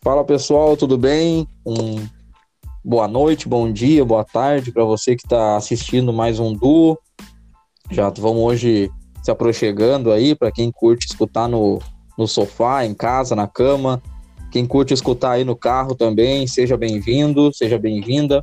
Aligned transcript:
Fala 0.00 0.24
pessoal, 0.24 0.74
tudo 0.74 0.96
bem? 0.96 1.46
Um 1.66 2.06
boa 2.82 3.06
noite, 3.06 3.46
bom 3.46 3.70
dia, 3.70 4.02
boa 4.06 4.24
tarde 4.24 4.72
para 4.72 4.84
você 4.84 5.14
que 5.14 5.26
está 5.26 5.56
assistindo 5.56 6.10
mais 6.10 6.40
um 6.40 6.54
duo. 6.54 6.98
Já 7.90 8.08
vamos 8.08 8.42
hoje 8.42 8.90
se 9.22 9.30
aproximando 9.30 10.10
aí 10.10 10.34
para 10.34 10.50
quem 10.50 10.72
curte 10.72 11.06
escutar 11.06 11.46
no, 11.46 11.78
no 12.16 12.26
sofá, 12.26 12.86
em 12.86 12.94
casa, 12.94 13.36
na 13.36 13.46
cama. 13.46 14.02
Quem 14.50 14.64
curte 14.64 14.94
escutar 14.94 15.32
aí 15.32 15.44
no 15.44 15.54
carro 15.54 15.94
também, 15.94 16.46
seja 16.46 16.74
bem-vindo, 16.78 17.52
seja 17.52 17.78
bem-vinda. 17.78 18.42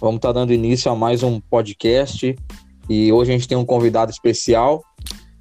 Vamos 0.00 0.16
estar 0.16 0.28
tá 0.28 0.40
dando 0.40 0.54
início 0.54 0.90
a 0.90 0.96
mais 0.96 1.22
um 1.22 1.38
podcast 1.38 2.34
e 2.88 3.12
hoje 3.12 3.30
a 3.30 3.34
gente 3.34 3.48
tem 3.48 3.58
um 3.58 3.64
convidado 3.66 4.10
especial. 4.10 4.82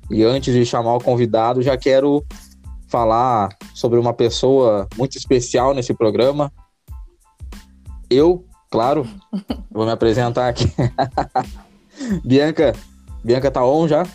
E 0.09 0.23
antes 0.23 0.53
de 0.53 0.65
chamar 0.65 0.95
o 0.95 1.03
convidado, 1.03 1.61
já 1.61 1.77
quero 1.77 2.25
falar 2.87 3.49
sobre 3.73 3.97
uma 3.97 4.13
pessoa 4.13 4.87
muito 4.97 5.17
especial 5.17 5.73
nesse 5.73 5.93
programa. 5.93 6.51
Eu, 8.09 8.45
claro, 8.69 9.07
vou 9.71 9.85
me 9.85 9.91
apresentar 9.91 10.49
aqui. 10.49 10.65
Bianca, 12.23 12.73
Bianca 13.23 13.49
tá 13.49 13.65
on 13.65 13.87
já? 13.87 14.05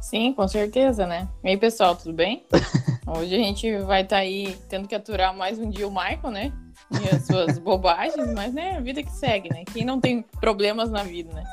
Sim, 0.00 0.32
com 0.34 0.46
certeza, 0.46 1.06
né? 1.06 1.28
E 1.42 1.50
aí, 1.50 1.56
pessoal, 1.56 1.96
tudo 1.96 2.12
bem? 2.12 2.44
Hoje 3.06 3.34
a 3.34 3.38
gente 3.38 3.78
vai 3.78 4.02
estar 4.02 4.16
tá 4.16 4.22
aí 4.22 4.58
tendo 4.68 4.86
que 4.86 4.94
aturar 4.94 5.34
mais 5.34 5.58
um 5.58 5.70
dia 5.70 5.88
o 5.88 5.90
Michael, 5.90 6.30
né? 6.30 6.52
E 6.90 7.14
as 7.14 7.26
suas 7.26 7.58
bobagens, 7.58 8.32
mas 8.34 8.52
né, 8.52 8.76
a 8.76 8.80
vida 8.80 9.02
que 9.02 9.10
segue, 9.10 9.48
né? 9.48 9.64
Quem 9.72 9.84
não 9.84 10.00
tem 10.00 10.22
problemas 10.40 10.90
na 10.90 11.02
vida, 11.02 11.32
né? 11.32 11.44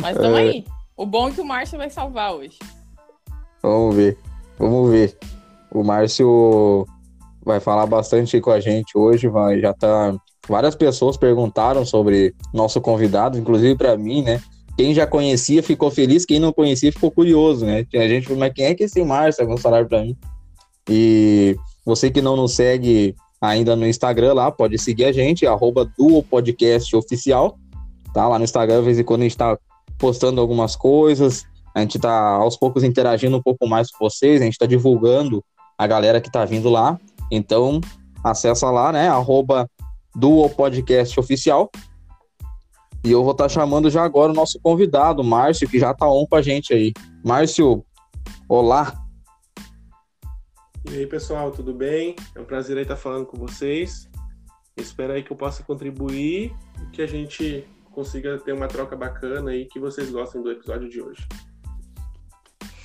Mas 0.00 0.16
estamos 0.16 0.38
é... 0.38 0.42
aí. 0.42 0.64
O 0.96 1.04
bom 1.04 1.28
é 1.28 1.32
que 1.32 1.40
o 1.40 1.44
Márcio 1.44 1.76
vai 1.76 1.90
salvar 1.90 2.32
hoje. 2.32 2.58
Vamos 3.64 3.96
ver. 3.96 4.18
Vamos 4.58 4.90
ver. 4.90 5.16
O 5.72 5.82
Márcio 5.82 6.86
vai 7.42 7.60
falar 7.60 7.86
bastante 7.86 8.38
com 8.38 8.50
a 8.50 8.60
gente 8.60 8.96
hoje, 8.96 9.26
vai 9.26 9.58
já 9.58 9.72
tá 9.72 10.14
várias 10.46 10.74
pessoas 10.74 11.16
perguntaram 11.16 11.84
sobre 11.86 12.34
nosso 12.52 12.78
convidado, 12.80 13.38
inclusive 13.38 13.74
para 13.74 13.96
mim, 13.96 14.22
né? 14.22 14.40
Quem 14.76 14.92
já 14.92 15.06
conhecia 15.06 15.62
ficou 15.62 15.90
feliz, 15.90 16.26
quem 16.26 16.38
não 16.38 16.52
conhecia 16.52 16.92
ficou 16.92 17.10
curioso, 17.10 17.64
né? 17.64 17.84
Tinha 17.84 18.06
gente 18.06 18.30
mas 18.34 18.52
quem 18.52 18.66
é 18.66 18.74
que 18.74 18.84
esse 18.84 19.02
Márcio 19.02 19.46
vai 19.46 19.56
falar 19.56 19.86
para 19.86 20.02
mim? 20.02 20.14
E 20.88 21.56
você 21.86 22.10
que 22.10 22.20
não 22.20 22.36
nos 22.36 22.52
segue 22.52 23.16
ainda 23.40 23.74
no 23.74 23.86
Instagram 23.86 24.34
lá, 24.34 24.50
pode 24.50 24.76
seguir 24.78 25.06
a 25.06 25.12
gente, 25.12 25.46
arroba 25.46 25.90
tá? 28.12 28.28
Lá 28.28 28.38
no 28.38 28.44
Instagram, 28.44 28.80
de 28.80 28.84
vez 28.84 28.98
em 28.98 29.04
quando 29.04 29.22
a 29.22 29.24
gente 29.24 29.38
tá 29.38 29.58
postando 29.98 30.40
algumas 30.40 30.76
coisas, 30.76 31.46
a 31.74 31.80
gente 31.80 31.98
tá 31.98 32.36
aos 32.36 32.56
poucos 32.56 32.84
interagindo 32.84 33.36
um 33.36 33.42
pouco 33.42 33.66
mais 33.66 33.90
com 33.90 34.08
vocês, 34.08 34.40
a 34.40 34.44
gente 34.44 34.58
tá 34.58 34.64
divulgando 34.64 35.44
a 35.76 35.86
galera 35.86 36.20
que 36.20 36.30
tá 36.30 36.44
vindo 36.44 36.70
lá. 36.70 36.98
Então, 37.30 37.80
acessa 38.22 38.70
lá, 38.70 38.92
né? 38.92 39.08
Arroba 39.08 39.68
Podcast 40.56 41.18
Oficial. 41.18 41.68
E 43.04 43.10
eu 43.10 43.22
vou 43.22 43.32
estar 43.32 43.44
tá 43.44 43.48
chamando 43.48 43.90
já 43.90 44.04
agora 44.04 44.30
o 44.30 44.34
nosso 44.34 44.58
convidado, 44.60 45.24
Márcio, 45.24 45.68
que 45.68 45.78
já 45.78 45.92
tá 45.92 46.08
on 46.08 46.24
com 46.26 46.36
a 46.36 46.42
gente 46.42 46.72
aí. 46.72 46.92
Márcio, 47.24 47.84
olá. 48.48 48.94
E 50.88 50.98
aí, 50.98 51.06
pessoal, 51.06 51.50
tudo 51.50 51.74
bem? 51.74 52.14
É 52.36 52.40
um 52.40 52.44
prazer 52.44 52.78
estar 52.78 52.96
falando 52.96 53.26
com 53.26 53.36
vocês. 53.36 54.08
Espero 54.76 55.12
aí 55.12 55.22
que 55.22 55.32
eu 55.32 55.36
possa 55.36 55.62
contribuir 55.64 56.54
e 56.82 56.86
que 56.92 57.02
a 57.02 57.06
gente 57.06 57.66
consiga 57.90 58.38
ter 58.38 58.52
uma 58.52 58.68
troca 58.68 58.96
bacana 58.96 59.50
aí 59.50 59.66
que 59.66 59.80
vocês 59.80 60.10
gostem 60.10 60.40
do 60.42 60.50
episódio 60.50 60.88
de 60.88 61.00
hoje. 61.00 61.26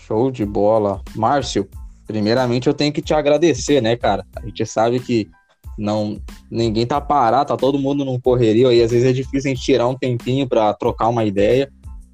Show 0.09 0.31
de 0.31 0.43
bola. 0.43 1.01
Márcio, 1.15 1.69
primeiramente 2.07 2.65
eu 2.65 2.73
tenho 2.73 2.91
que 2.91 3.01
te 3.01 3.13
agradecer, 3.13 3.79
né, 3.79 3.95
cara? 3.95 4.25
A 4.35 4.43
gente 4.43 4.65
sabe 4.65 4.99
que 4.99 5.29
não 5.77 6.19
ninguém 6.49 6.85
tá 6.85 6.99
parado, 6.99 7.49
tá 7.49 7.55
todo 7.55 7.77
mundo 7.77 8.03
num 8.03 8.19
correria 8.19 8.73
e 8.73 8.81
às 8.81 8.89
vezes 8.89 9.07
é 9.07 9.13
difícil 9.13 9.51
a 9.51 9.53
gente 9.53 9.63
tirar 9.63 9.87
um 9.87 9.95
tempinho 9.95 10.47
para 10.47 10.73
trocar 10.73 11.07
uma 11.07 11.23
ideia, 11.23 11.71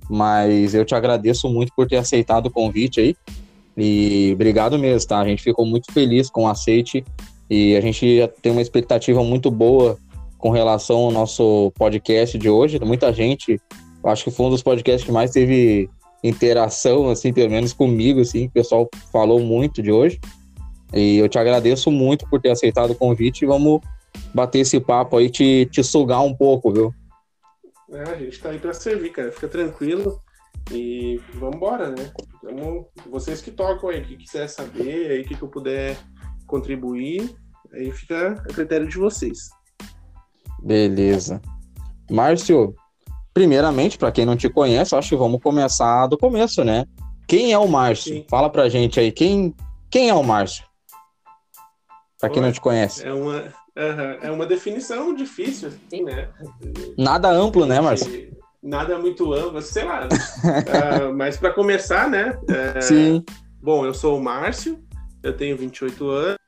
mas 0.09 0.75
eu 0.75 0.83
te 0.83 0.93
agradeço 0.93 1.49
muito 1.49 1.71
por 1.73 1.87
ter 1.87 1.95
aceitado 1.95 2.47
o 2.47 2.51
convite 2.51 2.99
aí. 2.99 3.15
E 3.77 4.31
obrigado 4.33 4.77
mesmo, 4.77 5.07
tá? 5.07 5.19
A 5.19 5.27
gente 5.27 5.41
ficou 5.41 5.65
muito 5.65 5.91
feliz 5.93 6.29
com 6.29 6.43
o 6.43 6.47
aceite 6.47 7.03
e 7.49 7.77
a 7.77 7.81
gente 7.81 8.29
tem 8.41 8.51
uma 8.51 8.61
expectativa 8.61 9.23
muito 9.23 9.49
boa 9.49 9.97
com 10.37 10.49
relação 10.49 10.97
ao 10.97 11.11
nosso 11.11 11.71
podcast 11.77 12.37
de 12.37 12.49
hoje. 12.49 12.77
Muita 12.83 13.11
gente, 13.13 13.59
acho 14.03 14.25
que 14.25 14.31
foi 14.31 14.45
um 14.45 14.49
dos 14.49 14.61
podcasts 14.61 15.05
que 15.05 15.11
mais 15.11 15.31
teve 15.31 15.89
interação, 16.27 17.09
assim, 17.09 17.33
pelo 17.33 17.51
menos 17.51 17.73
comigo, 17.73 18.21
assim, 18.21 18.45
o 18.45 18.51
pessoal 18.51 18.89
falou 19.11 19.39
muito 19.39 19.81
de 19.81 19.91
hoje. 19.91 20.19
E 20.93 21.17
eu 21.17 21.27
te 21.27 21.37
agradeço 21.37 21.91
muito 21.91 22.27
por 22.29 22.41
ter 22.41 22.51
aceitado 22.51 22.91
o 22.91 22.95
convite 22.95 23.43
e 23.43 23.47
vamos 23.47 23.81
bater 24.33 24.59
esse 24.59 24.79
papo 24.79 25.17
aí, 25.17 25.29
te, 25.29 25.67
te 25.71 25.83
sugar 25.83 26.21
um 26.21 26.33
pouco, 26.33 26.71
viu? 26.71 26.93
É, 27.91 28.01
a 28.01 28.15
gente 28.15 28.39
tá 28.39 28.49
aí 28.49 28.59
para 28.59 28.73
servir, 28.73 29.11
cara. 29.11 29.31
Fica 29.31 29.47
tranquilo 29.47 30.21
e 30.71 31.19
vamos 31.33 31.57
embora, 31.57 31.89
né? 31.89 32.11
Vamos, 32.43 32.85
vocês 33.09 33.41
que 33.41 33.51
tocam 33.51 33.89
aí, 33.89 34.01
que 34.01 34.17
quiser 34.17 34.47
saber, 34.47 35.11
aí 35.11 35.23
que, 35.23 35.35
que 35.35 35.41
eu 35.41 35.49
puder 35.49 35.97
contribuir, 36.47 37.35
aí 37.73 37.91
fica 37.91 38.31
a 38.31 38.53
critério 38.53 38.87
de 38.87 38.97
vocês. 38.97 39.49
Beleza. 40.61 41.41
Márcio, 42.09 42.75
primeiramente, 43.35 43.97
para 43.97 44.13
quem 44.13 44.25
não 44.25 44.37
te 44.37 44.49
conhece, 44.49 44.95
acho 44.95 45.09
que 45.09 45.15
vamos 45.17 45.41
começar 45.43 46.07
do 46.07 46.17
começo, 46.17 46.63
né? 46.63 46.85
Quem 47.27 47.51
é 47.51 47.59
o 47.59 47.67
Márcio? 47.67 48.15
Sim. 48.15 48.25
Fala 48.29 48.49
pra 48.49 48.69
gente 48.69 48.97
aí, 48.97 49.11
quem, 49.11 49.53
quem 49.91 50.09
é 50.09 50.13
o 50.13 50.23
Márcio? 50.23 50.63
Pra 52.17 52.29
quem 52.29 52.41
não 52.41 52.51
te 52.51 52.61
conhece. 52.61 53.05
É 53.05 53.11
uma, 53.11 53.53
é 53.75 54.31
uma 54.31 54.45
definição 54.45 55.13
difícil, 55.13 55.67
assim, 55.67 56.01
né? 56.01 56.29
Nada 56.97 57.29
amplo, 57.29 57.65
né, 57.65 57.81
Márcio? 57.81 58.33
Nada 58.63 58.97
muito 58.97 59.33
amplo, 59.33 59.61
sei 59.61 59.83
lá. 59.83 60.07
uh, 60.07 61.13
mas 61.13 61.35
para 61.35 61.53
começar, 61.53 62.09
né? 62.09 62.39
Uh, 62.43 62.81
Sim. 62.81 63.25
Bom, 63.61 63.85
eu 63.85 63.93
sou 63.93 64.17
o 64.17 64.23
Márcio, 64.23 64.81
eu 65.21 65.35
tenho 65.35 65.57
28 65.57 66.07
anos, 66.07 66.39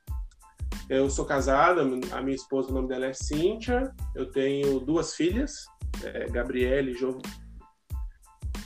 eu 0.88 1.10
sou 1.10 1.26
casado, 1.26 1.80
a 2.12 2.22
minha 2.22 2.34
esposa, 2.34 2.70
o 2.70 2.74
nome 2.74 2.88
dela 2.88 3.06
é 3.06 3.12
Cíntia, 3.12 3.92
eu 4.16 4.30
tenho 4.30 4.80
duas 4.80 5.14
filhas, 5.14 5.66
é, 6.04 6.26
Gabriele 6.28 6.94
João. 6.94 7.18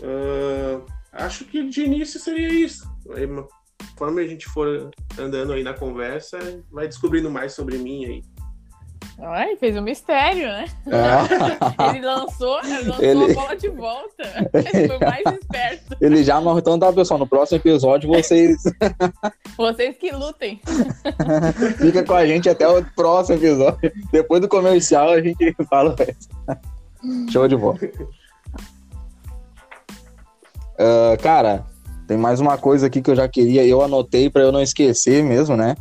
Uh, 0.01 0.85
acho 1.13 1.45
que 1.45 1.69
de 1.69 1.83
início 1.85 2.19
seria 2.19 2.49
isso. 2.49 2.91
Aí, 3.15 3.27
conforme 3.93 4.23
a 4.23 4.27
gente 4.27 4.47
for 4.47 4.91
andando 5.19 5.53
aí 5.53 5.63
na 5.63 5.75
conversa, 5.75 6.39
vai 6.71 6.89
descobrindo 6.89 7.31
mais 7.31 7.53
sobre 7.53 7.79
mim 7.79 8.05
aí. 8.05 8.23
Ai, 9.21 9.57
fez 9.57 9.77
um 9.77 9.83
mistério, 9.83 10.49
né? 10.49 10.65
Ah. 10.91 11.91
ele 11.95 12.05
lançou, 12.05 12.59
ele 12.65 12.89
lançou 12.89 13.05
ele... 13.05 13.31
a 13.31 13.35
bola 13.35 13.57
de 13.57 13.69
volta. 13.69 14.51
Ele 14.53 14.89
foi 14.89 14.99
mais 14.99 15.39
esperto. 15.39 15.97
Ele 16.01 16.25
já 16.25 16.41
não. 16.41 16.59
Então 16.59 16.79
tá, 16.79 16.93
pessoal. 16.93 17.21
No 17.21 17.27
próximo 17.27 17.59
episódio, 17.59 18.09
vocês. 18.09 18.63
vocês 19.57 19.97
que 19.97 20.11
lutem. 20.11 20.61
Fica 21.79 22.03
com 22.03 22.15
a 22.15 22.27
gente 22.27 22.49
até 22.49 22.67
o 22.67 22.85
próximo 22.97 23.37
episódio. 23.37 23.93
Depois 24.11 24.41
do 24.41 24.49
comercial, 24.49 25.11
a 25.11 25.21
gente 25.21 25.55
fala 25.69 25.95
Show 27.31 27.49
de 27.49 27.57
bola. 27.57 27.79
Uh, 30.75 31.21
cara, 31.23 31.65
tem 32.07 32.17
mais 32.17 32.41
uma 32.41 32.59
coisa 32.59 32.87
aqui 32.87 33.01
que 33.01 33.11
eu 33.11 33.17
já 33.17 33.29
queria, 33.29 33.65
eu 33.65 33.83
anotei 33.83 34.29
para 34.29 34.43
eu 34.43 34.53
não 34.53 34.61
esquecer 34.61 35.23
mesmo, 35.23 35.57
né? 35.57 35.75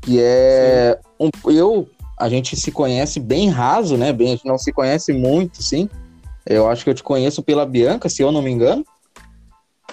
Que 0.00 0.20
é 0.20 0.98
um, 1.18 1.30
eu, 1.50 1.88
a 2.18 2.28
gente 2.28 2.56
se 2.56 2.70
conhece 2.70 3.18
bem 3.18 3.48
raso, 3.48 3.96
né? 3.96 4.12
Bem, 4.12 4.28
a 4.28 4.30
gente 4.32 4.46
não 4.46 4.58
se 4.58 4.72
conhece 4.72 5.12
muito, 5.12 5.62
sim. 5.62 5.88
Eu 6.46 6.68
acho 6.68 6.84
que 6.84 6.90
eu 6.90 6.94
te 6.94 7.02
conheço 7.02 7.42
pela 7.42 7.64
Bianca, 7.64 8.08
se 8.08 8.22
eu 8.22 8.30
não 8.30 8.42
me 8.42 8.50
engano. 8.50 8.84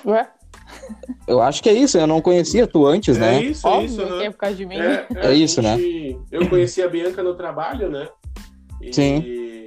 Ué? 0.06 0.28
Eu 1.28 1.42
acho 1.42 1.63
que 1.63 1.69
é 1.69 1.74
isso, 1.74 1.98
eu 1.98 2.07
não 2.07 2.22
conhecia 2.22 2.68
tu 2.68 2.86
antes, 2.86 3.18
é 3.18 3.19
né? 3.19 3.44
Isso, 3.44 3.68
é 3.68 3.84
isso, 3.84 4.06
né? 4.06 4.25
é 4.25 4.30
por 4.30 4.38
causa 4.38 4.56
de 4.56 4.66
mim. 4.66 4.75
É, 4.75 5.07
é, 5.16 5.28
é 5.28 5.34
isso, 5.34 5.62
né? 5.62 5.78
Eu 6.31 6.50
conheci 6.50 6.81
a 6.81 6.88
Bianca 6.88 7.24
no 7.24 7.36
trabalho, 7.36 7.90
né? 7.90 8.07
E... 8.81 8.94
Sim. 8.94 9.61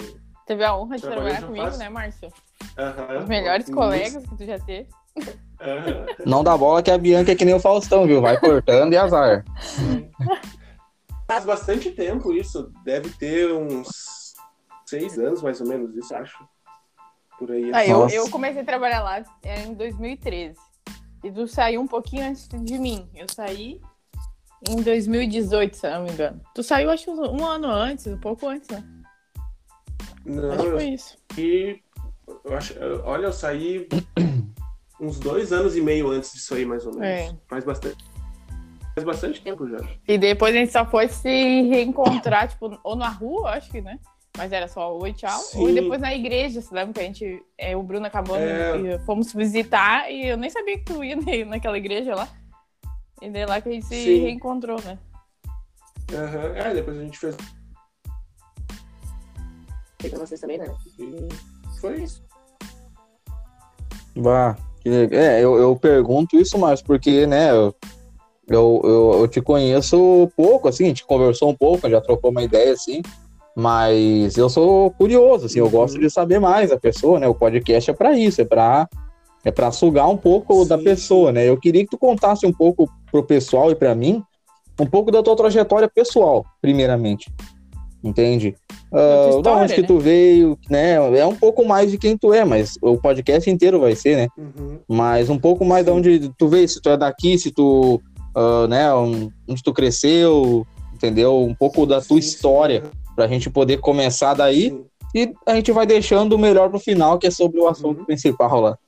Teve 0.46 0.64
a 0.64 0.76
honra 0.76 0.96
de 0.96 1.02
trabalhar 1.02 1.42
comigo, 1.42 1.64
faz... 1.64 1.78
né, 1.78 1.88
Márcio? 1.88 2.28
Uhum. 2.78 3.18
Os 3.20 3.24
melhores 3.26 3.70
colegas 3.70 4.26
que 4.26 4.36
tu 4.36 4.44
já 4.44 4.58
teve. 4.58 4.88
Uhum. 5.16 6.06
Não 6.26 6.44
dá 6.44 6.56
bola 6.56 6.82
que 6.82 6.90
a 6.90 6.98
Bianca 6.98 7.32
é 7.32 7.34
que 7.34 7.44
nem 7.44 7.54
o 7.54 7.60
Faustão, 7.60 8.06
viu? 8.06 8.20
Vai 8.20 8.38
cortando 8.38 8.92
e 8.92 8.96
azar. 8.96 9.44
Faz 11.26 11.44
bastante 11.44 11.90
tempo 11.90 12.32
isso. 12.32 12.70
Deve 12.84 13.08
ter 13.10 13.50
uns 13.52 14.34
seis 14.84 15.18
anos, 15.18 15.42
mais 15.42 15.60
ou 15.60 15.66
menos, 15.66 15.96
isso, 15.96 16.14
acho. 16.14 16.46
Por 17.38 17.50
aí. 17.50 17.72
Ah, 17.72 17.86
eu, 17.86 18.08
eu, 18.08 18.30
comecei 18.30 18.60
a 18.62 18.64
trabalhar 18.64 19.02
lá 19.02 19.24
em 19.42 19.72
2013. 19.74 20.54
E 21.22 21.32
tu 21.32 21.48
saiu 21.48 21.80
um 21.80 21.86
pouquinho 21.86 22.26
antes 22.26 22.46
de 22.48 22.78
mim. 22.78 23.08
Eu 23.14 23.26
saí 23.32 23.80
em 24.68 24.82
2018, 24.82 25.76
se 25.76 25.90
não 25.90 26.04
me 26.04 26.10
engano. 26.10 26.40
Tu 26.54 26.62
saiu, 26.62 26.90
acho, 26.90 27.10
um 27.10 27.44
ano 27.44 27.68
antes, 27.68 28.06
um 28.06 28.18
pouco 28.18 28.46
antes, 28.46 28.68
né? 28.68 28.84
Não, 30.24 30.50
acho 30.52 30.62
que 30.64 30.70
foi 30.70 30.84
isso. 30.88 31.18
E 31.38 31.80
eu 32.44 32.56
acho, 32.56 32.74
olha, 33.04 33.26
eu 33.26 33.32
saí 33.32 33.86
uns 35.00 35.18
dois 35.18 35.52
anos 35.52 35.76
e 35.76 35.80
meio 35.80 36.08
antes 36.10 36.32
disso 36.32 36.54
aí, 36.54 36.64
mais 36.64 36.86
ou 36.86 36.92
menos. 36.94 37.06
É. 37.06 37.36
Faz 37.48 37.64
bastante. 37.64 38.04
faz 38.94 39.04
bastante 39.04 39.40
tempo 39.42 39.68
já. 39.68 39.78
E 40.08 40.16
depois 40.18 40.54
a 40.54 40.58
gente 40.58 40.72
só 40.72 40.86
foi 40.86 41.08
se 41.08 41.28
reencontrar, 41.28 42.48
tipo, 42.48 42.78
ou 42.82 42.96
na 42.96 43.08
rua, 43.08 43.50
acho 43.50 43.70
que, 43.70 43.80
né? 43.80 43.98
Mas 44.36 44.50
era 44.52 44.66
só 44.66 44.96
oi, 44.98 45.12
tchau. 45.12 45.38
Sim. 45.38 45.60
Ou 45.60 45.72
depois 45.72 46.00
na 46.00 46.12
igreja, 46.12 46.60
você 46.60 46.74
lembra 46.74 46.94
que 46.94 47.00
a 47.00 47.04
gente, 47.04 47.42
é, 47.56 47.76
o 47.76 47.82
Bruno 47.84 48.06
acabou, 48.06 48.36
É. 48.36 48.76
e 48.78 48.98
fomos 49.00 49.32
visitar 49.32 50.10
e 50.10 50.26
eu 50.26 50.36
nem 50.36 50.50
sabia 50.50 50.76
que 50.78 50.84
tu 50.84 51.04
ia 51.04 51.14
na- 51.14 51.22
naquela 51.50 51.78
igreja 51.78 52.14
lá. 52.16 52.28
E 53.22 53.30
daí 53.30 53.46
lá 53.46 53.60
que 53.60 53.68
a 53.68 53.72
gente 53.72 53.86
se 53.86 53.94
Sim. 53.94 54.20
reencontrou, 54.22 54.80
né? 54.82 54.98
Aham. 56.12 56.56
É, 56.56 56.74
depois 56.74 56.98
a 56.98 57.02
gente 57.02 57.18
fez. 57.18 57.36
Pra 60.10 60.18
vocês 60.26 60.40
também, 60.40 60.58
né? 60.58 60.66
e 60.98 61.28
Foi 61.80 62.02
isso. 62.02 62.22
Bah. 64.16 64.56
É, 64.86 65.40
eu, 65.40 65.56
eu 65.56 65.74
pergunto 65.76 66.36
isso 66.36 66.58
mais 66.58 66.82
porque, 66.82 67.26
né, 67.26 67.50
eu, 67.50 67.74
eu, 68.46 69.16
eu, 69.20 69.28
te 69.28 69.40
conheço 69.40 70.30
pouco, 70.36 70.68
assim, 70.68 70.84
a 70.84 70.88
gente 70.88 71.06
conversou 71.06 71.48
um 71.48 71.54
pouco, 71.54 71.88
já 71.88 72.02
trocou 72.02 72.30
uma 72.30 72.42
ideia, 72.42 72.72
assim, 72.74 73.00
mas 73.56 74.36
eu 74.36 74.50
sou 74.50 74.90
curioso, 74.90 75.46
assim, 75.46 75.58
eu 75.58 75.64
Uhum. 75.64 75.70
gosto 75.70 75.98
de 75.98 76.10
saber 76.10 76.38
mais 76.38 76.68
da 76.68 76.78
pessoa, 76.78 77.18
né, 77.18 77.26
o 77.26 77.34
podcast 77.34 77.90
é 77.90 77.94
pra 77.94 78.12
isso, 78.12 78.42
é 78.42 78.44
pra, 78.44 78.86
é 79.42 79.50
pra 79.50 79.72
sugar 79.72 80.06
um 80.06 80.18
pouco 80.18 80.66
da 80.66 80.76
Sim, 80.76 80.84
pessoa, 80.84 81.32
né, 81.32 81.48
eu 81.48 81.58
queria 81.58 81.82
que 81.82 81.90
tu 81.90 81.98
contasse 81.98 82.44
um 82.46 82.52
pouco 82.52 82.86
pro 83.10 83.24
pessoal 83.24 83.70
e 83.70 83.74
pra 83.74 83.94
mim, 83.94 84.22
um 84.78 84.86
pouco 84.86 85.10
da 85.10 85.22
tua 85.22 85.34
trajetória 85.34 85.88
pessoal, 85.88 86.44
primeiramente, 86.60 87.32
entende? 88.04 88.54
Ah, 88.92 89.40
da 89.42 89.56
onde 89.56 89.74
que 89.74 89.80
né? 89.80 89.86
tu 89.86 89.98
veio, 89.98 90.58
né, 90.70 90.92
é 91.18 91.26
um 91.26 91.34
pouco 91.34 91.64
mais 91.64 91.90
de 91.90 91.96
quem 91.98 92.16
tu 92.16 92.32
é, 92.34 92.44
mas 92.44 92.76
o 92.82 92.96
podcast 92.98 93.48
inteiro 93.50 93.80
vai 93.80 93.96
ser, 93.96 94.16
né, 94.16 94.28
Uhum. 94.36 94.78
mas 94.88 95.30
um 95.30 95.38
pouco 95.38 95.64
mais 95.64 95.84
de 95.84 95.90
onde 95.90 96.28
tu 96.38 96.46
veio, 96.48 96.68
se 96.68 96.80
tu 96.80 96.90
é 96.90 96.96
daqui, 96.96 97.36
se 97.38 97.50
tu, 97.50 98.00
ah, 98.36 98.66
né, 98.68 98.92
onde 98.94 99.62
tu 99.64 99.72
cresceu, 99.72 100.66
entendeu? 100.94 101.38
Um 101.42 101.54
pouco 101.54 101.86
da 101.86 101.96
tua 102.00 102.16
Sim, 102.16 102.22
sim. 102.22 102.28
história, 102.28 102.82
pra 103.16 103.26
gente 103.26 103.48
poder 103.50 103.78
começar 103.78 104.34
daí 104.34 104.70
Sim. 104.70 104.84
e 105.14 105.32
a 105.46 105.54
gente 105.54 105.72
vai 105.72 105.86
deixando 105.86 106.34
o 106.34 106.38
melhor 106.38 106.68
pro 106.70 106.78
final, 106.78 107.18
que 107.18 107.26
é 107.26 107.30
sobre 107.30 107.58
o 107.60 107.66
assunto 107.68 108.00
Uhum. 108.00 108.04
principal 108.04 108.60
lá. 108.60 108.78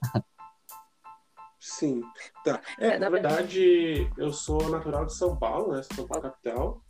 Sim, 1.60 2.00
tá. 2.44 2.60
É, 2.78 2.98
na 2.98 3.08
verdade, 3.10 4.08
eu 4.16 4.32
sou 4.32 4.68
natural 4.70 5.04
de 5.04 5.14
São 5.14 5.36
Paulo, 5.36 5.72
né? 5.72 5.82
São 5.94 6.06
Paulo 6.06 6.22
capital. 6.22 6.80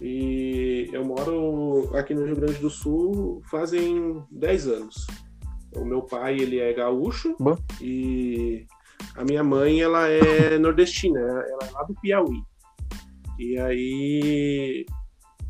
E 0.00 0.88
eu 0.92 1.04
moro 1.04 1.90
aqui 1.96 2.14
no 2.14 2.24
Rio 2.24 2.36
Grande 2.36 2.58
do 2.58 2.70
Sul 2.70 3.42
fazem 3.50 4.22
10 4.30 4.66
anos. 4.68 5.06
O 5.76 5.84
meu 5.84 6.02
pai, 6.02 6.36
ele 6.38 6.58
é 6.58 6.72
gaúcho 6.72 7.34
Bom. 7.38 7.56
e 7.80 8.66
a 9.16 9.24
minha 9.24 9.42
mãe, 9.42 9.80
ela 9.80 10.08
é 10.08 10.58
nordestina, 10.58 11.20
ela 11.20 11.68
é 11.68 11.70
lá 11.70 11.82
do 11.84 11.94
Piauí. 12.00 12.42
E 13.38 13.58
aí, 13.58 14.86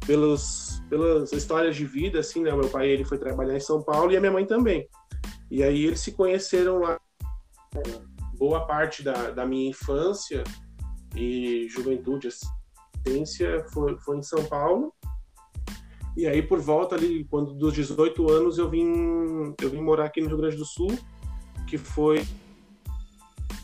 pelos, 0.07 0.83
pelas 0.89 1.33
histórias 1.33 1.77
de 1.77 1.85
vida, 1.85 2.21
assim, 2.21 2.43
né? 2.43 2.53
Meu 2.53 2.69
pai, 2.69 2.89
ele 2.89 3.05
foi 3.05 3.19
trabalhar 3.19 3.57
em 3.57 3.61
São 3.61 3.83
Paulo 3.83 4.13
e 4.13 4.17
a 4.17 4.21
minha 4.21 4.33
mãe 4.33 4.47
também. 4.47 4.89
E 5.51 5.63
aí 5.63 5.85
eles 5.85 6.01
se 6.01 6.13
conheceram 6.13 6.79
lá 6.79 6.99
boa 8.39 8.67
parte 8.67 9.03
da, 9.03 9.31
da 9.31 9.47
minha 9.47 9.71
infância 9.71 10.43
e 11.15 11.69
juventude, 11.69 12.29
assistência, 13.05 13.65
foi, 13.73 13.97
foi 13.99 14.19
em 14.19 14.23
São 14.23 14.45
Paulo. 14.45 14.93
E 16.17 16.27
aí, 16.27 16.43
por 16.43 16.61
volta 16.61 16.95
ali, 16.95 17.25
quando 17.25 17.55
dos 17.55 17.73
18 17.75 18.31
anos, 18.31 18.59
eu 18.59 18.69
vim, 18.69 19.55
eu 19.61 19.71
vim 19.71 19.81
morar 19.81 20.07
aqui 20.07 20.21
no 20.21 20.29
Rio 20.29 20.37
Grande 20.37 20.57
do 20.57 20.65
Sul, 20.65 20.91
que 21.67 21.79
foi 21.79 22.23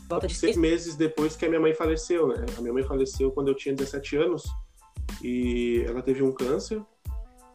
Volta 0.09 0.25
de 0.25 0.33
seis 0.33 0.57
meses 0.57 0.95
depois 0.95 1.35
que 1.35 1.45
a 1.45 1.47
minha 1.47 1.61
mãe 1.61 1.75
faleceu, 1.75 2.27
né? 2.27 2.43
A 2.57 2.61
minha 2.61 2.73
mãe 2.73 2.83
faleceu 2.83 3.29
quando 3.31 3.49
eu 3.49 3.55
tinha 3.55 3.75
17 3.75 4.17
anos 4.17 4.43
e 5.21 5.83
ela 5.85 6.01
teve 6.01 6.23
um 6.23 6.31
câncer. 6.31 6.81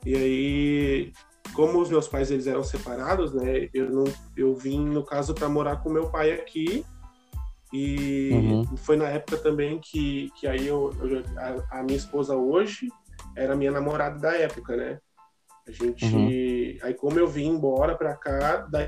E 0.07 0.15
aí, 0.15 1.13
como 1.53 1.81
os 1.81 1.91
meus 1.91 2.07
pais 2.07 2.31
eles 2.31 2.47
eram 2.47 2.63
separados, 2.63 3.35
né? 3.35 3.69
Eu 3.75 3.91
não, 3.91 4.05
eu 4.37 4.55
vim 4.55 4.79
no 4.79 5.05
caso 5.05 5.35
para 5.35 5.49
morar 5.49 5.83
com 5.83 5.91
meu 5.91 6.09
pai 6.09 6.31
aqui. 6.31 6.87
E 7.76 8.31
Uhum. 8.32 8.76
foi 8.76 8.97
na 8.97 9.09
época 9.09 9.37
também 9.38 9.81
que, 9.81 10.31
que 10.38 10.47
aí 10.47 10.65
eu, 10.65 10.93
eu 11.03 11.25
a, 11.37 11.81
a 11.81 11.82
minha 11.82 11.97
esposa 11.97 12.37
hoje 12.37 12.87
era 13.37 13.56
minha 13.56 13.73
namorada 13.73 14.17
da 14.17 14.32
época, 14.37 14.76
né? 14.76 15.00
A 15.67 15.73
gente, 15.73 16.15
Uhum. 16.15 16.79
aí 16.87 16.94
como 16.94 17.19
eu 17.19 17.26
vim 17.26 17.49
embora 17.49 17.97
para 17.97 18.15
cá, 18.17 18.59
daí 18.71 18.87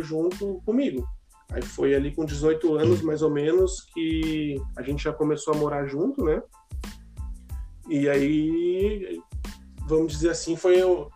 junto 0.00 0.60
comigo. 0.66 1.06
Aí 1.52 1.62
foi 1.62 1.94
ali 1.94 2.12
com 2.12 2.24
18 2.24 2.74
anos, 2.74 3.02
mais 3.02 3.22
ou 3.22 3.30
menos, 3.30 3.86
que 3.94 4.60
a 4.76 4.82
gente 4.82 5.04
já 5.04 5.12
começou 5.12 5.54
a 5.54 5.56
morar 5.56 5.86
junto, 5.86 6.24
né? 6.24 6.42
E 7.88 8.08
aí, 8.08 9.20
vamos 9.86 10.10
dizer 10.12 10.30
assim, 10.30 10.56
foi 10.56 10.82
eu- 10.82 11.08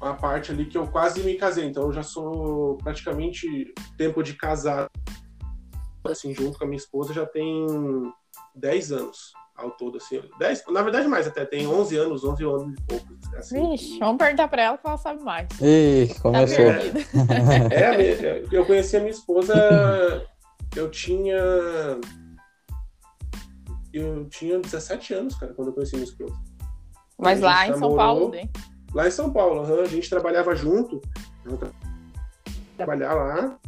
a 0.00 0.12
parte 0.14 0.52
ali 0.52 0.66
que 0.66 0.78
eu 0.78 0.86
quase 0.86 1.24
me 1.24 1.34
casei. 1.34 1.64
Então 1.64 1.84
eu 1.84 1.92
já 1.92 2.04
sou 2.04 2.76
praticamente 2.78 3.74
tempo 3.98 4.22
de 4.22 4.34
casado, 4.34 4.88
assim, 6.12 6.34
junto 6.34 6.58
com 6.58 6.64
a 6.64 6.66
minha 6.66 6.76
esposa, 6.78 7.12
já 7.14 7.24
tem 7.26 7.66
10 8.54 8.92
anos 8.92 9.32
ao 9.56 9.70
todo, 9.70 9.98
assim. 9.98 10.20
10, 10.38 10.64
na 10.68 10.82
verdade 10.82 11.06
mais 11.08 11.26
até, 11.26 11.44
tem 11.44 11.66
11 11.66 11.96
anos, 11.96 12.24
11 12.24 12.44
anos 12.44 12.74
e 12.78 12.82
pouco. 12.82 13.06
Assim, 13.36 13.70
Vixe, 13.70 13.98
vamos 13.98 14.18
perguntar 14.18 14.48
pra 14.48 14.62
ela 14.62 14.78
que 14.78 14.86
ela 14.86 14.96
sabe 14.98 15.22
mais. 15.22 15.48
Ih, 15.60 16.08
Tá 16.14 16.20
começou. 16.20 16.56
perdida. 16.64 17.00
É, 17.74 17.86
a 17.86 17.96
minha- 17.96 18.44
eu 18.52 18.66
conheci 18.66 18.96
a 18.96 19.00
minha 19.00 19.12
esposa, 19.12 19.54
eu 20.76 20.90
tinha. 20.90 21.36
Eu 23.92 24.24
tinha 24.28 24.58
17 24.58 25.14
anos, 25.14 25.36
cara, 25.36 25.54
quando 25.54 25.68
eu 25.68 25.74
conheci 25.74 25.94
minha 25.94 26.04
esposa. 26.08 26.34
Mas 27.16 27.40
lá 27.40 27.58
gente 27.60 27.70
em 27.70 27.72
São 27.78 27.80
namorou. 27.90 27.96
Paulo, 27.96 28.28
né? 28.30 28.48
Lá 28.92 29.06
em 29.06 29.10
São 29.10 29.32
Paulo, 29.32 29.80
a 29.80 29.86
gente 29.86 30.10
trabalhava 30.10 30.54
junto. 30.56 31.00
Trabalhar 32.76 33.14
lá. 33.14 33.58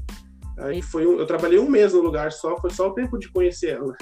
Aí 0.58 0.82
foi 0.82 1.06
um- 1.06 1.19
eu 1.19 1.26
trabalhei 1.26 1.58
um 1.58 1.69
mês 1.69 1.93
no 1.93 2.00
lugar 2.00 2.32
só, 2.32 2.56
foi 2.58 2.70
só 2.70 2.88
o 2.88 2.94
tempo 2.94 3.19
de 3.19 3.31
conhecer 3.31 3.76
ela. 3.76 3.94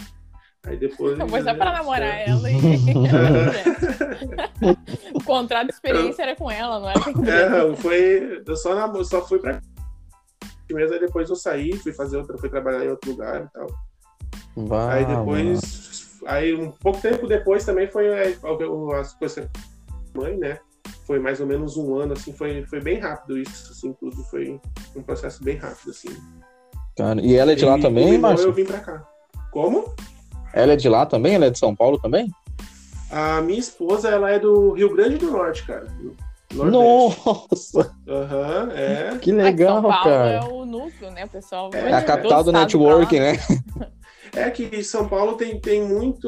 Aí 0.66 0.76
depois. 0.76 1.18
Foi 1.28 1.42
só 1.42 1.54
pra 1.54 1.72
namorar 1.72 2.14
é. 2.14 2.28
ela 2.28 2.50
e. 2.50 2.56
o 5.14 5.22
contrato 5.22 5.66
de 5.66 5.74
experiência 5.74 6.22
era 6.22 6.34
com 6.34 6.50
ela, 6.50 6.80
não 6.80 6.88
era. 6.88 7.00
É, 7.70 7.76
foi. 7.76 8.42
Eu 8.46 8.56
só, 8.56 8.74
na, 8.74 9.04
só 9.04 9.26
fui 9.26 9.38
pra. 9.38 9.60
Mesmo, 10.70 10.94
aí 10.94 11.00
depois 11.00 11.28
eu 11.28 11.36
saí, 11.36 11.76
fui 11.76 11.92
fazer 11.92 12.16
outra, 12.16 12.38
fui 12.38 12.48
trabalhar 12.48 12.82
em 12.84 12.88
outro 12.88 13.10
lugar 13.10 13.44
e 13.44 13.48
tal. 13.52 13.66
Bah, 14.56 14.94
Aí 14.94 15.04
mano. 15.04 15.18
depois, 15.18 16.20
aí 16.26 16.54
um 16.54 16.70
pouco 16.70 17.00
tempo 17.00 17.26
depois 17.26 17.64
também 17.64 17.88
foi 17.88 18.06
é, 18.06 18.36
as 18.98 19.12
coisas 19.14 19.48
mãe, 20.14 20.38
né? 20.38 20.58
Foi 21.06 21.18
mais 21.18 21.40
ou 21.40 21.46
menos 21.46 21.76
um 21.76 21.98
ano, 21.98 22.14
assim, 22.14 22.32
foi, 22.32 22.64
foi 22.64 22.80
bem 22.80 22.98
rápido 22.98 23.36
isso, 23.36 23.72
assim, 23.72 23.92
tudo 23.94 24.24
foi 24.24 24.58
um 24.96 25.02
processo 25.02 25.44
bem 25.44 25.56
rápido, 25.56 25.90
assim. 25.90 26.08
Cara, 26.96 27.20
E 27.20 27.34
ela 27.34 27.52
é 27.52 27.54
de 27.54 27.64
lá 27.64 27.78
E 27.78 27.80
também, 27.80 28.18
Márcio? 28.18 28.48
Eu 28.48 28.52
vim 28.52 28.64
pra 28.64 28.78
cá. 28.80 29.04
Como? 29.50 29.92
Ela 30.52 30.72
é 30.74 30.76
de 30.76 30.88
lá 30.88 31.04
também? 31.06 31.34
Ela 31.34 31.46
é 31.46 31.50
de 31.50 31.58
São 31.58 31.74
Paulo 31.74 31.98
também? 31.98 32.30
A 33.10 33.40
minha 33.40 33.58
esposa, 33.58 34.08
ela 34.08 34.30
é 34.30 34.38
do 34.38 34.72
Rio 34.72 34.94
Grande 34.94 35.18
do 35.18 35.30
Norte, 35.30 35.64
cara. 35.66 35.86
Nordeste. 36.52 37.26
Nossa, 37.26 37.96
Aham, 38.08 38.70
é. 38.72 39.18
que 39.18 39.32
legal, 39.32 39.74
São 39.82 39.90
Paulo 39.90 40.04
cara. 40.04 40.30
é 40.30 40.40
o 40.44 40.64
núcleo, 40.64 41.10
né? 41.10 41.24
O 41.24 41.28
pessoal. 41.28 41.70
É 41.72 41.90
É 41.90 41.94
a 41.94 42.02
capital 42.02 42.44
do 42.44 42.52
network, 42.52 43.18
né? 43.18 43.32
É 44.36 44.50
que 44.50 44.82
São 44.82 45.06
Paulo 45.08 45.36
tem, 45.36 45.60
tem 45.60 45.86
muito. 45.86 46.26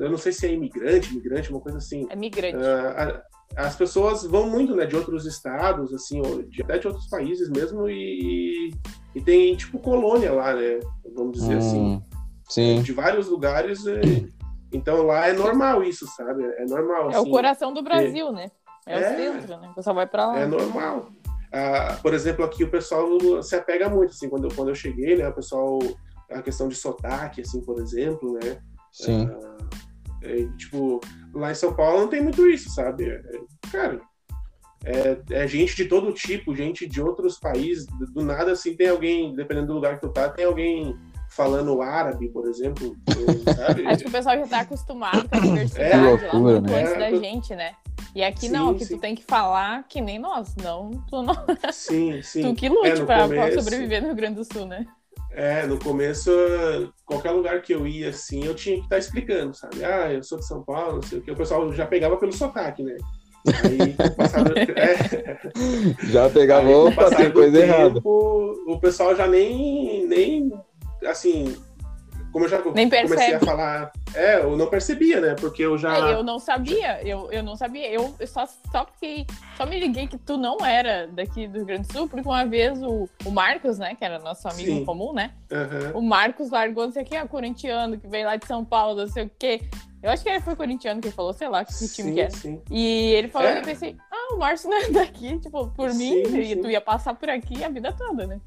Eu 0.00 0.08
não 0.10 0.16
sei 0.16 0.32
se 0.32 0.46
é 0.46 0.52
imigrante, 0.52 1.10
imigrante, 1.12 1.50
uma 1.50 1.60
coisa 1.60 1.76
assim. 1.76 2.06
É 2.08 2.16
migrante. 2.16 2.56
A- 2.64 3.20
as 3.54 3.76
pessoas 3.76 4.22
vão 4.24 4.48
muito, 4.48 4.74
né, 4.74 4.86
de 4.86 4.96
outros 4.96 5.26
estados, 5.26 5.92
assim, 5.92 6.22
ou 6.24 6.42
de, 6.44 6.62
até 6.62 6.78
de 6.78 6.86
outros 6.86 7.06
países 7.10 7.50
mesmo, 7.50 7.86
e, 7.86 8.72
e 9.14 9.20
tem 9.20 9.54
tipo 9.56 9.78
colônia 9.78 10.32
lá, 10.32 10.54
né? 10.54 10.80
Vamos 11.14 11.38
dizer 11.38 11.58
assim, 11.58 11.80
Hum, 11.80 12.02
sim. 12.48 12.82
de 12.82 12.92
vários 12.92 13.28
lugares. 13.28 13.86
é, 13.86 14.00
então 14.72 15.02
lá 15.02 15.28
é 15.28 15.32
normal 15.32 15.82
isso, 15.84 16.06
sabe? 16.16 16.44
É 16.56 16.64
normal. 16.64 17.10
É 17.10 17.18
o 17.18 17.22
assim, 17.22 17.30
coração 17.30 17.72
do 17.72 17.82
Brasil, 17.82 18.32
né? 18.32 18.50
É, 18.86 18.94
É. 18.94 18.98
o 18.98 19.16
centro, 19.16 19.56
né? 19.58 19.68
O 19.70 19.74
pessoal 19.74 19.94
vai 19.96 20.06
pra 20.06 20.26
lá. 20.26 20.40
É 20.40 20.46
normal. 20.46 21.08
Ah, 21.52 21.98
por 22.02 22.14
exemplo, 22.14 22.44
aqui 22.44 22.64
o 22.64 22.70
pessoal 22.70 23.06
se 23.42 23.54
apega 23.54 23.88
muito, 23.88 24.10
assim, 24.10 24.28
quando 24.28 24.44
eu, 24.48 24.54
quando 24.56 24.68
eu 24.70 24.74
cheguei, 24.74 25.16
né? 25.16 25.28
O 25.28 25.34
pessoal, 25.34 25.78
a 26.30 26.40
questão 26.40 26.66
de 26.66 26.74
sotaque, 26.74 27.42
assim, 27.42 27.60
por 27.60 27.78
exemplo, 27.78 28.32
né? 28.42 28.58
Sim. 28.90 29.28
Ah, 29.30 29.58
é, 30.22 30.46
tipo, 30.56 30.98
lá 31.34 31.50
em 31.50 31.54
São 31.54 31.74
Paulo 31.74 32.00
não 32.02 32.08
tem 32.08 32.22
muito 32.22 32.48
isso, 32.48 32.70
sabe? 32.70 33.04
É, 33.10 33.20
cara, 33.70 34.00
é, 34.84 35.18
é 35.30 35.46
gente 35.46 35.76
de 35.76 35.84
todo 35.86 36.12
tipo, 36.12 36.54
gente 36.54 36.86
de 36.86 37.00
outros 37.00 37.38
países. 37.38 37.86
Do, 38.12 38.24
nada, 38.24 38.52
assim, 38.52 38.74
tem 38.76 38.88
alguém, 38.88 39.34
dependendo 39.34 39.68
do 39.68 39.74
lugar 39.74 39.94
que 39.94 40.06
tu 40.06 40.12
tá, 40.12 40.28
tem 40.28 40.44
alguém 40.44 40.96
falando 41.30 41.80
árabe, 41.80 42.28
por 42.28 42.46
exemplo, 42.46 42.94
sabe? 43.54 43.86
Acho 43.88 44.02
que 44.02 44.08
o 44.08 44.12
pessoal 44.12 44.36
já 44.36 44.46
tá 44.46 44.60
acostumado 44.60 45.28
com 45.28 45.36
a 45.36 45.40
diversidade 45.40 46.24
É, 46.24 46.26
lá 46.28 46.32
loucura, 46.34 46.60
muito 46.60 46.70
né? 46.70 46.82
antes 46.82 46.92
da 46.98 47.06
É, 47.10 47.16
gente, 47.18 47.54
né? 47.54 47.72
E 48.14 48.22
aqui 48.22 48.48
Sim, 48.48 48.52
não, 48.52 48.70
aqui 48.70 48.84
sim. 48.84 48.96
tu 48.96 49.00
tem 49.00 49.14
que 49.14 49.22
falar 49.24 49.84
que 49.88 49.98
nem 50.00 50.18
nós, 50.18 50.54
não, 50.56 50.90
tu 51.08 51.22
não. 51.22 51.34
Sim, 51.72 52.20
sim. 52.22 52.42
Tu 52.42 52.54
que 52.54 52.68
lute 52.68 52.88
É, 52.88 52.94
pra, 52.96 53.26
pra 53.26 53.28
começo- 53.28 53.58
sobreviver 53.62 54.02
no 54.02 54.08
Rio 54.08 54.16
Grande 54.16 54.34
do 54.36 54.44
Sul, 54.44 54.66
né? 54.66 54.86
É, 55.30 55.66
no 55.66 55.78
começo, 55.78 56.30
qualquer 57.06 57.30
lugar 57.30 57.62
que 57.62 57.72
eu 57.72 57.86
ia, 57.86 58.10
assim, 58.10 58.44
eu 58.44 58.54
tinha 58.54 58.76
que 58.76 58.82
estar 58.82 58.96
tá 58.96 58.98
explicando, 58.98 59.54
sabe? 59.56 59.82
Ah, 59.82 60.12
eu 60.12 60.22
sou 60.22 60.38
de 60.38 60.46
São 60.46 60.62
Paulo, 60.62 60.96
não 60.96 61.02
sei 61.02 61.20
o 61.20 61.22
que. 61.22 61.30
O 61.30 61.36
pessoal 61.36 61.72
já 61.72 61.86
pegava 61.86 62.18
pelo 62.18 62.32
sotaque, 62.34 62.82
né? 62.82 62.96
Aí, 63.64 63.94
passado, 64.16 64.52
é, 64.56 65.38
já 66.06 66.30
pegava, 66.30 66.68
aí, 66.68 66.74
opa, 66.74 67.10
tem 67.10 67.30
coisa 67.30 67.58
tempo, 67.58 67.72
errada. 67.72 68.00
O 68.04 68.78
pessoal 68.80 69.16
já 69.16 69.26
nem, 69.26 70.06
nem, 70.06 70.52
assim, 71.06 71.56
como 72.32 72.44
eu 72.46 72.48
já 72.48 72.56
Nem 72.56 72.88
comecei 72.88 73.06
percebe. 73.08 73.34
a 73.34 73.40
falar, 73.40 73.92
é, 74.14 74.36
eu 74.40 74.56
não 74.56 74.66
percebia, 74.68 75.20
né? 75.20 75.34
Porque 75.38 75.62
eu 75.62 75.76
já. 75.76 76.08
É, 76.10 76.14
eu 76.14 76.22
não 76.22 76.38
sabia, 76.38 77.06
eu, 77.06 77.30
eu 77.30 77.42
não 77.42 77.54
sabia. 77.56 77.90
Eu, 77.90 78.14
eu 78.18 78.26
só, 78.26 78.46
só 78.46 78.86
fiquei. 78.94 79.26
Só 79.56 79.66
me 79.66 79.78
liguei 79.78 80.06
que 80.06 80.16
tu 80.18 80.36
não 80.36 80.64
era 80.64 81.06
daqui 81.08 81.46
do 81.46 81.58
Rio 81.58 81.66
Grande 81.66 81.86
do 81.88 81.92
Sul, 81.92 82.08
porque 82.08 82.26
uma 82.28 82.44
vez 82.46 82.82
o, 82.82 83.08
o 83.24 83.30
Marcos, 83.30 83.78
né, 83.78 83.94
que 83.94 84.04
era 84.04 84.18
nosso 84.18 84.48
amigo 84.48 84.70
Sim. 84.72 84.84
comum, 84.84 85.12
né? 85.12 85.32
Aham. 85.52 85.92
O 85.94 86.02
Marcos 86.02 86.50
largou, 86.50 86.84
não 86.86 86.92
sei 86.92 87.02
o 87.02 87.06
que, 87.06 87.14
é 87.16 87.26
corintiano, 87.26 87.98
que 87.98 88.08
veio 88.08 88.26
lá 88.26 88.36
de 88.36 88.46
São 88.46 88.64
Paulo, 88.64 89.00
não 89.00 89.08
sei 89.08 89.24
o 89.24 89.30
que. 89.38 89.60
Eu 90.02 90.10
acho 90.10 90.24
que 90.24 90.28
ele 90.30 90.40
foi 90.40 90.56
corintiano 90.56 91.00
que 91.00 91.12
falou, 91.12 91.32
sei 91.32 91.48
lá 91.48 91.64
que 91.64 91.72
time 91.72 91.88
Sim, 92.08 92.14
que 92.14 92.20
é. 92.20 92.30
sim. 92.30 92.60
E 92.68 93.12
ele 93.12 93.28
falou 93.28 93.48
É. 93.48 93.54
e 93.54 93.58
eu 93.58 93.62
pensei, 93.62 93.96
ah, 94.10 94.34
o 94.34 94.38
Márcio 94.38 94.68
não 94.68 94.76
é 94.76 94.88
daqui, 94.90 95.38
tipo, 95.38 95.68
por 95.68 95.94
mim, 95.94 96.24
Sim, 96.26 96.38
e 96.40 96.54
sim. 96.54 96.60
tu 96.60 96.68
ia 96.68 96.80
passar 96.80 97.14
por 97.14 97.30
aqui 97.30 97.62
a 97.62 97.68
vida 97.68 97.92
toda, 97.92 98.26
né? 98.26 98.40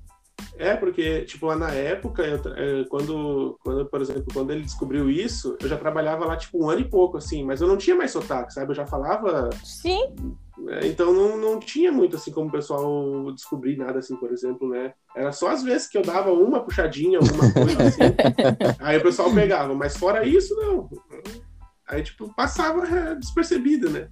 É, 0.58 0.76
porque, 0.76 1.22
tipo, 1.26 1.46
lá 1.48 1.56
na 1.56 1.72
época, 1.72 2.24
eu 2.24 2.40
eh, 2.56 2.86
quando, 2.90 3.60
quando, 3.64 3.86
por 3.86 4.02
exemplo, 4.02 4.26
quando 4.34 4.52
ele 4.52 4.62
descobriu 4.62 5.10
isso, 5.10 5.58
eu 5.62 5.68
já 5.68 5.78
trabalhava 5.78 6.26
lá, 6.26 6.38
tipo, 6.38 6.64
um 6.64 6.70
ano 6.70 6.82
e 6.82 6.90
pouco, 6.90 7.18
assim, 7.18 7.44
mas 7.44 7.60
eu 7.60 7.68
não 7.68 7.78
tinha 7.78 7.96
mais 7.96 8.12
sotaque, 8.12 8.54
sabe? 8.54 8.72
Eu 8.72 8.76
já 8.76 8.86
falava, 8.86 9.50
Sim, 9.64 10.16
eh, 10.70 10.88
então 10.88 11.14
não, 11.14 11.38
não 11.38 11.60
tinha 11.60 11.92
muito, 11.92 12.16
assim, 12.16 12.32
como 12.32 12.48
o 12.48 12.52
pessoal 12.52 13.32
descobrir 13.34 13.78
nada, 13.78 14.00
assim, 14.00 14.16
por 14.16 14.32
exemplo, 14.32 14.70
né? 14.70 14.94
Era 15.16 15.32
só 15.32 15.50
às 15.50 15.62
vezes 15.62 15.88
que 15.88 15.98
eu 15.98 16.02
dava 16.02 16.32
uma 16.32 16.62
puxadinha, 16.64 17.20
alguma 17.20 17.52
coisa, 17.52 17.84
assim, 17.84 18.02
aí 18.80 18.98
o 18.98 19.04
pessoal 19.04 19.34
pegava, 19.34 19.74
mas 19.76 19.98
fora 19.98 20.26
isso, 20.26 20.56
não. 20.56 20.90
Aí, 21.88 22.02
tipo, 22.02 22.34
passava 22.34 22.88
eh, 22.88 23.16
despercebido, 23.16 23.90
né? 23.90 24.10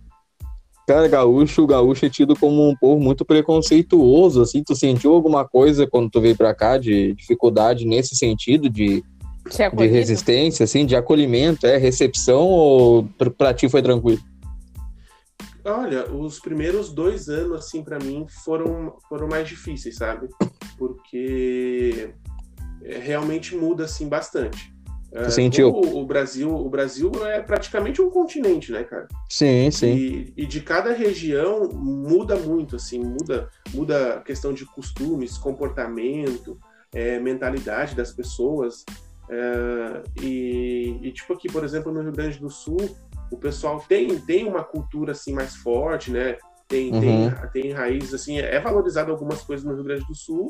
Cara, 0.85 1.07
gaúcho, 1.07 1.63
o 1.63 1.67
gaúcho 1.67 2.05
é 2.05 2.09
tido 2.09 2.35
como 2.35 2.69
um 2.69 2.75
povo 2.75 3.01
muito 3.01 3.23
preconceituoso, 3.23 4.41
assim, 4.41 4.61
tu 4.61 4.75
sentiu 4.75 5.13
alguma 5.13 5.47
coisa 5.47 5.87
quando 5.87 6.09
tu 6.09 6.19
veio 6.19 6.35
pra 6.35 6.53
cá 6.53 6.77
de 6.77 7.13
dificuldade 7.13 7.85
nesse 7.85 8.17
sentido 8.17 8.69
de, 8.69 9.01
de 9.73 9.87
resistência, 9.87 10.65
assim, 10.65 10.85
de 10.85 10.93
acolhimento, 10.95 11.65
é, 11.65 11.77
recepção 11.77 12.41
ou 12.47 13.03
pra- 13.17 13.29
pra 13.31 13.53
ti 13.53 13.69
foi 13.69 13.81
tranquilo? 13.81 14.19
Olha, 15.63 16.11
os 16.11 16.39
primeiros 16.41 16.91
dois 16.91 17.29
anos, 17.29 17.59
assim, 17.59 17.81
pra 17.81 17.97
mim, 17.97 18.25
foram, 18.43 18.97
foram 19.07 19.29
mais 19.29 19.47
difíceis, 19.47 19.95
sabe? 19.95 20.27
Porque 20.77 22.13
é, 22.83 22.97
realmente 22.97 23.55
muda, 23.55 23.85
assim, 23.85 24.09
bastante. 24.09 24.72
É, 25.13 25.29
sentiu? 25.29 25.70
O, 25.70 26.00
o 26.01 26.05
Brasil, 26.05 26.50
o 26.53 26.67
Brasil 26.67 27.12
é 27.27 27.39
praticamente 27.39 28.01
um 28.01 28.10
continente, 28.10 28.72
né, 28.72 28.84
cara? 28.84 29.08
Sim, 29.29 29.70
sim. 29.70 29.93
E, 29.93 30.34
e 30.38 30.46
de 30.46 30.60
cada 30.60 30.91
região 30.91 31.70
muda 31.72 32.36
muito, 32.36 32.75
assim, 32.75 33.00
muda, 33.00 33.48
muda 33.74 34.15
a 34.15 34.22
questão 34.22 34.51
de 34.53 34.65
costumes, 34.65 35.38
comportamento, 35.38 36.58
é, 36.91 37.20
mentalidade 37.20 37.96
das 37.96 38.12
pessoas. 38.12 38.84
É, 39.29 40.03
e, 40.22 41.00
e, 41.01 41.12
tipo 41.12 41.34
aqui, 41.34 41.48
por 41.48 41.63
exemplo, 41.63 41.91
no 41.91 42.01
Rio 42.01 42.12
Grande 42.12 42.39
do 42.39 42.50
Sul, 42.50 42.98
o 43.32 43.38
pessoal 43.38 43.84
tem, 43.88 44.17
tem 44.20 44.48
uma 44.48 44.63
cultura 44.63 45.12
assim 45.12 45.32
mais 45.32 45.55
forte, 45.55 46.10
né? 46.12 46.38
Tem, 46.67 46.91
Uhum. 46.91 47.00
tem, 47.00 47.32
tem 47.63 47.72
raízes 47.72 48.13
assim, 48.15 48.39
é 48.39 48.60
valorizado 48.60 49.12
algumas 49.12 49.43
coisas 49.43 49.63
no 49.63 49.75
Rio 49.75 49.84
Grande 49.84 50.08
do 50.08 50.15
Sul. 50.15 50.48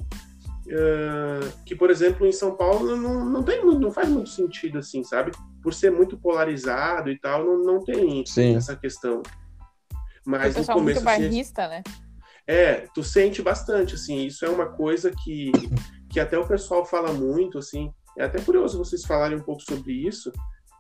É, 0.70 1.40
que, 1.66 1.76
por 1.76 1.90
exemplo, 1.90 2.26
em 2.26 2.32
São 2.32 2.56
Paulo 2.56 2.96
não, 2.96 3.26
não 3.26 3.44
tem 3.44 3.64
muito- 3.64 3.80
não 3.82 3.92
faz 3.92 4.08
muito 4.10 4.30
sentido 4.30 4.78
assim, 4.80 5.04
sabe? 5.04 5.32
Por 5.62 5.74
ser 5.74 5.92
muito 5.92 6.18
polarizado 6.18 7.10
e 7.10 7.20
tal, 7.20 7.44
não, 7.46 7.58
não 7.64 7.84
tem 7.84 8.26
Sim. 8.26 8.56
essa 8.56 8.76
questão. 8.76 9.22
Mas 10.26 10.54
no 10.56 10.62
pessoal 10.62 10.80
muito 10.82 10.96
começo, 11.02 11.10
assim, 11.10 11.22
bairrista, 11.22 11.68
né? 11.68 11.84
é, 12.48 12.88
tu 12.94 13.04
sente 13.04 13.42
bastante, 13.42 13.96
assim, 13.96 14.26
isso 14.26 14.46
é 14.46 14.50
uma 14.50 14.66
coisa 14.68 15.12
que, 15.24 15.52
que 16.10 16.20
até 16.20 16.38
o 16.38 16.48
pessoal 16.48 16.86
fala 16.86 17.12
muito, 17.14 17.58
assim, 17.58 17.92
é 18.18 18.24
até 18.26 18.40
curioso 18.42 18.78
vocês 18.78 19.04
falarem 19.06 19.38
um 19.38 19.42
pouco 19.44 19.62
sobre 19.62 19.92
isso, 19.94 20.32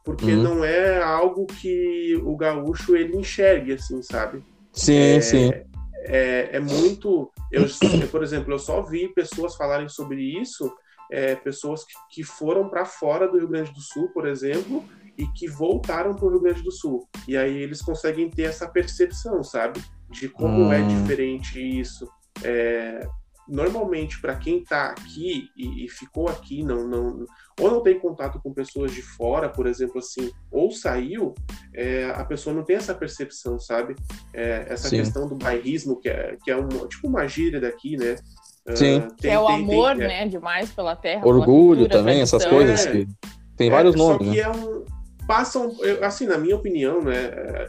porque 0.04 0.34
Uhum. 0.34 0.44
não 0.44 0.63
é 0.66 1.02
algo 1.02 1.46
que 1.46 2.20
o 2.24 2.36
gaúcho, 2.36 2.96
ele 2.96 3.16
enxergue, 3.18 3.74
assim, 3.74 4.02
sabe? 4.02 4.44
Sim, 4.74 5.18
é, 5.18 5.22
sim. 5.22 5.52
É, 6.05 6.57
é 6.57 6.60
muito, 6.60 7.31
eu, 7.51 7.65
eu, 8.01 8.07
por 8.10 8.24
exemplo, 8.24 8.53
eu 8.53 8.60
só 8.60 8.81
vi 8.81 9.07
pessoas 9.13 9.55
falarem 9.55 9.88
sobre 9.89 10.22
isso, 10.22 10.74
é, 11.12 11.36
pessoas 11.36 11.83
que, 11.86 11.93
que 12.12 12.24
foram 12.24 12.69
para 12.69 12.86
fora 12.86 13.27
do 13.27 13.38
Rio 13.38 13.48
Grande 13.48 13.72
do 13.74 13.81
Sul, 13.81 14.10
por 14.13 14.27
exemplo, 14.27 14.83
e 15.17 15.27
que 15.27 15.48
voltaram 15.48 16.15
para 16.15 16.25
o 16.25 16.29
Rio 16.29 16.41
Grande 16.41 16.63
do 16.63 16.72
Sul. 16.72 17.07
E 17.27 17.38
aí 17.38 17.55
eles 17.62 17.81
conseguem 17.81 18.29
ter 18.29 18.43
essa 18.43 18.67
percepção, 18.67 19.43
sabe? 19.43 19.81
De 20.10 20.27
como 20.29 20.72
é 20.74 20.79
Hum. 20.79 20.88
diferente 20.88 21.60
isso. 21.79 22.07
É, 22.43 23.07
normalmente, 23.48 24.19
para 24.19 24.36
quem 24.36 24.60
está 24.60 24.88
aqui 24.88 25.50
e, 25.55 25.86
e 25.86 25.89
ficou 25.89 26.27
aqui, 26.29 26.63
não, 26.63 26.88
não, 26.88 27.25
ou 27.60 27.69
não 27.72 27.81
tem 27.81 28.00
contato 28.00 28.39
com 28.41 28.53
pessoas 28.53 28.91
de 28.91 29.01
fora, 29.01 29.48
por 29.50 29.67
exemplo, 29.67 30.00
assim, 30.00 30.31
ou 30.51 30.72
saiu, 30.72 31.33
é, 31.74 32.05
a 32.15 32.24
pessoa 32.25 32.55
não 32.55 32.63
tem 32.63 32.75
essa 32.75 32.93
percepção, 32.95 33.60
sabe? 33.60 33.95
É, 34.33 34.65
essa 34.69 34.89
Sim. 34.89 34.98
questão 34.98 35.27
do 35.27 35.36
bairrismo, 35.36 36.00
que 36.00 36.10
é, 36.10 36.36
que 36.43 36.50
é 36.51 36.57
um, 36.57 36.67
tipo 36.88 37.07
uma 37.07 37.27
gíria 37.27 37.60
daqui, 37.62 37.95
né? 37.98 38.15
Ah, 38.67 38.75
Sim. 38.75 39.01
tem- 39.01 39.15
Que 39.17 39.27
é 39.27 39.39
o 39.39 39.45
tem- 39.48 39.55
amor, 39.55 39.95
tem- 39.95 40.05
é, 40.05 40.07
né? 40.07 40.27
Demais 40.27 40.72
pela 40.72 40.95
terra. 40.95 41.22
pela 41.22 41.33
Orgulho 41.36 41.79
cultura, 41.81 41.89
também, 41.89 42.22
essas 42.22 42.45
coisas 42.45 42.86
É. 42.86 42.91
que 42.91 43.07
tem 43.57 43.69
vários 43.69 43.93
é, 43.93 43.98
nomes, 43.98 44.27
Só 44.27 44.33
que 44.33 44.38
né? 44.41 44.43
é 44.43 44.50
um. 44.50 44.86
Passam, 45.27 45.75
assim, 46.01 46.25
na 46.25 46.38
minha 46.38 46.56
opinião, 46.56 47.01
né? 47.01 47.15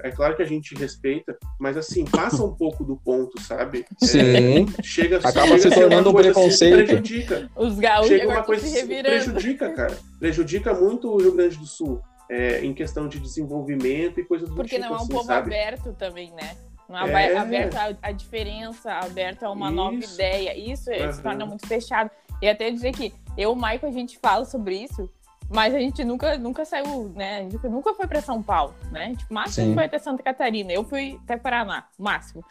É, 0.03 0.09
é 0.09 0.11
claro 0.11 0.35
que 0.37 0.43
a 0.43 0.47
gente 0.47 0.75
respeita, 0.75 1.37
mas 1.59 1.77
assim, 1.77 2.05
passa 2.05 2.43
um 2.45 2.53
pouco 2.55 2.83
do 2.85 2.97
ponto, 2.97 3.41
sabe? 3.41 3.85
É, 4.03 4.07
Sim. 4.07 4.67
chega, 4.83 5.19
Acaba 5.19 5.47
chega 5.47 5.59
se 5.59 5.69
a 5.69 5.71
ser 5.71 5.81
tornando 5.81 6.11
um 6.11 6.13
coisa, 6.13 6.31
assim, 6.31 6.41
preconceito. 6.41 6.87
prejudica. 6.87 7.51
Os 7.57 7.79
gaúchos 7.79 8.09
Chega 8.09 8.29
uma 8.29 8.43
coisa 8.43 8.67
se 8.67 8.85
prejudica, 8.87 9.71
cara. 9.73 9.97
Prejudica 10.19 10.75
muito 10.75 11.11
o 11.13 11.19
Rio 11.19 11.33
Grande 11.33 11.57
do 11.57 11.67
Sul. 11.67 12.01
é, 12.31 12.65
em 12.65 12.73
questão 12.73 13.07
de 13.07 13.21
desenvolvimento 13.21 14.19
e 14.19 14.25
coisas 14.25 14.49
do 14.49 14.55
Porque 14.55 14.77
tipo, 14.77 14.81
não 14.81 14.89
é 14.89 14.93
um 14.93 15.03
assim, 15.03 15.13
povo 15.13 15.25
sabe? 15.27 15.55
aberto 15.55 15.93
também, 15.99 16.31
né? 16.33 16.57
Não 16.89 16.99
é, 16.99 17.33
É. 17.33 17.37
aberto 17.37 17.77
à, 18.03 18.13
diferença, 18.13 18.93
aberto 18.93 19.43
a 19.45 19.51
uma 19.51 19.71
nova 19.71 19.97
Isso. 19.97 20.15
ideia. 20.15 20.57
Isso 20.57 20.91
eh, 20.91 21.13
se 21.13 21.23
torna 21.23 21.45
muito 21.47 21.67
fechado. 21.67 22.11
E 22.43 22.49
até 22.49 22.71
dizer 22.71 22.93
que 22.93 23.13
eu 23.37 23.51
e 23.51 23.53
o 23.53 23.55
Michael, 23.55 23.89
a 23.89 23.91
gente 23.91 24.19
fala 24.19 24.45
sobre 24.45 24.77
isso, 24.85 25.09
mas 25.51 25.75
a 25.75 25.79
gente 25.79 26.05
nunca, 26.05 26.37
nunca 26.39 26.65
saiu, 26.65 27.13
né? 27.15 27.39
A 27.39 27.43
gente 27.43 27.69
nunca 27.69 27.95
foi 27.95 28.07
para 28.07 28.21
São 28.21 28.43
Paulo, 28.43 28.75
né? 28.91 29.15
Tipo, 29.17 29.33
máximo 29.35 29.69
Sim. 29.69 29.75
foi 29.75 29.85
até 29.85 29.99
Santa 29.99 30.23
Catarina. 30.23 30.73
Eu 30.73 30.85
fui 30.85 31.19
até 31.25 31.37
Paraná, 31.37 31.85
máximo. 31.99 32.45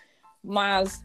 Mas 0.44 1.04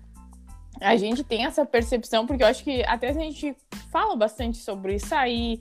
a 0.80 0.96
gente 0.96 1.24
tem 1.24 1.44
essa 1.44 1.64
percepção, 1.64 2.26
porque 2.26 2.42
eu 2.42 2.46
acho 2.46 2.62
que 2.62 2.82
até 2.84 3.08
a 3.08 3.12
gente 3.12 3.56
fala 3.90 4.14
bastante 4.16 4.58
sobre 4.58 4.98
sair, 4.98 5.60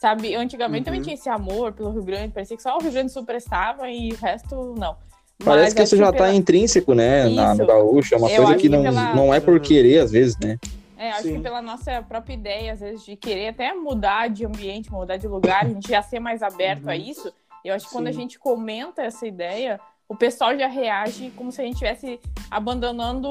sabe? 0.00 0.34
Antigamente 0.34 0.84
também 0.84 1.00
Uhum. 1.00 1.04
tinha 1.04 1.14
esse 1.14 1.28
amor 1.28 1.72
pelo 1.72 1.90
Rio 1.90 2.02
Grande, 2.02 2.32
parecia 2.32 2.56
que 2.56 2.62
só 2.62 2.76
o 2.76 2.80
Rio 2.80 2.92
Grande 2.92 3.08
do 3.08 3.12
Sul 3.12 3.24
prestava 3.24 3.88
e 3.90 4.12
o 4.12 4.16
resto 4.16 4.74
não. 4.78 4.96
Parece 5.44 5.64
Mas 5.64 5.74
que 5.74 5.82
isso 5.82 5.96
já 5.96 6.12
pela- 6.12 6.28
tá 6.28 6.34
intrínseco, 6.34 6.94
né, 6.94 7.28
na, 7.28 7.48
no 7.48 7.54
Isso. 7.62 7.66
gaúcho. 7.66 8.14
É 8.14 8.18
uma 8.18 8.30
Eu 8.30 8.36
coisa 8.42 8.54
que 8.54 8.62
que 8.62 8.68
não, 8.68 8.82
pela- 8.82 9.14
não 9.14 9.34
é 9.34 9.40
por 9.40 9.58
querer, 9.60 9.98
às 9.98 10.10
vezes, 10.12 10.38
né? 10.38 10.58
É, 10.96 11.10
acho 11.10 11.22
Sim. 11.22 11.36
que 11.36 11.40
pela 11.42 11.60
nossa 11.60 12.02
própria 12.02 12.34
ideia, 12.34 12.72
às 12.72 12.80
vezes, 12.80 13.04
de 13.04 13.16
querer 13.16 13.48
até 13.48 13.74
mudar 13.74 14.28
de 14.28 14.46
ambiente, 14.46 14.92
mudar 14.92 15.16
de 15.16 15.26
lugar, 15.26 15.64
a 15.64 15.68
gente 15.68 15.88
já 15.88 16.00
ser 16.02 16.20
mais 16.20 16.42
aberto 16.42 16.84
Uhum. 16.84 16.90
a 16.90 16.96
isso. 16.96 17.32
Eu 17.64 17.74
acho 17.74 17.86
que 17.86 17.92
quando 17.92 18.06
a 18.08 18.12
Sim. 18.12 18.20
gente 18.20 18.38
comenta 18.38 19.02
essa 19.02 19.26
ideia, 19.26 19.80
o 20.08 20.14
pessoal 20.14 20.56
já 20.56 20.66
reage 20.68 21.30
como 21.36 21.50
se 21.50 21.60
a 21.60 21.64
gente 21.64 21.74
estivesse 21.74 22.20
abandonando, 22.50 23.28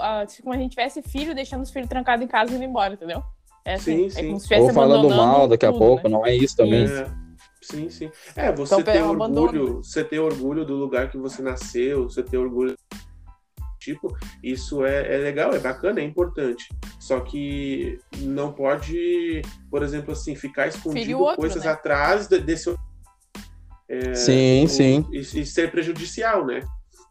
ah, 0.00 0.24
como 0.42 0.54
se 0.54 0.58
a 0.58 0.62
gente 0.62 0.70
tivesse 0.70 1.02
filho, 1.02 1.34
deixando 1.34 1.62
os 1.62 1.70
filhos 1.70 1.88
trancados 1.88 2.24
em 2.24 2.28
casa 2.28 2.52
e 2.52 2.56
indo 2.56 2.64
embora, 2.64 2.94
entendeu? 2.94 3.22
É, 3.64 3.74
assim, 3.74 3.96
Sim, 3.96 4.06
é 4.06 4.10
sim. 4.10 4.26
como 4.26 4.38
se 4.40 4.44
estivesse 4.44 4.68
Ou 4.68 4.72
falando 4.74 4.98
abandonando 5.06 5.32
mal 5.38 5.48
daqui 5.48 5.66
a 5.66 5.72
tudo, 5.72 5.78
pouco, 5.78 6.08
né? 6.08 6.10
não 6.16 6.26
é 6.26 6.34
isso 6.34 6.56
também. 6.56 6.84
É, 6.84 7.06
sim, 7.62 7.88
sim. 7.90 8.10
É, 8.36 8.52
você 8.52 8.74
Então, 8.74 8.92
ter 8.92 9.02
um 9.02 9.12
abandono. 9.12 9.46
orgulho, 9.46 9.76
você 9.84 10.04
ter 10.04 10.18
orgulho 10.18 10.64
do 10.64 10.74
lugar 10.74 11.10
que 11.10 11.16
você 11.16 11.40
nasceu, 11.42 12.04
você 12.08 12.22
ter 12.22 12.36
orgulho 12.36 12.74
tipo, 13.84 14.16
isso 14.42 14.84
é, 14.84 15.14
é 15.14 15.18
legal, 15.18 15.52
é 15.54 15.58
bacana, 15.58 16.00
é 16.00 16.04
importante. 16.04 16.64
Só 16.98 17.20
que 17.20 17.98
não 18.18 18.52
pode, 18.52 19.42
por 19.70 19.82
exemplo, 19.82 20.12
assim, 20.12 20.34
ficar 20.34 20.68
escondido 20.68 21.18
outro, 21.18 21.36
coisas 21.36 21.64
né? 21.64 21.70
atrás 21.70 22.26
de- 22.26 22.38
desse 22.40 22.74
é, 23.88 24.14
sim, 24.14 24.64
o- 24.64 24.68
sim. 24.68 25.06
E, 25.12 25.18
e 25.18 25.46
ser 25.46 25.70
prejudicial, 25.70 26.46
né? 26.46 26.60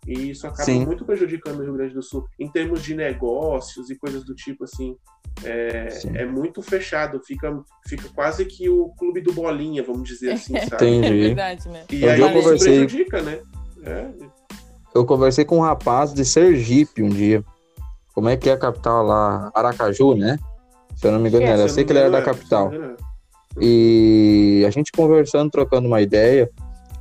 E 0.06 0.32
isso 0.32 0.46
acaba 0.46 0.66
Sim. 0.66 0.86
muito 0.86 1.06
prejudicando 1.06 1.60
o 1.60 1.64
Rio 1.64 1.74
Grande 1.76 1.94
do 1.94 2.04
Sul 2.04 2.26
em 2.38 2.50
termos 2.52 2.84
de 2.84 2.94
negócios 2.94 3.90
e 3.90 3.96
coisas 3.96 4.26
do 4.26 4.36
tipo 4.36 4.66
assim. 4.66 4.98
É, 5.46 5.88
é 6.16 6.26
muito 6.26 6.62
fechado, 6.62 7.22
fica, 7.26 7.58
fica 7.88 8.10
quase 8.14 8.44
que 8.46 8.68
o 8.70 8.90
clube 8.98 9.22
do 9.22 9.32
bolinha, 9.34 9.82
vamos 9.82 10.08
dizer 10.10 10.34
assim, 10.34 10.54
sabe? 10.68 10.88
Entendi. 10.88 11.08
É 11.08 11.28
verdade, 11.28 11.70
né? 11.70 11.86
E 11.90 12.04
Um 12.06 12.10
aí 12.10 12.20
eu 12.20 12.28
isso 12.28 12.42
conversei- 12.42 12.86
prejudica, 12.86 13.22
né? 13.22 13.40
É, 13.86 14.10
Eu 14.94 15.06
conversei 15.06 15.44
com 15.44 15.58
um 15.58 15.62
rapaz 15.62 16.14
de 16.14 16.24
Sergipe 16.24 17.02
um 17.02 17.10
dia. 17.10 17.44
Como 18.14 18.30
é 18.30 18.38
que 18.38 18.50
é 18.50 18.54
a 18.54 18.58
capital 18.58 19.04
lá? 19.04 19.52
Aracaju, 19.54 20.16
né? 20.16 20.38
Se 20.96 21.08
eu 21.08 21.12
não 21.12 21.20
me 21.20 21.30
engano, 21.30 21.46
É, 21.46 21.50
era. 21.50 21.62
Eu 21.64 21.70
Se 21.70 21.76
sei 21.76 21.84
não 21.84 21.88
que 21.88 21.94
ele 21.94 22.00
era 22.00 22.12
da 22.12 22.20
engano, 22.20 22.36
capital. 22.36 22.72
E 23.60 24.64
a 24.68 24.70
gente 24.70 24.92
conversando, 24.92 25.50
trocando 25.50 25.88
uma 25.88 26.02
ideia, 26.02 26.50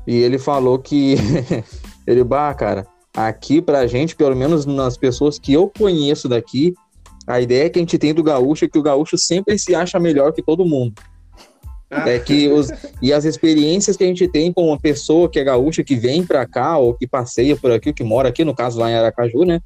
e 0.07 0.17
ele 0.17 0.39
falou 0.39 0.79
que 0.79 1.17
ele, 2.07 2.25
bah, 2.25 2.53
cara, 2.55 2.87
aqui 3.15 3.61
pra 3.61 3.87
gente, 3.87 4.17
pelo 4.17 4.35
menos 4.35 4.65
nas 4.67 4.97
pessoas 4.97 5.39
que 5.39 5.53
eu 5.53 5.71
conheço 5.77 6.29
daqui, 6.29 6.75
a 7.27 7.41
ideia 7.41 7.71
que 7.71 7.79
a 7.79 7.83
gente 7.83 7.99
tem 7.99 8.13
do 8.13 8.23
gaúcho 8.23 8.65
é 8.65 8.69
que 8.69 8.79
o 8.79 8.83
gaúcho 8.83 9.17
sempre 9.17 9.59
se 9.59 9.75
acha 9.75 9.99
melhor 9.99 10.33
que 10.33 10.43
todo 10.43 10.65
mundo. 10.65 10.95
É 12.07 12.19
que 12.19 12.49
os, 12.49 12.69
e 13.03 13.13
as 13.13 13.25
experiências 13.27 13.97
que 13.97 14.05
a 14.05 14.07
gente 14.07 14.27
tem 14.27 14.51
com 14.51 14.69
uma 14.69 14.79
pessoa 14.81 15.29
que 15.29 15.39
é 15.39 15.45
gaúcha, 15.45 15.85
que 15.85 15.95
vem 15.95 16.25
pra 16.25 16.47
cá, 16.47 16.79
ou 16.79 16.95
que 16.95 17.07
passeia 17.07 17.55
por 17.55 17.71
aqui, 17.71 17.91
ou 17.91 17.95
que 17.95 18.03
mora 18.03 18.31
aqui, 18.31 18.45
no 18.45 18.55
caso 18.55 18.81
lá 18.81 18.91
em 18.91 18.95
Aracaju, 18.95 19.45
né? 19.45 19.61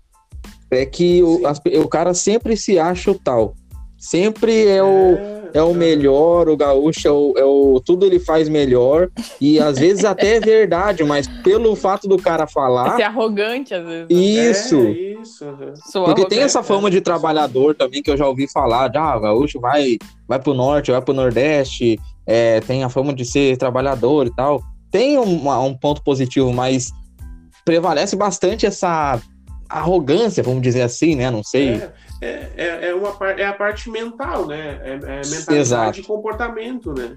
É 0.71 0.85
que 0.85 1.23
o, 1.23 1.47
as- 1.47 1.61
o 1.65 1.89
cara 1.89 2.13
sempre 2.15 2.57
se 2.57 2.79
acha 2.79 3.13
o 3.13 3.15
tal. 3.15 3.55
Sempre 3.97 4.67
é 4.67 4.83
o, 4.83 5.17
é 5.55 5.63
o 5.63 5.73
melhor, 5.75 6.49
o 6.49 6.57
gaúcho 6.57 7.07
é 7.07 7.11
o, 7.11 7.35
é 7.37 7.45
o- 7.45 7.81
Tudo 7.85 8.05
ele 8.07 8.19
faz 8.19 8.49
melhor. 8.49 9.09
E 9.41 9.59
às 9.59 9.79
vezes 9.79 10.05
até 10.05 10.37
é 10.37 10.41
verdade, 10.41 11.03
mas 11.05 11.27
pelo 11.43 11.75
fato 11.77 12.09
do 12.09 12.17
cara 12.17 12.45
É 12.45 12.47
falar. 12.47 12.97
ser 12.97 13.03
arrogante, 13.05 13.75
às 13.75 13.85
vezes. 13.85 14.09
né? 14.09 14.17
Isso. 14.23 14.77
É, 14.77 14.91
isso. 15.23 15.45
Sou 15.91 16.05
Porque 16.05 16.21
arrogante. 16.23 16.29
tem 16.29 16.41
essa 16.43 16.63
fama 16.63 16.91
de 16.91 17.01
trabalhador 17.01 17.75
também 17.75 18.03
que 18.03 18.11
eu 18.11 18.17
já 18.17 18.27
ouvi 18.27 18.47
falar. 18.51 18.89
de, 18.89 18.99
Ah, 18.99 19.17
o 19.17 19.21
gaúcho 19.21 19.61
vai, 19.61 19.99
vai 20.29 20.39
pro 20.39 20.55
norte, 20.55 20.91
vai 20.91 21.01
pro 21.03 21.15
nordeste, 21.15 21.99
é, 22.27 22.61
tem 22.61 22.83
a 22.85 22.89
fama 22.89 23.13
de 23.15 23.25
ser 23.25 23.57
trabalhador 23.57 24.27
e 24.27 24.35
tal. 24.35 24.63
Tem 24.91 25.19
um, 25.19 25.49
um 25.51 25.75
ponto 25.75 26.03
positivo, 26.03 26.53
mas 26.53 26.91
prevalece 27.65 28.15
bastante 28.17 28.65
essa 28.67 29.21
arrogância, 29.69 30.43
vamos 30.43 30.63
dizer 30.63 30.83
assim, 30.83 31.15
né? 31.17 31.31
Não 31.31 31.43
sei. 31.43 31.71
É, 31.75 31.93
é, 32.21 32.51
é, 32.57 32.89
é 32.89 32.95
uma 32.95 33.15
é 33.31 33.45
a 33.47 33.53
parte 33.53 33.91
mental, 33.91 34.47
né? 34.47 34.81
É, 34.83 34.93
é 34.95 34.99
mentalidade 34.99 35.55
Exato. 35.57 36.01
e 36.01 36.05
comportamento, 36.05 36.93
né? 36.95 37.17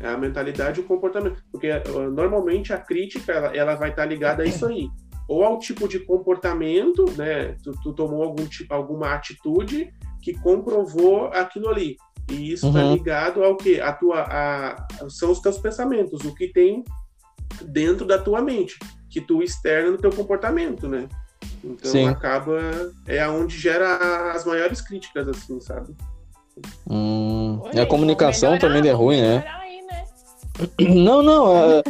É 0.00 0.08
a 0.08 0.18
mentalidade 0.18 0.80
e 0.80 0.84
o 0.84 0.86
comportamento. 0.86 1.42
Porque 1.50 1.68
normalmente 2.12 2.72
a 2.72 2.78
crítica 2.78 3.32
ela, 3.32 3.56
ela 3.56 3.74
vai 3.74 3.90
estar 3.90 4.04
ligada 4.04 4.42
a 4.42 4.46
isso 4.46 4.66
aí. 4.66 4.88
Ou 5.26 5.42
ao 5.44 5.58
tipo 5.58 5.88
de 5.88 6.00
comportamento, 6.00 7.04
né? 7.16 7.56
Tu, 7.62 7.72
tu 7.82 7.92
tomou 7.94 8.22
algum 8.22 8.44
tipo, 8.46 8.74
alguma 8.74 9.14
atitude 9.14 9.90
que 10.22 10.34
comprovou 10.34 11.26
aquilo 11.28 11.68
ali. 11.68 11.96
E 12.30 12.52
isso 12.52 12.66
está 12.68 12.80
Uhum. 12.80 12.94
ligado 12.94 13.44
ao 13.44 13.56
que? 13.56 13.80
A 13.80 13.92
tua, 13.92 14.22
a, 14.22 14.86
são 15.08 15.30
os 15.30 15.40
teus 15.40 15.58
pensamentos, 15.58 16.24
o 16.24 16.34
que 16.34 16.48
tem 16.48 16.82
dentro 17.62 18.06
da 18.06 18.18
tua 18.18 18.42
mente, 18.42 18.78
que 19.10 19.20
tu 19.20 19.42
externa 19.42 19.90
no 19.90 19.98
teu 19.98 20.10
comportamento, 20.10 20.88
né? 20.88 21.08
Então 21.62 21.90
Sim. 21.90 22.06
acaba 22.08 22.58
é 23.06 23.20
aonde 23.22 23.58
gera 23.58 24.32
as 24.32 24.44
maiores 24.44 24.80
críticas 24.80 25.26
assim, 25.28 25.60
sabe? 25.60 25.94
Hum, 26.88 27.60
Oi, 27.64 27.70
e 27.74 27.80
a 27.80 27.86
comunicação 27.86 28.58
também 28.58 28.86
é 28.88 28.92
ruim, 28.92 29.20
né? 29.20 29.44
aí, 29.60 29.82
né? 29.82 30.04
Não, 31.04 31.20
não. 31.20 31.52
é- 31.56 31.82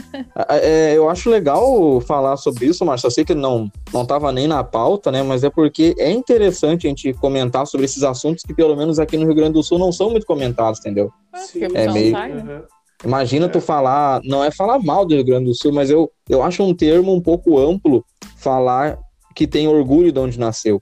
é- 0.48 0.96
eu 0.96 1.10
acho 1.10 1.28
legal 1.28 2.00
falar 2.00 2.36
sobre 2.38 2.64
isso, 2.66 2.82
Márcio. 2.84 3.08
Eu 3.08 3.10
sei 3.10 3.24
que 3.24 3.34
não 3.34 3.70
não 3.92 4.02
estava 4.04 4.32
nem 4.32 4.46
na 4.48 4.64
pauta, 4.64 5.12
né? 5.12 5.22
Mas 5.22 5.44
é 5.44 5.50
porque 5.50 5.94
é 5.98 6.10
interessante 6.10 6.86
a 6.86 6.90
gente 6.90 7.12
comentar 7.14 7.66
sobre 7.66 7.84
esses 7.84 8.02
assuntos 8.02 8.42
que, 8.42 8.54
pelo 8.54 8.74
menos 8.74 8.98
aqui 8.98 9.18
no 9.18 9.26
Rio 9.26 9.34
Grande 9.34 9.52
do 9.52 9.62
Sul, 9.62 9.78
não 9.78 9.92
são 9.92 10.08
muito 10.10 10.26
comentados, 10.26 10.80
entendeu? 10.80 11.12
Sim, 11.34 11.58
porque 11.60 11.64
o 11.66 11.66
É 11.66 11.68
pessoal 11.72 11.94
meio- 11.94 12.12
sai, 12.12 12.32
né? 12.32 12.62
Imagina 13.04 13.46
É. 13.46 13.48
tu 13.50 13.60
falar, 13.60 14.22
não 14.24 14.42
é 14.42 14.50
falar 14.50 14.78
mal 14.78 15.04
do 15.04 15.14
Rio 15.14 15.24
Grande 15.26 15.44
do 15.44 15.54
Sul, 15.54 15.70
mas 15.70 15.90
eu, 15.90 16.10
eu 16.26 16.42
acho 16.42 16.62
um 16.62 16.74
termo 16.74 17.12
um 17.12 17.20
pouco 17.20 17.58
amplo 17.58 18.02
falar 18.38 18.98
que 19.34 19.46
tem 19.46 19.66
orgulho 19.68 20.12
de 20.12 20.18
onde 20.18 20.38
nasceu. 20.38 20.78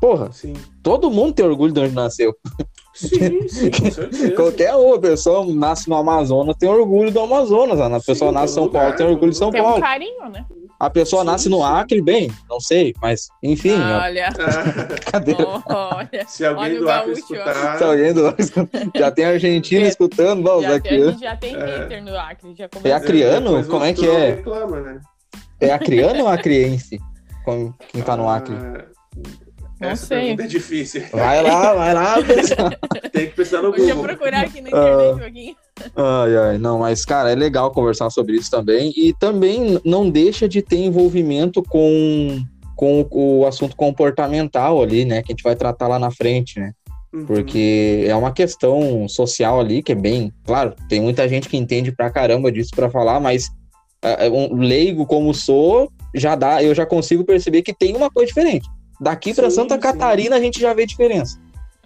Porra, 0.00 0.30
Sim. 0.30 0.52
todo 0.82 1.10
mundo 1.10 1.32
tem 1.34 1.44
orgulho 1.44 1.72
de 1.72 1.80
onde 1.80 1.94
nasceu. 1.94 2.34
Sim, 2.94 3.48
sim, 3.48 3.70
com 3.70 3.88
certeza. 3.90 4.30
Qualquer 4.32 4.74
uma 4.74 4.98
pessoa 4.98 5.44
nasce 5.54 5.88
no 5.88 5.96
Amazonas 5.96 6.56
tem 6.58 6.68
orgulho 6.68 7.10
do 7.10 7.20
Amazonas. 7.20 7.80
A 7.80 8.00
pessoa 8.00 8.30
Sim, 8.30 8.34
nasce 8.34 8.52
em 8.52 8.54
São 8.54 8.62
todo 8.64 8.72
Paulo 8.72 8.86
lugar, 8.88 8.96
tem 8.98 9.06
orgulho 9.06 9.30
de 9.32 9.38
São 9.38 9.50
Tem 9.50 9.60
um 9.60 9.64
Paulo. 9.64 9.80
carinho, 9.80 10.28
né? 10.30 10.44
A 10.78 10.90
pessoa 10.90 11.22
Sim, 11.22 11.26
nasce 11.26 11.48
no. 11.48 11.64
Acre, 11.64 12.02
bem, 12.02 12.30
não 12.50 12.60
sei, 12.60 12.94
mas 13.00 13.28
enfim, 13.42 13.72
Olha, 13.72 14.28
Ah, 14.28 14.94
cadê? 15.12 15.34
olha. 15.38 16.26
se 16.28 16.44
alguém 16.44 16.64
Olha 16.64 16.78
do 16.80 16.90
Acre 16.90 17.12
escutar, 17.12 17.78
Se 17.78 17.84
alguém 17.84 18.12
do 18.12 18.26
Acre 18.26 18.44
já 18.94 19.10
tem 19.10 19.24
Argentina 19.24 19.84
É, 19.86 19.88
escutando, 19.88 20.42
vamos 20.42 20.62
Já 20.64 20.74
aqui. 20.74 20.88
tem, 20.90 21.02
a 21.02 21.10
gente 21.10 21.20
já 21.20 21.36
tem 21.36 21.56
É. 21.56 21.78
hater 21.78 22.04
no 22.04 22.18
Acre. 22.18 22.54
Já 22.54 22.64
É 22.64 22.68
começou. 22.68 22.96
acriano? 22.98 23.46
depois 23.48 23.66
Como 23.68 23.84
é 23.84 23.92
que 23.94 24.06
é? 24.06 24.30
Reclama, 24.34 24.80
né? 24.82 25.00
É 25.58 25.70
acriano 25.72 26.20
ou 26.24 26.28
acriense? 26.28 27.00
Com- 27.46 27.72
Quem 27.92 28.02
tá 28.02 28.16
no 28.16 28.28
Acre? 28.28 28.54
Ah, 28.56 28.84
Não 29.80 29.88
essa 29.90 30.06
sei. 30.06 30.18
pergunta 30.20 30.42
é 30.42 30.46
difícil. 30.48 31.02
Vai 31.12 31.42
lá, 31.42 31.74
vai 31.74 31.94
lá. 31.94 32.14
Tem 33.12 33.28
que 33.28 33.34
pesquisar 33.36 33.62
no 33.62 33.70
Deixa 33.70 33.90
eu 33.92 33.96
Google. 33.96 34.16
procurar 34.16 34.40
aqui 34.44 34.60
na 34.60 34.68
internet 34.68 35.14
um 35.14 35.18
pouquinho. 35.18 35.56
Ai, 35.94 36.36
ai, 36.36 36.58
não, 36.58 36.80
mas, 36.80 37.04
cara, 37.04 37.30
é 37.30 37.34
legal 37.36 37.70
conversar 37.70 38.10
sobre 38.10 38.34
isso 38.36 38.50
também. 38.50 38.92
E 38.96 39.14
também 39.14 39.80
não 39.84 40.10
deixa 40.10 40.48
de 40.48 40.60
ter 40.60 40.78
envolvimento 40.78 41.62
com, 41.62 42.42
com 42.74 43.06
o 43.12 43.46
assunto 43.46 43.76
comportamental 43.76 44.82
ali, 44.82 45.04
né? 45.04 45.22
Que 45.22 45.32
a 45.32 45.34
gente 45.34 45.44
vai 45.44 45.54
tratar 45.54 45.86
lá 45.86 45.98
na 46.00 46.10
frente, 46.10 46.58
né? 46.58 46.72
Uhum. 47.14 47.24
Porque 47.26 48.04
é 48.08 48.16
uma 48.16 48.32
questão 48.32 49.06
social 49.08 49.60
ali 49.60 49.82
que 49.84 49.92
é 49.92 49.94
bem. 49.94 50.32
Claro, 50.44 50.74
tem 50.88 51.00
muita 51.00 51.28
gente 51.28 51.48
que 51.48 51.56
entende 51.56 51.92
pra 51.92 52.10
caramba 52.10 52.50
disso 52.50 52.70
pra 52.74 52.90
falar, 52.90 53.20
mas 53.20 53.48
é, 54.02 54.28
um 54.28 54.56
leigo 54.56 55.06
como 55.06 55.32
sou, 55.32 55.90
já 56.16 56.34
dá, 56.34 56.62
eu 56.62 56.74
já 56.74 56.86
consigo 56.86 57.24
perceber 57.24 57.62
que 57.62 57.74
tem 57.74 57.94
uma 57.94 58.10
coisa 58.10 58.26
diferente. 58.26 58.68
Daqui 59.00 59.34
Sim, 59.34 59.50
Santa 59.50 59.74
sim. 59.74 59.80
Catarina 59.80 60.36
a 60.36 60.40
gente 60.40 60.60
já 60.60 60.72
vê 60.72 60.86
diferença. 60.86 61.38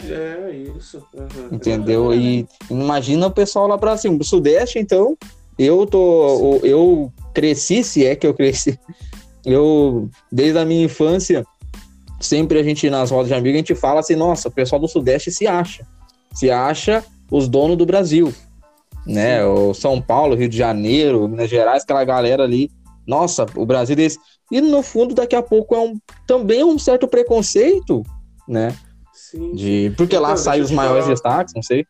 É, 0.08 0.50
isso. 0.76 1.04
aham. 1.14 1.48
Entendeu? 1.52 2.14
E 2.14 2.46
imagina 2.70 3.26
o 3.26 3.30
pessoal 3.30 3.66
lá 3.66 3.76
pra 3.76 3.96
cima. 3.96 4.16
O 4.18 4.24
Sudeste, 4.24 4.78
então, 4.78 5.16
eu 5.58 5.84
tô. 5.86 6.60
Eu 6.62 7.12
cresci, 7.34 7.84
se 7.84 8.06
é 8.06 8.16
que 8.16 8.26
eu 8.26 8.34
cresci. 8.34 8.78
Eu, 9.42 10.10
desde 10.30 10.58
a 10.58 10.66
minha 10.66 10.84
infância, 10.84 11.46
sempre 12.20 12.58
a 12.58 12.62
gente, 12.62 12.90
nas 12.90 13.10
rodas 13.10 13.28
de 13.28 13.32
amigos, 13.32 13.54
a 13.54 13.56
gente 13.56 13.74
fala 13.74 14.00
assim, 14.00 14.14
nossa, 14.14 14.48
o 14.48 14.52
pessoal 14.52 14.78
do 14.78 14.86
Sudeste 14.86 15.30
se 15.30 15.46
acha. 15.46 15.86
Se 16.34 16.50
acha 16.50 17.02
os 17.30 17.48
donos 17.48 17.78
do 17.78 17.86
Brasil. 17.86 18.34
Né? 19.06 19.42
O 19.42 19.72
São 19.72 19.98
Paulo, 19.98 20.34
Rio 20.34 20.46
de 20.46 20.58
Janeiro, 20.58 21.26
Minas 21.26 21.48
Gerais, 21.48 21.84
aquela 21.84 22.04
galera 22.04 22.42
ali. 22.42 22.70
Nossa, 23.10 23.44
o 23.56 23.66
Brasil 23.66 23.96
desse. 23.96 24.18
E 24.52 24.60
no 24.60 24.82
fundo, 24.84 25.14
daqui 25.16 25.34
a 25.34 25.42
pouco 25.42 25.74
é 25.74 25.80
um, 25.80 25.98
também 26.28 26.60
é 26.60 26.64
um 26.64 26.78
certo 26.78 27.08
preconceito, 27.08 28.04
né? 28.46 28.72
Sim. 29.12 29.52
De, 29.52 29.92
porque 29.96 30.16
lá 30.16 30.30
Então, 30.32 30.44
saem 30.44 30.62
os 30.62 30.70
maiores 30.70 31.02
falar. 31.02 31.14
destaques, 31.14 31.54
não 31.54 31.62
sei. 31.62 31.84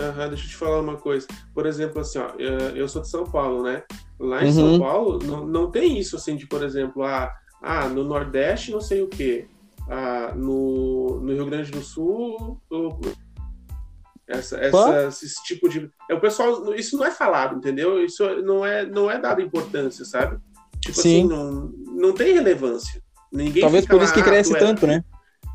Aham, 0.00 0.28
deixa 0.28 0.44
eu 0.44 0.48
te 0.48 0.56
falar 0.56 0.80
uma 0.80 0.96
coisa. 0.96 1.26
Por 1.52 1.66
exemplo, 1.66 2.00
assim, 2.00 2.18
ó, 2.18 2.30
eu 2.38 2.50
eu 2.76 2.88
sou 2.88 3.02
de 3.02 3.08
São 3.10 3.24
Paulo, 3.24 3.62
né? 3.62 3.82
Lá 4.18 4.42
em 4.42 4.46
Uhum. 4.46 4.52
São 4.52 4.78
Paulo 4.78 5.18
não, 5.22 5.46
não 5.46 5.70
tem 5.70 5.98
isso, 5.98 6.16
assim, 6.16 6.34
de, 6.36 6.46
por 6.46 6.62
exemplo, 6.64 7.02
ah, 7.02 7.30
ah, 7.62 7.88
no 7.88 8.04
Nordeste 8.04 8.70
não 8.70 8.80
sei 8.80 9.02
o 9.02 9.08
quê. 9.08 9.46
Ah, 9.90 10.32
no, 10.36 11.20
no 11.20 11.32
Rio 11.32 11.46
Grande 11.46 11.70
do 11.70 11.82
Sul, 11.82 12.60
o- 12.70 12.98
essa, 14.28 14.56
essa, 14.58 15.08
esse 15.08 15.42
tipo 15.44 15.68
de. 15.68 15.90
É, 16.10 16.14
o 16.14 16.20
pessoal, 16.20 16.74
isso 16.74 16.96
não 16.96 17.04
é 17.06 17.10
falado, 17.10 17.56
entendeu? 17.56 18.04
Isso 18.04 18.24
não 18.42 18.64
é, 18.64 18.84
não 18.84 19.10
é 19.10 19.18
dado 19.18 19.40
importância, 19.40 20.04
sabe? 20.04 20.38
Tipo 20.80 21.00
Sim. 21.00 21.20
assim, 21.24 21.28
não, 21.28 21.72
não 21.96 22.12
tem 22.12 22.34
relevância. 22.34 23.02
Ninguém 23.32 23.62
Talvez 23.62 23.86
por 23.86 23.96
isso 24.02 24.06
lá, 24.06 24.12
que 24.14 24.20
"Ah, 24.20 24.24
cresce 24.24 24.54
é- 24.54 24.58
tanto, 24.58 24.86
né? 24.86 25.02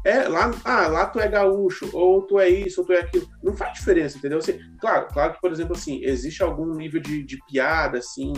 é, 0.06 0.28
lá, 0.28 0.52
ah, 0.66 0.88
lá 0.88 1.06
tu 1.06 1.18
é 1.20 1.28
gaúcho, 1.30 1.90
ou 1.94 2.22
tu 2.24 2.38
é 2.38 2.50
isso, 2.50 2.82
ou 2.82 2.86
tu 2.88 2.92
é 2.94 3.00
aquilo. 3.00 3.26
Não 3.42 3.56
faz 3.56 3.74
diferença, 3.74 4.18
entendeu? 4.18 4.40
Assim, 4.40 4.60
claro, 4.82 5.08
claro 5.08 5.34
que, 5.34 5.40
por 5.42 5.50
exemplo, 5.52 5.76
assim, 5.76 6.04
existe 6.04 6.44
algum 6.44 6.66
nível 6.76 7.02
de, 7.02 7.24
de 7.24 7.38
piada, 7.50 8.00
assim, 8.00 8.34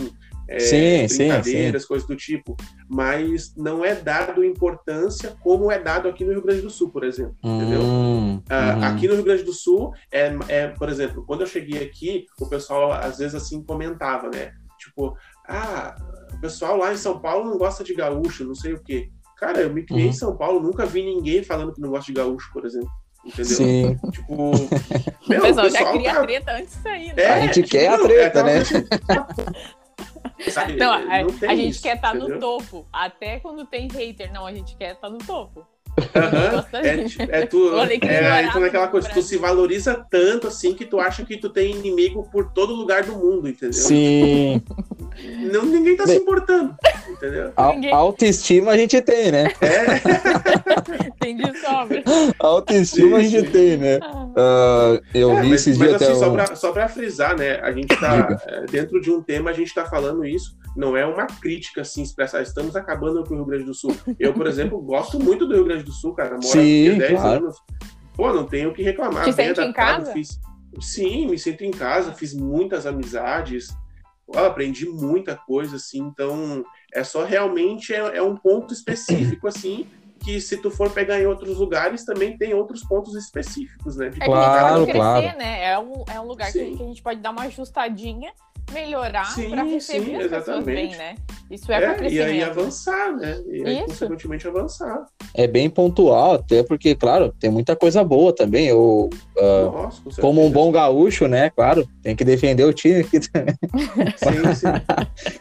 é, 0.48 0.60
Sim, 0.60 1.08
sim, 1.08 1.16
brincadeiras, 1.26 1.84
coisas 1.84 2.06
do 2.06 2.14
tipo, 2.14 2.56
mas 2.88 3.52
não 3.56 3.84
é 3.84 3.96
dado 3.96 4.44
importância 4.44 5.36
como 5.42 5.72
é 5.72 5.78
dado 5.80 6.08
aqui 6.08 6.24
no 6.24 6.30
Rio 6.32 6.42
Grande 6.42 6.60
do 6.62 6.70
Sul, 6.70 6.90
por 6.90 7.02
exemplo. 7.02 7.34
Entendeu? 7.44 7.80
Hum, 7.82 8.15
Ah, 8.15 8.15
uhum. 8.36 8.84
Aqui 8.84 9.08
no 9.08 9.14
Rio 9.14 9.24
Grande 9.24 9.42
do 9.42 9.52
Sul, 9.52 9.92
é, 10.10 10.32
é, 10.48 10.68
por 10.68 10.88
exemplo, 10.88 11.24
quando 11.26 11.40
eu 11.42 11.46
cheguei 11.46 11.82
aqui, 11.84 12.26
o 12.40 12.46
pessoal 12.48 12.92
às 12.92 13.18
vezes 13.18 13.34
assim 13.34 13.62
comentava, 13.62 14.28
né? 14.28 14.52
Tipo, 14.78 15.16
ah, 15.48 15.94
o 16.34 16.40
pessoal 16.40 16.76
lá 16.76 16.92
em 16.92 16.96
São 16.96 17.18
Paulo 17.20 17.48
não 17.50 17.58
gosta 17.58 17.82
de 17.82 17.94
gaúcho, 17.94 18.44
não 18.44 18.54
sei 18.54 18.74
o 18.74 18.82
quê. 18.82 19.08
Cara, 19.38 19.60
eu 19.60 19.70
me 19.72 19.82
criei 19.84 20.04
Uhum. 20.04 20.10
em 20.10 20.14
São 20.14 20.36
Paulo, 20.36 20.60
nunca 20.60 20.86
vi 20.86 21.02
ninguém 21.02 21.42
falando 21.42 21.72
que 21.72 21.80
não 21.80 21.90
gosta 21.90 22.06
de 22.06 22.12
gaúcho, 22.18 22.50
por 22.52 22.64
exemplo. 22.64 22.88
Entendeu? 23.24 23.44
Sim. 23.56 23.98
Tipo, 24.12 24.50
O 25.26 25.28
meu, 25.28 25.40
pessoal 25.42 25.68
já 25.68 25.78
pessoal 25.78 25.92
cria 25.94 26.14
tá- 26.14 26.22
treta 26.22 26.52
antes 26.52 26.74
disso 26.74 26.88
aí, 26.88 27.06
né? 27.08 27.14
É, 27.22 27.32
A 27.32 27.40
gente 27.40 27.62
quer 27.64 27.88
a 27.88 27.96
não, 27.98 28.04
treta, 28.06 28.38
é 28.40 28.42
né? 28.44 28.64
Sabe, 30.50 30.76
Não, 30.78 30.92
a, 30.92 31.22
não 31.22 31.32
tem 31.32 31.48
a 31.50 31.56
gente 31.56 31.70
isso, 31.70 31.82
quer 31.82 31.96
estar 31.96 32.14
no 32.14 32.20
entendeu? 32.24 32.40
topo. 32.40 32.86
Até 32.92 33.40
quando 33.40 33.64
tem 33.66 33.88
hater, 33.88 34.32
não, 34.32 34.46
a 34.46 34.52
gente 34.52 34.76
quer 34.76 34.92
estar 34.94 35.10
no 35.10 35.18
topo. 35.18 35.66
Da 36.70 36.80
é, 36.82 36.96
gente. 36.98 37.16
ti- 37.16 37.28
é 37.30 37.46
tu, 37.46 37.70
é, 37.78 37.94
entra 38.44 38.60
naquela 38.60 38.84
no 38.86 38.90
coisa, 38.90 39.08
tu 39.08 39.22
se 39.22 39.38
valoriza 39.38 40.04
tanto 40.10 40.46
assim 40.46 40.74
que 40.74 40.84
tu 40.84 41.00
acha 41.00 41.24
que 41.24 41.36
tu 41.38 41.48
tem 41.48 41.70
inimigo 41.72 42.28
por 42.30 42.52
todo 42.52 42.74
lugar 42.74 43.02
do 43.02 43.12
mundo, 43.12 43.48
entendeu? 43.48 43.72
Sim. 43.72 44.62
Não, 45.50 45.64
ninguém 45.64 45.96
tá 45.96 46.04
Bem- 46.04 46.16
se 46.16 46.22
importando, 46.22 46.74
entendeu? 47.10 47.50
A- 47.56 47.72
Ninguém- 47.72 47.92
Autoestima 47.94 48.72
a 48.72 48.76
gente 48.76 49.00
tem, 49.00 49.32
né? 49.32 49.44
É, 49.62 49.86
Tem 51.18 51.36
de 51.36 51.58
sobra. 51.58 52.02
Autoestima 52.38 53.16
a 53.16 53.22
Sim, 53.22 53.28
gente 53.30 53.46
sim. 53.46 53.52
tem, 53.52 53.76
né? 53.78 53.98
Uh, 53.98 55.00
eu 55.14 55.30
é, 55.32 55.40
vi 55.40 55.48
mas, 55.48 55.60
esses 55.62 55.78
mas 55.78 55.88
dias 55.88 56.02
assim, 56.02 56.12
até. 56.12 56.20
só 56.20 56.30
um- 56.30 56.34
pra, 56.34 56.56
só 56.56 56.72
pra 56.72 56.88
frisar, 56.88 57.36
né? 57.36 57.58
A 57.62 57.72
gente 57.72 57.88
tá 57.98 58.38
é, 58.46 58.60
dentro 58.66 59.00
de 59.00 59.10
um 59.10 59.22
tema, 59.22 59.50
a 59.50 59.52
gente 59.54 59.74
tá 59.74 59.86
falando 59.86 60.24
isso. 60.26 60.54
Não 60.76 60.96
é 60.96 61.06
uma 61.06 61.26
crítica 61.26 61.80
assim 61.80 62.02
expressa. 62.02 62.42
Estamos 62.42 62.76
acabando 62.76 63.24
com 63.24 63.34
o 63.34 63.36
Rio 63.38 63.46
Grande 63.46 63.64
do 63.64 63.74
Sul. 63.74 63.96
Eu, 64.18 64.34
por 64.34 64.46
exemplo, 64.46 64.80
gosto 64.84 65.18
muito 65.18 65.46
do 65.46 65.54
Rio 65.54 65.64
Grande 65.64 65.84
do 65.84 65.92
Sul, 65.92 66.12
cara. 66.14 66.32
Moro 66.32 66.46
Sim, 66.46 66.90
aqui 66.90 67.02
há 67.02 67.08
10 67.08 67.20
claro. 67.20 67.44
anos. 67.44 67.56
Pô, 68.14 68.32
não 68.32 68.44
tenho 68.44 68.70
o 68.70 68.74
que 68.74 68.82
reclamar. 68.82 69.24
Te 69.24 69.32
Bem 69.32 69.54
sente 69.54 69.60
em 69.60 69.72
casa? 69.72 70.12
Fiz... 70.12 70.40
Sim, 70.80 71.28
me 71.28 71.38
sinto 71.38 71.64
em 71.64 71.70
casa, 71.70 72.12
fiz 72.12 72.34
muitas 72.34 72.86
amizades. 72.86 73.68
Ó, 74.28 74.44
aprendi 74.44 74.86
muita 74.86 75.36
coisa, 75.36 75.76
assim. 75.76 76.00
Então, 76.00 76.64
é 76.92 77.04
só 77.04 77.24
realmente 77.24 77.94
é, 77.94 78.18
é 78.18 78.22
um 78.22 78.36
ponto 78.36 78.74
específico, 78.74 79.46
assim, 79.46 79.86
que 80.20 80.40
se 80.40 80.56
tu 80.56 80.70
for 80.70 80.90
pegar 80.90 81.20
em 81.20 81.26
outros 81.26 81.58
lugares, 81.58 82.04
também 82.04 82.36
tem 82.36 82.52
outros 82.52 82.82
pontos 82.82 83.14
específicos, 83.14 83.96
né? 83.96 84.08
De 84.08 84.16
É 84.16 84.20
que 84.20 84.26
Claro, 84.26 84.56
a 84.56 84.78
gente 84.78 84.78
pode 84.78 84.92
crescer, 84.92 84.98
claro. 84.98 85.38
né? 85.38 85.64
É 85.64 85.78
um, 85.78 86.04
é 86.12 86.20
um 86.20 86.26
lugar 86.26 86.52
que, 86.52 86.76
que 86.76 86.82
a 86.82 86.86
gente 86.86 87.02
pode 87.02 87.20
dar 87.20 87.30
uma 87.30 87.42
ajustadinha, 87.42 88.32
melhorar 88.72 89.34
pra 89.50 89.62
receber 89.62 90.04
sim, 90.04 90.14
as 90.16 90.22
pessoas 90.22 90.48
exatamente. 90.48 90.64
bem, 90.64 90.96
né? 90.96 91.14
Isso 91.50 91.70
é, 91.70 91.80
pra 91.80 91.90
É, 91.90 91.94
e 91.94 91.98
crescimento. 91.98 92.28
aí 92.28 92.42
avançar, 92.42 93.16
né? 93.16 93.40
E 93.48 93.64
aí, 93.64 93.76
Isso. 93.76 93.86
consequentemente, 93.86 94.48
avançar. 94.48 95.06
É 95.34 95.46
bem 95.46 95.70
pontual, 95.70 96.34
até 96.34 96.62
porque, 96.62 96.94
claro, 96.94 97.32
tem 97.38 97.50
muita 97.50 97.76
coisa 97.76 98.02
boa 98.02 98.34
também. 98.34 98.66
Eu, 98.66 99.08
ah, 99.38 99.70
Nossa, 99.72 100.02
com 100.02 100.10
como 100.20 100.44
um 100.44 100.50
bom 100.50 100.72
gaúcho, 100.72 101.28
né? 101.28 101.50
Claro, 101.50 101.88
tem 102.02 102.16
que 102.16 102.24
defender 102.24 102.64
o 102.64 102.72
time 102.72 103.00
aqui 103.00 103.20
também. 103.20 103.54
Sim, 104.16 104.54
sim. 104.54 104.66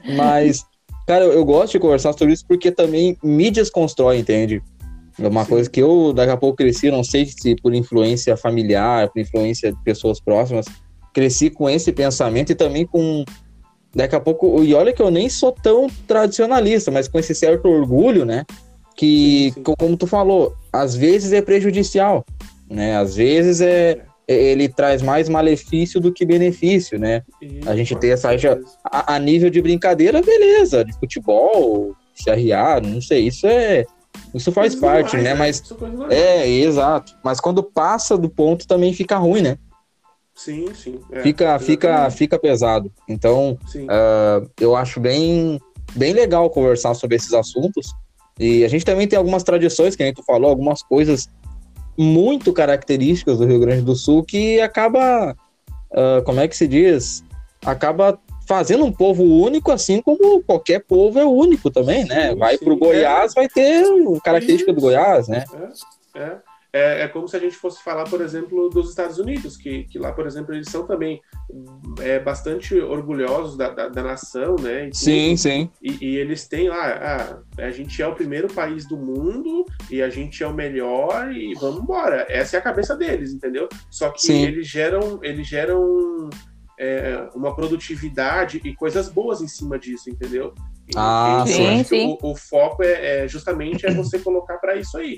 Mas, 0.15 0.63
cara, 1.07 1.25
eu, 1.25 1.33
eu 1.33 1.43
gosto 1.45 1.71
de 1.73 1.79
conversar 1.79 2.13
sobre 2.13 2.33
isso 2.33 2.45
porque 2.47 2.71
também 2.71 3.17
mídias 3.23 3.69
constroem, 3.71 4.19
entende? 4.19 4.61
É 5.17 5.27
uma 5.27 5.45
Sim. 5.45 5.49
coisa 5.49 5.69
que 5.69 5.81
eu 5.81 6.11
daqui 6.13 6.31
a 6.31 6.37
pouco 6.37 6.57
cresci, 6.57 6.91
não 6.91 7.03
sei 7.03 7.25
se 7.25 7.55
por 7.55 7.73
influência 7.73 8.35
familiar, 8.35 9.09
por 9.09 9.19
influência 9.21 9.71
de 9.71 9.81
pessoas 9.83 10.19
próximas, 10.19 10.65
cresci 11.15 11.49
com 11.49 11.69
esse 11.69 11.91
pensamento 11.93 12.51
e 12.51 12.55
também 12.55 12.85
com. 12.85 13.23
Daqui 13.95 14.13
a 14.13 14.19
pouco. 14.19 14.61
E 14.61 14.73
olha 14.73 14.91
que 14.91 15.01
eu 15.01 15.09
nem 15.09 15.29
sou 15.29 15.53
tão 15.53 15.87
tradicionalista, 16.05 16.91
mas 16.91 17.07
com 17.07 17.17
esse 17.17 17.33
certo 17.33 17.67
orgulho, 17.69 18.25
né? 18.25 18.43
Que, 18.97 19.45
Sim, 19.49 19.53
sim. 19.55 19.63
co- 19.63 19.75
como 19.77 19.95
tu 19.95 20.05
falou, 20.05 20.53
às 20.71 20.93
vezes 20.95 21.31
é 21.31 21.41
prejudicial, 21.41 22.25
né? 22.69 22.97
Às 22.97 23.15
vezes 23.15 23.61
é. 23.61 24.01
Ele 24.27 24.67
traz 24.67 25.03
mais 25.03 25.29
malefício 25.29 26.01
do 26.01 26.11
que 26.11 26.25
benefício, 26.25 26.97
né? 26.99 27.21
A 27.67 27.75
gente 27.75 27.95
tem 27.95 28.09
essa- 28.11 28.31
a, 28.83 29.13
a 29.15 29.19
nível 29.19 29.51
de 29.51 29.61
brincadeira, 29.61 30.19
beleza. 30.21 30.83
De 30.83 30.91
futebol, 30.99 31.95
CRA, 32.23 32.81
não 32.81 32.99
sei, 33.01 33.27
isso 33.27 33.45
é. 33.47 33.85
Isso 34.33 34.51
faz 34.51 34.73
parte, 34.75 35.15
normais, 35.15 35.23
né? 35.23 35.33
Mas. 35.35 35.63
Normais. 35.79 36.11
É, 36.11 36.49
exato. 36.49 37.13
Mas 37.23 37.39
quando 37.39 37.61
passa 37.61 38.17
do 38.17 38.27
ponto 38.29 38.65
também 38.67 38.93
fica 38.93 39.15
ruim, 39.17 39.41
né? 39.43 39.57
Sim, 40.35 40.73
sim. 40.75 40.99
é, 41.11 41.21
Fica, 41.21 41.57
fica, 41.59 42.09
fica 42.11 42.37
pesado. 42.37 42.91
Então, 43.07 43.57
Sim. 43.67 43.87
eu 44.59 44.75
acho 44.75 44.99
bem, 44.99 45.59
bem 45.95 46.13
legal 46.13 46.49
conversar 46.49 46.93
sobre 46.93 47.15
esses 47.15 47.33
assuntos. 47.33 47.93
E 48.37 48.65
a 48.65 48.67
gente 48.67 48.83
também 48.83 49.07
tem 49.07 49.17
algumas 49.17 49.43
tradições, 49.43 49.95
que 49.95 50.03
a 50.03 50.05
gente 50.05 50.21
falou, 50.23 50.49
algumas 50.49 50.83
coisas 50.83 51.29
muito 51.97 52.51
características 52.51 53.37
do 53.37 53.45
Rio 53.45 53.59
Grande 53.59 53.81
do 53.83 53.95
Sul 53.95 54.23
que 54.23 54.59
acaba, 54.59 55.35
ah, 55.93 56.21
como 56.25 56.41
é 56.41 56.47
que 56.47 56.57
se 56.57 56.67
diz? 56.67 57.23
Acaba 57.65 58.19
fazendo 58.45 58.83
um 58.83 58.91
povo 58.91 59.23
único, 59.23 59.71
assim 59.71 60.01
como 60.01 60.43
qualquer 60.43 60.83
povo 60.83 61.17
é 61.17 61.25
único 61.25 61.71
também, 61.71 62.05
né? 62.05 62.35
Vai 62.35 62.57
sim, 62.57 62.65
pro 62.65 62.77
Goiás, 62.77 63.33
vai 63.33 63.47
ter 63.47 63.83
característica 64.23 64.71
do 64.71 64.77
Isso. 64.77 64.87
Goiás, 64.87 65.27
né? 65.27 65.45
É, 66.13 66.19
é. 66.19 66.37
É, 66.75 67.03
é 67.03 67.07
como 67.07 67.25
se 67.25 67.37
a 67.37 67.39
gente 67.39 67.55
fosse 67.55 67.81
falar, 67.81 68.03
por 68.03 68.19
exemplo, 68.19 68.69
dos 68.69 68.89
Estados 68.89 69.17
Unidos, 69.17 69.55
que, 69.55 69.85
que 69.85 69.97
lá, 69.97 70.11
por 70.11 70.27
exemplo, 70.27 70.53
eles 70.53 70.67
são 70.67 70.85
também 70.85 71.21
é, 72.01 72.19
bastante 72.19 72.77
orgulhosos 72.77 73.55
da, 73.55 73.69
da, 73.69 73.87
da 73.87 74.03
nação, 74.03 74.57
né? 74.59 74.87
e 74.87 74.89
tudo. 74.89 74.97
sim. 75.37 75.71
E, 75.81 76.05
e 76.05 76.17
eles 76.17 76.49
têm 76.49 76.67
lá, 76.67 77.39
ah, 77.57 77.63
a 77.63 77.71
gente 77.71 78.01
é 78.01 78.05
o 78.05 78.13
primeiro 78.13 78.49
país 78.49 78.85
do 78.85 78.97
mundo 78.97 79.65
e 79.89 80.01
a 80.01 80.09
gente 80.09 80.43
é 80.43 80.47
o 80.47 80.53
melhor 80.53 81.31
e 81.31 81.53
vamos 81.53 81.81
embora. 81.81 82.25
Essa 82.27 82.57
é 82.57 82.59
a 82.59 82.63
cabeça 82.63 82.93
deles, 82.93 83.31
entendeu? 83.31 83.69
Só 83.89 84.09
que 84.09 84.23
Sim. 84.23 84.43
eles 84.43 84.67
geram, 84.67 85.19
eles 85.23 85.47
geram 85.47 86.29
é, 86.77 87.29
uma 87.33 87.55
produtividade 87.55 88.59
e 88.65 88.75
coisas 88.75 89.07
boas 89.07 89.41
em 89.41 89.47
cima 89.47 89.79
disso, 89.79 90.09
entendeu? 90.09 90.53
Ah, 90.95 91.43
sim. 91.47 91.83
Sim, 91.83 92.17
O, 92.21 92.31
o 92.31 92.35
foco 92.35 92.83
é, 92.83 93.23
é 93.23 93.27
justamente 93.27 93.85
é 93.87 93.91
você 93.91 94.19
colocar 94.19 94.57
para 94.57 94.75
isso 94.75 94.95
aí, 94.97 95.17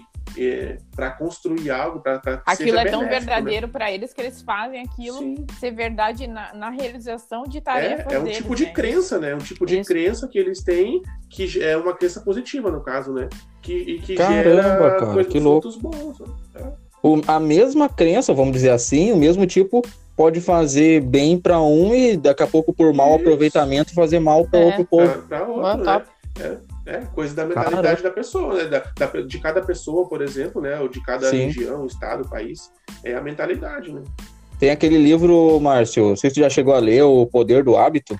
para 0.96 1.12
construir 1.12 1.70
algo, 1.70 2.00
para 2.00 2.42
Aquilo 2.46 2.78
é 2.78 2.86
tão 2.86 3.08
verdadeiro 3.08 3.68
pra 3.68 3.92
eles 3.92 4.14
que 4.14 4.22
eles 4.22 4.42
fazem 4.42 4.82
aquilo 4.82 5.18
Sim. 5.18 5.36
ser 5.60 5.72
verdade 5.72 6.26
na, 6.28 6.54
na 6.54 6.70
realização 6.70 7.44
de 7.44 7.60
tarefas 7.60 8.14
É, 8.14 8.16
é 8.16 8.20
um 8.20 8.24
deles, 8.24 8.38
tipo 8.38 8.56
de 8.56 8.66
né? 8.66 8.72
crença, 8.72 9.20
né? 9.20 9.36
Um 9.36 9.40
tipo 9.40 9.66
de 9.66 9.80
Isso. 9.80 9.90
crença 9.90 10.28
que 10.28 10.40
eles 10.40 10.64
têm, 10.64 11.02
que 11.30 11.62
é 11.62 11.76
uma 11.76 11.94
crença 11.94 12.22
positiva, 12.22 12.72
no 12.72 12.82
caso, 12.82 13.12
né? 13.12 13.28
Que, 13.62 13.74
e 13.74 14.00
que 14.00 14.16
Caramba, 14.16 14.44
gera 14.44 14.96
cara, 15.00 15.26
que 15.26 15.40
louco. 15.40 15.70
bons. 15.80 16.20
né? 16.54 16.72
O- 17.04 17.22
a 17.28 17.40
mesma 17.40 17.90
crença, 17.90 18.34
vamos 18.34 18.54
dizer 18.54 18.70
assim, 18.72 19.12
o 19.12 19.18
mesmo 19.18 19.46
tipo 19.46 19.82
pode 20.18 20.42
fazer 20.42 21.00
bem 21.02 21.40
para 21.40 21.62
um 21.62 21.94
e 21.94 22.18
daqui 22.18 22.42
a 22.42 22.48
pouco 22.48 22.74
por 22.74 22.92
mau 22.92 23.12
Isso. 23.12 23.20
aproveitamento 23.20 23.94
fazer 23.94 24.20
mal 24.20 24.46
para 24.46 24.60
É. 24.60 24.66
outro 24.66 24.86
povo. 24.86 25.22
Pra, 25.22 25.38
pra 25.40 25.48
outro, 25.48 25.84
né? 25.86 26.04
É, 26.40 26.58
é, 26.88 26.98
coisa 27.14 27.34
da 27.36 27.46
mentalidade 27.46 28.02
da 28.04 28.10
pessoa, 28.12 28.56
né? 28.56 28.66
Da, 28.66 28.84
da- 28.98 29.22
de 29.22 29.40
cada 29.40 29.62
pessoa, 29.62 30.08
por 30.10 30.22
exemplo, 30.22 30.62
né? 30.62 30.80
Ou 30.80 30.88
de 30.90 31.02
cada 31.04 31.30
Sim. 31.30 31.46
região, 31.46 31.86
estado, 31.86 32.28
país. 32.28 32.72
É 33.04 33.14
a 33.14 33.22
mentalidade, 33.22 33.92
né? 33.94 34.02
Tem 34.60 34.72
aquele 34.72 34.98
livro, 34.98 35.60
Márcio, 35.60 36.10
não 36.10 36.16
sei 36.16 36.32
se 36.32 36.36
tu 36.36 36.40
já 36.40 36.50
chegou 36.50 36.74
a 36.74 36.80
ler, 36.80 37.04
O 37.04 37.28
Poder 37.28 37.64
do 37.64 37.78
Hábito. 37.78 38.18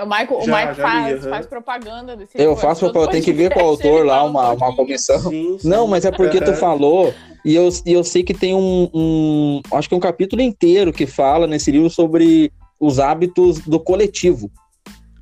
O 0.00 0.06
Michael, 0.06 0.38
o 0.38 0.44
Já, 0.44 0.74
faz, 0.74 1.24
li, 1.24 1.30
faz 1.30 1.46
propaganda 1.46 2.16
desse 2.16 2.38
Eu 2.38 2.50
livro, 2.50 2.56
faço, 2.60 2.86
eu 2.86 3.08
tenho 3.08 3.24
que 3.24 3.32
ver 3.32 3.52
com 3.52 3.60
o 3.60 3.64
autor 3.66 4.06
lá, 4.06 4.22
um 4.24 4.28
uma, 4.28 4.52
uma 4.52 4.74
comissão. 4.76 5.18
Sim, 5.20 5.58
sim. 5.58 5.68
Não, 5.68 5.86
mas 5.88 6.04
é 6.04 6.10
porque 6.10 6.40
tu 6.40 6.54
falou, 6.56 7.12
e 7.44 7.54
eu, 7.54 7.68
e 7.84 7.92
eu 7.92 8.04
sei 8.04 8.22
que 8.22 8.32
tem 8.32 8.54
um, 8.54 8.88
um- 8.94 9.60
Acho 9.72 9.88
que 9.88 9.94
é 9.94 9.98
um 9.98 10.00
capítulo 10.00 10.40
inteiro 10.40 10.92
que 10.92 11.06
fala 11.06 11.46
nesse 11.46 11.70
livro 11.70 11.90
sobre 11.90 12.52
os 12.80 12.98
hábitos 13.00 13.58
do 13.60 13.80
coletivo. 13.80 14.50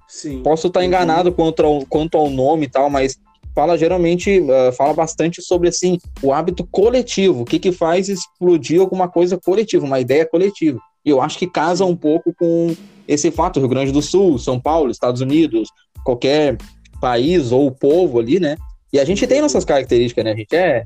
Sim. 0.08 0.42
Posso 0.42 0.66
estar 0.66 0.80
Uhum. 0.80 0.86
enganado 0.86 1.32
quanto 1.32 1.62
ao, 1.64 1.86
quanto 1.86 2.16
ao 2.18 2.28
nome 2.30 2.66
e 2.66 2.68
tal, 2.70 2.90
mas 2.90 3.16
fala 3.54 3.78
geralmente, 3.78 4.44
ah, 4.50 4.72
fala 4.72 4.92
bastante 4.92 5.40
sobre 5.42 5.68
assim, 5.70 5.98
o 6.22 6.32
hábito 6.32 6.66
coletivo, 6.70 7.42
o 7.42 7.44
que 7.46 7.58
que 7.58 7.72
faz 7.72 8.08
explodir 8.10 8.80
alguma 8.80 9.08
coisa 9.08 9.38
coletiva, 9.38 9.86
uma 9.86 9.98
ideia 10.00 10.26
coletiva. 10.26 10.78
E 11.04 11.08
eu 11.10 11.22
acho 11.22 11.38
que 11.38 11.46
casa 11.46 11.84
um 11.84 11.96
pouco 11.96 12.34
com 12.38 12.74
esse 13.08 13.30
fato, 13.30 13.60
Rio 13.60 13.68
Grande 13.68 13.92
do 13.92 14.02
Sul, 14.02 14.38
São 14.38 14.60
Paulo, 14.60 14.90
Estados 14.90 15.20
Unidos, 15.20 15.68
qualquer 16.04 16.56
país 17.00 17.52
ou 17.52 17.70
povo 17.70 18.18
ali, 18.18 18.40
né? 18.40 18.56
E 18.92 18.98
a 18.98 19.04
gente 19.04 19.26
tem 19.26 19.40
nossas 19.40 19.64
características, 19.64 20.24
né? 20.24 20.32
A 20.32 20.36
gente 20.36 20.56
é 20.56 20.84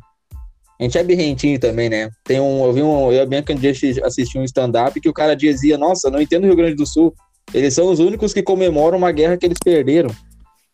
a 0.78 0.82
gente 0.82 0.96
é 0.96 1.02
birrentinho 1.02 1.60
também, 1.60 1.90
né? 1.90 2.08
Tem 2.24 2.40
um, 2.40 2.64
eu 2.64 2.72
vi 2.72 2.82
um, 2.82 3.06
eu 3.08 3.18
e 3.18 3.20
a 3.20 3.26
Bianca 3.26 3.52
um 3.52 3.56
dia 3.56 3.70
assisti- 4.02 4.38
um 4.38 4.44
stand-up 4.44 4.98
que 4.98 5.08
o 5.10 5.12
cara 5.12 5.36
dizia, 5.36 5.76
nossa, 5.76 6.10
não 6.10 6.18
entendo 6.20 6.44
o 6.44 6.46
Rio 6.46 6.56
Grande 6.56 6.74
do 6.74 6.86
Sul. 6.86 7.14
Eles 7.52 7.74
são 7.74 7.90
os 7.90 7.98
únicos 7.98 8.32
que 8.32 8.42
comemoram 8.42 8.96
uma 8.96 9.12
guerra 9.12 9.36
que 9.36 9.44
eles 9.44 9.58
perderam, 9.62 10.10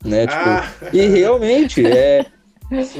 né? 0.04 0.26
Tipo, 0.28 0.40
Ah, 0.48 0.72
e 0.92 1.06
realmente, 1.08 1.84
é, 1.84 2.24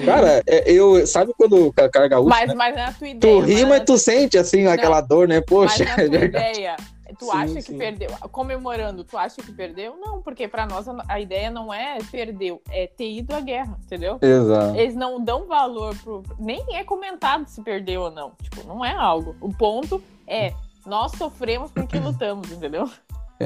cara, 0.05 0.43
é, 0.49 0.71
eu 0.73 1.07
sabe 1.07 1.33
quando 1.39 1.67
o 1.69 1.73
cara 1.73 2.09
gaúcho, 2.09 2.29
Mas, 2.29 2.49
né? 2.49 2.55
mas 2.57 2.75
na 2.75 2.93
tua 2.93 3.09
ideia. 3.09 3.21
tu 3.21 3.41
ri, 3.41 3.65
mas 3.67 3.83
tu 3.85 3.97
sente 3.97 4.37
assim 4.37 4.67
aquela 4.67 5.01
dor, 5.01 5.29
né? 5.29 5.37
Mas 5.37 5.45
Poxa, 5.47 5.85
na 5.85 5.91
é 6.03 6.09
tua 6.09 6.25
ideia, 6.25 6.77
tu 7.19 7.25
Sim, 7.27 7.31
acha 7.37 7.55
que 7.55 7.63
sim. 7.63 7.79
perdeu? 7.79 8.11
Comemorando, 8.31 9.05
tu 9.05 9.17
acha 9.19 9.37
que 9.43 9.53
perdeu? 9.53 9.97
Não, 9.97 10.23
porque 10.23 10.47
pra 10.49 10.67
nós 10.67 10.89
a, 10.89 10.97
a 11.09 11.21
ideia 11.21 11.51
não 11.51 11.73
é 11.73 11.99
perdeu, 12.11 12.61
é 12.71 12.87
ter 12.87 13.11
ido 13.11 13.35
à 13.35 13.41
guerra, 13.41 13.79
entendeu? 13.85 14.19
Exato. 14.21 14.77
Eles 14.77 14.95
não 14.95 15.23
dão 15.23 15.47
valor 15.47 15.97
pro. 16.03 16.23
Nem 16.39 16.65
é 16.77 16.85
comentado 16.85 17.47
se 17.49 17.61
perdeu 17.63 18.03
ou 18.03 18.11
não. 18.11 18.33
Tipo, 18.43 18.67
não 18.67 18.85
é 18.85 18.95
algo. 18.95 19.35
O 19.41 19.53
ponto 19.53 20.03
é. 20.27 20.53
Nós 20.85 21.13
sofremos 21.13 21.71
porque 21.73 21.99
lutamos, 21.99 22.51
entendeu? 22.53 22.89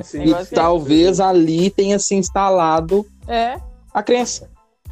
sim. 0.03 0.23
E 0.23 0.27
negócio 0.27 0.55
é- 0.55 0.57
talvez 0.57 1.21
ali 1.21 1.71
tenha 1.71 1.99
se 1.99 2.15
instalado 2.15 3.07
É. 3.27 3.59
a 3.95 4.03
crença. 4.03 4.51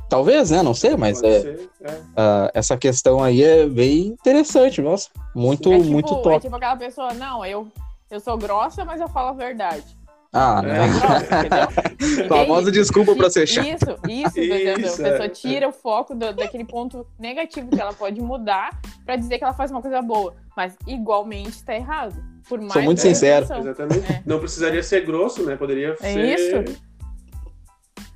Talvez, 0.08 0.50
né? 0.50 0.62
Não 0.62 0.72
sei, 0.72 0.96
mas 0.96 1.20
Pode 1.20 1.34
é, 1.34 1.40
ser, 1.42 1.70
é. 1.82 2.00
ah, 2.16 2.50
essa 2.54 2.78
questão 2.78 3.22
aí 3.22 3.42
é 3.42 3.66
bem 3.66 4.06
interessante, 4.06 4.80
nossa. 4.80 5.10
Muito, 5.34 5.70
é 5.70 5.76
tipo, 5.78 5.90
muito 5.90 6.14
É 6.14 6.22
top. 6.22 6.40
tipo 6.40 6.56
aquela 6.56 6.76
pessoa, 6.76 7.12
não, 7.12 7.44
eu, 7.44 7.68
eu 8.10 8.20
sou 8.20 8.36
grossa, 8.38 8.84
mas 8.84 9.00
eu 9.00 9.08
falo 9.08 9.28
a 9.28 9.32
verdade. 9.32 9.84
Ah, 10.32 10.60
né? 10.60 10.84
é 10.84 10.88
grossa, 10.88 11.46
entendeu? 11.46 12.28
Famosa 12.28 12.70
desculpa 12.70 13.16
pra 13.16 13.30
ser 13.30 13.46
chato. 13.46 13.66
Isso, 13.66 13.98
isso, 14.08 14.40
entendeu? 14.40 14.78
Isso, 14.78 15.00
A 15.00 15.08
pessoa 15.10 15.24
é. 15.24 15.28
tira 15.30 15.68
o 15.68 15.72
foco 15.72 16.14
do- 16.14 16.34
daquele 16.34 16.66
ponto 16.66 17.06
negativo 17.18 17.70
que 17.70 17.80
ela 17.80 17.94
pode 17.94 18.20
mudar 18.20 18.78
pra 19.06 19.16
dizer 19.16 19.38
que 19.38 19.44
ela 19.44 19.54
faz 19.54 19.70
uma 19.70 19.80
coisa 19.80 20.02
boa. 20.02 20.34
Mas 20.54 20.76
igualmente 20.86 21.64
tá 21.64 21.74
errado. 21.74 22.14
Por 22.46 22.60
mais 22.60 22.84
muito 22.84 22.98
boa 23.02 23.08
sincero. 23.14 23.46
Exatamente. 23.58 24.12
É. 24.12 24.22
Não 24.26 24.38
precisaria 24.38 24.82
ser 24.82 25.00
grosso, 25.06 25.42
né? 25.44 25.56
Poderia 25.56 25.96
É 26.02 26.12
ser. 26.12 26.34
isso. 26.38 26.78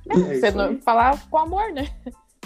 É 0.09 0.13
Você 0.15 0.47
isso 0.49 0.57
não- 0.57 0.79
falar 0.81 1.19
com 1.31 1.37
amor, 1.37 1.71
né? 1.71 1.87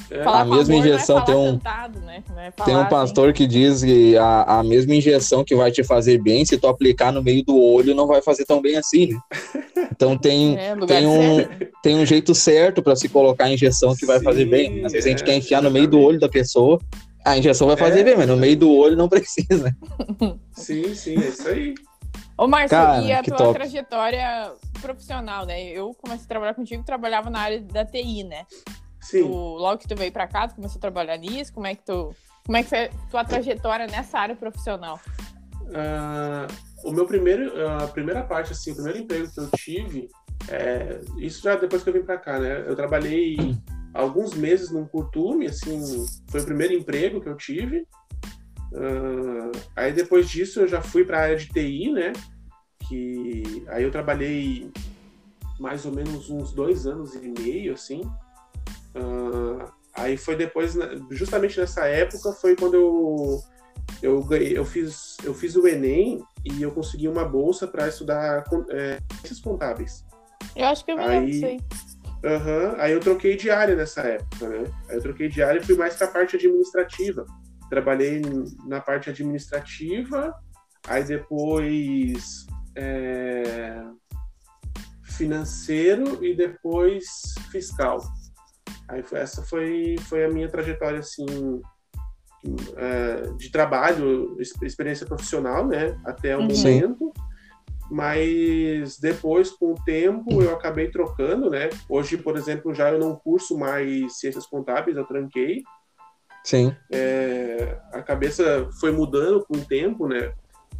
É. 0.09 0.23
a 0.23 0.45
mesma 0.45 0.75
é 0.75 0.77
injeção 0.77 1.19
é 1.19 1.21
tem 1.25 1.35
um 1.35 1.51
sentado, 1.51 1.99
né? 1.99 2.23
é 2.37 2.51
tem 2.63 2.75
um 2.77 2.85
pastor 2.85 3.29
assim. 3.29 3.33
que 3.33 3.47
diz 3.47 3.83
que 3.83 4.17
a, 4.17 4.59
a 4.59 4.63
mesma 4.63 4.95
injeção 4.95 5.43
que 5.43 5.55
vai 5.55 5.71
te 5.71 5.83
fazer 5.83 6.17
bem, 6.17 6.45
se 6.45 6.57
tu 6.57 6.67
aplicar 6.67 7.11
no 7.11 7.21
meio 7.21 7.43
do 7.43 7.59
olho, 7.59 7.93
não 7.93 8.07
vai 8.07 8.21
fazer 8.21 8.45
tão 8.45 8.61
bem 8.61 8.77
assim, 8.77 9.07
né? 9.07 9.19
Então 9.97 10.15
tem, 10.15 10.55
é, 10.59 10.75
tem, 10.85 11.07
um, 11.07 11.37
tem 11.81 11.95
um 11.95 12.05
jeito 12.05 12.35
certo 12.35 12.83
para 12.83 12.95
se 12.95 13.09
colocar 13.09 13.45
a 13.45 13.51
injeção 13.51 13.95
que 13.95 14.05
vai 14.05 14.19
Sim, 14.19 14.25
fazer 14.25 14.45
bem. 14.45 14.85
Às 14.85 14.91
vezes 14.91 15.07
a 15.07 15.09
gente 15.09 15.23
quer 15.23 15.35
enfiar 15.35 15.59
no 15.59 15.71
meio 15.71 15.87
do 15.87 15.99
olho 15.99 16.19
da 16.19 16.29
pessoa, 16.29 16.79
a 17.25 17.35
injeção 17.35 17.67
vai 17.67 17.75
fazer 17.75 18.03
bem, 18.03 18.15
mas 18.15 18.27
no 18.27 18.37
meio 18.37 18.55
do 18.55 18.71
olho 18.71 18.95
não 18.95 19.09
precisa. 19.09 19.75
Sim, 20.53 20.93
sim, 20.93 21.15
é 21.17 21.27
isso 21.27 21.47
aí. 21.47 21.73
Ô, 22.37 22.47
Márcio, 22.47 22.77
e 23.03 23.11
a 23.11 23.23
tua 23.23 23.37
top. 23.37 23.53
trajetória 23.55 24.51
profissional, 24.79 25.45
né? 25.45 25.63
Eu 25.63 25.95
comecei 25.95 26.25
a 26.25 26.27
trabalhar 26.27 26.53
contigo, 26.53 26.83
trabalhava 26.83 27.31
na 27.31 27.39
área 27.39 27.59
da 27.59 27.83
TI, 27.83 28.23
né? 28.23 28.45
Sim. 29.09 29.23
Tu, 29.23 29.27
logo 29.27 29.77
que 29.77 29.87
tu 29.87 29.95
veio 29.95 30.11
pra 30.11 30.27
cá, 30.27 30.47
tu 30.47 30.55
começou 30.55 30.77
a 30.77 30.81
trabalhar 30.81 31.17
nisso, 31.17 31.53
como 31.53 31.65
é 31.65 31.75
que 31.75 31.83
tu... 31.83 32.13
Como 32.45 32.57
é 32.57 32.63
que 32.63 32.69
foi 32.69 32.85
a 32.85 32.89
tua 33.09 33.25
trajetória 33.25 33.87
nessa 33.87 34.19
área 34.19 34.35
profissional? 34.35 34.99
Uh, 35.63 36.47
o 36.87 36.91
meu 36.91 37.05
primeiro, 37.05 37.51
a 37.67 37.87
primeira 37.87 38.23
parte, 38.23 38.53
assim, 38.53 38.71
o 38.71 38.75
primeiro 38.75 38.99
emprego 38.99 39.29
que 39.29 39.39
eu 39.39 39.49
tive, 39.57 40.07
é, 40.49 41.01
isso 41.17 41.43
já 41.43 41.55
depois 41.55 41.83
que 41.83 41.89
eu 41.89 41.93
vim 41.93 42.03
pra 42.03 42.17
cá, 42.17 42.39
né? 42.39 42.63
Eu 42.65 42.75
trabalhei 42.75 43.37
alguns 43.93 44.33
meses 44.33 44.71
num 44.71 44.85
curtume, 44.85 45.47
assim, 45.47 46.05
foi 46.29 46.41
o 46.41 46.45
primeiro 46.45 46.73
emprego 46.73 47.19
que 47.19 47.27
eu 47.27 47.35
tive. 47.35 47.85
Uh, 48.71 49.51
aí 49.75 49.91
depois 49.91 50.29
disso 50.29 50.61
eu 50.61 50.67
já 50.67 50.81
fui 50.81 51.03
para 51.03 51.17
a 51.17 51.21
área 51.23 51.35
de 51.35 51.47
TI, 51.47 51.91
né? 51.91 52.13
Que 52.87 53.65
aí 53.67 53.83
eu 53.83 53.91
trabalhei 53.91 54.71
mais 55.59 55.85
ou 55.85 55.91
menos 55.91 56.29
uns 56.29 56.53
dois 56.53 56.85
anos 56.85 57.13
e 57.15 57.27
meio, 57.27 57.73
assim. 57.73 58.01
Uh, 58.97 59.71
aí 59.93 60.17
foi 60.17 60.35
depois, 60.35 60.75
justamente 61.11 61.59
nessa 61.59 61.85
época, 61.85 62.31
foi 62.33 62.55
quando 62.55 62.75
eu 62.75 63.41
eu 64.01 64.21
ganhei, 64.23 64.57
eu 64.57 64.65
fiz 64.65 65.17
eu 65.23 65.33
fiz 65.33 65.55
o 65.55 65.67
Enem 65.67 66.21
e 66.43 66.61
eu 66.61 66.71
consegui 66.71 67.07
uma 67.07 67.23
bolsa 67.23 67.67
para 67.67 67.87
estudar 67.87 68.43
é, 68.69 68.99
ciências 69.19 69.39
contábeis. 69.39 70.05
Eu 70.55 70.65
acho 70.65 70.83
que 70.83 70.91
eu 70.91 70.97
me 70.97 71.03
aí, 71.03 71.39
lembro. 71.39 71.65
Aí 72.79 72.91
eu 72.91 72.99
troquei 72.99 73.35
de 73.35 73.49
área 73.49 73.75
nessa 73.75 74.01
época, 74.01 74.49
né? 74.49 74.63
Aí 74.89 74.95
eu 74.95 75.01
troquei 75.01 75.29
de 75.29 75.41
área 75.41 75.59
e 75.59 75.63
fui 75.63 75.75
mais 75.75 75.95
para 75.95 76.07
a 76.07 76.11
parte 76.11 76.35
administrativa. 76.35 77.25
Trabalhei 77.69 78.21
na 78.65 78.79
parte 78.79 79.09
administrativa, 79.09 80.33
aí 80.87 81.03
depois 81.03 82.45
é, 82.75 83.83
financeiro 85.03 86.23
e 86.23 86.35
depois 86.35 87.05
fiscal. 87.51 88.01
Aí 88.87 89.03
foi, 89.03 89.19
essa 89.19 89.43
foi, 89.43 89.95
foi 90.01 90.25
a 90.25 90.29
minha 90.29 90.49
trajetória 90.49 90.99
assim 90.99 91.25
é, 92.77 93.31
de 93.37 93.51
trabalho, 93.51 94.37
experiência 94.61 95.05
profissional, 95.05 95.67
né? 95.67 95.99
Até 96.05 96.35
o 96.35 96.41
uhum. 96.41 96.47
momento 96.47 97.13
mas 97.89 98.97
depois, 98.99 99.49
com 99.49 99.71
o 99.71 99.83
tempo, 99.85 100.41
eu 100.41 100.53
acabei 100.53 100.89
trocando, 100.89 101.49
né? 101.49 101.69
Hoje, 101.89 102.17
por 102.17 102.35
exemplo, 102.35 102.73
já 102.73 102.91
eu 102.91 102.99
não 102.99 103.15
curso 103.15 103.57
mais 103.57 104.19
ciências 104.19 104.45
contábeis, 104.45 104.97
eu 104.97 105.05
tranquei. 105.05 105.63
Sim. 106.43 106.75
É, 106.91 107.77
a 107.93 108.01
cabeça 108.01 108.69
foi 108.79 108.91
mudando 108.91 109.45
com 109.45 109.57
o 109.57 109.65
tempo, 109.65 110.07
né? 110.07 110.33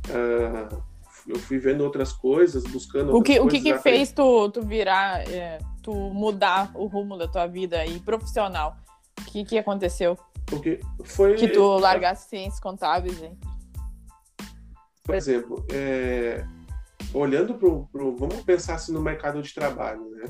Uh, 0.10 0.84
eu 1.28 1.40
fui 1.40 1.58
vendo 1.60 1.84
outras 1.84 2.12
coisas, 2.14 2.64
buscando 2.64 3.16
o 3.16 3.22
que, 3.22 3.40
O 3.40 3.48
que, 3.48 3.60
que 3.60 3.78
fez 3.80 4.12
tu, 4.12 4.50
tu 4.50 4.62
virar, 4.62 5.28
é, 5.30 5.60
tu 5.88 5.94
mudar 5.94 6.70
o 6.76 6.86
rumo 6.86 7.18
da 7.18 7.30
tua 7.30 7.48
vida 7.48 7.86
e 7.86 7.98
profissional? 8.02 8.76
O 9.22 9.24
que, 9.32 9.46
que 9.46 9.58
aconteceu? 9.58 10.18
Porque 10.46 10.82
foi... 11.06 11.36
Que 11.36 11.48
tu 11.48 11.64
largasse 11.78 12.28
ciências 12.28 12.60
contábeis, 12.60 13.24
hein? 13.24 13.38
Por 15.02 15.16
exemplo, 15.16 15.66
é, 15.72 16.46
olhando 17.14 17.54
para 17.54 17.70
o. 17.70 18.18
Vamos 18.18 18.42
pensar 18.42 18.76
assim 18.76 18.92
no 18.92 19.02
mercado 19.02 19.42
de 19.42 19.54
trabalho, 19.54 20.10
né? 20.10 20.26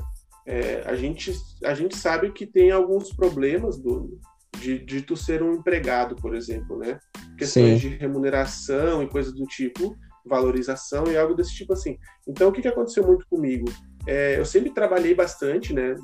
É, 0.46 0.82
a, 0.86 0.94
gente, 0.94 1.32
a 1.64 1.74
gente 1.74 1.96
sabe 1.96 2.30
que 2.30 2.46
tem 2.46 2.70
alguns 2.70 3.12
problemas 3.12 3.76
do, 3.76 4.20
de, 4.60 4.78
de 4.78 5.02
tu 5.02 5.16
ser 5.16 5.42
um 5.42 5.54
empregado, 5.54 6.14
por 6.14 6.36
exemplo, 6.36 6.78
né? 6.78 7.00
Questões 7.36 7.82
Sim. 7.82 7.88
de 7.88 7.96
remuneração 7.96 9.02
e 9.02 9.08
coisas 9.08 9.34
do 9.34 9.44
tipo, 9.46 9.96
valorização 10.24 11.08
e 11.08 11.16
algo 11.16 11.34
desse 11.34 11.52
tipo 11.56 11.72
assim. 11.72 11.98
Então, 12.28 12.48
o 12.48 12.52
que, 12.52 12.62
que 12.62 12.68
aconteceu 12.68 13.04
muito 13.04 13.26
comigo? 13.28 13.66
É, 14.08 14.38
eu 14.38 14.44
sempre 14.44 14.70
trabalhei 14.70 15.14
bastante, 15.14 15.74
né? 15.74 15.94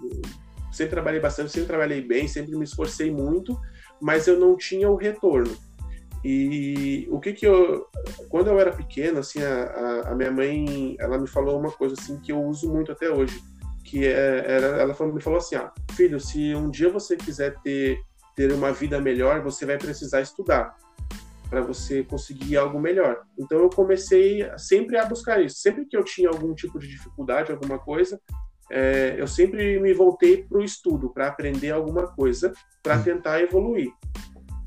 Sempre 0.70 0.90
trabalhei 0.90 1.20
bastante, 1.20 1.50
sempre 1.50 1.68
trabalhei 1.68 2.02
bem, 2.02 2.28
sempre 2.28 2.54
me 2.54 2.64
esforcei 2.64 3.10
muito, 3.10 3.58
mas 4.00 4.26
eu 4.26 4.38
não 4.38 4.56
tinha 4.56 4.90
o 4.90 4.96
retorno. 4.96 5.56
E 6.22 7.08
o 7.10 7.18
que 7.18 7.32
que 7.32 7.46
eu, 7.46 7.86
quando 8.28 8.48
eu 8.48 8.60
era 8.60 8.72
pequeno, 8.72 9.20
assim, 9.20 9.42
a, 9.42 10.10
a 10.10 10.14
minha 10.14 10.30
mãe, 10.30 10.96
ela 10.98 11.18
me 11.18 11.26
falou 11.26 11.58
uma 11.58 11.70
coisa 11.70 11.94
assim 11.98 12.18
que 12.20 12.32
eu 12.32 12.42
uso 12.42 12.70
muito 12.70 12.92
até 12.92 13.10
hoje, 13.10 13.42
que 13.84 14.06
é, 14.06 14.44
era, 14.46 14.66
ela 14.78 14.94
falou, 14.94 15.14
me 15.14 15.20
falou 15.22 15.38
assim, 15.38 15.56
ah, 15.56 15.72
filho, 15.92 16.20
se 16.20 16.54
um 16.54 16.70
dia 16.70 16.90
você 16.90 17.16
quiser 17.16 17.54
ter 17.62 17.98
ter 18.34 18.52
uma 18.52 18.72
vida 18.72 19.00
melhor, 19.00 19.42
você 19.42 19.64
vai 19.64 19.78
precisar 19.78 20.20
estudar 20.20 20.74
para 21.48 21.60
você 21.60 22.02
conseguir 22.02 22.56
algo 22.56 22.80
melhor. 22.80 23.22
Então 23.38 23.58
eu 23.58 23.70
comecei 23.70 24.46
sempre 24.58 24.96
a 24.96 25.04
buscar 25.04 25.40
isso. 25.42 25.56
Sempre 25.58 25.84
que 25.84 25.96
eu 25.96 26.04
tinha 26.04 26.28
algum 26.28 26.54
tipo 26.54 26.78
de 26.78 26.88
dificuldade, 26.88 27.52
alguma 27.52 27.78
coisa, 27.78 28.20
é, 28.70 29.14
eu 29.18 29.26
sempre 29.26 29.78
me 29.78 29.92
voltei 29.92 30.44
para 30.44 30.58
o 30.58 30.64
estudo, 30.64 31.10
para 31.10 31.28
aprender 31.28 31.70
alguma 31.70 32.06
coisa, 32.06 32.52
para 32.82 32.96
hum. 32.96 33.02
tentar 33.02 33.40
evoluir 33.40 33.92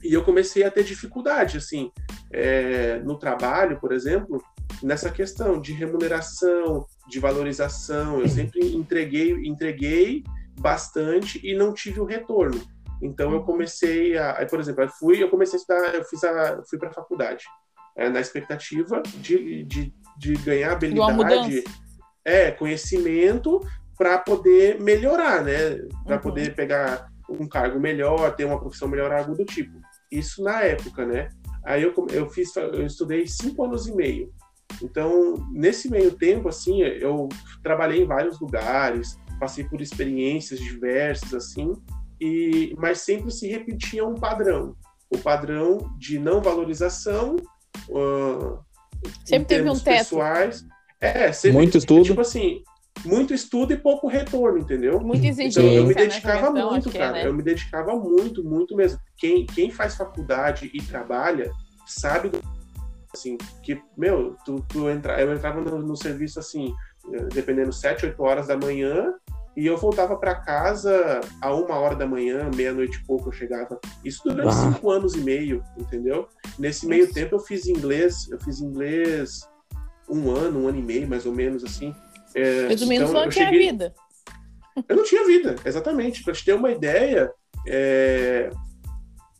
e 0.04 0.14
eu 0.14 0.24
comecei 0.24 0.64
a 0.64 0.72
ter 0.72 0.84
dificuldade, 0.84 1.58
assim, 1.58 1.92
é, 2.32 3.00
no 3.00 3.18
trabalho, 3.18 3.80
por 3.80 3.92
exemplo, 3.92 4.42
nessa 4.82 5.10
questão 5.10 5.60
de 5.60 5.74
remuneração, 5.74 6.86
de 7.10 7.20
valorização. 7.20 8.22
Eu 8.22 8.30
sempre 8.30 8.76
entreguei, 8.76 9.34
entreguei 9.46 10.24
bastante 10.60 11.40
e 11.44 11.56
não 11.56 11.74
tive 11.74 12.00
o 12.00 12.06
retorno. 12.06 12.62
Então 13.02 13.32
eu 13.34 13.44
comecei 13.44 14.18
a, 14.18 14.46
por 14.50 14.60
exemplo, 14.60 14.84
eu 14.84 14.90
fui, 14.90 15.22
eu 15.22 15.30
comecei 15.30 15.58
a 15.58 15.62
estudar, 15.62 15.96
eu 15.96 16.04
fiz 16.04 16.24
a, 16.24 16.62
fui 16.70 16.80
para 16.80 16.90
a 16.90 16.94
faculdade 16.94 17.46
é, 17.96 18.10
na 18.10 18.20
expectativa 18.20 19.02
de, 19.18 19.64
de, 19.64 19.94
de 20.18 20.34
ganhar 20.36 20.74
habilidade, 20.74 21.64
é 22.24 22.52
conhecimento 22.52 23.60
para 23.98 24.20
poder 24.20 24.80
melhorar, 24.80 25.44
né? 25.44 25.78
Para 26.06 26.18
uhum. 26.18 26.22
poder 26.22 26.56
pegar 26.56 27.08
um 27.30 27.48
cargo 27.48 27.80
melhor, 27.80 28.36
ter 28.36 28.46
uma 28.46 28.60
profissão 28.60 28.88
melhor, 28.88 29.12
algo 29.12 29.36
do 29.36 29.44
tipo. 29.44 29.80
Isso 30.12 30.44
na 30.44 30.62
época, 30.62 31.06
né? 31.06 31.30
Aí 31.66 31.84
eu, 31.84 31.94
eu 32.12 32.30
fiz, 32.30 32.56
eu 32.56 32.86
estudei 32.86 33.28
cinco 33.28 33.66
anos 33.66 33.88
e 33.88 33.96
meio. 33.96 34.32
Então, 34.82 35.36
nesse 35.52 35.90
meio 35.90 36.12
tempo, 36.12 36.48
assim, 36.48 36.82
eu 36.82 37.28
trabalhei 37.64 38.02
em 38.04 38.06
vários 38.06 38.40
lugares, 38.40 39.18
passei 39.40 39.64
por 39.64 39.82
experiências 39.82 40.60
diversas, 40.60 41.34
assim, 41.34 41.74
e 42.20 42.76
mas 42.78 43.02
sempre 43.02 43.32
se 43.32 43.48
repetia 43.48 44.06
um 44.06 44.16
padrão, 44.16 44.76
o 45.10 45.18
padrão 45.18 45.78
de 45.98 46.20
não 46.20 46.42
valorização, 46.42 47.36
uh, 47.90 48.60
sempre 49.26 49.48
teve 49.48 49.70
um 49.70 49.78
teto. 49.78 49.98
pessoais. 49.98 50.66
É, 51.00 51.32
sempre, 51.32 51.58
muito 51.58 51.78
estudo. 51.78 52.04
Tipo 52.04 52.22
assim, 52.22 52.64
muito 53.06 53.34
estudo 53.34 53.74
e 53.74 53.78
pouco 53.78 54.08
retorno, 54.08 54.60
entendeu? 54.60 55.00
Muito 55.00 55.24
exigência. 55.24 55.62
Então, 55.62 55.72
eu 55.72 55.86
me 55.86 55.94
dedicava 55.94 56.52
né, 56.52 56.64
muito, 56.64 56.92
cara. 56.92 57.20
É, 57.20 57.24
né? 57.24 57.30
Eu 57.30 57.34
me 57.34 57.44
dedicava 57.44 57.96
muito, 57.96 58.44
muito 58.44 58.76
mesmo. 58.76 59.00
Quem, 59.18 59.46
quem 59.46 59.72
faz 59.72 59.96
faculdade 59.96 60.70
e 60.74 60.82
trabalha 60.82 61.52
sabe 61.86 62.32
assim 63.14 63.38
que 63.64 63.82
meu, 63.98 64.36
tu, 64.46 64.64
tu 64.68 64.90
entra, 64.90 65.20
eu 65.22 65.34
entrava 65.34 65.62
no, 65.62 65.80
no 65.80 65.96
serviço 65.96 66.40
assim, 66.40 66.74
dependendo 67.34 67.72
sete, 67.72 68.06
oito 68.06 68.22
horas 68.22 68.48
da 68.48 68.58
manhã 68.58 69.14
e 69.58 69.66
eu 69.66 69.76
voltava 69.76 70.16
para 70.16 70.36
casa 70.36 71.20
a 71.42 71.52
uma 71.52 71.80
hora 71.80 71.96
da 71.96 72.06
manhã, 72.06 72.48
meia-noite 72.56 73.00
e 73.00 73.06
pouco 73.08 73.30
eu 73.30 73.34
chegava. 73.34 73.80
Isso 74.06 74.22
durante 74.24 74.50
ah. 74.50 74.72
cinco 74.72 74.92
anos 74.92 75.16
e 75.16 75.20
meio, 75.20 75.64
entendeu? 75.76 76.28
Nesse 76.60 76.86
meio 76.86 77.12
tempo 77.12 77.34
eu 77.34 77.40
fiz 77.40 77.66
inglês, 77.66 78.30
eu 78.30 78.40
fiz 78.40 78.62
inglês 78.62 79.50
um 80.08 80.30
ano, 80.30 80.60
um 80.60 80.68
ano 80.68 80.78
e 80.78 80.84
meio, 80.84 81.08
mais 81.08 81.26
ou 81.26 81.34
menos 81.34 81.64
assim. 81.64 81.92
É, 82.36 82.68
Resumindo, 82.68 83.02
então, 83.02 83.14
falando 83.14 83.30
que 83.30 83.40
cheguei... 83.40 83.66
é 83.66 83.70
a 83.70 83.72
vida. 83.72 83.94
Eu 84.88 84.96
não 84.96 85.04
tinha 85.04 85.26
vida, 85.26 85.56
exatamente. 85.66 86.24
Para 86.24 86.34
te 86.34 86.46
ter 86.46 86.54
uma 86.54 86.70
ideia, 86.70 87.32
é... 87.68 88.52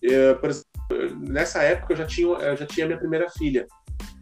É, 0.04 0.38
exemplo, 0.44 1.28
nessa 1.30 1.62
época 1.62 1.94
eu 1.94 1.98
já 1.98 2.08
tinha, 2.08 2.28
eu 2.28 2.58
já 2.58 2.66
tinha 2.66 2.88
minha 2.88 2.98
primeira 2.98 3.30
filha. 3.30 3.68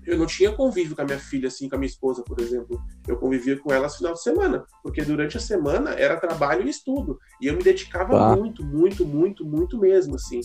Eu 0.06 0.18
não 0.18 0.26
tinha 0.26 0.52
convívio 0.52 0.96
com 0.96 1.02
a 1.02 1.06
minha 1.06 1.20
filha, 1.20 1.48
assim, 1.48 1.68
com 1.68 1.76
a 1.76 1.80
minha 1.80 1.90
esposa, 1.90 2.24
por 2.24 2.40
exemplo. 2.40 2.82
Eu 3.08 3.18
convivia 3.18 3.58
com 3.58 3.74
ela 3.74 3.88
no 3.88 3.94
final 3.94 4.14
de 4.14 4.22
semana, 4.22 4.66
porque 4.84 5.02
durante 5.02 5.38
a 5.38 5.40
semana 5.40 5.92
era 5.92 6.20
trabalho 6.20 6.66
e 6.66 6.70
estudo. 6.70 7.20
E 7.42 7.48
eu 7.48 7.56
me 7.56 7.64
dedicava 7.64 8.18
ah. 8.18 8.36
muito, 8.36 8.64
muito, 8.64 9.06
muito, 9.06 9.46
muito 9.46 9.80
mesmo, 9.80 10.16
assim. 10.16 10.42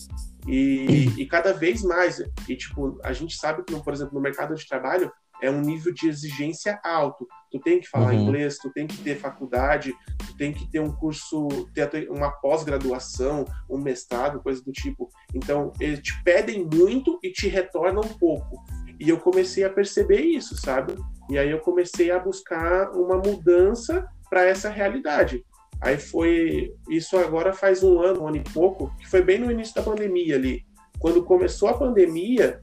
E, 0.46 1.09
e, 1.18 1.27
cada 1.27 1.53
vez 1.53 1.83
mais. 1.83 2.23
E, 2.49 2.57
tipo, 2.57 2.99
a 3.03 3.12
gente 3.12 3.37
sabe 3.37 3.62
que, 3.62 3.75
por 3.83 3.92
exemplo, 3.92 4.14
no 4.14 4.20
mercado 4.20 4.55
de 4.55 4.66
trabalho, 4.66 5.12
é 5.42 5.51
um 5.51 5.61
nível 5.61 5.92
de 5.92 6.09
exigência 6.09 6.81
alto. 6.85 7.27
Tu 7.50 7.58
tem 7.58 7.80
que 7.80 7.88
falar 7.88 8.14
Uhum. 8.14 8.22
inglês, 8.22 8.58
tu 8.58 8.70
tem 8.70 8.86
que 8.86 8.96
ter 8.98 9.16
faculdade, 9.16 9.92
tu 10.18 10.36
tem 10.36 10.52
que 10.52 10.70
ter 10.70 10.80
um 10.80 10.92
curso, 10.92 11.48
ter 11.74 12.08
uma 12.10 12.30
pós-graduação, 12.30 13.44
um 13.68 13.78
mestrado, 13.78 14.42
coisa 14.42 14.62
do 14.62 14.72
tipo. 14.72 15.08
Então, 15.34 15.72
eles 15.80 16.00
te 16.00 16.22
pedem 16.22 16.68
muito 16.72 17.18
e 17.22 17.30
te 17.30 17.48
retornam 17.48 18.02
pouco. 18.02 18.62
E 18.98 19.08
eu 19.08 19.18
comecei 19.18 19.64
a 19.64 19.70
perceber 19.70 20.20
isso, 20.20 20.56
sabe? 20.56 20.94
E 21.28 21.38
aí 21.38 21.50
eu 21.50 21.60
comecei 21.60 22.10
a 22.10 22.18
buscar 22.18 22.90
uma 22.90 23.16
mudança 23.16 24.06
para 24.28 24.44
essa 24.44 24.68
realidade. 24.68 25.44
Aí 25.80 25.96
foi 25.96 26.74
isso 26.88 27.16
agora 27.16 27.52
faz 27.52 27.82
um 27.82 28.00
ano, 28.00 28.22
um 28.22 28.28
ano 28.28 28.36
e 28.36 28.52
pouco, 28.52 28.94
que 28.98 29.08
foi 29.08 29.22
bem 29.22 29.38
no 29.38 29.50
início 29.50 29.74
da 29.74 29.82
pandemia 29.82 30.36
ali. 30.36 30.64
Quando 30.98 31.24
começou 31.24 31.68
a 31.68 31.78
pandemia, 31.78 32.60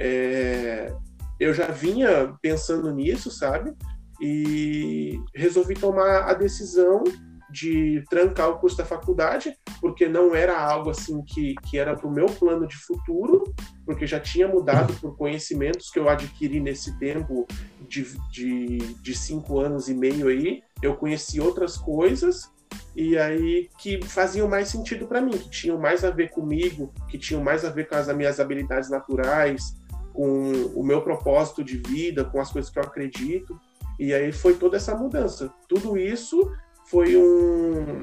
é, 0.00 0.92
eu 1.38 1.54
já 1.54 1.68
vinha 1.68 2.34
pensando 2.42 2.92
nisso, 2.92 3.30
sabe? 3.30 3.72
E 4.20 5.20
resolvi 5.34 5.74
tomar 5.74 6.28
a 6.28 6.34
decisão 6.34 7.04
de 7.50 8.04
trancar 8.10 8.50
o 8.50 8.58
curso 8.58 8.76
da 8.76 8.84
faculdade, 8.84 9.56
porque 9.80 10.08
não 10.08 10.34
era 10.34 10.58
algo 10.58 10.90
assim 10.90 11.22
que, 11.22 11.54
que 11.64 11.78
era 11.78 11.94
para 11.94 12.06
o 12.06 12.12
meu 12.12 12.26
plano 12.26 12.66
de 12.66 12.76
futuro, 12.76 13.44
porque 13.84 14.06
já 14.06 14.18
tinha 14.18 14.48
mudado 14.48 14.92
por 14.94 15.16
conhecimentos 15.16 15.90
que 15.90 15.98
eu 15.98 16.08
adquiri 16.08 16.60
nesse 16.60 16.98
tempo 16.98 17.46
de, 17.88 18.04
de, 18.30 18.78
de 18.78 19.14
cinco 19.14 19.60
anos 19.60 19.88
e 19.88 19.94
meio 19.94 20.28
aí. 20.28 20.62
Eu 20.82 20.96
conheci 20.96 21.40
outras 21.40 21.76
coisas 21.76 22.50
e 22.94 23.16
aí 23.16 23.68
que 23.78 24.02
faziam 24.04 24.48
mais 24.48 24.68
sentido 24.68 25.06
para 25.06 25.20
mim, 25.20 25.32
que 25.32 25.50
tinham 25.50 25.78
mais 25.78 26.04
a 26.04 26.10
ver 26.10 26.30
comigo, 26.30 26.92
que 27.08 27.18
tinham 27.18 27.42
mais 27.42 27.64
a 27.64 27.70
ver 27.70 27.88
com 27.88 27.94
as 27.94 28.14
minhas 28.14 28.40
habilidades 28.40 28.90
naturais, 28.90 29.76
com 30.12 30.50
o 30.74 30.82
meu 30.82 31.02
propósito 31.02 31.62
de 31.62 31.76
vida, 31.76 32.24
com 32.24 32.40
as 32.40 32.50
coisas 32.50 32.70
que 32.70 32.78
eu 32.78 32.82
acredito. 32.82 33.58
E 33.98 34.12
aí 34.12 34.32
foi 34.32 34.54
toda 34.54 34.76
essa 34.76 34.94
mudança. 34.94 35.50
Tudo 35.68 35.96
isso 35.96 36.50
foi 36.86 37.16
um 37.16 38.02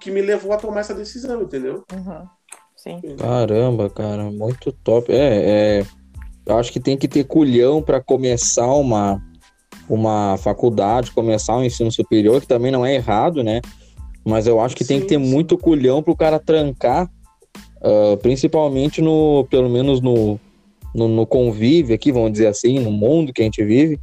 que 0.00 0.10
me 0.10 0.22
levou 0.22 0.52
a 0.52 0.56
tomar 0.56 0.80
essa 0.80 0.94
decisão, 0.94 1.42
entendeu? 1.42 1.84
Uhum. 1.92 2.26
Sim. 2.76 3.00
Caramba, 3.18 3.90
cara, 3.90 4.30
muito 4.30 4.72
top. 4.72 5.12
É, 5.12 5.80
é, 5.80 5.86
eu 6.46 6.56
acho 6.56 6.72
que 6.72 6.80
tem 6.80 6.96
que 6.96 7.08
ter 7.08 7.24
culhão 7.24 7.82
para 7.82 8.00
começar 8.00 8.72
uma, 8.74 9.20
uma 9.88 10.36
faculdade, 10.38 11.10
começar 11.10 11.56
um 11.56 11.64
ensino 11.64 11.90
superior, 11.90 12.40
que 12.40 12.46
também 12.46 12.70
não 12.70 12.86
é 12.86 12.94
errado, 12.94 13.42
né? 13.42 13.60
Mas 14.24 14.46
eu 14.46 14.60
acho 14.60 14.76
que 14.76 14.84
tem 14.84 14.98
Sim, 14.98 15.02
que 15.02 15.08
ter 15.08 15.20
sim. 15.20 15.30
muito 15.30 15.58
culhão 15.58 16.02
pro 16.02 16.16
cara 16.16 16.38
trancar, 16.38 17.10
ah, 17.82 18.16
principalmente 18.22 19.00
no, 19.00 19.46
pelo 19.50 19.68
menos 19.68 20.00
no, 20.00 20.38
no, 20.94 21.08
no 21.08 21.26
convívio 21.26 21.94
aqui, 21.94 22.12
vamos 22.12 22.32
dizer 22.32 22.46
assim, 22.46 22.78
no 22.78 22.90
mundo 22.90 23.32
que 23.32 23.42
a 23.42 23.44
gente 23.44 23.64
vive, 23.64 23.98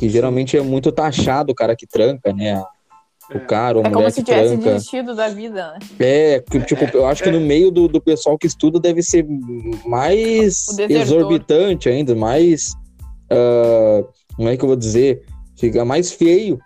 que 0.00 0.08
geralmente 0.08 0.56
é 0.56 0.62
muito 0.62 0.90
taxado 0.90 1.52
o 1.52 1.54
cara 1.54 1.76
que 1.76 1.86
tranca, 1.86 2.32
né? 2.32 2.60
O 3.32 3.36
É. 3.36 3.40
cara 3.40 3.78
ou 3.78 3.84
a 3.84 3.88
É 3.88 3.92
como 3.92 4.10
se 4.10 4.16
que 4.16 4.24
tivesse 4.24 4.56
tranca. 4.56 4.72
desistido 4.72 5.14
da 5.14 5.28
vida, 5.28 5.72
né? 5.74 5.78
É, 6.00 6.40
tipo, 6.66 6.84
eu 6.96 7.06
acho 7.06 7.22
que 7.22 7.30
no 7.30 7.38
meio 7.40 7.70
do, 7.70 7.86
do 7.86 8.00
pessoal 8.00 8.36
que 8.36 8.46
estuda 8.46 8.80
deve 8.80 9.02
ser 9.02 9.24
mais 9.86 10.66
O 10.68 10.80
exorbitante 10.92 11.88
ainda, 11.88 12.14
mais. 12.14 12.74
ah, 13.30 14.02
como 14.36 14.48
é 14.48 14.56
que 14.56 14.64
eu 14.64 14.68
vou 14.68 14.76
dizer? 14.76 15.22
Fica 15.56 15.84
mais 15.84 16.10
feio. 16.10 16.58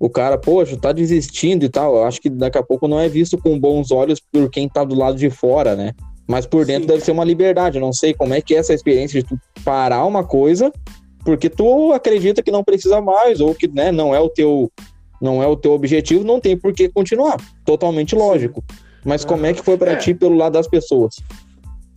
O 0.00 0.08
cara, 0.08 0.38
poxa, 0.38 0.76
tá 0.76 0.92
desistindo 0.92 1.64
e 1.64 1.68
tal. 1.68 1.96
Eu 1.96 2.04
acho 2.04 2.20
que 2.20 2.30
daqui 2.30 2.56
a 2.56 2.62
pouco 2.62 2.88
não 2.88 2.98
é 2.98 3.08
visto 3.08 3.36
com 3.36 3.58
bons 3.58 3.90
olhos 3.90 4.20
por 4.20 4.48
quem 4.50 4.68
tá 4.68 4.84
do 4.84 4.94
lado 4.94 5.18
de 5.18 5.28
fora, 5.28 5.76
né? 5.76 5.92
Mas 6.26 6.46
por 6.46 6.64
dentro 6.64 6.82
Sim. 6.82 6.88
deve 6.88 7.04
ser 7.04 7.10
uma 7.12 7.24
liberdade. 7.24 7.76
Eu 7.78 7.80
não 7.80 7.92
sei 7.92 8.14
como 8.14 8.32
é 8.34 8.40
que 8.40 8.54
é 8.54 8.58
essa 8.58 8.72
experiência 8.72 9.20
de 9.22 9.28
tu 9.28 9.38
parar 9.64 10.04
uma 10.04 10.22
coisa 10.24 10.72
porque 11.24 11.48
tu 11.50 11.92
acredita 11.92 12.42
que 12.42 12.50
não 12.50 12.64
precisa 12.64 13.00
mais 13.00 13.40
ou 13.40 13.54
que 13.54 13.68
né, 13.68 13.90
não 13.92 14.14
é 14.14 14.20
o 14.20 14.28
teu 14.28 14.70
não 15.20 15.42
é 15.42 15.46
o 15.48 15.56
teu 15.56 15.72
objetivo, 15.72 16.22
não 16.24 16.38
tem 16.40 16.56
por 16.56 16.72
que 16.72 16.88
continuar. 16.88 17.36
Totalmente 17.64 18.14
lógico. 18.14 18.62
Mas 19.04 19.24
como 19.24 19.44
é 19.46 19.52
que 19.52 19.62
foi 19.62 19.76
para 19.76 19.92
É. 19.92 19.96
ti 19.96 20.14
pelo 20.14 20.36
lado 20.36 20.52
das 20.52 20.68
pessoas? 20.68 21.16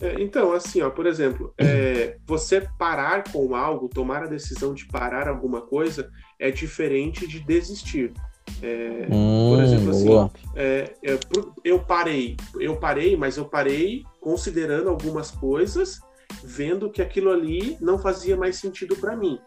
É, 0.00 0.20
Então, 0.20 0.52
assim, 0.52 0.82
ó, 0.82 0.90
por 0.90 1.06
exemplo, 1.06 1.54
é, 1.56 2.16
você 2.26 2.66
parar 2.76 3.22
com 3.30 3.54
algo, 3.54 3.88
tomar 3.88 4.24
a 4.24 4.26
decisão 4.26 4.74
de 4.74 4.86
parar 4.88 5.28
alguma 5.28 5.60
coisa, 5.60 6.10
é 6.40 6.50
diferente 6.50 7.24
de 7.28 7.38
desistir. 7.38 8.12
É, 8.60 9.06
Hum, 9.12 9.60
exemplo, 9.62 9.90
assim, 9.90 10.28
é, 10.56 10.92
por- 11.30 11.52
eu 11.64 11.78
parei, 11.78 12.36
eu 12.58 12.76
parei, 12.76 13.16
mas 13.16 13.36
eu 13.36 13.44
parei 13.44 14.02
considerando 14.20 14.88
algumas 14.88 15.30
coisas, 15.30 16.00
vendo 16.42 16.90
que 16.90 17.02
aquilo 17.02 17.30
ali 17.30 17.76
não 17.80 17.98
fazia 17.98 18.36
mais 18.36 18.56
sentido 18.56 18.96
para 18.96 19.16
mim. 19.16 19.38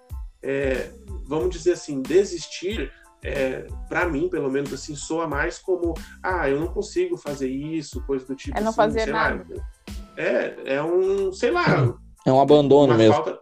É, 0.42 0.92
vamos 1.26 1.50
dizer 1.50 1.74
assim, 1.74 2.02
desistir, 2.02 2.92
é, 3.24 3.66
para 3.90 4.08
mim, 4.08 4.30
pelo 4.30 4.52
menos 4.52 4.72
assim, 4.72 4.96
soa 4.96 5.28
mais 5.28 5.58
como, 5.58 5.94
ah, 6.22 6.48
eu 6.50 6.60
não 6.60 6.68
consigo 6.68 7.18
fazer 7.18 7.50
isso, 7.50 8.04
coisa 8.06 8.26
do 8.26 8.36
tipo. 8.36 8.58
É 8.58 8.62
não 8.62 8.70
assim, 8.70 8.78
fazer 8.78 9.02
sei 9.02 9.14
lá. 9.14 9.30
nada. 9.30 9.68
é, 10.16 10.76
é 10.76 10.84
um, 10.84 11.32
sei 11.34 11.52
lá, 11.52 11.96
É 12.26 12.32
um 12.32 12.40
abandono 12.40 12.92
uma 12.92 12.98
mesmo. 12.98 13.14
falta. 13.14 13.40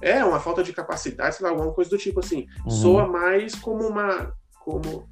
É, 0.00 0.24
uma 0.24 0.38
falta 0.38 0.62
de 0.62 0.72
capacidade, 0.72 1.36
sei 1.36 1.44
lá, 1.44 1.50
alguma 1.50 1.72
coisa 1.72 1.90
do 1.90 1.98
tipo 1.98 2.20
assim. 2.20 2.46
Uhum. 2.64 2.70
Soa 2.70 3.08
mais 3.08 3.54
como 3.54 3.86
uma. 3.86 4.32
Como, 4.64 5.08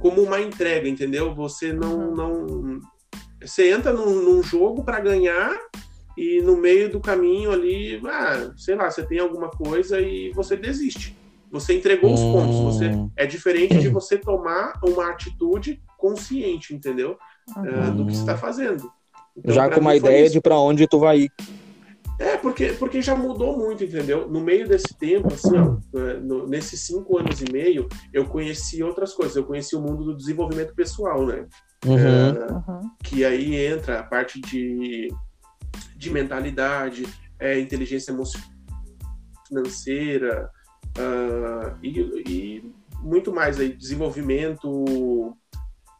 como 0.00 0.22
uma 0.22 0.40
entrega, 0.40 0.88
entendeu? 0.88 1.34
Você 1.34 1.72
não. 1.72 1.96
Uhum. 1.96 2.14
não 2.14 2.80
você 3.42 3.70
entra 3.70 3.92
num, 3.92 4.22
num 4.22 4.42
jogo 4.42 4.82
para 4.82 4.98
ganhar 5.00 5.56
e 6.16 6.40
no 6.42 6.56
meio 6.56 6.90
do 6.90 7.00
caminho 7.00 7.50
ali, 7.52 8.00
ah, 8.06 8.52
sei 8.56 8.74
lá, 8.74 8.90
você 8.90 9.04
tem 9.04 9.18
alguma 9.18 9.50
coisa 9.50 10.00
e 10.00 10.30
você 10.32 10.56
desiste. 10.56 11.16
Você 11.50 11.74
entregou 11.74 12.12
os 12.12 12.20
pontos. 12.20 12.58
Você, 12.60 12.88
Hum. 12.88 13.10
é 13.16 13.24
diferente 13.26 13.78
de 13.78 13.88
você 13.88 14.18
tomar 14.18 14.72
uma 14.84 15.10
atitude 15.10 15.80
consciente, 15.96 16.74
entendeu? 16.74 17.16
Ah, 17.56 17.90
do 17.90 18.04
que 18.06 18.12
você 18.14 18.20
está 18.20 18.36
fazendo. 18.36 18.90
Então, 19.36 19.54
Já 19.54 19.68
com 19.70 19.80
uma 19.80 19.94
ideia 19.94 20.24
isso. 20.24 20.32
de 20.32 20.40
para 20.40 20.58
onde 20.58 20.86
tu 20.88 20.98
vai 20.98 21.20
ir. 21.20 21.30
É, 22.18 22.36
porque, 22.38 22.68
porque 22.72 23.02
já 23.02 23.14
mudou 23.14 23.58
muito, 23.58 23.84
entendeu? 23.84 24.26
No 24.26 24.40
meio 24.40 24.66
desse 24.66 24.96
tempo, 24.98 25.28
assim, 25.34 25.54
ó, 25.56 25.76
é, 26.00 26.14
no- 26.14 26.46
nesses 26.46 26.80
cinco 26.80 27.18
anos 27.18 27.42
e 27.42 27.52
meio, 27.52 27.86
eu 28.12 28.24
conheci 28.24 28.82
outras 28.82 29.12
coisas. 29.12 29.36
Eu 29.36 29.44
conheci 29.44 29.76
o 29.76 29.80
mundo 29.82 30.02
do 30.04 30.16
desenvolvimento 30.16 30.74
pessoal, 30.74 31.26
né? 31.26 31.46
Uhum. 31.84 31.98
É, 31.98 32.52
Uhum. 32.52 32.80
que 33.04 33.22
aí 33.24 33.54
entra 33.54 34.00
a 34.00 34.02
parte 34.02 34.40
de, 34.40 35.08
de 35.96 36.10
mentalidade, 36.10 37.06
é, 37.38 37.58
inteligência 37.58 38.12
emocional, 38.12 38.48
financeira 39.48 40.50
ah, 40.98 41.76
e, 41.82 42.00
e 42.26 42.72
muito 43.02 43.32
mais 43.32 43.60
aí, 43.60 43.72
desenvolvimento 43.72 45.36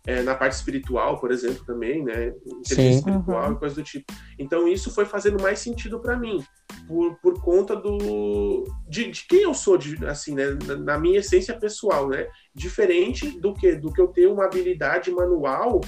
é, 0.06 0.22
na 0.22 0.34
parte 0.34 0.52
espiritual, 0.52 1.18
por 1.18 1.32
exemplo, 1.32 1.64
também, 1.64 2.04
né? 2.04 2.28
Inteligência 2.28 2.74
Sim. 2.76 2.90
espiritual 2.90 3.48
Uhum. 3.48 3.56
e 3.56 3.58
coisa 3.58 3.74
do 3.74 3.82
tipo. 3.82 4.12
Então 4.38 4.68
isso 4.68 4.90
foi 4.94 5.04
fazendo 5.04 5.42
mais 5.42 5.58
sentido 5.58 5.98
para 5.98 6.16
mim, 6.16 6.42
por, 6.86 7.16
por 7.16 7.42
conta 7.42 7.74
do 7.74 8.64
de, 8.88 9.10
de 9.10 9.26
quem 9.26 9.42
eu 9.42 9.52
sou, 9.52 9.76
de, 9.76 10.04
assim, 10.06 10.34
né? 10.34 10.56
Na, 10.64 10.76
na 10.76 10.98
minha 10.98 11.18
essência 11.18 11.58
pessoal, 11.58 12.08
né? 12.08 12.28
Diferente 12.54 13.38
do 13.40 13.52
que 13.52 13.74
do 13.74 13.92
que 13.92 14.00
eu 14.00 14.08
ter 14.08 14.28
uma 14.28 14.44
habilidade 14.44 15.10
manual 15.10 15.80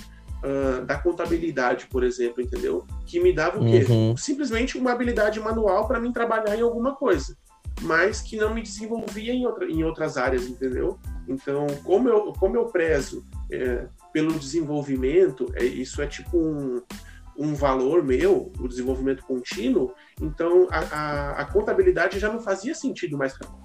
ah, 0.43 0.81
da 0.85 0.97
contabilidade, 0.97 1.87
por 1.87 2.05
exemplo, 2.05 2.43
entendeu? 2.43 2.87
Que 3.07 3.21
me 3.21 3.33
dava 3.33 3.59
o 3.59 3.65
quê? 3.65 3.85
Uhum. 3.89 4.17
simplesmente 4.17 4.79
uma 4.79 4.93
habilidade 4.93 5.41
manual 5.41 5.87
para 5.87 6.01
mim 6.01 6.13
trabalhar 6.13 6.57
em 6.57 6.63
alguma 6.63 6.95
coisa, 6.95 7.37
mas 7.83 8.21
que 8.21 8.37
não 8.37 8.55
me 8.55 8.63
desenvolvia 8.63 9.33
em, 9.33 9.47
outra, 9.47 9.67
em 9.67 9.83
outras 9.83 10.17
áreas, 10.17 10.47
entendeu? 10.47 10.99
Então, 11.27 11.67
como 11.83 12.09
eu, 12.09 12.33
como 12.35 12.57
eu 12.57 12.67
prezo 12.67 13.25
é, 13.51 13.87
pelo 14.13 14.39
desenvolvimento, 14.39 15.53
é, 15.55 15.65
isso 15.65 16.01
é 16.01 16.07
tipo 16.07 16.39
um, 16.39 16.81
um 17.37 17.55
valor 17.55 18.03
meu, 18.03 18.53
o 18.61 18.69
desenvolvimento 18.69 19.25
contínuo, 19.25 19.93
então 20.21 20.69
a, 20.71 20.79
a, 20.79 21.31
a 21.43 21.45
contabilidade 21.47 22.19
já 22.19 22.33
não 22.33 22.41
fazia 22.41 22.75
sentido 22.75 23.19
mais 23.19 23.37
pra 23.37 23.49
mim. 23.49 23.57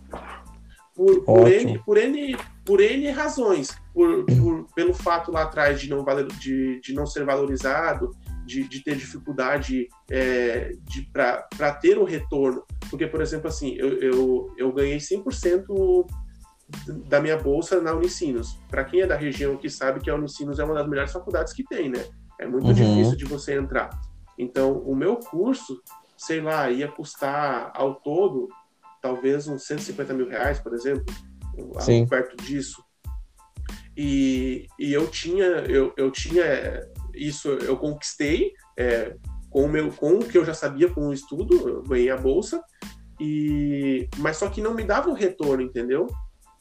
Por, 0.96 1.24
por. 1.24 1.52
N, 1.52 1.80
por, 1.86 1.98
N, 1.98 2.38
por 2.66 2.80
N 2.82 3.10
razões. 3.12 3.76
Por, 3.94 4.26
por- 4.26 4.66
pelo 4.76 4.94
fato 4.94 5.32
lá 5.32 5.44
atrás 5.44 5.80
de 5.82 5.90
não, 5.90 6.04
valer, 6.04 6.28
de, 6.28 6.80
de 6.82 6.94
não 6.94 7.06
ser 7.06 7.26
valorizado, 7.26 8.12
de, 8.46 8.68
de 8.68 8.84
ter 8.84 8.96
dificuldade 8.96 9.88
é, 10.12 10.74
de 10.84 11.02
para 11.12 11.74
ter 11.82 11.98
o 11.98 12.04
retorno. 12.04 12.64
Porque, 12.89 13.08
por 13.08 13.22
exemplo, 13.22 13.48
assim, 13.48 13.76
eu, 13.78 13.89
eu, 14.00 14.54
eu 14.58 14.72
ganhei 14.72 14.98
100% 14.98 16.06
da 17.08 17.20
minha 17.22 17.38
bolsa 17.38 17.82
na 17.82 17.94
Unicinos. 17.94 18.60
Para 18.70 18.84
quem 18.84 19.02
é 19.02 19.08
da 19.08 19.16
região 19.16 19.58
que 19.58 19.70
sabe 19.70 20.00
que 20.00 20.10
a 20.10 20.16
Unicinos 20.16 20.60
é 20.60 20.64
uma 20.64 20.74
das 20.76 20.88
melhores 20.88 21.12
faculdades 21.12 21.54
que 21.54 21.64
tem, 21.64 21.89
né? 21.89 22.04
É 22.39 22.48
muito 22.48 22.68
Uhum. 22.68 22.74
difícil 22.74 23.16
de 23.18 23.26
você 23.26 23.56
entrar. 23.56 23.89
Então, 24.38 24.80
o 24.80 24.96
meu 24.96 25.18
curso, 25.18 25.82
sei 26.18 26.41
lá, 26.41 26.70
ia 26.70 26.88
custar 26.88 27.72
ao 27.76 27.96
todo 27.96 28.48
talvez 29.04 29.49
uns 29.49 29.66
150 29.66 30.14
mil 30.14 30.30
reais, 30.30 30.62
por 30.62 30.74
exemplo, 30.74 31.06
algo 31.58 31.82
Sim. 31.82 32.08
perto 32.08 32.38
disso. 32.38 32.82
E, 33.97 34.66
e 34.80 34.93
eu 34.93 35.08
tinha, 35.08 35.45
eu, 35.45 35.93
eu 35.97 36.10
tinha 36.10 36.82
isso, 37.14 37.49
eu 37.49 37.76
conquistei 37.78 38.54
é, 38.80 39.16
com, 39.49 39.66
o 39.66 39.70
meu, 39.70 39.91
com 39.91 40.16
o 40.16 40.26
que 40.26 40.38
eu 40.38 40.45
já 40.45 40.54
sabia 40.54 40.89
com 40.89 41.10
o 41.10 41.14
estudo, 41.14 41.68
eu 41.68 41.84
ganhei 41.84 42.10
a 42.10 42.18
bolsa, 42.18 42.64
e 43.20 44.08
mas 44.18 44.38
só 44.38 44.49
que 44.49 44.62
não 44.62 44.74
me 44.74 44.86
dava 44.86 45.10
o 45.10 45.14
retorno, 45.14 45.62
entendeu? 45.62 46.08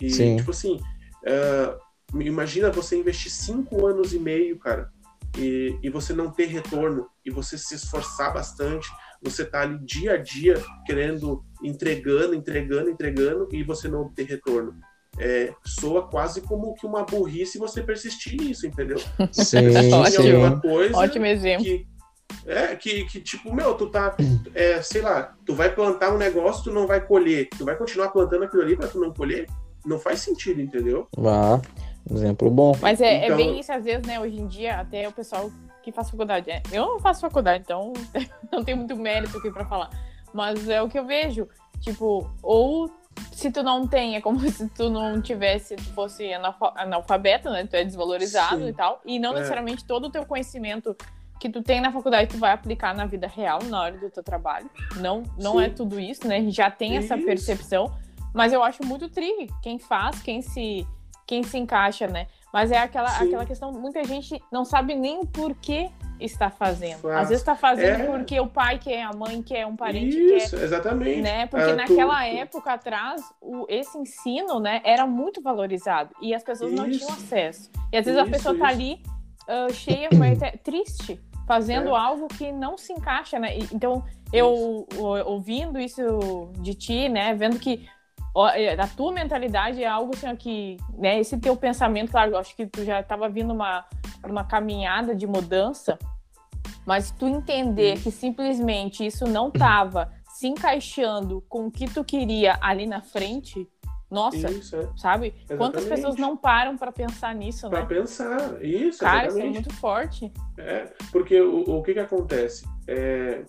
E, 0.01 0.11
Sim. 0.11 0.37
tipo 0.37 0.51
assim, 0.51 0.81
uh, 1.25 2.21
imagina 2.21 2.73
você 2.73 2.99
investir 2.99 3.31
cinco 3.31 3.87
anos 3.87 4.13
e 4.13 4.19
meio, 4.19 4.59
cara, 4.59 4.91
e, 5.39 5.79
e 5.81 5.89
você 5.89 6.13
não 6.13 6.29
ter 6.29 6.47
retorno, 6.47 7.07
e 7.25 7.31
você 7.31 7.57
se 7.57 7.77
esforçar 7.77 8.35
bastante, 8.35 8.91
você 9.23 9.45
tá 9.45 9.61
ali 9.63 9.79
dia 9.85 10.13
a 10.15 10.17
dia 10.17 10.55
querendo, 10.87 11.45
entregando, 11.63 12.35
entregando, 12.35 12.91
entregando, 12.91 13.49
e 13.53 13.63
você 13.63 13.89
não 13.89 14.09
ter 14.09 14.25
retorno. 14.25 14.75
É, 15.19 15.53
soa 15.65 16.09
quase 16.09 16.41
como 16.41 16.75
que 16.75 16.87
uma 16.87 17.05
burrice 17.05 17.59
você 17.59 17.83
persistir 17.83 18.41
nisso, 18.41 18.67
entendeu? 18.67 18.99
Sim, 19.31 19.69
Ótimo. 19.93 20.23
sim. 20.23 20.33
alguma 20.33 20.61
coisa 20.61 20.97
Ótimo 20.97 21.27
exemplo. 21.27 21.65
que 21.65 21.87
é 22.47 22.75
que, 22.75 23.05
que 23.05 23.21
tipo 23.21 23.55
meu 23.55 23.75
tu 23.75 23.91
tá 23.91 24.17
é, 24.55 24.81
sei 24.81 25.03
lá 25.03 25.35
tu 25.45 25.55
vai 25.55 25.73
plantar 25.75 26.15
um 26.15 26.17
negócio 26.17 26.65
tu 26.65 26.73
não 26.73 26.87
vai 26.87 26.99
colher 27.07 27.47
tu 27.51 27.63
vai 27.67 27.77
continuar 27.77 28.09
plantando 28.09 28.45
aquilo 28.45 28.63
ali 28.63 28.75
para 28.75 28.89
tu 28.89 28.99
não 28.99 29.13
colher 29.13 29.47
não 29.85 29.99
faz 29.99 30.21
sentido 30.21 30.63
entendeu 30.63 31.07
Vá. 31.15 31.61
Exemplo 32.11 32.51
bom. 32.51 32.77
Mas 32.81 33.01
é, 33.01 33.27
Então- 33.27 33.35
é 33.35 33.37
bem 33.37 33.61
isso, 33.61 33.71
às 33.71 33.85
vezes, 33.85 34.05
né? 34.07 34.19
Hoje 34.19 34.37
em 34.37 34.47
dia, 34.49 34.81
até 34.81 35.07
o 35.09 35.13
pessoal 35.13 35.53
que 35.83 35.93
faz 35.93 36.09
faculdade. 36.11 36.51
é, 36.51 36.63
Eu 36.71 36.87
não 36.87 37.01
faço 37.01 37.21
faculdade, 37.21 37.65
então 37.65 37.93
não 38.53 38.65
tenho 38.65 38.79
muito 38.79 38.97
mérito 38.97 39.37
aqui 39.39 39.51
pra 39.51 39.65
falar. 39.65 39.91
Mas 40.33 40.69
é 40.69 40.81
o 40.81 40.89
que 40.89 40.99
eu 40.99 41.05
vejo. 41.07 41.49
Tipo, 41.81 42.31
ou 42.43 42.91
se 43.33 43.51
tu 43.51 43.63
não 43.63 43.87
tem, 43.87 44.17
é 44.17 44.21
como 44.21 44.39
se 44.49 44.69
tu 44.71 44.89
não 44.89 45.21
tivesse, 45.21 45.77
tu 45.77 45.93
fosse 45.95 46.33
analfa- 46.33 46.73
analfabeto, 46.77 47.51
né? 47.51 47.67
Tu 47.67 47.75
é 47.77 47.85
desvalorizado 47.85 48.59
Sim. 48.59 48.69
e 48.69 48.73
tal. 48.73 49.01
E 49.05 49.19
não 49.19 49.33
É. 49.33 49.35
necessariamente 49.35 49.85
todo 49.85 50.07
o 50.07 50.11
teu 50.11 50.25
conhecimento 50.25 50.97
que 51.41 51.51
tu 51.51 51.61
tem 51.61 51.81
na 51.81 51.91
faculdade 51.91 52.31
tu 52.31 52.39
vai 52.39 52.53
aplicar 52.53 52.95
na 52.95 53.05
vida 53.05 53.27
real, 53.27 53.59
na 53.65 53.81
hora 53.83 53.99
do 53.99 54.09
teu 54.09 54.23
trabalho. 54.23 54.71
Não, 55.01 55.25
não 55.37 55.55
Sim. 55.59 55.65
é 55.65 55.69
tudo 55.69 55.99
isso, 55.99 56.27
né? 56.29 56.37
A 56.37 56.41
gente 56.41 56.55
já 56.57 56.71
tem 56.71 56.97
essa 56.97 57.17
Isso. 57.17 57.27
percepção. 57.27 57.93
Mas 58.33 58.53
eu 58.53 58.63
acho 58.63 58.85
muito 58.87 59.09
tri 59.11 59.51
quem 59.61 59.79
faz, 59.79 60.23
quem 60.23 60.41
se, 60.41 60.87
quem 61.27 61.43
se 61.43 61.59
encaixa, 61.59 62.07
né? 62.07 62.29
Mas 62.53 62.71
é 62.71 62.79
aquela, 62.79 63.09
Sim. 63.09 63.27
aquela 63.27 63.47
questão, 63.47 63.73
muita 63.73 64.05
gente 64.05 64.41
não 64.53 64.65
sabe 64.65 64.95
nem 64.95 65.19
o 65.21 65.27
porquê 65.27 65.91
está 66.21 66.51
fazendo. 66.51 67.01
Faz. 67.01 67.15
Às 67.17 67.29
vezes 67.31 67.43
está 67.43 67.57
fazendo 67.57 68.03
É. 68.03 68.07
porque 68.07 68.39
o 68.39 68.47
pai 68.47 68.79
quer, 68.79 69.03
a 69.03 69.13
mãe 69.13 69.43
quer, 69.43 69.67
um 69.67 69.75
parente 69.75 70.15
quer. 70.17 70.37
isso 70.37 70.57
exatamente 70.57 71.21
Né? 71.21 71.47
Porque 71.47 71.65
Ah, 71.65 71.71
tu- 71.71 71.77
naquela 71.77 72.17
tu- 72.19 72.37
época 72.37 72.73
atrás, 72.75 73.23
o, 73.41 73.67
esse 73.69 73.97
ensino 73.99 74.61
né, 74.61 74.81
era 74.85 75.07
muito 75.07 75.41
valorizado 75.43 76.15
e 76.21 76.33
as 76.35 76.43
pessoas 76.45 76.73
não 76.73 76.87
Isso. 76.87 77.01
tinham 77.01 77.13
acesso. 77.13 77.71
E 77.93 77.97
às 77.97 78.05
vezes 78.05 78.21
a 78.21 78.23
Isso, 78.23 78.31
pessoa 78.31 78.57
tá 78.57 78.73
isso. 78.73 78.81
ali 78.83 79.03
ah, 79.49 79.67
cheia, 79.73 80.09
triste, 80.63 81.21
fazendo 81.49 81.89
É. 81.89 81.99
algo 81.99 82.29
que 82.29 82.53
não 82.53 82.79
se 82.79 82.93
encaixa, 82.93 83.39
né? 83.41 83.57
Então, 83.73 84.05
eu 84.33 84.87
o- 84.97 85.19
ouvindo 85.27 85.81
isso 85.81 86.51
de 86.61 86.75
ti, 86.75 87.09
né, 87.09 87.35
vendo 87.35 87.59
que 87.59 87.85
é, 87.85 88.02
a 88.35 88.87
tua 88.89 89.13
mentalidade 89.13 89.83
é 89.83 89.87
algo 89.87 90.15
assim 90.17 90.35
que, 90.37 90.77
né, 90.97 91.21
esse 91.21 91.39
teu 91.39 91.55
pensamento, 91.57 92.11
claro, 92.11 92.33
eu 92.33 92.39
acho 92.39 92.57
que 92.57 92.67
tu 92.67 92.85
já 92.85 93.01
estava 93.01 93.29
vindo 93.29 93.53
uma 93.53 93.85
uma 94.31 94.45
caminhada 94.45 95.15
de 95.15 95.27
mudança, 95.27 95.99
mas 96.87 97.11
tu 97.11 97.27
entender 97.27 98.01
que 98.01 98.11
simplesmente 98.11 99.05
isso 99.05 99.27
não 99.27 99.51
tava 99.51 100.13
se 100.35 100.47
encaixando 100.47 101.43
com 101.49 101.67
o 101.67 101.71
que 101.71 101.87
tu 101.87 102.05
queria 102.05 102.59
ali 102.61 102.87
na 102.87 103.03
frente, 103.03 103.69
nossa, 104.11 104.51
isso 104.51 104.77
é 104.77 104.89
sabe? 104.97 105.35
Quantas 105.47 105.83
Exatamente. 105.83 105.89
pessoas 105.89 106.17
não 106.17 106.37
param 106.37 106.77
para 106.77 106.93
pensar 106.93 107.35
nisso, 107.35 107.69
para 107.71 107.81
né? 107.81 107.87
pensar 107.87 108.63
isso 108.63 108.99
Cara, 109.01 109.29
isso 109.29 109.39
é 109.39 109.41
exatamente 109.41 109.53
muito 109.55 109.75
forte. 109.75 110.33
É, 110.59 110.93
porque 111.11 111.41
o, 111.41 111.79
o 111.79 111.83
que 111.83 111.95
que 111.95 112.01
acontece? 112.01 112.67
É, 112.87 113.45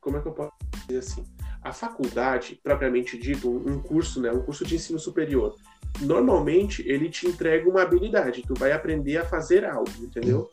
como 0.00 0.16
é 0.16 0.20
que 0.20 0.28
eu 0.28 0.32
posso 0.32 0.52
dizer 0.86 0.98
assim? 0.98 1.24
A 1.64 1.72
faculdade, 1.72 2.60
propriamente 2.62 3.16
dito, 3.18 3.50
um, 3.50 3.80
curso, 3.80 4.20
né, 4.20 4.30
um 4.30 4.42
curso 4.42 4.64
de 4.64 4.74
ensino 4.74 4.98
superior, 4.98 5.56
normalmente 6.00 6.86
ele 6.86 7.08
te 7.08 7.26
entrega 7.26 7.68
uma 7.68 7.82
habilidade, 7.82 8.42
tu 8.46 8.54
vai 8.54 8.72
aprender 8.72 9.16
a 9.16 9.24
fazer 9.24 9.64
algo, 9.64 9.90
entendeu? 10.00 10.48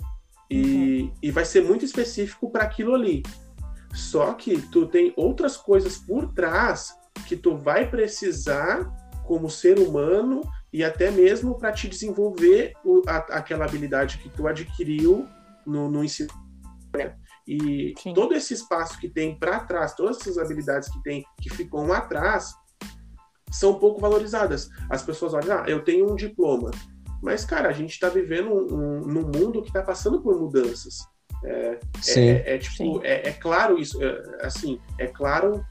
E, 0.49 1.11
e 1.21 1.31
vai 1.31 1.45
ser 1.45 1.63
muito 1.63 1.85
específico 1.85 2.49
para 2.51 2.63
aquilo 2.63 2.93
ali. 2.95 3.23
Só 3.93 4.33
que 4.33 4.61
tu 4.69 4.87
tem 4.87 5.13
outras 5.17 5.57
coisas 5.57 5.97
por 5.97 6.33
trás 6.33 6.93
que 7.27 7.35
tu 7.35 7.57
vai 7.57 7.89
precisar 7.89 8.89
como 9.25 9.49
ser 9.49 9.79
humano 9.79 10.41
e 10.73 10.83
até 10.83 11.11
mesmo 11.11 11.57
para 11.57 11.71
te 11.71 11.87
desenvolver 11.87 12.73
o- 12.85 13.01
a- 13.07 13.17
aquela 13.37 13.65
habilidade 13.65 14.17
que 14.17 14.29
tu 14.29 14.47
adquiriu 14.47 15.25
no, 15.65 15.89
no 15.89 16.03
ensino. 16.03 16.29
né? 16.95 17.15
E 17.51 17.93
Sim. 18.01 18.13
todo 18.13 18.33
esse 18.33 18.53
espaço 18.53 18.97
que 18.99 19.09
tem 19.09 19.37
para 19.37 19.59
trás, 19.59 19.93
todas 19.93 20.21
essas 20.21 20.37
habilidades 20.37 20.87
que 20.89 21.03
tem 21.03 21.25
que 21.41 21.49
ficam 21.49 21.91
atrás, 21.91 22.53
são 23.51 23.75
pouco 23.75 23.99
valorizadas. 23.99 24.69
As 24.89 25.03
pessoas 25.03 25.33
olham, 25.33 25.59
ah, 25.59 25.65
eu 25.67 25.83
tenho 25.83 26.09
um 26.09 26.15
diploma. 26.15 26.71
Mas, 27.21 27.43
cara, 27.43 27.67
a 27.69 27.73
gente 27.73 27.91
está 27.91 28.07
vivendo 28.07 28.49
um, 28.49 28.73
um, 28.73 28.99
num 29.01 29.21
mundo 29.23 29.61
que 29.61 29.67
está 29.67 29.81
passando 29.81 30.21
por 30.21 30.39
mudanças. 30.39 30.99
É, 31.43 31.79
Sim. 32.01 32.21
é, 32.21 32.55
é, 32.55 32.57
tipo, 32.57 32.75
Sim. 32.77 32.99
é, 33.03 33.29
é 33.29 33.33
claro 33.33 33.77
isso, 33.79 34.01
é, 34.01 34.45
assim, 34.45 34.79
é 34.99 35.07
claro 35.07 35.65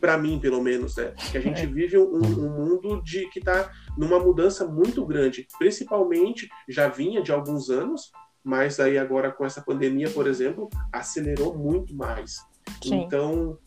para 0.00 0.16
mim, 0.16 0.38
pelo 0.38 0.62
menos, 0.62 0.96
né, 0.96 1.12
que 1.30 1.36
a 1.36 1.40
gente 1.40 1.62
É. 1.62 1.66
vive 1.66 1.98
um, 1.98 2.18
um 2.18 2.50
mundo 2.50 3.02
de 3.02 3.28
que 3.30 3.40
está 3.40 3.70
numa 3.96 4.18
mudança 4.20 4.64
muito 4.64 5.04
grande. 5.04 5.46
Principalmente, 5.58 6.48
já 6.68 6.88
vinha 6.88 7.20
de 7.20 7.32
alguns 7.32 7.68
anos, 7.68 8.12
mas 8.48 8.80
aí 8.80 8.96
agora 8.96 9.30
com 9.30 9.44
essa 9.44 9.60
pandemia, 9.60 10.08
por 10.08 10.26
exemplo, 10.26 10.70
acelerou 10.90 11.54
muito 11.54 11.94
mais. 11.94 12.38
Sim. 12.82 13.02
Então, 13.02 13.58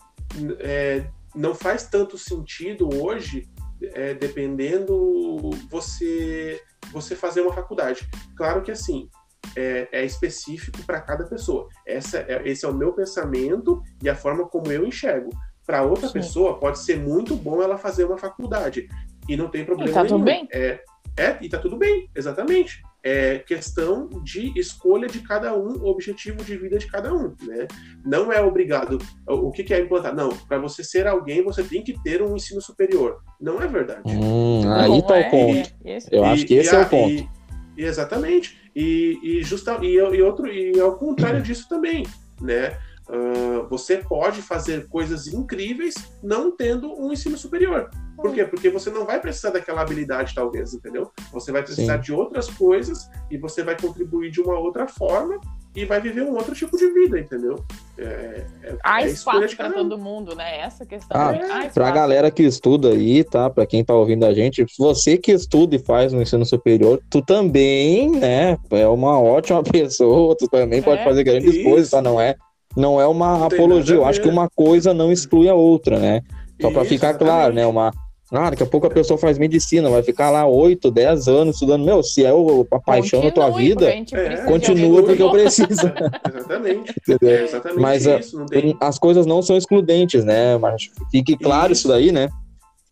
é, 0.59 1.05
não 1.35 1.53
faz 1.53 1.83
tanto 1.83 2.17
sentido 2.17 2.89
hoje, 2.99 3.47
é, 3.93 4.15
dependendo 4.15 5.51
você 5.69 6.59
você 6.91 7.15
fazer 7.15 7.41
uma 7.41 7.53
faculdade. 7.53 8.09
Claro 8.35 8.63
que 8.63 8.71
assim 8.71 9.07
é, 9.55 9.87
é 9.91 10.03
específico 10.03 10.83
para 10.83 10.99
cada 10.99 11.25
pessoa. 11.25 11.69
Essa 11.85 12.17
é, 12.17 12.41
esse 12.45 12.65
é 12.65 12.67
o 12.67 12.73
meu 12.73 12.91
pensamento 12.91 13.83
e 14.01 14.09
a 14.09 14.15
forma 14.15 14.47
como 14.47 14.71
eu 14.71 14.83
enxergo. 14.83 15.29
Para 15.63 15.83
outra 15.83 16.07
Sim. 16.07 16.13
pessoa 16.13 16.59
pode 16.59 16.79
ser 16.79 16.97
muito 16.97 17.35
bom 17.35 17.61
ela 17.61 17.77
fazer 17.77 18.03
uma 18.05 18.17
faculdade 18.17 18.89
e 19.29 19.37
não 19.37 19.47
tem 19.47 19.63
problema 19.63 19.93
tá 19.93 20.01
nenhum. 20.01 20.15
tudo 20.15 20.25
bem. 20.25 20.47
É, 20.51 20.83
é, 21.15 21.37
e 21.39 21.47
tá 21.47 21.59
tudo 21.59 21.77
bem, 21.77 22.09
exatamente. 22.15 22.81
É 23.03 23.39
questão 23.39 24.07
de 24.23 24.51
escolha 24.59 25.07
de 25.07 25.21
cada 25.21 25.55
um, 25.57 25.83
objetivo 25.85 26.43
de 26.43 26.55
vida 26.55 26.77
de 26.77 26.85
cada 26.85 27.11
um, 27.11 27.33
né? 27.41 27.67
Não 28.05 28.31
é 28.31 28.39
obrigado. 28.41 28.99
O 29.27 29.49
que, 29.51 29.63
que 29.63 29.73
é 29.73 29.79
implantar? 29.81 30.13
Não, 30.15 30.29
para 30.29 30.59
você 30.59 30.83
ser 30.83 31.07
alguém, 31.07 31.43
você 31.43 31.63
tem 31.63 31.83
que 31.83 31.99
ter 32.03 32.21
um 32.21 32.35
ensino 32.35 32.61
superior. 32.61 33.17
Não 33.39 33.59
é 33.59 33.67
verdade. 33.67 34.01
Hum, 34.05 34.61
aí 34.71 35.01
tá 35.01 35.17
é, 35.17 35.27
o 35.27 35.31
ponto. 35.31 35.73
é 35.83 35.97
Eu 36.11 36.23
E- 36.23 36.27
acho 36.27 36.45
que 36.45 36.53
e 36.53 36.57
esse 36.59 36.75
é 36.75 36.77
a- 36.79 36.83
o 36.83 36.89
ponto. 36.89 37.11
e- 37.11 37.29
e 37.77 37.83
exatamente. 37.85 38.61
E, 38.75 39.17
e, 39.23 39.43
justa, 39.43 39.79
e, 39.81 39.93
e 39.95 40.21
outro, 40.21 40.47
e 40.47 40.79
ao 40.79 40.95
contrário 40.95 41.41
disso 41.43 41.67
também, 41.67 42.05
né? 42.39 42.77
Ah, 43.09 43.65
você 43.69 43.97
pode 43.97 44.41
fazer 44.41 44.87
coisas 44.87 45.27
incríveis 45.27 45.95
não 46.23 46.55
tendo 46.55 46.93
um 46.93 47.11
ensino 47.11 47.37
superior. 47.37 47.89
Por 48.15 48.33
quê? 48.33 48.45
Porque 48.45 48.69
você 48.69 48.89
não 48.91 49.05
vai 49.05 49.19
precisar 49.19 49.49
daquela 49.51 49.81
habilidade, 49.81 50.35
talvez, 50.35 50.73
entendeu? 50.73 51.09
Você 51.33 51.51
vai 51.51 51.63
precisar 51.63 51.95
Sim. 51.95 52.01
de 52.01 52.13
outras 52.13 52.47
coisas 52.47 53.09
e 53.31 53.37
você 53.37 53.63
vai 53.63 53.75
contribuir 53.79 54.29
de 54.29 54.39
uma 54.41 54.59
outra 54.59 54.87
forma 54.87 55.39
e 55.75 55.85
vai 55.85 55.99
viver 56.01 56.21
um 56.21 56.35
outro 56.35 56.53
tipo 56.53 56.77
de 56.77 56.87
vida, 56.91 57.17
entendeu? 57.19 57.55
É, 57.97 58.45
é, 58.63 58.75
Há 58.83 59.01
é 59.01 59.07
escolha 59.07 59.45
espaço 59.45 59.47
de 59.47 59.55
para 59.55 59.69
cada 59.69 59.81
um. 59.81 59.89
todo 59.89 59.97
mundo, 60.01 60.35
né? 60.35 60.59
Essa 60.59 60.85
questão. 60.85 61.19
Ah, 61.19 61.31
né? 61.31 61.39
Há 61.45 61.47
Pra 61.47 61.65
espaço. 61.67 61.93
galera 61.93 62.29
que 62.29 62.43
estuda 62.43 62.89
aí, 62.89 63.23
tá? 63.23 63.49
Pra 63.49 63.65
quem 63.65 63.83
tá 63.83 63.95
ouvindo 63.95 64.25
a 64.25 64.33
gente, 64.33 64.65
você 64.77 65.17
que 65.17 65.31
estuda 65.31 65.75
e 65.75 65.79
faz 65.79 66.13
no 66.13 66.21
ensino 66.21 66.45
superior, 66.45 67.01
tu 67.09 67.21
também, 67.23 68.11
né? 68.11 68.57
É 68.69 68.87
uma 68.87 69.19
ótima 69.19 69.63
pessoa, 69.63 70.35
tu 70.37 70.47
também 70.47 70.81
pode 70.81 71.01
É, 71.01 71.03
fazer 71.05 71.23
grandes 71.23 71.55
isso. 71.55 71.63
coisas, 71.63 71.89
tá? 71.89 72.01
Não 72.01 72.19
é, 72.21 72.35
não 72.75 72.99
é 72.99 73.07
uma 73.07 73.37
Não 73.37 73.45
apologia. 73.45 73.95
Eu 73.95 74.05
acho 74.05 74.21
que 74.21 74.29
uma 74.29 74.49
coisa 74.49 74.93
não 74.93 75.11
exclui 75.11 75.47
a 75.49 75.53
outra, 75.55 75.99
né? 75.99 76.21
Só 76.61 76.69
pra 76.71 76.81
Isso, 76.81 76.89
ficar 76.89 77.13
claro, 77.15 77.53
né? 77.53 77.65
Uma. 77.65 77.91
Ah, 78.33 78.49
daqui 78.49 78.63
a 78.63 78.65
pouco 78.65 78.87
a 78.87 78.89
pessoa 78.89 79.17
faz 79.17 79.37
medicina, 79.37 79.89
vai 79.89 80.01
ficar 80.03 80.29
lá 80.29 80.45
8, 80.45 80.89
10 80.89 81.27
anos 81.27 81.55
estudando. 81.55 81.83
Meu, 81.83 82.01
se 82.01 82.23
é 82.23 82.31
o- 82.31 82.65
a 82.71 82.79
paixão 82.79 83.21
da 83.21 83.29
tua 83.29 83.49
vida, 83.49 83.89
É, 83.89 84.45
continua 84.45 85.03
porque 85.03 85.21
eu 85.21 85.29
preciso. 85.31 85.67
Exatamente. 86.33 86.93
É 87.23 87.43
exatamente 87.43 87.81
Mas, 87.81 88.07
ah, 88.07 88.19
isso. 88.19 88.39
Não 88.39 88.45
tem... 88.45 88.77
As 88.79 88.97
coisas 88.97 89.25
não 89.25 89.41
são 89.41 89.57
excludentes, 89.57 90.23
né? 90.23 90.57
Mas 90.57 90.83
fique 91.11 91.35
claro 91.35 91.73
isso, 91.73 91.81
Isso. 91.81 91.87
daí, 91.89 92.11
né? 92.13 92.29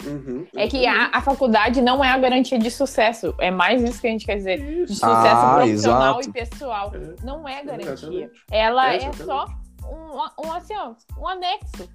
Uhum, 0.06 0.46
É 0.56 0.66
que 0.68 0.86
a, 0.86 1.10
a 1.14 1.22
faculdade 1.22 1.82
não 1.82 2.04
é 2.04 2.10
a 2.10 2.18
garantia 2.18 2.58
de 2.60 2.72
sucesso. 2.72 3.34
É 3.40 3.52
mais 3.52 3.82
isso 3.84 4.00
que 4.02 4.08
a 4.08 4.12
gente 4.12 4.26
quer 4.26 4.36
dizer. 4.38 4.58
De 4.58 4.84
Isso. 4.84 4.94
sucesso 4.96 5.06
Ah, 5.06 5.56
profissional 5.58 6.20
exato. 6.20 6.30
e 6.30 6.32
pessoal. 6.46 6.92
É. 6.96 7.26
Não 7.26 7.48
é 7.48 7.64
garantia. 7.64 7.92
Exatamente. 7.94 8.32
Ela 8.52 8.94
É, 8.94 8.98
é, 9.06 9.12
só 9.14 9.46
um, 9.90 10.48
um, 10.48 10.54
assim, 10.54 10.76
ó, 10.76 10.94
um 11.18 11.28
anexo, 11.28 11.90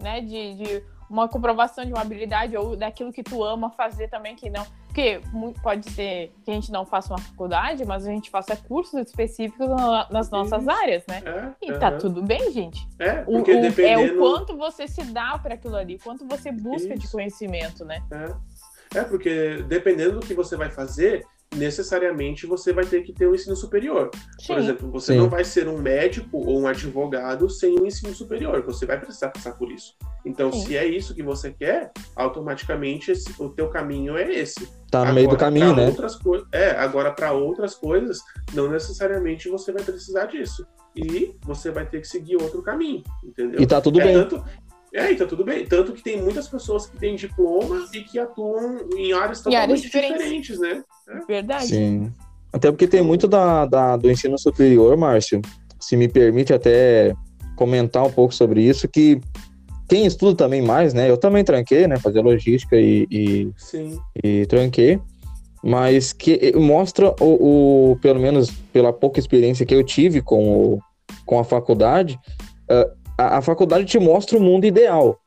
né? 0.00 0.20
De, 0.20 0.54
de 0.54 0.84
uma 1.10 1.28
comprovação 1.28 1.84
de 1.84 1.92
uma 1.92 2.02
habilidade 2.02 2.56
ou 2.56 2.76
daquilo 2.76 3.12
que 3.12 3.22
tu 3.22 3.42
ama 3.42 3.70
fazer 3.70 4.08
também, 4.08 4.36
que 4.36 4.48
não. 4.48 4.64
Porque 4.86 5.20
pode 5.62 5.88
ser 5.90 6.32
que 6.44 6.50
a 6.50 6.54
gente 6.54 6.72
não 6.72 6.84
faça 6.84 7.12
uma 7.12 7.18
faculdade, 7.18 7.84
mas 7.84 8.06
a 8.06 8.10
gente 8.10 8.28
faça 8.28 8.56
cursos 8.56 9.06
específicos 9.06 9.68
nas 10.10 10.30
nossas 10.30 10.62
Isso. 10.62 10.70
áreas, 10.70 11.04
né? 11.08 11.22
É, 11.24 11.66
e 11.66 11.78
tá 11.78 11.92
tudo 11.92 12.22
bem, 12.22 12.50
gente. 12.50 12.88
É, 12.98 13.22
porque 13.22 13.52
o, 13.52 13.60
dependendo... 13.60 14.02
é 14.02 14.12
o 14.12 14.18
quanto 14.18 14.56
você 14.56 14.88
se 14.88 15.02
dá 15.12 15.38
para 15.38 15.54
aquilo 15.54 15.76
ali, 15.76 15.98
quanto 15.98 16.26
você 16.26 16.50
busca 16.50 16.94
Isso. 16.94 17.02
de 17.02 17.08
conhecimento, 17.08 17.84
né? 17.84 18.02
É. 18.92 18.98
é, 18.98 19.04
porque 19.04 19.62
dependendo 19.68 20.18
do 20.18 20.26
que 20.26 20.34
você 20.34 20.56
vai 20.56 20.70
fazer, 20.70 21.24
necessariamente 21.54 22.46
você 22.46 22.72
vai 22.72 22.84
ter 22.84 23.02
que 23.02 23.12
ter 23.12 23.28
um 23.28 23.34
ensino 23.34 23.56
superior. 23.56 24.10
Sim. 24.38 24.46
Por 24.46 24.58
exemplo, 24.58 24.90
você 24.90 25.12
Sim. 25.12 25.18
não 25.18 25.28
vai 25.28 25.44
ser 25.44 25.68
um 25.68 25.78
médico 25.78 26.38
ou 26.38 26.60
um 26.60 26.66
advogado 26.66 27.48
sem 27.50 27.78
um 27.78 27.86
ensino 27.86 28.14
superior, 28.14 28.62
você 28.62 28.86
vai 28.86 28.98
precisar 29.00 29.30
passar 29.30 29.52
por 29.52 29.70
isso. 29.70 29.94
Então, 30.24 30.52
Sim. 30.52 30.66
se 30.66 30.76
é 30.76 30.86
isso 30.86 31.14
que 31.14 31.22
você 31.22 31.50
quer, 31.50 31.92
automaticamente 32.14 33.10
esse, 33.10 33.34
o 33.38 33.48
teu 33.48 33.68
caminho 33.68 34.16
é 34.16 34.32
esse. 34.32 34.68
Tá 34.90 35.04
no 35.04 35.14
meio 35.14 35.28
do 35.28 35.36
caminho, 35.36 35.74
né? 35.74 35.86
Outras 35.86 36.18
é, 36.52 36.70
agora 36.72 37.10
para 37.10 37.32
outras 37.32 37.74
coisas, 37.74 38.18
não 38.52 38.68
necessariamente 38.68 39.48
você 39.48 39.72
vai 39.72 39.82
precisar 39.82 40.26
disso. 40.26 40.66
E 40.94 41.36
você 41.42 41.70
vai 41.70 41.86
ter 41.86 42.00
que 42.00 42.08
seguir 42.08 42.36
outro 42.36 42.62
caminho, 42.62 43.02
entendeu? 43.24 43.60
E 43.60 43.66
tá 43.66 43.80
tudo 43.80 44.00
é 44.00 44.04
bem. 44.04 44.14
Tanto, 44.14 44.44
é, 44.92 45.12
então 45.12 45.26
tudo 45.26 45.44
bem. 45.44 45.64
Tanto 45.64 45.92
que 45.92 46.02
tem 46.02 46.20
muitas 46.20 46.48
pessoas 46.48 46.86
que 46.86 46.96
têm 46.96 47.14
diploma 47.14 47.86
e 47.94 48.00
que 48.00 48.18
atuam 48.18 48.88
em 48.96 49.12
áreas 49.12 49.40
totalmente 49.40 49.62
áreas 49.62 49.80
diferentes. 49.82 50.18
diferentes. 50.18 50.58
né? 50.58 50.82
É. 51.08 51.26
Verdade. 51.26 51.66
Sim. 51.66 52.12
Até 52.52 52.70
porque 52.70 52.88
tem 52.88 53.02
muito 53.02 53.28
da, 53.28 53.64
da, 53.64 53.96
do 53.96 54.10
ensino 54.10 54.36
superior, 54.36 54.96
Márcio, 54.96 55.40
se 55.78 55.96
me 55.96 56.08
permite 56.08 56.52
até 56.52 57.14
comentar 57.56 58.04
um 58.04 58.10
pouco 58.10 58.34
sobre 58.34 58.62
isso, 58.62 58.88
que 58.88 59.20
quem 59.88 60.06
estuda 60.06 60.36
também 60.36 60.62
mais, 60.62 60.94
né? 60.94 61.10
Eu 61.10 61.16
também 61.16 61.44
tranquei, 61.44 61.86
né? 61.86 61.98
Fazer 61.98 62.20
logística 62.20 62.76
e, 62.76 63.06
e, 63.10 63.52
e 64.22 64.46
tranquei. 64.46 65.00
Mas 65.62 66.12
que 66.12 66.56
mostra 66.56 67.14
o, 67.20 67.92
o, 67.92 67.96
pelo 67.96 68.18
menos 68.18 68.50
pela 68.72 68.92
pouca 68.92 69.20
experiência 69.20 69.66
que 69.66 69.74
eu 69.74 69.84
tive 69.84 70.22
com, 70.22 70.48
o, 70.48 70.80
com 71.26 71.38
a 71.38 71.44
faculdade, 71.44 72.18
uh, 72.70 72.99
a, 73.20 73.38
a 73.38 73.42
faculdade 73.42 73.84
te 73.84 73.98
mostra 73.98 74.38
o 74.38 74.40
mundo 74.40 74.64
ideal. 74.64 75.18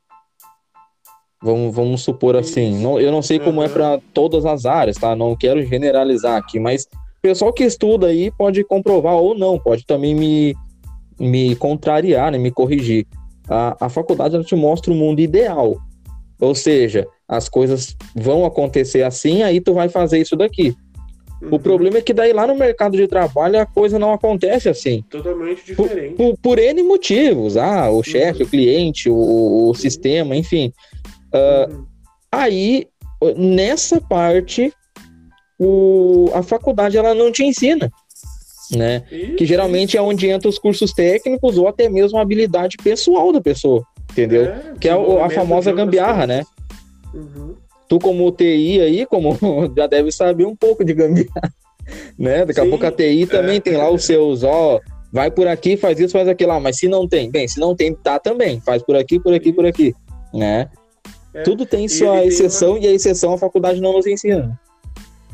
Vamos, 1.40 1.74
vamos 1.74 2.02
supor 2.02 2.36
assim. 2.36 2.82
Não, 2.82 2.98
eu 2.98 3.12
não 3.12 3.22
sei 3.22 3.38
como 3.38 3.62
é 3.62 3.68
para 3.68 4.00
todas 4.12 4.44
as 4.44 4.66
áreas, 4.66 4.96
tá? 4.96 5.14
Não 5.14 5.36
quero 5.36 5.64
generalizar 5.64 6.36
aqui, 6.36 6.58
mas 6.58 6.84
o 6.84 7.22
pessoal 7.22 7.52
que 7.52 7.62
estuda 7.62 8.08
aí 8.08 8.30
pode 8.32 8.64
comprovar 8.64 9.14
ou 9.14 9.36
não, 9.38 9.58
pode 9.58 9.86
também 9.86 10.14
me, 10.14 10.56
me 11.20 11.54
contrariar, 11.56 12.32
né? 12.32 12.38
me 12.38 12.50
corrigir. 12.50 13.06
A, 13.48 13.86
a 13.86 13.88
faculdade 13.88 14.34
ela 14.34 14.44
te 14.44 14.56
mostra 14.56 14.92
o 14.92 14.96
mundo 14.96 15.20
ideal. 15.20 15.76
Ou 16.40 16.54
seja, 16.54 17.06
as 17.28 17.48
coisas 17.48 17.96
vão 18.14 18.44
acontecer 18.44 19.02
assim, 19.02 19.42
aí 19.42 19.60
tu 19.60 19.72
vai 19.72 19.88
fazer 19.88 20.18
isso 20.18 20.34
daqui. 20.34 20.74
O 21.50 21.58
problema 21.58 21.98
é 21.98 22.02
que 22.02 22.12
daí 22.12 22.32
lá 22.32 22.46
no 22.46 22.54
mercado 22.54 22.96
de 22.96 23.06
trabalho 23.06 23.60
a 23.60 23.66
coisa 23.66 23.98
não 23.98 24.12
acontece 24.12 24.68
assim. 24.68 25.02
Totalmente 25.10 25.64
diferente. 25.64 26.14
Por, 26.14 26.30
por, 26.30 26.38
por 26.38 26.58
N 26.58 26.82
motivos. 26.82 27.56
Ah, 27.56 27.90
o 27.90 28.02
chefe, 28.02 28.42
uhum. 28.42 28.46
o 28.46 28.50
cliente, 28.50 29.10
o, 29.10 29.14
o 29.14 29.66
uhum. 29.68 29.74
sistema, 29.74 30.36
enfim. 30.36 30.72
Uh, 31.32 31.72
uhum. 31.72 31.86
Aí, 32.30 32.86
nessa 33.36 34.00
parte, 34.00 34.72
o, 35.58 36.30
a 36.34 36.42
faculdade 36.42 36.96
ela 36.96 37.14
não 37.14 37.30
te 37.30 37.44
ensina. 37.44 37.90
Né? 38.74 39.04
Isso, 39.12 39.36
que 39.36 39.46
geralmente 39.46 39.96
é 39.96 40.02
onde 40.02 40.30
entram 40.30 40.48
os 40.48 40.58
cursos 40.58 40.92
técnicos 40.92 41.58
ou 41.58 41.68
até 41.68 41.88
mesmo 41.88 42.18
a 42.18 42.22
habilidade 42.22 42.76
pessoal 42.82 43.30
da 43.30 43.40
pessoa, 43.40 43.84
entendeu? 44.10 44.46
É, 44.46 44.74
que 44.80 44.88
é 44.88 44.92
a, 44.92 45.26
a 45.26 45.30
famosa 45.30 45.70
gambiarra, 45.70 46.26
né? 46.26 46.42
Uhum 47.12 47.54
tu 47.94 47.98
como 47.98 48.30
TI 48.32 48.80
aí, 48.80 49.06
como 49.06 49.36
já 49.76 49.86
deve 49.86 50.10
saber 50.10 50.46
um 50.46 50.56
pouco 50.56 50.84
de 50.84 50.92
gambiarra, 50.92 51.52
né? 52.18 52.44
Daqui 52.44 52.60
Sim, 52.60 52.66
a 52.66 52.70
pouco 52.70 52.86
a 52.86 52.92
TI 52.92 53.26
também 53.26 53.56
é, 53.56 53.60
tem 53.60 53.76
lá 53.76 53.90
os 53.90 54.04
seus, 54.04 54.42
ó, 54.42 54.80
vai 55.12 55.30
por 55.30 55.46
aqui, 55.46 55.76
faz 55.76 55.98
isso, 56.00 56.12
faz 56.12 56.28
aquilo 56.28 56.50
lá, 56.50 56.60
mas 56.60 56.78
se 56.78 56.88
não 56.88 57.08
tem, 57.08 57.30
bem, 57.30 57.46
se 57.46 57.60
não 57.60 57.74
tem, 57.74 57.94
tá 57.94 58.18
também, 58.18 58.60
faz 58.60 58.82
por 58.82 58.96
aqui, 58.96 59.20
por 59.20 59.32
aqui, 59.32 59.52
por 59.52 59.66
aqui, 59.66 59.94
né? 60.32 60.68
É, 61.32 61.42
Tudo 61.42 61.66
tem 61.66 61.88
sua 61.88 62.24
exceção 62.24 62.72
uma... 62.72 62.78
e 62.78 62.86
a 62.86 62.92
exceção 62.92 63.34
a 63.34 63.38
faculdade 63.38 63.80
não 63.80 63.92
nos 63.92 64.06
ensina. 64.06 64.58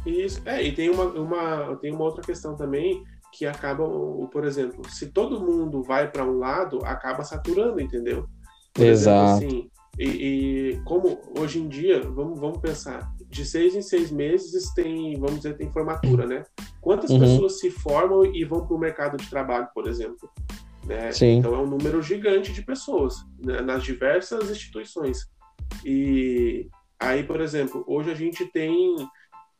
Isso, 0.06 0.40
é, 0.46 0.62
e 0.62 0.72
tem 0.72 0.88
uma, 0.88 1.04
uma, 1.04 1.76
tem 1.76 1.92
uma 1.92 2.04
outra 2.04 2.22
questão 2.22 2.56
também 2.56 3.02
que 3.32 3.46
acaba, 3.46 3.84
por 4.32 4.44
exemplo, 4.44 4.82
se 4.88 5.06
todo 5.06 5.40
mundo 5.40 5.82
vai 5.82 6.10
para 6.10 6.24
um 6.24 6.38
lado, 6.38 6.80
acaba 6.84 7.22
saturando, 7.22 7.80
entendeu? 7.80 8.26
Por 8.72 8.84
Exato. 8.84 9.44
Exemplo, 9.44 9.58
assim, 9.58 9.70
e, 10.00 10.70
e, 10.70 10.80
como 10.84 11.20
hoje 11.38 11.60
em 11.60 11.68
dia, 11.68 12.00
vamos, 12.00 12.40
vamos 12.40 12.58
pensar, 12.58 13.12
de 13.28 13.44
seis 13.44 13.74
em 13.74 13.82
seis 13.82 14.10
meses 14.10 14.72
tem, 14.72 15.20
vamos 15.20 15.36
dizer, 15.36 15.58
tem 15.58 15.70
formatura, 15.70 16.26
né? 16.26 16.42
Quantas 16.80 17.10
uhum. 17.10 17.20
pessoas 17.20 17.60
se 17.60 17.70
formam 17.70 18.24
e 18.24 18.42
vão 18.42 18.66
para 18.66 18.74
o 18.74 18.78
mercado 18.78 19.18
de 19.18 19.28
trabalho, 19.28 19.68
por 19.74 19.86
exemplo? 19.86 20.30
Né? 20.86 21.10
Então 21.20 21.54
é 21.54 21.58
um 21.58 21.66
número 21.66 22.00
gigante 22.00 22.50
de 22.50 22.62
pessoas 22.62 23.16
né? 23.38 23.60
nas 23.60 23.82
diversas 23.82 24.50
instituições. 24.50 25.18
E 25.84 26.66
aí, 26.98 27.22
por 27.22 27.42
exemplo, 27.42 27.84
hoje 27.86 28.10
a 28.10 28.14
gente 28.14 28.46
tem 28.46 28.96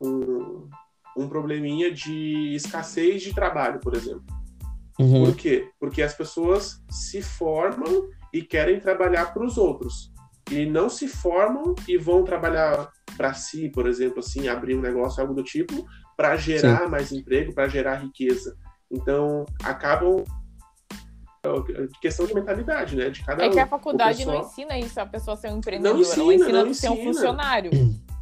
um, 0.01 0.67
um 1.15 1.29
probleminha 1.29 1.91
de 1.91 2.55
escassez 2.55 3.21
de 3.21 3.31
trabalho, 3.31 3.79
por 3.79 3.95
exemplo. 3.95 4.25
Uhum. 4.99 5.25
Por 5.25 5.35
quê? 5.35 5.69
Porque 5.79 6.01
as 6.01 6.15
pessoas 6.15 6.83
se 6.89 7.21
formam 7.21 8.09
e 8.33 8.41
querem 8.41 8.79
trabalhar 8.79 9.31
para 9.33 9.45
os 9.45 9.55
outros 9.55 10.10
e 10.51 10.65
não 10.65 10.89
se 10.89 11.07
formam 11.07 11.73
e 11.87 11.97
vão 11.97 12.23
trabalhar 12.23 12.89
para 13.15 13.33
si, 13.33 13.69
por 13.69 13.87
exemplo, 13.87 14.19
assim, 14.19 14.47
abrir 14.47 14.75
um 14.75 14.81
negócio, 14.81 15.21
algo 15.21 15.33
do 15.33 15.43
tipo, 15.43 15.85
para 16.17 16.35
gerar 16.35 16.83
Sim. 16.83 16.89
mais 16.89 17.11
emprego, 17.11 17.53
para 17.53 17.69
gerar 17.69 17.95
riqueza. 17.95 18.55
Então, 18.91 19.45
acabam 19.63 20.23
é 21.43 21.87
questão 21.99 22.27
de 22.27 22.35
mentalidade, 22.35 22.95
né? 22.95 23.09
De 23.09 23.23
cada 23.23 23.43
É 23.43 23.49
que 23.49 23.59
a 23.59 23.65
faculdade 23.65 24.19
pessoal... 24.19 24.37
não 24.37 24.45
ensina 24.45 24.77
isso, 24.77 24.99
a 24.99 25.05
pessoa 25.07 25.35
ser 25.35 25.49
um 25.51 25.57
empreendedor, 25.57 25.95
não 25.95 26.01
ensina, 26.01 26.23
ela 26.23 26.33
ensina, 26.35 26.63
não 26.63 26.69
a 26.69 26.73
ser 26.73 26.89
um 26.89 27.03
funcionário. 27.03 27.71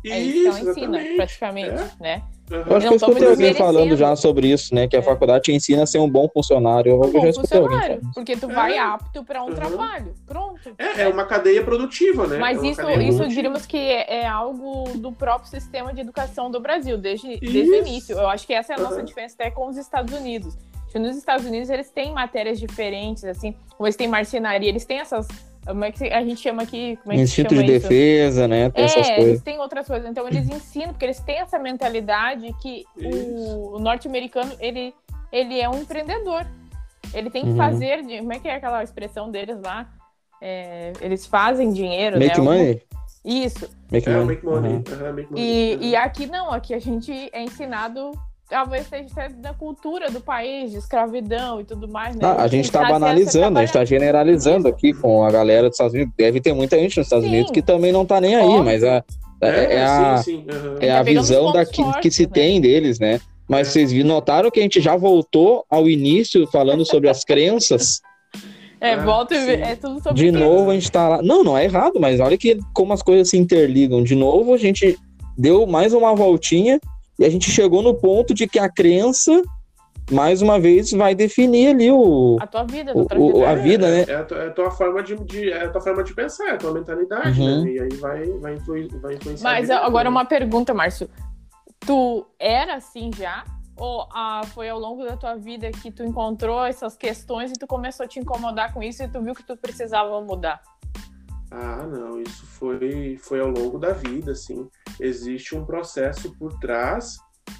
É 0.05 0.17
isso, 0.17 0.41
que 0.41 0.47
ela 0.47 0.71
ensina, 0.71 1.15
praticamente, 1.17 1.71
é. 1.71 1.91
né? 1.99 2.23
Eu 2.49 2.77
acho 2.77 2.87
que 2.87 2.93
eu 2.93 2.97
escutei 2.97 3.27
alguém 3.27 3.53
falando 3.53 3.95
já 3.95 4.15
sobre 4.15 4.47
isso, 4.51 4.73
né? 4.73 4.87
Que 4.87 4.95
a 4.95 4.99
é. 4.99 5.01
faculdade 5.03 5.43
te 5.43 5.51
ensina 5.51 5.83
a 5.83 5.85
ser 5.85 5.99
um 5.99 6.09
bom 6.09 6.27
funcionário. 6.27 6.95
Um 6.95 7.11
bom 7.11 7.33
funcionário, 7.33 8.01
porque 8.13 8.35
tu 8.35 8.47
vai 8.47 8.75
é. 8.75 8.79
apto 8.79 9.23
para 9.23 9.43
um 9.43 9.49
uhum. 9.49 9.55
trabalho. 9.55 10.13
Pronto. 10.25 10.73
É, 10.77 11.03
é 11.03 11.07
uma 11.07 11.25
cadeia 11.25 11.63
produtiva, 11.63 12.25
né? 12.25 12.37
Mas 12.37 12.63
é 12.63 12.67
isso, 12.67 12.89
isso 12.89 13.27
diríamos 13.27 13.65
que 13.65 13.77
é, 13.77 14.21
é, 14.21 14.27
algo 14.27 14.97
do 14.97 15.11
próprio 15.11 15.49
sistema 15.49 15.93
de 15.93 16.01
educação 16.01 16.49
do 16.49 16.59
Brasil, 16.59 16.97
desde, 16.97 17.39
desde 17.39 17.71
o 17.71 17.75
início. 17.75 18.17
Eu 18.17 18.27
acho 18.27 18.47
que 18.47 18.53
essa 18.53 18.73
é 18.73 18.75
a 18.75 18.79
nossa 18.79 18.97
uhum. 18.97 19.05
diferença 19.05 19.35
até 19.35 19.51
com 19.51 19.67
os 19.67 19.77
Estados 19.77 20.13
Unidos. 20.13 20.57
Nos 20.95 21.15
Estados 21.15 21.45
Unidos 21.45 21.69
eles 21.69 21.91
têm 21.91 22.11
matérias 22.13 22.59
diferentes, 22.59 23.23
assim, 23.23 23.53
ou 23.77 23.85
eles 23.85 23.95
têm 23.95 24.07
marcenaria, 24.07 24.69
eles 24.69 24.85
têm 24.85 24.99
essas 24.99 25.27
como 25.69 25.85
é 25.85 25.91
que 25.91 26.03
a 26.05 26.23
gente 26.23 26.41
chama 26.41 26.63
aqui? 26.63 26.97
Como 27.03 27.13
é 27.13 27.15
que 27.15 27.21
Instituto 27.21 27.63
de 27.63 27.75
isso? 27.75 27.87
defesa, 27.87 28.47
né? 28.47 28.69
Tem 28.69 28.83
é, 28.83 28.85
essas 28.85 29.07
coisas. 29.07 29.25
eles 29.25 29.41
têm 29.41 29.59
outras 29.59 29.87
coisas. 29.87 30.09
Então 30.09 30.27
eles 30.27 30.49
ensinam, 30.49 30.89
porque 30.89 31.05
eles 31.05 31.19
têm 31.19 31.39
essa 31.39 31.59
mentalidade 31.59 32.53
que 32.61 32.85
o, 32.97 33.75
o 33.75 33.79
norte-americano, 33.79 34.51
ele, 34.59 34.93
ele 35.31 35.59
é 35.59 35.69
um 35.69 35.79
empreendedor. 35.79 36.45
Ele 37.13 37.29
tem 37.29 37.43
que 37.43 37.49
uhum. 37.49 37.57
fazer, 37.57 38.03
como 38.03 38.33
é 38.33 38.39
que 38.39 38.47
é 38.47 38.55
aquela 38.55 38.83
expressão 38.83 39.29
deles 39.31 39.59
lá? 39.61 39.87
É, 40.41 40.93
eles 41.01 41.25
fazem 41.25 41.71
dinheiro, 41.71 42.17
make 42.17 42.37
né? 42.37 42.43
money? 42.43 42.81
Isso. 43.23 43.69
Make 43.91 44.09
money. 44.09 44.21
É, 44.21 44.25
make 44.25 44.45
money. 44.45 44.71
Uhum. 44.71 44.83
Uhum, 45.05 45.13
make 45.13 45.31
money. 45.31 45.77
E, 45.81 45.89
e 45.89 45.95
aqui 45.95 46.25
não, 46.25 46.51
aqui 46.51 46.73
a 46.73 46.79
gente 46.79 47.11
é 47.31 47.43
ensinado 47.43 48.11
talvez 48.49 48.87
seja 48.87 49.29
da 49.37 49.53
cultura 49.53 50.09
do 50.09 50.19
país, 50.19 50.71
de 50.71 50.77
escravidão 50.77 51.61
e 51.61 51.63
tudo 51.63 51.87
mais, 51.87 52.15
né? 52.15 52.21
Ah, 52.23 52.41
a 52.43 52.47
gente 52.47 52.65
está 52.65 52.83
banalizando, 52.83 53.59
a 53.59 53.61
gente 53.61 53.69
está 53.69 53.85
generalizando 53.85 54.67
aqui 54.67 54.91
com 54.91 55.23
a 55.23 55.31
galera 55.31 55.67
dos 55.69 55.75
Estados 55.75 55.93
Unidos. 55.93 56.13
Deve 56.17 56.41
ter 56.41 56.53
muita 56.53 56.77
gente 56.77 56.97
nos 56.97 57.05
Estados 57.05 57.25
sim. 57.25 57.31
Unidos 57.31 57.51
que 57.51 57.61
também 57.61 57.91
não 57.91 58.01
está 58.01 58.19
nem 58.19 58.35
aí, 58.35 58.45
Óbvio. 58.45 58.63
mas 58.63 58.83
a, 58.83 59.03
é, 59.41 59.49
é, 59.49 59.73
é 59.75 59.85
a, 59.85 60.17
sim, 60.17 60.23
sim. 60.23 60.45
Uhum. 60.51 60.77
é 60.79 60.91
a 60.91 61.03
visão 61.03 61.53
daqui 61.53 61.83
fortes, 61.83 62.01
que 62.01 62.11
se 62.11 62.23
né? 62.23 62.31
tem 62.33 62.59
deles, 62.59 62.99
né? 62.99 63.21
Mas 63.47 63.67
é. 63.67 63.71
vocês 63.71 64.03
notaram 64.03 64.49
que 64.49 64.59
a 64.59 64.63
gente 64.63 64.81
já 64.81 64.95
voltou 64.95 65.63
ao 65.69 65.87
início 65.87 66.47
falando 66.47 66.83
sobre 66.85 67.07
as 67.07 67.23
crenças. 67.23 68.01
É, 68.81 68.95
volta 68.95 69.35
e 69.35 69.61
é 69.61 69.75
tudo 69.75 70.01
sobre 70.01 70.23
De 70.23 70.31
novo 70.31 70.71
a 70.71 70.73
gente 70.73 70.91
tá 70.91 71.07
lá. 71.07 71.21
Não, 71.21 71.43
não 71.43 71.57
é 71.57 71.65
errado, 71.65 71.99
mas 71.99 72.19
olha 72.19 72.37
que 72.37 72.57
como 72.73 72.93
as 72.93 73.03
coisas 73.03 73.29
se 73.29 73.37
interligam. 73.37 74.03
De 74.03 74.15
novo 74.15 74.53
a 74.53 74.57
gente 74.57 74.97
deu 75.37 75.67
mais 75.67 75.93
uma 75.93 76.15
voltinha 76.15 76.79
e 77.19 77.25
a 77.25 77.29
gente 77.29 77.51
chegou 77.51 77.81
no 77.81 77.93
ponto 77.93 78.33
de 78.33 78.47
que 78.47 78.57
a 78.57 78.69
crença, 78.69 79.43
mais 80.09 80.41
uma 80.41 80.57
vez, 80.57 80.91
vai 80.91 81.13
definir 81.13 81.75
ali 81.75 81.91
o. 81.91 82.37
A 82.39 82.47
tua 82.47 82.63
vida, 82.63 82.93
o, 82.95 83.39
o, 83.39 83.45
a 83.45 83.55
vida, 83.55 83.87
é, 83.87 83.91
né? 83.91 84.05
É 84.07 84.15
a, 84.15 84.23
tua, 84.23 84.37
é 84.37 84.47
a, 84.47 84.51
tua, 84.51 84.71
forma 84.71 85.03
de, 85.03 85.15
de, 85.25 85.51
é 85.51 85.65
a 85.65 85.69
tua 85.69 85.81
forma 85.81 86.01
de 86.01 86.13
pensar, 86.13 86.47
é 86.47 86.51
a 86.51 86.57
tua 86.57 86.73
mentalidade, 86.73 87.41
uhum. 87.41 87.65
né? 87.65 87.71
E 87.71 87.79
aí 87.81 87.93
vai, 87.97 88.25
vai, 88.39 88.53
influir, 88.55 88.87
vai 88.99 89.15
influenciar. 89.15 89.51
Mas 89.51 89.69
agora 89.69 90.09
uma 90.09 90.23
pergunta, 90.23 90.73
Márcio. 90.73 91.09
Tu 91.81 92.25
era 92.39 92.75
assim 92.75 93.11
já? 93.17 93.43
Ou 93.75 94.07
ah, 94.13 94.41
foi 94.53 94.69
ao 94.69 94.79
longo 94.79 95.03
da 95.05 95.17
tua 95.17 95.35
vida 95.35 95.69
que 95.71 95.91
tu 95.91 96.03
encontrou 96.03 96.65
essas 96.65 96.95
questões 96.95 97.51
e 97.51 97.53
tu 97.53 97.67
começou 97.67 98.05
a 98.05 98.07
te 98.07 98.19
incomodar 98.19 98.73
com 98.73 98.81
isso 98.81 99.03
e 99.03 99.07
tu 99.07 99.21
viu 99.21 99.33
que 99.33 99.43
tu 99.43 99.57
precisava 99.57 100.21
mudar? 100.21 100.61
Ah, 101.51 101.87
não, 101.87 102.21
isso 102.21 102.45
foi, 102.45 103.17
foi 103.21 103.39
ao 103.39 103.49
longo 103.49 103.79
da 103.79 103.91
vida, 103.91 104.31
assim. 104.31 104.67
Existe 104.99 105.55
um 105.55 105.65
processo 105.65 106.35
por 106.37 106.59
trás 106.59 107.17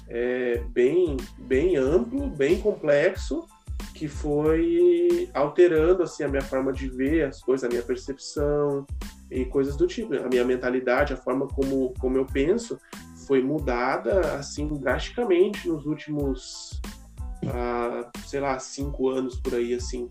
é, 0.08 0.62
bem, 0.68 1.16
bem 1.38 1.76
amplo, 1.76 2.28
bem 2.30 2.60
complexo, 2.60 3.44
que 3.94 4.06
foi 4.06 5.28
alterando 5.34 6.02
assim 6.02 6.22
a 6.22 6.28
minha 6.28 6.42
forma 6.42 6.72
de 6.72 6.88
ver 6.88 7.24
as 7.24 7.42
coisas, 7.42 7.64
a 7.64 7.68
minha 7.68 7.82
percepção 7.82 8.86
e 9.30 9.44
coisas 9.44 9.76
do 9.76 9.86
tipo. 9.86 10.14
A 10.14 10.28
minha 10.28 10.44
mentalidade, 10.44 11.12
a 11.12 11.16
forma 11.16 11.48
como, 11.48 11.92
como 11.98 12.16
eu 12.16 12.24
penso, 12.24 12.78
foi 13.26 13.42
mudada 13.42 14.34
assim 14.34 14.66
drasticamente 14.68 15.68
nos 15.68 15.84
últimos, 15.86 16.80
uh, 17.44 18.08
sei 18.26 18.40
lá, 18.40 18.58
cinco 18.58 19.08
anos 19.08 19.40
por 19.40 19.54
aí, 19.54 19.74
assim, 19.74 20.08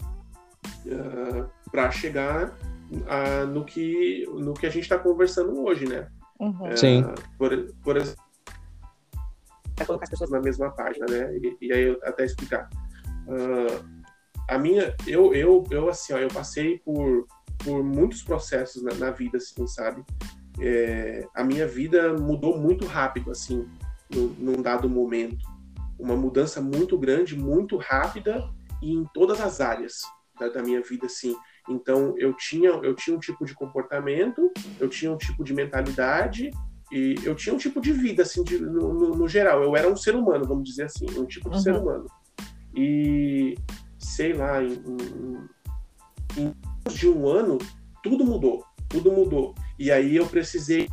ah, 0.92 1.48
para 1.72 1.92
chegar 1.92 2.58
uh, 2.92 3.48
no 3.48 3.66
que 3.66 4.26
no 4.28 4.54
que 4.54 4.66
a 4.66 4.70
gente 4.70 4.84
está 4.84 4.98
conversando 4.98 5.64
hoje, 5.64 5.88
né? 5.88 6.08
Uhum. 6.40 6.76
Sim. 6.76 7.04
Por, 7.38 7.74
por 7.84 7.98
exemplo, 7.98 8.24
colocar 9.86 10.04
as 10.04 10.10
pessoas 10.10 10.30
na 10.30 10.40
mesma 10.40 10.72
página, 10.72 11.06
né? 11.10 11.38
E, 11.38 11.58
e 11.62 11.74
aí 11.74 11.84
eu 11.84 12.00
até 12.04 12.26
explicar. 12.26 12.70
a 14.48 14.58
minha, 14.58 14.96
eu, 15.06 15.34
eu, 15.34 15.64
eu 15.70 15.90
assim, 15.90 16.14
ó, 16.14 16.18
eu 16.18 16.30
passei 16.30 16.80
por 16.80 17.28
por 17.64 17.84
muitos 17.84 18.24
processos 18.24 18.82
na, 18.82 18.94
na 18.96 19.12
vida, 19.12 19.38
assim, 19.38 19.68
sabe? 19.68 20.04
É, 20.60 21.28
a 21.36 21.44
minha 21.44 21.68
vida 21.68 22.14
mudou 22.18 22.58
muito 22.58 22.86
rápido, 22.86 23.32
assim, 23.32 23.68
no, 24.10 24.28
num 24.40 24.62
dado 24.62 24.90
momento. 24.90 25.46
Uma 25.98 26.16
mudança 26.16 26.62
muito 26.62 26.98
grande, 26.98 27.38
muito 27.38 27.78
rápida 27.78 28.50
e 28.82 28.94
em 28.94 29.06
todas 29.14 29.42
as 29.42 29.62
áreas 29.62 30.02
da, 30.40 30.48
da 30.50 30.64
minha 30.64 30.82
vida, 30.82 31.06
assim. 31.06 31.36
Então 31.68 32.16
eu 32.18 32.34
tinha 32.34 32.70
eu 32.70 32.96
tinha 32.96 33.16
um 33.16 33.20
tipo 33.20 33.46
de 33.46 33.54
comportamento, 33.54 34.52
eu 34.80 34.88
tinha 34.88 35.12
um 35.12 35.18
tipo 35.18 35.44
de 35.44 35.54
mentalidade 35.54 36.52
e 36.92 37.16
eu 37.24 37.36
tinha 37.36 37.54
um 37.54 37.58
tipo 37.58 37.80
de 37.80 37.92
vida 37.94 38.24
assim 38.24 38.44
de, 38.44 38.58
no, 38.60 38.94
no, 38.94 39.16
no, 39.16 39.28
geral. 39.28 39.62
Eu 39.62 39.76
era 39.76 39.90
um 39.90 39.96
ser 39.96 40.16
humano, 40.16 40.46
vamos 40.46 40.68
dizer 40.68 40.84
assim, 40.84 41.06
um 41.18 41.26
tipo 41.26 41.50
de 41.50 41.58
uhum. 41.58 41.62
ser 41.62 41.76
humano. 41.76 42.06
E 42.76 43.56
sei 43.98 44.34
lá, 44.34 44.64
em, 44.64 44.74
em, 46.38 46.42
em 46.42 46.56
de 46.90 47.08
um 47.08 47.28
ano 47.28 47.58
tudo 48.02 48.26
mudou, 48.26 48.64
tudo 48.88 49.12
mudou. 49.12 49.54
E 49.78 49.92
aí 49.92 50.16
eu 50.16 50.26
precisei 50.26 50.88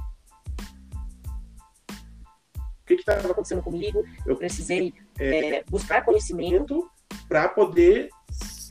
o 1.90 2.86
que 2.86 2.94
estava 2.94 3.32
acontecendo 3.32 3.62
comigo, 3.62 4.04
eu 4.24 4.36
precisei 4.36 4.94
é, 5.18 5.64
buscar 5.68 6.04
conhecimento 6.04 6.88
para 7.28 7.48
poder 7.48 8.08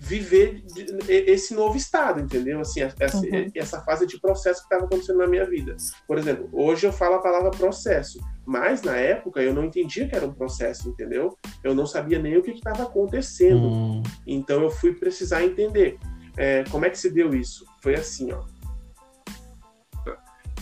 viver 0.02 0.64
esse 1.08 1.54
novo 1.54 1.78
estado, 1.78 2.20
entendeu? 2.20 2.60
Assim, 2.60 2.82
essa, 2.82 3.18
uhum. 3.18 3.52
essa 3.56 3.82
fase 3.82 4.06
de 4.06 4.20
processo 4.20 4.62
que 4.62 4.66
estava 4.66 4.86
acontecendo 4.86 5.18
na 5.18 5.28
minha 5.28 5.46
vida. 5.46 5.76
Por 6.08 6.18
exemplo, 6.18 6.50
hoje 6.52 6.88
eu 6.88 6.94
falo 6.94 7.16
a 7.16 7.22
palavra 7.22 7.52
processo, 7.52 8.20
mas 8.46 8.82
na 8.82 8.96
época 8.96 9.42
eu 9.42 9.54
não 9.54 9.66
entendia 9.66 10.08
que 10.08 10.16
era 10.16 10.26
um 10.26 10.34
processo, 10.34 10.90
entendeu? 10.90 11.38
Eu 11.64 11.74
não 11.74 11.86
sabia 11.86 12.20
nem 12.20 12.38
o 12.38 12.44
que 12.44 12.52
estava 12.52 12.84
acontecendo. 12.84 13.68
Uhum. 13.68 14.04
Então 14.26 14.62
eu 14.64 14.70
fui 14.70 14.94
precisar 14.94 15.44
entender. 15.44 15.98
É, 16.38 16.64
como 16.70 16.86
é 16.86 16.90
que 16.90 16.98
se 16.98 17.10
deu 17.10 17.34
isso? 17.34 17.66
Foi 17.82 17.96
assim, 17.96 18.32
ó. 18.32 18.44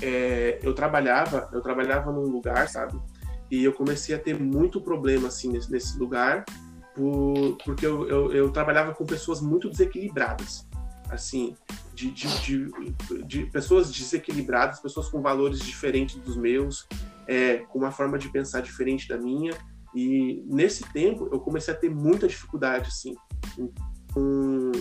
É, 0.01 0.59
eu 0.61 0.73
trabalhava, 0.73 1.49
eu 1.53 1.61
trabalhava 1.61 2.11
num 2.11 2.23
lugar, 2.23 2.67
sabe? 2.67 2.99
E 3.49 3.63
eu 3.63 3.71
comecei 3.71 4.15
a 4.15 4.19
ter 4.19 4.37
muito 4.37 4.81
problema 4.81 5.27
assim 5.27 5.49
nesse, 5.49 5.71
nesse 5.71 5.97
lugar 5.97 6.43
por, 6.95 7.57
porque 7.63 7.85
eu, 7.85 8.07
eu, 8.07 8.31
eu, 8.33 8.51
trabalhava 8.51 8.93
com 8.93 9.05
pessoas 9.05 9.41
muito 9.41 9.69
desequilibradas, 9.69 10.67
assim, 11.09 11.55
de, 11.93 12.11
de, 12.11 12.27
de, 12.41 13.25
de, 13.25 13.45
pessoas 13.47 13.91
desequilibradas, 13.91 14.79
pessoas 14.79 15.09
com 15.09 15.21
valores 15.21 15.59
diferentes 15.59 16.15
dos 16.17 16.35
meus, 16.35 16.87
é, 17.27 17.57
com 17.69 17.79
uma 17.79 17.91
forma 17.91 18.17
de 18.17 18.29
pensar 18.29 18.61
diferente 18.61 19.07
da 19.07 19.17
minha. 19.17 19.53
E 19.95 20.43
nesse 20.47 20.83
tempo 20.91 21.29
eu 21.31 21.39
comecei 21.39 21.73
a 21.73 21.77
ter 21.77 21.89
muita 21.89 22.27
dificuldade, 22.27 22.89
assim. 22.89 23.15
Um, 24.15 24.71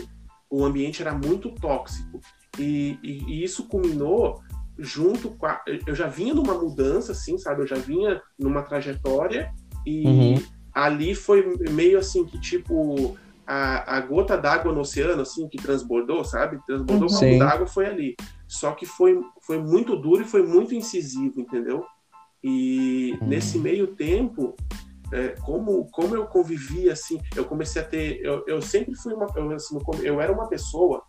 o 0.51 0.65
ambiente 0.65 1.01
era 1.03 1.15
muito 1.15 1.51
tóxico. 1.51 2.21
E, 2.59 2.99
e, 3.03 3.25
e 3.25 3.45
isso 3.45 3.67
culminou 3.69 4.43
junto 4.79 5.31
com 5.31 5.47
a, 5.47 5.63
eu 5.87 5.95
já 5.95 6.07
vinha 6.07 6.35
numa 6.35 6.55
mudança 6.55 7.13
assim 7.13 7.37
sabe 7.37 7.61
eu 7.61 7.67
já 7.67 7.77
vinha 7.77 8.21
numa 8.39 8.63
trajetória 8.63 9.53
e 9.87 10.07
uhum 10.07 10.43
ali 10.75 11.15
foi 11.15 11.57
meio 11.71 11.99
assim 11.99 12.25
que 12.25 12.41
tipo 12.41 13.17
a, 13.47 13.97
a 13.97 14.01
gota 14.01 14.37
d'água 14.37 14.73
no 14.73 14.81
oceano 14.81 15.23
assim 15.23 15.49
que 15.49 15.59
transbordou, 15.59 16.25
sabe? 16.25 16.59
Transbordou 16.67 17.09
uhum. 17.09 17.19
como 17.19 17.39
d'água 17.39 17.67
foi 17.67 17.87
ali. 17.87 18.17
Só 18.49 18.73
que 18.73 18.87
foi 18.87 19.21
foi 19.43 19.59
muito 19.59 19.97
duro 19.97 20.23
e 20.23 20.27
foi 20.27 20.43
muito 20.43 20.75
incisivo, 20.75 21.41
entendeu? 21.41 21.85
E 22.43 23.17
uhum. 23.21 23.29
nesse 23.29 23.59
meio 23.59 23.89
tempo, 23.89 24.57
é, 25.13 25.29
como 25.43 25.89
como 25.91 26.15
eu 26.15 26.27
convivia 26.27 26.93
assim, 26.93 27.21
eu 27.37 27.45
comecei 27.45 27.83
a 27.83 27.85
ter, 27.85 28.21
eu, 28.21 28.45
eu 28.47 28.63
sempre 28.63 28.95
fui 28.97 29.15
uma, 29.15 29.27
eu, 29.37 29.51
assim, 29.53 29.79
eu 30.03 30.21
era 30.21 30.33
uma 30.33 30.49
pessoa 30.49 31.03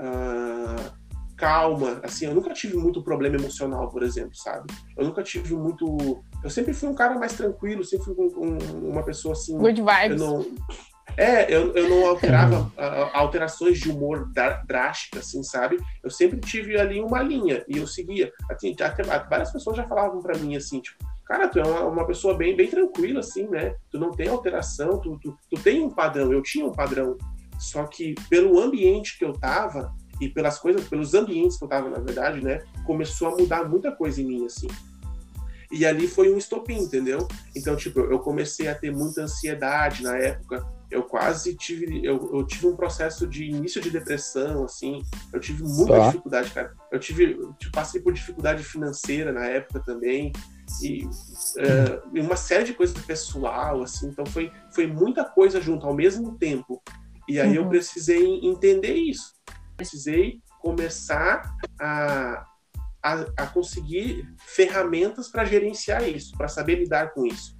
uh, 0.00 1.05
calma, 1.36 2.00
assim, 2.02 2.26
eu 2.26 2.34
nunca 2.34 2.52
tive 2.52 2.76
muito 2.76 3.02
problema 3.02 3.36
emocional, 3.36 3.88
por 3.88 4.02
exemplo, 4.02 4.34
sabe? 4.34 4.72
Eu 4.96 5.04
nunca 5.04 5.22
tive 5.22 5.54
muito. 5.54 6.22
Eu 6.42 6.50
sempre 6.50 6.72
fui 6.72 6.88
um 6.88 6.94
cara 6.94 7.18
mais 7.18 7.34
tranquilo, 7.34 7.84
sempre 7.84 8.06
fui 8.06 8.14
um, 8.18 8.42
um, 8.42 8.90
uma 8.90 9.02
pessoa 9.02 9.32
assim. 9.32 9.56
Good 9.58 9.82
vibes. 9.82 10.20
Eu 10.20 10.26
não... 10.26 10.46
É, 11.16 11.54
eu, 11.54 11.72
eu 11.72 11.88
não 11.88 12.06
alterava 12.06 12.60
uh, 12.76 13.10
alterações 13.14 13.78
de 13.78 13.90
humor 13.90 14.28
drásticas, 14.66 15.26
assim, 15.26 15.42
sabe? 15.42 15.78
Eu 16.02 16.10
sempre 16.10 16.38
tive 16.40 16.78
ali 16.78 17.00
uma 17.00 17.22
linha 17.22 17.64
e 17.68 17.78
eu 17.78 17.86
seguia. 17.86 18.30
Assim, 18.50 18.74
até, 18.80 19.02
várias 19.02 19.50
pessoas 19.50 19.76
já 19.76 19.84
falavam 19.84 20.20
para 20.20 20.36
mim 20.36 20.56
assim, 20.56 20.80
tipo, 20.80 21.02
cara, 21.24 21.48
tu 21.48 21.58
é 21.58 21.62
uma, 21.62 21.84
uma, 21.84 22.06
pessoa 22.06 22.36
bem, 22.36 22.54
bem 22.54 22.68
tranquila, 22.68 23.20
assim, 23.20 23.48
né? 23.48 23.74
Tu 23.90 23.98
não 23.98 24.10
tem 24.10 24.28
alteração, 24.28 25.00
tu, 25.00 25.18
tu, 25.22 25.34
tu 25.50 25.62
tem 25.62 25.82
um 25.82 25.90
padrão. 25.90 26.32
Eu 26.32 26.42
tinha 26.42 26.66
um 26.66 26.72
padrão. 26.72 27.16
Só 27.58 27.84
que 27.84 28.14
pelo 28.28 28.60
ambiente 28.60 29.18
que 29.18 29.24
eu 29.24 29.32
tava, 29.32 29.94
e 30.20 30.28
pelas 30.28 30.58
coisas, 30.58 30.86
pelos 30.88 31.14
ambientes 31.14 31.58
que 31.58 31.64
eu 31.64 31.68
tava, 31.68 31.90
na 31.90 31.98
verdade, 31.98 32.42
né, 32.42 32.62
começou 32.84 33.28
a 33.28 33.36
mudar 33.36 33.68
muita 33.68 33.92
coisa 33.92 34.20
em 34.20 34.26
mim, 34.26 34.46
assim. 34.46 34.68
E 35.70 35.84
ali 35.84 36.06
foi 36.06 36.32
um 36.32 36.38
estopim, 36.38 36.78
entendeu? 36.78 37.26
Então, 37.54 37.76
tipo, 37.76 38.00
eu 38.00 38.18
comecei 38.20 38.68
a 38.68 38.74
ter 38.74 38.92
muita 38.92 39.22
ansiedade 39.22 40.02
na 40.02 40.16
época. 40.16 40.64
Eu 40.88 41.02
quase 41.02 41.56
tive, 41.56 42.06
eu, 42.06 42.30
eu 42.32 42.46
tive 42.46 42.68
um 42.68 42.76
processo 42.76 43.26
de 43.26 43.44
início 43.46 43.80
de 43.80 43.90
depressão, 43.90 44.64
assim. 44.64 45.02
Eu 45.32 45.40
tive 45.40 45.64
muita 45.64 45.94
tá. 45.94 46.06
dificuldade, 46.06 46.50
cara. 46.50 46.72
Eu 46.92 47.00
tive, 47.00 47.32
eu 47.32 47.54
passei 47.72 48.00
por 48.00 48.12
dificuldade 48.12 48.62
financeira 48.62 49.32
na 49.32 49.44
época 49.46 49.80
também 49.80 50.32
e 50.80 51.04
uh, 51.04 52.20
uma 52.20 52.36
série 52.36 52.64
de 52.64 52.74
coisas 52.74 52.96
pessoal, 53.04 53.82
assim. 53.82 54.06
Então 54.08 54.24
foi, 54.24 54.52
foi 54.72 54.86
muita 54.86 55.24
coisa 55.24 55.60
junto 55.60 55.84
ao 55.84 55.94
mesmo 55.94 56.38
tempo. 56.38 56.80
E 57.28 57.40
aí 57.40 57.58
uhum. 57.58 57.64
eu 57.64 57.68
precisei 57.68 58.24
entender 58.44 58.94
isso 58.94 59.34
precisei 59.76 60.40
começar 60.60 61.54
a, 61.80 62.44
a, 63.02 63.12
a 63.36 63.46
conseguir 63.46 64.28
ferramentas 64.38 65.28
para 65.28 65.44
gerenciar 65.44 66.08
isso, 66.08 66.36
para 66.36 66.48
saber 66.48 66.76
lidar 66.76 67.12
com 67.12 67.26
isso. 67.26 67.56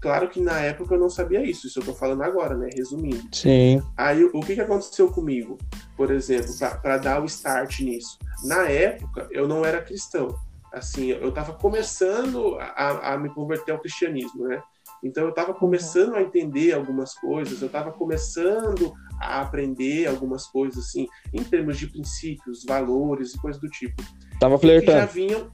Claro 0.00 0.28
que 0.28 0.40
na 0.40 0.60
época 0.60 0.94
eu 0.94 1.00
não 1.00 1.08
sabia 1.08 1.42
isso, 1.42 1.66
isso 1.66 1.78
eu 1.78 1.80
estou 1.80 1.94
falando 1.94 2.22
agora, 2.22 2.56
né? 2.56 2.68
Resumindo. 2.74 3.28
Sim. 3.32 3.82
Aí 3.96 4.24
o 4.24 4.40
que, 4.40 4.54
que 4.54 4.60
aconteceu 4.60 5.10
comigo, 5.10 5.58
por 5.96 6.10
exemplo, 6.10 6.52
para 6.82 6.98
dar 6.98 7.22
o 7.22 7.26
start 7.26 7.80
nisso? 7.80 8.18
Na 8.44 8.68
época 8.68 9.26
eu 9.30 9.48
não 9.48 9.64
era 9.64 9.82
cristão. 9.82 10.34
Assim, 10.72 11.06
eu 11.06 11.30
estava 11.30 11.54
começando 11.54 12.56
a, 12.58 13.14
a 13.14 13.18
me 13.18 13.30
converter 13.30 13.72
ao 13.72 13.80
cristianismo, 13.80 14.46
né? 14.46 14.62
Então 15.02 15.24
eu 15.24 15.30
estava 15.30 15.54
começando 15.54 16.14
a 16.14 16.22
entender 16.22 16.72
algumas 16.72 17.14
coisas, 17.14 17.60
eu 17.60 17.66
estava 17.66 17.92
começando 17.92 18.92
a 19.20 19.40
aprender 19.40 20.06
algumas 20.06 20.46
coisas 20.46 20.84
assim, 20.84 21.06
em 21.32 21.42
termos 21.42 21.78
de 21.78 21.86
princípios, 21.86 22.64
valores 22.64 23.34
e 23.34 23.38
coisas 23.38 23.60
do 23.60 23.68
tipo. 23.68 24.02
Tava 24.38 24.58
flertando. 24.58 24.98
já 24.98 25.06
vinham 25.06 25.50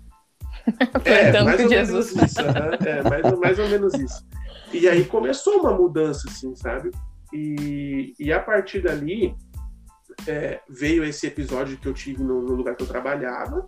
é, 1.04 1.42
mais 1.42 1.60
ou 1.60 1.68
Jesus. 1.68 2.14
menos 2.14 2.30
isso, 2.30 2.40
é, 2.40 3.02
mais, 3.02 3.38
mais 3.38 3.58
ou 3.58 3.68
menos 3.68 3.94
isso. 3.94 4.26
E 4.72 4.88
aí 4.88 5.04
começou 5.04 5.60
uma 5.60 5.72
mudança, 5.72 6.28
assim, 6.28 6.54
sabe? 6.54 6.90
E, 7.32 8.14
e 8.18 8.32
a 8.32 8.40
partir 8.40 8.82
dali 8.82 9.34
é, 10.26 10.60
veio 10.68 11.04
esse 11.04 11.26
episódio 11.26 11.78
que 11.78 11.88
eu 11.88 11.94
tive 11.94 12.22
no, 12.22 12.42
no, 12.42 12.54
lugar 12.54 12.76
que 12.76 12.82
eu 12.82 12.86
trabalhava 12.86 13.66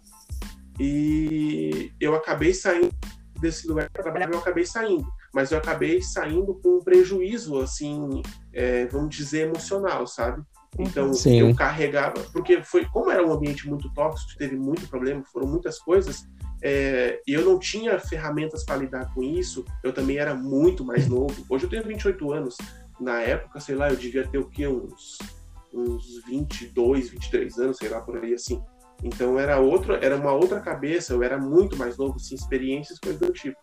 e 0.78 1.90
eu 2.00 2.14
acabei 2.14 2.52
saindo 2.52 2.92
desse 3.40 3.66
lugar 3.66 3.88
que 3.88 3.98
eu 3.98 4.02
trabalhava, 4.02 4.32
eu 4.32 4.38
acabei 4.38 4.64
saindo 4.64 5.06
mas 5.34 5.50
eu 5.50 5.58
acabei 5.58 6.00
saindo 6.00 6.54
com 6.62 6.76
um 6.76 6.80
prejuízo, 6.80 7.58
assim, 7.58 8.22
é, 8.54 8.86
vamos 8.86 9.14
dizer, 9.14 9.48
emocional, 9.48 10.06
sabe? 10.06 10.42
Então, 10.78 11.12
Sim. 11.14 11.40
eu 11.40 11.54
carregava, 11.54 12.20
porque 12.32 12.62
foi, 12.62 12.84
como 12.86 13.10
era 13.10 13.24
um 13.24 13.32
ambiente 13.32 13.68
muito 13.68 13.92
tóxico, 13.92 14.36
teve 14.36 14.56
muito 14.56 14.88
problema, 14.88 15.22
foram 15.32 15.46
muitas 15.46 15.78
coisas, 15.78 16.26
é, 16.62 17.20
e 17.26 17.34
eu 17.34 17.44
não 17.44 17.58
tinha 17.58 17.98
ferramentas 18.00 18.64
para 18.64 18.76
lidar 18.76 19.12
com 19.14 19.22
isso, 19.22 19.64
eu 19.82 19.92
também 19.92 20.16
era 20.16 20.34
muito 20.34 20.84
mais 20.84 21.06
novo. 21.06 21.34
Hoje 21.48 21.64
eu 21.64 21.70
tenho 21.70 21.84
28 21.84 22.32
anos, 22.32 22.56
na 22.98 23.20
época, 23.20 23.60
sei 23.60 23.74
lá, 23.74 23.90
eu 23.90 23.96
devia 23.96 24.26
ter 24.26 24.38
o 24.38 24.48
quê? 24.48 24.66
Uns, 24.66 25.18
uns 25.72 26.24
22, 26.26 27.10
23 27.10 27.58
anos, 27.58 27.76
sei 27.76 27.88
lá, 27.88 28.00
por 28.00 28.16
aí 28.16 28.34
assim. 28.34 28.62
Então 29.02 29.38
era 29.38 29.58
outro, 29.58 29.94
era 29.94 30.16
uma 30.16 30.32
outra 30.32 30.60
cabeça, 30.60 31.12
eu 31.12 31.22
era 31.22 31.36
muito 31.38 31.76
mais 31.76 31.96
novo, 31.96 32.18
sem 32.18 32.36
experiências, 32.36 32.98
coisas 32.98 33.20
do 33.20 33.32
tipo. 33.32 33.58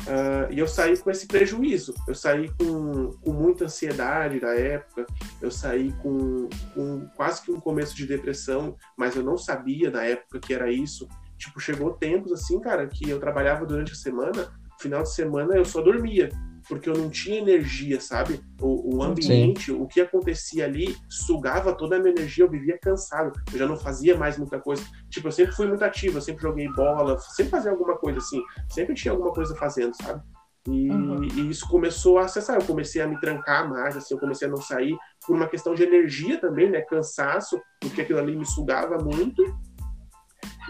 Uh, 0.00 0.50
e 0.50 0.58
eu 0.58 0.66
saí 0.66 0.96
com 0.96 1.10
esse 1.10 1.26
prejuízo. 1.26 1.94
Eu 2.06 2.14
saí 2.14 2.48
com, 2.58 3.10
com 3.22 3.32
muita 3.32 3.64
ansiedade 3.64 4.40
da 4.40 4.54
época, 4.54 5.06
eu 5.40 5.50
saí 5.50 5.92
com, 6.02 6.48
com, 6.74 7.06
quase 7.16 7.42
que 7.42 7.50
um 7.50 7.60
começo 7.60 7.94
de 7.94 8.06
depressão, 8.06 8.76
mas 8.96 9.14
eu 9.14 9.22
não 9.22 9.36
sabia 9.36 9.90
na 9.90 10.04
época 10.04 10.40
que 10.40 10.54
era 10.54 10.70
isso. 10.70 11.08
Tipo, 11.38 11.60
chegou 11.60 11.92
tempos 11.92 12.32
assim, 12.32 12.60
cara, 12.60 12.86
que 12.86 13.08
eu 13.08 13.18
trabalhava 13.18 13.64
durante 13.64 13.92
a 13.92 13.96
semana, 13.96 14.52
final 14.78 15.02
de 15.02 15.14
semana 15.14 15.56
eu 15.56 15.64
só 15.64 15.80
dormia 15.80 16.30
porque 16.70 16.88
eu 16.88 16.94
não 16.94 17.10
tinha 17.10 17.38
energia, 17.38 18.00
sabe? 18.00 18.40
O, 18.60 18.98
o 18.98 19.02
ambiente, 19.02 19.72
Sim. 19.72 19.72
o 19.72 19.88
que 19.88 20.00
acontecia 20.00 20.64
ali, 20.64 20.96
sugava 21.08 21.74
toda 21.74 21.96
a 21.96 21.98
minha 21.98 22.12
energia, 22.12 22.44
eu 22.44 22.48
vivia 22.48 22.78
cansado, 22.78 23.32
eu 23.52 23.58
já 23.58 23.66
não 23.66 23.76
fazia 23.76 24.16
mais 24.16 24.38
muita 24.38 24.60
coisa. 24.60 24.80
Tipo, 25.08 25.26
eu 25.26 25.32
sempre 25.32 25.52
fui 25.52 25.66
muito 25.66 25.84
ativo, 25.84 26.18
eu 26.18 26.22
sempre 26.22 26.42
joguei 26.42 26.68
bola, 26.68 27.18
sempre 27.18 27.50
fazia 27.50 27.72
alguma 27.72 27.98
coisa 27.98 28.18
assim, 28.18 28.40
sempre 28.68 28.94
tinha 28.94 29.10
alguma 29.10 29.32
coisa 29.32 29.52
fazendo, 29.56 29.96
sabe? 30.00 30.22
E, 30.68 30.90
uhum. 30.90 31.24
e, 31.24 31.50
isso 31.50 31.66
começou 31.68 32.18
a 32.18 32.26
acessar, 32.26 32.54
eu 32.54 32.64
comecei 32.64 33.02
a 33.02 33.06
me 33.08 33.18
trancar 33.18 33.68
mais, 33.68 33.96
assim, 33.96 34.14
eu 34.14 34.20
comecei 34.20 34.46
a 34.46 34.50
não 34.50 34.58
sair 34.58 34.96
por 35.26 35.34
uma 35.34 35.48
questão 35.48 35.74
de 35.74 35.82
energia 35.82 36.38
também, 36.40 36.70
né? 36.70 36.82
Cansaço, 36.82 37.60
porque 37.80 38.02
aquilo 38.02 38.20
ali 38.20 38.36
me 38.36 38.46
sugava 38.46 38.96
muito. 38.96 39.42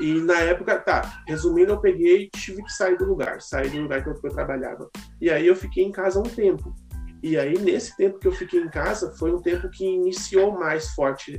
E 0.01 0.21
na 0.21 0.39
época, 0.41 0.79
tá, 0.79 1.23
resumindo, 1.27 1.73
eu 1.73 1.81
peguei 1.81 2.25
e 2.25 2.31
tive 2.31 2.63
que 2.63 2.73
sair 2.73 2.97
do 2.97 3.05
lugar, 3.05 3.41
sair 3.41 3.71
do 3.71 3.83
lugar 3.83 4.03
que 4.03 4.09
eu, 4.09 4.15
que 4.15 4.27
eu 4.27 4.33
trabalhava. 4.33 4.91
E 5.21 5.31
aí 5.31 5.47
eu 5.47 5.55
fiquei 5.55 5.85
em 5.85 5.93
casa 5.93 6.19
um 6.19 6.23
tempo. 6.23 6.75
E 7.23 7.37
aí, 7.39 7.59
nesse 7.59 7.95
tempo 7.97 8.19
que 8.19 8.27
eu 8.27 8.33
fiquei 8.33 8.61
em 8.61 8.71
casa, 8.71 9.15
foi 9.19 9.31
um 9.31 9.43
tempo 9.43 9.69
que 9.69 9.85
iniciou 9.85 10.59
mais 10.59 10.89
forte 10.95 11.39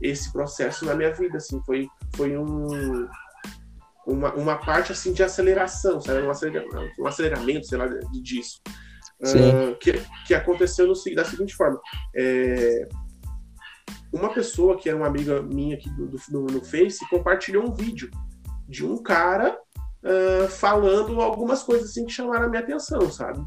esse 0.00 0.32
processo 0.32 0.84
na 0.84 0.94
minha 0.94 1.12
vida, 1.12 1.38
assim, 1.38 1.60
foi, 1.66 1.88
foi 2.14 2.38
um, 2.38 3.08
uma, 4.06 4.32
uma 4.34 4.56
parte, 4.56 4.92
assim, 4.92 5.12
de 5.12 5.24
aceleração, 5.24 6.00
sabe, 6.00 6.22
um, 6.22 6.30
aceleramento, 6.30 7.02
um 7.02 7.06
aceleramento, 7.06 7.66
sei 7.66 7.78
lá, 7.78 7.88
disso. 8.22 8.60
Uh, 9.18 9.74
que, 9.80 9.94
que 10.26 10.34
aconteceu 10.34 10.86
no, 10.86 10.92
da 11.14 11.24
seguinte 11.24 11.56
forma, 11.56 11.80
é, 12.14 12.86
uma 14.12 14.32
pessoa 14.32 14.76
que 14.76 14.88
era 14.88 14.96
uma 14.96 15.06
amiga 15.06 15.42
minha 15.42 15.76
aqui 15.76 15.90
do, 15.90 16.06
do, 16.06 16.52
no 16.52 16.64
Face 16.64 17.08
compartilhou 17.08 17.64
um 17.64 17.72
vídeo 17.72 18.10
de 18.68 18.84
um 18.84 19.02
cara 19.02 19.58
uh, 20.02 20.48
falando 20.48 21.20
algumas 21.20 21.62
coisas 21.62 21.90
assim 21.90 22.04
que 22.04 22.12
chamaram 22.12 22.46
a 22.46 22.48
minha 22.48 22.62
atenção, 22.62 23.10
sabe? 23.10 23.44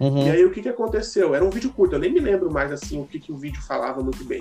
Uhum. 0.00 0.26
E 0.26 0.30
aí 0.30 0.44
o 0.44 0.50
que, 0.50 0.62
que 0.62 0.68
aconteceu? 0.68 1.34
Era 1.34 1.44
um 1.44 1.50
vídeo 1.50 1.72
curto, 1.72 1.94
eu 1.94 1.98
nem 1.98 2.12
me 2.12 2.20
lembro 2.20 2.52
mais 2.52 2.70
assim 2.70 3.00
o 3.00 3.06
que, 3.06 3.18
que 3.18 3.32
o 3.32 3.38
vídeo 3.38 3.62
falava 3.62 4.02
muito 4.02 4.24
bem. 4.24 4.40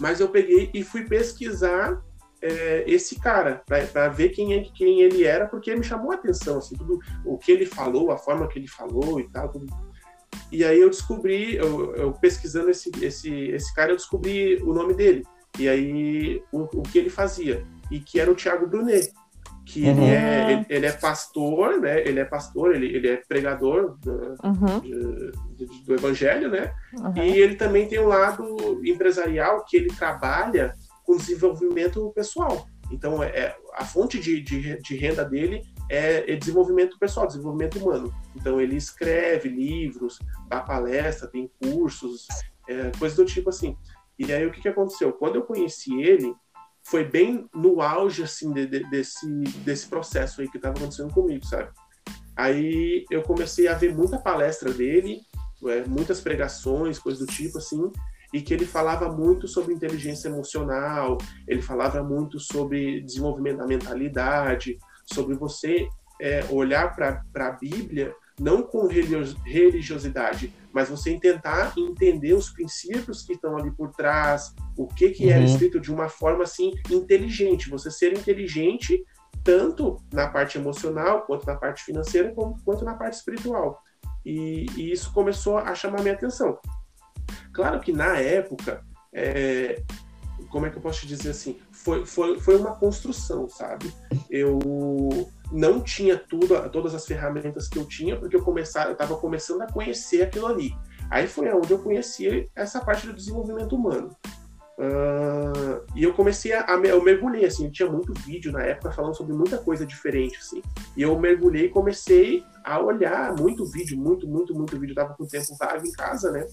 Mas 0.00 0.20
eu 0.20 0.28
peguei 0.28 0.70
e 0.74 0.82
fui 0.82 1.04
pesquisar 1.04 2.02
é, 2.40 2.84
esse 2.86 3.20
cara 3.20 3.62
para 3.66 4.08
ver 4.08 4.30
quem, 4.30 4.54
é, 4.54 4.64
quem 4.74 5.00
ele 5.00 5.24
era, 5.24 5.46
porque 5.46 5.74
me 5.76 5.84
chamou 5.84 6.10
a 6.10 6.16
atenção, 6.16 6.58
assim, 6.58 6.76
tudo 6.76 6.98
o 7.24 7.38
que 7.38 7.52
ele 7.52 7.66
falou, 7.66 8.10
a 8.10 8.18
forma 8.18 8.48
que 8.48 8.58
ele 8.58 8.66
falou 8.66 9.20
e 9.20 9.28
tal, 9.30 9.48
tudo 9.48 9.66
e 10.50 10.64
aí 10.64 10.80
eu 10.80 10.90
descobri, 10.90 11.56
eu, 11.56 11.94
eu, 11.96 12.12
pesquisando 12.12 12.70
esse, 12.70 12.90
esse, 13.00 13.30
esse 13.30 13.74
cara, 13.74 13.92
eu 13.92 13.96
descobri 13.96 14.62
o 14.62 14.74
nome 14.74 14.92
dele. 14.92 15.24
E 15.58 15.68
aí 15.68 16.42
o, 16.52 16.62
o 16.78 16.82
que 16.82 16.98
ele 16.98 17.10
fazia. 17.10 17.64
E 17.90 18.00
que 18.00 18.20
era 18.20 18.30
o 18.30 18.34
Tiago 18.34 18.66
Brunet. 18.66 19.12
Que 19.64 19.84
uhum. 19.84 20.02
ele, 20.02 20.14
é, 20.14 20.52
ele, 20.52 20.66
ele, 20.68 20.86
é 20.86 20.92
pastor, 20.92 21.80
né? 21.80 22.00
Ele 22.00 22.20
é 22.20 22.24
pastor, 22.24 22.74
ele, 22.74 22.86
ele 22.86 23.08
é 23.08 23.16
pregador 23.16 23.96
do, 23.98 24.36
uhum. 24.42 24.80
de, 24.80 25.66
de, 25.66 25.84
do 25.84 25.94
evangelho, 25.94 26.50
né? 26.50 26.74
Uhum. 26.98 27.16
E 27.16 27.40
ele 27.40 27.54
também 27.54 27.86
tem 27.86 28.00
um 28.00 28.08
lado 28.08 28.80
empresarial 28.84 29.64
que 29.64 29.76
ele 29.76 29.88
trabalha 29.88 30.74
com 31.04 31.16
desenvolvimento 31.16 32.12
pessoal. 32.14 32.66
Então, 32.90 33.22
é, 33.22 33.28
é 33.28 33.56
a 33.74 33.84
fonte 33.84 34.18
de, 34.18 34.40
de, 34.40 34.78
de 34.80 34.96
renda 34.96 35.24
dele 35.24 35.62
é, 35.88 36.32
é, 36.32 36.36
desenvolvimento 36.36 36.98
pessoal, 36.98 37.26
desenvolvimento 37.26 37.78
humano. 37.78 38.14
Então 38.34 38.60
ele 38.60 38.76
escreve 38.76 39.48
livros, 39.48 40.18
dá 40.48 40.60
palestra, 40.60 41.28
tem 41.28 41.50
cursos, 41.60 42.26
é, 42.68 42.90
coisas 42.98 43.16
do 43.16 43.24
tipo 43.24 43.50
assim. 43.50 43.76
E 44.18 44.32
aí 44.32 44.46
o 44.46 44.52
que, 44.52 44.60
que 44.60 44.68
aconteceu? 44.68 45.12
Quando 45.12 45.36
eu 45.36 45.42
conheci 45.42 46.00
ele, 46.00 46.34
foi 46.84 47.04
bem 47.04 47.48
no 47.54 47.80
auge 47.80 48.22
assim 48.22 48.52
de, 48.52 48.66
de, 48.66 48.90
desse 48.90 49.26
desse 49.64 49.86
processo 49.86 50.40
aí 50.40 50.50
que 50.50 50.56
estava 50.56 50.76
acontecendo 50.76 51.12
comigo, 51.12 51.44
sabe? 51.46 51.70
Aí 52.36 53.04
eu 53.10 53.22
comecei 53.22 53.68
a 53.68 53.74
ver 53.74 53.94
muita 53.94 54.18
palestra 54.18 54.72
dele, 54.72 55.20
é, 55.66 55.84
muitas 55.86 56.20
pregações, 56.20 56.98
coisas 56.98 57.24
do 57.24 57.32
tipo 57.32 57.58
assim, 57.58 57.90
e 58.32 58.40
que 58.40 58.54
ele 58.54 58.64
falava 58.64 59.12
muito 59.12 59.46
sobre 59.46 59.74
inteligência 59.74 60.28
emocional, 60.28 61.18
ele 61.46 61.60
falava 61.60 62.02
muito 62.02 62.40
sobre 62.40 63.02
desenvolvimento 63.02 63.58
da 63.58 63.66
mentalidade, 63.66 64.78
sobre 65.12 65.34
você 65.34 65.88
é, 66.20 66.44
olhar 66.50 66.94
para 66.94 67.22
a 67.34 67.50
Bíblia 67.52 68.14
não 68.40 68.62
com 68.62 68.86
religiosidade, 68.86 70.52
mas 70.72 70.88
você 70.88 71.18
tentar 71.18 71.74
entender 71.76 72.32
os 72.32 72.50
princípios 72.50 73.22
que 73.22 73.34
estão 73.34 73.56
ali 73.56 73.70
por 73.70 73.90
trás, 73.92 74.54
o 74.76 74.86
que 74.86 75.10
que 75.10 75.26
uhum. 75.26 75.30
era 75.30 75.44
escrito 75.44 75.78
de 75.78 75.92
uma 75.92 76.08
forma 76.08 76.44
assim 76.44 76.72
inteligente, 76.90 77.68
você 77.68 77.90
ser 77.90 78.12
inteligente 78.12 79.04
tanto 79.44 79.96
na 80.12 80.28
parte 80.28 80.56
emocional 80.56 81.22
quanto 81.22 81.46
na 81.46 81.56
parte 81.56 81.84
financeira 81.84 82.32
quanto 82.64 82.84
na 82.84 82.94
parte 82.94 83.14
espiritual. 83.14 83.80
E, 84.24 84.66
e 84.76 84.92
isso 84.92 85.12
começou 85.12 85.58
a 85.58 85.74
chamar 85.74 86.00
minha 86.00 86.14
atenção. 86.14 86.58
Claro 87.52 87.80
que 87.80 87.92
na 87.92 88.16
época 88.18 88.84
é, 89.12 89.82
como 90.48 90.66
é 90.66 90.70
que 90.70 90.76
eu 90.76 90.82
posso 90.82 91.00
te 91.00 91.06
dizer 91.06 91.30
assim? 91.30 91.58
Foi, 91.82 92.06
foi, 92.06 92.38
foi 92.38 92.56
uma 92.56 92.76
construção, 92.76 93.48
sabe? 93.48 93.92
Eu 94.30 94.58
não 95.50 95.80
tinha 95.80 96.16
tudo, 96.16 96.68
todas 96.70 96.94
as 96.94 97.04
ferramentas 97.04 97.68
que 97.68 97.78
eu 97.78 97.84
tinha, 97.84 98.16
porque 98.16 98.36
eu 98.36 98.42
começar, 98.42 98.86
eu 98.86 98.92
estava 98.92 99.16
começando 99.16 99.62
a 99.62 99.66
conhecer 99.66 100.22
aquilo 100.22 100.46
ali. 100.46 100.72
Aí 101.10 101.26
foi 101.26 101.52
onde 101.52 101.72
eu 101.72 101.78
conheci 101.78 102.48
essa 102.54 102.80
parte 102.80 103.06
do 103.06 103.12
desenvolvimento 103.12 103.74
humano. 103.74 104.16
Uh, 104.78 105.84
e 105.94 106.02
eu 106.02 106.14
comecei 106.14 106.52
a, 106.52 106.66
eu 106.84 107.02
mergulhei 107.02 107.44
assim, 107.44 107.70
tinha 107.70 107.90
muito 107.90 108.14
vídeo 108.14 108.50
na 108.50 108.62
época 108.62 108.90
falando 108.90 109.14
sobre 109.14 109.34
muita 109.34 109.58
coisa 109.58 109.84
diferente 109.84 110.38
assim. 110.38 110.62
E 110.96 111.02
eu 111.02 111.18
mergulhei 111.18 111.66
e 111.66 111.70
comecei 111.70 112.44
a 112.64 112.80
olhar 112.80 113.34
muito 113.36 113.66
vídeo, 113.66 113.98
muito, 113.98 114.26
muito, 114.26 114.54
muito 114.54 114.78
vídeo. 114.78 114.92
Eu 114.92 114.96
tava 114.96 115.14
com 115.14 115.26
tempo 115.26 115.54
vago 115.58 115.86
em 115.86 115.92
casa, 115.92 116.30
né? 116.32 116.46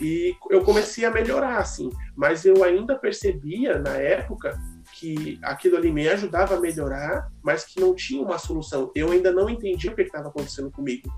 E 0.00 0.36
eu 0.50 0.62
comecei 0.62 1.04
a 1.04 1.10
melhorar, 1.10 1.58
assim, 1.58 1.90
mas 2.16 2.44
eu 2.44 2.62
ainda 2.62 2.96
percebia 2.96 3.78
na 3.78 3.94
época 3.94 4.58
que 4.94 5.38
aquilo 5.42 5.76
ali 5.76 5.92
me 5.92 6.08
ajudava 6.08 6.56
a 6.56 6.60
melhorar, 6.60 7.30
mas 7.42 7.64
que 7.64 7.80
não 7.80 7.94
tinha 7.94 8.22
uma 8.22 8.38
solução. 8.38 8.90
Eu 8.94 9.10
ainda 9.10 9.32
não 9.32 9.48
entendia 9.48 9.90
o 9.90 9.94
que 9.94 10.02
estava 10.02 10.28
acontecendo 10.28 10.70
comigo, 10.70 11.08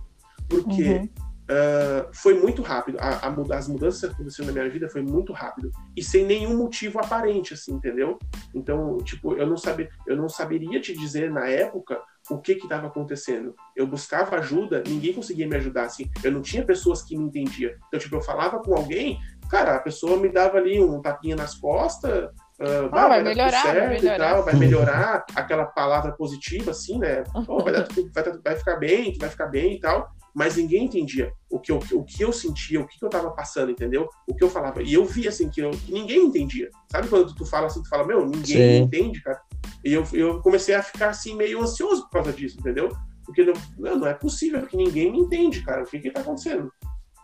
porque 0.48 0.82
uhum. 0.82 1.04
uh, 1.04 2.08
foi 2.12 2.38
muito 2.38 2.62
rápido. 2.62 2.98
A, 3.00 3.28
a, 3.28 3.56
as 3.56 3.68
mudanças 3.68 4.00
que 4.00 4.14
aconteceram 4.14 4.46
na 4.46 4.52
minha 4.52 4.70
vida 4.70 4.88
foi 4.88 5.02
muito 5.02 5.32
rápido 5.32 5.70
e 5.96 6.02
sem 6.02 6.24
nenhum 6.24 6.56
motivo 6.56 6.98
aparente, 6.98 7.54
assim, 7.54 7.72
entendeu? 7.72 8.18
Então, 8.54 8.98
tipo, 8.98 9.34
eu 9.34 9.46
não 9.46 9.56
sabia, 9.56 9.88
eu 10.06 10.16
não 10.16 10.28
saberia 10.28 10.80
te 10.80 10.94
dizer 10.94 11.30
na 11.30 11.46
época 11.46 12.00
o 12.30 12.40
que 12.40 12.52
estava 12.52 12.86
acontecendo. 12.86 13.54
Eu 13.74 13.86
buscava 13.86 14.36
ajuda, 14.36 14.82
ninguém 14.86 15.12
conseguia 15.12 15.46
me 15.46 15.56
ajudar, 15.56 15.84
assim. 15.84 16.10
Eu 16.22 16.32
não 16.32 16.40
tinha 16.40 16.64
pessoas 16.64 17.02
que 17.02 17.16
me 17.16 17.24
entendiam. 17.24 17.72
Então, 17.88 17.98
tipo, 17.98 18.16
eu 18.16 18.22
falava 18.22 18.60
com 18.60 18.74
alguém, 18.74 19.18
cara, 19.50 19.76
a 19.76 19.80
pessoa 19.80 20.16
me 20.16 20.28
dava 20.28 20.58
ali 20.58 20.82
um 20.82 21.02
tapinha 21.02 21.36
nas 21.36 21.54
costas, 21.54 22.30
Uh, 22.60 22.92
ah, 22.92 23.08
vai, 23.08 23.08
vai, 23.08 23.34
melhorar, 23.34 23.62
vai 23.62 23.88
melhorar. 23.88 24.18
Tal, 24.18 24.44
vai 24.44 24.54
melhorar 24.54 25.26
aquela 25.34 25.64
palavra 25.64 26.12
positiva, 26.12 26.72
assim, 26.72 26.98
né? 26.98 27.24
Oh, 27.48 27.64
vai, 27.64 27.72
dar, 27.72 27.88
vai, 28.12 28.38
vai, 28.44 28.56
ficar 28.56 28.76
bem, 28.76 29.16
vai 29.18 29.30
ficar 29.30 29.46
bem 29.46 29.76
e 29.76 29.80
tal. 29.80 30.10
Mas 30.34 30.56
ninguém 30.56 30.84
entendia 30.84 31.32
o 31.50 31.58
que 31.58 31.72
eu, 31.72 31.80
o 31.92 32.04
que 32.04 32.22
eu 32.22 32.32
sentia, 32.32 32.78
o 32.78 32.86
que 32.86 33.02
eu 33.02 33.08
tava 33.08 33.30
passando, 33.30 33.70
entendeu? 33.70 34.06
O 34.28 34.34
que 34.34 34.44
eu 34.44 34.50
falava. 34.50 34.82
E 34.82 34.92
eu 34.92 35.06
via, 35.06 35.30
assim, 35.30 35.48
que, 35.48 35.60
eu, 35.60 35.70
que 35.70 35.90
ninguém 35.90 36.26
entendia. 36.26 36.68
Sabe 36.92 37.08
quando 37.08 37.34
tu 37.34 37.46
fala 37.46 37.66
assim, 37.66 37.82
tu 37.82 37.88
fala, 37.88 38.06
meu, 38.06 38.26
ninguém 38.26 38.44
Sim. 38.44 38.76
entende, 38.82 39.22
cara? 39.22 39.40
E 39.82 39.94
eu, 39.94 40.04
eu 40.12 40.40
comecei 40.42 40.74
a 40.74 40.82
ficar 40.82 41.08
assim 41.08 41.34
meio 41.34 41.62
ansioso 41.62 42.02
por 42.04 42.10
causa 42.10 42.32
disso, 42.32 42.58
entendeu? 42.60 42.90
Porque 43.24 43.42
não, 43.42 43.96
não 43.96 44.06
é 44.06 44.12
possível, 44.12 44.60
porque 44.60 44.76
ninguém 44.76 45.10
me 45.10 45.18
entende, 45.18 45.62
cara. 45.62 45.82
O 45.82 45.86
que 45.86 45.98
que 45.98 46.10
tá 46.10 46.20
acontecendo? 46.20 46.70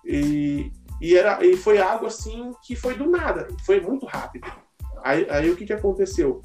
E, 0.02 0.72
e, 1.00 1.14
era, 1.14 1.44
e 1.44 1.56
foi 1.56 1.78
algo 1.78 2.06
assim 2.06 2.52
que 2.64 2.74
foi 2.74 2.94
do 2.94 3.10
nada, 3.10 3.46
foi 3.66 3.80
muito 3.80 4.06
rápido. 4.06 4.46
Aí, 5.06 5.24
aí 5.30 5.48
o 5.48 5.56
que 5.56 5.64
que 5.64 5.72
aconteceu? 5.72 6.42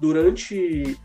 Durante 0.00 0.98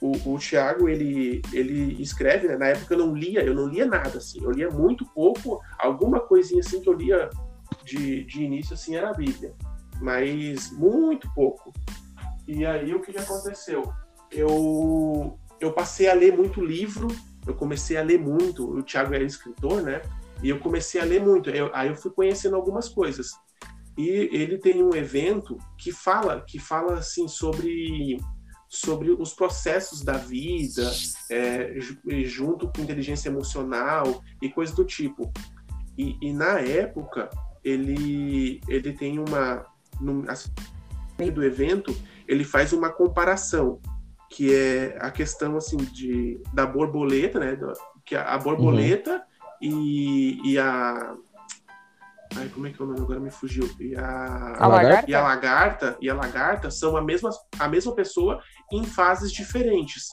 o, 0.00 0.32
o 0.32 0.38
Thiago, 0.38 0.88
ele, 0.88 1.42
ele 1.52 2.02
escreve, 2.02 2.48
né? 2.48 2.56
na 2.56 2.68
época 2.68 2.94
eu 2.94 2.98
não 2.98 3.14
lia, 3.14 3.44
eu 3.44 3.54
não 3.54 3.68
lia 3.68 3.84
nada, 3.84 4.16
assim, 4.16 4.42
eu 4.42 4.50
lia 4.50 4.70
muito 4.70 5.04
pouco, 5.14 5.60
alguma 5.78 6.20
coisinha 6.20 6.60
assim 6.60 6.80
que 6.80 6.88
eu 6.88 6.94
lia 6.94 7.28
de, 7.84 8.24
de 8.24 8.42
início, 8.42 8.72
assim, 8.72 8.96
era 8.96 9.10
a 9.10 9.12
Bíblia, 9.12 9.54
mas 10.00 10.72
muito 10.72 11.30
pouco. 11.34 11.70
E 12.48 12.64
aí 12.64 12.94
o 12.94 13.02
que, 13.02 13.12
que 13.12 13.18
aconteceu? 13.18 13.92
Eu, 14.32 15.38
eu 15.60 15.70
passei 15.74 16.08
a 16.08 16.14
ler 16.14 16.34
muito 16.34 16.64
livro, 16.64 17.08
eu 17.46 17.54
comecei 17.54 17.98
a 17.98 18.02
ler 18.02 18.18
muito. 18.18 18.70
O 18.70 18.82
Thiago 18.82 19.14
é 19.14 19.22
escritor, 19.22 19.82
né? 19.82 20.00
E 20.42 20.48
eu 20.48 20.58
comecei 20.58 21.00
a 21.00 21.04
ler 21.04 21.22
muito. 21.22 21.50
Eu, 21.50 21.70
aí 21.74 21.88
eu 21.88 21.94
fui 21.94 22.10
conhecendo 22.10 22.56
algumas 22.56 22.88
coisas. 22.88 23.32
E 23.96 24.08
ele 24.32 24.58
tem 24.58 24.82
um 24.82 24.94
evento 24.94 25.56
que 25.78 25.92
fala, 25.92 26.40
que 26.40 26.58
fala 26.58 26.94
assim 26.94 27.28
sobre 27.28 28.18
sobre 28.68 29.12
os 29.12 29.32
processos 29.32 30.02
da 30.02 30.14
vida, 30.14 30.90
é, 31.30 31.76
junto 32.24 32.68
com 32.68 32.82
inteligência 32.82 33.28
emocional 33.28 34.20
e 34.42 34.48
coisas 34.50 34.74
do 34.74 34.84
tipo. 34.84 35.32
E, 35.96 36.16
e 36.20 36.32
na 36.32 36.58
época 36.58 37.30
ele 37.62 38.60
ele 38.68 38.92
tem 38.92 39.18
uma 39.20 39.64
no, 40.00 40.28
assim, 40.28 40.50
do 41.32 41.44
evento 41.44 41.96
ele 42.26 42.42
faz 42.42 42.72
uma 42.72 42.90
comparação 42.90 43.80
que 44.30 44.52
é 44.52 44.98
a 45.00 45.10
questão 45.10 45.56
assim 45.56 45.76
de 45.76 46.42
da 46.52 46.66
borboleta, 46.66 47.38
né? 47.38 47.56
Que 48.04 48.16
a, 48.16 48.34
a 48.34 48.38
borboleta 48.38 49.24
uhum. 49.62 49.70
e, 49.70 50.52
e 50.52 50.58
a 50.58 51.14
Ai, 52.36 52.48
como 52.48 52.66
é 52.66 52.70
que 52.70 52.80
é 52.80 52.84
o 52.84 52.88
nome? 52.88 53.00
Agora 53.00 53.20
me 53.20 53.30
fugiu. 53.30 53.68
E 53.78 53.94
a, 53.96 54.56
a 54.58 54.66
lagarta? 54.66 55.10
E 55.10 55.14
a 55.14 55.22
lagarta 55.22 55.96
e 56.00 56.10
a 56.10 56.14
lagarta 56.14 56.70
são 56.70 56.96
a 56.96 57.02
mesma, 57.02 57.30
a 57.58 57.68
mesma 57.68 57.94
pessoa 57.94 58.40
em 58.72 58.84
fases 58.84 59.32
diferentes. 59.32 60.10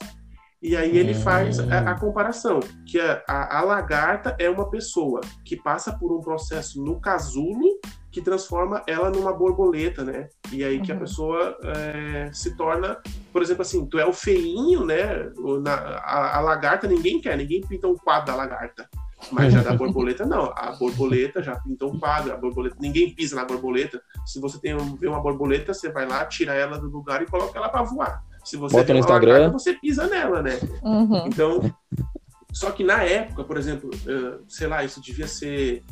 E 0.61 0.77
aí 0.77 0.95
ele 0.95 1.15
faz 1.15 1.59
a, 1.59 1.91
a 1.91 1.99
comparação, 1.99 2.59
que 2.85 2.99
a, 2.99 3.23
a, 3.27 3.57
a, 3.57 3.61
lagarta 3.63 4.35
é 4.37 4.47
uma 4.47 4.69
pessoa 4.69 5.19
que 5.43 5.55
passa 5.55 5.91
por 5.97 6.15
um 6.15 6.21
processo 6.21 6.83
no 6.83 7.01
casulo 7.01 7.79
que 8.11 8.21
transforma 8.21 8.83
ela 8.85 9.09
numa 9.09 9.33
borboleta, 9.33 10.03
né? 10.03 10.29
E 10.51 10.63
aí 10.63 10.79
que 10.79 10.91
a 10.91 10.95
uhum. 10.95 11.01
pessoa 11.01 11.57
é, 11.63 12.29
se 12.31 12.55
torna, 12.55 12.97
por 13.33 13.41
exemplo, 13.41 13.63
assim, 13.63 13.87
tu 13.87 13.97
é 13.97 14.05
o 14.05 14.13
feinho, 14.13 14.85
né? 14.85 15.31
Na, 15.63 15.73
a, 15.73 16.37
a, 16.37 16.41
lagarta 16.41 16.87
ninguém 16.87 17.19
quer, 17.19 17.37
ninguém 17.37 17.61
pinta 17.61 17.87
um 17.87 17.95
quadro 17.95 18.27
da 18.27 18.35
lagarta. 18.35 18.87
Mas 19.31 19.53
já 19.53 19.61
da 19.61 19.73
borboleta, 19.77 20.25
não. 20.25 20.51
A 20.55 20.71
borboleta 20.71 21.43
já 21.43 21.59
pintou 21.59 21.93
um 21.93 21.99
quadro. 21.99 22.33
A 22.33 22.37
borboleta, 22.37 22.75
ninguém 22.79 23.13
pisa 23.13 23.35
na 23.35 23.45
borboleta. 23.45 24.01
Se 24.25 24.39
você 24.39 24.59
tem 24.59 24.75
um, 24.75 24.95
vê 24.95 25.07
uma 25.07 25.21
borboleta, 25.21 25.73
você 25.73 25.91
vai 25.91 26.07
lá, 26.07 26.25
tira 26.25 26.53
ela 26.53 26.79
do 26.79 26.89
lugar 26.89 27.21
e 27.21 27.25
coloca 27.25 27.57
ela 27.57 27.69
para 27.69 27.83
voar. 27.83 28.23
Se 28.43 28.57
você 28.57 28.75
Bota 28.75 28.93
no 28.93 28.99
Instagram. 28.99 29.33
Lagarta, 29.33 29.53
você 29.53 29.73
pisa 29.73 30.07
nela, 30.07 30.41
né? 30.41 30.59
Uhum. 30.81 31.27
Então, 31.27 31.73
só 32.51 32.71
que 32.71 32.83
na 32.83 33.03
época, 33.03 33.43
por 33.43 33.57
exemplo, 33.57 33.89
uh, 33.89 34.43
sei 34.47 34.67
lá, 34.67 34.83
isso 34.83 35.01
devia 35.01 35.27
ser 35.27 35.83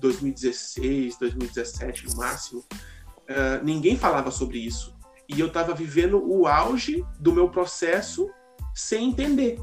2016, 0.00 1.18
2017 1.18 2.06
no 2.06 2.16
máximo, 2.16 2.60
uh, 2.60 3.64
ninguém 3.64 3.96
falava 3.96 4.30
sobre 4.30 4.58
isso. 4.58 4.96
E 5.28 5.38
eu 5.40 5.48
estava 5.48 5.74
vivendo 5.74 6.22
o 6.24 6.46
auge 6.46 7.04
do 7.18 7.32
meu 7.32 7.50
processo 7.50 8.30
sem 8.74 9.10
entender 9.10 9.60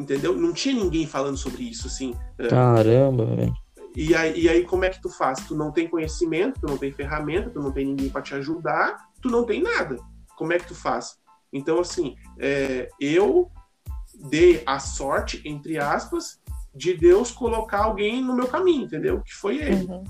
entendeu? 0.00 0.34
Não 0.34 0.52
tinha 0.52 0.74
ninguém 0.74 1.06
falando 1.06 1.36
sobre 1.36 1.62
isso, 1.64 1.86
assim. 1.86 2.14
É. 2.38 2.48
Caramba, 2.48 3.24
velho. 3.24 3.54
E 3.96 4.14
aí, 4.14 4.40
e 4.40 4.48
aí, 4.48 4.64
como 4.64 4.84
é 4.84 4.90
que 4.90 5.02
tu 5.02 5.10
faz? 5.10 5.40
Tu 5.46 5.54
não 5.54 5.72
tem 5.72 5.88
conhecimento, 5.88 6.60
tu 6.60 6.66
não 6.66 6.78
tem 6.78 6.92
ferramenta, 6.92 7.50
tu 7.50 7.60
não 7.60 7.72
tem 7.72 7.86
ninguém 7.86 8.08
para 8.08 8.22
te 8.22 8.34
ajudar, 8.34 8.96
tu 9.20 9.28
não 9.28 9.44
tem 9.44 9.62
nada. 9.62 9.96
Como 10.36 10.52
é 10.52 10.58
que 10.58 10.66
tu 10.66 10.74
faz? 10.74 11.16
Então, 11.52 11.80
assim, 11.80 12.14
é, 12.38 12.88
eu 13.00 13.50
dei 14.28 14.62
a 14.64 14.78
sorte, 14.78 15.42
entre 15.44 15.78
aspas, 15.78 16.40
de 16.74 16.94
Deus 16.94 17.32
colocar 17.32 17.84
alguém 17.84 18.22
no 18.22 18.34
meu 18.34 18.46
caminho, 18.46 18.84
entendeu? 18.84 19.20
Que 19.22 19.34
foi 19.34 19.58
ele. 19.58 19.86
Uhum. 19.86 20.04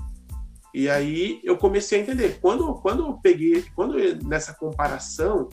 E 0.73 0.89
aí 0.89 1.41
eu 1.43 1.57
comecei 1.57 1.99
a 1.99 2.01
entender. 2.03 2.39
Quando, 2.39 2.75
quando 2.75 3.03
eu 3.05 3.13
peguei, 3.21 3.65
quando 3.75 3.99
eu, 3.99 4.17
nessa 4.23 4.53
comparação, 4.53 5.49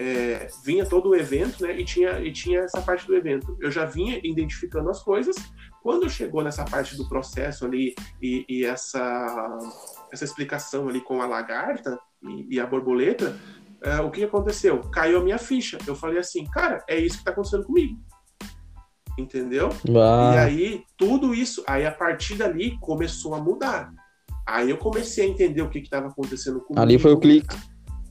é, 0.00 0.48
vinha 0.64 0.86
todo 0.86 1.10
o 1.10 1.14
evento, 1.14 1.62
né? 1.62 1.78
E 1.78 1.84
tinha, 1.84 2.18
e 2.20 2.32
tinha 2.32 2.60
essa 2.60 2.80
parte 2.80 3.06
do 3.06 3.14
evento. 3.14 3.54
Eu 3.60 3.70
já 3.70 3.84
vinha 3.84 4.18
identificando 4.24 4.88
as 4.88 5.02
coisas. 5.02 5.36
Quando 5.82 6.08
chegou 6.08 6.42
nessa 6.42 6.64
parte 6.64 6.96
do 6.96 7.06
processo 7.06 7.66
ali 7.66 7.94
e, 8.20 8.46
e 8.48 8.64
essa, 8.64 9.58
essa 10.10 10.24
explicação 10.24 10.88
ali 10.88 11.02
com 11.02 11.20
a 11.20 11.26
lagarta 11.26 11.98
e, 12.22 12.56
e 12.56 12.60
a 12.60 12.66
borboleta, 12.66 13.38
é, 13.82 14.00
o 14.00 14.10
que 14.10 14.24
aconteceu? 14.24 14.80
Caiu 14.90 15.20
a 15.20 15.22
minha 15.22 15.38
ficha. 15.38 15.76
Eu 15.86 15.94
falei 15.94 16.18
assim, 16.18 16.44
cara, 16.46 16.82
é 16.88 16.98
isso 16.98 17.16
que 17.16 17.20
está 17.20 17.32
acontecendo 17.32 17.64
comigo. 17.64 17.98
Entendeu? 19.18 19.68
E 20.34 20.38
aí, 20.38 20.82
tudo 20.96 21.34
isso, 21.34 21.62
aí 21.66 21.84
a 21.84 21.92
partir 21.92 22.36
dali 22.36 22.78
começou 22.80 23.34
a 23.34 23.38
mudar. 23.38 23.92
Aí 24.48 24.70
eu 24.70 24.78
comecei 24.78 25.26
a 25.26 25.28
entender 25.28 25.60
o 25.60 25.68
que 25.68 25.78
estava 25.78 26.08
acontecendo 26.08 26.58
comigo. 26.60 26.80
Ali 26.80 26.98
foi 26.98 27.12
o 27.12 27.20
clique. 27.20 27.54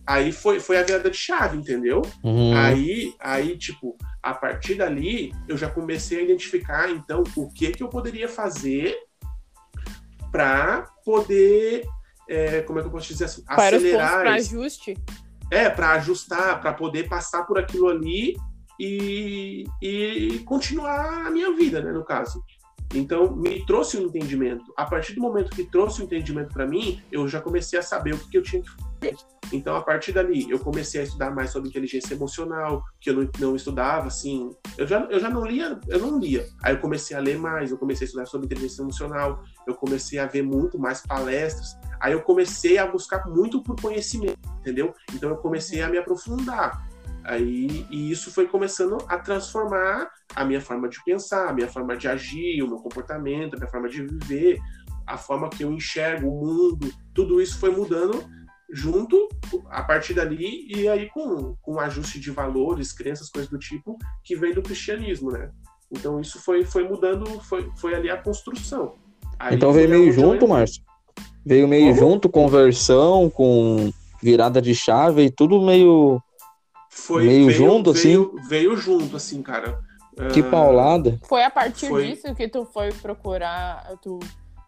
Aí 0.09 0.31
foi, 0.31 0.59
foi 0.59 0.79
a 0.79 0.81
virada 0.81 1.07
de 1.07 1.15
chave, 1.15 1.55
entendeu? 1.55 2.01
Uhum. 2.23 2.57
Aí, 2.57 3.13
aí, 3.19 3.55
tipo, 3.55 3.95
a 4.23 4.33
partir 4.33 4.73
dali, 4.73 5.31
eu 5.47 5.55
já 5.55 5.69
comecei 5.69 6.17
a 6.17 6.23
identificar, 6.23 6.89
então, 6.89 7.21
o 7.35 7.47
que 7.47 7.69
que 7.69 7.83
eu 7.83 7.89
poderia 7.89 8.27
fazer 8.27 8.97
para 10.31 10.87
poder, 11.05 11.85
é, 12.27 12.61
como 12.61 12.79
é 12.79 12.81
que 12.81 12.87
eu 12.87 12.91
posso 12.91 13.07
dizer 13.07 13.25
assim, 13.25 13.43
para 13.43 13.77
acelerar. 13.77 14.21
Para 14.21 14.33
ajuste. 14.33 14.97
É, 15.51 15.69
para 15.69 15.91
ajustar, 15.91 16.59
para 16.59 16.73
poder 16.73 17.07
passar 17.07 17.43
por 17.43 17.59
aquilo 17.59 17.87
ali 17.87 18.35
e, 18.79 19.65
e 19.79 20.39
continuar 20.39 21.27
a 21.27 21.29
minha 21.29 21.55
vida, 21.55 21.83
né, 21.83 21.91
no 21.91 22.03
caso. 22.03 22.43
Então, 22.93 23.35
me 23.35 23.65
trouxe 23.65 23.97
um 23.97 24.03
entendimento. 24.03 24.73
A 24.75 24.85
partir 24.85 25.13
do 25.13 25.21
momento 25.21 25.51
que 25.51 25.63
trouxe 25.63 25.99
o 25.99 26.03
um 26.03 26.05
entendimento 26.05 26.51
para 26.53 26.65
mim, 26.65 27.01
eu 27.11 27.27
já 27.27 27.39
comecei 27.39 27.77
a 27.77 27.83
saber 27.83 28.15
o 28.15 28.17
que, 28.17 28.37
eu 28.37 28.41
tinha 28.41 28.61
que 28.61 28.69
fazer. 28.69 29.15
Então, 29.51 29.75
a 29.75 29.81
partir 29.81 30.11
dali, 30.11 30.49
eu 30.49 30.59
comecei 30.59 31.01
a 31.01 31.03
estudar 31.03 31.31
mais 31.31 31.51
sobre 31.51 31.69
inteligência 31.69 32.13
emocional, 32.13 32.83
que 32.99 33.09
eu 33.09 33.15
não, 33.15 33.29
não 33.39 33.55
estudava, 33.55 34.07
assim. 34.07 34.51
Eu 34.77 34.87
já, 34.87 35.01
eu 35.09 35.19
já 35.19 35.29
não 35.29 35.45
lia, 35.45 35.79
eu 35.87 35.99
não 35.99 36.19
lia. 36.19 36.47
Aí 36.63 36.73
eu 36.73 36.79
comecei 36.79 37.15
a 37.15 37.19
ler 37.19 37.37
mais, 37.37 37.71
eu 37.71 37.77
comecei 37.77 38.05
a 38.05 38.07
estudar 38.07 38.25
sobre 38.25 38.45
inteligência 38.45 38.81
emocional, 38.81 39.43
eu 39.67 39.75
comecei 39.75 40.19
a 40.19 40.25
ver 40.25 40.43
muito 40.43 40.77
mais 40.77 41.01
palestras. 41.01 41.77
Aí 41.99 42.13
eu 42.13 42.21
comecei 42.21 42.77
a 42.77 42.87
buscar 42.87 43.27
muito 43.27 43.61
por 43.63 43.79
conhecimento, 43.79 44.39
entendeu? 44.59 44.93
Então, 45.13 45.29
eu 45.29 45.37
comecei 45.37 45.81
a 45.81 45.89
me 45.89 45.97
aprofundar. 45.97 46.88
Aí, 47.23 47.85
e 47.89 48.11
isso 48.11 48.31
foi 48.31 48.47
começando 48.47 48.97
a 49.07 49.17
transformar 49.17 50.09
a 50.35 50.45
minha 50.45 50.61
forma 50.61 50.87
de 50.87 51.03
pensar, 51.03 51.49
a 51.49 51.53
minha 51.53 51.67
forma 51.67 51.95
de 51.95 52.07
agir, 52.07 52.61
o 52.63 52.67
meu 52.67 52.77
comportamento, 52.77 53.55
a 53.55 53.57
minha 53.57 53.69
forma 53.69 53.89
de 53.89 54.05
viver, 54.05 54.59
a 55.05 55.17
forma 55.17 55.49
que 55.49 55.63
eu 55.63 55.71
enxergo 55.71 56.27
o 56.27 56.45
mundo, 56.45 56.91
tudo 57.13 57.41
isso 57.41 57.57
foi 57.59 57.71
mudando 57.71 58.23
junto 58.71 59.27
a 59.69 59.81
partir 59.81 60.13
dali 60.13 60.67
e 60.69 60.87
aí 60.87 61.09
com, 61.09 61.55
com 61.61 61.79
ajuste 61.79 62.19
de 62.19 62.29
valores, 62.29 62.93
crenças, 62.93 63.29
coisas 63.29 63.49
do 63.49 63.57
tipo 63.57 63.97
que 64.23 64.35
vem 64.35 64.53
do 64.53 64.61
cristianismo, 64.61 65.31
né? 65.31 65.49
Então 65.91 66.19
isso 66.19 66.39
foi, 66.39 66.63
foi 66.63 66.87
mudando, 66.87 67.25
foi, 67.41 67.69
foi 67.77 67.95
ali 67.95 68.09
a 68.09 68.17
construção. 68.17 68.93
Aí 69.39 69.55
então 69.55 69.73
veio 69.73 69.89
meio 69.89 70.11
junto, 70.11 70.47
Márcio? 70.47 70.83
Veio 71.43 71.67
meio 71.67 71.95
Como? 71.95 71.99
junto, 71.99 72.29
conversão, 72.29 73.29
com 73.29 73.91
virada 74.21 74.61
de 74.61 74.75
chave 74.75 75.23
e 75.23 75.31
tudo 75.31 75.61
meio 75.61 76.21
foi 76.89 77.25
meio 77.25 77.45
veio, 77.45 77.57
junto, 77.57 77.93
veio, 77.93 78.33
assim? 78.35 78.47
Veio 78.49 78.77
junto, 78.77 79.15
assim, 79.15 79.41
cara. 79.41 79.79
Que 80.33 80.41
uh, 80.41 80.49
paulada. 80.49 81.17
Foi 81.23 81.43
a 81.43 81.49
partir 81.49 81.87
foi... 81.87 82.07
disso 82.07 82.35
que 82.35 82.47
tu 82.47 82.65
foi 82.65 82.91
procurar, 82.91 83.95
tu 84.01 84.19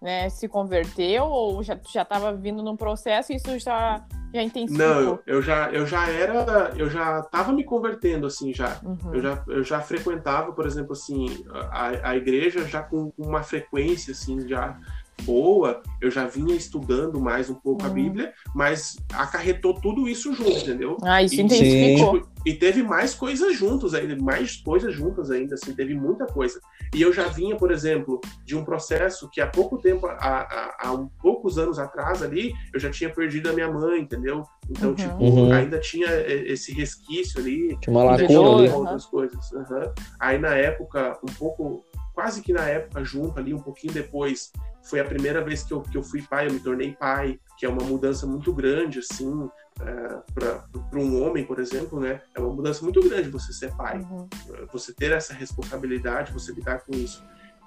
né, 0.01 0.29
se 0.29 0.47
converteu 0.47 1.25
ou 1.25 1.61
já, 1.61 1.77
já 1.91 2.03
tava 2.03 2.33
vindo 2.33 2.63
num 2.63 2.75
processo 2.75 3.31
e 3.31 3.35
isso 3.35 3.59
já, 3.59 4.03
já 4.33 4.41
intensificou? 4.41 4.87
Não, 4.87 5.19
eu 5.27 5.41
já, 5.41 5.69
eu 5.71 5.85
já 5.85 6.09
era, 6.09 6.73
eu 6.75 6.89
já 6.89 7.21
tava 7.23 7.51
me 7.51 7.63
convertendo, 7.63 8.25
assim, 8.25 8.53
já. 8.53 8.79
Uhum. 8.83 9.13
Eu 9.13 9.21
já. 9.21 9.43
Eu 9.47 9.63
já 9.63 9.81
frequentava, 9.81 10.53
por 10.53 10.65
exemplo, 10.65 10.93
assim, 10.93 11.45
a, 11.69 12.09
a 12.11 12.17
igreja 12.17 12.65
já 12.65 12.81
com 12.81 13.11
uma 13.17 13.43
frequência, 13.43 14.13
assim, 14.13 14.47
já 14.47 14.79
boa, 15.23 15.81
eu 16.01 16.09
já 16.09 16.25
vinha 16.27 16.55
estudando 16.55 17.19
mais 17.19 17.49
um 17.49 17.55
pouco 17.55 17.83
a 17.83 17.87
uhum. 17.87 17.93
Bíblia, 17.93 18.33
mas 18.55 18.95
acarretou 19.13 19.73
tudo 19.73 20.07
isso 20.07 20.33
junto, 20.33 20.51
entendeu? 20.51 20.97
Ah, 21.03 21.23
isso 21.23 21.35
e, 21.35 21.41
intensificou. 21.41 22.19
Tipo, 22.19 22.31
e 22.45 22.53
teve 22.53 22.81
mais 22.81 23.13
coisas 23.13 23.55
juntos 23.55 23.93
ainda, 23.93 24.15
mais 24.15 24.57
coisas 24.57 24.93
juntas 24.93 25.29
ainda, 25.29 25.55
assim, 25.55 25.73
teve 25.73 25.93
muita 25.93 26.25
coisa. 26.25 26.59
E 26.93 27.01
eu 27.01 27.13
já 27.13 27.27
vinha, 27.27 27.55
por 27.55 27.71
exemplo, 27.71 28.19
de 28.43 28.55
um 28.55 28.65
processo 28.65 29.29
que 29.29 29.39
há 29.39 29.47
pouco 29.47 29.77
tempo, 29.77 30.07
há, 30.07 30.15
há, 30.17 30.77
há 30.87 30.91
um 30.91 31.07
poucos 31.21 31.57
anos 31.59 31.77
atrás 31.77 32.23
ali, 32.23 32.51
eu 32.73 32.79
já 32.79 32.89
tinha 32.89 33.09
perdido 33.09 33.49
a 33.49 33.53
minha 33.53 33.71
mãe, 33.71 34.01
entendeu? 34.01 34.43
Então, 34.69 34.89
uhum. 34.89 34.95
tipo, 34.95 35.23
uhum. 35.23 35.53
ainda 35.53 35.79
tinha 35.79 36.07
esse 36.27 36.73
resquício 36.73 37.39
ali. 37.39 37.77
Tinha 37.79 37.95
uma 37.95 38.03
lacuna 38.03 38.55
ali. 38.55 38.69
Outras 38.69 39.05
coisas. 39.05 39.51
Uhum. 39.51 39.93
Aí, 40.19 40.39
na 40.39 40.55
época, 40.55 41.19
um 41.23 41.33
pouco 41.33 41.85
quase 42.13 42.41
que 42.41 42.53
na 42.53 42.67
época 42.67 43.03
junto 43.03 43.39
ali, 43.39 43.53
um 43.53 43.61
pouquinho 43.61 43.93
depois, 43.93 44.51
foi 44.83 44.99
a 44.99 45.05
primeira 45.05 45.43
vez 45.43 45.63
que 45.63 45.73
eu, 45.73 45.81
que 45.81 45.97
eu 45.97 46.03
fui 46.03 46.21
pai, 46.21 46.47
eu 46.47 46.53
me 46.53 46.59
tornei 46.59 46.93
pai, 46.93 47.39
que 47.57 47.65
é 47.65 47.69
uma 47.69 47.83
mudança 47.83 48.25
muito 48.25 48.53
grande, 48.53 48.99
assim, 48.99 49.49
é, 49.79 50.19
para 50.33 50.99
um 50.99 51.21
homem, 51.23 51.45
por 51.45 51.59
exemplo, 51.59 51.99
né? 51.99 52.21
É 52.35 52.39
uma 52.39 52.53
mudança 52.53 52.83
muito 52.83 53.01
grande 53.01 53.29
você 53.29 53.53
ser 53.53 53.75
pai, 53.75 53.99
uhum. 53.99 54.27
você 54.71 54.93
ter 54.93 55.11
essa 55.11 55.33
responsabilidade, 55.33 56.33
você 56.33 56.51
lidar 56.51 56.81
com 56.81 56.93
isso. 56.93 57.23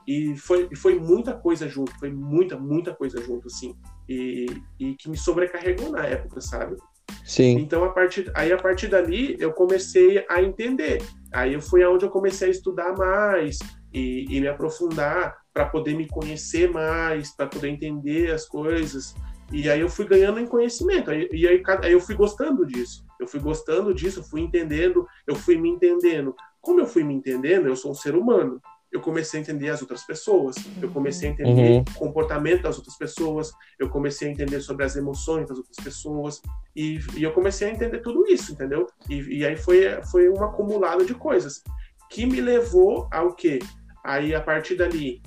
E 0.06 0.36
foi, 0.36 0.68
foi 0.76 0.98
muita 0.98 1.32
coisa 1.32 1.68
junto, 1.68 1.96
foi 1.98 2.10
muita, 2.10 2.58
muita 2.58 2.94
coisa 2.94 3.22
junto, 3.22 3.46
assim, 3.46 3.74
e, 4.08 4.46
e 4.78 4.94
que 4.94 5.08
me 5.08 5.16
sobrecarregou 5.16 5.90
na 5.90 6.04
época, 6.04 6.40
sabe? 6.40 6.76
Sim. 7.24 7.58
Então, 7.58 7.84
a 7.84 7.90
partir, 7.90 8.30
aí 8.34 8.52
a 8.52 8.58
partir 8.58 8.88
dali, 8.88 9.36
eu 9.38 9.52
comecei 9.52 10.24
a 10.28 10.42
entender. 10.42 11.02
Aí 11.32 11.58
foi 11.60 11.82
aonde 11.82 12.04
eu 12.04 12.10
comecei 12.10 12.48
a 12.48 12.50
estudar 12.50 12.94
mais, 12.96 13.58
e, 13.94 14.26
e 14.28 14.40
me 14.40 14.48
aprofundar 14.48 15.36
para 15.52 15.66
poder 15.66 15.94
me 15.94 16.08
conhecer 16.08 16.68
mais, 16.68 17.34
para 17.34 17.46
poder 17.46 17.68
entender 17.68 18.32
as 18.32 18.44
coisas. 18.44 19.14
E 19.52 19.70
aí 19.70 19.80
eu 19.80 19.88
fui 19.88 20.04
ganhando 20.04 20.40
em 20.40 20.46
conhecimento. 20.46 21.12
Aí, 21.12 21.28
e 21.32 21.46
aí, 21.46 21.62
aí 21.82 21.92
eu 21.92 22.00
fui 22.00 22.16
gostando 22.16 22.66
disso. 22.66 23.06
Eu 23.20 23.28
fui 23.28 23.38
gostando 23.38 23.94
disso, 23.94 24.28
fui 24.28 24.40
entendendo, 24.40 25.06
eu 25.26 25.36
fui 25.36 25.56
me 25.56 25.68
entendendo. 25.68 26.34
Como 26.60 26.80
eu 26.80 26.86
fui 26.86 27.04
me 27.04 27.14
entendendo, 27.14 27.68
eu 27.68 27.76
sou 27.76 27.92
um 27.92 27.94
ser 27.94 28.16
humano. 28.16 28.60
Eu 28.90 29.00
comecei 29.00 29.38
a 29.38 29.42
entender 29.42 29.70
as 29.70 29.82
outras 29.82 30.04
pessoas, 30.04 30.54
eu 30.80 30.88
comecei 30.88 31.28
a 31.28 31.32
entender 31.32 31.72
Uhum. 31.72 31.80
o 31.80 31.98
comportamento 31.98 32.62
das 32.62 32.76
outras 32.76 32.96
pessoas, 32.96 33.50
eu 33.76 33.88
comecei 33.88 34.28
a 34.28 34.30
entender 34.30 34.60
sobre 34.60 34.84
as 34.84 34.94
emoções 34.94 35.48
das 35.48 35.58
outras 35.58 35.76
pessoas, 35.82 36.40
e, 36.76 37.00
e 37.16 37.24
eu 37.24 37.32
comecei 37.32 37.68
a 37.68 37.72
entender 37.72 37.98
tudo 38.02 38.24
isso, 38.28 38.52
entendeu? 38.52 38.86
E, 39.10 39.38
e 39.38 39.44
aí 39.44 39.56
foi, 39.56 40.00
foi 40.12 40.28
um 40.28 40.44
acumulado 40.44 41.04
de 41.04 41.12
coisas 41.12 41.60
que 42.08 42.24
me 42.24 42.40
levou 42.40 43.08
ao 43.10 43.34
quê? 43.34 43.58
Aí, 44.04 44.34
a 44.34 44.40
partir 44.40 44.76
dali, 44.76 45.22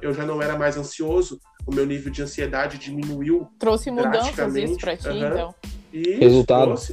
eu 0.00 0.14
já 0.14 0.24
não 0.24 0.40
era 0.40 0.56
mais 0.58 0.76
ansioso, 0.78 1.38
o 1.66 1.74
meu 1.74 1.84
nível 1.84 2.10
de 2.10 2.22
ansiedade 2.22 2.78
diminuiu 2.78 3.46
Trouxe 3.58 3.90
mudanças 3.90 4.56
isso 4.56 4.78
pra 4.78 4.96
ti, 4.96 5.08
aham. 5.08 5.28
então. 5.34 5.54
e 5.92 6.14
Resultado. 6.16 6.64
trouxe, 6.64 6.92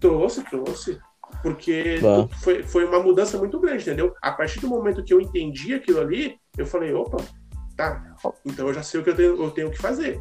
trouxe, 0.00 0.42
trouxe. 0.44 0.98
Porque 1.42 1.98
Tá. 2.00 2.28
foi, 2.38 2.62
foi 2.64 2.84
uma 2.84 2.98
mudança 3.00 3.38
muito 3.38 3.60
grande, 3.60 3.82
entendeu? 3.82 4.12
A 4.20 4.32
partir 4.32 4.58
do 4.60 4.68
momento 4.68 5.04
que 5.04 5.12
eu 5.14 5.20
entendi 5.20 5.72
aquilo 5.74 6.00
ali, 6.00 6.36
eu 6.58 6.66
falei, 6.66 6.92
opa, 6.92 7.18
tá, 7.76 8.14
então 8.44 8.66
eu 8.66 8.74
já 8.74 8.82
sei 8.82 9.00
o 9.00 9.04
que 9.04 9.10
eu 9.10 9.16
tenho, 9.16 9.42
eu 9.42 9.50
tenho 9.52 9.70
que 9.70 9.78
fazer. 9.78 10.20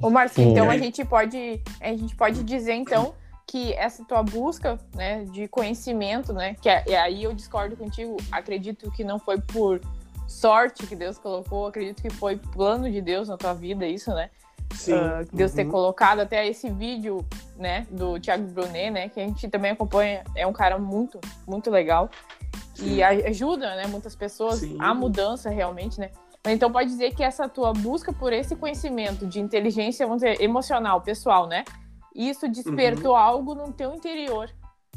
Ô, 0.00 0.08
Hum. 0.08 0.14
então 0.38 0.70
a 0.70 0.78
gente 0.78 1.04
pode 1.04 1.60
a 1.80 1.88
gente 1.94 2.16
pode 2.16 2.42
dizer 2.42 2.72
então 2.72 3.14
que 3.46 3.72
essa 3.74 4.04
tua 4.04 4.22
busca, 4.22 4.78
né, 4.94 5.24
de 5.24 5.48
conhecimento, 5.48 6.32
né, 6.32 6.54
que 6.60 6.68
é- 6.68 6.96
aí 6.98 7.24
eu 7.24 7.32
discordo 7.34 7.76
contigo, 7.76 8.16
acredito 8.30 8.90
que 8.90 9.04
não 9.04 9.18
foi 9.18 9.40
por 9.40 9.80
sorte 10.26 10.86
que 10.86 10.96
Deus 10.96 11.18
colocou, 11.18 11.66
acredito 11.66 12.00
que 12.00 12.10
foi 12.10 12.36
plano 12.36 12.90
de 12.90 13.00
Deus 13.00 13.28
na 13.28 13.36
tua 13.36 13.52
vida 13.52 13.86
isso, 13.86 14.10
né? 14.14 14.30
Sim. 14.74 14.94
Ah, 14.94 15.22
Deus 15.30 15.52
ter 15.52 15.66
Uhum. 15.66 15.70
colocado 15.70 16.20
até 16.20 16.46
esse 16.48 16.70
vídeo, 16.70 17.24
né, 17.56 17.86
do 17.90 18.18
Thiago 18.18 18.44
Brunet, 18.44 18.90
né, 18.90 19.08
que 19.10 19.20
a 19.20 19.26
gente 19.26 19.46
também 19.48 19.72
acompanha, 19.72 20.24
é 20.34 20.46
um 20.46 20.52
cara 20.52 20.78
muito, 20.78 21.20
muito 21.46 21.70
legal 21.70 22.08
Sim. 22.74 22.94
e 22.96 23.02
a- 23.02 23.10
ajuda, 23.10 23.74
né, 23.76 23.86
muitas 23.86 24.16
pessoas 24.16 24.60
Sim. 24.60 24.76
à 24.80 24.94
mudança 24.94 25.50
realmente, 25.50 26.00
né? 26.00 26.10
Então 26.46 26.72
pode 26.72 26.88
dizer 26.88 27.14
que 27.14 27.22
essa 27.22 27.48
tua 27.48 27.72
busca 27.72 28.12
por 28.12 28.32
esse 28.32 28.56
conhecimento 28.56 29.26
de 29.26 29.38
inteligência, 29.38 30.06
vamos 30.06 30.22
dizer, 30.22 30.40
emocional, 30.40 31.00
pessoal, 31.02 31.46
né? 31.46 31.64
Isso 32.14 32.48
despertou 32.48 33.12
Uhum. 33.12 33.16
algo 33.16 33.54
no 33.54 33.72
teu 33.72 33.94
interior 33.94 34.50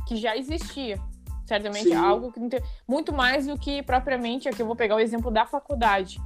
que 0.07 0.15
já 0.15 0.35
existia. 0.35 0.99
Certamente 1.45 1.89
Sim. 1.89 1.95
algo 1.95 2.31
que 2.31 2.39
não 2.39 2.49
tem- 2.49 2.61
muito 2.87 3.13
mais 3.13 3.45
do 3.45 3.57
que 3.57 3.83
propriamente 3.83 4.49
aqui 4.49 4.61
eu 4.61 4.65
vou 4.65 4.75
pegar 4.75 4.95
o 4.95 4.99
exemplo 4.99 5.29
da 5.29 5.45
faculdade, 5.45 6.19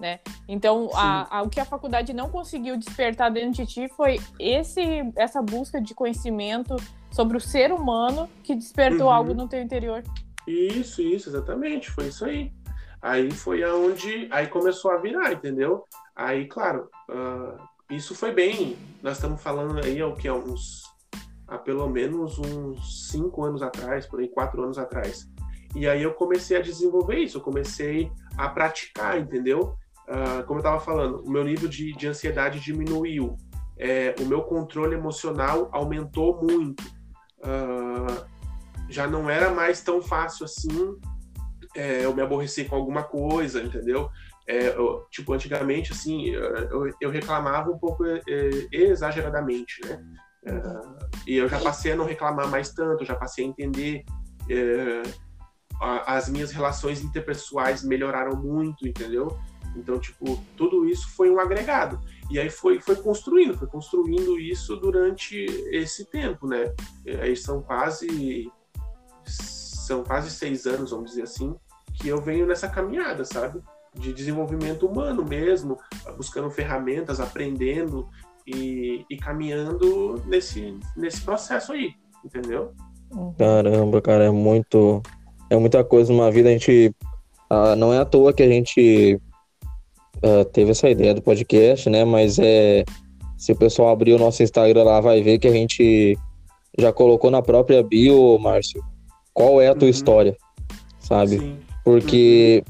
né? 0.00 0.18
Então, 0.48 0.90
a, 0.94 1.38
a- 1.38 1.42
o 1.42 1.48
que 1.48 1.60
a 1.60 1.64
faculdade 1.64 2.12
não 2.12 2.28
conseguiu 2.28 2.76
despertar 2.76 3.30
dentro 3.30 3.52
de 3.52 3.66
ti 3.66 3.88
foi 3.96 4.20
esse 4.38 4.82
essa 5.16 5.40
busca 5.40 5.80
de 5.80 5.94
conhecimento 5.94 6.74
sobre 7.12 7.36
o 7.36 7.40
ser 7.40 7.72
humano 7.72 8.28
que 8.42 8.54
despertou 8.54 9.06
Uhum. 9.06 9.12
algo 9.12 9.34
no 9.34 9.48
teu 9.48 9.60
interior. 9.62 10.02
Isso, 10.46 11.00
isso, 11.02 11.28
exatamente, 11.28 11.90
foi 11.90 12.08
isso 12.08 12.24
aí. 12.24 12.52
Aí 13.00 13.30
foi 13.30 13.62
aonde, 13.62 14.26
aí 14.32 14.48
começou 14.48 14.90
a 14.90 14.96
virar, 14.96 15.32
entendeu? 15.32 15.84
Aí, 16.16 16.46
claro, 16.46 16.88
ah, 17.08 17.56
isso 17.90 18.14
foi 18.14 18.32
bem, 18.32 18.76
nós 19.02 19.16
estamos 19.16 19.42
falando 19.42 19.78
aí, 19.82 20.02
o 20.02 20.14
que, 20.14 20.30
uns, 20.30 20.82
há 21.46 21.56
pelo 21.56 21.88
menos 21.88 22.38
uns 22.38 23.08
cinco 23.10 23.44
anos 23.44 23.62
atrás, 23.62 24.06
por 24.06 24.20
aí, 24.20 24.28
quatro 24.28 24.62
anos 24.62 24.78
atrás. 24.78 25.28
E 25.74 25.88
aí 25.88 26.02
eu 26.02 26.12
comecei 26.14 26.56
a 26.56 26.62
desenvolver 26.62 27.18
isso, 27.18 27.38
eu 27.38 27.42
comecei 27.42 28.10
a 28.36 28.48
praticar, 28.48 29.18
entendeu? 29.18 29.74
Ah, 30.06 30.42
como 30.46 30.58
eu 30.58 30.62
estava 30.62 30.80
falando, 30.80 31.22
o 31.24 31.30
meu 31.30 31.44
nível 31.44 31.68
de, 31.68 31.92
de 31.92 32.06
ansiedade 32.06 32.60
diminuiu, 32.60 33.36
é, 33.78 34.14
o 34.20 34.26
meu 34.26 34.42
controle 34.42 34.94
emocional 34.94 35.68
aumentou 35.72 36.42
muito. 36.42 36.82
Ah, 37.42 38.26
já 38.88 39.06
não 39.06 39.28
era 39.28 39.50
mais 39.50 39.82
tão 39.82 40.00
fácil 40.00 40.44
assim 40.44 40.98
é, 41.76 42.04
eu 42.04 42.14
me 42.14 42.22
aborrecer 42.22 42.68
com 42.68 42.76
alguma 42.76 43.02
coisa, 43.02 43.62
entendeu? 43.62 44.10
É, 44.48 44.68
eu- 44.68 45.06
tipo, 45.10 45.32
antigamente, 45.34 45.92
assim, 45.92 46.30
eu, 46.30 46.90
eu 47.00 47.10
reclamava 47.10 47.70
um 47.70 47.78
pouco 47.78 48.04
é, 48.06 48.20
exageradamente, 48.72 49.80
né? 49.84 50.02
É, 50.46 50.62
e 51.26 51.36
eu 51.36 51.48
já 51.48 51.60
passei 51.60 51.92
a 51.92 51.96
não 51.96 52.06
reclamar 52.06 52.48
mais 52.48 52.72
tanto, 52.72 53.04
já 53.04 53.14
passei 53.14 53.44
a 53.44 53.48
entender. 53.48 54.04
é, 54.50 55.02
a- 55.80 56.16
as 56.16 56.28
minhas 56.30 56.50
relações 56.50 57.02
interpessoais 57.02 57.84
melhoraram 57.84 58.34
muito, 58.34 58.88
entendeu? 58.88 59.38
Então, 59.76 59.98
tipo, 60.00 60.42
tudo 60.56 60.86
isso 60.86 61.06
foi 61.10 61.30
um 61.30 61.38
agregado. 61.38 62.00
E 62.30 62.38
aí 62.40 62.48
foi, 62.48 62.80
foi 62.80 62.96
construindo, 62.96 63.56
foi 63.58 63.68
construindo 63.68 64.38
isso 64.40 64.74
durante 64.76 65.36
esse 65.70 66.06
tempo, 66.10 66.46
né? 66.48 66.74
Aí 67.20 67.36
são 67.36 67.60
quase 67.62 68.50
são 69.24 70.02
quase 70.02 70.30
seis 70.30 70.66
anos, 70.66 70.90
vamos 70.90 71.10
dizer 71.10 71.22
assim, 71.22 71.54
que 71.94 72.08
eu 72.08 72.20
venho 72.22 72.46
nessa 72.46 72.68
caminhada, 72.68 73.24
sabe? 73.24 73.60
De 73.98 74.12
desenvolvimento 74.12 74.86
humano 74.86 75.24
mesmo, 75.24 75.76
buscando 76.16 76.50
ferramentas, 76.50 77.20
aprendendo 77.20 78.08
e, 78.46 79.04
e 79.10 79.16
caminhando 79.16 80.22
nesse, 80.26 80.78
nesse 80.96 81.20
processo 81.22 81.72
aí, 81.72 81.92
entendeu? 82.24 82.72
Caramba, 83.38 84.00
cara, 84.00 84.24
é 84.24 84.30
muito. 84.30 85.02
É 85.50 85.56
muita 85.56 85.82
coisa 85.82 86.12
numa 86.12 86.30
vida. 86.30 86.48
A 86.48 86.52
gente. 86.52 86.94
ah, 87.50 87.74
não 87.74 87.92
é 87.92 87.98
à 87.98 88.04
toa 88.04 88.32
que 88.32 88.42
a 88.42 88.48
gente 88.48 89.20
ah, 90.22 90.44
teve 90.52 90.70
essa 90.70 90.88
ideia 90.88 91.14
do 91.14 91.22
podcast, 91.22 91.88
né? 91.90 92.04
Mas 92.04 92.38
é. 92.38 92.84
Se 93.36 93.52
o 93.52 93.56
pessoal 93.56 93.90
abrir 93.90 94.12
o 94.14 94.18
nosso 94.18 94.42
Instagram 94.42 94.82
lá, 94.82 95.00
vai 95.00 95.22
ver 95.22 95.38
que 95.38 95.46
a 95.46 95.52
gente 95.52 96.18
já 96.76 96.92
colocou 96.92 97.30
na 97.30 97.40
própria 97.40 97.82
bio, 97.84 98.36
Márcio, 98.38 98.82
qual 99.32 99.60
é 99.60 99.68
a 99.68 99.74
tua 99.74 99.84
Uhum. 99.86 99.90
história, 99.90 100.36
sabe? 100.98 101.38
Sim. 101.38 101.56
Porque 101.84 102.64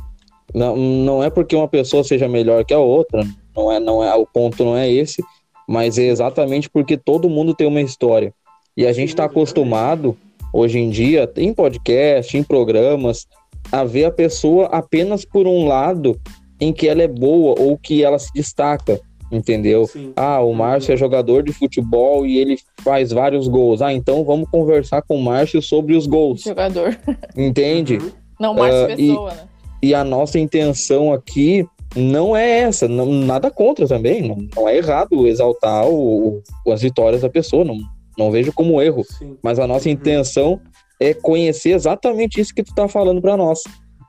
não, 0.54 0.76
não 0.76 1.22
é 1.22 1.30
porque 1.30 1.54
uma 1.56 1.68
pessoa 1.68 2.02
seja 2.04 2.28
melhor 2.28 2.64
que 2.64 2.74
a 2.74 2.78
outra, 2.78 3.22
não 3.56 3.70
é, 3.72 3.78
não 3.80 4.02
é, 4.02 4.14
o 4.14 4.26
ponto 4.26 4.64
não 4.64 4.76
é 4.76 4.90
esse, 4.90 5.22
mas 5.68 5.98
é 5.98 6.04
exatamente 6.04 6.68
porque 6.70 6.96
todo 6.96 7.28
mundo 7.28 7.54
tem 7.54 7.66
uma 7.66 7.80
história. 7.80 8.32
E 8.76 8.86
a 8.86 8.92
gente 8.92 9.10
está 9.10 9.24
acostumado, 9.24 10.16
hoje 10.52 10.78
em 10.78 10.88
dia, 10.88 11.30
em 11.36 11.52
podcast, 11.52 12.36
em 12.36 12.42
programas, 12.42 13.26
a 13.70 13.84
ver 13.84 14.04
a 14.06 14.10
pessoa 14.10 14.66
apenas 14.66 15.24
por 15.24 15.46
um 15.46 15.66
lado 15.66 16.18
em 16.60 16.72
que 16.72 16.88
ela 16.88 17.02
é 17.02 17.08
boa 17.08 17.54
ou 17.58 17.76
que 17.76 18.02
ela 18.02 18.18
se 18.18 18.32
destaca, 18.32 18.98
entendeu? 19.30 19.86
Sim. 19.86 20.12
Ah, 20.16 20.40
o 20.40 20.54
Márcio 20.54 20.92
é 20.92 20.96
jogador 20.96 21.42
de 21.42 21.52
futebol 21.52 22.24
e 22.24 22.38
ele 22.38 22.56
faz 22.82 23.12
vários 23.12 23.46
gols. 23.46 23.82
Ah, 23.82 23.92
então 23.92 24.24
vamos 24.24 24.48
conversar 24.48 25.02
com 25.02 25.16
o 25.16 25.22
Márcio 25.22 25.60
sobre 25.60 25.94
os 25.94 26.06
gols, 26.06 26.42
Jogador. 26.42 26.98
entende? 27.36 27.98
Uhum. 27.98 28.10
Não, 28.40 28.54
Márcio 28.54 28.90
e- 28.92 28.96
Pessoa, 29.08 29.34
né? 29.34 29.42
E 29.82 29.94
a 29.94 30.02
nossa 30.04 30.38
intenção 30.38 31.12
aqui 31.12 31.66
não 31.96 32.36
é 32.36 32.60
essa, 32.60 32.86
não- 32.88 33.06
nada 33.06 33.50
contra 33.50 33.86
também. 33.86 34.22
Não, 34.28 34.36
não 34.56 34.68
é 34.68 34.76
errado 34.76 35.26
exaltar 35.26 35.86
o- 35.88 36.42
o- 36.66 36.72
as 36.72 36.82
vitórias 36.82 37.22
da 37.22 37.30
pessoa, 37.30 37.64
não, 37.64 37.78
não 38.16 38.30
vejo 38.30 38.52
como 38.52 38.80
erro. 38.82 39.04
Sim. 39.04 39.36
Mas 39.42 39.58
a 39.58 39.66
nossa 39.66 39.88
Uhum. 39.88 39.94
intenção 39.94 40.60
é 41.00 41.14
conhecer 41.14 41.70
exatamente 41.70 42.40
isso 42.40 42.54
que 42.54 42.62
tu 42.62 42.74
tá 42.74 42.88
falando 42.88 43.22
para 43.22 43.36
nós. 43.36 43.60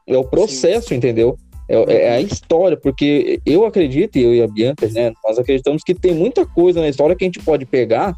É 0.08 0.18
o 0.18 0.24
processo, 0.24 0.94
entendeu? 0.94 1.38
É, 1.68 1.94
é 2.06 2.10
a 2.14 2.20
história, 2.22 2.76
porque 2.76 3.40
eu 3.46 3.64
acredito, 3.64 4.18
e 4.18 4.24
eu 4.24 4.34
e 4.34 4.42
a 4.42 4.48
Bianca, 4.48 4.88
né? 4.90 5.14
Nós 5.24 5.38
acreditamos 5.38 5.84
que 5.84 5.94
tem 5.94 6.16
muita 6.16 6.44
coisa 6.48 6.82
na 6.82 6.90
história 6.90 7.16
que 7.16 7.24
a 7.24 7.28
gente 7.28 7.40
pode 7.40 7.64
pegar, 7.68 8.16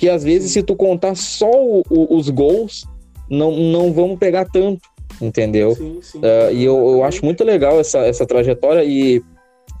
que 0.00 0.08
às 0.08 0.24
vezes, 0.24 0.52
se 0.52 0.62
tu 0.62 0.74
contar 0.74 1.14
só 1.14 1.50
o- 1.50 1.82
o- 1.90 2.16
os 2.16 2.30
gols, 2.30 2.84
não, 3.28 3.50
não 3.52 3.92
vamos 3.92 4.18
pegar 4.18 4.46
tanto, 4.46 4.80
entendeu? 5.20 5.74
Sim, 5.74 6.00
sim. 6.02 6.18
Uh, 6.18 6.52
e 6.52 6.64
eu, 6.64 6.76
eu 6.76 7.04
acho 7.04 7.24
muito 7.24 7.44
legal 7.44 7.78
essa, 7.78 7.98
essa 8.00 8.26
trajetória 8.26 8.84
e 8.84 9.22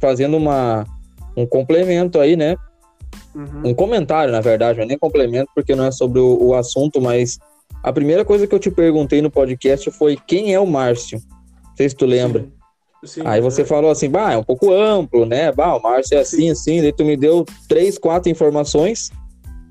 fazendo 0.00 0.36
uma, 0.36 0.84
um 1.36 1.46
complemento 1.46 2.20
aí, 2.20 2.36
né? 2.36 2.56
Uhum. 3.34 3.70
Um 3.70 3.74
comentário, 3.74 4.32
na 4.32 4.40
verdade, 4.40 4.78
não 4.78 4.84
é 4.84 4.88
nem 4.88 4.98
complemento, 4.98 5.50
porque 5.54 5.74
não 5.74 5.84
é 5.84 5.90
sobre 5.90 6.18
o, 6.18 6.48
o 6.48 6.54
assunto, 6.54 7.00
mas 7.00 7.38
a 7.82 7.92
primeira 7.92 8.24
coisa 8.24 8.46
que 8.46 8.54
eu 8.54 8.58
te 8.58 8.70
perguntei 8.70 9.22
no 9.22 9.30
podcast 9.30 9.90
foi 9.92 10.16
quem 10.26 10.52
é 10.52 10.60
o 10.60 10.66
Márcio? 10.66 11.20
Não 11.64 11.76
sei 11.76 11.88
se 11.88 11.96
tu 11.96 12.06
lembra. 12.06 12.42
Sim. 12.42 12.52
Sim, 13.04 13.22
Aí 13.24 13.40
você 13.40 13.62
é. 13.62 13.64
falou 13.64 13.90
assim, 13.90 14.10
bah, 14.10 14.32
é 14.32 14.36
um 14.36 14.42
pouco 14.42 14.72
amplo, 14.72 15.24
né? 15.24 15.52
Bah, 15.52 15.76
o 15.76 15.80
Márcio 15.80 16.18
é 16.18 16.20
assim, 16.20 16.36
Sim. 16.36 16.50
assim, 16.50 16.82
daí 16.82 16.92
tu 16.92 17.04
me 17.04 17.16
deu 17.16 17.44
três, 17.68 17.96
quatro 17.96 18.28
informações. 18.28 19.10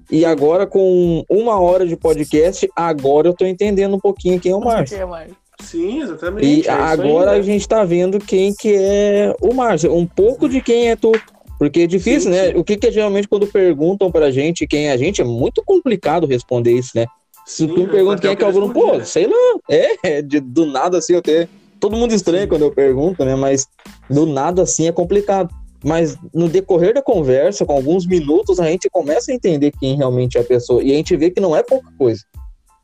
E 0.10 0.24
agora, 0.24 0.66
com 0.66 1.26
uma 1.30 1.60
hora 1.60 1.86
de 1.86 1.98
podcast, 1.98 2.70
agora 2.74 3.28
eu 3.28 3.34
tô 3.34 3.46
entendendo 3.46 3.96
um 3.96 4.00
pouquinho 4.00 4.40
quem 4.40 4.54
é 4.54 4.56
o 4.56 4.62
Márcio. 4.62 4.98
Porque, 4.98 5.12
Márcio. 5.12 5.36
Sim, 5.62 6.02
exatamente. 6.02 6.46
E 6.46 6.50
é 6.56 6.60
isso 6.60 6.72
aí, 6.72 6.78
agora 6.78 7.32
né? 7.32 7.38
a 7.38 7.42
gente 7.42 7.68
tá 7.68 7.84
vendo 7.84 8.20
quem 8.20 8.54
que 8.54 8.76
é 8.76 9.36
o 9.42 9.54
Márcio, 9.54 9.94
um 9.94 10.06
pouco 10.06 10.48
de 10.48 10.62
quem 10.62 10.90
é 10.90 10.96
tu. 10.96 11.12
Porque 11.58 11.82
é 11.82 11.88
difícil, 11.88 12.32
Sim, 12.32 12.38
né? 12.38 12.52
sim. 12.52 12.58
O 12.58 12.64
que 12.64 12.78
que 12.78 12.88
é 12.88 12.92
geralmente 12.92 13.28
quando 13.28 13.48
perguntam 13.48 14.12
pra 14.12 14.30
gente 14.30 14.68
quem 14.68 14.90
é 14.90 14.92
a 14.92 14.98
gente, 14.98 15.22
é 15.22 15.26
muito 15.26 15.64
complicado 15.66 16.28
responder 16.28 16.72
isso, 16.72 16.92
né? 16.94 17.08
Se 17.46 17.66
Sim, 17.66 17.68
tu 17.68 17.80
me 17.80 17.88
pergunta 17.88 18.16
até 18.18 18.28
quem 18.28 18.32
é 18.32 18.36
que 18.36 18.44
é 18.44 18.48
o 18.48 18.52
Bruno, 18.52 18.74
pô, 18.74 18.98
né? 18.98 19.04
sei 19.04 19.26
lá. 19.26 19.60
É, 19.70 20.22
de, 20.22 20.40
do 20.40 20.66
nada 20.66 21.00
assim, 21.00 21.14
eu 21.14 21.22
tenho... 21.22 21.50
Todo 21.80 21.96
mundo 21.96 22.14
estranha 22.14 22.48
quando 22.48 22.62
eu 22.62 22.72
pergunto, 22.72 23.26
né? 23.26 23.36
Mas 23.36 23.68
do 24.10 24.26
nada 24.26 24.62
assim 24.62 24.88
é 24.88 24.92
complicado. 24.92 25.50
mas 25.84 26.18
no 26.34 26.48
decorrer 26.48 26.94
da 26.94 27.02
conversa, 27.02 27.66
com 27.66 27.74
alguns 27.74 28.06
minutos, 28.06 28.60
a 28.60 28.66
gente 28.66 28.90
começa 28.90 29.32
a 29.32 29.34
entender 29.36 29.72
quem 29.80 29.96
realmente 29.96 30.38
é 30.38 30.42
a 30.42 30.44
pessoa. 30.44 30.84
E 30.84 30.92
a 30.92 30.96
gente 30.96 31.16
vê 31.16 31.32
que 31.32 31.40
não 31.40 31.56
é 31.56 31.64
pouca 31.64 31.90
coisa. 31.98 32.22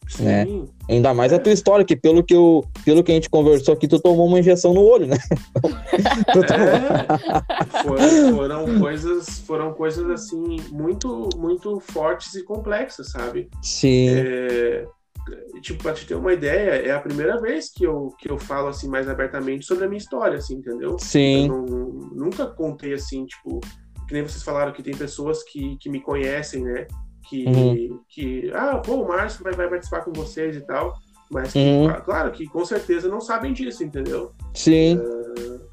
Sim. 0.07 0.23
né? 0.23 0.45
Ainda 0.89 1.13
mais 1.13 1.31
a 1.31 1.39
tua 1.39 1.53
história, 1.53 1.85
que 1.85 1.95
pelo 1.95 2.23
que, 2.23 2.35
eu, 2.35 2.63
pelo 2.83 3.03
que 3.03 3.11
a 3.11 3.15
gente 3.15 3.29
conversou 3.29 3.73
aqui, 3.73 3.87
tu 3.87 3.99
tomou 3.99 4.27
uma 4.27 4.39
injeção 4.39 4.73
no 4.73 4.81
olho, 4.81 5.07
né? 5.07 5.17
Tu 6.33 6.45
tomou- 6.45 6.67
É, 6.67 7.07
foram, 7.81 8.35
foram 8.35 8.79
coisas, 8.79 9.39
foram 9.39 9.73
coisas 9.73 10.09
assim 10.09 10.57
muito, 10.71 11.29
muito 11.37 11.79
fortes 11.79 12.35
e 12.35 12.43
complexas, 12.43 13.11
sabe? 13.11 13.49
Sim, 13.61 14.09
É, 14.09 14.85
tipo, 15.61 15.81
pra 15.81 15.93
te 15.93 16.05
ter 16.05 16.15
uma 16.15 16.33
ideia, 16.33 16.71
é 16.85 16.91
a 16.91 16.99
primeira 16.99 17.39
vez 17.39 17.71
que 17.71 17.85
eu, 17.85 18.13
que 18.19 18.29
eu 18.29 18.37
falo 18.37 18.67
assim 18.67 18.89
mais 18.89 19.07
abertamente 19.07 19.65
sobre 19.65 19.85
a 19.85 19.87
minha 19.87 19.97
história, 19.99 20.37
assim, 20.37 20.55
entendeu? 20.55 20.91
Eu 20.91 20.99
sim, 20.99 21.47
não, 21.47 21.65
nunca 22.11 22.45
contei 22.47 22.93
assim, 22.93 23.25
tipo, 23.25 23.61
que 24.07 24.13
nem 24.13 24.21
vocês 24.23 24.43
falaram 24.43 24.73
que 24.73 24.83
tem 24.83 24.95
pessoas 24.95 25.43
que, 25.43 25.77
que 25.77 25.89
me 25.89 26.01
conhecem, 26.01 26.63
né? 26.63 26.87
Que, 27.29 27.45
Uhum. 27.45 27.99
que 28.09 28.51
ah, 28.53 28.77
pô, 28.77 28.95
o 28.95 29.07
Márcio 29.07 29.43
vai, 29.43 29.53
vai 29.53 29.69
participar 29.69 30.01
com 30.01 30.11
vocês 30.13 30.55
e 30.55 30.61
tal. 30.61 30.93
Mas, 31.31 31.51
que, 31.53 31.59
Uhum. 31.59 31.87
cla- 31.87 32.01
claro 32.01 32.31
que 32.31 32.45
com 32.47 32.63
certeza 32.65 33.07
não 33.09 33.19
sabem 33.21 33.53
disso, 33.53 33.83
entendeu? 33.83 34.31
sim, 34.53 34.99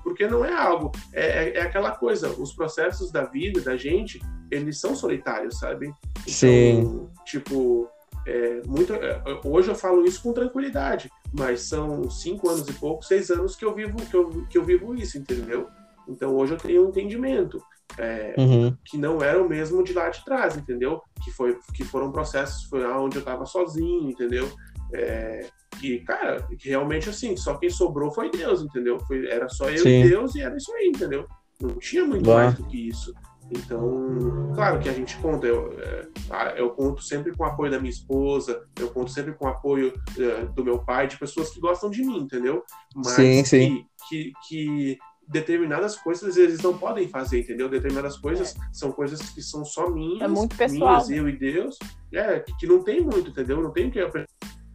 Porque 0.02 0.26
não 0.26 0.44
é 0.44 0.52
algo. 0.52 0.90
É, 1.12 1.26
é, 1.50 1.56
é 1.58 1.60
aquela 1.62 1.90
coisa, 1.92 2.30
os 2.30 2.52
processos 2.54 3.10
da 3.12 3.24
vida 3.24 3.60
da 3.60 3.76
gente, 3.76 4.20
eles 4.50 4.78
são 4.80 4.94
solitários, 4.96 5.58
sabe? 5.58 5.86
Então, 5.86 6.26
Sim. 6.26 7.08
Tipo, 7.26 7.88
é, 8.26 8.62
muito, 8.66 8.92
é, 8.94 9.22
hoje 9.44 9.68
eu 9.70 9.74
falo 9.74 10.04
isso 10.04 10.22
com 10.22 10.32
tranquilidade, 10.32 11.10
mas 11.32 11.62
são 11.62 12.10
cinco 12.10 12.48
anos 12.48 12.66
e 12.68 12.72
pouco, 12.72 13.04
seis 13.04 13.30
anos 13.30 13.54
que 13.54 13.64
eu 13.64 13.74
vivo, 13.74 13.96
que 13.96 14.14
eu, 14.16 14.46
que 14.48 14.58
eu 14.58 14.64
vivo 14.64 14.94
isso, 14.94 15.16
entendeu? 15.18 15.68
Então 16.08 16.34
hoje 16.34 16.54
eu 16.54 16.58
tenho 16.58 16.86
um 16.86 16.88
entendimento. 16.88 17.62
É, 17.98 18.34
uhum, 18.38 18.76
que 18.84 18.96
não 18.96 19.22
era 19.22 19.42
o 19.42 19.48
mesmo 19.48 19.82
de 19.82 19.92
lá 19.92 20.08
de 20.08 20.24
trás, 20.24 20.56
entendeu? 20.56 21.00
Que, 21.22 21.30
foi, 21.30 21.58
que 21.74 21.84
foram 21.84 22.10
processos, 22.10 22.64
foi 22.64 22.84
onde 22.86 23.16
eu 23.16 23.24
tava 23.24 23.44
sozinho, 23.46 24.10
entendeu? 24.10 24.50
É, 24.92 25.46
que, 25.78 26.00
cara, 26.00 26.46
realmente 26.62 27.08
assim, 27.08 27.36
só 27.36 27.54
quem 27.56 27.70
sobrou 27.70 28.10
foi 28.10 28.30
Deus, 28.30 28.62
entendeu? 28.62 28.98
Foi, 29.00 29.26
era 29.28 29.48
só 29.48 29.70
eu 29.70 29.78
Sim. 29.78 30.00
e 30.04 30.08
Deus 30.08 30.34
e 30.34 30.42
era 30.42 30.56
isso 30.56 30.72
aí, 30.74 30.88
entendeu? 30.88 31.26
Não 31.60 31.76
tinha 31.78 32.04
muito 32.04 32.24
Bah. 32.24 32.36
mais 32.36 32.54
do 32.54 32.64
que 32.64 32.88
isso. 32.88 33.12
Então, 33.50 34.52
claro 34.54 34.78
que 34.78 34.88
a 34.88 34.92
gente 34.92 35.16
conta, 35.16 35.46
eu, 35.46 35.76
é, 35.80 36.60
eu 36.60 36.70
conto 36.70 37.02
sempre 37.02 37.34
com 37.34 37.42
o 37.42 37.46
apoio 37.46 37.70
da 37.70 37.80
minha 37.80 37.90
esposa, 37.90 38.64
eu 38.78 38.90
conto 38.90 39.10
sempre 39.10 39.32
com 39.32 39.44
o 39.44 39.48
apoio 39.48 39.92
é, 40.16 40.44
do 40.46 40.64
meu 40.64 40.78
pai, 40.78 41.08
de 41.08 41.18
pessoas 41.18 41.50
que 41.50 41.60
gostam 41.60 41.90
de 41.90 42.02
mim, 42.02 42.18
entendeu? 42.18 42.62
Mas 42.94 43.08
Sim, 43.14 43.44
sim. 43.44 43.86
Que, 44.08 44.32
que 44.46 44.98
determinadas 45.30 45.96
coisas 45.96 46.36
eles 46.36 46.60
não 46.60 46.76
podem 46.76 47.08
fazer, 47.08 47.40
entendeu? 47.40 47.68
Determinadas 47.68 48.18
coisas 48.18 48.54
são 48.72 48.90
coisas 48.90 49.20
que 49.30 49.40
são 49.40 49.64
só 49.64 49.88
minhas, 49.88 50.22
É 50.22 50.28
muito 50.28 50.56
pessoal. 50.56 50.92
minhas, 51.06 51.10
eu 51.10 51.28
e 51.28 51.38
Deus, 51.38 51.78
é, 52.12 52.40
que, 52.40 52.56
que 52.58 52.66
não 52.66 52.82
tem 52.82 53.00
muito, 53.00 53.30
entendeu? 53.30 53.62
Não 53.62 53.70
tem 53.72 53.88
o 53.88 53.90
que 53.92 54.00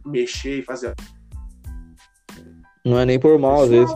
mexer 0.04 0.60
e 0.60 0.62
fazer. 0.62 0.94
não 2.84 2.98
é 2.98 3.04
nem 3.04 3.18
por 3.18 3.38
mal, 3.38 3.62
às 3.62 3.68
vezes. 3.68 3.94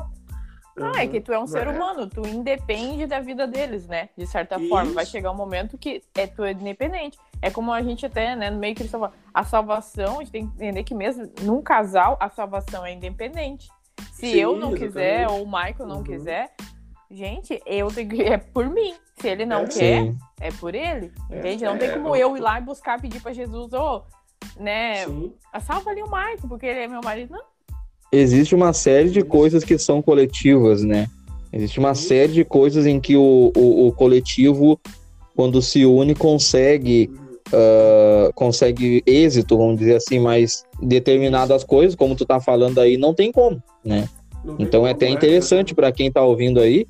Ah, 0.83 1.03
é 1.05 1.07
que 1.07 1.21
tu 1.21 1.33
é 1.33 1.37
um 1.37 1.43
Não 1.43 1.47
ser 1.47 1.67
é? 1.67 1.71
humano, 1.71 2.07
tu 2.09 2.27
independe 2.27 3.07
da 3.07 3.21
vida 3.21 3.47
deles, 3.47 3.87
né? 3.87 4.09
De 4.17 4.27
certa 4.27 4.57
Isso. 4.59 4.69
forma. 4.69 4.93
Vai 4.93 5.05
chegar 5.05 5.31
um 5.31 5.37
momento 5.37 5.77
que 5.77 6.03
é 6.15 6.27
tu 6.27 6.43
é 6.43 6.53
independente. 6.53 7.19
É 7.43 7.51
como 7.51 7.71
a 7.73 7.83
gente 7.83 8.07
até, 8.07 8.35
né, 8.35 8.51
no 8.51 8.59
meio 8.59 8.75
cristão, 8.75 9.11
a 9.33 9.45
salvação, 9.45 10.17
a 10.17 10.19
gente 10.21 10.33
tem 10.33 10.47
que 10.47 10.55
entender 10.55 10.83
que 10.85 10.95
mesmo 10.95 11.31
num 11.43 11.61
casal, 11.61 12.17
a 12.21 12.29
salvação 12.31 12.85
é 12.85 12.93
independente. 12.93 13.69
Se 14.13 14.27
Sim, 14.33 14.35
eu 14.37 14.57
não 14.57 14.73
quiser, 14.73 15.21
exatamente. 15.23 15.41
ou 15.41 15.45
o 15.45 15.47
Michael 15.47 15.87
não 15.87 15.97
Uhum. 15.99 16.03
quiser, 16.05 16.51
gente, 17.11 17.61
eu 17.67 17.89
tenho 17.89 18.09
que. 18.09 18.23
É 18.23 18.37
por 18.39 18.69
mim. 18.69 18.95
Se 19.21 19.29
ele 19.29 19.45
não 19.45 19.63
É. 19.63 19.67
quer, 19.67 20.03
Sim, 20.05 20.19
é 20.41 20.51
por 20.53 20.75
ele. 20.75 21.13
É, 21.31 21.39
Entende? 21.39 21.65
Não 21.65 21.75
é, 21.75 21.79
tem 21.79 21.91
como 21.93 22.17
é, 22.17 22.21
eu 22.21 22.37
ir 22.37 22.41
lá 22.41 22.59
e 22.59 22.63
buscar 22.63 23.01
pedir 23.01 23.21
pra 23.21 23.33
Jesus, 23.35 23.73
ô, 23.75 24.03
né, 24.59 25.05
Sim, 25.07 25.33
salva 25.61 25.91
ali 25.91 26.03
o 26.03 26.07
Michael, 26.07 26.39
porque 26.49 26.65
ele 26.67 26.81
é 26.81 26.89
meu 26.89 27.01
marido. 27.05 27.33
Não, 27.33 27.43
existe 28.11 28.55
uma 28.55 28.73
série 28.73 29.11
de 29.11 29.23
coisas 29.23 29.63
que 29.63 29.77
são 29.79 30.01
coletivas, 30.01 30.83
né? 30.83 31.07
Existe 31.53 31.79
uma 31.79 31.95
Sim. 31.95 32.09
série 32.09 32.33
de 32.33 32.45
coisas 32.45 32.87
em 32.87 32.99
que 33.01 33.17
o, 33.17 33.53
o, 33.57 33.89
o 33.89 33.93
coletivo, 33.93 34.81
quando 35.37 35.61
se 35.61 35.85
une, 35.85 36.15
consegue 36.15 37.11
uhum. 37.13 37.30
Ah, 37.53 38.31
consegue 38.35 39.03
êxito, 39.07 39.57
vamos 39.57 39.79
dizer 39.79 39.97
assim, 39.97 40.19
mas 40.19 40.65
determinadas 40.81 41.65
coisas, 41.65 41.95
como 41.95 42.15
tu 42.15 42.25
tá 42.25 42.41
falando 42.41 42.79
aí, 42.79 42.97
não 42.97 43.15
tem 43.15 43.33
como, 43.33 43.63
né? 43.85 44.09
Não 44.45 44.57
Então 44.59 44.87
é 44.87 44.93
até 44.93 45.07
né? 45.07 45.13
interessante 45.13 45.75
para 45.75 45.93
quem 45.93 46.11
tá 46.11 46.23
ouvindo 46.23 46.61
aí, 46.61 46.87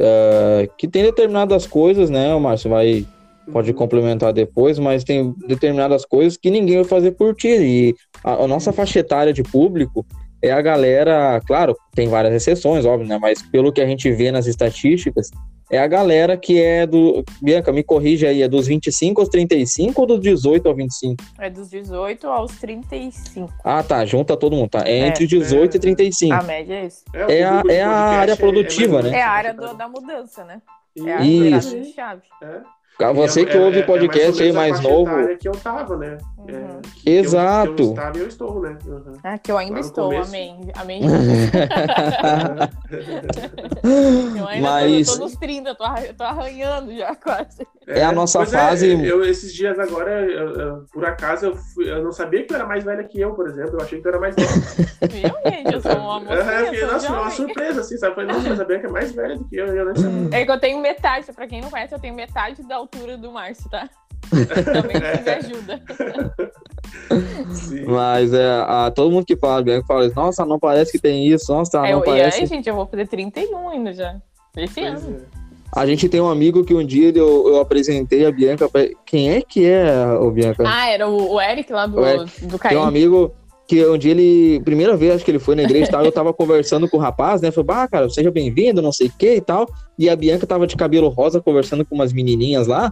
ah, 0.00 0.66
que 0.76 0.88
tem 0.88 1.02
determinadas 1.02 1.66
coisas, 1.66 2.10
né, 2.10 2.34
o 2.34 2.40
Márcio 2.40 2.70
vai 2.70 3.06
pode 3.52 3.70
Uhum. 3.72 3.76
complementar 3.76 4.32
depois, 4.32 4.78
mas 4.78 5.02
tem 5.02 5.34
determinadas 5.48 6.04
coisas 6.04 6.36
que 6.36 6.48
ninguém 6.50 6.76
vai 6.76 6.84
fazer 6.84 7.10
por 7.12 7.34
ti. 7.34 7.48
E 7.48 7.94
a, 8.22 8.44
a 8.44 8.46
nossa 8.46 8.72
faixa 8.72 9.00
etária 9.00 9.32
de 9.32 9.42
público 9.42 10.06
é 10.40 10.52
a 10.52 10.60
galera, 10.62 11.40
claro, 11.46 11.76
tem 11.94 12.08
várias 12.08 12.34
exceções, 12.34 12.84
óbvio, 12.84 13.08
né? 13.08 13.18
Mas 13.20 13.42
pelo 13.42 13.72
que 13.72 13.80
a 13.80 13.86
gente 13.86 14.10
vê 14.12 14.30
nas 14.30 14.46
estatísticas, 14.46 15.30
é 15.72 15.78
a 15.78 15.86
galera 15.88 16.36
que 16.36 16.60
é 16.60 16.86
do. 16.86 17.24
Bianca, 17.42 17.72
me 17.72 17.82
corrige 17.82 18.26
aí, 18.26 18.42
é 18.42 18.48
dos 18.48 18.66
25 18.68 19.20
aos 19.20 19.28
35 19.28 20.00
ou 20.00 20.06
dos 20.06 20.20
18 20.20 20.68
aos 20.68 20.76
25? 20.76 21.16
é 21.40 21.50
dos 21.50 21.68
18 21.70 22.26
aos 22.28 22.52
35. 22.60 23.52
Ah, 23.64 23.82
tá, 23.82 24.04
junta 24.04 24.36
todo 24.36 24.54
mundo, 24.54 24.68
tá? 24.70 24.82
É, 24.86 25.00
É. 25.00 25.06
entre 25.08 25.26
18 25.26 25.76
e 25.76 25.80
35. 25.80 26.34
A 26.34 26.42
média 26.42 26.74
é 26.74 26.86
isso. 26.86 27.02
o 27.12 27.16
É 27.30 27.42
a- 27.42 27.62
é 27.68 27.82
a 27.82 27.90
área 27.90 28.36
produtiva, 28.36 28.94
mais 28.94 29.06
ou 29.06 29.10
né? 29.10 29.18
É 29.18 29.22
a 29.22 29.30
área 29.30 29.54
do- 29.54 29.74
da 29.74 29.88
mudança, 29.88 30.44
né? 30.44 30.60
É 31.06 31.12
a. 31.14 31.20
Isso. 31.24 31.84
chave. 31.94 32.22
É. 32.42 32.60
Ah, 33.00 33.10
Você 33.12 33.40
E 33.42 33.46
que 33.46 33.56
é- 33.56 33.60
ouve 33.60 33.78
é- 33.78 33.80
é 33.80 33.82
podcast 33.82 34.40
ou 34.40 34.46
aí 34.46 34.52
mais 34.52 34.78
novo. 34.80 35.10
que 35.38 35.48
eu 35.48 35.52
tava, 35.52 35.96
né? 35.96 36.18
Uhum. 36.38 36.46
É, 36.48 36.80
que 37.02 37.08
eu- 37.10 37.14
Exato. 37.14 37.74
Que 37.74 37.82
eu, 37.82 37.90
estava 37.90 38.18
e 38.18 38.20
eu 38.20 38.28
estou, 38.28 38.60
né? 38.62 38.78
Uhum. 38.86 39.12
Ah, 39.24 39.38
que 39.38 39.50
eu 39.50 39.58
ainda 39.58 39.80
estou, 39.80 40.10
começo. 40.10 40.28
amém. 40.28 40.70
Amém. 40.76 41.00
Eu 44.36 44.46
ainda 44.48 44.70
Mas- 44.70 45.06
tô, 45.06 45.12
eu 45.14 45.18
tô 45.18 45.24
nos 45.24 45.34
30, 45.36 45.74
tô, 45.74 45.84
tô 46.16 46.24
arranhando 46.24 46.94
já 46.96 47.14
quase. 47.16 47.66
É 47.86 48.04
a 48.04 48.12
nossa 48.12 48.38
pois 48.38 48.50
fase- 48.52 49.04
eu, 49.06 49.24
esses 49.24 49.52
dias 49.52 49.78
agora, 49.78 50.10
eu- 50.30 50.54
eu- 50.54 50.84
por 50.92 51.04
acaso, 51.04 51.46
eu, 51.46 51.56
fui- 51.56 51.90
eu 51.90 52.02
não 52.02 52.12
sabia 52.12 52.40
que 52.42 52.46
tu 52.48 52.54
era 52.54 52.64
mais 52.66 52.84
velha 52.84 53.02
que 53.04 53.20
eu, 53.20 53.34
por 53.34 53.48
exemplo. 53.48 53.72
Eu 53.74 53.80
achei 53.82 53.98
que 53.98 54.02
tu 54.02 54.08
era 54.08 54.20
mais 54.20 54.36
nova. 54.36 54.52
Viu, 55.10 55.52
gente? 55.52 55.72
Eu 55.74 55.80
sou 55.80 55.92
uma 55.92 56.16
eu 56.16 56.20
mocinha, 56.44 56.64
fiquei, 56.64 56.78
sou 56.80 56.92
nossa, 56.92 57.06
foi 57.08 57.16
uma 57.18 57.30
surpresa, 57.30 57.80
assim, 57.80 57.96
sabe? 57.98 58.14
Falei, 58.14 58.32
nossa, 58.34 58.48
mas 58.48 58.60
a 58.60 58.64
Bianca 58.64 58.86
é 58.86 58.90
mais 58.90 59.12
velha 59.12 59.36
do 59.36 59.44
que 59.44 59.56
eu, 59.56 59.66
eu 59.66 59.84
nem 59.86 59.96
sabia. 59.96 60.38
É 60.38 60.44
que 60.44 60.50
eu 60.50 60.60
tenho 60.60 60.80
metade, 60.80 61.32
pra 61.32 61.46
quem 61.46 61.60
não 61.60 61.70
conhece, 61.70 61.94
eu 61.94 61.98
tenho 61.98 62.14
metade 62.14 62.62
da 62.62 62.76
altura 62.76 63.16
do 63.18 63.32
Márcio, 63.32 63.68
tá? 63.70 63.88
Também 64.72 64.98
de 65.22 65.30
ajuda. 65.30 65.82
Sim. 67.52 67.84
Mas 67.86 68.32
é, 68.32 68.48
a, 68.66 68.90
todo 68.94 69.10
mundo 69.10 69.26
que 69.26 69.36
fala, 69.36 69.62
Bianca 69.62 69.86
fala, 69.86 70.08
nossa, 70.14 70.44
não 70.46 70.58
parece 70.58 70.92
que 70.92 70.98
tem 70.98 71.26
isso, 71.26 71.52
nossa, 71.52 71.78
É, 71.78 71.80
não 71.92 71.98
eu- 71.98 72.00
e 72.00 72.04
parece. 72.04 72.40
aí, 72.40 72.46
gente, 72.46 72.68
eu 72.68 72.74
vou 72.74 72.86
fazer 72.86 73.06
31 73.08 73.68
ainda 73.68 73.92
já. 73.92 74.16
Esse 74.56 74.80
Pois 74.80 75.04
ano. 75.06 75.16
é. 75.38 75.41
A 75.74 75.86
gente 75.86 76.08
tem 76.08 76.20
um 76.20 76.28
amigo 76.28 76.64
que 76.64 76.74
um 76.74 76.84
dia 76.84 77.10
eu, 77.14 77.48
eu 77.48 77.60
apresentei 77.60 78.26
a 78.26 78.30
Bianca 78.30 78.68
pra... 78.68 78.86
Quem 79.06 79.30
é 79.30 79.40
que 79.40 79.64
é, 79.66 80.06
o 80.20 80.30
Bianca? 80.30 80.64
Ah, 80.66 80.88
era 80.90 81.08
o, 81.08 81.32
o 81.34 81.40
Eric 81.40 81.72
lá 81.72 81.86
do, 81.86 81.98
O 82.00 82.06
Eric. 82.06 82.44
do 82.46 82.58
Tem 82.58 82.76
um 82.76 82.82
Caim. 82.82 82.88
amigo 82.88 83.32
que 83.66 83.86
um 83.86 83.96
dia 83.96 84.10
ele, 84.10 84.60
primeira 84.64 84.94
vez 84.96 85.14
acho 85.14 85.24
que 85.24 85.30
ele 85.30 85.38
foi 85.38 85.54
na 85.54 85.62
igreja 85.62 85.86
e 85.86 85.90
tal, 85.90 86.04
eu 86.04 86.12
tava 86.12 86.30
conversando 86.34 86.86
com 86.90 86.98
o 86.98 87.00
rapaz, 87.00 87.40
né? 87.40 87.50
Falei, 87.50 87.66
bah, 87.66 87.88
cara, 87.88 88.10
seja 88.10 88.30
bem-vindo, 88.30 88.82
não 88.82 88.92
sei 88.92 89.06
o 89.06 89.12
que 89.16 89.36
e 89.36 89.40
tal. 89.40 89.66
E 89.98 90.10
a 90.10 90.16
Bianca 90.16 90.46
tava 90.46 90.66
de 90.66 90.76
cabelo 90.76 91.08
rosa 91.08 91.40
conversando 91.40 91.86
com 91.86 91.94
umas 91.94 92.12
menininhas 92.12 92.66
lá. 92.66 92.90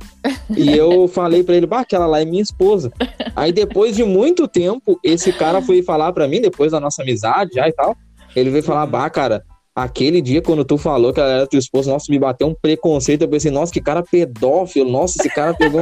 E 0.56 0.74
eu 0.74 1.06
falei 1.06 1.42
pra 1.42 1.56
ele, 1.56 1.66
bah, 1.66 1.80
aquela 1.80 2.06
lá 2.06 2.22
é 2.22 2.24
minha 2.24 2.42
esposa. 2.42 2.90
Aí 3.36 3.52
depois 3.52 3.94
de 3.94 4.04
muito 4.04 4.48
tempo, 4.48 4.98
esse 5.04 5.32
cara 5.34 5.60
foi 5.60 5.82
falar 5.82 6.14
pra 6.14 6.26
mim, 6.26 6.40
depois 6.40 6.72
da 6.72 6.80
nossa 6.80 7.02
amizade 7.02 7.50
já 7.56 7.68
e 7.68 7.72
tal, 7.72 7.94
ele 8.34 8.48
veio 8.48 8.62
falar, 8.64 8.86
bah, 8.86 9.10
cara, 9.10 9.44
aquele 9.82 10.20
dia 10.20 10.40
quando 10.42 10.64
tu 10.64 10.76
falou 10.78 11.12
que 11.12 11.20
ela 11.20 11.30
era 11.32 11.46
tua 11.46 11.58
esposa, 11.58 11.90
nossa, 11.92 12.06
me 12.10 12.18
bateu 12.18 12.46
um 12.46 12.54
preconceito. 12.54 13.22
Eu 13.22 13.28
pensei, 13.28 13.50
nossa, 13.50 13.72
que 13.72 13.80
cara 13.80 14.02
pedófilo, 14.02 14.90
nossa, 14.90 15.16
esse 15.18 15.28
cara 15.30 15.54
pegou, 15.54 15.80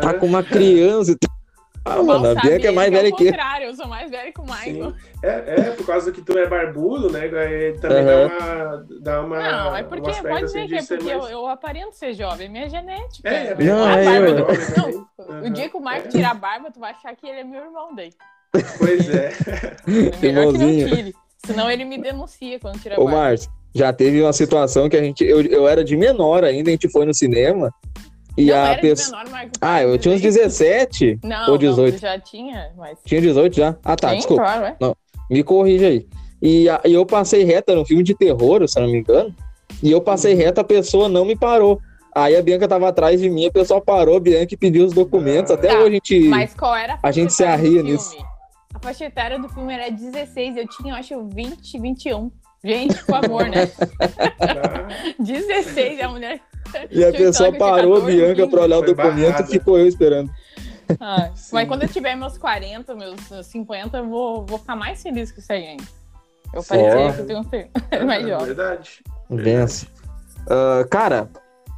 tá 0.00 0.14
com 0.14 0.26
uma 0.26 0.42
criança 0.42 1.12
e 1.12 1.16
tal. 1.16 1.30
Ah, 1.82 2.02
mano, 2.02 2.26
a 2.28 2.34
Bianca 2.34 2.68
é 2.68 2.70
mais 2.70 2.90
que 2.90 2.94
é 2.94 2.98
velha 2.98 3.12
o 3.12 3.16
que 3.16 3.24
eu. 3.24 3.28
contrário, 3.32 3.66
eu 3.68 3.74
sou 3.74 3.86
mais 3.88 4.10
velha 4.10 4.30
que 4.30 4.38
o 4.40 4.44
Michael. 4.44 4.90
Sim. 4.90 4.96
É, 5.22 5.28
é, 5.28 5.70
por 5.70 5.86
causa 5.86 6.12
que 6.12 6.20
tu 6.20 6.38
é 6.38 6.46
barbudo, 6.46 7.10
né? 7.10 7.26
Também 7.80 8.04
Aham. 8.04 8.04
dá 8.04 8.26
uma. 8.26 8.86
Dá 9.00 9.20
uma 9.22 9.36
Não, 9.52 9.76
é 9.76 9.82
porque, 9.82 10.12
pode 10.12 10.44
assim, 10.44 10.66
dizer 10.66 10.66
de 10.66 10.68
que 10.68 10.76
é 10.94 10.96
porque 10.98 11.12
eu, 11.14 11.18
mais- 11.20 11.30
eu 11.32 11.46
aparento 11.48 11.92
ser 11.94 12.12
jovem, 12.12 12.50
minha 12.50 12.68
genética. 12.68 13.26
É, 13.26 13.46
é 13.46 13.54
bem 13.54 13.66
Não, 13.66 13.82
a 13.82 13.92
é 13.98 14.04
barba 14.04 14.26
eu- 14.28 14.46
Aham. 14.46 15.06
Não, 15.40 15.46
o 15.46 15.50
dia 15.50 15.68
que 15.70 15.76
o 15.78 15.80
Michael 15.80 16.08
tirar 16.10 16.30
a 16.32 16.34
barba, 16.34 16.70
tu 16.70 16.78
vai 16.78 16.90
achar 16.90 17.16
que 17.16 17.26
ele 17.26 17.40
é 17.40 17.44
meu 17.44 17.62
irmão 17.64 17.94
daí. 17.94 18.10
Pois 18.76 19.08
é. 19.08 19.32
É 19.86 20.16
melhor 20.18 20.52
que 20.52 20.58
não 20.58 20.68
Irmãozinho. 20.68 21.14
Senão 21.44 21.70
ele 21.70 21.84
me 21.84 21.98
denuncia 21.98 22.58
quando 22.60 22.78
tirar 22.80 22.96
a 22.96 23.00
Ô. 23.00 23.04
Márcio, 23.08 23.50
já 23.74 23.92
teve 23.92 24.20
uma 24.22 24.32
situação 24.32 24.88
que 24.88 24.96
a 24.96 25.02
gente. 25.02 25.24
Eu, 25.24 25.40
eu 25.42 25.66
era 25.68 25.82
de 25.84 25.96
menor 25.96 26.44
ainda, 26.44 26.70
a 26.70 26.72
gente 26.72 26.88
foi 26.90 27.04
no 27.06 27.14
cinema. 27.14 27.72
E 28.36 28.46
não 28.46 28.54
a 28.54 28.58
era 28.68 28.74
de 28.76 28.80
pessoa. 28.82 29.18
menor, 29.18 29.24
Michael. 29.32 29.50
Ah, 29.60 29.82
eu 29.82 29.98
tinha 29.98 30.14
uns 30.14 30.20
17 30.20 31.18
Não, 31.24 31.50
ou 31.52 31.58
18. 31.58 31.92
não, 31.92 31.98
já 31.98 32.18
tinha, 32.18 32.70
mas... 32.76 32.98
Tinha 33.04 33.20
18 33.20 33.56
já? 33.56 33.76
Ah, 33.84 33.96
tá, 33.96 34.10
Sim, 34.10 34.16
desculpa. 34.16 34.42
claro, 34.42 34.64
é. 34.64 34.76
Me 35.30 35.42
corrija 35.42 35.88
aí. 35.88 36.06
E, 36.40 36.68
a- 36.68 36.80
e 36.86 36.92
eu 36.94 37.04
passei 37.04 37.42
reta 37.44 37.74
no 37.74 37.84
filme 37.84 38.02
de 38.02 38.14
terror, 38.14 38.66
se 38.68 38.78
eu 38.78 38.84
não 38.84 38.90
me 38.92 38.98
engano. 38.98 39.34
E 39.82 39.90
eu 39.90 40.00
passei 40.00 40.34
reto, 40.34 40.60
a 40.60 40.64
pessoa 40.64 41.08
não 41.08 41.24
me 41.24 41.36
parou. 41.36 41.80
Aí 42.14 42.34
a 42.36 42.42
Bianca 42.42 42.66
tava 42.66 42.88
atrás 42.88 43.20
de 43.20 43.28
mim, 43.28 43.46
a 43.46 43.52
pessoa 43.52 43.80
parou, 43.80 44.16
a 44.16 44.20
Bianca 44.20 44.56
pediu 44.58 44.84
os 44.84 44.92
documentos. 44.92 45.50
Até 45.50 45.68
Tá, 45.68 45.78
hoje 45.78 45.86
a 45.88 45.92
gente. 45.92 46.20
Mas 46.28 46.54
qual 46.54 46.74
era 46.74 46.94
a 46.94 47.08
A 47.08 47.10
gente 47.12 47.32
se 47.32 47.44
arria 47.44 47.82
filme? 47.84 47.98
A 48.80 48.82
faixa 48.82 49.04
etária 49.04 49.38
do 49.38 49.46
filme 49.48 49.74
era 49.74 49.90
16, 49.90 50.56
eu 50.56 50.66
tinha, 50.66 50.94
eu 50.94 50.96
acho, 50.96 51.28
20, 51.28 51.78
21. 51.78 52.32
Gente, 52.64 52.96
por 53.04 53.20
favor, 53.20 53.46
né? 53.46 53.66
Tá? 53.66 54.88
16 55.18 55.98
é 55.98 56.02
a 56.02 56.08
mulher. 56.08 56.40
E 56.90 57.04
a 57.04 57.12
pessoa 57.12 57.52
parou 57.52 57.94
a 57.94 58.00
14, 58.00 58.16
Bianca 58.16 58.34
15. 58.36 58.50
pra 58.50 58.62
olhar 58.62 58.78
o 58.78 58.82
documento 58.82 59.42
e 59.42 59.46
ficou 59.46 59.78
eu 59.78 59.86
esperando. 59.86 60.30
Ah, 60.98 61.30
mas 61.52 61.68
quando 61.68 61.82
eu 61.82 61.88
tiver 61.90 62.14
meus 62.16 62.38
40, 62.38 62.94
meus 62.94 63.20
50, 63.44 63.98
eu 63.98 64.08
vou, 64.08 64.46
vou 64.46 64.58
ficar 64.58 64.76
mais 64.76 65.02
feliz 65.02 65.30
que 65.30 65.40
isso 65.40 65.52
aí, 65.52 65.62
hein? 65.64 65.76
Eu 66.54 66.64
parecia 66.64 67.12
que 67.12 67.20
eu 67.20 67.26
tenho 67.26 67.38
um 67.40 67.44
filho. 67.44 67.68
mais 68.06 68.24
É 68.24 68.28
jovem. 68.28 68.46
verdade. 68.46 69.02
Ah, 70.48 70.86
cara, 70.90 71.28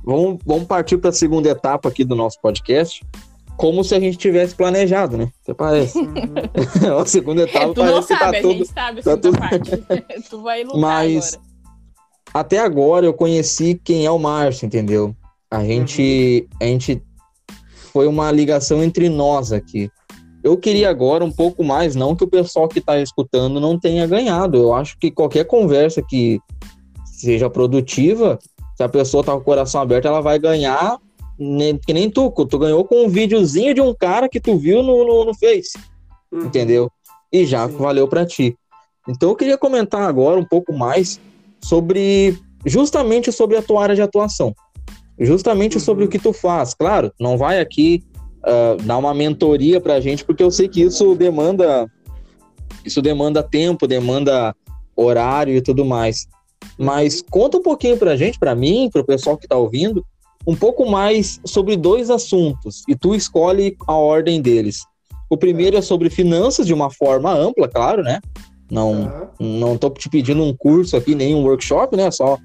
vamos, 0.04 0.38
vamos 0.46 0.66
partir 0.66 0.98
para 0.98 1.10
a 1.10 1.12
segunda 1.12 1.48
etapa 1.48 1.88
aqui 1.88 2.04
do 2.04 2.14
nosso 2.14 2.40
podcast. 2.40 3.04
Como 3.56 3.84
se 3.84 3.94
a 3.94 4.00
gente 4.00 4.16
tivesse 4.16 4.54
planejado, 4.54 5.16
né? 5.16 5.30
Até 5.42 5.54
parece. 5.54 5.98
Uhum. 5.98 6.98
a 7.00 7.06
segunda 7.06 7.42
etapa 7.42 7.74
tu 7.74 7.84
não 7.84 8.00
que 8.00 8.08
sabe, 8.08 8.20
tá 8.20 8.28
a 8.28 8.40
tudo. 8.42 8.52
gente 8.54 8.66
sabe 8.68 9.00
a 9.00 9.02
tá 9.02 9.10
segunda 9.10 9.20
tudo- 9.20 9.38
parte. 9.38 10.24
tu 10.30 10.42
vai 10.42 10.64
lutar 10.64 10.80
Mas- 10.80 11.34
agora. 11.34 11.52
Até 12.34 12.58
agora 12.60 13.04
eu 13.04 13.12
conheci 13.12 13.78
quem 13.84 14.06
é 14.06 14.10
o 14.10 14.18
Márcio, 14.18 14.64
entendeu? 14.64 15.14
A 15.50 15.62
gente, 15.64 16.48
a 16.58 16.64
gente 16.64 17.02
foi 17.92 18.06
uma 18.06 18.30
ligação 18.32 18.82
entre 18.82 19.10
nós 19.10 19.52
aqui. 19.52 19.90
Eu 20.42 20.56
queria 20.56 20.88
agora 20.88 21.22
um 21.22 21.30
pouco 21.30 21.62
mais, 21.62 21.94
não 21.94 22.16
que 22.16 22.24
o 22.24 22.28
pessoal 22.28 22.66
que 22.68 22.78
está 22.78 22.98
escutando 22.98 23.60
não 23.60 23.78
tenha 23.78 24.06
ganhado. 24.06 24.56
Eu 24.56 24.72
acho 24.72 24.96
que 24.98 25.10
qualquer 25.10 25.44
conversa 25.44 26.00
que 26.02 26.40
seja 27.04 27.50
produtiva, 27.50 28.38
se 28.76 28.82
a 28.82 28.88
pessoa 28.88 29.22
tá 29.22 29.32
com 29.32 29.38
o 29.38 29.44
coração 29.44 29.82
aberto, 29.82 30.06
ela 30.08 30.22
vai 30.22 30.38
ganhar 30.38 30.98
nem- 31.38 31.78
que 31.78 31.92
nem 31.92 32.10
tu. 32.10 32.30
Tu 32.30 32.59
ganhou 32.59 32.84
com 32.84 33.04
um 33.04 33.09
videozinho 33.09 33.74
de 33.74 33.80
um 33.80 33.94
cara 33.94 34.28
que 34.28 34.40
tu 34.40 34.56
viu 34.56 34.82
no, 34.82 35.04
no, 35.06 35.24
no 35.26 35.34
Face, 35.34 35.78
Uhum. 36.32 36.46
entendeu? 36.46 36.90
E 37.32 37.44
já 37.46 37.68
Sim. 37.68 37.76
valeu 37.76 38.06
para 38.09 38.24
ti. 38.26 38.56
Então 39.09 39.30
eu 39.30 39.36
queria 39.36 39.59
comentar 39.59 40.02
agora 40.02 40.38
um 40.38 40.44
pouco 40.44 40.72
mais 40.72 41.20
sobre 41.62 42.38
justamente 42.64 43.32
sobre 43.32 43.56
a 43.56 43.62
tua 43.62 43.82
área 43.82 43.94
de 43.94 44.02
atuação. 44.02 44.54
Justamente 45.18 45.74
Uhum. 45.76 45.80
sobre 45.80 46.04
o 46.04 46.09
que 46.09 46.18
tu 46.18 46.32
faz. 46.32 46.74
Claro, 46.74 47.12
não 47.18 47.36
vai 47.36 47.60
aqui 47.60 48.02
ah, 48.44 48.76
dar 48.82 48.98
uma 48.98 49.14
mentoria 49.14 49.80
pra 49.80 50.00
gente, 50.00 50.24
porque 50.24 50.42
eu 50.42 50.50
sei 50.50 50.68
que 50.68 50.82
isso 50.82 51.14
demanda 51.14 51.86
isso 52.84 53.00
demanda 53.00 53.42
tempo, 53.42 53.86
demanda 53.86 54.54
horário 54.96 55.54
e 55.54 55.60
tudo 55.60 55.84
mais. 55.84 56.26
Mas 56.76 57.22
conta 57.22 57.59
um 57.59 57.62
pouquinho 57.62 57.96
pra 57.96 58.16
gente, 58.16 58.38
pra 58.38 58.54
mim, 58.54 58.88
pro 58.92 59.04
pessoal 59.04 59.36
que 59.36 59.46
tá 59.46 59.56
ouvindo, 59.56 60.04
um 60.47 60.55
pouco 60.56 60.89
mais 60.89 61.40
sobre 61.44 61.77
dois 61.77 62.10
assuntos 62.10 62.82
e 62.89 62.94
tu 62.97 63.14
escolhe 63.14 63.77
a 63.86 63.94
ordem 63.94 64.40
deles. 64.40 64.85
O 65.31 65.36
primeiro 65.36 65.77
é 65.77 65.82
sobre 65.82 66.10
finanças 66.10 66.66
de 66.66 66.74
uma 66.74 66.90
forma 66.90 67.32
ampla, 67.32 67.69
claro, 67.69 68.02
né? 68.02 68.20
Não, 68.70 69.05
Tá. 69.06 69.28
não 69.40 69.77
tô 69.78 69.90
te 69.90 70.09
pedindo 70.09 70.43
um 70.43 70.55
curso 70.56 70.97
aqui, 70.97 71.14
nem 71.14 71.35
um 71.35 71.43
workshop, 71.44 71.97
né? 71.97 72.10
Só 72.10 72.39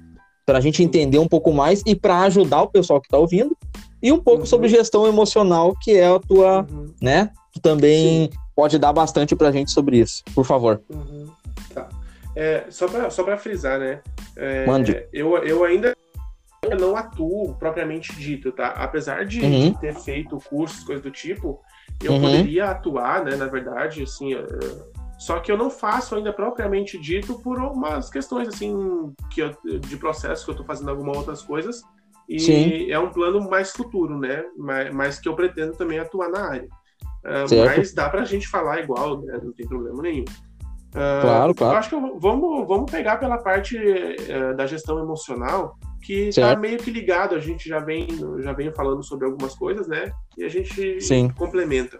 para 0.46 0.58
a 0.58 0.60
gente 0.60 0.82
entender 0.82 1.18
um 1.18 1.28
pouco 1.28 1.52
mais 1.52 1.82
e 1.84 1.94
para 1.94 2.20
ajudar 2.22 2.62
o 2.62 2.68
pessoal 2.70 3.00
que 3.00 3.06
está 3.06 3.18
ouvindo. 3.18 3.56
E 4.02 4.10
um 4.12 4.18
pouco 4.18 4.40
Uhum. 4.40 4.46
sobre 4.46 4.68
gestão 4.68 5.06
emocional, 5.06 5.74
que 5.82 5.92
é 5.92 6.06
a 6.06 6.18
tua, 6.18 6.66
Uhum. 6.70 6.92
né? 7.02 7.30
Tu 7.52 7.60
também 7.60 8.30
pode 8.54 8.78
dar 8.78 8.92
bastante 8.92 9.34
pra 9.36 9.50
gente 9.52 9.70
sobre 9.72 9.98
isso, 9.98 10.22
por 10.34 10.44
favor. 10.44 10.80
Uhum. 10.88 11.26
Tá. 11.74 11.88
É, 12.36 12.64
só 12.70 12.86
para 12.88 13.10
só 13.10 13.22
pra 13.24 13.36
frisar, 13.36 13.78
né? 13.80 14.00
É, 14.36 14.64
Mande. 14.66 15.04
Eu, 15.12 15.36
eu 15.38 15.64
ainda 15.64 15.94
não 16.78 16.96
atuo 16.96 17.54
propriamente 17.56 18.14
dito, 18.16 18.50
tá? 18.52 18.68
Apesar 18.68 19.24
de, 19.24 19.40
Uhum. 19.42 19.70
de 19.72 19.80
ter 19.80 19.94
feito 19.94 20.38
cursos, 20.48 20.82
coisas 20.84 21.02
do 21.02 21.10
tipo, 21.10 21.60
eu 22.02 22.12
Uhum. 22.12 22.20
poderia 22.20 22.70
atuar, 22.70 23.24
né? 23.24 23.36
Na 23.36 23.46
verdade, 23.46 24.02
assim, 24.02 24.34
é, 24.34 24.44
só 25.18 25.38
que 25.40 25.50
eu 25.50 25.56
não 25.56 25.70
faço 25.70 26.14
ainda 26.16 26.32
propriamente 26.32 26.98
dito 26.98 27.38
por 27.40 27.58
umas 27.58 28.10
questões, 28.10 28.48
assim, 28.48 29.14
que 29.30 29.40
eu- 29.42 29.56
de 29.80 29.96
processo 29.96 30.44
que 30.44 30.50
eu 30.50 30.56
tô 30.56 30.64
fazendo 30.64 30.90
algumas 30.90 31.16
outras 31.16 31.42
coisas. 31.42 31.80
E 32.28 32.38
Sim. 32.40 32.90
é 32.90 32.98
um 32.98 33.10
plano 33.10 33.48
mais 33.48 33.70
futuro, 33.72 34.18
né? 34.18 34.44
Mas, 34.56 34.94
mas 34.94 35.18
que 35.18 35.28
eu 35.28 35.34
pretendo 35.34 35.72
também 35.76 35.98
atuar 35.98 36.28
na 36.28 36.48
área. 36.50 36.68
Certo. 37.46 37.76
mas 37.76 37.92
dá 37.92 38.08
pra 38.08 38.24
gente 38.24 38.48
falar 38.48 38.80
igual, 38.80 39.20
né? 39.22 39.38
Não 39.42 39.52
tem 39.52 39.66
problema 39.66 40.00
nenhum. 40.02 40.24
Ah, 40.94 41.18
Claro, 41.20 41.50
Eu 41.50 41.54
claro. 41.54 41.76
acho 41.78 41.88
que 41.90 41.94
eu- 41.94 42.18
vamos, 42.18 42.66
vamos 42.66 42.90
pegar 42.90 43.16
pela 43.18 43.36
parte 43.38 43.76
eh, 43.76 44.54
da 44.54 44.66
gestão 44.66 44.98
emocional, 44.98 45.76
que 46.08 46.28
está 46.28 46.40
Certo. 46.48 46.60
meio 46.60 46.78
que 46.78 46.90
ligado, 46.90 47.34
a 47.34 47.38
gente 47.38 47.68
já 47.68 47.80
vem, 47.80 48.06
já 48.40 48.54
vem 48.54 48.72
falando 48.72 49.02
sobre 49.04 49.26
algumas 49.26 49.54
coisas, 49.54 49.86
né? 49.86 50.10
E 50.38 50.42
a 50.44 50.48
gente 50.48 51.02
Sim. 51.02 51.28
complementa. 51.28 51.98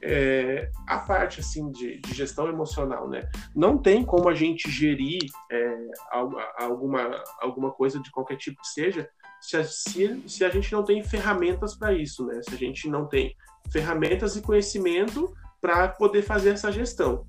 É, 0.00 0.70
a 0.86 0.98
parte 0.98 1.40
assim 1.40 1.68
de, 1.72 1.98
de 1.98 2.14
gestão 2.14 2.46
emocional, 2.48 3.08
né? 3.08 3.28
Não 3.54 3.76
tem 3.76 4.04
como 4.04 4.28
a 4.28 4.34
gente 4.34 4.70
gerir 4.70 5.18
é, 5.50 5.76
al- 6.12 6.38
alguma, 6.58 7.22
alguma 7.40 7.72
coisa 7.72 7.98
de 8.00 8.08
qualquer 8.12 8.36
tipo 8.36 8.60
que 8.62 8.68
seja 8.68 9.08
se 9.40 9.56
a, 9.56 9.64
se, 9.64 10.22
se 10.28 10.44
a 10.44 10.48
gente 10.48 10.70
não 10.72 10.84
tem 10.84 11.02
ferramentas 11.02 11.74
para 11.76 11.92
isso, 11.92 12.24
né? 12.26 12.40
Se 12.48 12.54
a 12.54 12.58
gente 12.58 12.88
não 12.88 13.04
tem 13.08 13.34
ferramentas 13.72 14.36
e 14.36 14.42
conhecimento 14.42 15.34
para 15.60 15.88
poder 15.88 16.22
fazer 16.22 16.50
essa 16.50 16.70
gestão. 16.70 17.26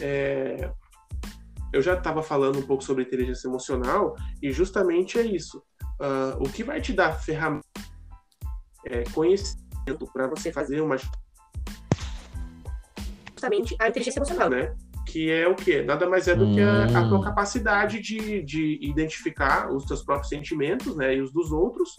É, 0.00 0.70
eu 1.74 1.82
já 1.82 1.94
estava 1.94 2.22
falando 2.22 2.58
um 2.58 2.62
pouco 2.62 2.84
sobre 2.84 3.02
inteligência 3.02 3.48
emocional 3.48 4.14
e 4.42 4.52
justamente 4.52 5.18
é 5.18 5.22
isso. 5.22 5.62
Ah, 6.00 6.36
o 6.38 6.44
que 6.48 6.62
vai 6.62 6.80
te 6.80 6.92
dar 6.92 7.12
ferramenta, 7.12 7.64
é, 8.86 9.02
conhecimento 9.10 10.06
para 10.12 10.28
você 10.28 10.52
fazer 10.52 10.80
uma 10.80 10.96
justamente 13.32 13.76
a 13.80 13.88
inteligência 13.88 14.18
emocional, 14.20 14.48
né? 14.50 14.74
Que 15.06 15.30
é 15.30 15.46
o 15.46 15.54
quê? 15.54 15.82
Nada 15.82 16.08
mais 16.08 16.26
é 16.28 16.34
do 16.34 16.50
que 16.50 16.60
a, 16.60 16.84
a 16.84 17.00
Hum. 17.02 17.08
tua 17.08 17.22
capacidade 17.22 18.00
de, 18.00 18.42
de 18.42 18.78
identificar 18.82 19.70
os 19.70 19.84
teus 19.84 20.02
próprios 20.02 20.28
sentimentos, 20.28 20.96
né? 20.96 21.14
E 21.16 21.20
os 21.20 21.32
dos 21.32 21.52
outros. 21.52 21.96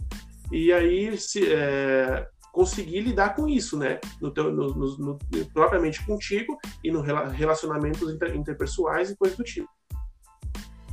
E 0.51 0.71
aí 0.71 1.17
se, 1.17 1.51
é, 1.53 2.27
conseguir 2.55 3.01
lidar 3.01 3.35
com 3.35 3.49
isso, 3.49 3.77
né? 3.77 3.99
No 4.21 4.31
teu, 4.31 4.49
no, 4.49 4.73
no- 4.73 4.97
no- 4.97 5.19
propriamente 5.53 6.03
contigo 6.05 6.57
e 6.81 6.89
no 6.89 7.01
rela- 7.01 7.27
relacionamentos 7.27 8.09
inter- 8.09 8.33
interpessoais 8.33 9.11
e 9.11 9.15
coisas 9.17 9.37
do 9.37 9.43
tipo. 9.43 9.67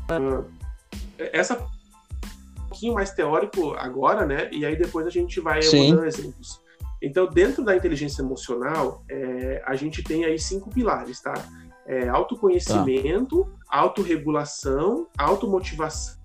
Ah, 0.08 0.44
essa 1.32 1.56
um 1.62 2.68
pouquinho 2.68 2.94
mais 2.94 3.12
teórico 3.12 3.74
agora, 3.74 4.26
né? 4.26 4.50
E 4.52 4.66
aí 4.66 4.76
depois 4.76 5.06
a 5.06 5.10
gente 5.10 5.38
vai 5.40 5.62
Sim. 5.62 5.94
dando 5.94 6.04
exemplos. 6.04 6.60
Então, 7.00 7.28
dentro 7.28 7.64
da 7.64 7.76
inteligência 7.76 8.22
emocional, 8.22 9.04
é, 9.08 9.62
a 9.64 9.76
gente 9.76 10.02
tem 10.02 10.24
aí 10.24 10.38
cinco 10.38 10.68
pilares, 10.68 11.20
tá? 11.20 11.34
É, 11.86 12.08
autoconhecimento, 12.08 13.48
autorregulação, 13.68 15.06
automotivação, 15.16 16.16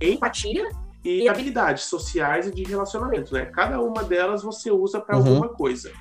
empatia 0.00 0.68
e 1.04 1.28
habilidades 1.28 1.84
sociais 1.84 2.46
e 2.46 2.50
de 2.50 2.64
relacionamento, 2.64 3.32
né? 3.32 3.46
Cada 3.46 3.80
uma 3.80 4.02
delas 4.02 4.42
você 4.42 4.70
usa 4.70 5.00
para 5.00 5.16
Uhum. 5.16 5.26
alguma 5.26 5.48
coisa. 5.48 5.92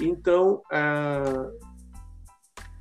Então, 0.00 0.62
ah, 0.70 1.50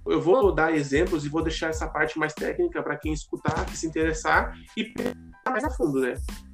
eu 0.06 0.22
vou 0.22 0.54
dar 0.54 0.74
exemplos 0.74 1.26
e 1.26 1.30
vou 1.30 1.44
deixar 1.44 1.70
essa 1.70 1.88
parte 1.88 2.18
mais 2.18 2.34
técnica 2.34 2.82
para 2.82 2.96
quem 2.96 3.12
escutar, 3.12 3.66
que 3.66 3.76
se 3.78 3.88
interessar 3.88 4.58
e 4.76 4.86
pensar 4.86 5.16
mais 5.50 5.64
a 5.64 5.70
fundo, 5.72 6.00
né? 6.00 6.14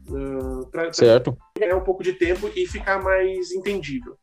Uh, 0.09 0.67
para 0.69 0.91
Certo? 0.91 1.37
ganhar 1.57 1.77
um 1.77 1.83
pouco 1.83 2.03
de 2.03 2.13
tempo 2.13 2.49
e 2.55 2.67
ficar 2.67 3.01
mais 3.01 3.51
entendível. 3.51 4.17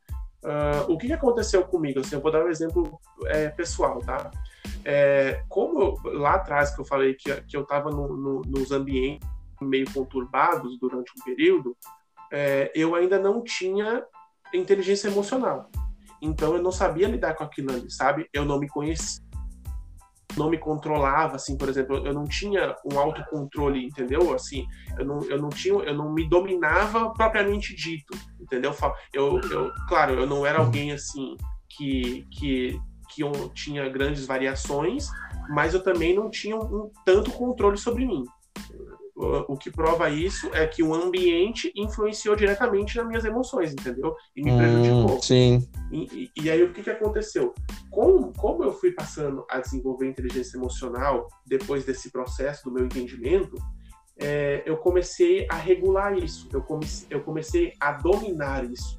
Ah, 0.44 0.86
o 0.88 0.96
que 0.96 1.12
aconteceu 1.12 1.62
comigo? 1.64 2.00
Assim, 2.00 2.16
eu 2.16 2.20
vou 2.20 2.32
dar 2.32 2.44
um 2.44 2.48
exemplo 2.48 2.98
é, 3.26 3.48
pessoal, 3.50 3.98
tá? 4.00 4.30
É, 4.84 5.42
como 5.48 6.00
lá 6.04 6.34
atrás 6.34 6.74
que 6.74 6.80
eu 6.80 6.84
falei 6.84 7.14
que, 7.14 7.34
que 7.42 7.56
eu 7.56 7.62
estava 7.62 7.90
no, 7.90 8.08
no, 8.16 8.42
nos 8.42 8.72
ambientes 8.72 9.28
meio 9.66 9.90
conturbados 9.92 10.78
durante 10.78 11.12
um 11.18 11.24
período, 11.24 11.76
é, 12.32 12.70
eu 12.74 12.94
ainda 12.94 13.18
não 13.18 13.42
tinha 13.42 14.04
inteligência 14.54 15.08
emocional. 15.08 15.70
Então 16.22 16.54
eu 16.54 16.62
não 16.62 16.72
sabia 16.72 17.08
lidar 17.08 17.34
com 17.34 17.44
aquilo 17.44 17.72
ali, 17.72 17.90
sabe? 17.90 18.28
Eu 18.32 18.44
não 18.44 18.58
me 18.58 18.68
conhecia, 18.68 19.22
não 20.36 20.50
me 20.50 20.58
controlava, 20.58 21.36
assim, 21.36 21.56
por 21.56 21.68
exemplo, 21.68 21.96
eu 22.06 22.12
não 22.12 22.24
tinha 22.24 22.76
um 22.84 22.98
autocontrole, 22.98 23.84
entendeu? 23.84 24.32
Assim, 24.34 24.66
eu 24.98 25.04
não, 25.04 25.22
eu 25.22 25.40
não 25.40 25.48
tinha, 25.48 25.74
eu 25.74 25.94
não 25.94 26.12
me 26.12 26.28
dominava 26.28 27.10
propriamente 27.12 27.74
dito, 27.74 28.16
entendeu? 28.38 28.74
Eu, 29.12 29.40
eu, 29.50 29.72
claro, 29.88 30.14
eu 30.14 30.26
não 30.26 30.44
era 30.44 30.58
alguém 30.58 30.92
assim 30.92 31.36
que 31.68 32.26
que 32.30 32.80
que 33.12 33.22
eu 33.22 33.32
tinha 33.48 33.88
grandes 33.88 34.24
variações, 34.24 35.08
mas 35.48 35.74
eu 35.74 35.82
também 35.82 36.14
não 36.14 36.30
tinha 36.30 36.56
um, 36.56 36.92
tanto 37.04 37.32
controle 37.32 37.76
sobre 37.76 38.06
mim. 38.06 38.22
O, 39.20 39.52
o 39.52 39.56
que 39.56 39.70
prova 39.70 40.08
isso 40.08 40.48
é 40.54 40.66
que 40.66 40.82
o 40.82 40.94
ambiente 40.94 41.70
influenciou 41.76 42.34
diretamente 42.34 42.96
nas 42.96 43.06
minhas 43.06 43.24
emoções, 43.24 43.72
entendeu? 43.72 44.14
E 44.34 44.42
me 44.42 44.56
prejudicou. 44.56 45.16
Hum, 45.16 45.22
sim. 45.22 45.68
E, 45.92 46.30
e- 46.36 46.42
e 46.44 46.50
aí 46.50 46.62
o 46.62 46.72
que, 46.72 46.82
que 46.82 46.88
aconteceu? 46.90 47.54
Como, 47.90 48.32
como 48.32 48.64
eu 48.64 48.72
fui 48.72 48.92
passando 48.92 49.44
a 49.50 49.60
desenvolver 49.60 50.08
inteligência 50.08 50.56
emocional 50.56 51.28
depois 51.46 51.84
desse 51.84 52.10
processo 52.10 52.64
do 52.64 52.72
meu 52.72 52.84
entendimento, 52.86 53.56
é, 54.18 54.62
eu 54.64 54.76
comecei 54.78 55.46
a 55.50 55.56
regular 55.56 56.16
isso, 56.16 56.48
eu 56.52 56.62
comecei, 56.62 57.06
eu 57.10 57.20
comecei 57.22 57.72
a 57.78 57.92
dominar 57.92 58.64
isso. 58.64 58.98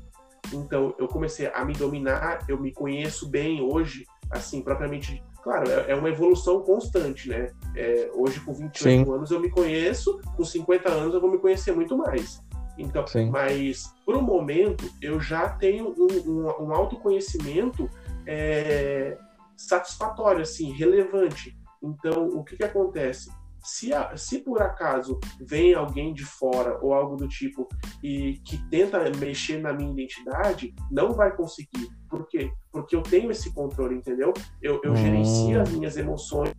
Então, 0.53 0.93
eu 0.99 1.07
comecei 1.07 1.47
a 1.53 1.63
me 1.63 1.73
dominar, 1.73 2.45
eu 2.47 2.59
me 2.59 2.71
conheço 2.73 3.29
bem 3.29 3.61
hoje, 3.61 4.05
assim, 4.29 4.61
propriamente. 4.61 5.23
Claro, 5.43 5.69
é, 5.69 5.91
é 5.91 5.95
uma 5.95 6.09
evolução 6.09 6.61
constante, 6.61 7.27
né? 7.29 7.51
É, 7.75 8.11
hoje, 8.13 8.39
com 8.41 8.53
28 8.53 8.77
Sim. 8.77 9.11
anos, 9.11 9.31
eu 9.31 9.39
me 9.39 9.49
conheço, 9.49 10.19
com 10.37 10.43
50 10.43 10.89
anos, 10.89 11.13
eu 11.13 11.21
vou 11.21 11.31
me 11.31 11.39
conhecer 11.39 11.73
muito 11.73 11.97
mais. 11.97 12.43
Então, 12.77 13.05
Sim. 13.07 13.29
mas, 13.29 13.93
por 14.05 14.15
um 14.15 14.21
momento, 14.21 14.89
eu 15.01 15.19
já 15.19 15.49
tenho 15.49 15.93
um, 15.97 16.29
um, 16.29 16.65
um 16.65 16.73
autoconhecimento 16.73 17.89
é, 18.25 19.17
satisfatório, 19.57 20.41
assim, 20.41 20.71
relevante. 20.71 21.57
Então, 21.81 22.27
o 22.27 22.43
que, 22.43 22.55
que 22.57 22.63
acontece? 22.63 23.31
Se, 23.63 23.93
a, 23.93 24.15
se 24.17 24.39
por 24.39 24.61
acaso 24.61 25.19
vem 25.39 25.73
alguém 25.73 26.13
de 26.13 26.25
fora 26.25 26.79
ou 26.81 26.93
algo 26.93 27.15
do 27.15 27.27
tipo 27.27 27.67
e 28.03 28.39
que 28.45 28.57
tenta 28.69 29.09
mexer 29.17 29.61
na 29.61 29.71
minha 29.71 29.91
identidade, 29.91 30.73
não 30.89 31.11
vai 31.13 31.35
conseguir. 31.35 31.89
Por 32.09 32.27
quê? 32.27 32.51
Porque 32.71 32.95
eu 32.95 33.03
tenho 33.03 33.29
esse 33.31 33.53
controle, 33.53 33.95
entendeu? 33.95 34.33
Eu, 34.61 34.81
eu 34.83 34.93
hum. 34.93 34.95
gerencio 34.95 35.61
as 35.61 35.69
minhas 35.69 35.95
emoções 35.95 36.53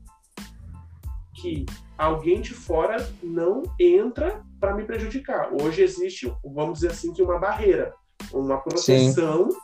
que 1.34 1.66
alguém 1.98 2.40
de 2.40 2.54
fora 2.54 2.96
não 3.22 3.62
entra 3.78 4.44
para 4.60 4.74
me 4.74 4.84
prejudicar. 4.84 5.50
Hoje 5.52 5.82
existe, 5.82 6.32
vamos 6.44 6.74
dizer 6.74 6.92
assim, 6.92 7.12
que 7.12 7.22
uma 7.22 7.38
barreira, 7.38 7.92
uma 8.32 8.58
proteção 8.58 9.50
Sim. 9.50 9.58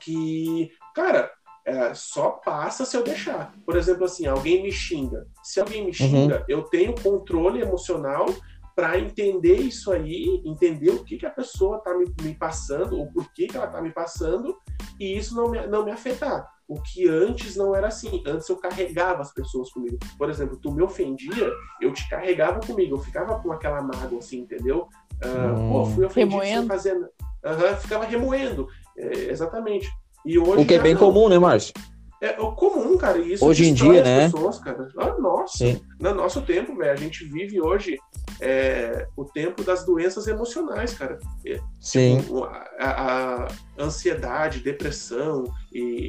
que, 0.00 0.70
cara, 0.94 1.30
é, 1.66 1.92
só 1.94 2.30
passa 2.30 2.84
se 2.84 2.96
eu 2.96 3.02
deixar. 3.02 3.52
Por 3.64 3.76
exemplo, 3.76 4.04
assim, 4.04 4.24
alguém 4.24 4.62
me 4.62 4.70
xinga. 4.70 5.26
Se 5.42 5.58
alguém 5.58 5.84
me 5.84 5.92
xinga, 5.92 6.38
uhum. 6.38 6.44
eu 6.48 6.62
tenho 6.62 6.94
controle 6.94 7.60
emocional 7.60 8.26
para 8.74 9.00
entender 9.00 9.56
isso 9.56 9.90
aí, 9.90 10.40
entender 10.44 10.90
o 10.90 11.02
que, 11.02 11.16
que 11.16 11.26
a 11.26 11.30
pessoa 11.30 11.78
está 11.78 11.92
me, 11.96 12.04
me, 12.22 12.34
passando, 12.34 13.00
o 13.00 13.10
porquê 13.10 13.48
que 13.48 13.56
ela 13.56 13.66
está 13.66 13.82
me 13.82 13.90
passando, 13.90 14.56
e 15.00 15.16
isso 15.16 15.34
não 15.34 15.50
me, 15.50 15.66
não 15.66 15.84
me 15.84 15.90
afetar. 15.90 16.46
O 16.68 16.80
que 16.80 17.08
antes 17.08 17.56
não 17.56 17.74
era 17.74 17.88
assim. 17.88 18.22
Antes 18.26 18.48
eu 18.48 18.56
carregava 18.56 19.22
as 19.22 19.32
pessoas 19.32 19.70
comigo. 19.70 19.98
Por 20.18 20.28
exemplo, 20.28 20.58
tu 20.60 20.72
me 20.72 20.82
ofendia, 20.82 21.50
eu 21.80 21.92
te 21.92 22.08
carregava 22.08 22.60
comigo. 22.60 22.96
Eu 22.96 23.00
ficava 23.00 23.40
com 23.40 23.52
aquela 23.52 23.80
mágoa, 23.80 24.18
assim, 24.18 24.40
entendeu? 24.40 24.88
Uh, 25.24 25.58
hum. 25.58 25.72
Pô, 25.72 25.86
fui 25.86 26.04
ofendido 26.04 26.42
sem 26.42 26.66
fazer. 26.66 26.94
Uhum, 26.96 27.76
ficava 27.80 28.04
remoendo. 28.04 28.68
É, 28.98 29.30
exatamente. 29.30 29.88
E 30.26 30.38
hoje 30.38 30.62
o 30.62 30.66
que 30.66 30.74
é 30.74 30.78
bem 30.78 30.94
não. 30.94 31.00
comum, 31.00 31.28
né, 31.28 31.38
Márcio? 31.38 31.72
É, 32.20 32.28
é 32.28 32.32
comum, 32.34 32.96
cara. 32.96 33.18
isso 33.18 33.44
hoje 33.44 33.68
em 33.68 33.74
dia, 33.74 34.02
né? 34.02 34.24
Pessoas, 34.28 34.58
cara. 34.58 34.88
Ah, 34.98 35.14
nossa, 35.18 35.58
Sim. 35.58 35.80
no 36.00 36.14
nosso 36.14 36.42
tempo, 36.42 36.74
velho, 36.74 36.92
a 36.92 36.96
gente 36.96 37.24
vive 37.24 37.60
hoje 37.60 37.98
é, 38.40 39.06
o 39.16 39.24
tempo 39.24 39.62
das 39.62 39.84
doenças 39.84 40.26
emocionais, 40.26 40.94
cara. 40.94 41.18
É, 41.46 41.60
Sim. 41.78 42.20
Tipo, 42.20 42.44
a, 42.44 42.64
a, 42.80 43.48
ansiedade, 43.78 44.60
depressão 44.60 45.44
e 45.72 46.08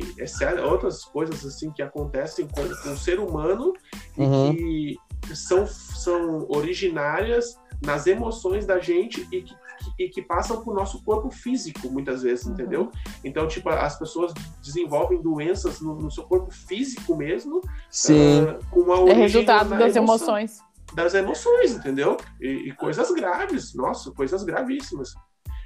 outras 0.64 1.04
coisas 1.04 1.46
assim 1.46 1.72
que 1.72 1.82
acontecem 1.82 2.48
com, 2.48 2.64
com 2.64 2.92
o 2.92 2.98
ser 2.98 3.20
humano 3.20 3.74
uhum. 4.18 4.54
e 4.54 4.98
que 5.22 5.36
são, 5.36 5.68
são 5.68 6.46
originárias 6.50 7.56
nas 7.82 8.08
emoções 8.08 8.66
da 8.66 8.80
gente 8.80 9.28
e 9.32 9.42
que 9.42 9.54
e 9.98 10.10
que 10.10 10.22
passam 10.22 10.62
por 10.64 10.74
nosso 10.74 11.04
corpo 11.04 11.30
físico, 11.30 11.90
muitas 11.90 12.24
vezes, 12.24 12.46
uhum. 12.46 12.54
entendeu? 12.54 12.92
Então, 13.24 13.48
tipo, 13.48 13.70
as 13.70 13.98
pessoas 13.98 14.34
desenvolvem 14.64 15.22
doenças 15.22 15.82
no, 15.82 15.96
no 15.96 16.12
seu 16.12 16.24
corpo 16.24 16.52
físico 16.52 17.16
mesmo. 17.16 17.62
Sim. 17.90 18.44
Uh, 18.44 18.66
com 18.70 18.82
uma 18.82 19.10
é 19.10 19.14
resultado 19.14 19.70
das 19.70 19.96
emoção, 19.96 20.38
emoções. 20.38 20.64
Das 20.94 21.14
emoções, 21.14 21.72
entendeu? 21.72 22.18
E, 22.40 22.70
e, 22.70 22.72
coisas 22.74 23.12
graves, 23.12 23.74
nossa, 23.74 24.12
coisas 24.12 24.44
gravíssimas. 24.44 25.14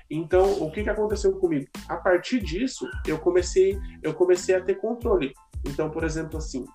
Então, 0.10 0.62
o 0.62 0.72
que, 0.72 0.84
que 0.84 0.90
aconteceu 0.90 1.32
comigo? 1.34 1.68
A 1.88 1.96
partir 1.96 2.40
disso, 2.42 2.86
eu 3.08 3.18
comecei, 3.18 3.80
eu 4.04 4.14
comecei 4.14 4.56
a 4.56 4.62
ter 4.62 4.76
controle. 4.76 5.34
Então, 5.66 5.90
por 5.90 6.04
exemplo, 6.04 6.38
assim, 6.38 6.66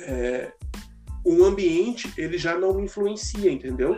é, 0.00 0.52
um 1.24 1.44
ambiente 1.44 2.12
ele 2.16 2.38
já 2.38 2.58
não 2.58 2.74
me 2.74 2.84
influencia, 2.84 3.50
entendeu? 3.50 3.96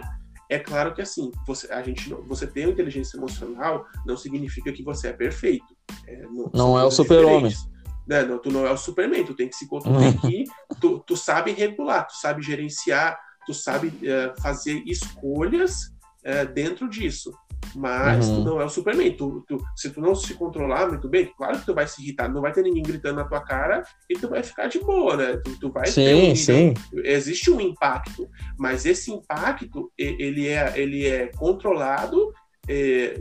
É 0.50 0.58
claro 0.58 0.92
que 0.92 1.00
assim, 1.00 1.30
você, 1.46 1.72
a 1.72 1.80
gente, 1.80 2.12
você 2.26 2.44
ter 2.44 2.68
inteligência 2.68 3.16
emocional 3.16 3.86
não 4.04 4.16
significa 4.16 4.72
que 4.72 4.82
você 4.82 5.08
é 5.08 5.12
perfeito. 5.12 5.76
É, 6.08 6.22
não, 6.22 6.50
não 6.52 6.78
é 6.78 6.84
o 6.84 6.90
super-homem. 6.90 7.54
Né? 8.06 8.24
Não, 8.24 8.36
tu 8.36 8.50
não 8.50 8.66
é 8.66 8.72
o 8.72 8.76
Superman, 8.76 9.24
tu 9.24 9.34
tem 9.34 9.48
que 9.48 9.54
se 9.54 9.68
controlar 9.68 10.08
aqui, 10.08 10.42
tu, 10.80 10.98
tu 11.06 11.16
sabe 11.16 11.52
regular, 11.52 12.04
tu 12.08 12.16
sabe 12.16 12.42
gerenciar, 12.42 13.16
tu 13.46 13.54
sabe 13.54 13.88
uh, 13.88 14.42
fazer 14.42 14.82
escolhas 14.84 15.92
uh, 16.26 16.52
dentro 16.52 16.88
disso. 16.88 17.32
Mas 17.74 18.28
uhum. 18.28 18.36
tu 18.36 18.44
não 18.44 18.60
é 18.60 18.64
o 18.64 18.68
Superman. 18.68 19.12
Tu, 19.12 19.44
tu, 19.46 19.58
se 19.76 19.90
tu 19.90 20.00
não 20.00 20.14
se 20.14 20.34
controlar 20.34 20.88
muito 20.88 21.08
bem, 21.08 21.32
claro 21.36 21.58
que 21.58 21.66
tu 21.66 21.74
vai 21.74 21.86
se 21.86 22.02
irritar. 22.02 22.28
Não 22.28 22.40
vai 22.40 22.52
ter 22.52 22.62
ninguém 22.62 22.82
gritando 22.82 23.16
na 23.16 23.24
tua 23.24 23.40
cara 23.40 23.82
e 24.08 24.14
tu 24.14 24.28
vai 24.28 24.42
ficar 24.42 24.66
de 24.66 24.80
boa, 24.80 25.16
né? 25.16 25.36
Tu, 25.44 25.58
tu 25.60 25.70
vai 25.70 25.86
sim, 25.86 26.04
ter 26.04 26.14
um, 26.14 26.36
sim. 26.36 26.74
Existe 27.04 27.50
um 27.50 27.60
impacto, 27.60 28.28
mas 28.58 28.86
esse 28.86 29.10
impacto 29.10 29.90
ele 29.96 30.48
é, 30.48 30.72
ele 30.78 31.06
é 31.06 31.28
controlado. 31.28 32.32
É, 32.68 33.20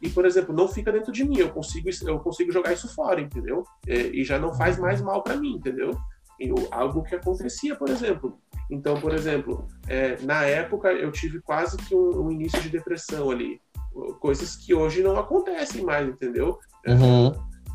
e, 0.00 0.10
por 0.10 0.26
exemplo, 0.26 0.54
não 0.54 0.68
fica 0.68 0.92
dentro 0.92 1.10
de 1.10 1.24
mim. 1.24 1.38
Eu 1.38 1.50
consigo, 1.50 1.88
eu 2.04 2.18
consigo 2.20 2.52
jogar 2.52 2.72
isso 2.72 2.92
fora, 2.94 3.20
entendeu? 3.20 3.64
É, 3.86 3.94
e 3.98 4.24
já 4.24 4.38
não 4.38 4.54
faz 4.54 4.78
mais 4.78 5.00
mal 5.00 5.22
para 5.22 5.36
mim, 5.36 5.54
entendeu? 5.54 5.96
Eu, 6.38 6.54
algo 6.70 7.02
que 7.02 7.14
acontecia, 7.14 7.74
por 7.74 7.88
exemplo, 7.88 8.38
então, 8.70 9.00
por 9.00 9.14
exemplo, 9.14 9.66
é, 9.86 10.18
na 10.22 10.44
época 10.44 10.92
eu 10.92 11.12
tive 11.12 11.40
quase 11.40 11.76
que 11.76 11.94
um, 11.94 12.26
um, 12.26 12.32
início 12.32 12.60
de 12.60 12.68
depressão 12.68 13.30
ali, 13.30 13.60
coisas 14.20 14.56
que 14.56 14.74
hoje 14.74 15.02
não 15.02 15.18
acontecem 15.18 15.84
mais, 15.84 16.08
entendeu? 16.08 16.58
É, 16.84 16.92
uhum. 16.92 17.32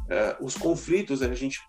É, 0.10 0.36
os 0.42 0.58
conflitos, 0.58 1.22
a 1.22 1.34
gente 1.34 1.60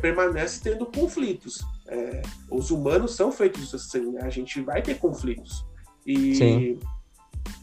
permanece 0.00 0.62
tendo 0.62 0.84
conflitos. 0.86 1.64
É, 1.88 2.20
os 2.50 2.70
humanos 2.70 3.14
são 3.14 3.32
feitos 3.32 3.74
assim, 3.74 4.12
né? 4.12 4.20
a 4.22 4.30
gente 4.30 4.60
vai 4.60 4.82
ter 4.82 4.98
conflitos. 4.98 5.64
E, 6.06 6.34
Sim. 6.34 6.78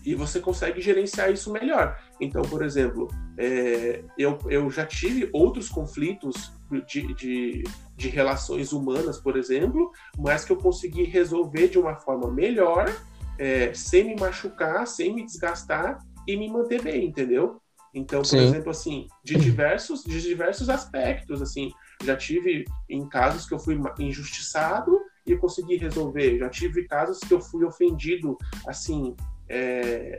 E 0.06 0.16
você 0.16 0.40
consegue 0.40 0.82
gerenciar 0.82 1.32
isso 1.32 1.52
melhor. 1.52 2.00
Então, 2.20 2.42
por 2.44 2.64
exemplo, 2.64 3.08
é, 3.38 4.04
eu, 4.18 4.38
eu 4.50 4.70
já 4.70 4.86
tive 4.86 5.30
outros 5.34 5.70
conflitos 5.70 6.54
de, 6.88 7.14
de 7.14 7.64
de 7.96 8.10
relações 8.10 8.74
humanas, 8.74 9.20
por 9.20 9.38
exemplo, 9.38 9.92
mas 10.18 10.44
que 10.44 10.52
eu 10.52 10.58
consegui 10.58 11.04
resolver 11.04 11.70
de 11.70 11.80
uma 11.80 11.96
forma 11.96 12.30
melhor, 12.30 12.94
é, 13.40 13.74
sem 13.74 14.04
me 14.04 14.16
machucar, 14.16 14.86
sem 14.86 15.14
me 15.14 15.26
desgastar 15.26 16.00
e 16.28 16.36
me 16.36 16.50
manter 16.50 16.82
bem, 16.82 17.06
entendeu? 17.06 17.62
Então, 17.94 18.20
por 18.20 18.28
Sim. 18.28 18.40
exemplo, 18.40 18.70
assim, 18.70 19.08
de 19.24 19.36
diversos, 19.36 20.04
de 20.04 20.22
diversos 20.22 20.70
aspectos, 20.70 21.42
assim, 21.42 21.72
já 22.04 22.18
tive 22.18 22.66
em 22.90 23.08
casos 23.08 23.48
que 23.48 23.54
eu 23.54 23.60
fui 23.60 23.80
injustiçado 24.00 25.00
e 25.26 25.36
consegui 25.38 25.78
resolver. 25.78 26.38
Já 26.38 26.50
tive 26.50 26.86
casos 26.88 27.20
que 27.20 27.34
eu 27.34 27.40
fui 27.40 27.64
ofendido, 27.64 28.38
assim, 28.68 29.16
é, 29.50 30.18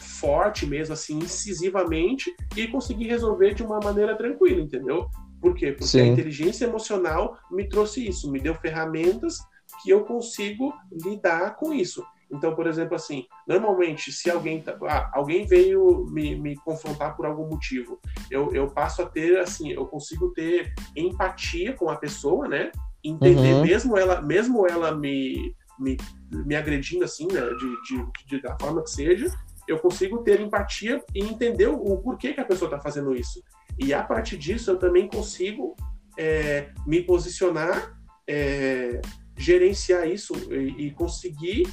forte 0.00 0.66
mesmo, 0.66 0.94
assim, 0.94 1.18
incisivamente 1.18 2.34
e 2.56 2.68
consegui 2.68 3.06
resolver 3.06 3.54
de 3.54 3.62
uma 3.62 3.80
maneira 3.80 4.16
tranquila, 4.16 4.60
entendeu? 4.60 5.08
Por 5.40 5.54
quê? 5.54 5.72
Porque 5.72 5.86
Sim. 5.86 6.00
a 6.00 6.06
inteligência 6.06 6.66
emocional 6.66 7.36
me 7.50 7.68
trouxe 7.68 8.06
isso, 8.06 8.30
me 8.30 8.38
deu 8.38 8.54
ferramentas 8.54 9.38
que 9.82 9.90
eu 9.90 10.04
consigo 10.04 10.72
lidar 10.92 11.56
com 11.56 11.72
isso. 11.72 12.04
Então, 12.30 12.54
por 12.54 12.66
exemplo, 12.66 12.94
assim, 12.94 13.26
normalmente, 13.46 14.10
se 14.10 14.30
alguém, 14.30 14.62
tá, 14.62 14.76
ah, 14.88 15.10
alguém 15.12 15.44
veio 15.44 16.06
me, 16.10 16.34
me 16.34 16.56
confrontar 16.56 17.14
por 17.14 17.26
algum 17.26 17.46
motivo, 17.46 18.00
eu, 18.30 18.50
eu 18.54 18.68
passo 18.68 19.02
a 19.02 19.06
ter, 19.06 19.38
assim, 19.38 19.70
eu 19.70 19.84
consigo 19.84 20.30
ter 20.30 20.72
empatia 20.96 21.74
com 21.74 21.90
a 21.90 21.96
pessoa, 21.96 22.48
né? 22.48 22.72
Entender, 23.04 23.54
uhum. 23.54 23.62
mesmo 23.62 23.98
ela, 23.98 24.22
mesmo 24.22 24.66
ela 24.66 24.94
me, 24.94 25.54
me, 25.78 25.98
me 26.32 26.56
agredindo, 26.56 27.04
assim, 27.04 27.26
né? 27.26 27.40
De, 27.40 27.82
de, 27.82 28.26
de, 28.26 28.42
da 28.42 28.56
forma 28.58 28.82
que 28.82 28.90
seja, 28.90 29.26
eu 29.68 29.78
consigo 29.78 30.18
ter 30.18 30.40
empatia 30.40 31.02
e 31.14 31.20
entender 31.20 31.68
o, 31.68 31.98
porquê 31.98 32.32
que 32.32 32.40
a 32.40 32.44
pessoa 32.44 32.68
está 32.68 32.80
fazendo 32.80 33.14
isso. 33.14 33.42
E 33.78 33.94
a 33.94 34.02
partir 34.02 34.36
disso 34.36 34.70
eu 34.70 34.78
também 34.78 35.08
consigo 35.08 35.76
é, 36.18 36.70
me 36.86 37.02
posicionar, 37.02 37.96
é, 38.26 39.00
gerenciar 39.36 40.08
isso 40.08 40.34
e, 40.52 40.86
e 40.86 40.90
conseguir 40.90 41.68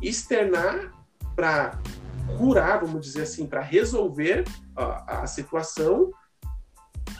externar 0.00 0.92
para 1.34 1.80
curar, 2.38 2.80
vamos 2.80 3.00
dizer 3.00 3.22
assim, 3.22 3.46
para 3.46 3.60
resolver 3.60 4.44
a, 4.76 5.22
a, 5.22 5.26
situação, 5.26 6.10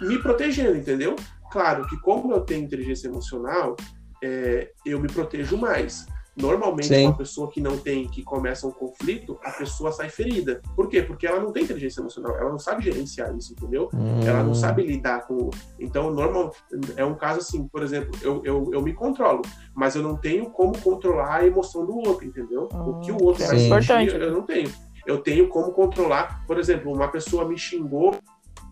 me 0.00 0.18
protegendo, 0.20 0.76
entendeu? 0.76 1.16
Claro 1.50 1.86
que 1.86 1.98
como 2.00 2.32
eu 2.32 2.40
tenho 2.40 2.64
inteligência 2.64 3.08
emocional, 3.08 3.76
é, 4.22 4.72
eu 4.86 5.00
me 5.00 5.08
protejo 5.08 5.56
mais. 5.56 6.06
Normalmente, 6.36 6.88
Sim. 6.88 7.04
uma 7.06 7.16
pessoa 7.16 7.50
que 7.50 7.60
não 7.60 7.76
tem, 7.76 8.08
que 8.08 8.22
começa 8.22 8.66
um 8.66 8.70
conflito, 8.70 9.38
a 9.44 9.50
pessoa 9.50 9.92
sai 9.92 10.08
ferida. 10.08 10.62
Por 10.74 10.88
quê? 10.88 11.02
Porque 11.02 11.26
ela 11.26 11.38
não 11.40 11.52
tem 11.52 11.64
inteligência 11.64 12.00
emocional, 12.00 12.34
ela 12.36 12.50
não 12.50 12.58
sabe 12.58 12.82
gerenciar 12.84 13.36
isso, 13.36 13.52
entendeu? 13.52 13.90
Ela 14.24 14.42
não 14.42 14.50
Hum, 14.50 14.54
sabe 14.54 14.82
lidar 14.82 15.26
com. 15.26 15.50
Então, 15.78 16.10
normal 16.10 16.54
é 16.96 17.04
um 17.04 17.14
caso 17.14 17.40
assim, 17.40 17.68
por 17.68 17.82
exemplo, 17.82 18.10
eu, 18.22 18.40
eu, 18.44 18.70
eu 18.72 18.80
me 18.80 18.94
controlo, 18.94 19.42
mas 19.74 19.94
eu 19.94 20.02
não 20.02 20.16
tenho 20.16 20.48
como 20.50 20.72
controlar 20.80 21.36
a 21.40 21.46
emoção 21.46 21.84
do 21.84 21.96
outro, 21.96 22.24
entendeu? 22.26 22.68
o 22.72 22.98
que 23.00 23.12
o 23.12 23.22
outro 23.22 23.42
Hum, 23.44 23.46
vai 23.48 23.58
sim. 23.58 23.68
sentir, 23.68 23.82
Importante. 23.82 24.14
eu 24.14 24.32
não 24.32 24.42
tenho. 24.42 24.72
Eu 25.04 25.18
tenho 25.18 25.48
como 25.48 25.72
controlar, 25.72 26.46
por 26.46 26.58
exemplo, 26.58 26.92
uma 26.92 27.08
pessoa 27.08 27.46
me 27.46 27.58
xingou, 27.58 28.14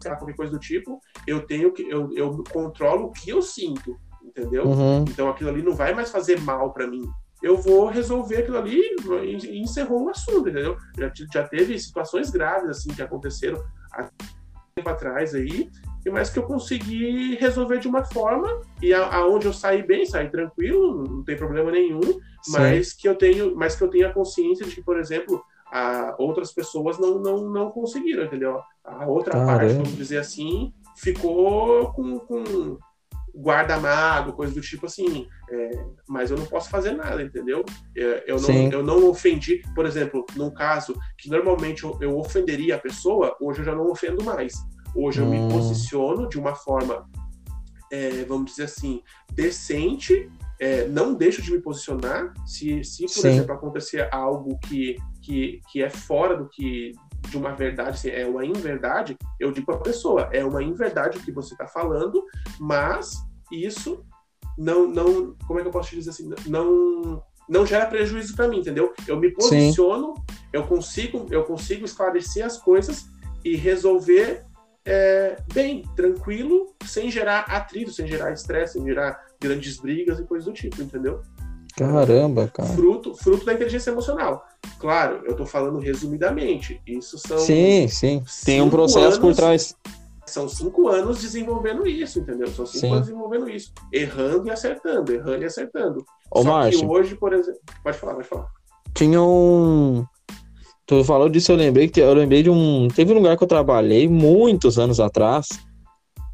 sei 0.01 0.11
lá, 0.11 0.17
qualquer 0.17 0.37
coisa 0.37 0.53
do 0.53 0.59
tipo, 0.59 0.99
eu 1.27 1.45
tenho 1.47 1.73
que. 1.73 1.83
Eu, 1.83 2.09
eu 2.15 2.43
controlo 2.53 3.07
o 3.07 3.13
que 3.13 3.29
eu 3.31 3.43
sinto, 3.43 3.97
entendeu? 4.25 4.65
Uhum. 4.67 5.01
Então 5.09 5.29
aquilo 5.29 5.51
ali 5.51 5.63
não 5.63 5.75
vai 5.75 5.93
mais 5.93 6.11
fazer 6.11 6.41
mal 6.41 6.73
para 6.73 6.87
mim. 6.87 7.03
Eu 7.43 7.57
vou 7.57 7.87
resolver 7.87 8.39
aquilo 8.39 8.59
ali 8.59 8.81
e 9.23 9.59
encerrou 9.61 10.05
o 10.05 10.11
assunto, 10.11 10.49
entendeu? 10.49 10.77
Já, 10.97 11.13
já 11.33 11.49
teve 11.49 11.79
situações 11.79 12.31
graves 12.31 12.69
assim 12.69 12.91
que 12.91 13.03
aconteceram 13.03 13.63
há 13.93 14.09
tempo 14.75 14.89
atrás 14.89 15.35
aí, 15.35 15.71
mas 16.11 16.31
que 16.31 16.39
eu 16.39 16.45
consegui 16.45 17.37
resolver 17.37 17.79
de 17.79 17.89
uma 17.89 18.05
forma 18.05 18.61
e 18.83 18.95
aonde 18.95 19.47
eu 19.47 19.53
saí 19.53 19.83
bem, 19.83 20.07
saí 20.07 20.31
tranquilo, 20.31 21.05
não 21.05 21.25
tem 21.25 21.37
problema 21.37 21.71
nenhum, 21.71 22.01
Sim. 22.01 22.53
mas 22.53 22.93
que 22.93 23.09
eu 23.09 23.15
tenho, 23.15 23.55
mas 23.57 23.77
que 23.77 23.85
eu 23.85 23.89
tenho 23.89 24.09
a 24.09 24.13
consciência 24.13 24.65
de 24.65 24.75
que, 24.75 24.83
por 24.83 24.99
exemplo, 24.99 25.43
a, 25.71 26.15
outras 26.19 26.53
pessoas 26.53 26.99
não, 26.99 27.19
não, 27.19 27.51
não 27.51 27.71
conseguiram, 27.71 28.25
entendeu? 28.25 28.61
A 28.85 29.07
outra 29.07 29.33
Caramba. 29.33 29.53
parte, 29.53 29.73
vamos 29.75 29.97
dizer 29.97 30.19
assim, 30.19 30.73
ficou 30.97 31.93
com, 31.93 32.19
com 32.21 32.79
guarda-mago, 33.41 34.33
coisa 34.35 34.53
do 34.55 34.61
tipo 34.61 34.87
assim. 34.87 35.27
é, 35.51 35.71
mas 36.09 36.31
eu 36.31 36.37
não 36.37 36.47
posso 36.47 36.69
fazer 36.71 36.93
nada, 36.93 37.23
entendeu? 37.23 37.65
É, 37.97 38.25
eu, 38.27 38.39
Sim. 38.39 38.65
não, 38.69 38.73
eu 38.73 38.83
não 38.85 39.09
ofendi, 39.09 39.63
por 39.75 39.87
exemplo, 39.87 40.25
num 40.37 40.51
caso 40.53 40.95
que 41.19 41.29
normalmente 41.31 41.85
eu, 41.85 41.97
eu 42.01 42.17
ofenderia 42.19 42.77
a 42.77 42.79
pessoa, 42.79 43.37
hoje 43.41 43.61
eu 43.61 43.65
já 43.65 43.75
não 43.75 43.91
ofendo 43.91 44.25
mais. 44.25 44.53
Hoje 44.95 45.21
eu 45.21 45.27
Hum. 45.27 45.31
me 45.31 45.49
posiciono 45.49 46.29
de 46.29 46.39
uma 46.39 46.55
forma, 46.55 47.09
é, 47.93 48.25
vamos 48.25 48.51
dizer 48.51 48.65
assim, 48.65 49.03
decente. 49.33 50.31
é, 50.63 50.87
não 50.89 51.15
deixo 51.15 51.41
de 51.41 51.51
me 51.51 51.59
posicionar 51.59 52.35
se, 52.47 52.85
se 52.85 53.05
por 53.05 53.09
Sim. 53.23 53.29
exemplo, 53.29 53.55
acontecer 53.55 54.09
algo 54.13 54.59
que, 54.67 54.95
que, 55.23 55.59
que 55.73 55.83
é 55.83 55.89
fora 55.89 56.37
do 56.37 56.49
que 56.51 56.93
de 57.31 57.37
uma 57.39 57.55
verdade, 57.55 57.91
assim, 57.91 58.11
é 58.11 58.27
uma 58.27 58.45
inverdade, 58.45 59.17
eu 59.39 59.51
digo 59.53 59.67
para 59.67 59.77
a 59.77 59.83
pessoa, 59.83 60.29
é 60.33 60.45
uma 60.45 60.63
inverdade 60.63 61.17
o 61.17 61.23
que 61.23 61.33
você 61.33 61.55
está 61.55 61.67
falando, 61.67 62.23
mas 62.59 63.15
isso 63.51 64.05
não, 64.57 64.87
não, 64.87 65.35
como 65.47 65.59
é 65.59 65.63
que 65.63 65.69
eu 65.69 65.73
posso 65.73 65.91
te 65.91 65.97
dizer 65.97 66.11
assim, 66.11 66.31
não, 66.47 67.23
não 67.49 67.67
gera 67.67 67.87
prejuízo 67.87 68.37
para 68.37 68.49
mim, 68.49 68.59
entendeu? 68.59 68.93
Eu 69.09 69.19
me 69.19 69.31
posiciono, 69.31 70.15
eu 70.53 70.65
consigo, 70.67 71.27
eu 71.31 71.45
consigo 71.45 71.85
esclarecer 71.85 72.45
as 72.45 72.59
coisas 72.59 73.07
e 73.45 73.57
resolver 73.57 74.45
é, 74.85 75.37
bem, 75.53 75.83
tranquilo, 75.97 76.75
sem 76.85 77.11
gerar 77.11 77.41
atrito, 77.41 77.93
sem 77.93 78.07
gerar 78.07 78.33
estresse, 78.33 78.75
sem 78.75 78.85
gerar 78.85 79.25
grandes 79.41 79.79
brigas 79.79 80.19
e 80.19 80.25
coisas 80.25 80.47
do 80.47 80.53
tipo, 80.53 80.83
entendeu? 80.83 81.23
Caramba, 81.77 82.49
cara. 82.49 82.69
Fruto, 82.71 83.15
fruto 83.15 83.47
da 83.47 83.55
inteligência 83.55 83.91
emocional. 83.91 84.45
Claro, 84.79 85.23
eu 85.25 85.35
tô 85.35 85.47
falando 85.47 85.79
resumidamente. 85.79 86.81
Isso 86.87 87.19
são 87.19 87.39
Sim, 87.39 87.89
sim. 87.89 88.23
Tem 88.45 88.61
um 88.61 88.69
processo 88.69 89.21
por 89.21 89.35
trás. 89.35 89.75
São 90.31 90.49
cinco 90.49 90.89
anos 90.89 91.21
desenvolvendo 91.21 91.87
isso, 91.87 92.19
entendeu? 92.21 92.49
São 92.49 92.65
cinco 92.67 92.87
Sim. 92.87 92.93
anos 92.93 93.07
desenvolvendo 93.07 93.49
isso. 93.49 93.73
Errando 93.93 94.47
e 94.49 94.51
acertando, 94.51 95.13
errando 95.13 95.43
e 95.43 95.47
acertando. 95.47 96.05
Ô, 96.31 96.39
Só 96.39 96.45
que 96.45 96.49
Márcio, 96.49 96.91
hoje, 96.91 97.15
por 97.17 97.33
exemplo. 97.33 97.61
Pode 97.83 97.99
falar, 97.99 98.15
pode 98.15 98.29
falar. 98.29 98.47
tinha 98.95 99.23
um. 99.23 100.05
Tu 100.87 101.05
falou 101.05 101.29
disso, 101.29 101.53
eu 101.53 101.57
lembrei 101.57 101.89
que 101.89 102.01
eu 102.01 102.13
lembrei 102.15 102.43
de 102.43 102.51
um. 102.51 102.89
Teve 102.89 103.13
um 103.13 103.17
lugar 103.17 103.37
que 103.37 103.45
eu 103.45 103.49
trabalhei 103.49 104.09
muitos 104.09 104.79
anos 104.79 104.99
atrás. 104.99 105.47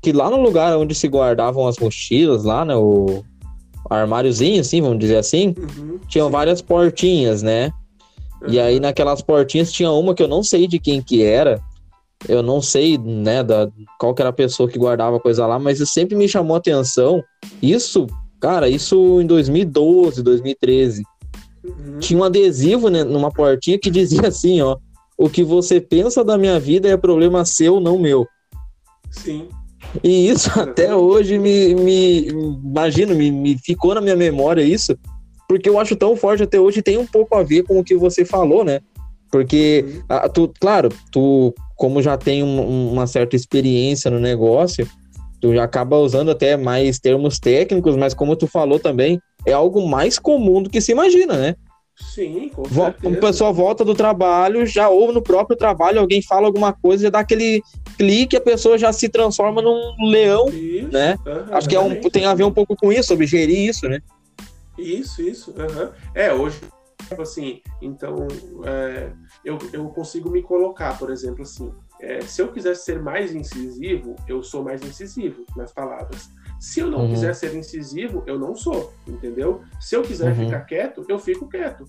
Que 0.02 0.12
lá 0.12 0.30
no 0.30 0.40
lugar 0.40 0.76
onde 0.76 0.94
se 0.94 1.08
guardavam 1.08 1.66
as 1.66 1.78
mochilas, 1.78 2.44
lá, 2.44 2.64
né? 2.64 2.74
O 2.76 3.22
armáriozinho, 3.90 4.60
assim, 4.60 4.80
vamos 4.80 4.98
dizer 4.98 5.16
assim, 5.16 5.54
Uhum, 5.58 5.98
tinham 6.08 6.26
sim. 6.26 6.32
várias 6.32 6.60
portinhas, 6.62 7.42
né? 7.42 7.70
E 8.48 8.60
aí 8.60 8.78
naquelas 8.80 9.22
portinhas 9.22 9.72
tinha 9.72 9.90
uma 9.90 10.14
que 10.14 10.22
eu 10.22 10.28
não 10.28 10.42
sei 10.42 10.66
de 10.66 10.78
quem 10.78 11.02
que 11.02 11.22
era. 11.22 11.60
Eu 12.28 12.42
não 12.42 12.62
sei, 12.62 12.96
né, 12.98 13.42
da, 13.42 13.68
qual 13.98 14.14
que 14.14 14.22
era 14.22 14.30
a 14.30 14.32
pessoa 14.32 14.68
que 14.68 14.78
guardava 14.78 15.16
a 15.16 15.20
coisa 15.20 15.46
lá, 15.46 15.58
mas 15.58 15.78
sempre 15.90 16.16
me 16.16 16.28
chamou 16.28 16.54
a 16.54 16.58
atenção. 16.58 17.22
Isso, 17.62 18.06
cara, 18.40 18.68
isso 18.68 19.20
em 19.20 19.26
2012, 19.26 20.22
2013. 20.22 21.02
Uhum, 21.64 21.98
Tinha 21.98 22.20
um 22.20 22.24
adesivo 22.24 22.88
né, 22.88 23.04
numa 23.04 23.30
portinha 23.30 23.78
que 23.78 23.90
dizia 23.90 24.26
assim, 24.28 24.60
ó. 24.60 24.76
O 25.18 25.30
que 25.30 25.42
você 25.42 25.80
pensa 25.80 26.22
da 26.22 26.36
minha 26.36 26.60
vida 26.60 26.88
é 26.88 26.96
problema 26.96 27.44
seu, 27.44 27.80
não 27.80 27.98
meu. 27.98 28.26
Sim. 29.10 29.48
E 30.02 30.28
isso 30.28 30.48
até 30.50 30.84
Exatamente. 30.84 30.92
hoje 30.94 31.38
me, 31.38 31.74
me 31.74 32.28
imagino, 32.28 33.14
me, 33.14 33.30
me 33.30 33.58
ficou 33.58 33.94
na 33.94 34.00
minha 34.00 34.16
memória 34.16 34.62
isso, 34.62 34.96
porque 35.48 35.68
eu 35.68 35.78
acho 35.78 35.96
tão 35.96 36.16
forte 36.16 36.42
até 36.42 36.60
hoje 36.60 36.82
tem 36.82 36.98
um 36.98 37.06
pouco 37.06 37.34
a 37.34 37.42
ver 37.42 37.62
com 37.62 37.78
o 37.78 37.84
que 37.84 37.94
você 37.94 38.24
falou, 38.24 38.64
né? 38.64 38.80
Porque, 39.30 39.84
Uhum, 39.86 40.02
ah, 40.08 40.28
tu, 40.28 40.52
claro, 40.60 40.88
tu, 41.10 41.54
como 41.76 42.02
já 42.02 42.16
tem 42.16 42.42
um- 42.42 42.90
uma 42.92 43.06
certa 43.06 43.36
experiência 43.36 44.10
no 44.10 44.18
negócio, 44.18 44.88
tu 45.40 45.54
já 45.54 45.64
acaba 45.64 45.98
usando 45.98 46.30
até 46.30 46.56
mais 46.56 46.98
termos 46.98 47.38
técnicos, 47.38 47.96
mas 47.96 48.14
como 48.14 48.34
tu 48.34 48.46
falou 48.46 48.78
também, 48.80 49.20
é 49.46 49.52
algo 49.52 49.86
mais 49.86 50.18
comum 50.18 50.62
do 50.62 50.70
que 50.70 50.80
se 50.80 50.92
imagina, 50.92 51.36
né? 51.36 51.54
Sim, 52.14 52.50
com 52.54 52.64
certeza. 52.64 52.96
O 53.04 53.16
pessoal 53.16 53.54
volta 53.54 53.84
do 53.84 53.94
trabalho, 53.94 54.66
já 54.66 54.88
ou 54.88 55.12
no 55.12 55.22
próprio 55.22 55.56
trabalho 55.56 56.00
alguém 56.00 56.20
fala 56.20 56.46
alguma 56.46 56.72
coisa, 56.72 57.04
já 57.04 57.10
dá 57.10 57.20
aquele 57.20 57.62
clique, 57.96 58.36
a 58.36 58.40
pessoa 58.40 58.76
já 58.76 58.92
se 58.92 59.08
transforma 59.08 59.62
num 59.62 59.80
leão, 60.10 60.48
Isso, 60.48 60.88
né? 60.92 61.16
aham, 61.26 61.46
Acho 61.52 61.68
que 61.68 61.76
é 61.76 61.80
um, 61.80 61.94
tem 61.94 62.26
a 62.26 62.34
ver 62.34 62.44
um 62.44 62.52
pouco 62.52 62.76
com 62.76 62.92
isso, 62.92 63.08
sobre 63.08 63.26
gerir 63.26 63.68
isso, 63.68 63.88
né? 63.88 64.00
Isso, 64.78 65.22
isso. 65.22 65.54
aham. 65.58 65.90
É, 66.14 66.32
hoje, 66.34 66.60
tipo 67.08 67.22
assim, 67.22 67.60
então 67.80 68.26
é, 68.64 69.08
eu, 69.46 69.58
eu 69.72 69.88
consigo 69.90 70.28
me 70.28 70.42
colocar, 70.42 70.98
por 70.98 71.08
exemplo, 71.10 71.42
assim, 71.42 71.72
é, 72.00 72.20
se 72.20 72.42
eu 72.42 72.52
quiser 72.52 72.74
ser 72.74 73.00
mais 73.00 73.32
incisivo, 73.34 74.16
eu 74.26 74.42
sou 74.42 74.62
mais 74.64 74.82
incisivo 74.82 75.44
nas 75.56 75.72
palavras. 75.72 76.28
Se 76.60 76.80
eu 76.80 76.90
não 76.90 77.02
Uhum. 77.02 77.10
quiser 77.10 77.34
ser 77.34 77.54
incisivo, 77.54 78.24
eu 78.26 78.38
não 78.38 78.54
sou, 78.56 78.92
entendeu? 79.06 79.62
Se 79.80 79.94
eu 79.94 80.02
quiser 80.02 80.30
Uhum. 80.36 80.44
ficar 80.44 80.60
quieto, 80.62 81.04
eu 81.08 81.18
fico 81.18 81.48
quieto. 81.48 81.84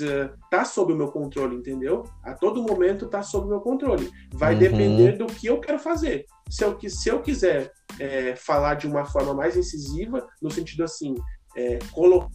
É, 0.00 0.30
Tá 0.50 0.64
sob 0.64 0.92
o 0.92 0.96
meu 0.96 1.08
controle, 1.12 1.56
entendeu? 1.56 2.04
A 2.22 2.32
todo 2.32 2.62
momento 2.62 3.06
tá 3.08 3.20
sob 3.22 3.46
o 3.46 3.48
meu 3.50 3.60
controle. 3.60 4.10
Vai 4.32 4.54
Uhum. 4.54 4.60
depender 4.60 5.18
do 5.18 5.26
que 5.26 5.46
eu 5.46 5.60
quero 5.60 5.78
fazer. 5.78 6.24
Se 6.48 6.64
eu, 6.64 6.78
se 6.88 7.08
eu 7.10 7.20
quiser 7.20 7.70
é, 8.00 8.34
falar 8.36 8.74
de 8.76 8.86
uma 8.86 9.04
forma 9.04 9.34
mais 9.34 9.56
incisiva, 9.56 10.26
no 10.40 10.50
sentido 10.50 10.84
assim, 10.84 11.14
é, 11.56 11.78
colocar 11.92 12.30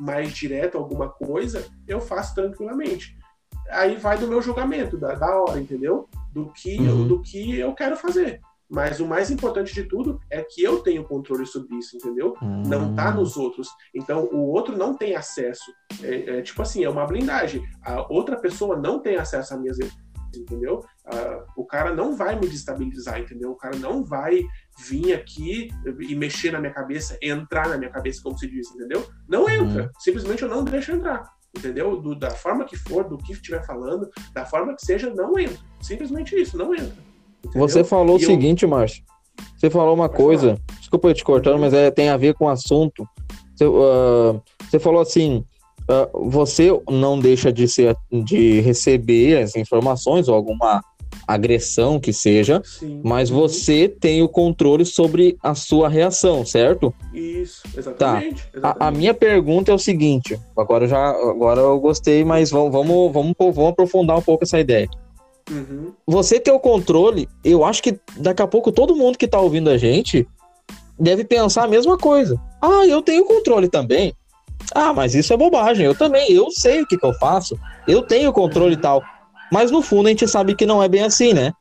mais 0.00 0.32
direto 0.32 0.76
alguma 0.78 1.08
coisa, 1.08 1.64
eu 1.86 2.00
faço 2.00 2.34
tranquilamente. 2.34 3.14
Aí 3.72 3.96
vai 3.96 4.18
do 4.18 4.28
meu 4.28 4.40
julgamento, 4.42 4.96
da, 4.96 5.14
da 5.14 5.36
hora, 5.40 5.60
entendeu? 5.60 6.08
Do 6.32 6.52
que, 6.52 6.76
eu, 6.76 6.94
Uhum. 6.94 7.08
do 7.08 7.22
que 7.22 7.58
eu 7.58 7.74
quero 7.74 7.96
fazer. 7.96 8.40
Mas 8.70 9.00
o 9.00 9.06
mais 9.06 9.30
importante 9.30 9.74
de 9.74 9.84
tudo 9.84 10.18
é 10.30 10.42
que 10.42 10.62
eu 10.62 10.78
tenho 10.78 11.04
controle 11.04 11.44
sobre 11.44 11.76
isso, 11.76 11.94
entendeu? 11.94 12.34
Não 12.40 12.94
tá 12.94 13.10
nos 13.10 13.36
outros. 13.36 13.68
Então, 13.94 14.24
o 14.32 14.48
outro 14.48 14.74
não 14.78 14.96
tem 14.96 15.14
acesso. 15.14 15.70
É, 16.02 16.38
é 16.38 16.42
tipo 16.42 16.62
assim, 16.62 16.82
é 16.82 16.88
uma 16.88 17.06
blindagem. 17.06 17.62
A 17.84 18.10
outra 18.10 18.34
pessoa 18.40 18.74
não 18.76 18.98
tem 18.98 19.16
acesso 19.16 19.52
às 19.52 19.60
minhas 19.60 19.78
entendeu? 20.34 20.82
Ah, 21.04 21.44
o 21.56 21.66
cara 21.66 21.94
não 21.94 22.16
vai 22.16 22.34
me 22.34 22.48
destabilizar, 22.48 23.20
entendeu? 23.20 23.50
O 23.50 23.56
cara 23.56 23.76
não 23.76 24.02
vai 24.02 24.42
vir 24.78 25.12
aqui 25.12 25.68
e 26.00 26.14
mexer 26.14 26.52
na 26.52 26.58
minha 26.60 26.72
cabeça, 26.72 27.18
entrar 27.20 27.68
na 27.68 27.76
minha 27.76 27.90
cabeça, 27.90 28.22
como 28.22 28.38
se 28.38 28.48
diz, 28.48 28.70
entendeu? 28.70 29.06
Não 29.28 29.48
entra. 29.48 29.90
Simplesmente 29.98 30.42
eu 30.42 30.48
não 30.48 30.64
deixo 30.64 30.92
entrar. 30.92 31.30
Entendeu? 31.56 32.00
Do- 32.00 32.14
da 32.14 32.30
forma 32.30 32.64
que 32.64 32.76
for, 32.76 33.04
do 33.04 33.18
que 33.18 33.32
estiver 33.32 33.64
falando, 33.66 34.08
da 34.32 34.44
forma 34.44 34.74
que 34.74 34.84
seja, 34.84 35.10
não 35.14 35.38
entra. 35.38 35.58
Simplesmente 35.80 36.34
isso, 36.40 36.56
não 36.56 36.74
entra. 36.74 36.96
Entendeu? 37.44 37.60
Você 37.68 37.84
falou 37.84 38.16
o 38.16 38.18
E 38.18 38.22
eu- 38.22 38.26
seguinte, 38.30 38.66
Márcio. 38.66 39.02
Você 39.56 39.68
falou 39.70 39.94
uma 39.94 40.08
Pode 40.08 40.22
coisa, 40.22 40.58
desculpa 40.78 41.08
eu 41.08 41.14
te 41.14 41.24
cortando, 41.24 41.58
mas 41.58 41.72
é, 41.72 41.90
tem 41.90 42.08
a 42.08 42.16
ver 42.16 42.34
com 42.34 42.46
o 42.46 42.48
assunto. 42.48 43.06
Você, 43.54 43.64
ah, 43.64 44.40
você 44.68 44.78
falou 44.78 45.00
assim: 45.00 45.44
ah, 45.88 46.08
você 46.12 46.68
não 46.90 47.18
deixa 47.18 47.52
de, 47.52 47.66
ser, 47.68 47.96
de 48.24 48.60
receber 48.60 49.38
as 49.42 49.56
informações 49.56 50.28
ou 50.28 50.34
alguma 50.34 50.82
agressão 51.26 52.00
que 52.00 52.12
seja, 52.12 52.62
Sim. 52.64 53.00
mas 53.04 53.30
Uhum. 53.30 53.40
você 53.40 53.88
tem 53.88 54.22
o 54.22 54.28
controle 54.28 54.84
sobre 54.84 55.36
a 55.42 55.54
sua 55.54 55.88
reação, 55.88 56.44
certo? 56.44 56.94
Isso, 57.12 57.62
exatamente. 57.76 58.42
A, 58.42 58.56
a 58.56 58.58
exatamente. 58.58 58.98
minha 58.98 59.14
pergunta 59.14 59.70
é 59.70 59.74
o 59.74 59.78
seguinte: 59.78 60.38
agora 60.56 60.84
eu 60.84 60.88
já 60.88 61.10
agora 61.10 61.60
eu 61.60 61.78
gostei, 61.80 62.24
mas 62.24 62.50
vamos, 62.50 62.72
vamos, 62.72 63.12
vamos, 63.12 63.34
vamos 63.38 63.70
aprofundar 63.70 64.18
um 64.18 64.22
pouco 64.22 64.44
essa 64.44 64.58
ideia. 64.58 64.88
Uhum. 65.50 65.92
Você 66.06 66.38
ter 66.38 66.52
o 66.52 66.60
controle, 66.60 67.28
eu 67.44 67.64
acho 67.64 67.82
que 67.82 67.98
daqui 68.16 68.42
a 68.42 68.46
pouco 68.46 68.70
todo 68.70 68.94
mundo 68.96 69.18
que 69.18 69.26
tá 69.26 69.40
ouvindo 69.40 69.70
a 69.70 69.76
gente 69.76 70.26
deve 70.98 71.24
pensar 71.24 71.64
a 71.64 71.68
mesma 71.68 71.98
coisa. 71.98 72.40
Ah, 72.60 72.86
eu 72.86 73.02
tenho 73.02 73.24
controle 73.24 73.68
também. 73.68 74.14
Ah, 74.74 74.92
mas 74.92 75.14
isso 75.14 75.32
é 75.32 75.36
bobagem. 75.36 75.84
Eu 75.84 75.94
também, 75.94 76.32
eu 76.32 76.50
sei 76.50 76.82
o 76.82 76.86
que, 76.86 76.96
que 76.96 77.04
eu 77.04 77.12
faço. 77.14 77.58
Eu 77.86 78.02
tenho 78.02 78.32
controle 78.32 78.74
e 78.74 78.76
tal. 78.76 79.02
Mas 79.52 79.70
no 79.70 79.82
fundo 79.82 80.06
a 80.06 80.10
gente 80.10 80.26
sabe 80.26 80.54
que 80.54 80.64
não 80.64 80.82
é 80.82 80.88
bem 80.88 81.02
assim, 81.02 81.34
né? 81.34 81.52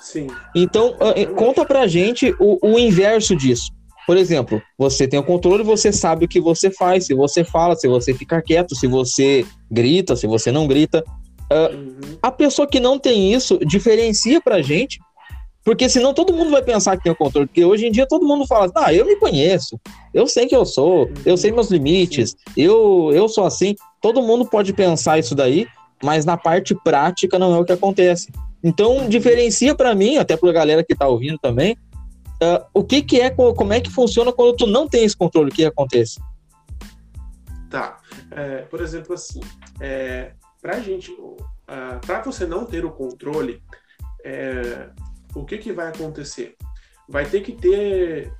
Sim. 0.00 0.26
Então, 0.54 0.96
uh, 1.00 1.34
conta 1.34 1.64
pra 1.64 1.86
gente 1.86 2.34
o, 2.40 2.58
o 2.60 2.78
inverso 2.78 3.36
disso. 3.36 3.70
Por 4.08 4.16
exemplo, 4.16 4.60
você 4.76 5.06
tem 5.06 5.20
o 5.20 5.24
controle, 5.24 5.62
você 5.62 5.92
sabe 5.92 6.24
o 6.24 6.28
que 6.28 6.40
você 6.40 6.70
faz, 6.70 7.06
se 7.06 7.14
você 7.14 7.44
fala, 7.44 7.76
se 7.76 7.86
você 7.86 8.12
fica 8.12 8.42
quieto, 8.42 8.74
se 8.74 8.86
você 8.88 9.46
grita, 9.70 10.16
se 10.16 10.26
você 10.26 10.50
não 10.50 10.66
grita. 10.66 11.04
Uh, 11.52 11.76
uhum. 11.76 12.00
A 12.22 12.32
pessoa 12.32 12.66
que 12.66 12.80
não 12.80 12.98
tem 12.98 13.32
isso 13.32 13.58
diferencia 13.58 14.40
pra 14.40 14.60
gente, 14.60 14.98
porque 15.64 15.88
senão 15.88 16.14
todo 16.14 16.32
mundo 16.32 16.50
vai 16.50 16.62
pensar 16.62 16.96
que 16.96 17.04
tem 17.04 17.12
o 17.12 17.16
controle. 17.16 17.46
Porque 17.46 17.64
hoje 17.64 17.86
em 17.86 17.92
dia 17.92 18.06
todo 18.06 18.26
mundo 18.26 18.46
fala, 18.46 18.72
ah, 18.74 18.92
eu 18.92 19.04
me 19.04 19.16
conheço, 19.16 19.78
eu 20.12 20.26
sei 20.26 20.46
que 20.46 20.56
eu 20.56 20.64
sou, 20.64 21.02
uhum. 21.02 21.14
eu 21.24 21.36
sei 21.36 21.52
meus 21.52 21.70
limites, 21.70 22.34
eu, 22.56 23.10
eu 23.12 23.28
sou 23.28 23.44
assim. 23.44 23.76
Todo 24.00 24.22
mundo 24.22 24.46
pode 24.46 24.72
pensar 24.72 25.18
isso 25.18 25.34
daí, 25.34 25.66
mas 26.02 26.24
na 26.24 26.36
parte 26.36 26.74
prática 26.74 27.38
não 27.38 27.54
é 27.54 27.58
o 27.58 27.64
que 27.64 27.72
acontece. 27.72 28.30
Então, 28.62 29.08
diferencia 29.08 29.74
para 29.74 29.94
mim, 29.94 30.16
até 30.16 30.36
para 30.36 30.50
a 30.50 30.52
galera 30.52 30.84
que 30.84 30.92
está 30.92 31.06
ouvindo 31.06 31.38
também, 31.38 31.76
uh, 32.42 32.64
o 32.74 32.84
que, 32.84 33.02
que 33.02 33.20
é, 33.20 33.30
como 33.30 33.72
é 33.72 33.80
que 33.80 33.90
funciona 33.90 34.32
quando 34.32 34.56
tu 34.56 34.66
não 34.66 34.88
tem 34.88 35.04
esse 35.04 35.16
controle, 35.16 35.50
o 35.50 35.54
que 35.54 35.64
acontece? 35.64 36.20
Tá. 37.70 37.98
É, 38.30 38.62
por 38.62 38.80
exemplo, 38.80 39.14
assim, 39.14 39.40
é, 39.80 40.32
para 40.60 40.80
gente, 40.80 41.10
uh, 41.12 41.36
para 42.04 42.22
você 42.22 42.46
não 42.46 42.64
ter 42.64 42.84
o 42.84 42.90
controle, 42.90 43.62
é, 44.24 44.88
o 45.34 45.44
que, 45.44 45.58
que 45.58 45.72
vai 45.72 45.88
acontecer? 45.88 46.56
Vai 47.08 47.26
ter 47.26 47.40
que 47.42 47.52
ter 47.52 48.32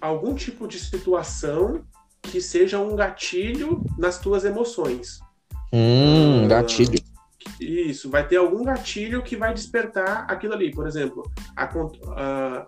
algum 0.00 0.34
tipo 0.34 0.68
de 0.68 0.78
situação 0.78 1.84
que 2.22 2.40
seja 2.40 2.78
um 2.78 2.94
gatilho 2.94 3.84
nas 3.98 4.18
tuas 4.18 4.44
emoções. 4.44 5.20
Hum, 5.72 6.46
gatilho. 6.48 6.98
Isso, 7.60 8.10
vai 8.10 8.26
ter 8.26 8.36
algum 8.36 8.64
gatilho 8.64 9.22
que 9.22 9.36
vai 9.36 9.54
despertar 9.54 10.26
aquilo 10.28 10.54
ali. 10.54 10.70
Por 10.70 10.86
exemplo, 10.86 11.30
a, 11.56 11.64
a 11.64 12.64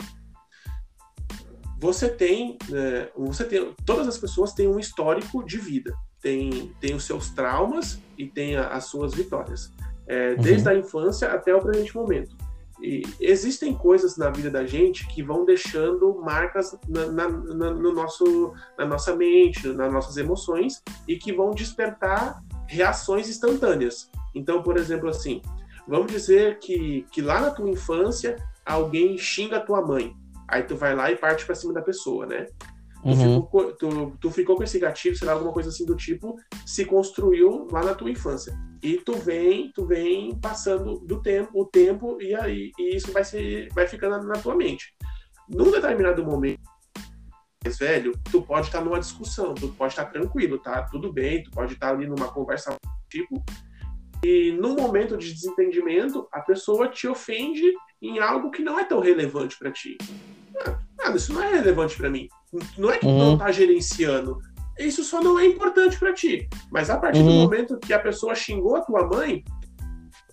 você 1.81 2.09
tem, 2.09 2.59
né, 2.69 3.09
você 3.17 3.45
tem, 3.45 3.73
todas 3.87 4.09
as 4.09 4.19
pessoas 4.19 4.53
têm 4.53 4.67
um 4.67 4.79
histórico 4.79 5.45
de 5.45 5.59
vida, 5.59 5.95
tem, 6.21 6.75
tem 6.81 6.95
os 6.95 7.05
seus 7.05 7.31
traumas 7.31 8.01
e 8.17 8.27
tem 8.27 8.57
a, 8.57 8.69
as 8.69 8.87
suas 8.87 9.15
vitórias, 9.15 9.73
é, 10.07 10.31
uhum. 10.31 10.43
desde 10.43 10.69
a 10.69 10.75
infância 10.75 11.29
até 11.29 11.55
o 11.55 11.61
presente 11.61 11.95
momento. 11.95 12.37
E 12.81 13.03
existem 13.21 13.75
coisas 13.75 14.17
na 14.17 14.31
vida 14.31 14.51
da 14.51 14.65
gente 14.65 15.07
que 15.09 15.21
vão 15.21 15.45
deixando 15.45 16.21
marcas 16.21 16.77
na, 16.89 17.07
na, 17.07 17.29
na, 17.29 17.71
no 17.73 17.93
nosso, 17.93 18.53
na 18.79 18.87
nossa 18.87 19.17
mente, 19.17 19.67
nas 19.69 19.93
nossas 19.93 20.17
emoções 20.17 20.81
e 21.07 21.17
que 21.17 21.33
vão 21.33 21.51
despertar 21.51 22.41
reações 22.69 23.29
instantâneas. 23.29 24.11
Então, 24.35 24.63
por 24.63 24.77
exemplo, 24.77 25.09
assim, 25.09 25.43
vamos 25.87 26.13
dizer 26.13 26.59
que, 26.59 27.07
que 27.11 27.21
lá 27.21 27.41
na 27.41 27.51
tua 27.51 27.69
infância 27.69 28.37
alguém 28.65 29.19
xinga 29.19 29.57
a 29.57 29.61
tua 29.61 29.85
mãe. 29.85 30.15
Aí 30.47 30.63
tu 30.63 30.77
vai 30.77 30.95
lá 30.95 31.11
e 31.11 31.17
parte 31.17 31.45
para 31.45 31.55
cima 31.55 31.73
da 31.73 31.83
pessoa, 31.83 32.27
né? 32.27 32.47
Tu, 33.03 33.09
uhum. 33.09 33.43
ficou, 33.43 33.73
tu, 33.73 34.17
tu, 34.21 34.31
ficou 34.31 34.57
com 34.57 34.65
esse 34.65 34.79
gatilho, 34.79 35.17
sei 35.17 35.27
lá, 35.27 35.33
alguma 35.33 35.53
coisa 35.53 35.69
assim 35.69 35.87
do 35.87 35.95
tipo, 35.95 36.37
se 36.67 36.85
construiu 36.85 37.69
lá 37.71 37.83
na 37.83 37.95
tua 37.95 38.11
infância. 38.11 38.53
E 38.83 38.97
tu 38.97 39.13
vem, 39.15 39.71
tu 39.73 39.87
vem 39.87 40.35
passando 40.37 40.99
do 41.01 41.23
tempo, 41.23 41.51
o 41.55 41.65
tempo, 41.65 42.21
e 42.21 42.35
aí 42.35 42.73
e 42.79 42.97
isso 42.97 43.13
vai, 43.13 43.25
ser, 43.25 43.69
vai 43.73 43.87
ficando 43.87 44.27
na 44.27 44.35
tua 44.35 44.57
mente. 44.57 44.95
Num 45.49 45.71
determinado 45.71 46.25
momento, 46.25 46.61
mais 47.65 47.79
velho, 47.79 48.13
tu 48.31 48.43
pode 48.43 48.67
estar 48.67 48.81
numa 48.81 48.99
discussão, 48.99 49.55
tu 49.55 49.69
pode 49.69 49.93
estar 49.93 50.07
tranquilo, 50.07 50.59
tá? 50.59 50.83
Tudo 50.85 51.13
bem, 51.13 51.43
tu 51.43 51.51
pode 51.51 51.75
estar 51.75 51.91
ali 51.91 52.07
numa 52.07 52.29
conversa 52.29 52.77
tipo, 53.11 53.43
e 54.25 54.53
no 54.53 54.75
momento 54.75 55.17
de 55.17 55.33
desentendimento, 55.33 56.29
a 56.33 56.41
pessoa 56.41 56.89
te 56.89 57.07
ofende 57.07 57.73
em 58.03 58.19
algo 58.19 58.51
que 58.51 58.63
não 58.63 58.79
é 58.79 58.85
tão 58.85 59.01
relevante 59.01 59.57
para 59.59 59.71
ti. 59.71 59.97
Ah, 61.01 61.11
isso 61.15 61.33
não 61.33 61.43
é 61.43 61.53
relevante 61.53 61.97
para 61.97 62.11
mim. 62.11 62.29
Não 62.77 62.91
é 62.91 62.99
que 62.99 63.07
uhum. 63.07 63.19
tu 63.19 63.25
não 63.25 63.39
tá 63.39 63.53
gerenciando. 63.53 64.39
Isso 64.79 65.05
só 65.05 65.21
não 65.21 65.39
é 65.39 65.47
importante 65.47 65.99
para 65.99 66.13
ti. 66.13 66.49
Mas 66.71 66.91
a 66.91 66.99
partir 66.99 67.21
uhum. 67.21 67.27
do 67.27 67.33
momento 67.33 67.79
que 67.79 67.93
a 67.93 67.99
pessoa 67.99 68.35
xingou 68.35 68.77
a 68.77 68.81
tua 68.81 69.07
mãe, 69.07 69.45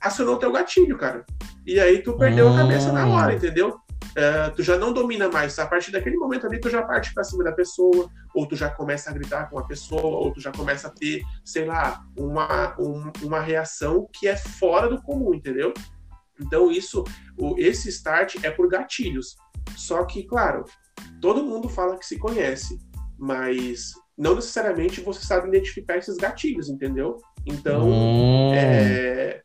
acionou 0.02 0.38
teu 0.38 0.52
gatilho, 0.52 0.98
cara. 0.98 1.24
E 1.66 1.80
aí 1.80 2.02
tu 2.02 2.18
perdeu 2.18 2.48
uhum. 2.48 2.56
a 2.56 2.58
cabeça 2.58 2.92
na 2.92 3.08
hora, 3.08 3.34
hum. 3.34 3.38
entendeu? 3.38 3.80
Uh, 4.12 4.56
tu 4.56 4.64
já 4.64 4.78
não 4.78 4.94
domina 4.94 5.30
mais. 5.30 5.58
A 5.60 5.66
partir 5.66 5.92
daquele 5.92 6.18
momento 6.18 6.48
ali, 6.48 6.60
tu 6.60 6.70
já 6.70 6.82
parte 6.84 7.14
para 7.14 7.24
cima 7.24 7.44
da 7.44 7.52
pessoa, 7.52 8.10
ou 8.34 8.48
tu 8.48 8.56
já 8.56 8.70
começa 8.70 9.10
a 9.10 9.14
gritar 9.14 9.50
com 9.50 9.60
a 9.60 9.66
pessoa, 9.66 10.02
ou 10.04 10.32
tu 10.32 10.40
já 10.40 10.52
começa 10.52 10.88
a 10.88 10.92
ter, 10.92 11.22
sei 11.44 11.66
lá, 11.66 12.04
uma, 12.18 12.76
um, 12.80 13.12
uma 13.24 13.40
reação 13.40 14.08
que 14.14 14.28
é 14.28 14.38
fora 14.38 14.88
do 14.88 15.02
comum, 15.02 15.34
entendeu? 15.34 15.74
Então, 16.40 16.72
isso, 16.72 17.04
o, 17.38 17.56
esse 17.58 17.90
start 17.90 18.38
é 18.44 18.52
por 18.52 18.70
gatilhos. 18.70 19.36
Só 19.76 20.04
que, 20.06 20.24
claro, 20.24 20.66
todo 21.22 21.44
mundo 21.44 21.70
fala 21.70 21.98
que 21.98 22.06
se 22.06 22.18
conhece, 22.18 22.78
mas 23.18 23.94
não 24.18 24.36
necessariamente 24.36 25.02
você 25.02 25.26
sabe 25.26 25.48
identificar 25.48 25.98
esses 25.98 26.18
gatilhos, 26.18 26.70
entendeu? 26.70 27.18
Então, 27.46 27.90
hum. 27.90 28.54
é, 28.54 29.42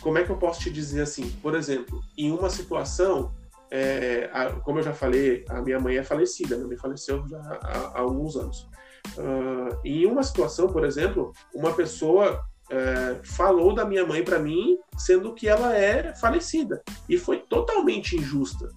como 0.00 0.18
é 0.18 0.24
que 0.24 0.30
eu 0.30 0.36
posso 0.36 0.60
te 0.60 0.70
dizer 0.70 1.02
assim? 1.02 1.30
Por 1.42 1.54
exemplo, 1.54 2.00
em 2.16 2.30
uma 2.30 2.50
situação 2.50 3.34
é, 3.70 4.30
a, 4.32 4.50
como 4.60 4.78
eu 4.78 4.82
já 4.82 4.92
falei, 4.92 5.44
a 5.48 5.60
minha 5.60 5.80
mãe 5.80 5.96
é 5.96 6.02
falecida, 6.02 6.56
minha 6.56 6.68
mãe 6.68 6.76
faleceu 6.76 7.26
já 7.28 7.38
há, 7.38 7.92
há 7.94 8.00
alguns 8.00 8.36
anos. 8.36 8.68
Uh, 9.16 9.78
em 9.84 10.06
uma 10.06 10.22
situação, 10.22 10.68
por 10.68 10.84
exemplo, 10.84 11.32
uma 11.54 11.72
pessoa 11.72 12.40
é, 12.70 13.20
falou 13.22 13.74
da 13.74 13.84
minha 13.84 14.04
mãe 14.04 14.22
para 14.24 14.38
mim, 14.38 14.78
sendo 14.96 15.34
que 15.34 15.48
ela 15.48 15.76
é 15.76 16.14
falecida, 16.16 16.82
e 17.08 17.16
foi 17.16 17.38
totalmente 17.38 18.16
injusta. 18.16 18.68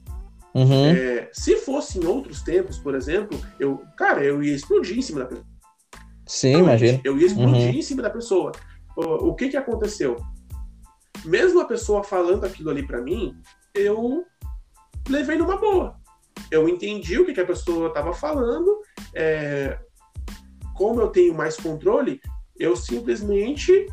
Uhum. 0.53 0.85
É, 0.85 1.29
se 1.31 1.57
fosse 1.57 1.99
em 1.99 2.05
outros 2.05 2.41
tempos, 2.41 2.77
por 2.77 2.95
exemplo, 2.95 3.39
eu, 3.59 3.83
cara, 3.97 4.23
eu 4.23 4.43
ia 4.43 4.55
explodir 4.55 4.97
em 4.97 5.01
cima 5.01 5.21
da 5.21 5.25
pessoa. 5.27 5.47
Sim, 6.25 6.57
imagina. 6.59 7.01
Eu 7.03 7.17
ia 7.17 7.27
explodir 7.27 7.69
uhum. 7.69 7.79
em 7.79 7.81
cima 7.81 8.01
da 8.01 8.09
pessoa. 8.09 8.51
O, 8.95 9.29
o 9.29 9.35
que 9.35 9.49
que 9.49 9.57
aconteceu? 9.57 10.17
Mesmo 11.25 11.59
a 11.59 11.65
pessoa 11.65 12.03
falando 12.03 12.45
aquilo 12.45 12.69
ali 12.69 12.85
para 12.85 13.01
mim, 13.01 13.35
eu 13.73 14.25
levei 15.09 15.37
numa 15.37 15.57
boa. 15.57 15.95
Eu 16.51 16.67
entendi 16.67 17.19
o 17.19 17.25
que, 17.25 17.33
que 17.33 17.41
a 17.41 17.45
pessoa 17.45 17.89
estava 17.89 18.13
falando, 18.13 18.79
é, 19.13 19.77
como 20.75 21.01
eu 21.01 21.09
tenho 21.09 21.33
mais 21.33 21.57
controle, 21.57 22.21
eu 22.57 22.75
simplesmente 22.75 23.87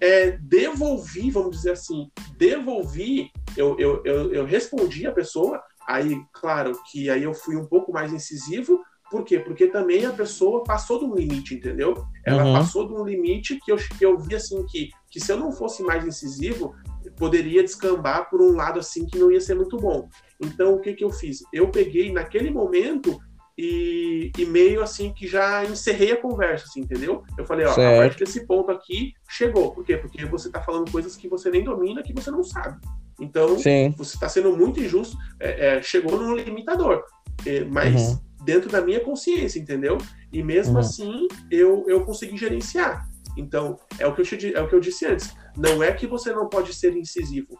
é, 0.00 0.32
devolvi, 0.32 1.30
vamos 1.30 1.56
dizer 1.56 1.72
assim, 1.72 2.10
devolvi, 2.36 3.30
eu, 3.56 3.78
eu, 3.78 4.02
eu, 4.04 4.32
eu 4.32 4.44
respondi 4.44 5.06
a 5.06 5.12
pessoa, 5.12 5.62
aí, 5.86 6.20
claro, 6.32 6.72
que 6.90 7.08
aí 7.08 7.22
eu 7.22 7.34
fui 7.34 7.56
um 7.56 7.66
pouco 7.66 7.92
mais 7.92 8.12
incisivo, 8.12 8.80
por 9.10 9.24
quê? 9.24 9.38
Porque 9.38 9.68
também 9.68 10.04
a 10.04 10.12
pessoa 10.12 10.64
passou 10.64 10.98
de 10.98 11.04
um 11.04 11.14
limite, 11.14 11.54
entendeu? 11.54 11.94
Ela 12.24 12.44
uhum. 12.44 12.54
passou 12.54 12.88
de 12.88 12.94
um 12.94 13.04
limite 13.04 13.58
que 13.64 13.70
eu, 13.70 13.76
que 13.76 14.04
eu 14.04 14.18
vi 14.18 14.34
assim 14.34 14.64
que, 14.66 14.90
que 15.08 15.20
se 15.20 15.30
eu 15.30 15.36
não 15.36 15.52
fosse 15.52 15.82
mais 15.82 16.04
incisivo, 16.04 16.74
poderia 17.16 17.62
descambar 17.62 18.28
por 18.28 18.42
um 18.42 18.56
lado 18.56 18.80
assim 18.80 19.06
que 19.06 19.18
não 19.18 19.30
ia 19.30 19.40
ser 19.40 19.54
muito 19.54 19.76
bom. 19.76 20.08
Então 20.40 20.74
o 20.74 20.80
que 20.80 20.94
que 20.94 21.04
eu 21.04 21.10
fiz? 21.10 21.42
Eu 21.52 21.70
peguei 21.70 22.12
naquele 22.12 22.50
momento 22.50 23.18
e, 23.58 24.30
e 24.36 24.44
meio 24.44 24.82
assim 24.82 25.12
que 25.12 25.26
já 25.26 25.64
encerrei 25.64 26.12
a 26.12 26.20
conversa, 26.20 26.66
assim, 26.68 26.80
entendeu? 26.80 27.22
Eu 27.38 27.46
falei, 27.46 27.64
ó, 27.66 27.72
certo. 27.72 27.94
a 27.94 28.02
partir 28.02 28.24
desse 28.24 28.46
ponto 28.46 28.70
aqui 28.70 29.14
chegou. 29.28 29.72
Por 29.72 29.84
quê? 29.84 29.96
Porque 29.96 30.24
você 30.26 30.48
está 30.48 30.62
falando 30.62 30.90
coisas 30.90 31.16
que 31.16 31.28
você 31.28 31.50
nem 31.50 31.64
domina, 31.64 32.02
que 32.02 32.12
você 32.12 32.30
não 32.30 32.44
sabe. 32.44 32.78
Então, 33.18 33.58
Sim. 33.58 33.94
você 33.96 34.14
está 34.14 34.28
sendo 34.28 34.54
muito 34.54 34.78
injusto. 34.78 35.16
É, 35.40 35.78
é, 35.78 35.82
chegou 35.82 36.20
no 36.20 36.36
limitador. 36.36 37.02
É, 37.46 37.64
mas 37.64 38.10
uhum. 38.10 38.18
dentro 38.44 38.70
da 38.70 38.82
minha 38.82 39.00
consciência, 39.00 39.58
entendeu? 39.58 39.96
E 40.30 40.42
mesmo 40.42 40.74
uhum. 40.74 40.80
assim, 40.80 41.26
eu, 41.50 41.84
eu 41.88 42.04
consegui 42.04 42.36
gerenciar. 42.36 43.08
Então, 43.38 43.78
é 43.98 44.06
o, 44.06 44.14
que 44.14 44.20
eu 44.20 44.24
te, 44.24 44.54
é 44.54 44.60
o 44.60 44.68
que 44.68 44.74
eu 44.74 44.80
disse 44.80 45.06
antes. 45.06 45.34
Não 45.56 45.82
é 45.82 45.92
que 45.92 46.06
você 46.06 46.32
não 46.32 46.48
pode 46.48 46.74
ser 46.74 46.94
incisivo. 46.96 47.58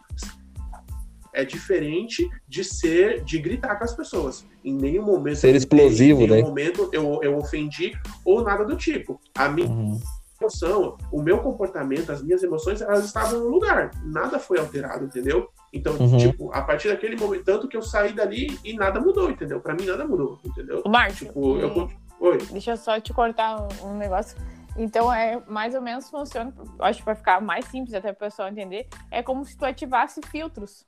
É 1.37 1.45
diferente 1.45 2.27
de 2.49 2.65
ser, 2.65 3.23
de 3.23 3.39
gritar 3.39 3.77
com 3.77 3.85
as 3.85 3.95
pessoas. 3.95 4.47
Em 4.65 4.75
nenhum 4.75 5.05
momento. 5.05 5.37
Ser 5.37 5.55
explosivo, 5.55 6.23
em 6.23 6.27
nenhum 6.27 6.43
né? 6.43 6.49
momento 6.49 6.89
eu, 6.93 7.21
eu 7.23 7.37
ofendi 7.37 7.93
ou 8.25 8.43
nada 8.43 8.65
do 8.65 8.75
tipo. 8.75 9.21
A 9.35 9.47
minha 9.47 9.69
uhum. 9.69 10.01
emoção, 10.41 10.97
o 11.13 11.21
meu 11.21 11.41
comportamento, 11.41 12.11
as 12.11 12.23
minhas 12.23 12.43
emoções, 12.43 12.81
elas 12.81 13.05
estavam 13.05 13.41
no 13.41 13.49
lugar. 13.49 13.91
Nada 14.03 14.39
foi 14.39 14.59
alterado, 14.59 15.05
entendeu? 15.05 15.51
Então, 15.73 15.95
uhum. 15.97 16.17
tipo, 16.17 16.51
a 16.55 16.63
partir 16.63 16.89
daquele 16.89 17.17
momento, 17.17 17.45
tanto 17.45 17.69
que 17.69 17.77
eu 17.77 17.83
saí 17.83 18.15
dali 18.15 18.59
e 18.65 18.73
nada 18.73 18.99
mudou, 18.99 19.31
entendeu? 19.31 19.61
Pra 19.61 19.75
mim 19.75 19.85
nada 19.85 20.07
mudou, 20.07 20.41
entendeu? 20.43 20.83
Márcio, 20.87 21.27
tipo, 21.27 21.59
eu... 21.59 21.91
Oi. 22.19 22.39
Deixa 22.51 22.71
eu 22.71 22.77
só 22.79 22.99
te 22.99 23.13
cortar 23.13 23.69
um 23.85 23.99
negócio. 23.99 24.39
Então, 24.79 25.13
é 25.13 25.43
mais 25.47 25.75
ou 25.75 25.81
menos 25.81 26.09
funciona, 26.09 26.53
acho 26.81 27.01
que 27.01 27.07
vai 27.07 27.15
ficar 27.15 27.41
mais 27.41 27.65
simples 27.67 27.95
até 27.95 28.11
o 28.11 28.15
pessoal 28.15 28.49
entender, 28.49 28.87
é 29.11 29.23
como 29.23 29.45
se 29.45 29.57
tu 29.57 29.65
ativasse 29.65 30.21
filtros. 30.31 30.85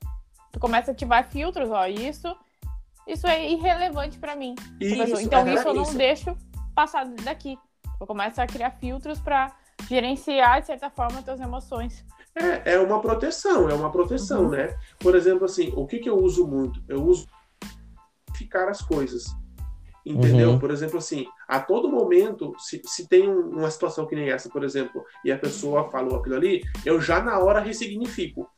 Tu 0.51 0.59
começa 0.59 0.91
a 0.91 0.93
ativar 0.93 1.29
filtros, 1.29 1.69
ó, 1.69 1.85
isso, 1.85 2.35
isso 3.07 3.27
é 3.27 3.49
irrelevante 3.49 4.17
para 4.17 4.35
mim. 4.35 4.55
Isso, 4.79 5.21
então, 5.21 5.47
isso 5.47 5.67
eu 5.67 5.73
não 5.73 5.83
isso. 5.83 5.97
deixo 5.97 6.37
passar 6.75 7.05
daqui. 7.23 7.57
começa 7.99 8.43
a 8.43 8.47
criar 8.47 8.71
filtros 8.71 9.19
para 9.19 9.51
gerenciar, 9.87 10.61
de 10.61 10.67
certa 10.67 10.89
forma, 10.89 11.19
as 11.19 11.25
tuas 11.25 11.39
emoções. 11.39 12.05
É, 12.35 12.73
é 12.73 12.79
uma 12.79 13.01
proteção, 13.01 13.69
é 13.69 13.73
uma 13.73 13.91
proteção, 13.91 14.43
uhum. 14.43 14.49
né? 14.51 14.77
Por 14.99 15.15
exemplo, 15.15 15.45
assim, 15.45 15.73
o 15.75 15.85
que, 15.85 15.99
que 15.99 16.09
eu 16.09 16.17
uso 16.17 16.47
muito? 16.47 16.81
Eu 16.87 17.03
uso 17.03 17.27
ficar 18.35 18.69
as 18.69 18.81
coisas. 18.81 19.25
Entendeu? 20.05 20.51
Uhum. 20.51 20.59
Por 20.59 20.71
exemplo, 20.71 20.97
assim, 20.97 21.27
a 21.47 21.59
todo 21.59 21.91
momento, 21.91 22.53
se, 22.57 22.81
se 22.85 23.07
tem 23.07 23.27
uma 23.27 23.69
situação 23.69 24.07
que 24.07 24.15
nem 24.15 24.29
essa, 24.29 24.49
por 24.49 24.63
exemplo, 24.63 25.03
e 25.25 25.31
a 25.31 25.37
pessoa 25.37 25.91
falou 25.91 26.17
aquilo 26.17 26.35
ali, 26.35 26.63
eu 26.85 27.01
já 27.01 27.21
na 27.21 27.37
hora 27.39 27.59
ressignifico 27.59 28.49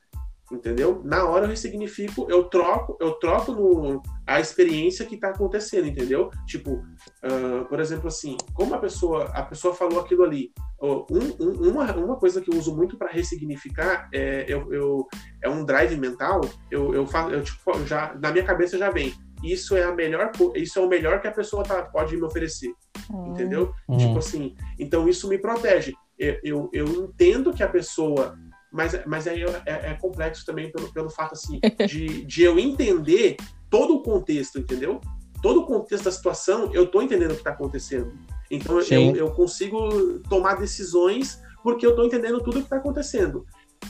entendeu? 0.52 1.02
Na 1.03 1.26
hora 1.26 1.45
eu 1.45 1.49
ressignifico, 1.49 2.28
eu 2.30 2.44
troco, 2.45 2.98
eu 2.99 3.14
troco 3.14 3.52
no, 3.52 4.02
a 4.26 4.40
experiência 4.40 5.06
que 5.06 5.15
está 5.15 5.30
acontecendo, 5.30 5.88
entendeu? 5.88 6.30
Tipo, 6.45 6.73
uh, 6.73 7.65
por 7.68 7.80
exemplo, 7.80 8.07
assim, 8.07 8.38
como 8.53 8.73
a 8.73 8.78
pessoa, 8.78 9.26
a 9.34 9.44
pessoa 9.44 9.73
falou 9.73 9.99
aquilo 9.99 10.23
ali, 10.23 10.52
um, 10.82 11.06
um, 11.40 11.69
uma, 11.69 11.95
uma 11.95 12.15
coisa 12.15 12.41
que 12.41 12.52
eu 12.52 12.57
uso 12.57 12.76
muito 12.76 12.98
para 12.98 13.11
ressignificar 13.11 14.10
é, 14.14 14.45
eu, 14.48 14.72
eu, 14.73 15.07
é 15.44 15.49
um 15.49 15.64
drive 15.64 15.95
mental, 15.98 16.41
eu, 16.69 16.94
eu 16.94 17.06
faço, 17.06 17.32
eu, 17.32 17.44
tipo, 17.44 17.86
já, 17.86 18.15
na 18.19 18.32
minha 18.32 18.44
cabeça 18.44 18.78
já 18.78 18.90
vem, 18.90 19.14
isso 19.44 19.76
é 19.76 19.84
a 19.84 19.94
melhor, 19.94 20.32
isso 20.56 20.80
é 20.80 20.82
o 20.82 20.90
melhor 20.90 21.22
que 21.22 21.28
a 21.28 21.32
pessoa 21.32 21.64
tá, 21.64 21.84
pode 21.84 22.15
me 22.15 22.23
oferecer, 22.23 22.72
hum. 23.10 23.32
entendeu? 23.32 23.73
Hum. 23.90 23.98
Tipo 23.98 24.19
assim, 24.19 24.56
então 24.80 25.07
isso 25.07 25.28
me 25.28 25.38
protege. 25.38 25.94
Eu, 26.18 26.38
eu, 26.44 26.69
eu 26.72 26.86
entendo 27.06 27.52
que 27.52 27.64
a 27.64 27.68
pessoa 27.68 28.38
mas, 28.72 29.06
mas 29.06 29.27
aí 29.27 29.43
é, 29.65 29.91
é, 29.91 29.93
complexo 29.95 30.45
também 30.45 30.72
pelo, 30.72 30.91
pelo 30.93 31.10
fato 31.10 31.34
assim 31.34 31.60
de, 31.88 32.23
de 32.26 32.43
eu 32.43 32.57
entender 32.57 33.35
todo 33.69 33.95
o 33.95 34.02
contexto, 34.02 34.60
entendeu? 34.60 35.02
Todo 35.41 35.61
o 35.61 35.65
contexto 35.65 36.06
da 36.06 36.11
situação, 36.11 36.72
eu 36.73 36.88
tô 36.88 37.02
entendendo 37.02 37.31
o 37.31 37.34
que 37.34 37.41
está 37.41 37.52
acontecendo. 37.52 38.14
Então 38.49 38.80
eu, 38.80 39.15
eu, 39.15 39.31
consigo 39.31 40.19
tomar 40.30 40.56
decisões 40.56 41.41
porque 41.64 41.85
eu 41.85 41.95
tô 41.95 42.03
entendendo 42.03 42.39
tudo 42.39 42.57
o 42.57 42.60
que 42.60 42.65
está 42.65 42.77
acontecendo. 42.77 43.45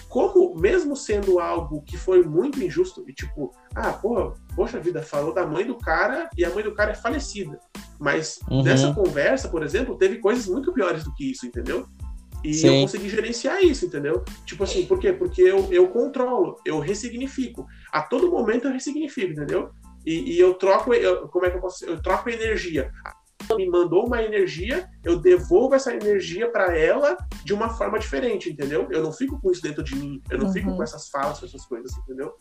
Como, 0.07 0.55
mesmo 0.55 0.95
sendo 0.95 1.39
algo 1.39 1.81
que 1.81 1.97
foi 1.97 2.23
muito 2.23 2.63
injusto, 2.63 3.03
e 3.07 3.13
tipo, 3.13 3.51
ah, 3.75 3.91
porra, 3.91 4.33
poxa 4.55 4.79
vida, 4.79 5.01
falou 5.01 5.33
da 5.33 5.45
mãe 5.45 5.65
do 5.65 5.77
cara 5.77 6.29
e 6.37 6.45
a 6.45 6.49
mãe 6.49 6.63
do 6.63 6.73
cara 6.73 6.91
é 6.91 6.95
falecida. 6.95 7.59
Mas 7.99 8.39
uhum. 8.49 8.63
nessa 8.63 8.93
conversa, 8.93 9.49
por 9.49 9.63
exemplo, 9.63 9.97
teve 9.97 10.19
coisas 10.19 10.47
muito 10.47 10.73
piores 10.73 11.03
do 11.03 11.13
que 11.13 11.31
isso, 11.31 11.45
entendeu? 11.45 11.85
E 12.43 12.53
Sim. 12.53 12.67
eu 12.67 12.81
consegui 12.81 13.09
gerenciar 13.09 13.63
isso, 13.63 13.85
entendeu? 13.85 14.23
Tipo 14.45 14.63
assim, 14.63 14.85
por 14.85 14.99
quê? 14.99 15.13
Porque 15.13 15.41
eu, 15.41 15.71
eu 15.71 15.87
controlo, 15.89 16.57
eu 16.65 16.79
ressignifico. 16.79 17.67
A 17.91 18.01
todo 18.01 18.31
momento 18.31 18.67
eu 18.67 18.73
ressignifico, 18.73 19.31
entendeu? 19.31 19.69
E, 20.05 20.33
e 20.33 20.39
eu 20.39 20.55
troco, 20.55 20.93
eu, 20.93 21.27
como 21.27 21.45
é 21.45 21.51
que 21.51 21.57
eu 21.57 21.61
posso 21.61 21.85
Eu 21.85 22.01
troco 22.01 22.29
energia. 22.29 22.91
Ela 23.47 23.57
me 23.57 23.69
mandou 23.69 24.05
uma 24.05 24.23
energia, 24.23 24.89
eu 25.03 25.19
devolvo 25.19 25.75
essa 25.75 25.93
energia 25.93 26.49
para 26.49 26.77
ela 26.77 27.17
de 27.43 27.53
uma 27.53 27.69
forma 27.69 27.99
diferente, 27.99 28.49
entendeu? 28.49 28.87
Eu 28.91 29.03
não 29.03 29.11
fico 29.11 29.39
com 29.39 29.51
isso 29.51 29.61
dentro 29.61 29.83
de 29.83 29.95
mim, 29.95 30.21
eu 30.29 30.37
não 30.37 30.47
uhum. 30.47 30.53
fico 30.53 30.75
com 30.75 30.83
essas 30.83 31.09
falas, 31.09 31.39
com 31.39 31.45
essas 31.45 31.65
coisas, 31.65 31.91
entendeu? 31.97 32.35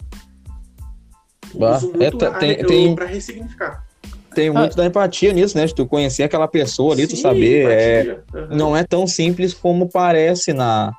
Bah, 1.55 1.77
uso 1.77 1.93
muito 1.93 2.25
é, 2.25 2.39
tem, 2.39 2.65
tem... 2.65 2.95
para 2.95 3.07
ressignificar 3.07 3.90
tem 4.35 4.49
ah. 4.49 4.53
muito 4.53 4.73
ah. 4.73 4.77
da 4.77 4.87
empatia 4.87 5.33
nisso, 5.33 5.57
né? 5.57 5.67
De 5.67 5.75
tu 5.75 5.87
conhecer 5.87 6.23
aquela 6.23 6.49
pessoa 6.49 6.95
ali, 6.95 7.07
Sim, 7.07 7.15
tu 7.15 7.17
saber. 7.17 7.71
É, 7.71 8.21
uhum. 8.35 8.57
Não 8.57 8.77
é 8.77 8.85
tão 8.85 9.07
simples 9.07 9.55
como 9.55 9.89
parece 9.89 10.53
na. 10.53 10.93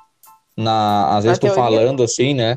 na 0.56 1.16
às 1.16 1.24
vezes 1.24 1.38
tu 1.38 1.48
falando 1.48 2.02
assim, 2.02 2.34
né? 2.34 2.56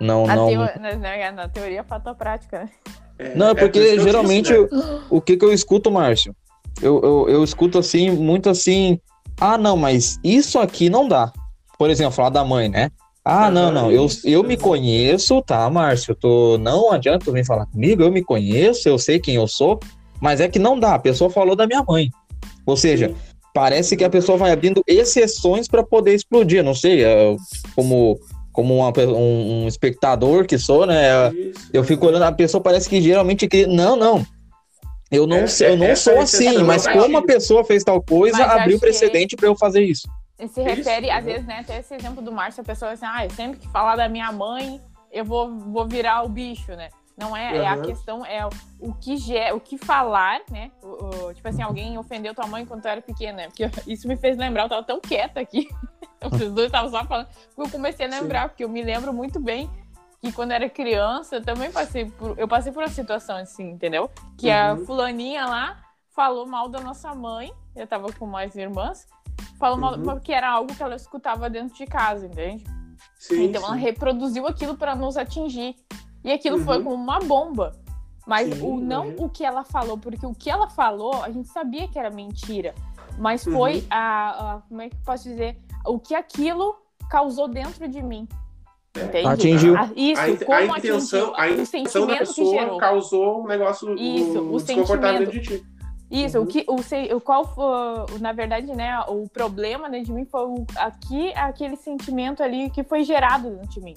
Não, 0.00 0.28
a 0.28 0.36
não... 0.36 0.48
Teo... 0.48 0.60
Na, 0.80 1.32
na 1.32 1.48
teoria 1.48 1.82
fotoprática, 1.82 2.60
né? 2.60 2.70
É, 3.18 3.34
não, 3.34 3.48
é, 3.48 3.50
é 3.50 3.54
porque 3.54 3.78
é 3.78 3.98
geralmente 3.98 4.52
disse, 4.52 4.74
né? 4.74 5.00
o, 5.10 5.16
o 5.16 5.20
que, 5.20 5.36
que 5.36 5.44
eu 5.44 5.52
escuto, 5.52 5.90
Márcio? 5.90 6.34
Eu, 6.80 7.00
eu, 7.02 7.28
eu 7.28 7.44
escuto 7.44 7.78
assim, 7.78 8.10
muito 8.10 8.48
assim. 8.48 9.00
Ah, 9.40 9.58
não, 9.58 9.76
mas 9.76 10.18
isso 10.22 10.58
aqui 10.58 10.88
não 10.88 11.08
dá. 11.08 11.32
Por 11.76 11.90
exemplo, 11.90 12.12
falar 12.12 12.30
da 12.30 12.44
mãe, 12.44 12.68
né? 12.68 12.90
Ah, 13.24 13.50
não, 13.50 13.70
não, 13.70 13.92
eu, 13.92 14.06
eu 14.24 14.42
me 14.42 14.56
conheço, 14.56 15.42
tá, 15.42 15.68
Márcio? 15.68 16.14
Tô, 16.14 16.56
não 16.56 16.90
adianta 16.90 17.26
tu 17.26 17.32
vir 17.32 17.44
falar 17.44 17.66
comigo, 17.66 18.02
eu 18.02 18.10
me 18.10 18.24
conheço, 18.24 18.88
eu 18.88 18.98
sei 18.98 19.18
quem 19.18 19.34
eu 19.34 19.46
sou, 19.46 19.78
mas 20.20 20.40
é 20.40 20.48
que 20.48 20.58
não 20.58 20.78
dá, 20.78 20.94
a 20.94 20.98
pessoa 20.98 21.30
falou 21.30 21.54
da 21.54 21.66
minha 21.66 21.82
mãe. 21.82 22.10
Ou 22.66 22.76
seja, 22.76 23.08
Sim. 23.08 23.14
parece 23.54 23.96
que 23.96 24.04
a 24.04 24.10
pessoa 24.10 24.36
vai 24.36 24.52
abrindo 24.52 24.82
exceções 24.86 25.68
para 25.68 25.82
poder 25.82 26.14
explodir. 26.14 26.62
Não 26.62 26.74
sei, 26.74 27.04
é, 27.04 27.36
como, 27.74 28.18
como 28.52 28.76
uma, 28.76 28.92
um, 28.98 29.64
um, 29.64 29.68
espectador 29.68 30.46
que 30.46 30.58
sou, 30.58 30.86
né? 30.86 31.32
Isso. 31.32 31.70
Eu 31.72 31.82
fico 31.84 32.06
olhando, 32.06 32.24
a 32.24 32.32
pessoa 32.32 32.62
parece 32.62 32.88
que 32.88 33.00
geralmente. 33.00 33.48
Não, 33.66 33.96
não. 33.96 34.26
Eu 35.10 35.26
não, 35.26 35.38
é, 35.38 35.46
eu 35.60 35.76
não 35.78 35.96
sou 35.96 36.20
assim, 36.20 36.62
mas 36.62 36.86
como 36.86 37.16
a 37.16 37.22
pessoa 37.22 37.64
fez 37.64 37.82
tal 37.82 38.02
coisa, 38.02 38.44
abriu 38.44 38.78
precedente 38.78 39.36
para 39.36 39.48
eu 39.48 39.56
fazer 39.56 39.82
isso. 39.82 40.06
Se 40.52 40.62
refere, 40.62 41.06
isso, 41.06 41.16
às 41.16 41.24
vezes, 41.24 41.46
né? 41.46 41.60
Até 41.60 41.80
esse 41.80 41.94
exemplo 41.94 42.22
do 42.22 42.30
Márcio, 42.30 42.60
a 42.60 42.64
pessoa 42.64 42.92
assim, 42.92 43.06
ah, 43.06 43.26
sempre 43.34 43.58
que 43.58 43.68
falar 43.68 43.96
da 43.96 44.08
minha 44.08 44.30
mãe, 44.30 44.80
eu 45.10 45.24
vou, 45.24 45.58
vou 45.58 45.88
virar 45.88 46.22
o 46.22 46.28
bicho, 46.28 46.72
né? 46.76 46.90
Não 47.18 47.36
é, 47.36 47.52
uhum. 47.52 47.62
é 47.62 47.66
a 47.66 47.80
questão, 47.80 48.24
é 48.24 48.46
o 48.78 48.94
que, 48.94 49.16
o 49.52 49.60
que 49.60 49.76
falar, 49.76 50.40
né? 50.48 50.70
O, 50.80 51.26
o, 51.26 51.34
tipo 51.34 51.48
assim, 51.48 51.62
alguém 51.62 51.98
ofendeu 51.98 52.32
tua 52.32 52.46
mãe 52.46 52.64
quando 52.64 52.82
tu 52.82 52.86
era 52.86 53.02
pequena? 53.02 53.48
Porque 53.48 53.68
isso 53.90 54.06
me 54.06 54.16
fez 54.16 54.38
lembrar, 54.38 54.62
eu 54.62 54.68
tava 54.68 54.84
tão 54.84 55.00
quieta 55.00 55.40
aqui. 55.40 55.68
Os 56.22 56.52
dois 56.52 56.66
estavam 56.66 56.90
só 56.90 57.04
falando. 57.04 57.28
Eu 57.56 57.68
comecei 57.68 58.06
a 58.06 58.08
lembrar, 58.08 58.42
Sim. 58.42 58.48
porque 58.48 58.64
eu 58.64 58.68
me 58.68 58.82
lembro 58.82 59.12
muito 59.12 59.40
bem 59.40 59.68
que 60.20 60.30
quando 60.30 60.52
era 60.52 60.70
criança, 60.70 61.36
eu 61.36 61.44
também 61.44 61.72
passei 61.72 62.08
por. 62.08 62.38
Eu 62.38 62.46
passei 62.46 62.72
por 62.72 62.84
uma 62.84 62.88
situação 62.88 63.36
assim, 63.36 63.70
entendeu? 63.70 64.08
Que 64.36 64.48
uhum. 64.48 64.54
a 64.54 64.76
fulaninha 64.86 65.44
lá 65.44 65.76
falou 66.14 66.46
mal 66.46 66.68
da 66.68 66.80
nossa 66.80 67.12
mãe. 67.16 67.52
Eu 67.74 67.86
tava 67.86 68.12
com 68.12 68.26
mais 68.26 68.54
irmãs. 68.54 69.08
Falou 69.58 69.76
uhum. 69.76 70.04
mal, 70.04 70.14
porque 70.14 70.32
era 70.32 70.48
algo 70.48 70.72
que 70.72 70.82
ela 70.82 70.94
escutava 70.94 71.50
dentro 71.50 71.76
de 71.76 71.86
casa, 71.86 72.26
entende? 72.26 72.64
Sim, 73.16 73.44
então 73.44 73.62
sim. 73.62 73.66
ela 73.66 73.76
reproduziu 73.76 74.46
aquilo 74.46 74.76
para 74.76 74.94
nos 74.94 75.16
atingir. 75.16 75.74
E 76.24 76.32
aquilo 76.32 76.58
uhum. 76.58 76.64
foi 76.64 76.82
como 76.82 76.94
uma 76.94 77.18
bomba. 77.20 77.76
Mas 78.26 78.54
Sim, 78.54 78.62
o 78.62 78.78
não 78.78 79.08
uhum. 79.08 79.24
o 79.24 79.28
que 79.28 79.42
ela 79.44 79.64
falou, 79.64 79.96
porque 79.96 80.26
o 80.26 80.34
que 80.34 80.50
ela 80.50 80.68
falou, 80.68 81.22
a 81.22 81.30
gente 81.30 81.48
sabia 81.48 81.88
que 81.88 81.98
era 81.98 82.10
mentira. 82.10 82.74
Mas 83.18 83.42
foi 83.42 83.78
uhum. 83.78 83.86
a, 83.90 84.54
a, 84.54 84.60
Como 84.68 84.82
é 84.82 84.88
que 84.88 84.96
eu 84.96 85.00
posso 85.04 85.24
dizer? 85.24 85.58
O 85.86 85.98
que 85.98 86.14
aquilo 86.14 86.76
causou 87.08 87.48
dentro 87.48 87.88
de 87.88 88.02
mim. 88.02 88.28
É. 88.94 89.04
Entende? 89.04 89.26
Atingiu. 89.26 89.76
A, 89.76 89.90
isso, 89.96 90.20
a, 90.20 90.44
como 90.44 90.74
a 90.74 90.78
intenção, 90.78 91.34
atingiu, 91.34 91.34
a 91.36 91.62
intenção 91.62 92.06
da 92.06 92.16
pessoa 92.18 92.78
causou 92.78 93.42
um 93.42 93.46
negócio 93.46 93.94
isso, 93.96 94.38
o, 94.40 94.54
o 94.54 94.56
desconfortável 94.58 95.20
dentro 95.20 95.40
de 95.40 95.58
ti. 95.58 95.66
Isso, 96.10 96.38
uhum. 96.38 96.44
o 96.44 96.46
que, 96.46 96.64
o, 96.66 97.16
o 97.16 97.20
qual 97.20 97.44
foi, 97.44 98.18
na 98.20 98.32
verdade, 98.32 98.66
né, 98.74 98.98
o 99.08 99.28
problema 99.28 99.90
dentro 99.90 100.06
de 100.06 100.12
mim 100.12 100.24
foi 100.24 100.46
o, 100.46 100.66
aqui, 100.76 101.32
aquele 101.34 101.76
sentimento 101.76 102.42
ali 102.42 102.70
que 102.70 102.82
foi 102.82 103.04
gerado 103.04 103.50
dentro 103.50 103.68
de 103.68 103.80
mim. 103.80 103.94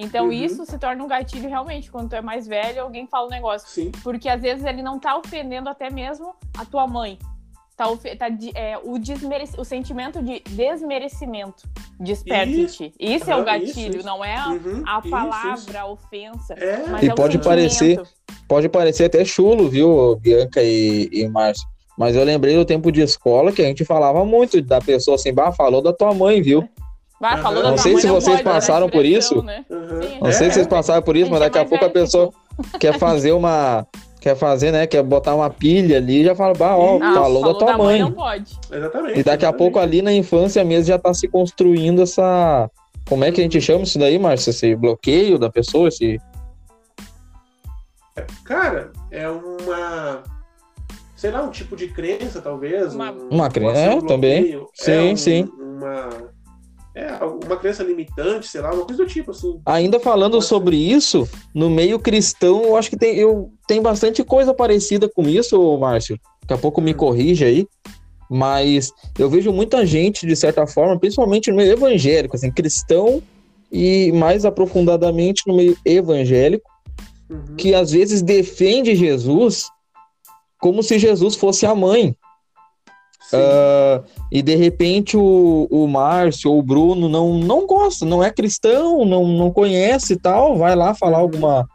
Então 0.00 0.26
uhum. 0.26 0.32
isso 0.32 0.64
se 0.64 0.78
torna 0.78 1.04
um 1.04 1.06
gatilho 1.06 1.48
realmente 1.48 1.90
quando 1.90 2.08
tu 2.08 2.16
é 2.16 2.22
mais 2.22 2.46
velho, 2.46 2.82
alguém 2.82 3.06
fala 3.06 3.26
um 3.26 3.30
negócio. 3.30 3.68
Sim. 3.68 3.92
Porque 4.02 4.28
às 4.28 4.40
vezes 4.40 4.64
ele 4.64 4.82
não 4.82 4.98
tá 4.98 5.16
ofendendo 5.16 5.68
até 5.68 5.90
mesmo 5.90 6.34
a 6.56 6.64
tua 6.64 6.86
mãe. 6.86 7.18
Tá, 7.76 7.86
tá 8.18 8.26
é, 8.54 8.78
o, 8.82 8.98
desmerec... 8.98 9.58
o 9.58 9.64
sentimento 9.64 10.22
de 10.22 10.42
desmerecimento 10.50 11.66
desperta 11.98 12.52
em 12.52 12.66
ti. 12.66 12.94
Isso 12.98 13.30
é 13.30 13.36
o 13.36 13.44
gatilho, 13.44 13.98
isso, 13.98 14.06
não 14.06 14.22
é 14.22 14.36
uhum, 14.48 14.82
a 14.86 15.00
palavra, 15.00 15.54
isso, 15.54 15.78
a 15.78 15.86
ofensa. 15.86 16.54
É. 16.54 17.04
e 17.04 17.08
é 17.08 17.14
pode 17.14 17.38
parecer, 17.38 18.02
pode 18.46 18.68
parecer 18.68 19.04
até 19.04 19.24
chulo, 19.24 19.68
viu, 19.68 20.16
Bianca 20.16 20.62
e, 20.62 21.08
e 21.10 21.28
Márcio? 21.28 21.66
Mas 21.96 22.16
eu 22.16 22.24
lembrei 22.24 22.54
do 22.54 22.64
tempo 22.64 22.92
de 22.92 23.00
escola 23.02 23.52
que 23.52 23.62
a 23.62 23.66
gente 23.66 23.84
falava 23.84 24.24
muito 24.24 24.60
da 24.62 24.80
pessoa 24.80 25.14
assim, 25.14 25.32
bah, 25.32 25.52
falou 25.52 25.82
da 25.82 25.92
tua 25.92 26.14
mãe, 26.14 26.40
viu? 26.40 26.68
Vai, 27.20 27.36
falou 27.42 27.62
não 27.62 27.76
sei 27.76 27.98
se 27.98 28.06
vocês 28.06 28.36
pode, 28.36 28.44
passaram 28.44 28.86
né? 28.86 28.92
por 28.92 29.04
isso. 29.04 29.42
Né? 29.42 29.62
Uhum. 29.68 30.20
Não 30.22 30.32
sei 30.32 30.48
se 30.48 30.54
vocês 30.54 30.66
passaram 30.66 31.02
por 31.02 31.14
isso, 31.14 31.30
mas 31.30 31.40
daqui 31.40 31.58
a 31.58 31.66
pouco 31.66 31.84
a 31.84 31.90
pessoa 31.90 32.32
quer 32.80 32.98
fazer 32.98 33.32
uma. 33.32 33.86
Quer 34.22 34.36
fazer, 34.36 34.70
né? 34.72 34.86
Quer 34.86 35.02
botar 35.02 35.34
uma 35.34 35.48
pilha 35.50 35.98
ali 35.98 36.24
já 36.24 36.34
fala, 36.34 36.54
bah, 36.54 36.76
ó, 36.76 36.98
falou, 36.98 37.14
falou 37.14 37.44
da 37.44 37.58
tua 37.58 37.72
da 37.72 37.78
mãe. 37.78 38.00
Não 38.00 38.12
pode. 38.12 38.58
Exatamente. 38.70 39.20
E 39.20 39.22
daqui 39.22 39.44
a 39.44 39.52
pouco 39.52 39.78
ali 39.78 40.00
na 40.00 40.12
infância 40.12 40.64
mesmo 40.64 40.86
já 40.86 40.98
tá 40.98 41.12
se 41.12 41.28
construindo 41.28 42.02
essa. 42.02 42.70
Como 43.06 43.24
é 43.24 43.30
que 43.30 43.40
a 43.40 43.44
gente 43.44 43.60
chama 43.60 43.82
isso 43.82 43.98
daí, 43.98 44.18
Márcio? 44.18 44.50
Esse 44.50 44.74
bloqueio 44.74 45.38
da 45.38 45.50
pessoa? 45.50 45.88
Esse... 45.88 46.18
Cara, 48.44 48.92
é 49.10 49.28
uma. 49.28 50.22
Sei 51.16 51.30
lá, 51.30 51.42
um 51.42 51.50
tipo 51.50 51.76
de 51.76 51.88
crença, 51.88 52.40
talvez. 52.40 52.94
Uma, 52.94 53.10
uma 53.10 53.50
crença, 53.50 53.78
é, 53.78 54.00
também. 54.02 54.66
Sim, 54.74 54.92
é 54.92 55.12
um, 55.12 55.16
sim. 55.16 55.48
Uma 55.58 56.29
é, 56.94 57.12
uma 57.24 57.56
crença 57.56 57.82
limitante, 57.82 58.48
sei 58.48 58.60
lá, 58.60 58.72
uma 58.72 58.84
coisa 58.84 59.04
do 59.04 59.08
tipo, 59.08 59.30
assim. 59.30 59.60
Ainda 59.64 60.00
falando 60.00 60.40
sobre 60.42 60.76
isso, 60.76 61.28
no 61.54 61.70
meio 61.70 61.98
cristão, 61.98 62.64
eu 62.64 62.76
acho 62.76 62.90
que 62.90 62.96
tem, 62.96 63.16
eu, 63.16 63.52
tem 63.66 63.80
bastante 63.80 64.24
coisa 64.24 64.52
parecida 64.52 65.08
com 65.08 65.22
isso, 65.28 65.78
Márcio. 65.78 66.18
Daqui 66.42 66.54
a 66.54 66.58
pouco 66.58 66.80
me 66.80 66.92
hum. 66.92 66.96
corrija 66.96 67.46
aí. 67.46 67.66
Mas 68.32 68.92
eu 69.18 69.28
vejo 69.28 69.52
muita 69.52 69.84
gente, 69.84 70.24
de 70.24 70.36
certa 70.36 70.64
forma, 70.64 70.98
principalmente 70.98 71.50
no 71.50 71.56
meio 71.56 71.72
evangélico, 71.72 72.36
assim, 72.36 72.50
cristão 72.50 73.20
e 73.72 74.12
mais 74.12 74.44
aprofundadamente 74.44 75.42
no 75.46 75.56
meio 75.56 75.76
evangélico, 75.84 76.68
uhum. 77.28 77.56
que 77.56 77.74
às 77.74 77.90
vezes 77.90 78.22
defende 78.22 78.94
Jesus 78.94 79.66
como 80.60 80.82
se 80.82 80.98
Jesus 80.98 81.34
fosse 81.34 81.66
a 81.66 81.74
mãe. 81.74 82.14
Uh, 83.32 84.04
e 84.30 84.42
de 84.42 84.56
repente 84.56 85.16
o, 85.16 85.68
o 85.70 85.86
Márcio 85.86 86.50
ou 86.50 86.58
o 86.58 86.62
Bruno 86.62 87.08
não, 87.08 87.38
não 87.38 87.66
gosta, 87.66 88.04
não 88.04 88.22
é 88.22 88.30
cristão, 88.30 89.04
não, 89.04 89.26
não 89.26 89.50
conhece 89.52 90.14
e 90.14 90.16
tal, 90.16 90.56
vai 90.56 90.74
lá 90.74 90.94
falar 90.94 91.18
alguma 91.18 91.66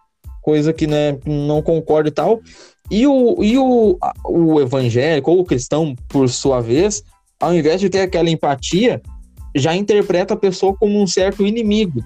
coisa 0.42 0.74
que 0.74 0.86
né, 0.86 1.18
não 1.26 1.62
concorda 1.62 2.10
e 2.10 2.12
tal. 2.12 2.42
E 2.92 3.08
o, 3.08 3.44
e 3.44 3.58
o, 3.58 3.98
o 4.26 4.62
evangélico 4.62 5.32
ou 5.32 5.40
o 5.40 5.46
cristão, 5.46 5.96
por 6.08 6.30
sua 6.30 6.62
vez, 6.62 7.04
ao 7.40 7.54
invés 7.54 7.82
de 7.82 7.90
ter 7.90 8.02
aquela 8.02 8.30
empatia, 8.30 9.02
já 9.56 9.76
interpreta 9.76 10.34
a 10.34 10.38
pessoa 10.38 10.76
como 10.76 11.02
um 11.02 11.08
certo 11.08 11.46
inimigo, 11.46 12.04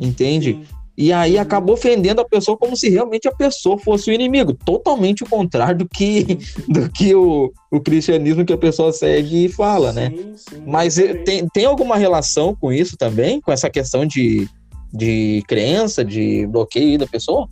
entende? 0.00 0.54
Sim. 0.54 0.75
E 0.96 1.12
aí 1.12 1.34
uhum. 1.34 1.40
acaba 1.42 1.72
ofendendo 1.72 2.20
a 2.20 2.24
pessoa 2.24 2.56
como 2.56 2.76
se 2.76 2.88
realmente 2.88 3.28
a 3.28 3.32
pessoa 3.32 3.78
fosse 3.78 4.10
o 4.10 4.12
inimigo. 4.12 4.54
Totalmente 4.54 5.22
o 5.22 5.28
contrário 5.28 5.78
do 5.78 5.88
que, 5.88 6.38
do 6.66 6.90
que 6.90 7.14
o, 7.14 7.52
o 7.70 7.80
cristianismo 7.80 8.44
que 8.44 8.52
a 8.52 8.58
pessoa 8.58 8.92
segue 8.92 9.44
e 9.44 9.48
fala, 9.48 9.92
né? 9.92 10.10
sim, 10.10 10.16
né? 10.16 10.34
Sim, 10.36 10.62
Mas 10.66 10.94
tem, 11.24 11.46
tem 11.48 11.64
alguma 11.66 11.96
relação 11.96 12.54
com 12.54 12.72
isso 12.72 12.96
também? 12.96 13.40
Com 13.40 13.52
essa 13.52 13.68
questão 13.68 14.06
de, 14.06 14.48
de 14.92 15.42
crença, 15.46 16.04
de 16.04 16.46
bloqueio 16.46 16.98
da 16.98 17.06
pessoa? 17.06 17.46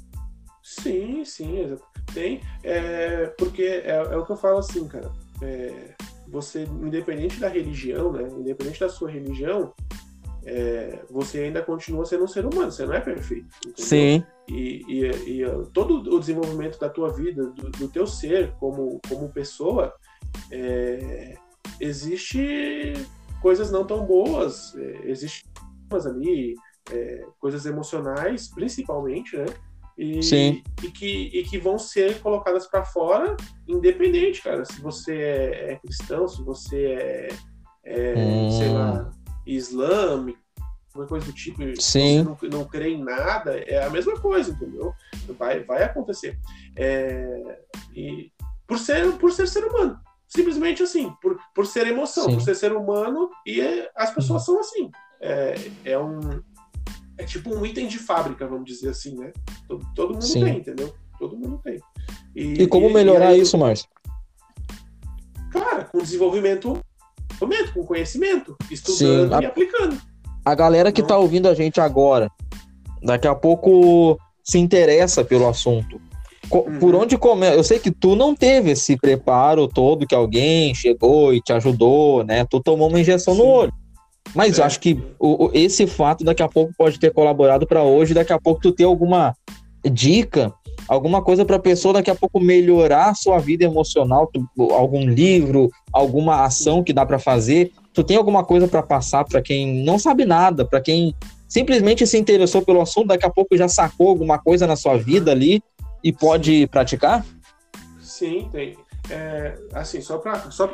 Sim, 0.62 1.22
sim, 1.24 1.76
tem. 2.14 2.40
É, 2.62 3.26
porque 3.38 3.62
é, 3.62 3.90
é, 3.90 4.16
o 4.16 4.24
que 4.24 4.32
eu 4.32 4.36
falo 4.36 4.58
assim, 4.58 4.86
cara. 4.88 5.12
É, 5.42 5.94
você, 6.28 6.64
independente 6.82 7.38
da 7.38 7.48
religião, 7.48 8.10
né? 8.10 8.26
Independente 8.38 8.80
da 8.80 8.88
sua 8.88 9.10
religião, 9.10 9.72
é, 10.46 11.04
você 11.10 11.40
ainda 11.40 11.62
continua 11.62 12.04
sendo 12.04 12.24
um 12.24 12.28
ser 12.28 12.44
humano, 12.44 12.70
você 12.70 12.84
não 12.84 12.94
é 12.94 13.00
perfeito. 13.00 13.48
Entendeu? 13.58 13.84
Sim. 13.84 14.24
E, 14.48 14.84
e, 14.88 15.40
e, 15.40 15.66
todo 15.72 16.14
o 16.14 16.20
desenvolvimento 16.20 16.78
da 16.78 16.88
tua 16.88 17.12
vida, 17.12 17.46
do, 17.46 17.70
do 17.70 17.88
teu 17.88 18.06
ser 18.06 18.52
como, 18.58 19.00
como 19.08 19.32
pessoa, 19.32 19.94
é, 20.50 21.36
existe 21.80 22.92
coisas 23.40 23.70
não 23.70 23.86
tão 23.86 24.04
boas, 24.04 24.74
é, 24.76 25.10
existe 25.10 25.44
ali, 26.06 26.56
é, 26.90 27.24
coisas 27.38 27.66
emocionais, 27.66 28.48
principalmente, 28.48 29.36
né? 29.36 29.46
E, 29.96 30.22
Sim. 30.24 30.62
e, 30.82 30.90
que, 30.90 31.30
e 31.32 31.44
que 31.44 31.56
vão 31.56 31.78
ser 31.78 32.20
colocadas 32.20 32.66
para 32.66 32.84
fora, 32.84 33.36
independente, 33.68 34.42
cara. 34.42 34.64
Se 34.64 34.80
você 34.80 35.14
é, 35.14 35.72
é 35.72 35.76
cristão, 35.76 36.26
se 36.26 36.42
você 36.42 36.84
é, 36.86 37.28
é 37.84 38.14
hum. 38.16 38.50
sei 38.50 38.68
lá, 38.70 39.10
islâmico, 39.46 40.38
alguma 40.94 41.08
coisa 41.08 41.26
do 41.26 41.32
tipo, 41.32 41.60
Sim. 41.80 42.22
não, 42.22 42.38
não 42.50 42.64
crê 42.64 42.90
em 42.90 43.02
nada, 43.02 43.58
é 43.58 43.84
a 43.84 43.90
mesma 43.90 44.18
coisa, 44.18 44.52
entendeu? 44.52 44.94
Vai, 45.38 45.64
vai 45.64 45.82
acontecer. 45.82 46.38
É, 46.76 47.58
e 47.94 48.30
por 48.66 48.78
ser, 48.78 49.12
por 49.18 49.32
ser 49.32 49.48
ser 49.48 49.64
humano. 49.64 49.98
Simplesmente 50.28 50.82
assim, 50.82 51.12
por, 51.20 51.38
por 51.54 51.66
ser 51.66 51.86
emoção, 51.86 52.24
Sim. 52.24 52.34
por 52.34 52.40
ser 52.40 52.54
ser 52.54 52.72
humano, 52.72 53.30
e 53.46 53.60
é, 53.60 53.90
as 53.94 54.14
pessoas 54.14 54.46
uhum. 54.48 54.54
são 54.54 54.60
assim. 54.60 54.90
É, 55.20 55.54
é 55.84 55.98
um. 55.98 56.20
É 57.16 57.24
tipo 57.24 57.54
um 57.54 57.64
item 57.64 57.86
de 57.86 57.98
fábrica, 57.98 58.46
vamos 58.46 58.64
dizer 58.64 58.88
assim, 58.88 59.16
né? 59.16 59.32
Todo, 59.68 59.86
todo 59.94 60.12
mundo 60.14 60.24
Sim. 60.24 60.44
tem, 60.44 60.58
entendeu? 60.58 60.92
Todo 61.18 61.36
mundo 61.36 61.60
tem. 61.62 61.78
E, 62.34 62.62
e 62.62 62.66
como 62.66 62.90
melhorar 62.90 63.30
e 63.30 63.34
aí, 63.34 63.40
isso, 63.40 63.56
Márcio? 63.56 63.88
Cara, 65.52 65.84
com 65.84 65.98
desenvolvimento 65.98 66.80
com 67.38 67.84
conhecimento, 67.84 68.56
estudando 68.70 69.28
Sim, 69.28 69.34
a, 69.34 69.42
e 69.42 69.46
aplicando. 69.46 70.00
A 70.44 70.54
galera 70.54 70.92
que 70.92 71.00
está 71.00 71.16
ouvindo 71.16 71.48
a 71.48 71.54
gente 71.54 71.80
agora, 71.80 72.30
daqui 73.02 73.26
a 73.26 73.34
pouco 73.34 74.18
se 74.42 74.58
interessa 74.58 75.24
pelo 75.24 75.48
assunto. 75.48 76.00
Uhum. 76.50 76.78
Por 76.78 76.94
onde 76.94 77.16
começa? 77.16 77.56
Eu 77.56 77.64
sei 77.64 77.78
que 77.78 77.90
tu 77.90 78.14
não 78.14 78.34
teve 78.34 78.72
esse 78.72 78.96
preparo 78.96 79.66
todo 79.66 80.06
que 80.06 80.14
alguém 80.14 80.74
chegou 80.74 81.32
e 81.32 81.40
te 81.40 81.52
ajudou, 81.52 82.22
né? 82.22 82.44
Tu 82.44 82.60
tomou 82.60 82.88
uma 82.88 83.00
injeção 83.00 83.34
Sim. 83.34 83.40
no 83.40 83.46
olho. 83.46 83.72
Mas 84.34 84.58
é. 84.58 84.62
acho 84.62 84.80
que 84.80 85.00
o, 85.18 85.50
esse 85.54 85.86
fato 85.86 86.24
daqui 86.24 86.42
a 86.42 86.48
pouco 86.48 86.72
pode 86.76 86.98
ter 86.98 87.12
colaborado 87.12 87.66
para 87.66 87.82
hoje, 87.82 88.14
daqui 88.14 88.32
a 88.32 88.40
pouco 88.40 88.60
tu 88.60 88.72
ter 88.72 88.84
alguma 88.84 89.34
dica 89.90 90.52
alguma 90.88 91.22
coisa 91.22 91.44
para 91.44 91.56
a 91.56 91.60
pessoa 91.60 91.94
daqui 91.94 92.10
a 92.10 92.14
pouco 92.14 92.40
melhorar 92.40 93.10
a 93.10 93.14
sua 93.14 93.38
vida 93.38 93.64
emocional, 93.64 94.30
tu, 94.32 94.46
algum 94.72 95.08
livro, 95.08 95.70
alguma 95.92 96.44
ação 96.44 96.82
que 96.82 96.92
dá 96.92 97.04
para 97.06 97.18
fazer. 97.18 97.72
Tu 97.92 98.02
tem 98.02 98.16
alguma 98.16 98.44
coisa 98.44 98.66
para 98.66 98.82
passar 98.82 99.24
para 99.24 99.40
quem 99.40 99.84
não 99.84 99.98
sabe 99.98 100.24
nada, 100.24 100.64
para 100.64 100.80
quem 100.80 101.14
simplesmente 101.48 102.06
se 102.06 102.18
interessou 102.18 102.62
pelo 102.62 102.80
assunto, 102.80 103.08
daqui 103.08 103.24
a 103.24 103.30
pouco 103.30 103.56
já 103.56 103.68
sacou 103.68 104.08
alguma 104.08 104.38
coisa 104.38 104.66
na 104.66 104.76
sua 104.76 104.96
vida 104.96 105.30
ali 105.30 105.62
e 106.02 106.12
pode 106.12 106.66
praticar? 106.66 107.24
Sim, 108.00 108.48
tem. 108.50 108.76
É, 109.10 109.54
assim, 109.74 110.00
só 110.00 110.16
para 110.16 110.50
só 110.50 110.66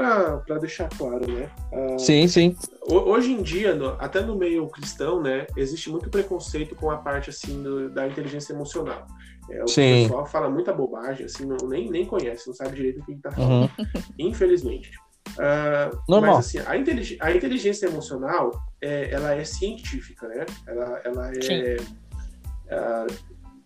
deixar 0.61 0.89
claro, 0.91 1.27
né? 1.31 1.51
Uh, 1.73 1.99
sim, 1.99 2.28
sim. 2.28 2.57
Hoje 2.89 3.32
em 3.32 3.43
dia, 3.43 3.74
no, 3.74 3.89
até 3.99 4.20
no 4.20 4.37
meio 4.37 4.69
cristão, 4.69 5.20
né, 5.20 5.47
existe 5.57 5.91
muito 5.91 6.09
preconceito 6.09 6.77
com 6.77 6.91
a 6.91 6.99
parte 6.99 7.31
assim 7.31 7.61
do, 7.61 7.91
da 7.91 8.07
inteligência 8.07 8.53
emocional. 8.53 9.05
É, 9.51 9.64
o 9.64 9.68
Sim. 9.68 10.05
pessoal 10.05 10.27
fala 10.27 10.48
muita 10.48 10.72
bobagem, 10.72 11.27
assim, 11.27 11.44
não, 11.44 11.56
nem, 11.68 11.90
nem 11.90 12.06
conhece, 12.06 12.47
não 12.47 12.55
sabe 12.55 12.77
direito 12.77 13.01
o 13.01 13.05
que 13.05 13.12
está 13.12 13.31
falando. 13.31 13.70
Uhum. 13.78 13.86
Infelizmente. 14.18 14.90
Uh, 15.31 15.97
Normal. 16.09 16.36
Mas 16.36 16.47
assim, 16.47 16.59
a, 16.66 16.77
intelig 16.77 17.18
a 17.20 17.32
inteligência 17.32 17.86
emocional, 17.86 18.51
é, 18.81 19.10
ela 19.10 19.35
é 19.35 19.44
científica, 19.44 20.28
né? 20.28 20.47
Ela, 20.66 21.01
ela 21.05 21.32
é, 21.35 21.77
uh, 21.77 23.14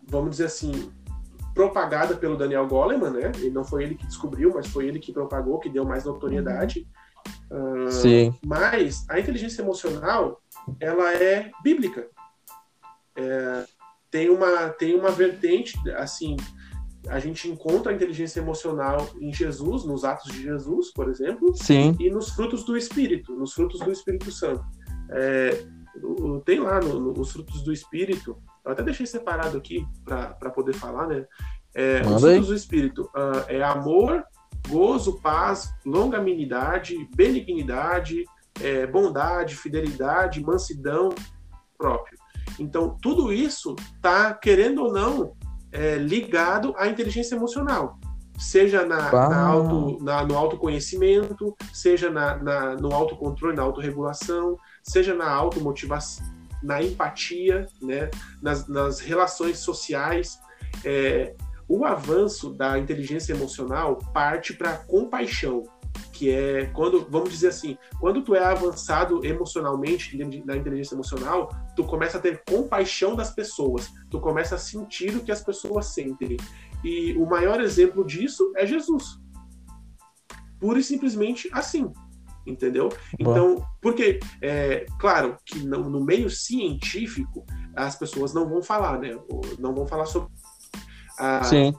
vamos 0.07 0.33
dizer 0.33 0.47
assim, 0.47 0.91
propagada 1.55 2.17
pelo 2.17 2.37
Daniel 2.37 2.67
Goleman, 2.67 3.11
né? 3.11 3.33
Ele 3.37 3.51
não 3.51 3.65
foi 3.65 3.85
ele 3.85 3.95
que 3.95 4.07
descobriu, 4.07 4.53
mas 4.55 4.67
foi 4.67 4.87
ele 4.87 4.99
que 4.99 5.13
propagou, 5.13 5.59
que 5.59 5.69
deu 5.69 5.85
mais 5.85 6.05
notoriedade. 6.05 6.87
Uh, 7.51 7.91
Sim. 7.91 8.35
Mas 8.45 9.07
a 9.09 9.19
inteligência 9.19 9.63
emocional, 9.63 10.43
ela 10.81 11.15
é 11.15 11.51
bíblica. 11.63 12.09
É, 13.17 13.65
tem 14.15 14.31
uma, 14.31 14.69
tem 14.69 14.95
uma 14.95 15.11
vertente, 15.11 15.77
assim, 15.97 16.37
a 17.09 17.19
gente 17.19 17.51
encontra 17.51 17.91
a 17.91 17.95
inteligência 17.97 18.39
emocional 18.39 19.09
em 19.21 19.35
Jesus, 19.35 19.85
nos 19.85 20.05
atos 20.05 20.31
de 20.31 20.41
Jesus, 20.41 20.93
por 20.93 21.09
exemplo, 21.09 21.53
Sim. 21.57 21.97
e 21.99 22.09
nos 22.09 22.31
frutos 22.31 22.63
do 22.63 22.77
Espírito, 22.77 23.35
nos 23.35 23.53
frutos 23.53 23.81
do 23.81 23.91
Espírito 23.91 24.31
Santo. 24.31 24.65
É, 25.11 25.67
tem 26.45 26.61
lá 26.61 26.79
no, 26.79 27.01
no, 27.01 27.21
os 27.21 27.33
frutos 27.33 27.65
do 27.65 27.73
Espírito, 27.73 28.41
eu 28.65 28.71
até 28.71 28.85
deixei 28.85 29.05
separado 29.05 29.59
aqui 29.59 29.85
para 30.05 30.51
poder 30.51 30.75
falar, 30.75 31.09
né? 31.09 31.27
É, 31.75 32.01
os 32.03 32.23
frutos 32.23 32.47
do 32.47 32.55
Espírito 32.55 33.11
uh, 33.17 33.45
é 33.49 33.65
amor, 33.65 34.23
gozo, 34.69 35.21
paz, 35.21 35.75
longanimidade, 35.85 36.97
benignidade, 37.17 38.25
é, 38.63 38.87
bondade, 38.87 39.57
fidelidade, 39.57 40.41
mansidão 40.41 41.09
próprio. 41.77 42.17
Então, 42.59 42.97
tudo 43.01 43.33
isso 43.33 43.75
está, 43.97 44.33
querendo 44.33 44.85
ou 44.85 44.93
não, 44.93 45.35
é, 45.73 45.97
ligado 45.97 46.75
à 46.77 46.87
inteligência 46.87 47.35
emocional. 47.35 47.99
Seja 48.39 48.85
na, 48.85 49.13
na 49.13 49.47
auto, 49.47 50.03
na, 50.03 50.25
no 50.25 50.37
autoconhecimento, 50.37 51.55
seja 51.73 52.11
na, 52.11 52.37
na, 52.37 52.77
no 52.77 52.93
autocontrole, 52.93 53.57
na 53.57 53.63
autorregulação, 53.63 54.57
seja 54.83 55.15
na 55.15 55.31
automotivação, 55.31 56.27
na 56.63 56.83
empatia, 56.83 57.69
né, 57.81 58.11
nas, 58.43 58.67
nas 58.67 59.01
relações 59.01 59.59
sociais. 59.59 60.39
É, 60.85 61.35
o 61.69 61.85
avanço 61.85 62.51
da 62.51 62.79
inteligência 62.79 63.33
emocional 63.33 63.99
parte 64.13 64.53
para 64.53 64.77
compaixão, 64.77 65.65
que 66.15 66.31
é 66.31 66.67
quando, 66.67 67.07
vamos 67.11 67.31
dizer 67.31 67.49
assim, 67.49 67.77
quando 68.01 68.23
tu 68.23 68.35
é 68.35 68.45
avançado 68.45 69.25
emocionalmente 69.27 70.17
na 70.47 70.57
inteligência 70.57 70.95
emocional, 70.95 71.51
tu 71.75 71.83
começa 71.85 72.19
a 72.19 72.21
ter 72.21 72.43
compaixão 72.49 73.17
das 73.17 73.35
pessoas, 73.35 73.93
tu 74.09 74.21
começa 74.21 74.55
a 74.55 74.59
sentir 74.59 75.15
o 75.17 75.25
que 75.25 75.33
as 75.33 75.43
pessoas 75.43 75.87
sentem. 75.87 76.37
E 76.85 77.15
o 77.15 77.27
maior 77.27 77.61
exemplo 77.61 78.07
disso 78.07 78.53
é 78.57 78.65
Jesus. 78.65 79.19
Pura 80.61 80.79
e 80.79 80.85
simplesmente 80.85 81.51
assim, 81.53 81.93
entendeu? 82.47 82.91
Então, 83.19 83.67
porque, 83.83 84.21
é, 84.41 84.87
claro 85.01 85.37
que 85.45 85.59
no, 85.67 85.91
no 85.91 86.05
meio 86.05 86.31
científico 86.31 87.45
as 87.75 87.97
pessoas 87.97 88.33
não 88.33 88.49
vão 88.49 88.63
falar, 88.63 89.01
né? 89.01 89.19
Não 89.59 89.75
vão 89.75 89.87
falar 89.87 90.07
sobre. 90.07 90.29
Ah, 91.19 91.43
Sim. 91.43 91.75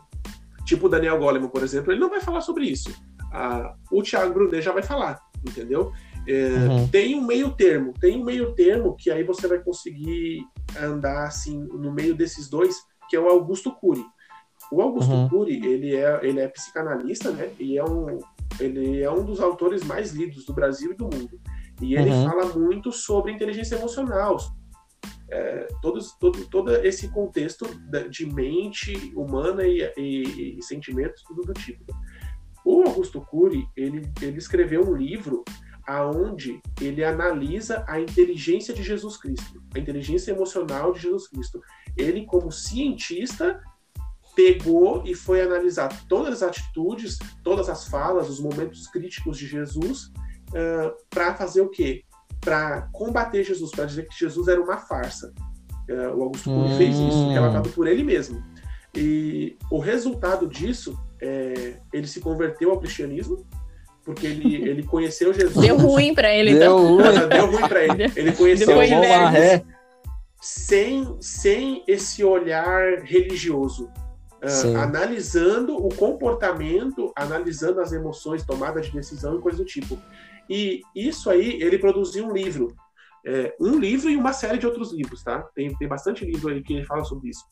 Tipo 0.65 0.87
o 0.87 0.89
Daniel 0.89 1.19
Goleman, 1.19 1.47
por 1.47 1.63
exemplo, 1.63 1.91
ele 1.91 2.01
não 2.01 2.09
vai 2.09 2.19
falar 2.19 2.41
sobre 2.41 2.65
isso 2.65 2.91
a, 3.35 3.75
o 3.91 4.01
Thiago 4.01 4.33
Brunet 4.33 4.61
já 4.61 4.71
vai 4.71 4.81
falar, 4.81 5.19
entendeu? 5.45 5.91
É, 6.27 6.47
uhum. 6.47 6.87
Tem 6.87 7.15
um 7.15 7.25
meio 7.25 7.51
termo, 7.51 7.93
tem 7.99 8.19
um 8.19 8.23
meio 8.23 8.53
termo 8.55 8.95
que 8.95 9.11
aí 9.11 9.23
você 9.23 9.47
vai 9.47 9.59
conseguir 9.59 10.43
andar 10.81 11.27
assim 11.27 11.59
no 11.73 11.91
meio 11.91 12.15
desses 12.15 12.49
dois, 12.49 12.75
que 13.09 13.15
é 13.15 13.19
o 13.19 13.27
Augusto 13.27 13.71
Cury. 13.71 14.03
O 14.71 14.81
Augusto 14.81 15.11
uhum. 15.11 15.29
Cury, 15.29 15.63
ele 15.65 15.95
é, 15.95 16.19
ele 16.23 16.39
é 16.39 16.47
psicanalista, 16.47 17.29
né? 17.29 17.51
E 17.59 17.77
é 17.77 17.83
um, 17.83 18.19
ele 18.59 19.03
é 19.03 19.11
um 19.11 19.23
dos 19.23 19.39
autores 19.39 19.83
mais 19.83 20.11
lidos 20.11 20.45
do 20.45 20.53
Brasil 20.53 20.93
e 20.93 20.95
do 20.95 21.03
mundo. 21.03 21.39
E 21.81 21.95
ele 21.95 22.09
uhum. 22.09 22.25
fala 22.25 22.45
muito 22.57 22.91
sobre 22.91 23.31
inteligência 23.31 23.75
emocional, 23.75 24.37
é, 25.29 25.67
todos, 25.81 26.13
todo, 26.17 26.45
todo 26.47 26.73
esse 26.77 27.09
contexto 27.09 27.65
de 28.09 28.25
mente 28.25 29.13
humana 29.15 29.63
e, 29.63 29.81
e, 29.97 30.57
e 30.57 30.63
sentimentos, 30.63 31.21
tudo 31.23 31.41
do 31.41 31.53
tipo. 31.53 31.83
O 32.65 32.81
Augusto 32.81 33.21
Cury, 33.21 33.67
ele, 33.77 34.11
ele 34.19 34.37
escreveu 34.39 34.81
um 34.81 34.95
livro 34.95 35.45
aonde 35.87 36.59
ele 36.81 37.03
analisa 37.03 37.85
a 37.87 37.99
inteligência 37.99 38.73
de 38.73 38.81
Jesus 38.81 39.17
Cristo, 39.17 39.61
a 39.75 39.77
inteligência 39.77 40.31
emocional 40.31 40.91
de 40.91 41.01
Jesus 41.01 41.27
Cristo. 41.27 41.61
Ele, 41.95 42.25
como 42.25 42.51
cientista, 42.51 43.61
pegou 44.35 45.03
e 45.05 45.13
foi 45.13 45.41
analisar 45.41 45.89
todas 46.07 46.41
as 46.41 46.49
atitudes, 46.49 47.19
todas 47.43 47.69
as 47.69 47.87
falas, 47.87 48.29
os 48.29 48.39
momentos 48.39 48.87
críticos 48.87 49.37
de 49.37 49.45
Jesus, 49.45 50.11
uh, 50.49 50.91
para 51.09 51.35
fazer 51.35 51.61
o 51.61 51.69
quê? 51.69 52.03
Para 52.41 52.89
combater 52.91 53.43
Jesus, 53.43 53.69
para 53.69 53.85
dizer 53.85 54.07
que 54.07 54.17
Jesus 54.17 54.47
era 54.47 54.61
uma 54.61 54.77
farsa. 54.77 55.31
Uh, 55.87 56.17
o 56.17 56.23
Augusto 56.23 56.49
Cury 56.49 56.73
hum. 56.73 56.77
fez 56.77 56.95
isso, 56.97 57.29
relatado 57.29 57.69
por 57.69 57.85
ele 57.85 58.03
mesmo. 58.03 58.43
E 58.95 59.55
o 59.69 59.77
resultado 59.77 60.47
disso, 60.47 60.97
é, 61.21 61.77
ele 61.93 62.07
se 62.07 62.19
converteu 62.19 62.71
ao 62.71 62.79
cristianismo, 62.79 63.45
porque 64.03 64.27
ele, 64.27 64.55
ele 64.69 64.83
conheceu 64.83 65.33
Jesus. 65.33 65.65
Deu 65.65 65.77
ruim 65.77 66.13
para 66.13 66.33
ele, 66.33 66.53
Deu 66.53 66.77
então. 66.77 66.95
ruim. 66.95 67.27
Deu 67.29 67.51
ruim 67.51 67.67
para 67.67 67.83
ele. 67.83 68.11
Ele 68.15 68.31
conheceu 68.31 68.67
Depois 68.67 68.89
de 68.89 68.95
Jesus 68.95 69.75
sem, 70.45 71.17
sem 71.19 71.83
esse 71.87 72.23
olhar 72.23 73.01
religioso. 73.03 73.89
Sim. 74.47 74.75
analisando 74.75 75.75
o 75.75 75.89
comportamento, 75.89 77.11
analisando 77.15 77.81
as 77.81 77.91
emoções, 77.91 78.45
tomada 78.45 78.79
de 78.79 78.91
decisão 78.91 79.39
e 79.39 79.41
coisa 79.41 79.57
do 79.57 79.65
tipo. 79.65 79.97
E 80.47 80.81
isso 80.95 81.31
aí, 81.31 81.59
ele 81.59 81.79
produziu 81.79 82.27
um 82.27 82.31
livro. 82.31 82.75
É, 83.25 83.55
um 83.59 83.79
livro 83.79 84.07
e 84.07 84.15
uma 84.15 84.33
série 84.33 84.59
de 84.59 84.67
outros 84.67 84.93
livros, 84.93 85.23
tá? 85.23 85.41
Tem, 85.55 85.75
tem 85.75 85.87
bastante 85.87 86.23
livro 86.23 86.49
aí 86.49 86.61
que 86.61 86.73
ele 86.73 86.85
fala 86.85 87.03
sobre 87.03 87.31
isso. 87.31 87.43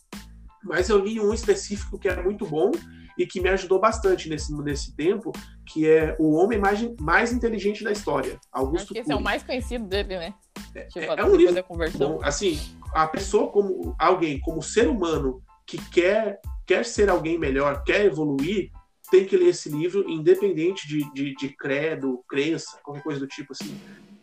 Mas 0.63 0.87
eu 0.87 0.99
li 0.99 1.19
um 1.19 1.33
específico 1.33 1.97
que 1.97 2.07
é 2.07 2.21
muito 2.21 2.45
bom 2.45 2.69
e 3.17 3.25
que 3.25 3.39
me 3.39 3.49
ajudou 3.49 3.79
bastante 3.79 4.29
nesse, 4.29 4.55
nesse 4.63 4.95
tempo, 4.95 5.31
que 5.65 5.87
é 5.87 6.15
O 6.19 6.33
Homem 6.33 6.59
Mais, 6.59 6.79
mais 6.99 7.31
Inteligente 7.31 7.83
da 7.83 7.91
História, 7.91 8.33
Acho 8.51 8.65
Augusto 8.65 8.93
que 8.93 8.99
esse 8.99 9.11
é 9.11 9.13
o 9.13 9.17
Cury. 9.17 9.23
mais 9.23 9.43
conhecido 9.43 9.85
dele, 9.85 10.17
né? 10.17 10.33
É, 10.75 10.83
Tipo, 10.85 11.13
é 11.13 11.23
um 11.25 11.35
livro. 11.35 11.65
Bom, 11.97 12.19
assim, 12.23 12.59
a 12.93 13.07
pessoa 13.07 13.51
como 13.51 13.95
alguém, 13.99 14.39
como 14.39 14.61
ser 14.61 14.87
humano 14.87 15.41
que 15.65 15.77
quer, 15.89 16.39
quer 16.65 16.83
ser 16.85 17.09
alguém 17.09 17.37
melhor, 17.37 17.83
quer 17.83 18.05
evoluir, 18.05 18.71
tem 19.11 19.25
que 19.25 19.37
ler 19.37 19.49
esse 19.49 19.69
livro, 19.69 20.09
independente 20.09 20.87
de, 20.87 21.13
de, 21.13 21.35
de 21.35 21.49
credo, 21.55 22.23
crença, 22.27 22.79
qualquer 22.83 23.03
coisa 23.03 23.19
do 23.19 23.27
tipo 23.27 23.53
assim. 23.53 23.79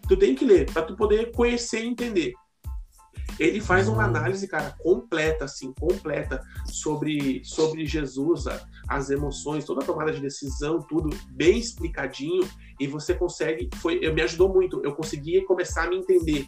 Tu 0.09 0.17
tem 0.17 0.35
que 0.35 0.45
ler 0.45 0.71
para 0.73 0.83
tu 0.83 0.97
poder 0.97 1.31
conhecer 1.31 1.85
e 1.85 1.87
entender. 1.89 2.33
Ele 3.41 3.59
faz 3.59 3.89
uma 3.89 4.05
análise, 4.05 4.47
cara, 4.47 4.77
completa, 4.79 5.47
assim, 5.47 5.73
completa 5.73 6.43
sobre, 6.67 7.41
sobre 7.43 7.87
Jesus, 7.87 8.45
as 8.87 9.09
emoções, 9.09 9.65
toda 9.65 9.83
a 9.83 9.87
tomada 9.87 10.13
de 10.13 10.21
decisão, 10.21 10.83
tudo 10.83 11.09
bem 11.31 11.59
explicadinho, 11.59 12.47
e 12.79 12.87
você 12.87 13.15
consegue, 13.15 13.71
foi, 13.77 13.99
me 14.13 14.21
ajudou 14.21 14.53
muito, 14.53 14.83
eu 14.85 14.95
consegui 14.95 15.41
começar 15.47 15.85
a 15.85 15.89
me 15.89 15.97
entender. 15.97 16.47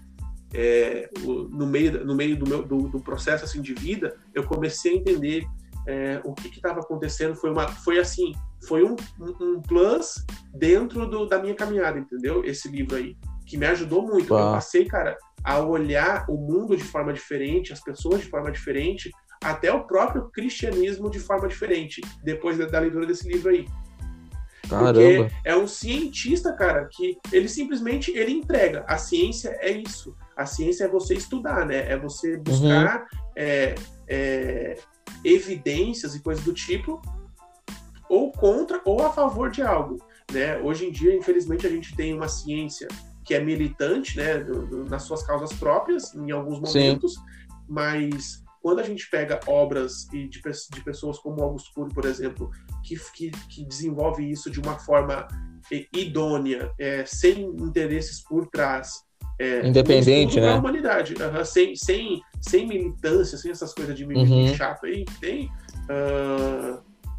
É, 0.55 1.09
no 1.25 1.67
meio, 1.67 2.05
no 2.05 2.15
meio 2.15 2.39
do, 2.39 2.47
meu, 2.47 2.63
do, 2.63 2.87
do 2.87 3.01
processo 3.01 3.43
assim, 3.43 3.63
de 3.63 3.73
vida, 3.73 4.19
eu 4.35 4.45
comecei 4.45 4.93
a 4.93 4.97
entender 4.97 5.47
é, 5.87 6.21
o 6.25 6.35
que 6.35 6.49
estava 6.49 6.81
acontecendo. 6.81 7.35
Foi, 7.35 7.51
uma, 7.51 7.69
foi 7.69 7.99
assim, 7.99 8.35
foi 8.69 8.85
um, 8.85 8.95
um, 9.19 9.45
um 9.55 9.63
plus 9.63 10.27
dentro 10.55 11.09
do, 11.09 11.25
da 11.25 11.39
minha 11.39 11.55
caminhada, 11.55 11.99
entendeu? 11.99 12.45
Esse 12.45 12.69
livro 12.69 12.97
aí, 12.97 13.17
que 13.53 13.59
me 13.59 13.67
ajudou 13.67 14.07
muito. 14.07 14.33
Eu 14.33 14.53
passei, 14.53 14.87
cara, 14.87 15.19
a 15.45 15.59
olhar 15.61 16.25
o 16.27 16.39
mundo 16.39 16.75
de 16.75 16.83
forma 16.83 17.13
diferente, 17.13 17.71
as 17.71 17.81
pessoas 17.81 18.23
de 18.23 18.27
forma 18.31 18.51
diferente, 18.51 19.11
até 19.45 19.71
o 19.71 19.85
próprio 19.85 20.31
cristianismo 20.31 21.11
de 21.11 21.21
forma 21.21 21.47
diferente, 21.47 22.01
depois 22.25 22.57
da, 22.57 22.65
da 22.65 22.79
leitura 22.79 23.05
desse 23.05 23.29
livro 23.29 23.51
aí. 23.51 23.67
Caramba. 24.71 24.95
Porque 24.95 25.35
é 25.45 25.55
um 25.55 25.69
cientista, 25.69 26.55
cara, 26.55 26.89
que 26.91 27.19
ele 27.31 27.47
simplesmente 27.47 28.11
ele 28.13 28.33
entrega. 28.33 28.87
A 28.89 28.97
ciência 28.97 29.55
é 29.61 29.71
isso. 29.71 30.17
A 30.35 30.47
ciência 30.47 30.85
é 30.85 30.89
você 30.89 31.13
estudar, 31.13 31.67
né? 31.67 31.93
É 31.93 31.99
você 31.99 32.39
buscar 32.39 33.07
é, 33.37 33.75
é, 34.09 34.79
evidências 35.23 36.15
e 36.15 36.23
coisas 36.23 36.43
do 36.43 36.55
tipo, 36.55 37.03
ou 38.09 38.33
contra 38.33 38.81
ou 38.87 39.05
a 39.05 39.13
favor 39.13 39.51
de 39.51 39.61
algo. 39.61 39.99
Né? 40.33 40.57
Hoje 40.57 40.87
em 40.87 40.91
dia, 40.91 41.15
infelizmente, 41.15 41.67
a 41.67 41.71
gente 41.71 41.95
tem 41.95 42.15
uma 42.15 42.29
ciência 42.29 42.89
que 43.25 43.35
é 43.35 43.41
militante, 43.41 44.17
né, 44.17 44.39
do- 44.39 44.67
do- 44.67 44.85
nas 44.85 45.03
suas 45.05 45.23
causas 45.23 45.53
próprias, 45.53 46.15
em 46.15 46.31
alguns 46.31 46.71
Sim. 46.71 46.79
momentos, 46.81 47.15
mas 47.69 48.43
quando 48.61 48.79
a 48.81 48.83
gente 48.85 49.09
pega 49.11 49.41
obras 49.47 50.07
e 50.13 50.29
de, 50.29 50.41
de 50.41 50.81
pessoas 50.85 51.19
como 51.19 51.43
Augusto 51.43 51.71
Cury, 51.75 51.93
por 51.93 52.05
exemplo, 52.05 52.51
que, 52.85 52.97
que, 53.13 53.31
que 53.49 53.65
desenvolve 53.67 54.29
isso 54.31 54.51
de 54.51 54.61
uma 54.61 54.79
forma 54.79 55.27
eh, 55.73 55.87
idônea, 55.97 56.71
eh, 56.79 57.05
sem 57.07 57.43
interesses 57.45 58.21
por 58.23 58.47
trás. 58.49 58.91
eh, 59.41 59.67
Independente, 59.67 60.39
um 60.39 60.43
né? 60.43 60.55
humanidade, 60.55 61.15
sem, 61.45 61.75
sem, 61.75 62.21
sem 62.41 62.67
militância, 62.69 63.37
sem 63.39 63.51
essas 63.51 63.73
coisas 63.75 63.97
de 63.97 64.07
mimimi 64.07 64.49
Uhum. 64.51 64.55
chato 64.55 64.87
aí 64.87 65.05
que 65.05 65.21
tem. 65.21 65.51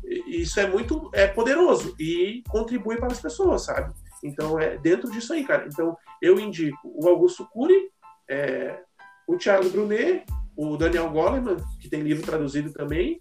e- 0.06 0.42
isso 0.42 0.60
é 0.60 0.68
muito 0.70 1.10
é 1.14 1.28
poderoso 1.28 1.96
e 2.00 2.44
contribui 2.50 2.98
para 2.98 3.08
as 3.12 3.20
pessoas, 3.22 3.64
sabe? 3.66 3.94
Então 4.24 4.60
é 4.60 4.78
dentro 4.78 5.12
disso 5.12 5.34
aí, 5.34 5.44
cara. 5.44 5.68
Então 5.68 5.98
eu 6.22 6.40
indico 6.40 6.78
o 6.84 7.08
Augusto 7.08 7.48
Cury, 7.52 7.90
é, 8.30 8.80
o 9.28 9.38
Thiago 9.38 9.70
Brunet, 9.70 10.26
o 10.56 10.78
Daniel 10.78 11.10
Goleman, 11.10 11.58
que 11.80 11.90
tem 11.90 12.02
livro 12.02 12.24
traduzido 12.24 12.72
também. 12.72 13.20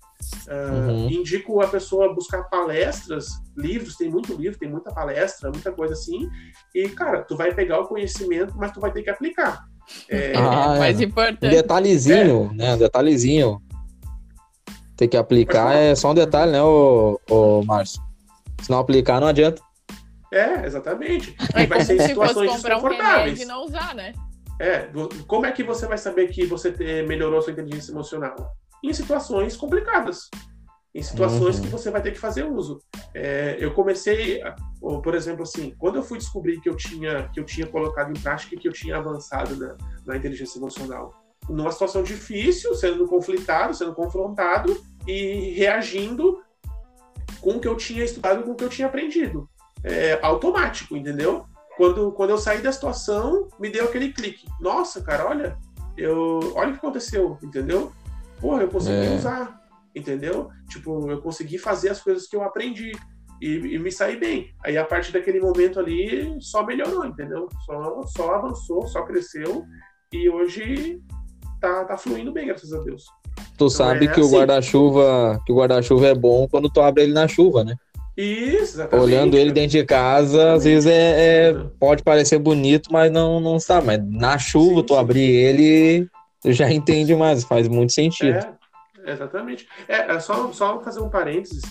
Uhum. 0.48 1.08
Indico 1.10 1.60
a 1.62 1.66
pessoa 1.66 2.14
buscar 2.14 2.44
palestras, 2.44 3.28
livros, 3.56 3.96
tem 3.96 4.10
muito 4.10 4.34
livro, 4.34 4.58
tem 4.58 4.68
muita 4.68 4.92
palestra, 4.92 5.50
muita 5.50 5.72
coisa 5.72 5.94
assim. 5.94 6.28
E, 6.74 6.88
cara, 6.90 7.22
tu 7.22 7.36
vai 7.36 7.54
pegar 7.54 7.80
o 7.80 7.88
conhecimento, 7.88 8.54
mas 8.56 8.72
tu 8.72 8.80
vai 8.80 8.92
ter 8.92 9.02
que 9.02 9.10
aplicar. 9.10 9.64
É, 10.08 10.32
Ah, 10.36 10.76
é 10.76 10.78
mais 10.78 10.98
Um 10.98 11.02
importante. 11.02 11.50
detalhezinho, 11.50 12.52
né? 12.54 12.74
Um 12.74 12.78
detalhezinho. 12.78 13.62
Tem 14.96 15.08
que 15.08 15.16
aplicar 15.16 15.74
é 15.74 15.94
só 15.94 16.10
um 16.10 16.14
detalhe, 16.14 16.52
né, 16.52 16.62
ô, 16.62 17.18
ô 17.28 17.64
Márcio? 17.64 18.00
Se 18.60 18.70
não 18.70 18.78
aplicar, 18.78 19.20
não 19.20 19.26
adianta. 19.26 19.60
É, 20.32 20.66
exatamente. 20.66 21.36
É 21.54 21.62
E 21.62 21.66
vai 21.66 21.84
ser 21.84 21.96
em 21.96 22.06
situações 22.06 22.50
comprar 22.50 22.76
um 22.78 22.80
desconfortáveis. 22.80 23.38
remédio 23.38 23.42
e 23.42 23.46
não 23.46 23.64
usar, 23.64 23.94
né? 23.94 24.12
É, 24.60 24.88
como 25.26 25.46
é 25.46 25.52
que 25.52 25.62
você 25.62 25.86
vai 25.86 25.98
saber 25.98 26.28
que 26.28 26.46
você 26.46 26.70
melhorou 27.06 27.40
sua 27.42 27.52
inteligência 27.52 27.90
emocional? 27.92 28.34
Em 28.82 28.92
situações 28.92 29.56
complicadas. 29.56 30.28
Em 30.94 31.02
situações 31.02 31.56
Uhum. 31.56 31.62
que 31.62 31.68
você 31.68 31.90
vai 31.90 32.02
ter 32.02 32.12
que 32.12 32.18
fazer 32.18 32.44
uso. 32.44 32.78
É, 33.14 33.56
eu 33.58 33.72
comecei, 33.72 34.40
por 34.80 35.14
exemplo, 35.14 35.42
assim, 35.42 35.74
quando 35.78 35.96
eu 35.96 36.02
fui 36.02 36.18
descobrir 36.18 36.60
que 36.60 36.68
eu 36.68 36.76
tinha, 36.76 37.28
que 37.32 37.40
eu 37.40 37.44
tinha 37.44 37.66
colocado 37.66 38.10
em 38.10 38.20
prática 38.20 38.54
e 38.54 38.58
que 38.58 38.68
eu 38.68 38.72
tinha 38.72 38.96
avançado 38.98 39.56
na, 39.56 39.76
na 40.06 40.16
inteligência 40.16 40.58
emocional, 40.58 41.14
numa 41.48 41.72
situação 41.72 42.02
difícil, 42.02 42.74
sendo 42.74 43.08
conflitado, 43.08 43.74
sendo 43.74 43.94
confrontado 43.94 44.80
e 45.08 45.52
reagindo 45.56 46.40
com 47.40 47.52
o 47.56 47.60
que 47.60 47.66
eu 47.66 47.76
tinha 47.76 48.04
estudado, 48.04 48.42
com 48.44 48.52
o 48.52 48.54
que 48.54 48.62
eu 48.64 48.68
tinha 48.68 48.86
aprendido. 48.86 49.48
É 49.84 50.18
automático, 50.22 50.96
entendeu? 50.96 51.44
Quando, 51.76 52.12
quando 52.12 52.30
eu 52.30 52.38
saí 52.38 52.60
da 52.60 52.70
situação, 52.70 53.48
me 53.58 53.70
deu 53.70 53.84
aquele 53.84 54.12
clique. 54.12 54.46
Nossa, 54.60 55.02
cara, 55.02 55.28
olha, 55.28 55.56
eu, 55.96 56.52
olha 56.54 56.70
o 56.70 56.72
que 56.72 56.78
aconteceu, 56.78 57.38
entendeu? 57.42 57.92
Porra, 58.40 58.62
eu 58.62 58.68
consegui 58.68 59.06
É. 59.06 59.14
usar, 59.14 59.60
entendeu? 59.94 60.50
Tipo, 60.68 61.10
eu 61.10 61.20
consegui 61.20 61.58
fazer 61.58 61.90
as 61.90 62.00
coisas 62.00 62.26
que 62.26 62.36
eu 62.36 62.42
aprendi 62.42 62.92
e, 63.40 63.74
e 63.74 63.78
me 63.78 63.90
saí 63.90 64.16
bem. 64.16 64.54
Aí, 64.64 64.76
a 64.76 64.84
partir 64.84 65.12
daquele 65.12 65.40
momento 65.40 65.80
ali, 65.80 66.36
só 66.40 66.64
melhorou, 66.64 67.04
entendeu? 67.04 67.48
Só, 67.64 68.02
só 68.06 68.34
avançou, 68.34 68.86
só 68.86 69.02
cresceu 69.02 69.64
e 70.12 70.28
hoje 70.28 71.00
tá, 71.60 71.84
tá 71.84 71.96
fluindo 71.96 72.32
bem, 72.32 72.46
graças 72.46 72.72
a 72.72 72.78
Deus. 72.80 73.04
Tu 73.56 73.70
sabe 73.70 74.06
é 74.06 74.12
que 74.12 74.20
o 74.20 74.24
assim. 74.24 74.36
guarda-chuva, 74.36 75.40
que 75.46 75.52
o 75.52 75.56
guarda-chuva 75.56 76.06
é 76.08 76.14
bom 76.14 76.46
quando 76.48 76.70
tu 76.70 76.80
abre 76.80 77.04
ele 77.04 77.12
na 77.12 77.26
chuva, 77.26 77.64
né? 77.64 77.74
Isso, 78.16 78.74
exatamente. 78.74 79.04
Olhando 79.04 79.36
ele 79.36 79.52
dentro 79.52 79.78
de 79.78 79.84
casa, 79.84 80.52
às 80.52 80.64
vezes 80.64 80.86
é, 80.86 81.50
é- 81.50 81.54
pode 81.80 82.02
parecer 82.02 82.38
bonito, 82.38 82.92
mas 82.92 83.10
não 83.10 83.40
não 83.40 83.56
está. 83.56 83.80
Mas 83.80 83.98
na 84.06 84.38
chuva 84.38 84.80
Sim, 84.80 84.86
tu 84.86 84.94
sim. 84.94 85.00
abrir 85.00 85.30
ele, 85.30 86.08
tu 86.42 86.52
já 86.52 86.70
entende 86.70 87.14
mais, 87.14 87.44
faz 87.44 87.68
muito 87.68 87.92
sentido. 87.92 88.36
É, 89.04 89.12
exatamente. 89.12 89.66
É, 89.88 90.12
é 90.14 90.20
só, 90.20 90.52
só 90.52 90.80
fazer 90.82 91.00
um 91.00 91.08
parênteses. 91.08 91.62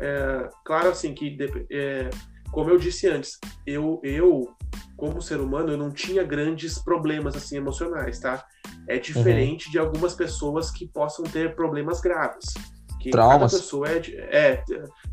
É, 0.00 0.48
claro, 0.64 0.88
assim, 0.88 1.12
que, 1.12 1.36
é, 1.70 2.08
como 2.50 2.70
eu 2.70 2.78
disse 2.78 3.06
antes, 3.06 3.38
eu, 3.66 4.00
eu, 4.02 4.48
como 4.96 5.20
ser 5.20 5.38
humano, 5.38 5.72
eu 5.72 5.76
não 5.76 5.90
tinha 5.90 6.24
grandes 6.24 6.78
problemas, 6.78 7.36
assim, 7.36 7.58
emocionais, 7.58 8.18
tá? 8.18 8.42
É 8.88 8.98
diferente 8.98 9.70
de 9.70 9.78
algumas 9.78 10.14
pessoas 10.14 10.70
que 10.70 10.86
possam 10.88 11.24
ter 11.26 11.54
problemas 11.54 12.00
graves. 12.00 12.54
Que 12.98 13.10
Traumas. 13.10 13.52
cada 13.52 13.62
pessoa 13.62 13.86
é... 13.88 14.00
é, 14.30 14.64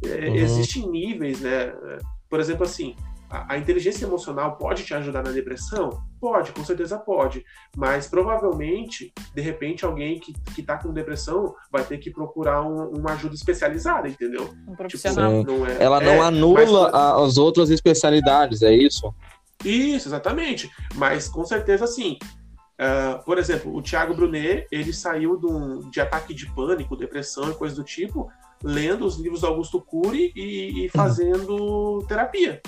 é, 0.03 0.29
Uhum. 0.29 0.35
Existem 0.35 0.87
níveis, 0.89 1.41
né? 1.41 1.73
Por 2.29 2.39
exemplo, 2.39 2.63
assim, 2.65 2.95
a, 3.29 3.53
a, 3.53 3.57
inteligência 3.57 4.05
emocional 4.05 4.55
pode 4.55 4.83
te 4.83 4.93
ajudar 4.93 5.23
na 5.23 5.31
depressão? 5.31 6.01
Pode, 6.19 6.51
com 6.51 6.63
certeza 6.63 6.97
pode. 6.97 7.43
Mas 7.75 8.07
provavelmente, 8.07 9.13
de 9.33 9.41
repente, 9.41 9.85
alguém 9.85 10.19
que, 10.19 10.33
que 10.55 10.63
tá 10.63 10.77
com 10.77 10.93
depressão 10.93 11.53
vai 11.71 11.83
ter 11.83 11.97
que 11.97 12.09
procurar 12.11 12.61
um, 12.61 12.89
uma 12.97 13.13
ajuda 13.13 13.35
especializada, 13.35 14.07
entendeu? 14.07 14.43
Um 14.43 14.55
tipo, 14.55 14.77
profissional. 14.77 15.39
Tipo, 15.39 15.51
não 15.51 15.65
é, 15.65 15.83
Ela 15.83 15.99
não 15.99 16.23
é, 16.23 16.27
anula 16.27 16.91
mas, 16.91 17.27
as 17.29 17.37
outras 17.37 17.69
especialidades, 17.69 18.61
é 18.61 18.73
isso? 18.73 19.13
Isso, 19.63 20.07
exatamente. 20.07 20.69
Mas 20.95 21.27
com 21.27 21.45
certeza, 21.45 21.85
sim. 21.87 22.17
Uh, 22.79 23.23
por 23.25 23.39
exemplo, 23.39 23.75
o 23.75 23.81
Thiago 23.81 24.13
Brunet, 24.13 24.67
ele 24.71 24.93
saiu 24.93 25.35
de, 25.35 25.47
um, 25.47 25.89
de 25.89 25.99
ataque 25.99 26.33
de 26.33 26.45
pânico, 26.53 26.95
depressão 26.95 27.49
e 27.49 27.55
coisa 27.55 27.75
do 27.75 27.83
tipo, 27.83 28.29
lendo 28.63 29.05
os 29.05 29.17
livros 29.17 29.41
do 29.41 29.47
Augusto 29.47 29.81
Cury 29.81 30.31
e, 30.35 30.85
e 30.85 30.89
fazendo 30.89 32.03
terapia. 32.07 32.61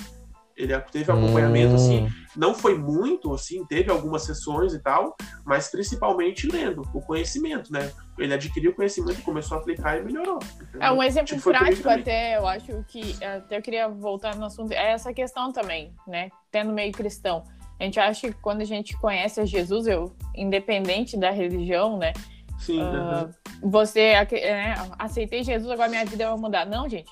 Ele 0.56 0.78
teve 0.92 1.10
acompanhamento, 1.10 1.74
assim, 1.74 2.02
hum. 2.02 2.06
assim, 2.06 2.14
não 2.36 2.54
foi 2.54 2.76
muito, 2.76 3.32
assim, 3.32 3.64
teve 3.64 3.90
algumas 3.90 4.22
sessões 4.22 4.74
e 4.74 4.78
tal, 4.78 5.16
mas 5.44 5.68
principalmente 5.68 6.46
lendo 6.46 6.82
o 6.92 7.00
conhecimento, 7.00 7.72
né? 7.72 7.90
Ele 8.18 8.34
adquiriu 8.34 8.72
o 8.72 8.74
conhecimento, 8.74 9.22
começou 9.22 9.56
a 9.56 9.60
aplicar 9.60 9.98
e 9.98 10.02
melhorou. 10.02 10.38
Entendeu? 10.60 10.82
É 10.82 10.92
um 10.92 11.02
exemplo 11.02 11.34
tipo, 11.34 11.50
prático 11.50 11.88
até, 11.88 12.36
eu 12.36 12.46
acho 12.46 12.84
que, 12.88 13.16
até 13.24 13.56
eu 13.56 13.62
queria 13.62 13.88
voltar 13.88 14.36
no 14.36 14.44
assunto, 14.44 14.72
é 14.72 14.92
essa 14.92 15.14
questão 15.14 15.50
também, 15.50 15.94
né? 16.06 16.28
No 16.64 16.72
meio 16.72 16.92
cristão. 16.92 17.42
A 17.78 17.84
gente 17.84 17.98
acha 17.98 18.28
que 18.28 18.34
quando 18.34 18.60
a 18.60 18.64
gente 18.64 18.94
conhece 18.98 19.40
a 19.40 19.46
Jesus, 19.46 19.86
eu, 19.86 20.14
independente 20.36 21.16
da 21.16 21.30
religião, 21.30 21.96
né? 21.96 22.12
Sim. 22.60 22.80
Uh, 22.82 23.34
você 23.62 24.12
né, 24.30 24.74
aceitei 24.98 25.42
Jesus, 25.42 25.70
agora 25.70 25.88
minha 25.88 26.04
vida 26.04 26.28
vai 26.28 26.38
mudar. 26.38 26.66
Não, 26.66 26.88
gente, 26.88 27.10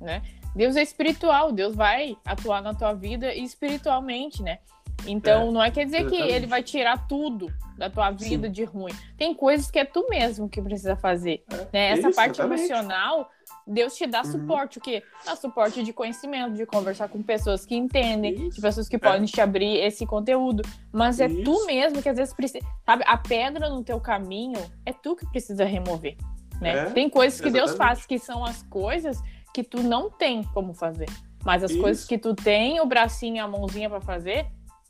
né? 0.00 0.22
Deus 0.54 0.76
é 0.76 0.82
espiritual, 0.82 1.52
Deus 1.52 1.74
vai 1.74 2.16
atuar 2.24 2.62
na 2.62 2.74
tua 2.74 2.92
vida 2.92 3.34
espiritualmente, 3.34 4.42
né? 4.42 4.58
Então, 5.06 5.48
é, 5.48 5.52
não 5.52 5.62
é 5.62 5.70
quer 5.70 5.84
dizer 5.84 6.02
exatamente. 6.02 6.26
que 6.26 6.32
ele 6.32 6.46
vai 6.46 6.62
tirar 6.62 7.06
tudo 7.08 7.52
da 7.78 7.88
tua 7.88 8.10
vida 8.10 8.46
Sim. 8.46 8.52
de 8.52 8.64
ruim. 8.64 8.92
Tem 9.16 9.34
coisas 9.34 9.70
que 9.70 9.78
é 9.78 9.84
tu 9.84 10.06
mesmo 10.10 10.48
que 10.48 10.60
precisa 10.60 10.96
fazer. 10.96 11.42
É, 11.50 11.56
né? 11.72 11.90
Essa 11.92 12.10
parte 12.10 12.40
exatamente. 12.40 12.70
emocional, 12.70 13.30
Deus 13.70 13.94
te 13.94 14.06
dá 14.06 14.22
uhum. 14.22 14.32
suporte. 14.32 14.78
O 14.78 14.80
quê? 14.80 15.02
Dá 15.24 15.36
suporte 15.36 15.82
de 15.82 15.92
conhecimento, 15.92 16.54
de 16.54 16.66
conversar 16.66 17.08
com 17.08 17.22
pessoas 17.22 17.64
que 17.64 17.74
entendem, 17.74 18.34
isso. 18.34 18.56
de 18.56 18.60
pessoas 18.60 18.88
que 18.88 18.96
é. 18.96 18.98
podem 18.98 19.24
te 19.24 19.40
abrir 19.40 19.78
esse 19.78 20.04
conteúdo. 20.04 20.62
Mas 20.92 21.20
é 21.20 21.26
isso. 21.26 21.44
tu 21.44 21.66
mesmo 21.66 22.02
que 22.02 22.08
às 22.08 22.16
vezes 22.16 22.34
precisa. 22.34 22.64
Sabe, 22.84 23.04
a 23.06 23.16
pedra 23.16 23.68
no 23.68 23.84
teu 23.84 24.00
caminho 24.00 24.60
é 24.84 24.92
tu 24.92 25.14
que 25.14 25.26
precisa 25.26 25.64
remover. 25.64 26.16
Né? 26.60 26.78
É, 26.78 26.84
Tem 26.90 27.08
coisas 27.08 27.40
que 27.40 27.48
exatamente. 27.48 27.68
Deus 27.68 27.78
faz 27.78 28.04
que 28.04 28.18
são 28.18 28.44
as 28.44 28.62
coisas 28.64 29.18
que 29.54 29.62
tu 29.62 29.82
não 29.82 30.10
tem 30.10 30.42
como 30.52 30.74
fazer. 30.74 31.08
Mas 31.44 31.64
as 31.64 31.70
Isso. 31.70 31.80
coisas 31.80 32.04
que 32.04 32.18
tu 32.18 32.34
tem 32.34 32.80
o 32.80 32.86
bracinho 32.86 33.36
e 33.36 33.38
a 33.38 33.48
mãozinha 33.48 33.88
para 33.88 34.00
fazer, 34.00 34.46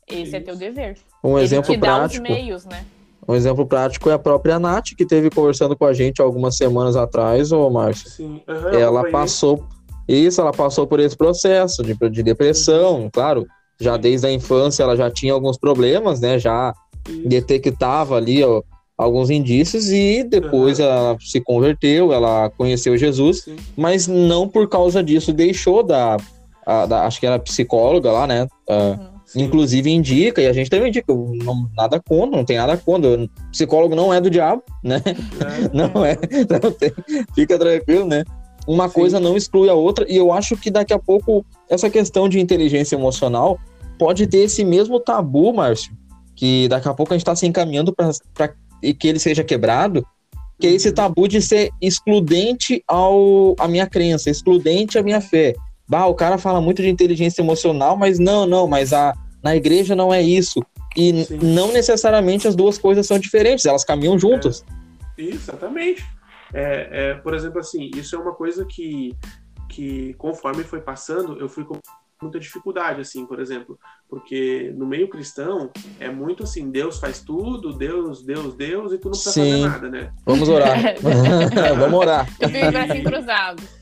esse 0.07 0.23
Isso. 0.23 0.35
é 0.35 0.39
teu 0.41 0.55
dever. 0.55 0.97
Um 1.23 1.37
Ele 1.37 1.45
exemplo 1.45 1.79
prático. 1.79 2.23
Meios, 2.23 2.65
né? 2.65 2.85
Um 3.27 3.35
exemplo 3.35 3.65
prático 3.65 4.09
é 4.09 4.13
a 4.13 4.19
própria 4.19 4.59
Nath, 4.59 4.95
que 4.97 5.05
teve 5.05 5.29
conversando 5.29 5.75
com 5.75 5.85
a 5.85 5.93
gente 5.93 6.21
algumas 6.21 6.55
semanas 6.55 6.95
atrás, 6.95 7.51
ô 7.51 7.69
Márcio. 7.69 8.09
Sim. 8.09 8.41
Uhum, 8.47 8.69
ela 8.79 9.09
passou. 9.09 9.63
Isso, 10.07 10.41
ela 10.41 10.51
passou 10.51 10.87
por 10.87 10.99
esse 10.99 11.15
processo 11.15 11.83
de, 11.83 11.93
de 12.09 12.23
depressão, 12.23 13.03
uhum. 13.03 13.09
claro. 13.11 13.45
Já 13.79 13.97
desde 13.97 14.27
a 14.27 14.31
infância 14.31 14.83
ela 14.83 14.95
já 14.95 15.09
tinha 15.09 15.33
alguns 15.33 15.57
problemas, 15.57 16.19
né? 16.19 16.37
Já 16.37 16.73
Isso. 17.07 17.27
detectava 17.27 18.15
ali 18.15 18.43
ó, 18.43 18.61
alguns 18.97 19.29
indícios 19.29 19.89
e 19.91 20.23
depois 20.23 20.79
uhum. 20.79 20.85
ela 20.85 21.17
se 21.19 21.41
converteu, 21.41 22.13
ela 22.13 22.49
conheceu 22.51 22.95
Jesus, 22.97 23.43
Sim. 23.43 23.55
mas 23.75 24.07
não 24.07 24.47
por 24.47 24.67
causa 24.67 25.03
disso 25.03 25.33
deixou 25.33 25.81
da, 25.81 26.17
a, 26.65 26.85
da 26.85 27.05
acho 27.05 27.19
que 27.19 27.25
era 27.25 27.39
psicóloga 27.39 28.11
lá, 28.11 28.27
né? 28.27 28.47
Uh, 28.69 29.10
inclusive 29.35 29.89
indica, 29.89 30.41
e 30.41 30.47
a 30.47 30.53
gente 30.53 30.69
também 30.69 30.89
indica, 30.89 31.13
não, 31.13 31.69
nada 31.75 31.99
contra, 31.99 32.37
não 32.37 32.45
tem 32.45 32.57
nada 32.57 32.77
contra. 32.77 33.29
psicólogo 33.51 33.95
não 33.95 34.13
é 34.13 34.19
do 34.19 34.29
diabo, 34.29 34.63
né? 34.83 35.01
É. 35.05 35.69
Não 35.73 36.05
é. 36.05 36.17
Não 36.61 36.71
tem, 36.71 36.91
fica 37.33 37.57
tranquilo, 37.57 38.07
né? 38.07 38.23
Uma 38.67 38.87
Sim. 38.87 38.93
coisa 38.93 39.19
não 39.19 39.35
exclui 39.35 39.69
a 39.69 39.73
outra, 39.73 40.05
e 40.07 40.15
eu 40.15 40.31
acho 40.31 40.55
que 40.55 40.69
daqui 40.69 40.93
a 40.93 40.99
pouco 40.99 41.45
essa 41.69 41.89
questão 41.89 42.29
de 42.29 42.39
inteligência 42.39 42.95
emocional 42.95 43.59
pode 43.97 44.27
ter 44.27 44.39
esse 44.39 44.63
mesmo 44.63 44.99
tabu, 44.99 45.53
Márcio, 45.53 45.93
que 46.35 46.67
daqui 46.67 46.87
a 46.87 46.93
pouco 46.93 47.13
a 47.13 47.17
gente 47.17 47.23
está 47.23 47.35
se 47.35 47.47
encaminhando 47.47 47.93
para 47.93 48.53
que 48.99 49.07
ele 49.07 49.19
seja 49.19 49.43
quebrado, 49.43 50.05
que 50.59 50.67
é 50.67 50.71
esse 50.71 50.89
uhum. 50.89 50.93
tabu 50.93 51.27
de 51.27 51.41
ser 51.41 51.71
excludente 51.81 52.83
ao 52.87 53.55
a 53.59 53.67
minha 53.67 53.87
crença, 53.87 54.29
excludente 54.29 54.97
à 54.97 55.03
minha 55.03 55.19
fé. 55.19 55.53
Bah, 55.91 56.05
o 56.05 56.15
cara 56.15 56.37
fala 56.37 56.61
muito 56.61 56.81
de 56.81 56.87
inteligência 56.87 57.41
emocional, 57.41 57.97
mas 57.97 58.17
não, 58.17 58.47
não, 58.47 58.65
mas 58.65 58.93
a, 58.93 59.13
na 59.43 59.57
igreja 59.57 59.93
não 59.93 60.13
é 60.13 60.21
isso. 60.21 60.65
E 60.95 61.25
Sim. 61.25 61.37
não 61.43 61.73
necessariamente 61.73 62.47
as 62.47 62.55
duas 62.55 62.77
coisas 62.77 63.05
são 63.05 63.19
diferentes, 63.19 63.65
elas 63.65 63.83
caminham 63.83 64.17
juntas. 64.17 64.63
É, 65.17 65.21
exatamente. 65.21 66.01
É, 66.53 66.87
é, 66.91 67.13
por 67.15 67.33
exemplo, 67.33 67.59
assim, 67.59 67.91
isso 67.93 68.15
é 68.15 68.19
uma 68.19 68.33
coisa 68.33 68.63
que, 68.63 69.13
que 69.67 70.13
conforme 70.13 70.63
foi 70.63 70.79
passando, 70.79 71.37
eu 71.37 71.49
fui 71.49 71.67
muita 72.21 72.39
dificuldade, 72.39 73.01
assim, 73.01 73.25
por 73.25 73.41
exemplo, 73.41 73.77
porque 74.07 74.73
no 74.77 74.85
meio 74.85 75.09
cristão 75.09 75.71
é 75.99 76.09
muito 76.09 76.43
assim, 76.43 76.71
Deus 76.71 76.99
faz 76.99 77.19
tudo, 77.19 77.73
Deus, 77.73 78.23
Deus, 78.23 78.53
Deus, 78.55 78.93
e 78.93 78.97
tu 78.97 79.09
não 79.09 79.11
precisa 79.11 79.31
Sim. 79.31 79.51
fazer 79.51 79.67
nada, 79.67 79.89
né? 79.89 80.13
Vamos 80.25 80.47
orar. 80.47 80.77
Vamos 81.77 81.99
orar. 81.99 82.29
Eu 82.39 82.47
fico 82.47 82.65
o 82.65 82.71
bracinho 82.71 83.03
cruzado. 83.03 83.80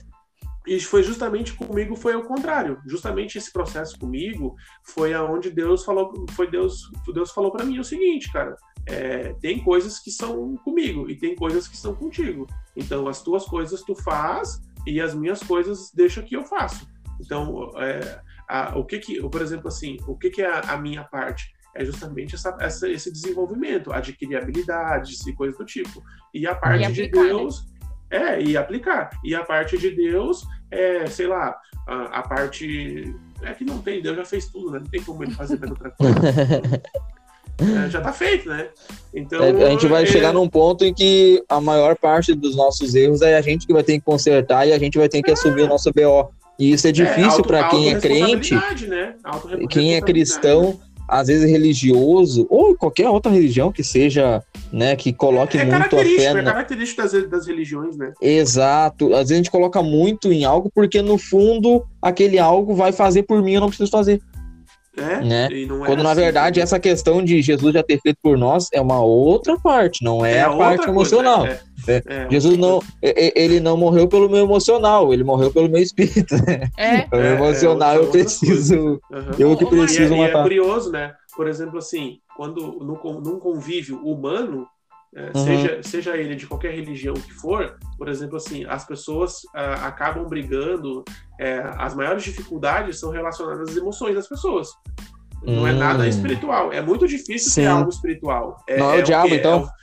E 0.67 0.79
foi 0.79 1.03
justamente 1.03 1.53
comigo, 1.53 1.95
foi 1.95 2.15
o 2.15 2.23
contrário. 2.23 2.79
Justamente 2.85 3.37
esse 3.37 3.51
processo 3.51 3.97
comigo 3.97 4.55
foi 4.83 5.13
aonde 5.13 5.49
Deus 5.49 5.83
falou, 5.83 6.13
foi 6.31 6.49
Deus, 6.49 6.91
Deus 7.13 7.31
falou 7.31 7.51
para 7.51 7.65
mim 7.65 7.79
o 7.79 7.83
seguinte, 7.83 8.31
cara, 8.31 8.55
é, 8.85 9.33
tem 9.41 9.63
coisas 9.63 9.99
que 9.99 10.11
são 10.11 10.55
comigo 10.57 11.09
e 11.09 11.15
tem 11.15 11.35
coisas 11.35 11.67
que 11.67 11.77
são 11.77 11.95
contigo. 11.95 12.45
Então 12.75 13.07
as 13.07 13.21
tuas 13.21 13.45
coisas 13.45 13.81
tu 13.83 13.95
faz 13.95 14.61
e 14.85 14.99
as 14.99 15.13
minhas 15.13 15.41
coisas 15.41 15.91
deixa 15.93 16.21
que 16.21 16.35
eu 16.35 16.43
faço. 16.43 16.87
Então, 17.19 17.71
é, 17.77 18.21
a, 18.47 18.77
o 18.77 18.85
que 18.85 18.99
que, 18.99 19.21
por 19.29 19.41
exemplo, 19.41 19.67
assim, 19.67 19.97
o 20.07 20.17
que 20.17 20.29
que 20.29 20.41
é 20.41 20.49
a, 20.49 20.59
a 20.59 20.77
minha 20.77 21.03
parte? 21.03 21.53
É 21.75 21.85
justamente 21.85 22.35
essa, 22.35 22.57
essa, 22.59 22.89
esse 22.89 23.11
desenvolvimento, 23.11 23.91
adquirir 23.93 24.37
habilidades 24.37 25.25
e 25.27 25.33
coisas 25.33 25.57
do 25.57 25.65
tipo. 25.65 26.03
E 26.33 26.47
a 26.47 26.55
parte 26.55 26.89
e 26.89 26.91
de 26.91 27.01
né? 27.03 27.09
Deus 27.09 27.65
né? 27.65 27.78
É 28.09 28.41
e 28.41 28.57
aplicar. 28.57 29.09
E 29.23 29.35
a 29.35 29.43
parte 29.43 29.77
de 29.77 29.91
Deus 29.91 30.45
é, 30.71 31.07
sei 31.07 31.27
lá, 31.27 31.57
a, 31.87 32.19
a, 32.19 32.21
parte 32.23 33.15
é 33.41 33.53
que 33.53 33.65
não 33.65 33.79
tem, 33.79 34.01
Deus 34.01 34.17
já 34.17 34.25
fez 34.25 34.47
tudo, 34.47 34.71
né? 34.71 34.79
Não 34.79 34.87
tem 34.87 35.01
como 35.01 35.23
ele 35.23 35.33
fazer 35.33 35.59
outra 35.63 35.91
coisa. 35.91 36.13
É, 37.61 37.89
já 37.89 37.99
tá 37.99 38.13
feito, 38.13 38.47
né? 38.47 38.69
Então. 39.13 39.43
É, 39.43 39.67
a 39.67 39.69
gente 39.71 39.85
vai 39.85 40.03
é... 40.03 40.05
chegar 40.05 40.31
num 40.31 40.47
ponto 40.47 40.85
em 40.85 40.93
que 40.93 41.43
a 41.49 41.59
maior 41.59 41.97
parte 41.97 42.33
dos 42.33 42.55
nossos 42.55 42.95
erros 42.95 43.21
é 43.21 43.35
a 43.35 43.41
gente 43.41 43.67
que 43.67 43.73
vai 43.73 43.83
ter 43.83 43.99
que 43.99 44.05
consertar 44.05 44.65
e 44.65 44.71
a 44.71 44.79
gente 44.79 44.97
vai 44.97 45.09
ter 45.09 45.21
que 45.21 45.29
assumir 45.29 45.63
o 45.63 45.67
nosso 45.67 45.91
BO. 45.91 46.31
E 46.57 46.71
isso 46.71 46.87
é, 46.87 46.89
é 46.89 46.93
difícil 46.93 47.41
é, 47.41 47.43
para 47.43 47.67
quem 47.67 47.93
é 47.93 47.99
crente, 47.99 48.53
né? 48.87 49.15
quem 49.69 49.95
é 49.95 50.01
cristão, 50.01 50.79
às 51.09 51.27
vezes 51.27 51.49
religioso, 51.49 52.45
ou 52.49 52.75
qualquer 52.75 53.09
outra 53.09 53.31
religião 53.31 53.71
que 53.71 53.83
seja, 53.83 54.43
né, 54.71 54.95
que 54.95 55.11
coloque 55.11 55.57
é, 55.57 55.61
é 55.61 55.65
muito 55.65 55.97
a 55.97 56.03
fé. 56.03 56.23
É 56.23 56.43
característico 56.43 57.01
das, 57.01 57.29
das 57.29 57.47
religiões, 57.47 57.97
né? 57.97 58.13
Exato. 58.21 59.13
Às 59.13 59.19
vezes 59.19 59.31
a 59.31 59.35
gente 59.37 59.51
coloca 59.51 59.81
muito 59.81 60.31
em 60.31 60.45
algo 60.45 60.71
porque, 60.73 61.01
no 61.01 61.17
fundo, 61.17 61.83
aquele 62.01 62.37
algo 62.37 62.75
vai 62.75 62.91
fazer 62.91 63.23
por 63.23 63.41
mim, 63.41 63.53
eu 63.53 63.61
não 63.61 63.67
preciso 63.67 63.91
fazer. 63.91 64.21
É, 64.97 65.21
né? 65.23 65.47
É 65.51 65.85
Quando 65.85 66.03
na 66.03 66.11
assim, 66.11 66.21
verdade 66.21 66.59
né? 66.59 66.63
essa 66.63 66.79
questão 66.79 67.23
de 67.23 67.41
Jesus 67.41 67.73
já 67.73 67.83
ter 67.83 67.99
feito 68.01 68.17
por 68.21 68.37
nós 68.37 68.67
é 68.73 68.81
uma 68.81 69.01
outra 69.01 69.57
parte, 69.57 70.03
não 70.03 70.25
é, 70.25 70.37
é 70.37 70.41
a 70.41 70.49
parte 70.49 70.89
emocional. 70.89 71.41
Coisa, 71.41 71.53
é, 71.53 71.61
é, 71.89 72.29
Jesus 72.29 72.57
não, 72.57 72.81
ele 73.01 73.59
não 73.59 73.75
morreu 73.77 74.07
pelo 74.07 74.29
meu 74.29 74.43
emocional, 74.43 75.13
ele 75.13 75.23
morreu 75.23 75.51
pelo 75.51 75.69
meu 75.69 75.81
espírito. 75.81 76.35
É. 76.77 77.07
o 77.11 77.19
emocional 77.19 77.95
eu 77.95 78.07
preciso, 78.07 79.01
uhum. 79.11 79.31
eu 79.37 79.57
que 79.57 79.65
preciso 79.65 80.13
e, 80.13 80.17
matar. 80.17 80.37
E 80.37 80.39
é 80.39 80.43
curioso, 80.43 80.91
né? 80.91 81.13
Por 81.35 81.47
exemplo, 81.47 81.77
assim, 81.77 82.19
quando 82.35 82.79
no, 82.79 83.21
num 83.21 83.39
convívio 83.39 83.97
humano 84.03 84.67
é, 85.15 85.31
uhum. 85.35 85.43
seja, 85.43 85.83
seja 85.83 86.17
ele 86.17 86.35
de 86.35 86.45
qualquer 86.45 86.73
religião 86.73 87.15
que 87.15 87.33
for, 87.33 87.77
por 87.97 88.07
exemplo, 88.07 88.37
assim, 88.37 88.65
as 88.65 88.85
pessoas 88.85 89.41
ah, 89.55 89.87
acabam 89.87 90.25
brigando, 90.25 91.03
é, 91.39 91.63
as 91.77 91.95
maiores 91.95 92.23
dificuldades 92.23 92.99
são 92.99 93.09
relacionadas 93.09 93.69
às 93.69 93.75
emoções 93.75 94.15
das 94.15 94.27
pessoas. 94.27 94.69
Não 95.43 95.65
é 95.65 95.71
nada 95.71 96.03
hum. 96.03 96.07
espiritual. 96.07 96.71
É 96.71 96.81
muito 96.81 97.07
difícil 97.07 97.51
Sim. 97.51 97.61
ter 97.61 97.67
algo 97.67 97.89
espiritual. 97.89 98.57
É, 98.67 98.77
não 98.77 98.91
é, 98.91 98.97
o 98.97 98.99
é 98.99 99.01
diabo, 99.01 99.33
então. 99.33 99.63
É, 99.63 99.79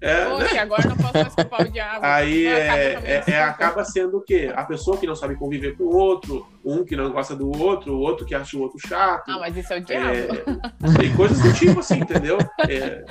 Poxa, 0.00 0.54
né? 0.54 0.60
agora 0.60 0.88
não 0.88 0.96
posso 0.96 1.12
mais 1.14 1.34
culpar 1.34 1.60
o 1.60 1.70
diabo. 1.70 2.06
Aí 2.06 2.46
é, 2.46 3.22
é, 3.26 3.42
acaba 3.42 3.84
sendo 3.84 4.16
o 4.16 4.20
quê? 4.22 4.50
A 4.54 4.64
pessoa 4.64 4.96
que 4.96 5.06
não 5.06 5.14
sabe 5.14 5.36
conviver 5.36 5.76
com 5.76 5.84
o 5.84 5.94
outro, 5.94 6.46
um 6.64 6.84
que 6.84 6.96
não 6.96 7.10
gosta 7.12 7.36
do 7.36 7.50
outro, 7.50 7.94
o 7.94 8.00
outro 8.00 8.24
que 8.24 8.34
acha 8.34 8.56
o 8.56 8.60
outro 8.60 8.78
chato. 8.78 9.30
Ah, 9.30 9.38
mas 9.38 9.56
isso 9.56 9.72
é 9.72 9.78
o 9.78 9.84
diabo. 9.84 10.96
tem 10.98 11.14
coisas 11.14 11.40
do 11.40 11.52
tipo 11.52 11.80
assim, 11.80 11.98
entendeu? 11.98 12.38
É, 12.66 13.04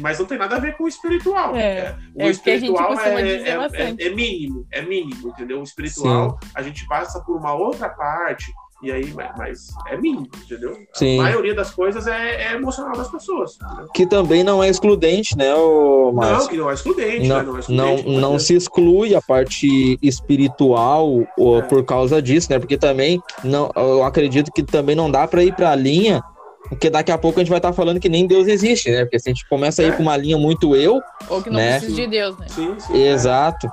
mas 0.00 0.18
não 0.18 0.26
tem 0.26 0.38
nada 0.38 0.56
a 0.56 0.58
ver 0.58 0.76
com 0.76 0.84
o 0.84 0.88
espiritual. 0.88 1.54
É, 1.54 1.94
o 2.14 2.22
é 2.22 2.30
espiritual 2.30 2.98
é, 2.98 3.20
é, 3.20 4.06
é, 4.06 4.10
mínimo, 4.10 4.66
é 4.70 4.80
mínimo, 4.80 5.28
entendeu? 5.28 5.60
O 5.60 5.62
espiritual, 5.62 6.38
Sim. 6.42 6.50
a 6.54 6.62
gente 6.62 6.86
passa 6.86 7.20
por 7.20 7.36
uma 7.36 7.52
outra 7.52 7.90
parte 7.90 8.50
E 8.84 8.92
aí, 8.92 9.14
mas, 9.38 9.68
é 9.88 9.96
mínimo, 9.96 10.28
entendeu? 10.44 10.76
Sim. 10.92 11.18
A 11.18 11.22
maioria 11.22 11.54
das 11.54 11.70
coisas 11.70 12.06
é, 12.06 12.52
é 12.52 12.52
emocional 12.52 12.94
das 12.94 13.08
pessoas. 13.10 13.56
Entendeu? 13.64 13.88
Que 13.94 14.06
também 14.06 14.44
não 14.44 14.62
é 14.62 14.68
excludente, 14.68 15.34
né, 15.38 15.54
o 15.54 16.06
Não, 16.06 16.12
Márcio? 16.12 16.50
que 16.50 16.56
não 16.58 16.70
é 16.70 16.74
excludente, 16.74 17.26
Não, 17.26 17.36
né? 17.38 17.42
Não 17.42 17.50
é 17.50 17.52
não, 17.52 17.58
excludente. 17.94 18.20
não 18.20 18.32
mas- 18.34 18.42
se 18.42 18.54
exclui 18.54 19.14
a 19.14 19.22
parte 19.22 19.98
espiritual 20.02 21.08
ou 21.38 21.58
É. 21.58 21.62
por 21.62 21.82
causa 21.84 22.20
disso, 22.20 22.48
né? 22.50 22.58
Porque 22.58 22.76
também 22.76 23.20
não, 23.42 23.70
eu 23.74 24.04
acredito 24.04 24.52
que 24.52 24.62
também 24.62 24.94
não 24.94 25.10
dá 25.10 25.26
para 25.26 25.42
ir 25.42 25.54
para 25.54 25.70
a 25.70 25.74
linha, 25.74 26.22
porque 26.68 26.90
daqui 26.90 27.10
a 27.10 27.16
pouco 27.18 27.38
a 27.38 27.42
gente 27.42 27.48
vai 27.50 27.58
estar 27.58 27.72
falando 27.72 27.98
que 27.98 28.08
nem 28.10 28.26
Deus 28.26 28.46
existe, 28.48 28.90
né? 28.90 29.04
Porque 29.04 29.18
se 29.18 29.30
a 29.30 29.32
gente 29.32 29.48
começa 29.48 29.80
a 29.80 29.84
ir 29.86 29.88
É. 29.88 29.92
para 29.92 30.02
uma 30.02 30.16
linha 30.16 30.36
muito 30.36 30.76
eu, 30.76 31.00
Ou 31.30 31.42
que 31.42 31.48
não 31.48 31.56
Né? 31.56 31.78
precisa 31.78 31.96
de 32.02 32.06
Deus, 32.06 32.38
né? 32.38 32.46
Sim, 32.50 32.74
sim. 32.78 33.02
exato. 33.02 33.66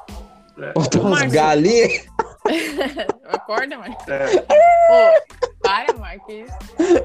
É, 0.59 0.73
Ou 0.75 0.85
tem 0.85 1.01
uns 1.01 1.09
Márcio. 1.09 1.31
galinhas. 1.31 2.05
Acorda, 3.25 3.77
Marcos. 3.77 4.07
é. 4.07 4.25
Ô, 4.91 5.11
para, 5.61 5.93
Marcos. 5.93 6.49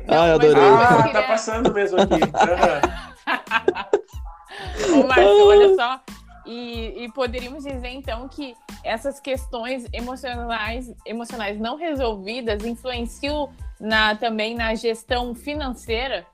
Ah, 0.08 0.28
eu 0.28 0.38
mas 0.38 0.44
adorei. 0.44 0.62
Ah, 0.64 0.96
queria- 0.96 1.12
tá 1.12 1.22
passando 1.22 1.72
mesmo 1.72 2.00
aqui. 2.00 2.20
Aham. 2.40 2.80
Ô, 5.00 5.06
Márcio, 5.06 5.44
olha 5.46 5.74
só. 5.74 6.00
E, 6.46 7.04
e 7.04 7.12
poderíamos 7.12 7.64
dizer, 7.64 7.88
então, 7.88 8.28
que 8.28 8.54
essas 8.84 9.18
questões 9.18 9.86
emocionais, 9.92 10.94
emocionais 11.04 11.58
não 11.58 11.76
resolvidas 11.76 12.64
influenciam 12.64 13.52
na, 13.80 14.14
também 14.14 14.54
na 14.54 14.74
gestão 14.74 15.34
financeira 15.34 16.24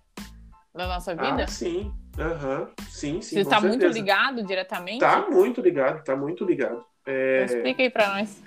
da 0.74 0.86
nossa 0.86 1.14
vida? 1.14 1.44
Ah, 1.44 1.46
sim. 1.46 1.92
Aham. 2.18 2.68
Sim, 2.90 3.22
sim. 3.22 3.36
Você 3.36 3.40
está 3.40 3.58
muito 3.58 3.80
certeza. 3.80 3.94
ligado 3.98 4.42
diretamente? 4.42 5.00
Tá 5.00 5.26
muito 5.30 5.62
ligado, 5.62 6.04
tá 6.04 6.14
muito 6.14 6.44
ligado. 6.44 6.84
É, 7.06 7.44
explica 7.46 7.82
aí 7.82 7.90
pra 7.90 8.14
nós. 8.18 8.42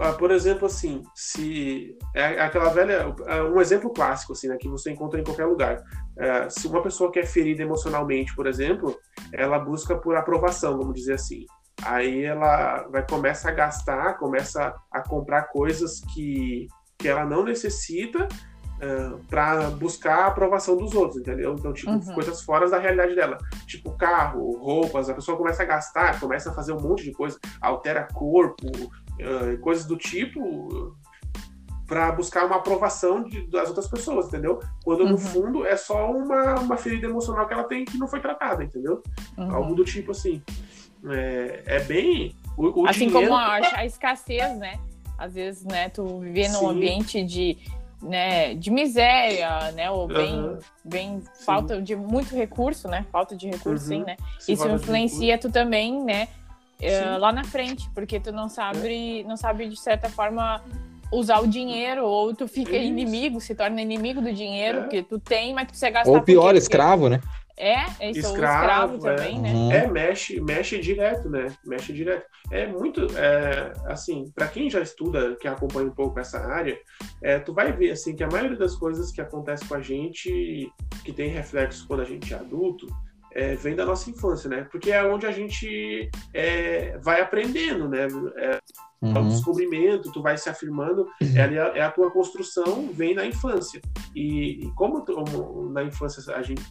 Ah, 0.00 0.12
por 0.12 0.30
exemplo, 0.30 0.66
assim, 0.66 1.02
se 1.14 1.96
é 2.14 2.40
aquela 2.40 2.70
velha, 2.70 3.14
é 3.26 3.42
um 3.42 3.60
exemplo 3.60 3.90
clássico 3.92 4.32
assim, 4.32 4.48
né, 4.48 4.56
que 4.58 4.68
você 4.68 4.90
encontra 4.90 5.20
em 5.20 5.24
qualquer 5.24 5.46
lugar. 5.46 5.82
É, 6.18 6.48
se 6.50 6.66
uma 6.66 6.82
pessoa 6.82 7.12
que 7.12 7.18
é 7.18 7.26
ferida 7.26 7.62
emocionalmente, 7.62 8.34
por 8.34 8.46
exemplo, 8.46 8.98
ela 9.32 9.58
busca 9.58 9.96
por 9.96 10.16
aprovação, 10.16 10.76
vamos 10.78 10.94
dizer 10.94 11.14
assim. 11.14 11.44
Aí 11.82 12.24
ela 12.24 12.88
vai 12.88 13.06
começa 13.06 13.48
a 13.48 13.52
gastar, 13.52 14.14
começa 14.18 14.74
a 14.90 15.00
comprar 15.02 15.42
coisas 15.48 16.00
que, 16.14 16.66
que 16.98 17.06
ela 17.06 17.24
não 17.24 17.44
necessita 17.44 18.26
para 19.30 19.70
buscar 19.70 20.18
a 20.18 20.26
aprovação 20.26 20.76
dos 20.76 20.94
outros, 20.94 21.20
entendeu? 21.20 21.54
Então, 21.58 21.72
tipo, 21.72 21.90
Uhum. 21.90 22.14
coisas 22.14 22.42
fora 22.42 22.68
da 22.68 22.78
realidade 22.78 23.14
dela. 23.14 23.38
Tipo, 23.66 23.96
carro, 23.96 24.58
roupas, 24.58 25.08
a 25.08 25.14
pessoa 25.14 25.36
começa 25.36 25.62
a 25.62 25.66
gastar, 25.66 26.20
começa 26.20 26.50
a 26.50 26.54
fazer 26.54 26.72
um 26.72 26.80
monte 26.80 27.04
de 27.04 27.12
coisa, 27.12 27.38
altera 27.60 28.06
corpo, 28.12 28.66
eh, 29.18 29.56
coisas 29.58 29.84
do 29.86 29.96
tipo 29.96 30.94
para 31.86 32.10
buscar 32.10 32.44
uma 32.46 32.56
aprovação 32.56 33.22
de- 33.22 33.46
das 33.46 33.68
outras 33.68 33.86
pessoas, 33.86 34.26
entendeu? 34.26 34.58
Quando 34.84 35.04
no 35.04 35.12
Uhum. 35.12 35.16
fundo 35.18 35.66
é 35.66 35.76
só 35.76 36.10
uma, 36.10 36.56
uma 36.58 36.76
ferida 36.76 37.06
emocional 37.06 37.46
que 37.46 37.54
ela 37.54 37.62
tem 37.64 37.84
que 37.84 37.96
não 37.96 38.08
foi 38.08 38.20
tratada, 38.20 38.64
entendeu? 38.64 39.02
Uhum. 39.38 39.54
Algo 39.54 39.74
do 39.74 39.84
tipo 39.84 40.10
assim. 40.10 40.42
É, 41.08 41.62
é 41.66 41.80
bem. 41.80 42.34
O, 42.56 42.82
o 42.82 42.86
assim 42.88 43.06
dinheiro, 43.06 43.28
como 43.28 43.34
a, 43.40 43.60
a 43.76 43.86
escassez, 43.86 44.56
né? 44.58 44.80
Às 45.16 45.34
vezes, 45.34 45.64
né, 45.64 45.88
tu 45.88 46.18
viver 46.18 46.48
num 46.48 46.58
Sim. 46.58 46.66
ambiente 46.70 47.22
de, 47.22 47.56
né, 48.02 48.54
de 48.54 48.70
miséria, 48.70 49.70
né? 49.72 49.88
Ou 49.90 50.08
bem, 50.08 50.34
Aham. 50.34 50.58
bem 50.84 51.22
falta 51.44 51.80
de 51.80 51.94
muito 51.94 52.34
recurso, 52.34 52.88
né? 52.88 53.06
Falta 53.12 53.36
de 53.36 53.46
recurso, 53.46 53.84
Uhum. 53.84 53.98
sim, 54.00 54.04
né? 54.04 54.16
se 54.40 54.52
Isso 54.52 54.68
influencia 54.68 55.38
tu 55.38 55.50
também, 55.52 56.02
né? 56.04 56.26
Sim. 56.80 57.18
lá 57.18 57.32
na 57.32 57.44
frente, 57.44 57.88
porque 57.94 58.20
tu 58.20 58.32
não 58.32 58.48
sabe, 58.48 59.24
não 59.24 59.36
sabe 59.36 59.68
de 59.68 59.76
certa 59.78 60.08
forma 60.08 60.62
usar 61.12 61.38
o 61.40 61.46
dinheiro, 61.46 62.04
ou 62.04 62.34
tu 62.34 62.48
fica 62.48 62.72
Isso. 62.76 62.84
inimigo, 62.84 63.40
se 63.40 63.54
torna 63.54 63.80
inimigo 63.80 64.20
do 64.20 64.32
dinheiro 64.32 64.80
É. 64.80 64.88
que 64.88 65.02
tu 65.02 65.18
tem, 65.18 65.54
mas 65.54 65.66
tu 65.66 65.68
precisa 65.68 65.90
gastar. 65.90 66.10
Ou 66.12 66.20
pior, 66.22 66.42
por 66.46 66.52
quê? 66.52 66.58
escravo, 66.58 67.08
né? 67.08 67.18
Porque- 67.18 67.46
É, 67.58 67.86
é 68.00 68.10
isso, 68.10 68.20
Escravo, 68.20 68.96
escravo 68.96 68.98
também, 68.98 69.38
é. 69.38 69.40
né? 69.40 69.52
Uhum. 69.54 69.72
É, 69.72 69.86
mexe, 69.86 70.38
mexe 70.42 70.78
direto, 70.78 71.30
né? 71.30 71.46
Mexe 71.64 71.90
direto. 71.90 72.26
É 72.50 72.66
muito, 72.66 73.06
é, 73.16 73.72
assim, 73.86 74.30
para 74.34 74.46
quem 74.46 74.68
já 74.68 74.80
estuda, 74.82 75.34
que 75.36 75.48
acompanha 75.48 75.86
um 75.88 75.94
pouco 75.94 76.20
essa 76.20 76.38
área, 76.38 76.78
é, 77.22 77.38
tu 77.38 77.54
vai 77.54 77.72
ver, 77.72 77.92
assim, 77.92 78.14
que 78.14 78.22
a 78.22 78.28
maioria 78.28 78.58
das 78.58 78.74
coisas 78.76 79.10
que 79.10 79.22
acontece 79.22 79.64
com 79.64 79.74
a 79.74 79.80
gente, 79.80 80.70
que 81.02 81.12
tem 81.14 81.30
reflexo 81.30 81.86
quando 81.88 82.00
a 82.00 82.04
gente 82.04 82.34
é 82.34 82.36
adulto, 82.36 82.86
é, 83.36 83.54
vem 83.54 83.76
da 83.76 83.84
nossa 83.84 84.08
infância, 84.10 84.48
né? 84.48 84.66
Porque 84.70 84.90
é 84.90 85.04
onde 85.04 85.26
a 85.26 85.32
gente 85.32 86.10
é, 86.32 86.96
vai 86.98 87.20
aprendendo, 87.20 87.88
né? 87.88 88.08
É, 88.36 88.50
é 88.54 88.60
o 89.02 89.18
Uhum. 89.22 89.28
descobrimento, 89.28 90.10
tu 90.10 90.22
vai 90.22 90.38
se 90.38 90.48
afirmando, 90.48 91.06
é, 91.36 91.42
a- 91.42 91.76
é 91.76 91.82
a 91.82 91.90
tua 91.90 92.10
construção, 92.10 92.90
vem 92.92 93.14
na 93.14 93.26
infância. 93.26 93.80
E, 94.14 94.64
e 94.66 94.70
como, 94.74 95.04
como 95.04 95.68
na 95.70 95.84
infância 95.84 96.34
a 96.34 96.42
gente 96.42 96.62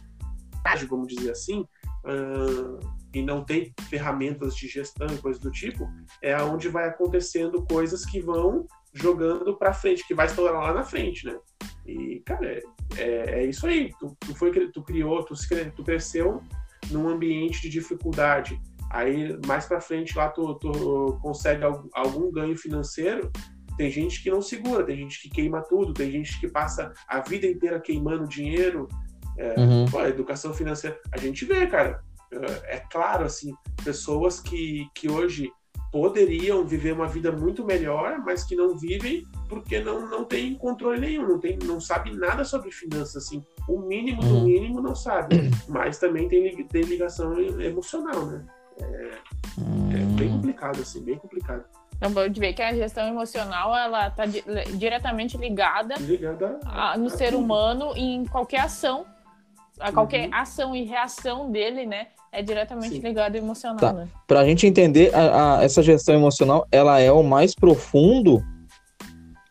age, 0.64 0.86
vamos 0.86 1.06
dizer 1.06 1.30
assim, 1.30 1.64
ah, 2.04 2.78
e 3.14 3.22
não 3.22 3.44
tem 3.44 3.72
ferramentas 3.88 4.54
de 4.56 4.66
gestão 4.68 5.06
e 5.06 5.18
coisas 5.18 5.40
do 5.40 5.50
tipo, 5.52 5.88
é 6.20 6.34
aonde 6.34 6.68
vai 6.68 6.88
acontecendo 6.88 7.64
coisas 7.70 8.04
que 8.04 8.20
vão 8.20 8.66
jogando 8.96 9.56
para 9.56 9.72
frente, 9.72 10.06
que 10.06 10.14
vai 10.14 10.26
estourar 10.26 10.60
lá 10.62 10.72
na 10.72 10.82
frente, 10.82 11.26
né? 11.26 11.36
E, 11.86 12.20
cara, 12.24 12.46
é, 12.46 12.62
é, 12.96 13.40
é 13.40 13.46
isso 13.46 13.66
aí. 13.66 13.90
Tu, 14.00 14.16
tu, 14.20 14.34
foi, 14.34 14.50
tu 14.70 14.82
criou, 14.82 15.24
tu, 15.24 15.34
tu 15.74 15.84
cresceu 15.84 16.42
num 16.90 17.08
ambiente 17.08 17.60
de 17.62 17.68
dificuldade. 17.68 18.60
Aí, 18.90 19.38
mais 19.46 19.66
para 19.66 19.80
frente, 19.80 20.16
lá 20.16 20.28
tu, 20.28 20.54
tu 20.54 21.18
consegue 21.22 21.64
al- 21.64 21.88
algum 21.94 22.30
ganho 22.30 22.56
financeiro. 22.56 23.30
Tem 23.76 23.90
gente 23.90 24.22
que 24.22 24.30
não 24.30 24.40
segura, 24.40 24.84
tem 24.84 24.96
gente 24.96 25.20
que 25.20 25.28
queima 25.28 25.62
tudo, 25.62 25.92
tem 25.92 26.10
gente 26.10 26.40
que 26.40 26.48
passa 26.48 26.92
a 27.06 27.20
vida 27.20 27.46
inteira 27.46 27.80
queimando 27.80 28.26
dinheiro. 28.26 28.88
Uhum. 29.58 29.84
Pô, 29.90 30.00
educação 30.00 30.54
financeira, 30.54 30.98
a 31.12 31.18
gente 31.18 31.44
vê, 31.44 31.66
cara. 31.66 32.00
É 32.64 32.80
claro, 32.90 33.24
assim, 33.24 33.52
pessoas 33.84 34.40
que, 34.40 34.88
que 34.94 35.10
hoje 35.10 35.50
poderiam 35.92 36.64
viver 36.64 36.92
uma 36.92 37.06
vida 37.06 37.30
muito 37.32 37.64
melhor, 37.64 38.18
mas 38.24 38.44
que 38.44 38.54
não 38.56 38.76
vivem 38.76 39.24
porque 39.48 39.80
não, 39.80 40.08
não 40.08 40.24
tem 40.24 40.54
controle 40.54 41.00
nenhum, 41.00 41.26
não, 41.28 41.38
tem, 41.38 41.56
não 41.64 41.80
sabe 41.80 42.14
nada 42.16 42.44
sobre 42.44 42.70
finanças, 42.70 43.24
assim. 43.24 43.44
O 43.68 43.80
mínimo 43.80 44.22
do 44.22 44.36
Uhum. 44.36 44.44
mínimo 44.44 44.80
não 44.82 44.94
sabe. 44.94 45.36
Mas 45.68 45.98
também 45.98 46.28
tem, 46.28 46.64
tem 46.66 46.82
ligação 46.82 47.38
emocional, 47.60 48.26
né? 48.26 48.44
É 49.92 50.04
bem 50.16 50.28
Hum. 50.28 50.32
complicado, 50.32 50.80
assim, 50.80 51.02
bem 51.02 51.16
complicado. 51.18 51.64
Então, 51.96 52.12
pode 52.12 52.38
ver 52.38 52.52
que 52.52 52.60
a 52.60 52.74
gestão 52.74 53.08
emocional, 53.08 53.74
ela 53.74 54.10
tá 54.10 54.26
di- 54.26 54.44
diretamente 54.76 55.38
ligada 55.38 55.94
Ligada 55.98 56.60
a- 56.64 56.98
no 56.98 57.06
a 57.06 57.10
ser 57.10 57.30
tudo. 57.30 57.38
humano 57.42 57.92
e 57.96 58.02
em 58.16 58.26
qualquer 58.26 58.60
ação. 58.60 59.06
A 59.80 59.92
qualquer 59.92 60.28
Uhum. 60.28 60.34
ação 60.34 60.76
e 60.76 60.84
reação 60.84 61.50
dele, 61.50 61.84
né? 61.86 62.06
É 62.32 62.42
diretamente 62.42 62.94
Sim. 62.94 63.00
ligado 63.00 63.36
ao 63.36 63.42
emocional, 63.42 63.78
Tá. 63.78 63.92
né? 63.92 64.08
Pra 64.26 64.44
gente 64.44 64.66
entender, 64.66 65.14
a- 65.14 65.58
a- 65.58 65.64
essa 65.64 65.82
gestão 65.82 66.14
emocional, 66.14 66.66
ela 66.72 66.98
é 67.00 67.10
o 67.12 67.22
mais 67.22 67.54
profundo. 67.54 68.42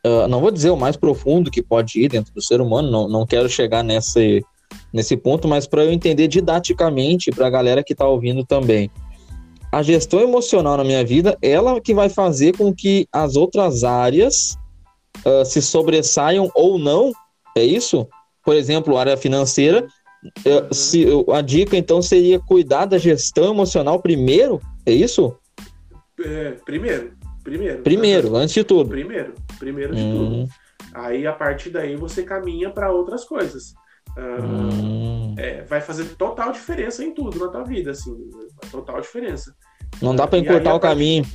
ah, 0.08 0.28
não 0.28 0.40
vou 0.40 0.52
dizer 0.52 0.70
o 0.70 0.78
mais 0.78 0.96
profundo 0.96 1.50
que 1.50 1.64
pode 1.64 2.00
ir 2.00 2.08
dentro 2.10 2.32
do 2.32 2.40
ser 2.40 2.62
humano, 2.62 2.92
não, 2.92 3.08
não 3.08 3.26
quero 3.26 3.50
chegar 3.50 3.84
nesse, 3.84 4.44
nesse 4.94 5.18
ponto, 5.18 5.48
mas 5.48 5.66
para 5.66 5.84
eu 5.84 5.92
entender 5.92 6.28
didaticamente 6.28 7.32
para 7.32 7.48
a 7.48 7.50
galera 7.50 7.84
que 7.84 7.94
está 7.94 8.08
ouvindo 8.08 8.46
também. 8.46 8.92
A 9.72 9.82
gestão 9.82 10.20
emocional 10.20 10.78
na 10.78 10.84
minha 10.84 11.04
vida, 11.04 11.36
ela 11.42 11.82
que 11.82 11.92
vai 11.92 12.08
fazer 12.08 12.56
com 12.56 12.72
que 12.72 13.08
as 13.12 13.36
outras 13.36 13.84
áreas 13.84 14.56
ah, 15.26 15.44
se 15.44 15.60
sobressaiam 15.60 16.52
ou 16.54 16.78
não, 16.78 17.12
é 17.58 17.64
isso? 17.64 18.08
Por 18.44 18.56
exemplo, 18.56 18.96
a 18.98 19.00
área 19.00 19.18
financeira. 19.18 19.88
Se, 20.72 21.02
eu- 21.02 21.26
a 21.34 21.42
dica 21.42 21.76
então 21.78 22.02
seria 22.02 22.40
cuidar 22.40 22.86
da 22.86 22.98
gestão 22.98 23.52
emocional 23.52 24.00
primeiro, 24.02 24.60
é 24.86 24.92
isso? 24.92 25.36
É, 26.24 26.52
primeiro, 26.66 27.14
primeiro. 27.44 27.82
Primeiro, 27.84 28.36
antes 28.36 28.54
de 28.56 28.64
tudo. 28.64 28.90
Primeiro, 28.90 29.34
primeiro 29.60 29.96
de 29.96 30.02
tudo. 30.02 30.36
Hum, 30.36 30.48
Aí, 30.94 31.28
a 31.28 31.34
partir 31.34 31.72
daí, 31.72 31.96
você 31.98 32.24
caminha 32.24 32.70
para 32.70 32.90
outras 32.92 33.26
coisas. 33.26 33.74
Ah, 34.18 34.38
hum. 34.42 35.36
é, 35.38 35.62
vai 35.64 35.82
fazer 35.82 36.06
total 36.16 36.54
diferença 36.54 37.04
em 37.04 37.14
tudo 37.14 37.38
na 37.38 37.50
tua 37.52 37.64
vida, 37.66 37.92
assim. 37.92 38.16
Total 38.72 39.02
diferença. 39.02 39.54
Não 40.02 40.16
dá 40.16 40.26
para 40.26 40.38
aí, 40.40 40.44
encurtar 40.46 40.72
a 40.72 40.76
o 40.76 40.80
partir- 40.80 40.96
caminho. 40.96 41.26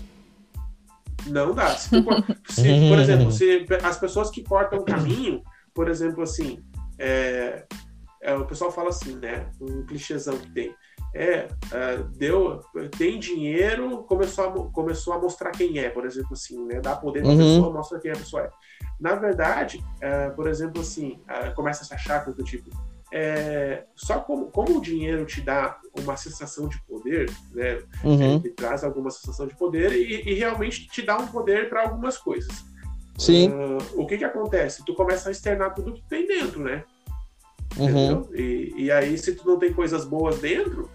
Não 1.27 1.55
dá. 1.55 1.69
Se 1.77 1.91
tu 1.91 2.03
se, 2.51 2.89
por 2.89 2.99
exemplo, 2.99 3.31
se 3.31 3.67
as 3.83 3.99
pessoas 3.99 4.31
que 4.31 4.43
cortam 4.43 4.79
o 4.79 4.85
caminho, 4.85 5.43
por 5.75 5.89
exemplo, 5.91 6.23
assim, 6.23 6.59
é, 6.99 7.65
é, 8.23 8.35
o 8.35 8.45
pessoal 8.47 8.71
fala 8.71 8.91
assim, 8.91 9.17
né? 9.17 9.51
Um 9.61 9.85
clichêzão 9.87 10.37
que 10.39 10.51
tem. 10.53 10.75
É, 11.15 11.49
é, 11.73 11.97
deu, 12.17 12.61
tem 12.97 13.19
dinheiro, 13.19 14.05
começou 14.05 14.45
a, 14.45 14.71
começou 14.73 15.13
a 15.15 15.19
mostrar 15.19 15.51
quem 15.51 15.79
é, 15.79 15.89
por 15.89 16.05
exemplo, 16.07 16.33
assim, 16.35 16.65
né? 16.67 16.81
Dá 16.81 16.95
poder 16.95 17.23
pra 17.23 17.31
Uhum. 17.33 17.39
pessoa, 17.39 17.73
mostra 17.73 17.99
quem 17.99 18.11
a 18.13 18.17
pessoa 18.17 18.43
é. 18.45 18.51
Na 19.01 19.15
verdade, 19.15 19.83
é, 20.01 20.31
por 20.31 20.47
exemplo, 20.47 20.81
assim, 20.83 21.21
é, 21.29 21.51
começa 21.51 21.83
a 21.83 21.87
se 21.87 21.95
achar 21.95 22.25
do 22.31 22.45
tipo, 22.45 22.71
é, 23.13 23.85
só 23.97 24.21
como, 24.21 24.47
como 24.53 24.79
o 24.79 24.81
dinheiro 24.81 25.25
te 25.25 25.41
dá 25.41 25.81
uma 25.99 26.17
sensação 26.17 26.69
de 26.69 26.81
poder, 26.83 27.29
né? 27.53 27.83
Uhum, 28.05 28.37
Ele 28.37 28.51
traz 28.51 28.85
alguma 28.85 29.11
sensação 29.11 29.47
de 29.49 29.57
poder 29.57 29.93
e, 29.93 30.29
e 30.31 30.35
realmente 30.35 30.87
te 30.87 31.03
dá 31.03 31.17
um 31.17 31.27
poder 31.27 31.69
para 31.69 31.83
algumas 31.83 32.17
coisas. 32.19 32.65
Sim. 33.19 33.51
Uh, 33.51 34.01
o 34.01 34.07
que 34.07 34.17
que 34.17 34.25
acontece? 34.25 34.85
Tu 34.85 34.95
começa 34.95 35.29
a 35.29 35.33
externar 35.33 35.75
tudo 35.75 35.93
que 35.93 36.03
tem 36.09 36.27
dentro, 36.27 36.61
né? 36.63 36.85
Uhum. 37.77 38.29
E, 38.35 38.75
e, 38.77 38.91
aí, 38.91 39.17
se 39.17 39.35
tu 39.35 39.47
não 39.47 39.59
tem 39.59 39.73
coisas 39.73 40.05
boas 40.05 40.39
dentro, 40.41 40.91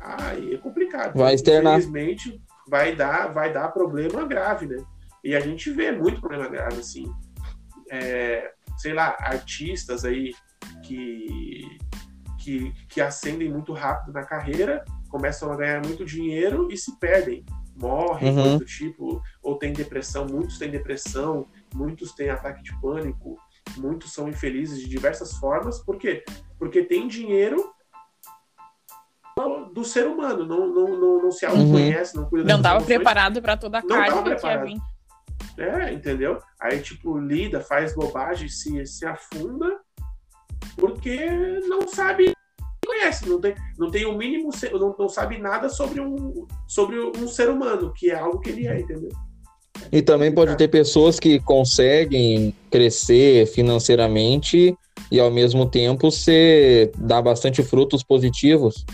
aí 0.00 0.54
é 0.54 0.58
complicado. 0.58 1.16
Vai 1.16 1.34
externar. 1.34 1.78
Infelizmente, 1.78 2.40
vai 2.68 2.94
dar, 2.94 3.32
vai 3.32 3.52
dar 3.52 3.68
problema 3.68 4.24
grave, 4.24 4.66
né? 4.66 4.76
E 5.22 5.34
a 5.34 5.40
gente 5.40 5.70
vê 5.70 5.92
muito 5.92 6.20
problema 6.20 6.48
grave, 6.48 6.80
assim. 6.80 7.04
É, 7.90 8.52
sei 8.76 8.92
lá, 8.92 9.16
artistas 9.20 10.04
aí 10.04 10.32
que, 10.82 11.78
que, 12.38 12.72
que 12.88 13.00
ascendem 13.00 13.48
muito 13.48 13.72
rápido 13.72 14.12
na 14.12 14.24
carreira, 14.24 14.84
começam 15.08 15.50
a 15.52 15.56
ganhar 15.56 15.84
muito 15.84 16.04
dinheiro 16.04 16.68
e 16.70 16.76
se 16.76 16.98
perdem. 16.98 17.44
Morrem, 17.78 18.30
Uhum. 18.34 18.56
do 18.56 18.64
tipo, 18.64 19.22
ou 19.42 19.58
tem 19.58 19.70
depressão, 19.72 20.26
muitos 20.26 20.58
têm 20.58 20.70
depressão, 20.70 21.46
muitos 21.74 22.14
têm 22.14 22.30
ataque 22.30 22.62
de 22.62 22.74
pânico, 22.80 23.36
muitos 23.76 24.12
são 24.12 24.28
infelizes 24.28 24.80
de 24.80 24.88
diversas 24.88 25.36
formas. 25.36 25.78
Por 25.78 25.96
quê? 25.98 26.24
Porque 26.58 26.82
tem 26.82 27.08
dinheiro 27.08 27.72
do 29.72 29.84
ser 29.84 30.06
humano, 30.06 30.46
não, 30.46 30.66
não, 30.66 30.98
não, 30.98 31.22
não 31.24 31.30
se 31.30 31.44
autoconhece, 31.44 32.16
não 32.16 32.24
cuida 32.24 32.50
Não 32.50 32.62
tava 32.62 32.76
emoções. 32.76 32.96
preparado 32.96 33.42
pra 33.42 33.56
toda 33.56 33.78
a 33.78 33.82
carga 33.82 34.34
que 34.34 34.46
ia 34.46 34.64
vir. 34.64 34.78
É, 35.58 35.92
entendeu? 35.92 36.38
Aí, 36.58 36.80
tipo, 36.80 37.18
lida, 37.18 37.60
faz 37.60 37.94
bobagem, 37.94 38.48
se, 38.48 38.86
se 38.86 39.04
afunda, 39.04 39.78
porque 40.76 41.26
não 41.68 41.86
sabe, 41.86 42.34
não 42.58 42.94
conhece, 42.94 43.28
não 43.28 43.38
tem, 43.38 43.54
não 43.78 43.90
tem 43.90 44.06
o 44.06 44.16
mínimo, 44.16 44.50
não, 44.72 44.96
não 44.98 45.08
sabe 45.08 45.36
nada 45.36 45.68
sobre 45.68 46.00
um, 46.00 46.46
sobre 46.66 46.98
um 46.98 47.28
ser 47.28 47.50
humano, 47.50 47.92
que 47.92 48.10
é 48.10 48.18
algo 48.18 48.40
que 48.40 48.48
ele 48.48 48.66
é, 48.66 48.80
entendeu? 48.80 49.10
E 49.90 50.02
também 50.02 50.32
pode 50.32 50.56
ter 50.56 50.68
pessoas 50.68 51.18
que 51.18 51.38
conseguem 51.40 52.54
crescer 52.70 53.46
financeiramente 53.46 54.76
e 55.10 55.20
ao 55.20 55.30
mesmo 55.30 55.66
tempo 55.66 56.10
ser 56.10 56.90
dar 56.98 57.22
bastante 57.22 57.62
frutos 57.62 58.02
positivos. 58.02 58.84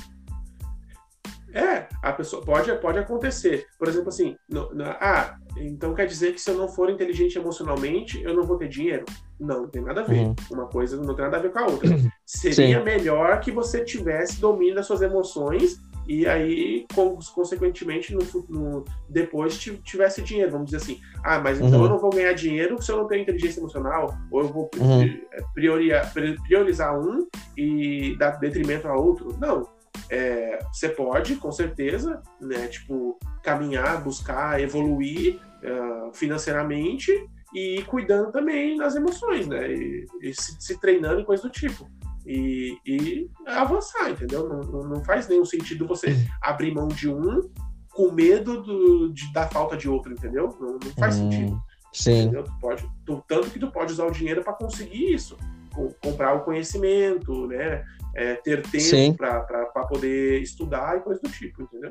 É, 1.55 1.87
a 2.03 2.13
pessoa 2.13 2.43
pode, 2.43 2.73
pode 2.77 2.99
acontecer. 2.99 3.67
Por 3.79 3.87
exemplo, 3.87 4.09
assim, 4.09 4.37
no- 4.49 4.71
ah, 4.83 5.37
então 5.57 5.95
quer 5.95 6.07
dizer 6.07 6.33
que 6.33 6.41
se 6.41 6.51
eu 6.51 6.57
não 6.57 6.67
for 6.67 6.89
inteligente 6.89 7.37
emocionalmente, 7.37 8.23
eu 8.23 8.35
não 8.35 8.45
vou 8.45 8.57
ter 8.57 8.69
dinheiro? 8.69 9.05
Não, 9.39 9.63
não 9.63 9.69
tem 9.69 9.83
nada 9.83 10.01
a 10.01 10.05
ver. 10.05 10.21
Uhum. 10.21 10.35
Uma 10.51 10.67
coisa 10.67 10.97
não 10.97 11.15
tem 11.15 11.25
nada 11.25 11.37
a 11.37 11.41
ver 11.41 11.53
com 11.53 11.59
a 11.59 11.67
outra. 11.67 11.91
Seria 12.25 12.79
Sim. 12.79 12.85
melhor 12.85 13.41
que 13.41 13.51
você 13.51 13.85
tivesse 13.85 14.41
domínio 14.41 14.75
das 14.75 14.87
suas 14.87 15.03
emoções 15.03 15.79
e 16.07 16.27
aí, 16.27 16.87
con- 16.95 17.19
consequentemente, 17.35 18.15
no, 18.15 18.21
no- 18.49 18.85
depois 19.09 19.59
ti- 19.59 19.81
tivesse 19.85 20.23
dinheiro, 20.23 20.51
vamos 20.53 20.67
dizer 20.71 20.79
assim. 20.79 21.01
Ah, 21.25 21.39
mas 21.39 21.61
então 21.61 21.79
Uhum. 21.79 21.85
eu 21.85 21.91
não 21.91 21.99
vou 21.99 22.11
ganhar 22.11 22.33
dinheiro 22.33 22.81
se 22.83 22.91
eu 22.91 22.97
não 22.99 23.07
tenho 23.07 23.23
inteligência 23.23 23.61
emocional, 23.61 24.15
ou 24.31 24.41
eu 24.41 24.49
vou 24.49 24.71
Uhum. 24.79 25.03
eh, 25.03 25.43
prioria- 25.55 26.03
pri- 26.13 26.37
priorizar 26.43 26.99
um 26.99 27.27
e 27.57 28.17
dar 28.19 28.33
detrimento 28.39 28.89
a 28.89 28.95
outro. 28.97 29.37
Não. 29.41 29.67
É, 30.11 30.59
você 30.73 30.89
pode, 30.91 31.37
com 31.37 31.51
certeza, 31.53 32.21
né, 32.41 32.67
tipo, 32.67 33.19
caminhar, 33.43 34.03
buscar, 34.03 34.61
evoluir 34.61 35.39
eh, 35.63 36.11
financeiramente 36.13 37.11
e 37.55 37.79
ir 37.79 37.85
cuidando 37.87 38.33
também 38.33 38.77
das 38.77 38.97
emoções, 38.97 39.47
né? 39.47 39.71
E, 39.73 40.05
e 40.21 40.35
se, 40.35 40.57
se 40.61 40.81
treinando 40.81 41.21
e 41.21 41.25
coisa 41.25 41.45
do 41.45 41.51
tipo. 41.51 41.87
E, 42.27 42.77
e 42.87 43.31
avançar, 43.47 44.11
entendeu? 44.11 44.49
Não, 44.49 44.61
não, 44.61 44.83
não 44.89 45.05
faz 45.05 45.27
nenhum 45.29 45.45
sentido 45.45 45.87
você 45.87 46.17
abrir 46.41 46.73
mão 46.73 46.87
de 46.89 47.09
um 47.09 47.51
com 47.93 48.11
medo 48.13 48.63
do, 48.63 49.13
de, 49.13 49.33
da 49.33 49.47
falta 49.49 49.77
de 49.77 49.89
outro, 49.89 50.13
entendeu? 50.13 50.57
Não, 50.61 50.73
não 50.75 50.91
faz 50.99 51.17
Hum, 51.19 51.31
sentido. 51.31 51.63
Sim. 51.93 52.23
Entendeu? 52.23 52.45
Tu 52.45 52.53
pode, 52.61 52.91
tu- 53.05 53.25
tanto 53.29 53.51
que 53.51 53.59
tu 53.59 53.71
pode 53.71 53.93
usar 53.93 54.07
o 54.07 54.11
dinheiro 54.13 54.43
para 54.43 54.53
conseguir 54.55 55.13
isso. 55.13 55.37
Com- 55.75 55.93
comprar 56.03 56.35
o 56.35 56.41
conhecimento, 56.45 57.47
né? 57.49 57.85
É, 58.15 58.35
ter 58.37 58.63
tempo 58.63 59.17
para 59.19 59.67
poder 59.89 60.41
estudar 60.43 60.99
e 60.99 61.01
coisa 61.01 61.21
do 61.21 61.29
tipo, 61.31 61.63
entendeu? 61.63 61.91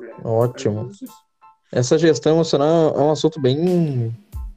É, 0.00 0.26
Ótimo. 0.28 0.86
é 0.88 0.92
isso. 0.92 1.04
Essa 1.70 1.98
gestão 1.98 2.34
emocional 2.34 2.94
é 2.94 3.00
um 3.00 3.10
assunto 3.10 3.40
bem. 3.40 4.14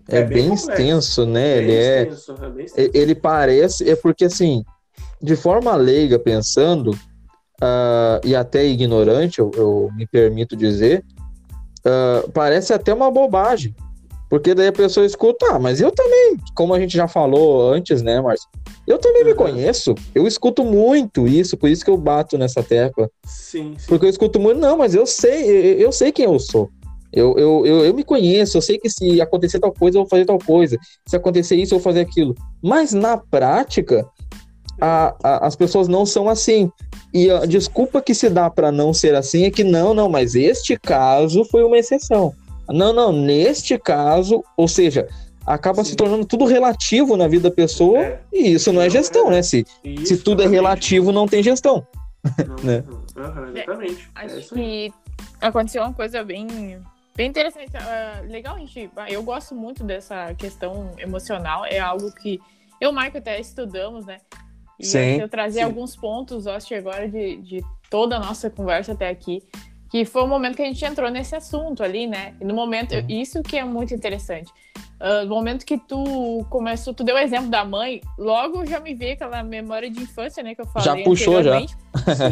É, 0.08 0.20
É 0.20 0.24
bem 0.24 0.44
bem, 0.46 0.54
extenso, 0.54 1.26
né? 1.26 1.56
Bem 1.56 1.64
Ele 1.64 1.74
é. 1.74 2.02
extenso, 2.04 2.44
é 2.44 2.50
bem 2.50 2.66
extenso. 2.66 2.92
Ele 2.94 3.16
parece. 3.16 3.90
É 3.90 3.96
porque, 3.96 4.26
assim, 4.26 4.64
de 5.22 5.36
forma 5.36 5.76
leiga 5.76 6.20
pensando, 6.20 6.92
ah, 7.62 8.20
e 8.24 8.36
até 8.36 8.66
ignorante, 8.66 9.40
eu, 9.40 9.52
eu 9.56 9.90
me 9.96 10.06
permito 10.06 10.56
dizer, 10.56 11.04
ah, 11.86 12.24
parece 12.34 12.74
até 12.74 12.94
uma 12.94 13.10
bobagem. 13.12 13.76
Porque 14.28 14.56
daí 14.56 14.68
a 14.68 14.74
pessoa 14.74 15.06
escuta, 15.06 15.46
ah, 15.52 15.60
mas 15.60 15.80
eu 15.80 15.92
também, 15.92 16.36
como 16.56 16.74
a 16.74 16.80
gente 16.80 16.98
já 16.98 17.08
falou 17.08 17.72
antes, 17.72 18.02
né, 18.02 18.20
Márcio? 18.20 18.50
Eu 18.88 18.98
também 18.98 19.24
me 19.24 19.32
Uhum. 19.32 19.38
conheço. 19.38 19.94
Eu 20.14 20.28
escuto 20.28 20.64
muito 20.66 21.28
isso, 21.28 21.56
por 21.56 21.70
isso 21.70 21.86
que 21.86 21.92
eu 21.92 21.98
bato 21.98 22.38
nessa 22.38 22.62
tecla. 22.64 23.10
Sim, 23.26 23.76
sim. 23.78 23.86
Porque 23.88 24.06
eu 24.06 24.10
escuto 24.10 24.40
muito, 24.40 24.60
não, 24.60 24.78
mas 24.78 24.96
eu 24.96 25.06
sei, 25.06 25.44
eu, 25.76 25.80
eu 25.80 25.92
sei 25.92 26.12
quem 26.12 26.26
eu 26.26 26.40
sou. 26.40 26.70
Eu, 27.14 27.38
eu, 27.38 27.66
eu, 27.66 27.86
eu 27.86 27.94
me 27.94 28.04
conheço, 28.04 28.58
eu 28.58 28.62
sei 28.62 28.78
que 28.78 28.90
se 28.90 29.22
acontecer 29.22 29.60
tal 29.60 29.72
coisa, 29.72 29.98
eu 29.98 30.02
vou 30.02 30.10
fazer 30.10 30.26
tal 30.26 30.38
coisa. 30.40 30.78
Se 31.08 31.16
acontecer 31.16 31.56
isso, 31.56 31.74
eu 31.74 31.80
vou 31.80 31.84
fazer 31.84 32.02
aquilo. 32.02 32.36
Mas 32.62 32.94
na 32.94 33.16
prática, 33.18 34.06
a- 34.80 35.16
a- 35.24 35.46
as 35.48 35.56
pessoas 35.56 35.88
não 35.88 36.06
são 36.06 36.30
assim. 36.30 36.72
E 37.14 37.30
a 37.32 37.46
desculpa 37.46 38.02
que 38.02 38.14
se 38.14 38.30
dá 38.30 38.50
para 38.50 38.72
não 38.72 38.94
ser 38.94 39.16
assim 39.16 39.46
é 39.46 39.52
que 39.52 39.64
não, 39.64 39.94
não, 39.94 40.10
mas 40.10 40.36
este 40.36 40.78
caso 40.78 41.46
foi 41.46 41.64
uma 41.64 41.78
exceção. 41.78 42.34
Não, 42.68 42.92
não, 42.92 43.12
neste 43.12 43.78
caso, 43.78 44.44
ou 44.58 44.68
seja, 44.68 45.08
acaba 45.46 45.84
Sim. 45.84 45.92
se 45.92 45.96
tornando 45.96 46.26
tudo 46.26 46.46
relativo 46.46 47.16
na 47.16 47.28
vida 47.28 47.50
da 47.50 47.56
pessoa, 47.56 48.00
É, 48.00 48.20
e 48.34 48.54
isso 48.54 48.74
não 48.74 48.82
é 48.82 48.86
Não, 48.86 48.92
gestão, 48.92 49.28
é. 49.28 49.36
né? 49.36 49.42
Se, 49.44 49.66
isso, 49.84 50.06
se 50.08 50.18
tudo 50.18 50.42
é 50.44 50.48
relativo, 50.48 51.12
não 51.12 51.28
tem 51.28 51.42
gestão. 51.44 51.86
Não, 52.48 52.56
né? 52.64 52.84
não. 53.16 53.24
Aham, 53.24 53.52
exatamente. 53.56 54.10
É 54.16 54.26
Acho 54.26 54.40
isso 54.40 54.56
aí. 54.56 54.62
que 54.62 54.94
aconteceu 55.40 55.84
uma 55.84 55.94
coisa 55.94 56.24
bem, 56.24 56.48
bem 57.16 57.30
interessante. 57.30 57.70
Ah, 57.78 58.22
legal, 58.28 58.58
gente. 58.58 58.90
ah, 58.98 59.10
Eu 59.10 59.22
gosto 59.22 59.54
muito 59.54 59.84
dessa 59.84 60.34
questão 60.34 60.90
emocional. 60.98 61.64
É 61.66 61.78
algo 61.80 62.12
que 62.16 62.40
eu 62.82 62.90
e 62.90 62.92
o 62.92 62.94
Marco 62.94 63.20
até 63.20 63.40
estudamos, 63.40 64.06
né? 64.08 64.18
E 64.80 64.86
Sim, 64.86 65.22
eu 65.22 65.30
trazer 65.30 65.60
sim. 65.60 65.66
alguns 65.66 65.96
pontos, 65.96 66.46
que 66.68 66.76
agora 66.76 67.08
de, 67.08 67.38
de 67.38 67.66
toda 67.90 68.18
a 68.18 68.20
nossa 68.20 68.50
conversa 68.50 68.92
até 68.92 69.10
aqui, 69.10 69.42
que 69.90 70.04
foi 70.04 70.24
o 70.24 70.28
momento 70.28 70.56
que 70.56 70.62
a 70.62 70.66
gente 70.66 70.84
entrou 70.84 71.10
nesse 71.10 71.36
assunto 71.36 71.84
ali, 71.84 72.08
né? 72.08 72.36
E 72.42 72.44
no 72.44 72.54
momento, 72.54 72.94
isso 73.08 73.42
que 73.42 73.58
é 73.58 73.64
muito 73.64 73.94
interessante. 73.94 74.52
Ah, 75.00 75.24
no 75.26 75.36
momento 75.36 75.66
que 75.66 75.78
tu 75.78 76.46
começou, 76.50 76.94
tu 76.94 77.04
deu 77.04 77.16
o 77.16 77.20
exemplo 77.20 77.50
da 77.50 77.66
mãe, 77.66 78.02
logo 78.18 78.66
já 78.66 78.80
me 78.80 78.94
veio 78.94 79.14
aquela 79.14 79.44
memória 79.44 79.90
de 79.90 80.02
infância, 80.02 80.42
né? 80.42 80.56
Que 80.56 80.62
eu 80.62 80.66
falei 80.66 80.86
Já 80.86 81.04
puxou, 81.04 81.44
já. 81.44 81.62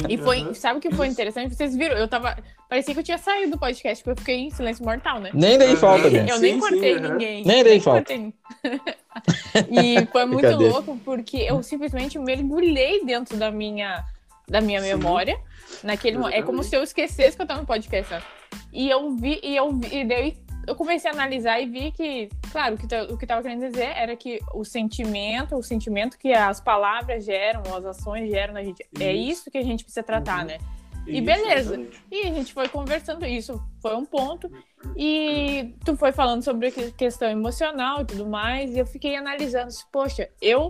E 0.09 0.17
foi, 0.17 0.53
sabe 0.53 0.79
o 0.79 0.81
que 0.81 0.93
foi 0.93 1.07
interessante? 1.07 1.53
Vocês 1.53 1.75
viram? 1.75 1.97
Eu 1.97 2.07
tava. 2.07 2.37
Parecia 2.69 2.93
que 2.93 2.99
eu 2.99 3.03
tinha 3.03 3.17
saído 3.17 3.51
do 3.51 3.57
podcast, 3.57 4.03
porque 4.03 4.19
eu 4.19 4.21
fiquei 4.21 4.39
em 4.39 4.49
silêncio 4.49 4.83
mortal, 4.83 5.19
né? 5.19 5.29
Nem 5.33 5.57
dei 5.57 5.75
falta, 5.75 6.09
Sim, 6.09 6.15
gente. 6.15 6.29
Eu 6.31 6.39
nem 6.39 6.53
sim, 6.53 6.59
cortei 6.59 6.95
aham. 6.95 7.09
ninguém. 7.09 7.45
Nem 7.45 7.63
dei 7.63 7.79
falta. 7.79 8.13
e 9.69 10.05
foi 10.11 10.25
muito 10.25 10.55
louco, 10.55 10.97
porque 11.03 11.37
eu 11.37 11.61
simplesmente 11.61 12.17
mergulhei 12.17 13.03
dentro 13.05 13.37
da 13.37 13.51
minha, 13.51 14.03
da 14.47 14.61
minha 14.61 14.81
Sim. 14.81 14.87
memória. 14.87 15.39
Naquele 15.83 16.17
É 16.33 16.41
como 16.41 16.63
se 16.63 16.75
eu 16.75 16.83
esquecesse 16.83 17.35
que 17.35 17.41
eu 17.41 17.47
tava 17.47 17.61
no 17.61 17.67
podcast. 17.67 18.09
sabe? 18.09 18.23
E 18.71 18.89
eu 18.89 19.11
vi, 19.11 19.39
e 19.43 19.55
eu 19.55 19.71
vi, 19.71 19.99
e 19.99 20.05
daí 20.05 20.37
eu 20.67 20.75
comecei 20.75 21.09
a 21.09 21.13
analisar 21.13 21.59
e 21.59 21.65
vi 21.65 21.91
que, 21.91 22.29
claro, 22.51 22.75
o 22.75 22.77
que, 22.77 22.87
tá- 22.87 23.03
o 23.09 23.17
que 23.17 23.25
tava 23.27 23.41
querendo 23.41 23.69
dizer 23.69 23.91
era 23.95 24.15
que 24.15 24.39
o 24.53 24.63
sentimento, 24.63 25.55
o 25.55 25.63
sentimento 25.63 26.17
que 26.17 26.33
as 26.33 26.59
palavras 26.61 27.25
geram, 27.25 27.61
as 27.75 27.85
ações 27.85 28.29
geram 28.29 28.53
na 28.53 28.63
gente, 28.63 28.85
é 28.99 29.11
Isso. 29.13 29.31
isso 29.41 29.51
que 29.51 29.57
a 29.57 29.63
gente 29.63 29.83
precisa 29.83 30.03
tratar, 30.03 30.41
Uhum. 30.41 30.47
né? 30.47 30.57
E 31.05 31.15
Isso, 31.17 31.25
beleza. 31.25 31.75
exatamente. 31.75 32.03
E 32.09 32.21
a 32.21 32.33
gente 32.33 32.53
foi 32.53 32.69
conversando, 32.69 33.25
isso 33.25 33.61
foi 33.81 33.93
um 33.95 34.05
ponto. 34.05 34.49
E 34.95 35.73
tu 35.83 35.97
foi 35.97 36.11
falando 36.13 36.43
sobre 36.43 36.71
questão 36.71 37.29
emocional 37.29 38.01
e 38.01 38.05
tudo 38.05 38.25
mais, 38.25 38.71
e 38.73 38.79
eu 38.79 38.85
fiquei 38.85 39.15
analisando, 39.15 39.67
assim, 39.67 39.83
poxa, 39.91 40.29
eu 40.41 40.67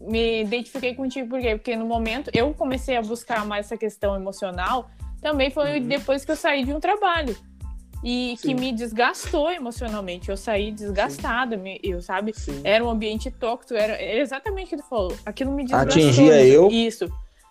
me 0.00 0.42
identifiquei 0.42 0.94
contigo, 0.94 1.28
por 1.28 1.40
quê? 1.40 1.56
Porque 1.56 1.76
no 1.76 1.84
momento 1.86 2.30
eu 2.34 2.52
comecei 2.54 2.96
a 2.96 3.02
buscar 3.02 3.44
mais 3.44 3.66
essa 3.66 3.76
questão 3.76 4.16
emocional, 4.16 4.90
também 5.20 5.50
foi 5.50 5.78
Uhum. 5.80 5.86
depois 5.88 6.24
que 6.24 6.30
eu 6.32 6.36
saí 6.36 6.64
de 6.64 6.72
um 6.72 6.80
trabalho. 6.80 7.36
E 8.02 8.36
que 8.40 8.48
Sim. 8.48 8.54
me 8.54 8.72
desgastou 8.72 9.50
emocionalmente. 9.50 10.28
Eu 10.28 10.36
saí 10.36 10.70
desgastada, 10.70 11.60
eu, 11.82 12.00
sabe? 12.00 12.32
Sim. 12.34 12.60
Era 12.62 12.84
um 12.84 12.88
ambiente 12.88 13.30
tóxico, 13.30 13.74
era 13.74 13.94
era 13.94 14.20
exatamente 14.20 14.66
o 14.66 14.70
que 14.70 14.82
tu 14.82 14.88
falou. 14.88 15.16
Aquilo 15.26 15.52
me 15.52 15.64
desgastou. 15.64 16.02
Atingia 16.02 16.46
eu. 16.46 16.68
Isso. 16.68 17.08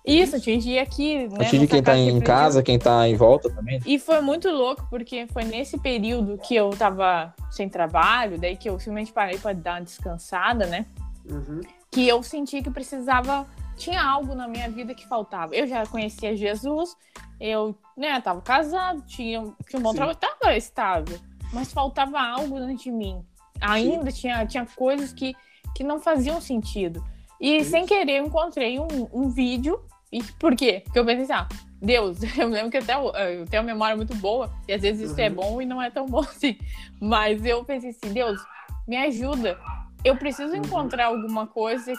Isso, 0.08 0.38
atingia 0.38 0.82
aqui, 0.82 1.28
né? 1.28 1.50
Quem 1.68 1.84
tá 1.84 1.98
em 1.98 2.22
casa, 2.22 2.64
quem 2.64 2.80
tá 2.80 3.10
em 3.10 3.16
volta 3.16 3.50
também. 3.50 3.82
E 3.86 4.00
foi 4.00 4.22
muito 4.22 4.50
louco, 4.50 4.88
porque 4.90 5.28
foi 5.28 5.44
nesse 5.44 5.78
período 5.78 6.38
que 6.38 6.56
eu 6.56 6.70
tava 6.70 7.34
sem 7.52 7.68
trabalho, 7.68 8.40
daí 8.40 8.56
que 8.56 8.70
eu 8.70 8.80
simplesmente 8.80 9.12
parei 9.12 9.38
pra 9.38 9.52
dar 9.52 9.74
uma 9.74 9.82
descansada, 9.82 10.66
né? 10.66 10.86
Uhum. 11.30 11.60
Que 11.92 12.08
eu 12.08 12.24
senti 12.24 12.62
que 12.62 12.70
precisava. 12.70 13.46
Tinha 13.78 14.04
algo 14.04 14.34
na 14.36 14.48
minha 14.48 14.70
vida 14.70 14.94
que 14.94 15.08
faltava. 15.08 15.56
Eu 15.56 15.68
já 15.68 15.86
conhecia 15.86 16.36
Jesus, 16.36 16.96
eu, 17.40 17.76
né, 17.96 18.20
tava 18.20 18.42
casado, 18.42 19.02
tinha, 19.04 19.42
tinha 19.70 19.80
um 19.80 19.84
bom 19.84 19.92
Sim. 19.92 19.98
trabalho, 19.98 20.18
tava 20.18 20.56
estável. 20.56 21.20
Mas 21.54 21.72
faltava 21.72 22.20
algo 22.20 22.60
dentro 22.60 22.84
de 22.84 22.92
mim. 22.92 23.24
Ainda 23.62 24.12
tinha, 24.12 24.46
tinha 24.46 24.66
coisas 24.76 25.14
que, 25.14 25.36
que 25.76 25.84
não 25.84 26.00
faziam 26.00 26.42
sentido. 26.42 27.04
E 27.40 27.64
sem 27.64 27.86
querer 27.86 28.20
eu 28.20 28.26
encontrei 28.26 28.80
um, 28.80 28.88
um 29.14 29.30
vídeo. 29.30 29.80
E 30.12 30.24
por 30.24 30.56
quê? 30.56 30.82
Porque 30.86 31.00
eu 31.00 31.06
pensei 31.06 31.24
assim, 31.24 31.34
ah, 31.34 31.48
Deus, 31.82 32.18
eu 32.38 32.48
lembro 32.48 32.72
que 32.72 32.78
até 32.78 32.96
eu, 32.96 33.10
eu 33.14 33.46
tenho 33.46 33.62
uma 33.62 33.68
memória 33.74 33.96
muito 33.96 34.16
boa, 34.16 34.50
e 34.68 34.74
às 34.74 34.82
vezes 34.82 35.12
isso 35.12 35.22
é 35.22 35.30
Uhum. 35.30 35.36
bom 35.36 35.62
e 35.62 35.66
não 35.66 35.82
é 35.82 35.90
tão 35.92 36.06
bom 36.06 36.20
assim. 36.28 36.58
Mas 37.00 37.46
eu 37.46 37.64
pensei 37.64 37.92
assim, 37.92 38.12
Deus, 38.12 38.42
me 38.88 38.98
ajuda. 38.98 39.60
Eu 40.04 40.16
preciso 40.18 40.54
Uhum. 40.54 40.62
encontrar 40.62 41.06
alguma 41.08 41.46
coisa 41.48 41.94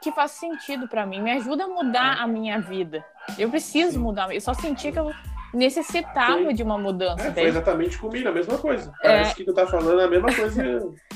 que 0.00 0.10
faça 0.12 0.38
sentido 0.40 0.88
pra 0.88 1.04
mim. 1.06 1.20
Me 1.20 1.32
ajuda 1.32 1.64
a 1.64 1.68
mudar 1.68 2.18
a 2.20 2.26
minha 2.26 2.58
vida. 2.60 3.04
Eu 3.38 3.50
preciso 3.50 3.92
Sim. 3.92 3.98
mudar. 3.98 4.32
Eu 4.34 4.40
só 4.40 4.54
senti 4.54 4.90
que 4.90 4.98
eu 4.98 5.12
necessitava 5.52 6.38
Sim. 6.38 6.54
de 6.54 6.62
uma 6.62 6.78
mudança. 6.78 7.28
É, 7.28 7.32
foi 7.32 7.44
exatamente 7.44 7.98
comigo, 7.98 8.28
a 8.28 8.32
mesma 8.32 8.56
coisa. 8.58 8.92
É. 9.02 9.08
Parece 9.08 9.34
que 9.34 9.44
tu 9.44 9.52
tá 9.52 9.66
falando 9.66 10.00
a 10.00 10.08
mesma 10.08 10.34
coisa. 10.34 10.62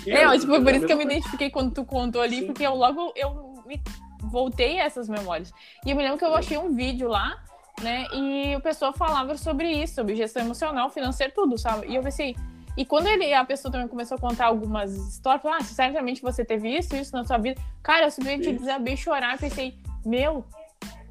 que 0.02 0.10
É, 0.10 0.24
eu, 0.26 0.38
tipo, 0.38 0.62
por 0.62 0.74
isso 0.74 0.86
que 0.86 0.92
eu 0.92 0.96
me 0.96 1.04
identifiquei 1.04 1.50
quando 1.50 1.72
tu 1.72 1.84
contou 1.84 2.20
ali, 2.20 2.40
Sim. 2.40 2.46
porque 2.46 2.66
eu 2.66 2.74
logo 2.74 3.12
eu 3.16 3.62
me 3.66 3.80
voltei 4.20 4.80
a 4.80 4.84
essas 4.84 5.08
memórias. 5.08 5.52
E 5.84 5.90
eu 5.90 5.96
me 5.96 6.02
lembro 6.02 6.18
que 6.18 6.24
eu 6.24 6.34
achei 6.34 6.58
um 6.58 6.74
vídeo 6.74 7.08
lá, 7.08 7.38
né? 7.82 8.06
E 8.12 8.54
o 8.56 8.60
pessoa 8.60 8.92
falava 8.92 9.36
sobre 9.36 9.70
isso, 9.70 9.94
sobre 9.94 10.14
gestão 10.14 10.42
emocional, 10.42 10.90
financeira, 10.90 11.32
tudo, 11.34 11.56
sabe? 11.56 11.86
E 11.88 11.94
eu 11.96 12.02
pensei. 12.02 12.36
E 12.76 12.84
quando 12.84 13.06
ele, 13.06 13.32
a 13.32 13.44
pessoa 13.44 13.70
também 13.70 13.86
começou 13.86 14.16
a 14.16 14.20
contar 14.20 14.46
algumas 14.46 14.92
histórias, 14.92 15.42
falou, 15.42 15.58
ah, 15.60 15.62
certamente 15.62 16.20
você 16.20 16.44
teve 16.44 16.68
isso, 16.76 16.94
isso 16.96 17.14
na 17.14 17.24
sua 17.24 17.38
vida. 17.38 17.60
Cara, 17.82 18.06
eu 18.06 18.10
simplesmente 18.10 18.50
Isso. 18.50 18.58
desabei 18.60 18.96
chorar 18.96 19.36
e 19.36 19.38
pensei, 19.38 19.78
meu, 20.04 20.44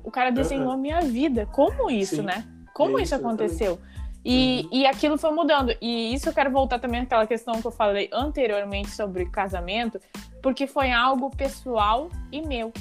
o 0.04 0.12
cara 0.12 0.30
desenhou 0.30 0.66
Aham. 0.68 0.74
a 0.74 0.78
minha 0.78 1.02
vida. 1.02 1.46
Como 1.52 1.90
isso, 1.90 2.18
Sim. 2.18 2.24
né? 2.24 2.46
Como 2.74 3.00
isso, 3.00 3.16
Isso, 3.16 3.16
aconteceu? 3.16 3.80
E, 4.26 4.64
Uhum. 4.64 4.70
e 4.80 4.86
aquilo 4.86 5.18
foi 5.18 5.32
mudando. 5.32 5.74
E 5.82 6.14
isso 6.14 6.30
eu 6.30 6.34
quero 6.34 6.50
voltar 6.52 6.80
também 6.80 7.02
àquela 7.02 7.28
questão 7.28 7.62
que 7.62 7.68
eu 7.68 7.72
falei 7.72 8.10
anteriormente 8.12 8.90
sobre 8.92 9.26
casamento, 9.30 10.00
porque 10.42 10.66
foi 10.68 10.92
algo 10.92 11.30
pessoal 11.30 12.10
e 12.32 12.42
meu. 12.42 12.72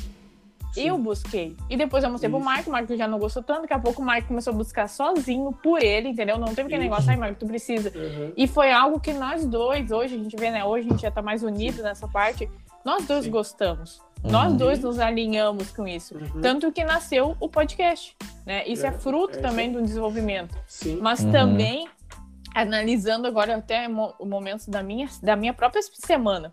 Sim. 0.73 0.89
Eu 0.89 0.99
busquei. 0.99 1.57
E 1.69 1.77
depois 1.77 2.03
eu 2.03 2.11
mostrei 2.11 2.31
pro 2.31 2.39
Isso. 2.39 2.47
Marco, 2.49 2.71
o 2.71 2.73
Marco 2.73 2.97
já 2.97 3.07
não 3.07 3.19
gostou 3.19 3.43
tanto, 3.43 3.63
daqui 3.63 3.75
a 3.75 3.79
pouco 3.79 4.01
o 4.01 4.05
Marco 4.05 4.29
começou 4.29 4.53
a 4.53 4.57
buscar 4.57 4.89
sozinho 4.89 5.53
por 5.63 5.83
ele, 5.83 6.09
entendeu? 6.09 6.39
Não 6.39 6.49
teve 6.49 6.63
aquele 6.63 6.85
negócio, 6.85 7.11
ai, 7.11 7.17
Marco, 7.17 7.39
tu 7.39 7.47
precisa. 7.47 7.93
Uhum. 7.95 8.33
E 8.37 8.47
foi 8.49 8.73
algo 8.73 8.99
que 8.99 9.13
nós 9.13 9.45
dois, 9.45 9.91
hoje, 9.91 10.15
a 10.15 10.19
gente 10.19 10.35
vê, 10.37 10.51
né? 10.51 10.65
Hoje 10.65 10.87
a 10.89 10.91
gente 10.91 11.03
já 11.03 11.11
tá 11.11 11.21
mais 11.23 11.43
unido 11.43 11.83
nessa 11.83 12.09
parte. 12.09 12.49
Nós 12.85 13.07
dois 13.07 13.25
Sim. 13.27 13.31
gostamos. 13.31 14.01
Nós 14.25 14.51
Uhum. 14.53 14.57
dois 14.57 14.79
nos 14.81 14.99
alinhamos 14.99 15.71
com 15.73 15.87
isso. 15.87 16.17
Uhum. 16.17 16.41
Tanto 16.41 16.71
que 16.73 16.83
nasceu 16.85 17.37
o 17.41 17.49
podcast, 17.49 18.17
né? 18.47 18.67
Isso 18.67 18.85
é, 18.87 18.89
É, 18.89 18.93
fruto 18.93 19.39
é 19.39 19.43
também 19.43 19.71
isso. 19.71 19.79
do 19.81 19.85
desenvolvimento. 19.85 20.57
Sim. 20.67 20.99
Mas 21.03 21.21
Uhum. 21.25 21.33
também, 21.33 21.89
analisando 22.55 23.27
agora 23.27 23.57
até 23.57 23.89
o 23.89 24.27
momento 24.27 24.71
da 24.71 24.83
minha, 24.83 25.09
da 25.23 25.37
minha 25.37 25.53
própria 25.53 25.83
semana, 25.83 26.53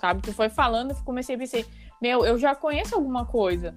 sabe? 0.00 0.22
Tu 0.22 0.32
foi 0.32 0.48
falando, 0.48 0.90
eu 0.92 0.96
comecei 1.04 1.34
a 1.34 1.38
pensar, 1.38 1.64
meu, 2.02 2.26
eu 2.26 2.36
já 2.36 2.52
conheço 2.54 2.96
alguma 2.96 3.24
coisa, 3.24 3.74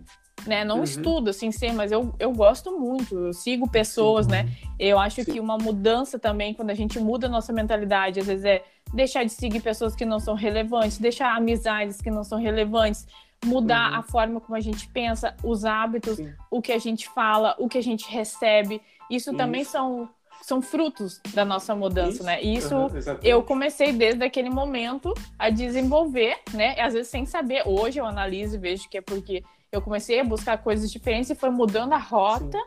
né? 0.47 0.63
Não 0.65 0.77
Uhum. 0.77 0.83
estudo, 0.83 1.29
assim, 1.29 1.51
sei, 1.51 1.71
mas 1.71 1.91
eu, 1.91 2.11
eu 2.19 2.31
gosto 2.31 2.77
muito, 2.79 3.15
eu 3.15 3.33
sigo 3.33 3.69
pessoas, 3.69 4.25
né? 4.27 4.49
Eu 4.79 4.97
acho 4.99 5.23
Sim. 5.23 5.31
que 5.33 5.39
uma 5.39 5.57
mudança 5.59 6.17
também, 6.17 6.51
quando 6.53 6.71
a 6.71 6.73
gente 6.73 6.99
muda 6.99 7.27
a 7.27 7.29
nossa 7.29 7.53
mentalidade, 7.53 8.19
às 8.19 8.25
vezes 8.25 8.43
é 8.45 8.63
deixar 8.91 9.23
de 9.23 9.29
seguir 9.31 9.61
pessoas 9.61 9.95
que 9.95 10.05
não 10.05 10.19
são 10.19 10.33
relevantes, 10.33 10.97
deixar 10.97 11.35
amizades 11.35 12.01
que 12.01 12.09
não 12.09 12.23
são 12.23 12.39
relevantes, 12.39 13.05
mudar 13.45 13.91
Uhum. 13.91 13.99
a 13.99 14.01
forma 14.01 14.39
como 14.41 14.55
a 14.55 14.59
gente 14.59 14.87
pensa, 14.89 15.35
os 15.43 15.63
hábitos, 15.63 16.15
Sim. 16.15 16.33
o 16.49 16.61
que 16.63 16.71
a 16.71 16.79
gente 16.79 17.07
fala, 17.09 17.55
o 17.59 17.69
que 17.69 17.77
a 17.77 17.83
gente 17.83 18.09
recebe. 18.09 18.81
Isso, 19.09 19.35
também 19.35 19.61
Isso. 19.61 19.71
são, 19.71 20.09
são 20.45 20.61
frutos 20.61 21.19
da 21.33 21.43
nossa 21.43 21.75
mudança, 21.75 22.17
Isso. 22.17 22.23
né? 22.23 22.43
E 22.43 22.55
isso 22.55 22.75
Uhum, 22.75 22.89
eu 23.23 23.41
comecei 23.41 23.91
desde 23.91 24.23
aquele 24.23 24.49
momento 24.51 25.11
a 25.39 25.49
desenvolver, 25.49 26.37
né? 26.53 26.79
Às 26.79 26.93
vezes 26.93 27.09
sem 27.09 27.25
saber. 27.25 27.63
Hoje 27.65 27.99
eu 27.99 28.05
analiso 28.05 28.53
e 28.55 28.59
vejo 28.59 28.87
que 28.87 28.99
é 28.99 29.01
porque 29.01 29.43
eu 29.71 29.81
comecei 29.81 30.19
a 30.19 30.23
buscar 30.23 30.59
coisas 30.59 30.91
diferentes 30.91 31.31
e 31.31 31.35
foi 31.35 31.49
mudando 31.49 31.93
a 31.93 31.97
rota, 31.97 32.59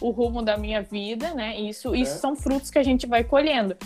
o 0.00 0.10
rumo 0.10 0.40
da 0.42 0.56
minha 0.56 0.80
vida, 0.80 1.34
né? 1.34 1.60
E 1.60 1.68
Isso, 1.68 1.94
isso 1.94 2.14
É. 2.14 2.18
são 2.18 2.34
frutos 2.34 2.70
que 2.70 2.78
a 2.78 2.82
gente 2.82 3.06
vai 3.06 3.22
colhendo. 3.22 3.76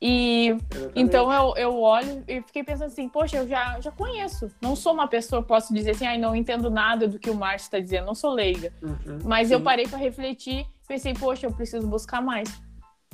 E 0.00 0.48
Exatamente. 0.48 0.92
então 0.94 1.30
eu, 1.30 1.54
eu 1.56 1.78
olho 1.78 2.24
e 2.26 2.40
fiquei 2.42 2.64
pensando 2.64 2.86
assim, 2.88 3.08
poxa, 3.10 3.36
eu 3.36 3.46
já, 3.46 3.78
já 3.78 3.90
conheço. 3.90 4.50
Não 4.62 4.74
sou 4.74 4.94
uma 4.94 5.06
pessoa, 5.06 5.42
posso 5.42 5.72
dizer 5.74 5.90
assim, 5.90 6.06
ai, 6.06 6.16
não 6.16 6.34
entendo 6.34 6.70
nada 6.70 7.06
do 7.06 7.18
que 7.18 7.28
o 7.28 7.34
Márcio 7.34 7.66
está 7.66 7.78
dizendo, 7.78 8.06
não 8.06 8.14
sou 8.14 8.32
leiga. 8.32 8.72
Uhum, 8.82 9.18
Mas 9.24 9.50
eu 9.50 9.58
sim. 9.58 9.64
parei 9.64 9.86
para 9.86 9.98
refletir, 9.98 10.66
pensei, 10.88 11.12
poxa, 11.12 11.46
eu 11.46 11.52
preciso 11.52 11.86
buscar 11.86 12.22
mais. 12.22 12.48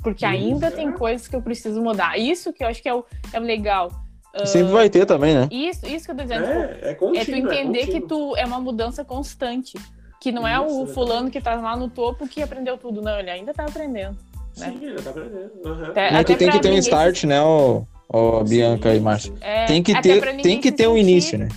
Porque 0.03 0.25
ainda 0.25 0.67
é. 0.67 0.71
tem 0.71 0.91
coisas 0.91 1.27
que 1.27 1.35
eu 1.35 1.41
preciso 1.41 1.81
mudar. 1.81 2.19
Isso 2.19 2.51
que 2.51 2.63
eu 2.63 2.67
acho 2.67 2.81
que 2.81 2.89
é 2.89 2.93
o, 2.93 3.05
é 3.31 3.39
o 3.39 3.43
legal. 3.43 3.89
Que 4.35 4.45
Sempre 4.47 4.71
vai 4.73 4.89
ter 4.89 5.05
também, 5.05 5.33
né? 5.35 5.47
Isso, 5.51 5.85
isso 5.85 6.05
que 6.05 6.11
eu 6.11 6.15
tô 6.15 6.23
dizendo. 6.23 6.45
tipo, 6.45 6.59
É, 6.59 6.79
é 6.91 6.93
contínuo. 6.95 7.21
é 7.21 7.25
tu 7.25 7.31
entender 7.35 7.85
que 7.87 8.01
contínuo. 8.01 8.31
tu 8.31 8.35
é 8.37 8.45
uma 8.45 8.59
mudança 8.59 9.05
constante. 9.05 9.77
Que 10.19 10.31
não 10.31 10.47
é 10.47 10.53
Isso, 10.55 10.83
o 10.83 10.87
fulano 10.87 11.29
que 11.29 11.39
tá 11.41 11.55
lá 11.55 11.75
no 11.75 11.89
topo 11.89 12.27
que 12.27 12.41
aprendeu 12.41 12.77
tudo. 12.77 13.01
Não, 13.01 13.19
ele 13.19 13.29
ainda 13.29 13.53
tá 13.53 13.63
aprendendo. 13.65 14.17
né? 14.57 14.73
Sim, 14.79 14.87
ainda 14.87 15.01
tá 15.01 15.09
aprendendo. 15.11 15.51
Uhum. 15.65 15.85
Até- 15.85 16.05
É 16.05 16.15
até 16.15 16.23
que 16.23 16.35
tem 16.35 16.49
que 16.49 16.59
ter 16.59 16.71
um 16.71 16.77
start, 16.77 17.23
né, 17.25 17.41
ó, 17.41 17.81
ó, 18.09 18.43
Bianca 18.43 18.89
Sim, 18.91 18.97
e 18.97 18.99
Márcio? 18.99 19.35
É, 19.41 19.65
Tem 19.65 19.83
que 19.83 20.01
ter, 20.01 20.41
tem 20.41 20.59
que 20.61 20.71
ter 20.71 20.87
um 20.87 20.97
início, 20.97 21.37
né? 21.37 21.49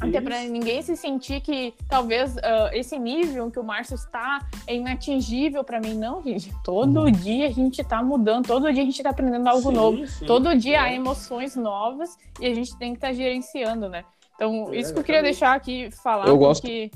Até 0.00 0.20
pra 0.20 0.40
ninguém 0.42 0.82
se 0.82 0.96
sentir 0.96 1.40
que 1.40 1.72
talvez 1.88 2.36
ah, 2.38 2.70
esse 2.72 2.98
nível 2.98 3.50
que 3.50 3.58
o 3.60 3.64
Márcio 3.64 3.94
está 3.94 4.44
é 4.66 4.74
inatingível 4.74 5.62
pra 5.62 5.80
mim. 5.80 5.94
Não, 5.94 6.20
gente. 6.22 6.52
Todo 6.64 7.02
Uhum. 7.02 7.12
dia 7.12 7.46
a 7.46 7.50
gente 7.50 7.82
tá 7.84 8.02
mudando, 8.02 8.46
todo 8.46 8.72
dia 8.72 8.82
a 8.82 8.84
gente 8.86 9.02
tá 9.02 9.10
aprendendo 9.10 9.46
algo 9.48 9.70
Sim, 9.70 9.76
novo. 9.76 10.06
sim. 10.06 10.26
Todo 10.26 10.56
dia 10.56 10.82
há 10.82 10.90
É. 10.90 10.96
emoções 10.96 11.54
novas 11.56 12.18
e 12.40 12.46
a 12.46 12.54
gente 12.54 12.76
tem 12.76 12.90
que 12.92 12.98
estar 12.98 13.12
gerenciando, 13.12 13.88
né? 13.88 14.04
Então, 14.34 14.68
É, 14.72 14.76
isso 14.78 14.92
que 14.92 14.98
eu 14.98 15.04
queria 15.04 15.22
deixar 15.22 15.54
aqui 15.54 15.88
falar. 16.02 16.26
Eu 16.26 16.36
gosto. 16.36 16.62
Porque, 16.62 16.90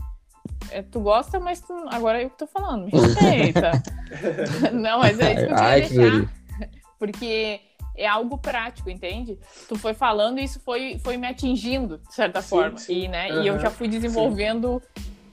é, 0.70 0.82
tu 0.82 0.98
gosta, 0.98 1.38
mas 1.38 1.60
tu- 1.60 1.72
agora 1.90 2.20
é 2.20 2.24
eu 2.24 2.30
que 2.30 2.36
tô 2.38 2.46
falando. 2.48 2.86
Me 2.92 3.00
respeita. 3.00 3.70
Não, 4.74 4.98
mas 4.98 5.18
é 5.20 5.34
isso 5.34 5.46
que 5.46 5.52
eu 5.52 5.56
queria 5.56 5.62
Ai, 5.70 5.82
que 5.82 5.88
deixar. 5.94 6.10
guri. 6.10 6.28
Porque 6.98 7.60
é 7.98 8.06
algo 8.06 8.38
prático, 8.38 8.88
entende? 8.88 9.36
Tu 9.68 9.76
foi 9.76 9.92
falando 9.92 10.38
e 10.38 10.44
isso 10.44 10.60
foi, 10.60 10.98
foi 11.02 11.16
me 11.16 11.26
atingindo, 11.26 11.98
de 11.98 12.14
certa 12.14 12.40
Sim, 12.40 12.48
forma. 12.48 12.78
sim. 12.78 13.04
E, 13.04 13.08
né, 13.08 13.42
e 13.42 13.46
eu 13.46 13.58
já 13.58 13.70
fui 13.70 13.88
desenvolvendo 13.88 14.80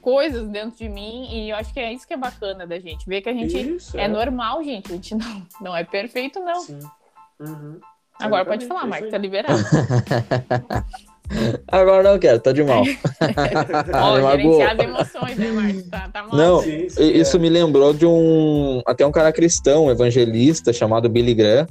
coisas 0.01 0.47
dentro 0.49 0.77
de 0.77 0.89
mim 0.89 1.27
e 1.31 1.49
eu 1.49 1.55
acho 1.55 1.73
que 1.73 1.79
é 1.79 1.93
isso 1.93 2.07
que 2.07 2.13
é 2.13 2.17
bacana 2.17 2.65
da 2.67 2.79
gente. 2.79 3.07
Ver 3.07 3.21
que 3.21 3.29
a 3.29 3.33
gente 3.33 3.57
Isso, 3.57 3.97
é 3.97 4.07
normal, 4.07 4.63
gente. 4.63 4.91
A 4.91 4.95
gente 4.95 5.15
não, 5.15 5.47
não 5.61 5.75
é 5.75 5.83
perfeito, 5.83 6.39
não. 6.39 6.61
Sim. 6.61 6.79
Uhum. 7.39 7.79
Agora 8.19 8.45
pode 8.45 8.65
falar, 8.65 8.95
é 8.95 8.99
isso 9.01 9.11
tá 9.11 9.17
liberado. 9.17 9.59
Agora 11.67 12.03
não 12.03 12.19
quero, 12.19 12.39
tá 12.39 12.51
de 12.51 12.63
mal. 12.63 12.83
Ó, 13.93 14.31
gerenciar 14.31 14.71
as 14.73 14.79
emoções, 14.79 15.37
né, 15.37 15.51
Marco? 15.51 15.89
Tá, 15.89 16.09
tá 16.09 16.23
mal. 16.23 16.37
Não, 16.37 16.61
Sim, 16.61 16.87
sim, 16.87 17.01
E- 17.01 17.19
Isso 17.19 17.37
é. 17.37 17.39
me 17.39 17.49
lembrou 17.49 17.93
de 17.93 18.05
um 18.05 18.81
até 18.85 19.05
um 19.05 19.11
cara 19.11 19.33
cristão, 19.33 19.85
um 19.85 19.91
evangelista 19.91 20.71
chamado 20.71 21.09
Billy 21.09 21.33
Graham, 21.33 21.67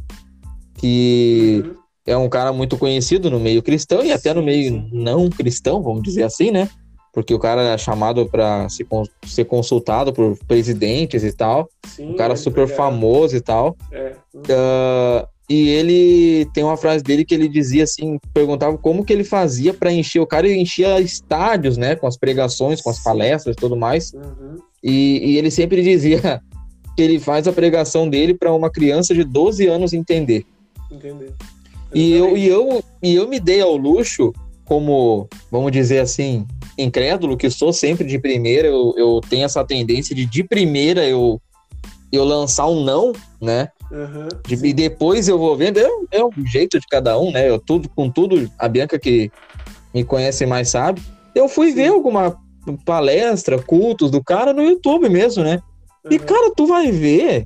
que 0.84 1.64
é 2.06 2.14
um 2.14 2.28
cara 2.28 2.52
muito 2.52 2.76
conhecido 2.76 3.30
no 3.30 3.40
meio 3.40 3.62
cristão 3.62 4.04
e 4.04 4.12
até 4.12 4.34
no 4.34 4.42
meio 4.42 4.86
não 4.92 5.30
cristão, 5.30 5.82
vamos 5.82 6.02
dizer 6.02 6.24
assim, 6.24 6.50
né? 6.50 6.68
Porque 7.10 7.32
o 7.32 7.38
cara 7.38 7.62
é 7.62 7.78
chamado 7.78 8.26
para 8.26 8.68
se 8.68 8.84
con- 8.84 9.06
ser 9.24 9.46
consultado 9.46 10.12
por 10.12 10.36
presidentes 10.46 11.24
e 11.24 11.32
tal, 11.32 11.70
Sim, 11.86 12.10
um 12.10 12.16
cara 12.16 12.34
ele 12.34 12.40
super 12.40 12.68
famoso 12.68 13.34
e 13.34 13.40
tal. 13.40 13.74
É. 13.90 14.12
Ah, 14.50 15.26
e 15.48 15.70
ele 15.70 16.44
tem 16.52 16.62
uma 16.62 16.76
frase 16.76 17.02
dele 17.02 17.24
que 17.24 17.34
ele 17.34 17.48
dizia 17.48 17.84
assim, 17.84 18.18
perguntava 18.34 18.76
como 18.76 19.06
que 19.06 19.12
ele 19.12 19.24
fazia 19.24 19.72
para 19.72 19.90
encher, 19.90 20.20
o 20.20 20.26
cara 20.26 20.46
enchia 20.52 21.00
estádios, 21.00 21.78
né, 21.78 21.96
com 21.96 22.06
as 22.06 22.18
pregações, 22.18 22.82
com 22.82 22.90
as 22.90 23.02
palestras 23.02 23.56
e 23.56 23.58
tudo 23.58 23.74
mais. 23.74 24.12
Uhum. 24.12 24.58
E, 24.82 25.32
e 25.32 25.38
ele 25.38 25.50
sempre 25.50 25.82
dizia 25.82 26.42
que 26.94 27.02
ele 27.02 27.18
faz 27.18 27.48
a 27.48 27.52
pregação 27.54 28.06
dele 28.06 28.34
para 28.34 28.52
uma 28.52 28.68
criança 28.68 29.14
de 29.14 29.24
12 29.24 29.66
anos 29.66 29.94
entender. 29.94 30.44
Entender. 30.90 31.32
E 31.94 32.12
eu, 32.12 32.36
e, 32.36 32.46
eu, 32.48 32.82
e 33.02 33.14
eu 33.14 33.28
me 33.28 33.38
dei 33.38 33.60
ao 33.60 33.76
luxo, 33.76 34.32
como, 34.64 35.28
vamos 35.50 35.70
dizer 35.70 36.00
assim, 36.00 36.46
incrédulo 36.76 37.36
que 37.36 37.48
sou 37.50 37.72
sempre 37.72 38.06
de 38.06 38.18
primeira, 38.18 38.66
eu, 38.68 38.94
eu 38.96 39.20
tenho 39.28 39.44
essa 39.44 39.64
tendência 39.64 40.14
de 40.14 40.26
de 40.26 40.42
primeira 40.42 41.06
eu, 41.06 41.40
eu 42.10 42.24
lançar 42.24 42.66
um 42.66 42.82
não, 42.82 43.12
né? 43.40 43.68
Uhum. 43.92 44.28
De- 44.46 44.66
e 44.66 44.72
depois 44.72 45.28
eu 45.28 45.38
vou 45.38 45.56
vendo, 45.56 45.78
é, 45.78 45.88
é 46.12 46.24
o 46.24 46.32
jeito 46.46 46.80
de 46.80 46.86
cada 46.88 47.16
um, 47.18 47.30
né? 47.30 47.48
Eu 47.48 47.58
tudo 47.60 47.88
com 47.88 48.10
tudo, 48.10 48.50
a 48.58 48.66
Bianca 48.66 48.98
que 48.98 49.30
me 49.94 50.02
conhece 50.02 50.44
mais 50.46 50.70
sabe. 50.70 51.00
Eu 51.34 51.48
fui 51.48 51.68
Sim. 51.68 51.74
ver 51.76 51.88
alguma 51.88 52.36
palestra, 52.84 53.58
cultos 53.62 54.10
do 54.10 54.22
cara 54.22 54.52
no 54.52 54.62
YouTube 54.62 55.08
mesmo, 55.08 55.44
né? 55.44 55.60
E, 56.10 56.14
Uhum. 56.16 56.20
cara, 56.20 56.52
tu 56.56 56.66
vai 56.66 56.90
ver. 56.90 57.44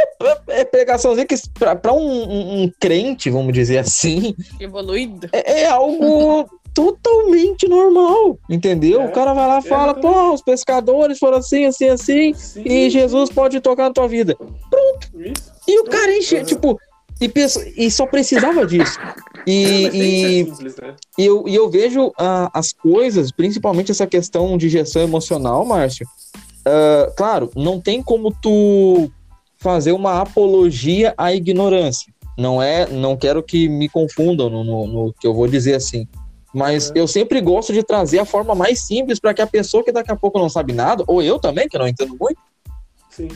É, 0.22 0.56
é, 0.56 0.60
é 0.60 0.64
pregaçãozinha 0.64 1.26
que, 1.26 1.34
pra, 1.58 1.74
pra 1.76 1.92
um, 1.92 1.98
um- 1.98 2.62
um 2.64 2.72
crente, 2.80 3.30
vamos 3.30 3.52
dizer 3.52 3.78
assim, 3.78 4.34
Evoluído. 4.58 5.28
é, 5.32 5.62
é 5.62 5.66
algo 5.66 6.48
totalmente 6.74 7.66
normal, 7.68 8.38
entendeu? 8.48 9.00
É, 9.02 9.04
o 9.06 9.10
cara 9.12 9.32
vai 9.34 9.46
lá 9.48 9.58
e 9.58 9.62
fala, 9.62 9.92
exatamente. 9.92 10.14
pô, 10.14 10.32
os 10.34 10.42
pescadores 10.42 11.18
foram 11.18 11.38
assim, 11.38 11.64
assim, 11.64 11.88
assim, 11.88 12.34
Sim, 12.34 12.62
e 12.64 12.90
Jesus 12.90 13.30
pode 13.30 13.60
tocar 13.60 13.84
na 13.84 13.92
tua 13.94 14.06
vida. 14.08 14.36
Isso. 15.14 15.50
E 15.66 15.80
o 15.80 15.84
cara 15.84 16.16
enche, 16.16 16.36
Uhum. 16.38 16.44
tipo, 16.44 16.80
E, 17.20 17.28
penso, 17.28 17.60
e 17.76 17.90
só 17.90 18.06
precisava 18.06 18.64
disso. 18.66 18.98
E, 19.46 19.64
É, 19.64 19.96
e, 19.96 20.44
simples, 20.46 20.76
né? 20.76 20.94
e 21.18 21.26
eu, 21.26 21.46
e 21.46 21.54
eu 21.54 21.68
vejo 21.68 22.12
ah, 22.18 22.50
as 22.54 22.72
coisas, 22.72 23.30
principalmente 23.30 23.90
essa 23.90 24.06
questão 24.06 24.56
de 24.56 24.68
gestão 24.70 25.02
emocional, 25.02 25.64
Márcio. 25.66 26.06
ah, 26.64 27.12
claro, 27.16 27.50
não 27.54 27.78
tem 27.80 28.02
como 28.02 28.32
tu 28.42 29.10
fazer 29.60 29.92
uma 29.92 30.20
apologia 30.20 31.14
à 31.16 31.32
ignorância. 31.34 32.12
Não 32.36 32.62
é, 32.62 32.86
não 32.88 33.16
quero 33.16 33.42
que 33.42 33.68
me 33.68 33.88
confundam 33.88 34.48
no, 34.48 34.64
no- 34.64 34.86
no 34.86 35.12
que 35.12 35.26
eu 35.26 35.34
vou 35.34 35.46
dizer 35.46 35.74
assim. 35.74 36.08
Mas 36.52 36.88
Uhum. 36.88 36.94
eu 36.96 37.06
sempre 37.06 37.40
gosto 37.40 37.72
de 37.72 37.82
trazer 37.82 38.18
a 38.18 38.24
forma 38.24 38.54
mais 38.54 38.80
simples 38.80 39.20
para 39.20 39.34
que 39.34 39.42
a 39.42 39.46
pessoa 39.46 39.84
que 39.84 39.92
daqui 39.92 40.10
a 40.10 40.16
pouco 40.16 40.38
não 40.38 40.48
sabe 40.48 40.72
nada, 40.72 41.04
ou 41.06 41.22
eu 41.22 41.38
também, 41.38 41.68
que 41.68 41.78
não 41.78 41.86
entendo 41.86 42.16
muito, 42.18 42.38
Sim. 43.10 43.28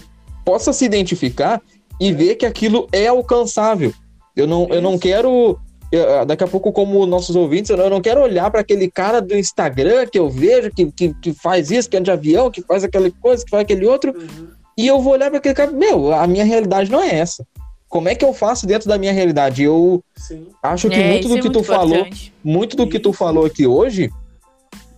possa 0.44 0.72
se 0.72 0.84
identificar 0.84 1.60
e 2.00 2.12
ver 2.12 2.34
que 2.36 2.46
aquilo 2.46 2.88
é 2.90 3.06
alcançável. 3.06 3.92
Eu 4.34 4.46
não, 4.48 4.66
eu 4.68 4.80
não 4.82 4.98
quero, 4.98 5.58
eu, 5.92 6.24
daqui 6.26 6.42
a 6.42 6.48
pouco, 6.48 6.72
como 6.72 7.06
nossos 7.06 7.36
ouvintes, 7.36 7.70
eu 7.70 7.76
não, 7.76 7.84
eu 7.84 7.90
não 7.90 8.00
quero 8.00 8.20
olhar 8.22 8.50
para 8.50 8.60
aquele 8.60 8.90
cara 8.90 9.20
do 9.20 9.36
Instagram 9.36 10.06
que 10.06 10.18
eu 10.18 10.28
vejo, 10.28 10.70
que, 10.72 10.90
que, 10.90 11.14
que 11.14 11.32
faz 11.34 11.70
isso, 11.70 11.88
que 11.88 11.96
é 11.96 12.00
de 12.00 12.10
avião, 12.10 12.50
que 12.50 12.62
faz 12.62 12.82
aquela 12.82 13.08
coisa, 13.20 13.44
que 13.44 13.50
faz 13.50 13.60
aquele 13.62 13.86
outro, 13.86 14.12
Uhum. 14.16 14.48
E 14.76 14.86
eu 14.86 15.00
vou 15.00 15.12
olhar 15.12 15.28
para 15.30 15.38
aquele 15.38 15.54
cara, 15.54 15.70
meu, 15.70 16.12
a 16.12 16.26
minha 16.26 16.44
realidade 16.44 16.90
não 16.90 17.00
é 17.02 17.14
essa. 17.16 17.46
Como 17.88 18.08
é 18.08 18.14
que 18.14 18.24
eu 18.24 18.32
faço 18.34 18.66
dentro 18.66 18.88
da 18.88 18.98
minha 18.98 19.12
realidade? 19.12 19.62
Eu 19.62 20.02
Sim. 20.16 20.48
acho 20.62 20.90
que 20.90 20.98
É, 20.98 21.08
muito 21.08 21.26
isso 21.26 21.28
do 21.28 21.38
é 21.38 21.42
que 21.42 21.48
tu 21.50 21.54
muito 21.58 21.64
falou, 21.66 21.94
importante. 21.98 22.34
muito 22.42 22.76
do 22.76 22.88
que 22.88 22.98
tu 22.98 23.10
Isso. 23.10 23.18
falou 23.18 23.44
aqui 23.46 23.66
hoje 23.66 24.10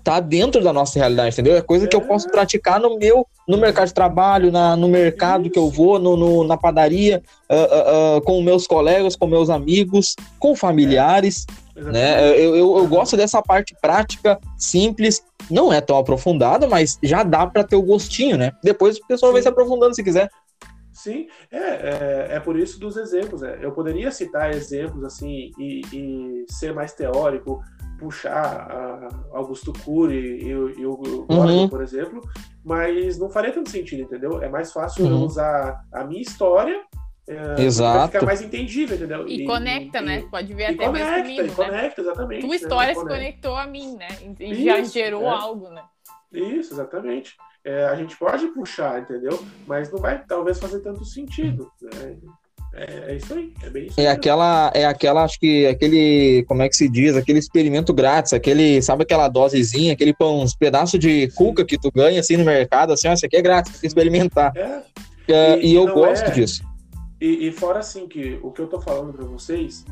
tá 0.02 0.20
dentro 0.20 0.62
da 0.62 0.72
nossa 0.72 0.98
realidade, 1.00 1.34
entendeu? 1.34 1.56
É 1.56 1.60
coisa 1.60 1.86
que 1.88 1.96
eu 1.96 2.00
É. 2.00 2.04
posso 2.04 2.30
praticar 2.30 2.78
no 2.80 2.96
meu, 2.96 3.26
no 3.46 3.58
mercado 3.58 3.88
de 3.88 3.92
trabalho, 3.94 4.52
na, 4.52 4.76
no 4.76 4.88
mercado 4.88 5.50
que 5.50 5.58
eu 5.58 5.66
Isso. 5.66 5.76
vou, 5.76 5.98
no, 5.98 6.16
no- 6.16 6.44
na 6.44 6.56
padaria, 6.56 7.20
ah, 7.50 7.54
ah, 7.54 8.16
ah, 8.16 8.20
com 8.20 8.40
meus 8.40 8.68
colegas, 8.68 9.16
com 9.16 9.26
meus 9.26 9.50
amigos, 9.50 10.14
com 10.38 10.54
familiares, 10.54 11.44
Exatamente. 11.76 11.92
né? 11.92 12.30
Eu, 12.38 12.56
eu, 12.56 12.78
eu 12.78 12.86
gosto 12.88 13.16
dessa 13.16 13.42
parte 13.42 13.76
prática, 13.80 14.38
simples, 14.56 15.22
não 15.50 15.72
é 15.72 15.80
tão 15.80 15.98
aprofundada, 15.98 16.66
mas 16.66 16.98
já 17.02 17.22
dá 17.22 17.46
para 17.46 17.62
ter 17.64 17.76
o 17.76 17.82
gostinho, 17.82 18.36
né? 18.38 18.52
Depois 18.62 18.96
o 18.96 19.06
pessoal 19.06 19.32
vai 19.32 19.42
Sim. 19.42 19.44
se 19.44 19.48
aprofundando 19.50 19.94
se 19.94 20.02
quiser. 20.02 20.28
Sim, 20.92 21.28
é, 21.52 21.58
é, 21.58 22.26
é 22.36 22.40
por 22.40 22.58
isso 22.58 22.80
dos 22.80 22.96
exemplos. 22.96 23.42
É. 23.42 23.58
Eu 23.60 23.70
poderia 23.72 24.10
citar 24.10 24.50
exemplos 24.52 25.04
assim 25.04 25.50
e, 25.58 25.82
e 25.92 26.44
ser 26.50 26.72
mais 26.74 26.94
teórico, 26.94 27.60
puxar 27.98 29.08
Augusto 29.32 29.72
Cury 29.84 30.42
e, 30.42 30.54
o- 30.56 30.70
e 30.70 30.86
o 30.86 30.96
Goleman, 30.96 31.62
Uhum. 31.62 31.68
por 31.68 31.82
exemplo, 31.82 32.20
mas 32.64 33.18
não 33.18 33.30
faria 33.30 33.52
tanto 33.52 33.70
sentido, 33.70 34.02
entendeu? 34.02 34.42
É 34.42 34.48
mais 34.48 34.72
fácil 34.72 35.06
eu 35.06 35.12
Uhum. 35.16 35.24
usar 35.24 35.80
a 35.92 36.04
minha 36.04 36.22
história 36.22 36.80
é, 37.28 37.62
Exato. 37.62 37.98
pra 37.98 38.06
ficar 38.20 38.26
mais 38.26 38.40
entendível, 38.42 38.96
entendeu? 38.96 39.26
E, 39.28 39.44
conecta, 39.44 40.00
né? 40.00 40.24
Pode 40.30 40.52
ver 40.54 40.70
E, 40.70 40.74
até 40.74 40.88
mais 40.88 41.04
conecta, 41.04 41.22
comigo, 41.22 41.42
e 41.42 41.46
né? 41.48 41.54
conecta, 41.54 42.00
exatamente. 42.00 42.40
Tua 42.40 42.50
né? 42.50 42.56
história 42.56 42.94
se 42.94 43.00
Conecta. 43.00 43.18
conectou 43.18 43.56
a 43.56 43.66
mim, 43.66 43.96
né? 43.96 44.08
E 44.40 44.64
já 44.64 44.78
Isso, 44.78 44.92
gerou 44.92 45.24
é. 45.24 45.28
algo, 45.30 45.68
né? 45.70 45.82
Isso, 46.32 46.74
exatamente. 46.74 47.34
É, 47.64 47.84
a 47.86 47.96
gente 47.96 48.16
pode 48.16 48.46
puxar, 48.48 49.00
entendeu? 49.00 49.44
Mas 49.66 49.90
não 49.90 49.98
vai 49.98 50.22
talvez 50.26 50.58
fazer 50.60 50.80
tanto 50.80 51.04
sentido. 51.04 51.68
né? 51.82 52.16
É, 52.74 53.12
é 53.12 53.16
isso 53.16 53.32
aí, 53.32 53.52
é 53.62 53.70
bem 53.70 53.86
isso. 53.86 53.98
É 54.00 54.06
aquela, 54.06 54.70
é 54.74 54.84
aquela, 54.84 55.24
acho 55.24 55.40
que 55.40 55.66
aquele, 55.66 56.44
como 56.46 56.62
é 56.62 56.68
que 56.68 56.76
se 56.76 56.88
diz, 56.88 57.16
aquele 57.16 57.38
experimento 57.38 57.92
grátis, 57.94 58.34
aquele, 58.34 58.82
sabe 58.82 59.02
aquela 59.02 59.28
dosezinha, 59.28 59.94
aquele 59.94 60.12
pão, 60.14 60.40
uns 60.42 60.54
pedaços 60.54 61.00
de 61.00 61.28
cuca 61.34 61.64
que 61.64 61.78
tu 61.78 61.90
ganha 61.90 62.20
assim 62.20 62.36
no 62.36 62.44
mercado, 62.44 62.92
assim, 62.92 63.08
ó, 63.08 63.14
isso 63.14 63.24
aqui 63.24 63.36
é 63.36 63.42
grátis, 63.42 63.72
tem 63.72 63.80
que 63.80 63.86
experimentar. 63.86 64.52
É, 64.54 64.82
É, 65.28 65.56
E- 65.58 65.62
e, 65.62 65.72
e 65.72 65.74
eu 65.74 65.92
gosto 65.92 66.26
é- 66.26 66.30
disso. 66.30 66.62
E, 67.20 67.48
e 67.48 67.52
fora 67.52 67.78
assim 67.78 68.06
que 68.06 68.38
o 68.42 68.50
que 68.50 68.60
eu 68.60 68.66
tô 68.68 68.80
falando 68.80 69.12
para 69.12 69.24
vocês 69.24 69.84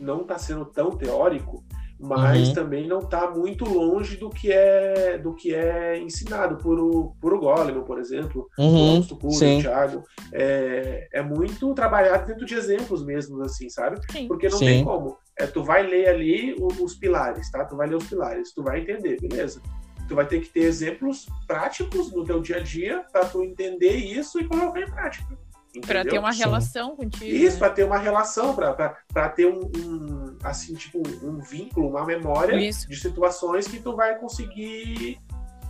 não 0.00 0.24
tá 0.24 0.38
sendo 0.38 0.64
tão 0.64 0.90
teórico, 0.90 1.62
mas 2.00 2.48
Uhum. 2.48 2.54
também 2.54 2.88
não 2.88 3.00
tá 3.00 3.30
muito 3.30 3.64
longe 3.64 4.16
do 4.16 4.28
que 4.28 4.50
é 4.50 5.18
do 5.18 5.34
que 5.34 5.54
é 5.54 5.98
ensinado 5.98 6.56
por 6.56 6.78
o, 6.80 7.14
por 7.20 7.32
o 7.34 7.38
Goleman, 7.38 7.84
por 7.84 8.00
exemplo, 8.00 8.48
por 8.56 8.62
Uhum, 8.64 8.88
Augusto 8.90 9.16
Cury, 9.16 9.34
sim. 9.36 9.58
Thiago. 9.60 10.02
É, 10.32 11.08
é 11.12 11.22
muito 11.22 11.72
trabalhado 11.74 12.26
dentro 12.26 12.44
de 12.44 12.54
exemplos 12.54 13.04
mesmo, 13.04 13.40
assim, 13.42 13.68
sabe? 13.68 14.00
Sim. 14.10 14.26
Porque 14.26 14.48
não 14.48 14.58
Sim. 14.58 14.64
tem 14.64 14.84
como. 14.84 15.16
É, 15.38 15.46
tu 15.46 15.62
vai 15.62 15.86
ler 15.86 16.08
ali 16.08 16.54
o- 16.58 16.82
os 16.84 16.94
pilares, 16.94 17.50
tá? 17.50 17.64
Tu 17.64 17.76
vai 17.76 17.86
ler 17.88 17.96
os 17.96 18.06
pilares, 18.08 18.52
tu 18.52 18.62
vai 18.64 18.80
entender, 18.80 19.18
beleza? 19.20 19.60
Tu 20.08 20.14
vai 20.16 20.26
ter 20.26 20.40
que 20.40 20.48
ter 20.48 20.60
exemplos 20.64 21.26
práticos 21.46 22.12
no 22.12 22.24
teu 22.24 22.40
dia 22.40 22.56
a 22.56 22.60
dia 22.60 23.04
para 23.12 23.26
tu 23.26 23.42
entender 23.44 23.94
isso 23.94 24.40
e 24.40 24.44
colocar 24.48 24.80
em 24.80 24.90
prática. 24.90 25.38
Pra 25.80 26.00
entendeu? 26.00 26.12
ter 26.12 26.18
uma 26.18 26.32
Sim. 26.32 26.38
relação 26.40 26.94
contigo. 26.96 27.24
Isso, 27.24 27.54
né? 27.54 27.58
para 27.58 27.70
ter 27.70 27.84
uma 27.84 27.96
relação, 27.98 28.54
para 28.54 29.28
ter 29.30 29.46
um, 29.46 29.60
um, 29.76 30.36
assim, 30.44 30.74
tipo, 30.74 31.02
um 31.22 31.38
vínculo, 31.38 31.88
uma 31.88 32.04
memória 32.04 32.56
Isso. 32.56 32.88
de 32.88 32.96
situações 32.96 33.66
que 33.66 33.78
tu 33.80 33.96
vai 33.96 34.18
conseguir 34.18 35.18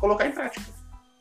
colocar 0.01 0.27
em 0.27 0.33
prática. 0.33 0.65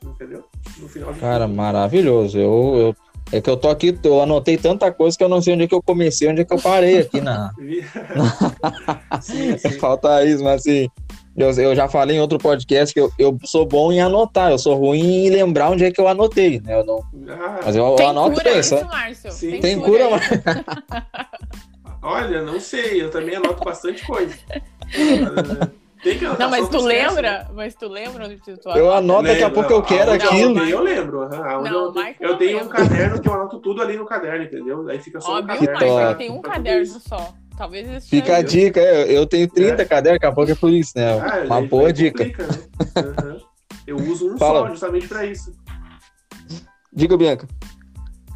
Entendeu? 0.03 0.45
No 0.79 0.87
final 0.89 1.13
de 1.13 1.19
Cara, 1.19 1.45
tudo. 1.45 1.55
maravilhoso. 1.55 2.39
Eu, 2.39 2.75
eu- 2.75 2.95
é 3.31 3.39
que 3.39 3.49
eu 3.49 3.55
tô 3.55 3.69
aqui, 3.69 3.97
eu 4.03 4.19
anotei 4.21 4.57
tanta 4.57 4.91
coisa 4.91 5.15
que 5.15 5.23
eu 5.23 5.29
não 5.29 5.41
sei 5.41 5.53
onde 5.53 5.63
é 5.63 5.67
que 5.67 5.75
eu 5.75 5.81
comecei, 5.81 6.27
onde 6.27 6.41
é 6.41 6.43
que 6.45 6.51
eu 6.53 6.59
parei 6.59 6.97
aqui 6.97 7.21
na. 7.21 7.51
sim, 9.21 9.57
sim. 9.57 9.71
Falta 9.79 10.23
isso, 10.25 10.43
mas 10.43 10.61
assim, 10.61 10.89
eu, 11.37 11.49
eu 11.51 11.75
já 11.75 11.87
falei 11.87 12.17
em 12.17 12.19
outro 12.21 12.37
podcast 12.37 12.93
que 12.93 12.99
eu, 12.99 13.11
eu 13.17 13.37
sou 13.43 13.65
bom 13.65 13.91
em 13.91 14.01
anotar, 14.01 14.51
eu 14.51 14.57
sou 14.57 14.75
ruim 14.75 15.25
em 15.25 15.29
lembrar 15.29 15.69
onde 15.69 15.85
é 15.85 15.91
que 15.91 15.99
eu 16.01 16.07
anotei, 16.07 16.59
né? 16.61 16.79
Eu 16.79 16.85
não, 16.85 16.99
Ah, 17.29 17.59
mas 17.65 17.75
eu, 17.75 17.85
eu 17.85 17.95
Tem 17.95 18.05
anoto 18.07 18.35
cura 18.37 18.59
isso, 18.59 18.77
só. 18.77 18.85
Márcio? 18.85 19.31
Sim. 19.31 19.59
Tem 19.59 19.79
cura, 19.79 20.05
aí? 20.05 20.11
mas 20.11 20.29
olha, 22.01 22.41
não 22.41 22.59
sei, 22.59 23.01
eu 23.01 23.09
também 23.09 23.35
anoto 23.35 23.63
bastante 23.63 24.05
coisa. 24.05 24.35
Tem 26.03 26.17
que 26.17 26.25
anotar, 26.25 26.49
Não, 26.49 26.57
mas 26.57 26.67
tu 26.67 26.77
esquece, 26.77 27.09
lembra? 27.13 27.47
Mas 27.53 27.75
tu 27.75 27.87
lembra 27.87 28.25
onde 28.25 28.37
tu 28.37 28.69
eu 28.75 28.91
anoto 28.91 29.21
daqui 29.27 29.43
a 29.43 29.49
pouco 29.51 29.71
eu 29.71 29.83
quero 29.83 30.11
aquilo. 30.11 30.57
Eu, 30.57 30.65
eu 30.67 30.81
lembro. 30.81 31.21
aonde 31.21 31.69
Não, 31.69 31.85
eu, 31.85 31.91
Michael 31.93 32.15
eu 32.19 32.29
não 32.31 32.37
tenho 32.39 32.57
um 32.57 32.61
lembra. 32.61 32.77
caderno 32.77 33.21
que 33.21 33.29
eu 33.29 33.33
anoto 33.33 33.59
tudo 33.59 33.81
ali 33.83 33.97
no 33.97 34.05
caderno, 34.05 34.43
entendeu? 34.43 34.89
Aí 34.89 34.97
fica 34.97 35.21
só 35.21 35.33
Ó, 35.33 35.39
o 35.39 35.43
viu, 35.45 35.47
caderno. 35.47 35.73
Márcio? 35.73 35.87
top. 35.89 36.01
Ele 36.07 36.15
tem 36.15 36.31
um 36.31 36.41
caderno 36.41 36.85
só. 37.07 37.33
Talvez 37.61 37.87
isso 37.87 38.09
Fica 38.09 38.37
a 38.37 38.41
dica, 38.41 38.79
eu, 38.79 39.05
eu 39.05 39.25
tenho 39.27 39.47
30 39.47 39.85
cadernos, 39.85 40.15
daqui 40.19 40.25
a 40.25 40.31
pouco 40.31 40.51
é 40.51 40.55
por 40.55 40.71
isso, 40.71 40.93
né? 40.95 41.11
Ah, 41.19 41.43
Uma 41.45 41.61
boa 41.61 41.93
dica. 41.93 42.25
complica, 42.25 42.47
né? 42.47 42.57
Aham. 42.95 43.37
Eu 43.85 43.97
uso 43.97 44.33
um 44.33 44.37
Fala. 44.39 44.61
só, 44.61 44.69
justamente 44.71 45.07
pra 45.07 45.27
isso. 45.27 45.53
Diga, 46.91 47.15
Bianca. 47.15 47.47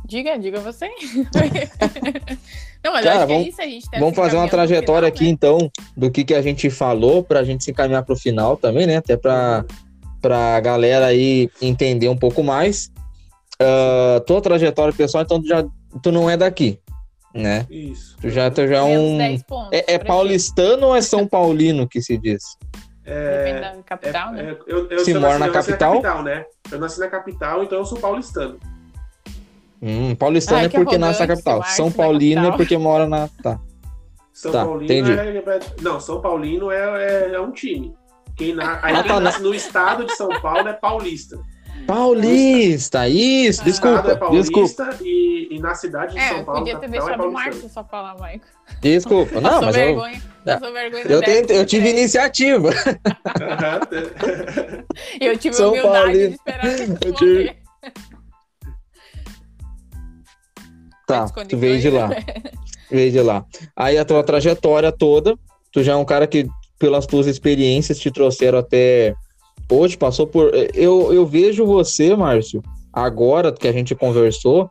Diga, 0.08 0.38
diga 0.38 0.60
você. 0.60 0.88
Não, 2.86 2.94
mas 2.94 3.04
Cara, 3.04 3.18
acho 3.18 3.26
que 3.26 3.34
é 3.34 3.36
vamos- 3.36 3.48
isso, 3.48 3.62
a 3.62 3.66
gente 3.66 3.90
tá 3.90 3.98
Vamos 4.00 4.16
fazer 4.16 4.36
uma 4.38 4.48
trajetória 4.48 5.08
final, 5.08 5.16
aqui, 5.16 5.24
né? 5.24 5.30
então, 5.32 5.72
do 5.98 6.12
que, 6.12 6.24
que 6.24 6.36
a 6.36 6.42
gente 6.44 6.70
falou, 6.70 7.24
pra 7.24 7.44
gente 7.44 7.64
se 7.64 7.72
encaminhar 7.72 8.04
pro 8.06 8.16
final 8.16 8.56
também, 8.56 8.86
né? 8.86 8.98
Até 8.98 9.18
pra, 9.18 9.66
pra 10.22 10.60
galera 10.60 11.08
aí 11.08 11.50
entender 11.60 12.10
um 12.10 12.18
pouco 12.18 12.44
mais. 12.44 12.92
Ah, 13.60 14.22
tua 14.28 14.40
trajetória 14.40 14.94
pessoal, 14.94 15.24
então 15.24 15.42
tu, 15.42 15.48
já, 15.48 15.66
tu 16.04 16.12
não 16.12 16.30
é 16.30 16.38
daqui, 16.38 16.80
né? 17.36 17.66
Isso. 17.70 18.16
Tu 18.22 18.30
já, 18.30 18.50
tu 18.50 18.66
já 18.68 18.78
é 18.78 18.82
um. 18.82 19.18
10 19.18 19.44
pontos 19.44 19.70
É, 19.74 19.94
é 19.96 20.00
paulistano 20.00 20.88
ou 20.88 20.96
é 20.96 21.02
São 21.02 21.28
Paulino 21.28 21.88
que 21.88 22.02
se 22.02 22.18
diz? 22.18 22.42
Depende 23.04 23.58
É, 23.60 23.62
da 23.62 23.84
capital, 23.84 24.32
né? 24.32 24.44
é, 24.52 24.58
eu, 24.66 24.90
eu, 24.90 25.00
Se 25.00 25.12
eu 25.12 25.22
mora 25.22 25.38
nasci- 25.38 25.72
na 25.72 25.78
capital? 25.78 26.24
né? 26.24 26.46
Eu 26.72 26.80
nasci 26.80 27.00
na 27.00 27.08
capital, 27.08 27.64
então 27.64 27.78
eu 27.80 27.86
sou 27.86 28.00
paulistano. 28.00 28.58
Hum, 29.82 30.16
paulistano 30.16 30.60
Ai, 30.60 30.66
é 30.66 30.70
que 30.70 30.78
porque 30.78 30.98
nasce 30.98 31.20
na 31.20 31.28
capital. 31.28 31.64
São 31.64 31.92
Paulino 31.92 32.34
é 32.42 32.44
capital. 32.46 32.58
porque 32.58 32.78
mora 32.78 33.06
na. 33.08 33.28
Tá. 33.44 33.60
São 34.34 34.52
Tá, 34.52 34.66
Paulino 34.66 34.84
entendi. 34.86 35.12
é, 35.12 35.38
é- 35.38 35.60
Não, 35.82 36.00
São 36.00 36.20
Paulino 36.22 36.72
é, 36.72 37.30
é, 37.30 37.36
é 37.36 37.40
um 37.40 37.52
time. 37.52 37.94
Quem, 38.36 38.54
na, 38.56 38.80
aí 38.82 38.96
Ah, 38.96 39.04
quem 39.04 39.12
tá, 39.12 39.20
nasce 39.20 39.42
no 39.42 39.54
estado 39.54 40.06
de 40.06 40.16
São 40.16 40.28
Paulo 40.42 40.68
é 40.68 40.74
paulista. 40.74 41.40
Paulista, 41.88 43.08
isso, 43.08 43.62
Ah. 43.62 43.64
O 43.64 43.66
desculpa, 43.66 44.12
é 44.12 44.16
paulista 44.16 44.62
desculpa, 44.62 44.98
e, 45.04 45.48
e 45.52 45.60
na 45.60 45.76
cidade 45.76 46.14
de 46.14 46.20
É, 46.20 46.30
São 46.30 46.38
eu 46.40 46.46
Paulo, 46.46 46.60
podia 46.62 46.78
ter 46.80 46.86
é 46.86 46.90
deixado 46.90 47.14
o 47.14 47.18
paulistano. 47.18 47.32
Márcio 47.46 47.70
só 47.70 47.84
falar, 47.84 48.14
Michael. 48.16 48.42
desculpa. 48.82 49.42
Não, 49.42 49.62
mas 49.62 49.76
eu, 49.78 49.86
vergonha. 49.86 50.22
Passou 50.46 50.74
vergonha 50.74 51.04
eu, 51.04 51.20
do 51.22 51.26
tentei, 51.26 51.58
eu 51.60 51.66
tive 51.66 51.90
iniciativa. 51.90 52.70
Eu 55.20 55.38
tive 55.38 55.56
São 55.56 55.70
humildade 55.72 56.04
Paulino. 56.06 56.30
de 56.30 56.36
esperar 56.36 56.66
Eu 56.66 57.14
tive- 57.14 57.44
responder. 57.44 57.58
Tá, 61.08 61.26
tu 61.28 61.58
veio 61.58 61.80
de 61.80 61.90
lá. 61.90 62.10
Veio 62.90 63.12
de 63.12 63.22
lá. 63.22 63.44
Aí 63.76 63.98
a 63.98 64.06
tua 64.06 64.24
trajetória 64.24 64.92
toda, 64.92 65.36
tu 65.72 65.82
já 65.84 65.94
é 65.94 65.96
um 65.96 66.06
cara 66.06 66.28
que, 66.28 66.48
pelas 66.80 67.06
tuas 67.08 67.26
experiências, 67.28 68.00
te 68.00 68.12
trouxeram 68.12 68.60
até 68.60 69.16
hoje, 69.70 69.98
passou 69.98 70.28
por. 70.28 70.52
Eu, 70.74 71.14
eu 71.14 71.26
vejo 71.26 71.66
você, 71.66 72.16
Márcio, 72.16 72.62
agora 72.92 73.52
que 73.52 73.68
a 73.68 73.72
gente 73.72 73.96
conversou, 73.96 74.70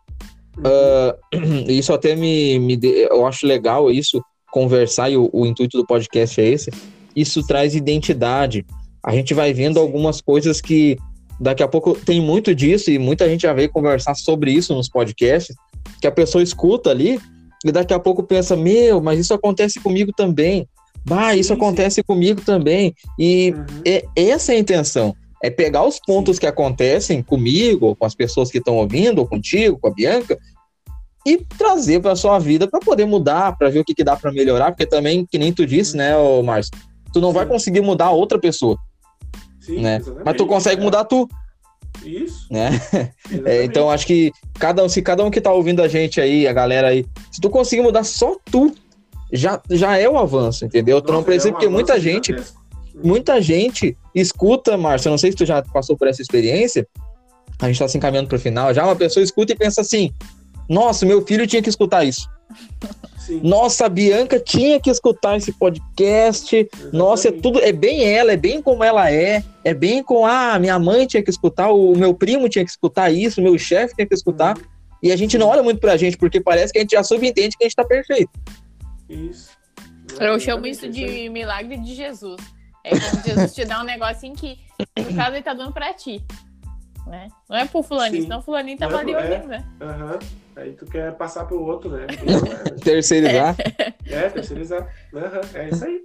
ah, 0.63 1.17
isso 1.69 1.93
até 1.93 2.15
me, 2.15 2.59
me 2.59 2.77
de- 2.77 3.07
eu 3.11 3.27
acho 3.27 3.47
legal 3.47 3.91
isso, 3.91 4.23
conversar, 4.51 5.11
e 5.11 5.17
o, 5.17 5.29
o 5.33 5.47
intuito 5.47 5.77
do 5.77 5.87
podcast 5.87 6.41
é 6.41 6.49
esse. 6.49 6.71
Isso 7.15 7.47
traz 7.47 7.75
identidade. 7.75 8.65
A 9.05 9.13
gente 9.13 9.35
vai 9.35 9.53
vendo 9.53 9.79
algumas 9.79 10.21
coisas 10.21 10.61
que 10.61 10.97
daqui 11.41 11.63
a 11.63 11.69
pouco 11.69 11.95
tem 11.95 12.21
muito 12.21 12.55
disso, 12.55 12.91
e 12.91 12.99
muita 12.99 13.29
gente 13.29 13.43
já 13.43 13.53
veio 13.53 13.71
conversar 13.71 14.15
sobre 14.15 14.53
isso 14.53 14.75
nos 14.75 14.89
podcasts, 14.89 15.55
que 16.01 16.07
a 16.07 16.13
pessoa 16.13 16.43
escuta 16.43 16.91
ali 16.91 17.21
e 17.65 17.73
daqui 17.73 17.95
a 17.95 17.99
pouco 17.99 18.23
pensa, 18.23 18.55
meu, 18.55 19.01
mas 19.01 19.19
isso 19.19 19.33
acontece 19.33 19.81
comigo 19.81 20.13
também. 20.15 20.69
Bah, 21.07 21.35
isso 21.35 21.49
Sim, 21.49 21.55
acontece 21.55 22.03
comigo 22.03 22.41
também. 22.41 22.95
E 23.19 23.51
Uhum. 23.53 23.83
é, 23.87 24.05
essa 24.17 24.53
é 24.53 24.57
a 24.57 24.59
intenção. 24.59 25.15
É 25.43 25.51
pegar 25.51 25.85
os 25.85 26.01
pontos 26.01 26.39
que 26.39 26.47
acontecem 26.47 27.23
comigo, 27.23 27.95
com 27.95 28.07
as 28.07 28.15
pessoas 28.15 28.51
que 28.51 28.59
estão 28.59 28.77
ouvindo, 28.77 29.19
ou 29.19 29.27
contigo, 29.27 29.79
com 29.79 29.89
a 29.89 29.93
Bianca, 29.93 30.39
e 31.27 31.39
trazer 31.39 32.01
para 32.01 32.17
sua 32.17 32.39
vida 32.39 32.67
para 32.69 32.81
poder 32.81 33.07
mudar, 33.07 33.57
para 33.57 33.69
ver 33.71 33.81
o 33.81 33.85
que, 33.85 33.95
que 33.95 34.05
dá 34.05 34.17
para 34.17 34.33
melhorar, 34.33 34.73
porque 34.73 34.87
também, 34.87 35.27
que 35.27 35.39
nem 35.39 35.53
tu 35.53 35.67
disse, 35.67 35.97
né, 35.97 36.17
ô 36.17 36.43
Márcio, 36.43 36.73
tu 37.13 37.21
não 37.21 37.33
vai 37.33 37.45
Sim. 37.45 37.51
conseguir 37.51 37.81
mudar 37.81 38.11
outra 38.11 38.39
pessoa, 38.39 38.79
Sim, 39.61 39.81
né? 39.81 39.97
exatamente. 39.97 40.25
Mas 40.25 40.37
tu 40.37 40.47
consegue 40.47 40.83
mudar 40.83 41.05
tu, 41.05 41.29
Isso. 42.05 42.47
né? 42.51 42.71
É, 43.47 43.65
então 43.65 43.91
acho 43.91 44.07
que 44.07 44.31
cada 44.59 44.85
um, 44.85 44.89
se 44.89 45.01
cada 45.01 45.25
um 45.25 45.31
que 45.31 45.41
tá 45.41 45.53
ouvindo 45.53 45.83
a 45.83 45.89
gente 45.89 46.21
aí, 46.21 46.47
a 46.47 46.53
galera 46.53 46.89
aí, 46.89 47.07
se 47.33 47.41
tu 47.41 47.49
conseguir 47.49 47.83
mudar 47.83 48.05
só 48.05 48.37
tu, 48.51 48.75
já, 49.35 49.61
já 49.69 49.99
é 49.99 50.09
o 50.09 50.17
avanço, 50.17 50.65
entendeu? 50.65 51.03
tu 51.03 51.13
não 51.13 51.23
precisa, 51.23 51.53
porque 51.53 51.69
muita 51.69 51.99
gente, 51.99 52.35
muita 53.03 53.43
gente 53.43 53.97
escuta, 54.15 54.77
Márcio, 54.77 55.11
não 55.11 55.19
sei 55.19 55.33
se 55.33 55.37
tu 55.37 55.45
já 55.45 55.61
passou 55.61 55.97
por 55.97 56.09
essa 56.09 56.23
experiência, 56.23 56.87
a 57.61 57.67
gente 57.67 57.79
tá 57.79 57.89
se 57.89 57.99
encaminhando 57.99 58.29
pro 58.29 58.39
final, 58.39 58.73
já 58.73 58.85
uma 58.85 58.97
pessoa 58.97 59.23
escuta 59.23 59.53
e 59.53 59.57
pensa 59.57 59.81
assim, 59.81 60.13
nossa, 60.69 61.05
meu 61.05 61.25
filho 61.27 61.47
tinha 61.47 61.61
que 61.61 61.69
escutar 61.69 62.05
isso. 62.05 62.29
Sim, 63.19 63.41
Nossa, 63.43 63.87
a 63.87 63.89
Bianca 63.89 64.39
tinha 64.39 64.79
que 64.79 64.91
escutar 64.91 65.37
esse 65.37 65.51
podcast. 65.53 66.69
Nossa, 66.93 67.29
é 67.29 67.31
exatamente. 67.31 67.43
tudo, 67.43 67.61
é 67.61 67.73
bem 67.73 68.05
ela, 68.05 68.33
é 68.33 68.37
bem 68.37 68.61
como 68.61 68.85
ela 68.85 69.11
é, 69.11 69.43
é 69.65 69.73
bem 69.73 70.03
com 70.03 70.27
ah, 70.27 70.59
minha 70.59 70.79
mãe 70.79 71.07
tinha 71.07 71.23
que 71.23 71.31
escutar, 71.31 71.71
o 71.71 71.97
meu 71.97 72.13
primo 72.13 72.49
tinha 72.51 72.65
que 72.65 72.71
escutar 72.71 73.11
isso, 73.11 73.41
o 73.41 73.45
meu 73.45 73.57
chefe 73.59 73.95
tinha 73.95 74.07
que 74.07 74.15
escutar. 74.15 74.59
E 75.03 75.11
a 75.11 75.17
gente 75.17 75.37
não 75.39 75.49
olha 75.49 75.63
muito 75.63 75.81
pra 75.81 75.97
gente, 75.97 76.17
porque 76.17 76.41
parece 76.41 76.73
que 76.73 76.79
a 76.79 76.83
gente 76.83 76.93
já 76.93 77.03
subentende 77.03 77.57
que 77.57 77.65
a 77.65 77.67
gente 77.67 77.77
tá 77.77 77.85
perfeito. 77.85 78.31
Isso. 79.09 79.51
Eu 80.21 80.39
chamo 80.39 80.67
isso 80.67 80.87
Exatamente, 80.87 81.23
de 81.23 81.29
milagre 81.31 81.77
de 81.79 81.95
Jesus. 81.95 82.41
É 82.85 82.91
quando 82.91 83.25
Jesus 83.25 83.55
te 83.55 83.65
dá 83.65 83.81
um 83.81 83.85
negocinho 83.85 84.35
que, 84.35 84.59
no 84.99 85.15
caso, 85.17 85.35
ele 85.37 85.43
tá 85.43 85.55
dando 85.55 85.73
pra 85.73 85.93
ti. 85.95 86.23
Né? 87.07 87.29
Não 87.51 87.57
é 87.57 87.67
pro 87.67 87.83
fulaninho, 87.83 88.23
Sim. 88.23 88.29
senão 88.29 88.39
o 88.39 88.43
fulaninho 88.43 88.79
tava 88.79 88.93
Não, 88.95 89.01
ali 89.01 89.13
é. 89.13 89.17
ouvindo, 89.19 89.49
né? 89.49 89.65
Aham. 89.81 90.19
Aí 90.57 90.73
tu 90.73 90.87
quer 90.87 91.13
passar 91.17 91.45
pro 91.45 91.61
outro, 91.63 91.91
né? 91.91 92.07
Então, 92.13 92.77
Terceirizar. 92.83 93.57
é, 93.59 94.15
é, 94.15 94.31
terceirizar. 94.31 94.89
Aham, 95.15 95.41
É 95.55 95.69
isso 95.69 95.85
aí. 95.85 96.01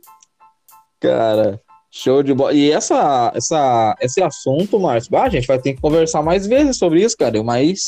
Cara, 1.00 1.62
show 1.92 2.22
de 2.24 2.34
bola. 2.34 2.54
E 2.54 2.72
essa, 2.72 3.32
essa, 3.36 3.96
esse 4.02 4.22
assunto, 4.22 4.80
Márcio, 4.80 5.16
ah, 5.18 5.24
a 5.24 5.30
gente 5.30 5.48
vai 5.48 5.60
ter 5.60 5.74
que 5.74 5.82
conversar 5.82 6.22
mais 6.22 6.46
vezes 6.48 6.78
sobre 6.78 7.02
isso, 7.02 7.16
cara. 7.18 7.42
Mas 7.44 7.86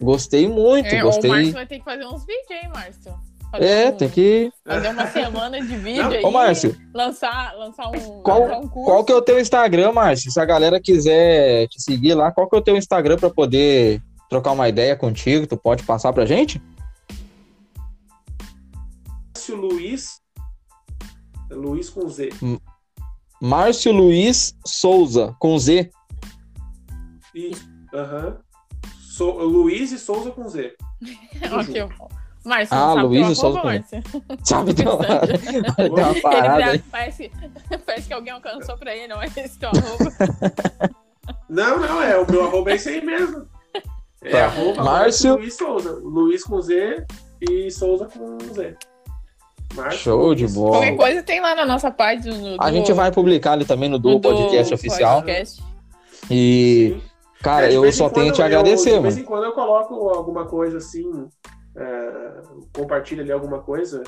gostei 0.00 0.46
muito, 0.48 0.86
É, 0.94 1.00
o 1.02 1.06
gostei. 1.06 1.30
Márcio 1.30 1.52
vai 1.54 1.66
ter 1.66 1.78
que 1.78 1.84
fazer 1.84 2.06
uns 2.06 2.24
vídeos 2.24 2.50
aí, 2.62 2.68
Márcio. 2.68 3.14
É, 3.60 3.88
um- 3.90 3.96
tem 3.96 4.08
que. 4.08 4.52
Fazer 4.64 4.88
uma 4.88 5.06
semana 5.08 5.60
de 5.60 5.76
vídeo 5.76 6.02
Não, 6.04 6.10
aí. 6.10 6.24
Ô, 6.24 6.30
Márcio, 6.30 6.76
Lançar, 6.94 7.54
lançar 7.56 7.88
um, 7.88 8.22
Qual- 8.22 8.40
lançar 8.40 8.58
um 8.60 8.68
curso. 8.68 8.84
qual 8.90 9.04
que 9.04 9.12
é 9.12 9.16
o 9.16 9.22
teu 9.22 9.40
Instagram, 9.40 9.92
Márcio? 9.92 10.30
Se 10.30 10.40
a 10.40 10.44
galera 10.44 10.80
quiser 10.80 11.66
te 11.68 11.80
seguir 11.82 12.14
lá, 12.14 12.30
qual 12.32 12.48
que 12.48 12.56
é 12.56 12.58
o 12.58 12.62
teu 12.62 12.76
Instagram 12.76 13.16
pra 13.16 13.28
poder 13.30 14.00
trocar 14.30 14.52
uma 14.52 14.68
ideia 14.68 14.96
contigo? 14.96 15.46
Tu 15.46 15.56
pode 15.56 15.82
passar 15.82 16.12
pra 16.12 16.24
gente? 16.26 16.60
Márcio 19.34 19.56
Luiz. 19.56 20.20
Luiz 21.50 21.90
com 21.90 22.08
Z. 22.08 22.30
Márcio 23.40 23.92
Luiz 23.92 24.54
Souza, 24.64 25.34
com 25.38 25.58
Z. 25.58 25.90
Isso. 27.34 27.68
Aham. 27.92 28.38
Sou- 29.00 29.42
Luiz 29.42 29.92
e 29.92 29.98
Souza 29.98 30.30
com 30.30 30.48
Z. 30.48 30.74
Ok, 31.52 31.82
Márcio, 32.44 32.76
Ah, 32.76 32.86
não 32.86 32.94
sabe 32.94 33.06
Luiz 33.06 33.28
e 33.30 33.34
Souza 33.36 33.62
Márcio? 33.62 34.02
Sabe? 34.44 34.74
Tem 34.74 34.86
uma, 34.88 35.04
tem 35.06 35.90
uma 35.90 36.10
Ele 36.10 36.20
parada 36.20 36.64
aí. 36.64 36.78
parece, 36.90 37.30
parece 37.86 38.08
que 38.08 38.12
alguém 38.14 38.32
alcançou 38.32 38.76
pra 38.76 38.94
ele, 38.96 39.06
não 39.08 39.22
é 39.22 39.26
esse 39.36 39.58
teu 39.58 39.68
arroba. 39.68 40.92
Não, 41.48 41.78
não, 41.78 42.02
é 42.02 42.18
o 42.18 42.28
meu 42.30 42.44
arroba 42.46 42.70
é 42.72 42.74
esse 42.74 42.88
aí 42.88 43.04
mesmo. 43.04 43.46
É 44.22 44.30
Tá. 44.30 44.46
arroba 44.46 44.82
Márcio- 44.82 45.34
Luiz 45.36 45.54
Souza. 45.56 46.00
Luiz 46.02 46.42
com 46.44 46.60
Z 46.60 47.04
e 47.48 47.70
Souza 47.70 48.06
com 48.06 48.38
Z. 48.54 48.76
Márcio 49.74 49.98
Show 50.00 50.34
de 50.34 50.46
bola. 50.48 50.70
Qualquer 50.78 50.96
coisa 50.96 51.22
tem 51.22 51.40
lá 51.40 51.54
na 51.54 51.64
nossa 51.64 51.90
página. 51.90 52.34
No, 52.36 52.56
A 52.58 52.68
do- 52.70 52.76
gente 52.76 52.92
vai 52.92 53.12
publicar 53.12 53.52
ali 53.52 53.64
também 53.64 53.88
no 53.88 53.98
do 53.98 54.18
podcast 54.20 54.72
oficial. 54.74 55.16
podcast. 55.22 55.62
E, 56.30 56.96
Sim. 57.00 57.02
cara, 57.42 57.66
É, 57.66 57.68
de 57.70 57.74
eu 57.76 57.92
só 57.92 58.08
tenho 58.10 58.32
te 58.32 58.40
eu- 58.40 58.46
agradecer, 58.46 58.84
De 58.90 58.96
mano. 58.96 59.02
vez 59.02 59.18
em 59.18 59.24
quando 59.24 59.44
eu 59.44 59.52
coloco 59.52 59.94
alguma 60.08 60.46
coisa 60.46 60.78
assim, 60.78 61.28
é, 61.76 62.42
compartilho 62.74 63.22
ali 63.22 63.32
alguma 63.32 63.62
coisa 63.62 64.02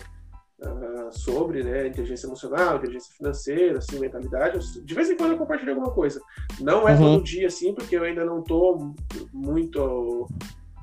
é, 0.60 1.10
sobre 1.10 1.62
né, 1.62 1.86
inteligência 1.86 2.26
emocional, 2.26 2.76
inteligência 2.76 3.14
financeira, 3.16 3.78
assim, 3.78 3.98
mentalidade. 3.98 4.58
De 4.84 4.94
vez 4.94 5.10
em 5.10 5.16
quando 5.16 5.32
eu 5.32 5.38
compartilho 5.38 5.72
alguma 5.72 5.92
coisa. 5.92 6.20
Não 6.60 6.88
é 6.88 6.92
Uhum. 6.92 6.98
todo 6.98 7.24
dia, 7.24 7.46
assim, 7.48 7.74
porque 7.74 7.96
eu 7.96 8.04
ainda 8.04 8.24
não 8.24 8.42
tô 8.42 8.94
muito 9.32 10.28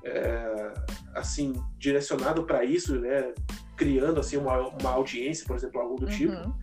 é, 0.03 0.73
assim, 1.15 1.53
direcionado 1.77 2.43
para 2.43 2.63
isso, 2.63 2.99
né? 2.99 3.33
Criando 3.75 4.19
assim 4.19 4.37
uma, 4.37 4.59
uma 4.59 4.91
audiência, 4.91 5.45
por 5.45 5.55
exemplo, 5.55 5.81
algo 5.81 5.95
do 5.95 6.07
tipo. 6.07 6.33
Uhum. 6.33 6.53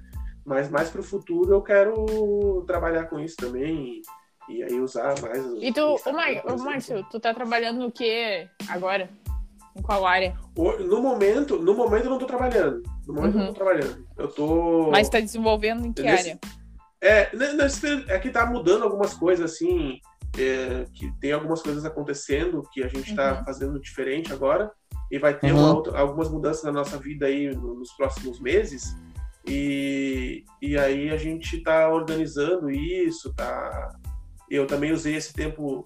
Mas 0.44 0.70
mais 0.70 0.88
para 0.88 1.00
o 1.00 1.04
futuro 1.04 1.52
eu 1.52 1.62
quero 1.62 2.64
trabalhar 2.66 3.04
com 3.04 3.20
isso 3.20 3.36
também 3.36 4.02
e, 4.48 4.54
e 4.56 4.62
aí 4.62 4.80
usar 4.80 5.20
mais. 5.20 5.44
o 5.44 5.62
E 5.62 5.72
tu, 5.72 6.00
Mar... 6.06 6.30
ô, 6.30 6.30
exemplo. 6.30 6.64
Márcio, 6.64 7.06
tu 7.10 7.20
tá 7.20 7.34
trabalhando 7.34 7.80
no 7.80 7.92
que 7.92 8.48
agora? 8.68 9.10
Em 9.78 9.82
qual 9.82 10.04
área? 10.06 10.34
No 10.56 11.00
momento, 11.00 11.58
no 11.60 11.74
momento 11.74 12.04
eu 12.04 12.10
não 12.10 12.18
tô 12.18 12.26
trabalhando. 12.26 12.82
No 13.06 13.14
momento 13.14 13.34
eu 13.34 13.40
Uhum. 13.40 13.46
não 13.46 13.52
tô 13.54 13.64
trabalhando. 13.64 14.04
Eu 14.16 14.28
tô. 14.28 14.90
Mas 14.90 15.08
tá 15.08 15.20
desenvolvendo 15.20 15.86
em 15.86 15.92
que 15.92 16.02
Nesse- 16.02 16.30
área? 16.30 16.40
É, 17.00 17.36
ne- 17.36 17.52
nesse 17.52 17.80
período- 17.80 18.10
é 18.10 18.18
que 18.18 18.30
tá 18.30 18.44
mudando 18.44 18.82
algumas 18.84 19.14
coisas 19.14 19.52
assim. 19.52 19.98
é, 20.38 20.84
que 20.92 21.10
tem 21.20 21.32
algumas 21.32 21.62
coisas 21.62 21.86
acontecendo 21.86 22.62
que 22.70 22.84
a 22.84 22.86
gente 22.88 23.14
tá 23.16 23.38
Uhum. 23.38 23.44
fazendo 23.46 23.80
diferente 23.80 24.30
agora. 24.30 24.70
E 25.10 25.18
vai 25.18 25.36
ter 25.36 25.52
Uhum. 25.54 25.74
outra- 25.76 25.98
algumas 25.98 26.28
mudanças 26.28 26.62
na 26.64 26.70
nossa 26.70 26.98
vida 26.98 27.24
aí 27.26 27.48
no- 27.56 27.76
nos 27.76 27.90
próximos 27.92 28.38
meses. 28.38 28.94
E, 29.46 30.44
e 30.60 30.76
aí 30.78 31.08
a 31.10 31.16
gente 31.16 31.62
tá 31.62 31.88
organizando 31.90 32.70
isso, 32.70 33.32
tá. 33.34 33.88
Eu 34.50 34.66
também 34.66 34.92
usei 34.92 35.14
esse 35.14 35.32
tempo. 35.32 35.84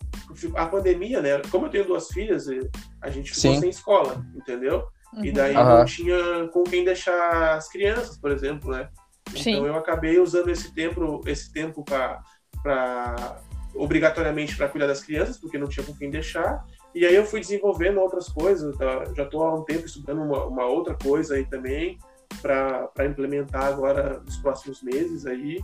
A 0.57 0.67
pandemia, 0.67 1.21
né? 1.21 1.41
Como 1.51 1.67
eu 1.67 1.71
tenho 1.71 1.85
duas 1.87 2.09
filhas, 2.09 2.49
eh, 2.49 2.61
a 3.01 3.11
gente 3.11 3.35
ficou 3.35 3.55
Sim. 3.55 3.61
sem 3.61 3.71
escola, 3.71 4.25
entendeu? 4.35 4.85
E 5.23 5.29
Uhum. 5.29 5.35
daí 5.35 5.57
Aham. 5.57 5.79
não 5.79 5.85
tinha 5.85 6.49
com 6.53 6.63
quem 6.65 6.85
deixar 6.85 7.57
as 7.57 7.69
crianças, 7.69 8.17
por 8.17 8.31
exemplo, 8.31 8.71
né? 8.71 8.89
Sim. 9.35 9.51
Então 9.53 9.67
eu 9.67 9.77
acabei 9.77 10.19
usando 10.19 10.49
esse 10.51 10.73
tempo, 10.75 11.21
esse 11.27 11.53
tempo 11.53 11.85
para 11.85 12.23
obrigatoriamente 13.75 14.57
para 14.57 14.69
cuidar 14.69 14.87
das 14.87 15.03
crianças, 15.03 15.39
porque 15.39 15.59
não 15.59 15.67
tinha 15.69 15.85
com 15.85 15.95
quem 15.95 16.11
deixar. 16.11 16.65
E 16.95 17.07
aí 17.07 17.15
eu 17.15 17.25
fui 17.25 17.41
desenvolvendo 17.41 18.01
outras 18.01 18.29
coisas. 18.29 18.77
tá? 18.77 19.05
Já 19.17 19.23
estou 19.25 19.43
há 19.43 19.55
um 19.55 19.65
tempo 19.65 19.87
estudando 19.87 20.23
uma, 20.23 20.45
uma 20.45 20.67
outra 20.67 20.95
coisa 20.95 21.35
aí 21.35 21.45
também 21.47 21.99
para 22.41 22.91
implementar 23.07 23.65
agora 23.65 24.21
nos 24.21 24.37
próximos 24.37 24.83
meses 24.83 25.27
aí. 25.27 25.61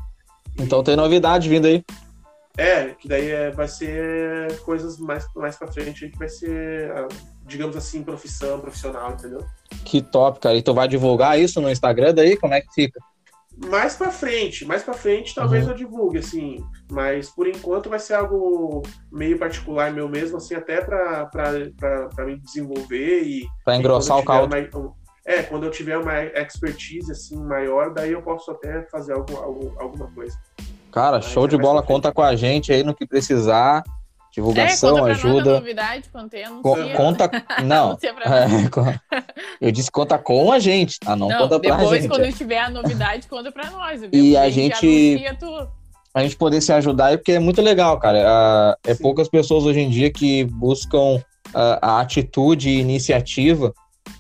Então 0.58 0.82
tem 0.82 0.96
novidade 0.96 1.48
vindo 1.48 1.66
aí. 1.66 1.84
É, 2.58 2.86
que 2.88 3.06
daí 3.06 3.30
é, 3.30 3.50
vai 3.52 3.68
ser 3.68 4.60
coisas 4.62 4.98
mais, 4.98 5.24
mais 5.36 5.54
pra 5.56 5.70
frente 5.70 6.08
que 6.08 6.18
vai 6.18 6.28
ser, 6.28 6.90
ah, 6.90 7.06
digamos 7.46 7.76
assim, 7.76 8.02
profissão, 8.02 8.58
profissional, 8.58 9.12
entendeu? 9.12 9.44
Que 9.84 10.02
top, 10.02 10.40
cara. 10.40 10.56
E 10.56 10.62
tu 10.62 10.74
vai 10.74 10.88
divulgar 10.88 11.38
isso 11.38 11.60
no 11.60 11.70
Instagram 11.70 12.12
daí? 12.12 12.36
Como 12.36 12.52
é 12.54 12.60
que 12.60 12.74
fica? 12.74 13.00
Mais 13.64 13.94
pra 13.96 14.10
frente, 14.10 14.64
mais 14.64 14.82
pra 14.82 14.92
frente 14.94 15.34
talvez 15.34 15.64
Uhum. 15.64 15.70
eu 15.70 15.76
divulgue, 15.76 16.18
assim, 16.18 16.64
mas 16.90 17.28
por 17.30 17.46
enquanto 17.48 17.88
vai 17.88 17.98
ser 18.00 18.14
algo 18.14 18.82
meio 19.10 19.38
particular 19.38 19.92
meu 19.92 20.08
mesmo, 20.08 20.36
assim, 20.36 20.54
até 20.54 20.80
pra, 20.80 21.26
pra, 21.26 21.52
pra, 21.76 22.08
pra 22.08 22.24
me 22.24 22.36
desenvolver 22.38 23.22
e... 23.22 23.46
Pra 23.64 23.76
engrossar 23.76 24.18
o 24.18 24.24
caldo. 24.24 24.50
mais- 24.50 24.68
é, 25.26 25.42
quando 25.42 25.64
eu 25.64 25.70
tiver 25.70 25.98
uma 25.98 26.22
expertise, 26.24 27.10
assim, 27.12 27.36
maior, 27.36 27.92
daí 27.92 28.12
eu 28.12 28.22
posso 28.22 28.50
até 28.50 28.82
fazer 28.90 29.12
algo, 29.12 29.36
algo, 29.36 29.74
alguma 29.78 30.10
coisa. 30.12 30.36
Cara, 30.92 31.20
show 31.20 31.44
é 31.44 31.48
de 31.48 31.56
bola. 31.56 31.82
Conta 31.82 32.12
com 32.12 32.22
a 32.22 32.34
gente 32.36 32.72
aí 32.72 32.82
no 32.82 32.94
que 32.94 33.06
precisar. 33.06 33.84
É, 33.86 34.40
Divulgação, 34.40 34.90
conta 34.90 35.02
pra 35.02 35.08
nós 35.14 35.24
a 35.24 35.28
ajuda. 35.28 35.52
novidade, 35.54 36.08
quando 36.12 36.30
tem, 36.30 36.44
anuncia. 36.44 36.94
conta. 36.94 37.30
Não. 37.64 37.98
É, 39.60 39.66
eu 39.68 39.72
disse 39.72 39.90
conta 39.90 40.16
com 40.18 40.52
a 40.52 40.58
gente, 40.60 41.00
tá? 41.00 41.16
Não, 41.16 41.28
Não, 41.28 41.38
conta 41.38 41.58
pra 41.58 41.76
depois, 41.76 42.02
gente. 42.02 42.10
quando 42.10 42.32
tiver 42.32 42.58
a 42.60 42.70
novidade, 42.70 43.26
conta 43.26 43.50
pra 43.50 43.68
nós. 43.70 44.00
viu? 44.00 44.10
E 44.12 44.36
a 44.36 44.48
gente- 44.48 45.18
a 46.14 46.22
gente 46.22 46.36
poder 46.36 46.60
se 46.60 46.72
ajudar 46.72 47.06
aí, 47.06 47.16
porque 47.16 47.32
é 47.32 47.38
muito 47.38 47.60
legal, 47.60 47.98
cara. 47.98 48.22
Ah, 48.26 48.76
é 48.86 48.94
Sim. 48.94 49.02
poucas 49.02 49.28
pessoas 49.28 49.64
hoje 49.64 49.80
em 49.80 49.90
dia 49.90 50.10
que 50.12 50.44
buscam 50.44 51.20
ah, 51.54 51.78
a 51.82 52.00
atitude 52.00 52.68
e 52.68 52.78
iniciativa 52.80 53.72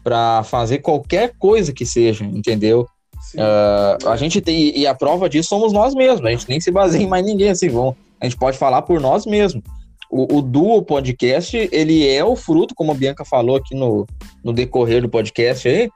para 0.02 0.42
fazer 0.44 0.78
qualquer 0.78 1.32
coisa 1.38 1.72
que 1.72 1.84
seja, 1.86 2.24
entendeu? 2.24 2.88
Ah, 3.36 3.98
a 4.06 4.16
gente 4.16 4.40
tem, 4.40 4.78
e 4.78 4.86
a 4.86 4.94
prova 4.94 5.28
disso 5.28 5.48
somos 5.48 5.72
nós 5.72 5.94
mesmos, 5.94 6.24
a 6.24 6.30
gente 6.30 6.48
nem 6.48 6.60
se 6.60 6.70
baseia 6.70 7.02
em 7.02 7.08
mais 7.08 7.24
ninguém 7.24 7.50
assim, 7.50 7.68
vamos, 7.68 7.94
a 8.20 8.24
gente 8.24 8.36
pode 8.36 8.56
falar 8.56 8.82
por 8.82 9.00
nós 9.00 9.26
mesmos. 9.26 9.62
o, 10.10 10.38
o 10.38 10.42
Duo 10.42 10.82
Podcast, 10.82 11.68
ele 11.70 12.06
é 12.08 12.24
o 12.24 12.34
fruto, 12.34 12.74
como 12.74 12.92
a 12.92 12.94
Bianca 12.94 13.24
falou 13.24 13.56
aqui 13.56 13.74
no, 13.74 14.06
no 14.42 14.52
decorrer 14.52 15.02
do 15.02 15.08
podcast 15.08 15.68
aí, 15.68 15.90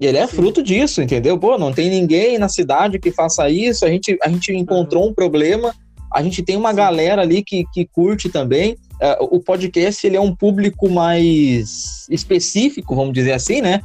ele 0.00 0.16
é 0.16 0.26
Sim. 0.26 0.36
fruto 0.36 0.62
disso, 0.62 1.02
entendeu? 1.02 1.38
Pô, 1.38 1.58
não 1.58 1.72
tem 1.72 1.90
ninguém 1.90 2.38
na 2.38 2.48
cidade 2.48 2.98
que 2.98 3.10
faça 3.10 3.50
isso, 3.50 3.84
a 3.84 3.88
gente, 3.88 4.16
a 4.22 4.28
gente 4.28 4.52
encontrou 4.52 5.04
uhum. 5.04 5.10
um 5.10 5.14
problema, 5.14 5.74
a 6.12 6.22
gente 6.22 6.42
tem 6.42 6.56
uma 6.56 6.70
Sim. 6.70 6.76
galera 6.76 7.22
ali 7.22 7.42
que, 7.42 7.64
que 7.72 7.84
curte 7.84 8.28
também. 8.28 8.76
Uh, 9.00 9.36
o 9.36 9.40
podcast, 9.40 10.06
ele 10.06 10.16
é 10.16 10.20
um 10.20 10.34
público 10.34 10.88
mais 10.88 12.06
específico, 12.08 12.94
vamos 12.94 13.12
dizer 13.12 13.32
assim, 13.32 13.60
né? 13.60 13.80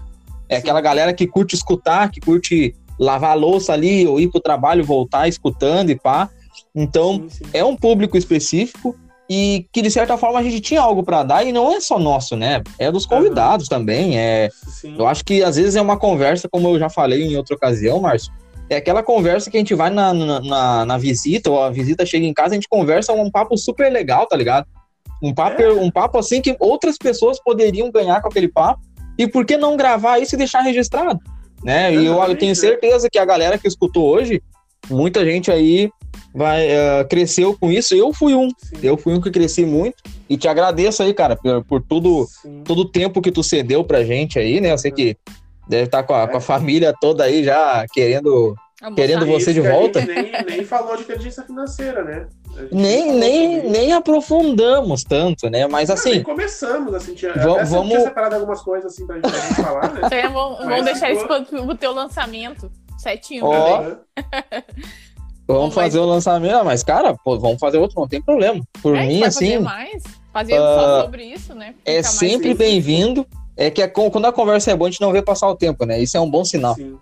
É 0.47 0.55
Sim. 0.55 0.61
aquela 0.61 0.81
galera 0.81 1.13
que 1.13 1.27
curte 1.27 1.55
escutar, 1.55 2.09
que 2.09 2.21
curte 2.21 2.75
lavar 3.03 3.31
a 3.31 3.35
louça 3.35 3.73
ali, 3.73 4.07
ou 4.07 4.19
ir 4.19 4.30
pro 4.30 4.39
trabalho, 4.39 4.84
voltar 4.84 5.27
escutando 5.27 5.89
e 5.89 5.95
pá. 5.95 6.30
Então, 6.75 7.27
é 7.53 7.63
um 7.63 7.75
público 7.75 8.17
específico 8.17 8.95
e 9.30 9.65
que 9.71 9.81
de 9.81 9.89
certa 9.89 10.17
forma 10.17 10.39
a 10.39 10.43
gente 10.43 10.59
tinha 10.59 10.81
algo 10.81 11.03
para 11.03 11.23
dar 11.23 11.43
e 11.43 11.51
não 11.51 11.71
é 11.71 11.80
só 11.80 11.97
nosso, 11.97 12.35
né? 12.35 12.61
É 12.77 12.91
dos 12.91 13.05
convidados 13.05 13.67
uhum. 13.67 13.77
também. 13.77 14.17
É, 14.17 14.49
Sim. 14.51 14.95
eu 14.97 15.07
acho 15.07 15.23
que 15.23 15.43
às 15.43 15.55
vezes 15.55 15.75
é 15.75 15.81
uma 15.81 15.97
conversa, 15.97 16.49
como 16.49 16.69
eu 16.69 16.80
já 16.80 16.89
falei 16.89 17.23
em 17.23 17.38
outra 17.38 17.55
ocasião, 17.55 17.99
Márcio. 17.99 18.34
É 18.69 18.77
aquela 18.77 19.03
conversa 19.03 19.51
que 19.51 19.57
a 19.57 19.59
gente 19.59 19.75
vai 19.75 19.89
na, 19.89 20.13
na, 20.13 20.85
na 20.85 20.97
visita, 20.97 21.49
ou 21.49 21.61
a 21.61 21.69
visita 21.69 22.05
chega 22.05 22.25
em 22.25 22.34
casa, 22.34 22.51
a 22.51 22.55
gente 22.55 22.67
conversa 22.67 23.13
um 23.13 23.30
papo 23.30 23.57
super 23.57 23.91
legal, 23.91 24.25
tá 24.25 24.35
ligado? 24.35 24.65
Um 25.21 25.34
papo, 25.34 25.61
é. 25.61 25.71
um 25.71 25.91
papo 25.91 26.17
assim 26.17 26.41
que 26.41 26.55
outras 26.59 26.97
pessoas 26.97 27.41
poderiam 27.41 27.91
ganhar 27.91 28.21
com 28.21 28.27
aquele 28.27 28.47
papo. 28.47 28.81
E 29.17 29.27
por 29.27 29.45
que 29.45 29.57
não 29.57 29.77
gravar 29.77 30.19
isso 30.19 30.35
e 30.35 30.38
deixar 30.38 30.61
registrado? 30.61 31.19
Né? 31.64 31.94
E 31.94 32.06
eu, 32.06 32.22
eu 32.22 32.38
tenho 32.38 32.56
certeza 32.56 33.10
que 33.10 33.18
a 33.18 33.26
galera 33.26 33.57
que 33.57 33.68
escutou 33.68 34.07
hoje, 34.10 34.41
muita 34.90 35.23
gente 35.23 35.49
aí 35.49 35.90
vai, 36.34 36.68
uh, 36.68 37.07
cresceu 37.07 37.56
com 37.57 37.72
isso. 37.72 37.94
Eu 37.94 38.14
fui 38.14 38.34
um. 38.34 38.49
Sim. 38.49 38.77
Eu 38.81 38.98
fui 38.98 39.14
um 39.14 39.22
que 39.22 39.31
cresci 39.31 39.65
muito. 39.65 39.95
E 40.30 40.38
te 40.38 40.48
agradeço 40.48 41.03
aí, 41.03 41.14
cara, 41.14 41.35
por, 41.35 41.64
por 41.64 41.81
tudo, 41.81 42.27
todo 42.65 42.80
o 42.80 42.90
tempo 42.90 43.22
que 43.22 43.31
tu 43.31 43.44
cedeu 43.44 43.84
pra 43.84 44.03
gente 44.03 44.40
aí, 44.40 44.60
né? 44.60 44.72
Eu 44.72 44.77
sei 44.77 44.91
que 44.91 45.15
deve 45.68 45.84
estar 45.85 46.02
tá 46.02 46.03
com 46.03 46.14
a, 46.14 46.23
é. 46.23 46.27
com 46.27 46.38
a 46.38 46.41
família 46.41 46.94
toda 46.99 47.23
aí 47.23 47.44
já 47.44 47.85
querendo, 47.94 48.56
querendo 48.95 49.26
você 49.26 49.53
de 49.53 49.61
volta. 49.61 50.03
nem, 50.06 50.31
nem 50.45 50.65
falou 50.65 50.95
de 50.98 51.03
inteligência 51.03 51.44
financeira, 51.44 52.03
né? 52.03 52.27
Nem, 52.71 53.13
nem, 53.13 53.69
nem 53.69 53.93
aprofundamos 53.93 55.03
tanto, 55.03 55.49
né? 55.49 55.67
Mas 55.67 55.89
assim. 55.89 56.17
Não, 56.17 56.23
começamos, 56.23 56.93
assim, 56.93 57.13
tinha, 57.13 57.34
vamos, 57.34 57.69
vamos... 57.69 57.89
tinha 57.89 58.01
separado 58.01 58.35
algumas 58.35 58.61
coisas 58.61 58.93
assim 58.93 59.07
pra 59.07 59.15
gente 59.15 59.30
falar, 59.55 59.93
né? 59.93 60.01
vamos, 60.31 60.85
deixar 60.85 61.15
ficou... 61.15 61.38
isso 61.38 61.45
pro, 61.49 61.65
pro 61.65 61.75
teu 61.75 61.93
lançamento. 61.93 62.71
Setinho, 62.97 63.45
oh. 63.45 63.97
Vamos 65.45 65.75
fazer 65.75 65.99
o 65.99 66.05
lançamento, 66.05 66.63
mas, 66.63 66.84
cara, 66.84 67.15
pô, 67.15 67.38
vamos 67.38 67.59
fazer 67.59 67.77
outro, 67.77 67.99
não 67.99 68.07
tem 68.07 68.21
problema. 68.21 68.63
Por 68.81 68.95
é, 68.95 69.05
mim, 69.05 69.23
assim. 69.23 69.53
Fazer 69.53 69.59
mais? 69.59 70.03
Fazer 70.31 70.53
uh, 70.53 70.63
só 70.63 71.01
sobre 71.03 71.25
isso, 71.25 71.53
né? 71.53 71.75
é 71.85 72.01
sempre 72.01 72.53
bem-vindo. 72.53 73.25
É 73.55 73.69
que 73.69 73.81
é, 73.81 73.88
quando 73.88 74.25
a 74.25 74.31
conversa 74.31 74.71
é 74.71 74.75
boa, 74.75 74.88
a 74.88 74.91
gente 74.91 75.01
não 75.01 75.11
vê 75.11 75.21
passar 75.21 75.47
o 75.47 75.55
tempo, 75.55 75.85
né? 75.85 75.99
Isso 75.99 76.17
é 76.17 76.19
um 76.19 76.30
bom 76.30 76.43
sinal. 76.43 76.73
Sim. 76.75 76.97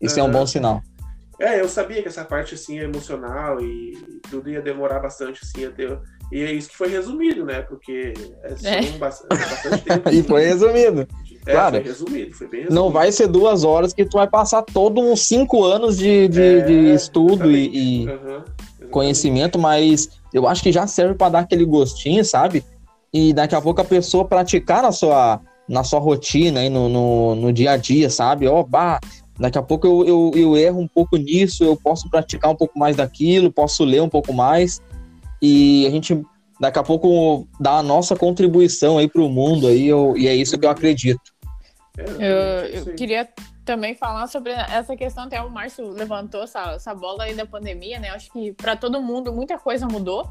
Isso 0.00 0.20
é 0.20 0.22
um 0.22 0.30
bom 0.30 0.46
sinal. 0.46 0.80
É, 1.40 1.60
eu 1.60 1.68
sabia 1.68 2.02
que 2.02 2.08
essa 2.08 2.24
parte, 2.24 2.54
assim, 2.54 2.80
é 2.80 2.84
emocional 2.84 3.60
e 3.60 3.92
tudo 4.28 4.50
ia 4.50 4.60
demorar 4.60 4.98
bastante, 4.98 5.40
assim, 5.42 5.64
até... 5.64 5.96
E 6.32 6.42
é 6.42 6.52
isso 6.52 6.68
que 6.68 6.76
foi 6.76 6.88
resumido, 6.88 7.44
né? 7.44 7.62
Porque 7.62 8.12
é, 8.42 8.48
é. 8.48 8.82
Bastante, 8.98 9.28
bastante 9.28 9.82
tempo. 9.82 10.10
e 10.12 10.22
foi 10.22 10.44
resumido. 10.44 11.08
É, 11.46 11.52
claro, 11.52 11.76
foi 11.76 11.84
resumido, 11.84 12.34
foi 12.34 12.48
bem 12.48 12.60
resumido. 12.60 12.82
Não 12.82 12.90
vai 12.90 13.10
ser 13.10 13.28
duas 13.28 13.64
horas 13.64 13.94
que 13.94 14.04
tu 14.04 14.18
vai 14.18 14.28
passar 14.28 14.62
todos 14.62 15.02
uns 15.02 15.22
cinco 15.22 15.64
anos 15.64 15.96
de, 15.96 16.28
de, 16.28 16.42
é, 16.42 16.60
de 16.60 16.74
estudo 16.92 17.50
e, 17.50 18.02
e 18.02 18.08
uhum, 18.08 18.42
conhecimento, 18.90 19.58
mas 19.58 20.10
eu 20.34 20.46
acho 20.46 20.62
que 20.62 20.70
já 20.70 20.86
serve 20.86 21.14
para 21.14 21.30
dar 21.30 21.38
aquele 21.40 21.64
gostinho, 21.64 22.24
sabe? 22.24 22.62
E 23.12 23.32
daqui 23.32 23.54
a 23.54 23.60
pouco 23.60 23.80
a 23.80 23.84
pessoa 23.84 24.26
praticar 24.26 24.82
na 24.82 24.92
sua, 24.92 25.40
na 25.66 25.82
sua 25.82 25.98
rotina 25.98 26.60
aí 26.60 26.68
no, 26.68 26.88
no, 26.88 27.34
no 27.34 27.52
dia 27.52 27.72
a 27.72 27.76
dia, 27.78 28.10
sabe? 28.10 28.46
Ó, 28.46 28.60
oh, 28.60 28.64
bah, 28.64 29.00
daqui 29.38 29.58
a 29.58 29.62
pouco 29.62 29.86
eu, 29.86 30.06
eu, 30.06 30.32
eu 30.34 30.56
erro 30.56 30.80
um 30.80 30.88
pouco 30.88 31.16
nisso, 31.16 31.64
eu 31.64 31.76
posso 31.76 32.10
praticar 32.10 32.50
um 32.50 32.56
pouco 32.56 32.78
mais 32.78 32.96
daquilo, 32.96 33.52
posso 33.52 33.84
ler 33.84 34.02
um 34.02 34.08
pouco 34.08 34.32
mais. 34.32 34.80
E 35.40 35.86
a 35.86 35.90
gente 35.90 36.20
daqui 36.60 36.78
a 36.78 36.82
pouco 36.82 37.46
dá 37.60 37.78
a 37.78 37.82
nossa 37.82 38.16
contribuição 38.16 38.98
aí 38.98 39.08
para 39.08 39.22
o 39.22 39.28
mundo 39.28 39.68
aí, 39.68 39.86
eu, 39.86 40.16
e 40.16 40.26
é 40.26 40.34
isso 40.34 40.58
que 40.58 40.66
eu 40.66 40.70
acredito. 40.70 41.20
É, 41.96 42.68
eu, 42.74 42.86
eu 42.88 42.94
queria 42.94 43.28
também 43.64 43.94
falar 43.94 44.26
sobre 44.28 44.52
essa 44.52 44.96
questão, 44.96 45.24
até 45.24 45.40
o 45.40 45.50
Márcio 45.50 45.88
levantou 45.90 46.42
essa, 46.42 46.72
essa 46.72 46.94
bola 46.94 47.24
aí 47.24 47.34
da 47.34 47.44
pandemia, 47.44 47.98
né? 47.98 48.10
Acho 48.10 48.32
que 48.32 48.52
para 48.52 48.74
todo 48.74 49.00
mundo 49.02 49.32
muita 49.32 49.58
coisa 49.58 49.86
mudou, 49.86 50.28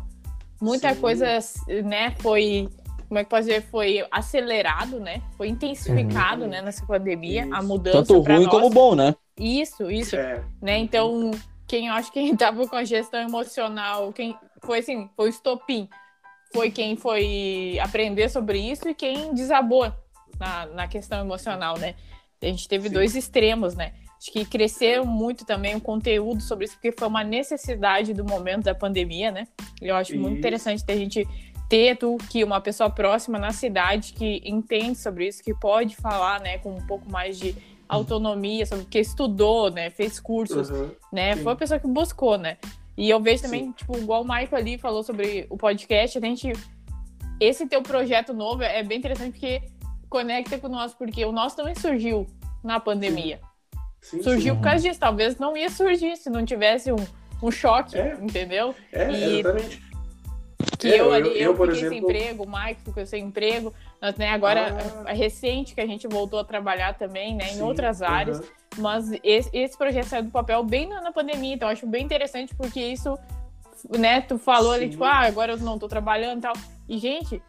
muita 0.62 0.94
Sim. 0.94 1.02
coisa, 1.02 1.40
né, 1.84 2.14
foi 2.20 2.68
como 3.08 3.20
é 3.20 3.24
que 3.24 3.30
pode 3.30 3.46
dizer, 3.46 3.62
foi 3.70 4.06
acelerado, 4.12 5.00
né? 5.00 5.22
Foi 5.38 5.48
intensificado, 5.48 6.44
uhum. 6.44 6.50
né, 6.50 6.62
nessa 6.62 6.86
pandemia, 6.86 7.46
isso. 7.46 7.56
a 7.56 7.62
mudança 7.62 7.98
Tanto 8.00 8.20
ruim 8.20 8.44
nós. 8.44 8.50
como 8.50 8.70
bom, 8.70 8.96
né? 8.96 9.16
Isso, 9.40 9.90
isso, 9.90 10.16
é. 10.16 10.44
né? 10.62 10.78
Então, 10.78 11.32
quem 11.68 11.88
eu 11.88 11.94
acho 11.94 12.12
que 12.12 12.20
quem 12.20 12.36
tava 12.36 12.68
com 12.68 12.76
a 12.76 12.84
gestão 12.84 13.22
emocional, 13.22 14.12
quem 14.12 14.36
foi 14.62 14.80
assim, 14.80 15.10
foi 15.16 15.28
o 15.28 15.30
estopim, 15.30 15.88
foi 16.54 16.70
quem 16.70 16.98
foi 16.98 17.78
aprender 17.82 18.30
sobre 18.30 18.60
isso 18.60 18.90
e 18.90 18.94
quem 18.94 19.34
desabou 19.34 19.92
na, 20.40 20.66
na 20.68 20.88
questão 20.88 21.20
emocional, 21.22 21.78
né? 21.78 21.96
A 22.42 22.46
gente 22.46 22.68
teve 22.68 22.90
Sim. 22.90 22.94
dois 22.94 23.16
extremos, 23.16 23.76
né? 23.76 23.94
Acho 24.20 24.32
que 24.32 24.46
cresceu 24.46 25.06
muito 25.06 25.46
também 25.46 25.76
o 25.76 25.82
conteúdo 25.82 26.42
sobre 26.42 26.66
isso, 26.66 26.74
porque 26.74 26.92
foi 26.92 27.08
uma 27.08 27.24
necessidade 27.24 28.14
do 28.14 28.26
momento 28.26 28.66
da 28.66 28.76
pandemia, 28.76 29.32
né? 29.32 29.48
Eu 29.82 29.96
acho 29.96 30.14
isso. 30.14 30.22
muito 30.22 30.38
interessante 30.38 30.84
ter 30.84 30.94
a 30.94 30.98
gente 30.98 31.28
ter 31.70 31.98
tu 31.98 32.18
que 32.30 32.44
uma 32.44 32.62
pessoa 32.62 32.90
próxima 32.90 33.38
na 33.38 33.52
cidade 33.52 34.14
que 34.14 34.42
entende 34.46 34.98
sobre 34.98 35.28
isso, 35.28 35.44
que 35.44 35.54
pode 35.54 35.96
falar, 35.96 36.40
né, 36.40 36.58
com 36.60 36.72
um 36.72 36.86
pouco 36.86 37.12
mais 37.12 37.38
de 37.38 37.56
autonomia, 37.88 38.66
sobre 38.66 38.86
que 38.86 39.00
estudou, 39.00 39.70
né, 39.72 39.90
fez 39.90 40.20
cursos, 40.20 40.70
uhum, 40.70 40.92
né, 41.12 41.36
sim. 41.36 41.44
foi 41.44 41.54
a 41.54 41.56
pessoa 41.56 41.80
que 41.80 41.88
buscou, 41.88 42.38
né. 42.38 42.58
E 42.98 43.10
eu 43.10 43.20
vejo 43.20 43.44
também, 43.44 43.66
sim. 43.66 43.72
tipo, 43.74 43.98
igual 43.98 44.24
o 44.24 44.28
Michael 44.28 44.56
ali 44.56 44.78
falou 44.78 45.04
sobre 45.04 45.46
o 45.50 45.58
podcast, 45.58 46.18
a 46.18 46.22
gente 46.22 46.52
esse 47.40 47.68
teu 47.68 47.82
projeto 47.82 48.34
novo 48.34 48.64
é 48.64 48.82
bem 48.84 48.98
interessante 48.98 49.34
porque 49.34 49.62
conecta 50.10 50.58
com 50.58 50.68
o 50.68 50.70
nosso, 50.70 50.98
porque 50.98 51.24
o 51.24 51.32
nosso 51.32 51.56
também 51.56 51.76
surgiu 51.76 52.26
na 52.64 52.80
pandemia. 52.80 53.40
Sim, 54.02 54.24
surgiu 54.24 54.56
por 54.56 54.64
causa 54.64 54.88
disso. 54.88 55.00
Talvez 55.00 55.38
não 55.38 55.56
ia 55.56 55.70
surgir 55.70 56.16
se 56.18 56.30
não 56.30 56.46
tivesse 56.46 56.92
um, 56.92 56.98
um 57.42 57.52
choque, 57.52 57.98
é. 57.98 58.18
entendeu? 58.22 58.74
É, 58.92 59.12
e 59.12 59.40
exatamente. 59.40 59.87
Que 60.80 60.94
é, 60.94 61.00
eu 61.00 61.12
ali, 61.12 61.30
eu, 61.30 61.36
eu, 61.36 61.52
eu 61.52 61.56
fiquei 61.56 61.70
exemplo... 61.72 61.90
sem 61.90 61.98
emprego, 62.00 62.44
o 62.44 62.48
Mike 62.48 62.82
ficou 62.84 63.06
sem 63.06 63.24
emprego. 63.26 63.74
Nós, 64.02 64.16
né, 64.16 64.30
agora, 64.30 64.76
ah. 65.06 65.12
é 65.12 65.14
recente 65.14 65.76
que 65.76 65.82
a 65.82 65.86
gente 65.86 66.08
voltou 66.08 66.40
a 66.40 66.44
trabalhar 66.44 66.98
também, 66.98 67.36
né, 67.36 67.46
sim, 67.46 67.60
em 67.60 67.62
outras 67.62 68.02
áreas. 68.02 68.42
Mas 68.78 69.12
esse, 69.24 69.50
esse, 69.54 69.78
projeto 69.78 70.06
saiu 70.06 70.24
do 70.24 70.32
papel 70.32 70.64
bem 70.64 70.88
na, 70.88 71.02
na 71.02 71.12
pandemia, 71.12 71.56
então 71.56 71.68
eu 71.68 71.74
acho 71.74 71.88
bem 71.88 72.04
interessante 72.04 72.54
porque 72.56 72.80
isso, 72.80 73.18
né, 73.98 74.22
tu 74.22 74.38
falou 74.38 74.72
ali, 74.72 74.90
tipo, 74.90 75.04
ah, 75.04 75.22
agora 75.22 75.54
eu 75.54 75.58
não 75.58 75.80
tô 75.80 75.88
trabalhando 75.88 76.40
e 76.40 76.42
tal. 76.42 76.54
E, 76.88 76.98
gente, 76.98 77.42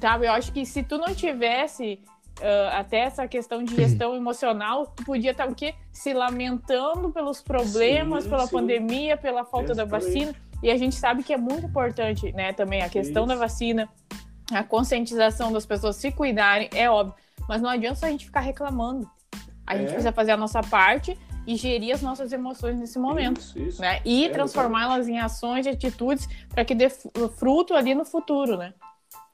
Sabe, 0.00 0.26
eu 0.26 0.32
acho 0.32 0.52
que 0.52 0.64
se 0.64 0.82
tu 0.82 0.96
não 0.96 1.14
tivesse 1.14 2.00
uh, 2.38 2.68
até 2.72 2.98
essa 2.98 3.26
questão 3.26 3.64
de 3.64 3.74
gestão 3.74 4.14
emocional, 4.14 4.86
tu 4.86 5.04
podia 5.04 5.32
estar 5.32 5.48
o 5.48 5.54
quê? 5.54 5.74
Se 5.92 6.12
lamentando 6.12 7.10
pelos 7.10 7.42
problemas, 7.42 8.24
sim, 8.24 8.30
pela 8.30 8.46
sim. 8.46 8.52
pandemia, 8.52 9.16
pela 9.16 9.44
falta 9.44 9.74
da 9.74 9.84
vacina. 9.84 10.34
E 10.62 10.70
a 10.70 10.76
gente 10.76 10.94
sabe 10.94 11.22
que 11.22 11.32
é 11.32 11.36
muito 11.36 11.66
importante, 11.66 12.32
né, 12.32 12.52
também 12.52 12.82
a 12.82 12.88
questão 12.88 13.24
Isso. 13.24 13.34
da 13.34 13.36
vacina, 13.36 13.88
a 14.52 14.64
conscientização 14.64 15.52
das 15.52 15.64
pessoas 15.64 15.96
se 15.96 16.10
cuidarem, 16.10 16.68
é 16.74 16.90
óbvio. 16.90 17.14
Mas 17.48 17.62
não 17.62 17.70
adianta 17.70 18.06
a 18.06 18.10
gente 18.10 18.26
ficar 18.26 18.40
reclamando. 18.40 19.08
A 19.66 19.74
é. 19.74 19.78
gente 19.78 19.88
precisa 19.88 20.12
fazer 20.12 20.32
a 20.32 20.36
nossa 20.36 20.60
parte 20.62 21.18
e 21.46 21.56
gerir 21.56 21.94
as 21.94 22.02
nossas 22.02 22.32
emoções 22.32 22.78
nesse 22.78 22.98
momento, 22.98 23.38
isso, 23.38 23.58
isso. 23.58 23.80
né? 23.80 24.00
E 24.04 24.26
é, 24.26 24.28
transformá-las 24.28 25.08
em 25.08 25.18
ações 25.18 25.64
e 25.64 25.70
atitudes 25.70 26.28
para 26.48 26.64
que 26.64 26.74
dê 26.74 26.90
fruto 26.90 27.74
ali 27.74 27.94
no 27.94 28.04
futuro, 28.04 28.56
né? 28.56 28.74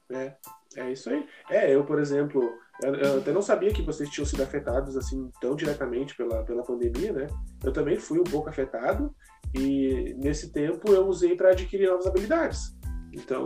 É, 0.09 0.33
é 0.77 0.91
isso 0.91 1.09
aí. 1.09 1.27
É, 1.49 1.73
eu, 1.73 1.83
por 1.83 1.99
exemplo, 1.99 2.41
eu 2.81 3.19
até 3.19 3.31
não 3.31 3.41
sabia 3.41 3.73
que 3.73 3.81
vocês 3.81 4.09
tinham 4.09 4.25
sido 4.25 4.43
afetados 4.43 4.95
assim 4.95 5.29
tão 5.41 5.55
diretamente 5.55 6.15
pela, 6.15 6.43
pela 6.43 6.63
pandemia, 6.63 7.11
né? 7.11 7.27
Eu 7.63 7.73
também 7.73 7.97
fui 7.97 8.19
um 8.19 8.23
pouco 8.23 8.49
afetado 8.49 9.13
e 9.57 10.15
nesse 10.17 10.51
tempo 10.51 10.91
eu 10.91 11.07
usei 11.07 11.35
para 11.35 11.51
adquirir 11.51 11.89
novas 11.89 12.07
habilidades. 12.07 12.75
Então, 13.15 13.45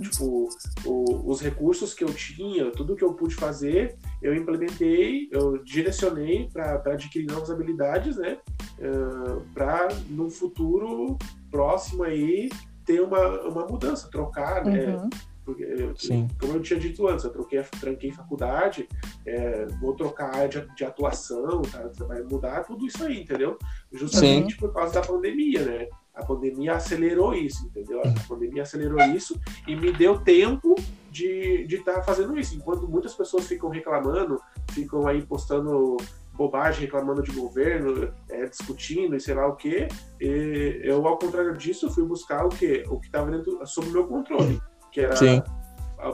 tipo, 0.00 0.48
o, 0.84 1.30
os 1.30 1.40
recursos 1.40 1.94
que 1.94 2.02
eu 2.02 2.12
tinha, 2.12 2.72
tudo 2.72 2.96
que 2.96 3.04
eu 3.04 3.14
pude 3.14 3.36
fazer, 3.36 3.96
eu 4.20 4.34
implementei, 4.34 5.28
eu 5.30 5.62
direcionei 5.62 6.48
para 6.52 6.82
adquirir 6.86 7.26
novas 7.26 7.48
habilidades, 7.48 8.16
né? 8.16 8.38
Uh, 8.78 9.40
para 9.54 9.88
no 10.10 10.28
futuro 10.28 11.16
próximo 11.48 12.02
aí 12.02 12.48
ter 12.84 13.00
uma, 13.00 13.42
uma 13.42 13.66
mudança, 13.66 14.10
trocar, 14.10 14.64
né? 14.64 14.86
uhum. 14.86 15.02
né? 15.04 15.10
Porque, 15.44 15.92
Sim. 15.96 16.28
como 16.40 16.54
eu 16.54 16.62
tinha 16.62 16.78
dito 16.78 17.06
antes, 17.06 17.24
eu 17.24 17.30
troquei, 17.30 17.62
tranquei 17.80 18.10
faculdade, 18.10 18.88
é, 19.26 19.66
vou 19.80 19.94
trocar 19.94 20.34
área 20.34 20.48
de, 20.48 20.74
de, 20.74 20.84
atuação, 20.84 21.62
tá? 21.62 21.90
vai 22.06 22.22
mudar 22.22 22.64
tudo 22.64 22.86
isso 22.86 23.04
aí, 23.04 23.20
entendeu? 23.20 23.58
Justamente 23.92 24.54
Sim. 24.54 24.60
por 24.60 24.72
causa 24.72 24.94
da 24.94 25.06
pandemia, 25.06 25.62
né? 25.64 25.88
a 26.14 26.24
pandemia 26.24 26.74
acelerou 26.74 27.34
isso, 27.34 27.66
entendeu? 27.66 28.00
A 28.00 28.28
pandemia 28.28 28.62
acelerou 28.62 29.00
isso 29.00 29.38
e 29.66 29.74
me 29.74 29.92
deu 29.92 30.20
tempo 30.20 30.76
de 31.10 31.66
estar 31.68 31.94
tá 31.94 32.02
fazendo 32.02 32.38
isso. 32.38 32.54
Enquanto 32.54 32.88
muitas 32.88 33.14
pessoas 33.14 33.46
ficam 33.46 33.68
reclamando, 33.68 34.40
ficam 34.70 35.06
aí 35.08 35.22
postando 35.22 35.96
bobagem, 36.32 36.82
reclamando 36.82 37.22
de 37.22 37.32
governo, 37.32 38.12
é, 38.28 38.46
discutindo 38.46 39.16
e 39.16 39.20
sei 39.20 39.34
lá 39.34 39.46
o 39.46 39.56
quê, 39.56 39.88
eu, 40.20 41.06
ao 41.06 41.18
contrário 41.18 41.56
disso, 41.56 41.90
fui 41.90 42.04
buscar 42.04 42.44
o 42.44 42.48
quê? 42.48 42.84
O 42.88 42.98
que 42.98 43.06
estava 43.06 43.30
sob 43.66 43.88
meu 43.90 44.06
controle, 44.06 44.60
que 44.94 45.00
era 45.00 45.16
Sim. 45.16 45.42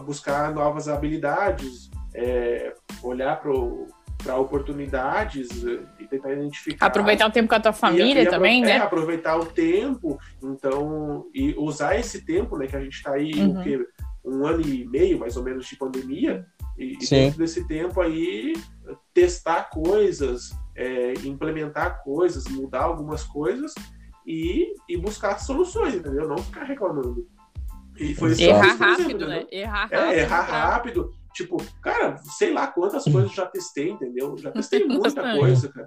buscar 0.05 0.53
novas 0.55 0.89
habilidades, 0.89 1.91
é, 2.15 2.75
olhar 3.03 3.41
para 3.41 3.53
para 4.23 4.37
oportunidades 4.37 5.65
eh, 5.65 5.81
e 5.99 6.07
tentar 6.07 6.35
identificar. 6.35 6.89
Aproveitar 6.89 7.27
o 7.27 7.31
tempo 7.31 7.49
com 7.49 7.55
a 7.55 7.61
tua 7.61 7.73
família 7.73 8.21
e, 8.23 8.27
e 8.27 8.29
também, 8.29 8.61
né? 8.61 8.73
É, 8.73 8.77
aproveitar 8.77 9.39
o 9.39 9.47
tempo, 9.47 10.19
então, 10.43 11.25
e 11.35 11.55
usar 11.57 11.99
esse 11.99 12.21
tempo, 12.27 12.59
né, 12.59 12.67
que 12.67 12.77
a 12.77 12.81
gente 12.83 12.97
está 12.97 13.13
aí, 13.13 13.33
uhum. 13.33 13.59
o 13.59 13.63
quê? 13.63 13.83
um 14.23 14.47
ano 14.47 14.61
e 14.61 14.85
meio, 14.85 15.19
mais 15.19 15.39
ou 15.39 15.43
menos, 15.43 15.67
de 15.67 15.77
pandemia, 15.77 16.47
e, 16.77 16.99
e 17.01 17.09
dentro 17.09 17.39
desse 17.39 17.67
tempo 17.67 17.99
aí, 17.99 18.53
testar 19.15 19.71
coisas, 19.71 20.51
é, 20.77 21.15
implementar 21.25 22.03
coisas, 22.03 22.45
mudar 22.45 22.83
algumas 22.83 23.25
coisas 23.25 23.73
e, 24.27 24.75
e 24.87 24.99
buscar 24.99 25.39
soluções, 25.39 25.95
entendeu? 25.95 26.29
Não 26.29 26.37
ficar 26.37 26.65
reclamando. 26.65 27.27
E 28.01 28.15
foi 28.15 28.33
Errar 28.41 28.77
rápido, 28.77 29.29
né? 29.29 29.47
Errar 29.53 29.89
é, 29.93 29.97
rápido. 29.97 30.13
É, 30.13 30.19
errar 30.21 30.41
rápido. 30.41 31.15
Tipo, 31.35 31.63
cara, 31.83 32.17
sei 32.17 32.53
lá 32.53 32.67
quantas 32.67 33.05
coisas 33.05 33.33
já 33.33 33.45
testei, 33.47 33.91
entendeu? 33.91 34.37
Já 34.39 34.51
testei 34.51 34.85
muita 34.89 35.37
coisa, 35.37 35.69
cara. 35.69 35.87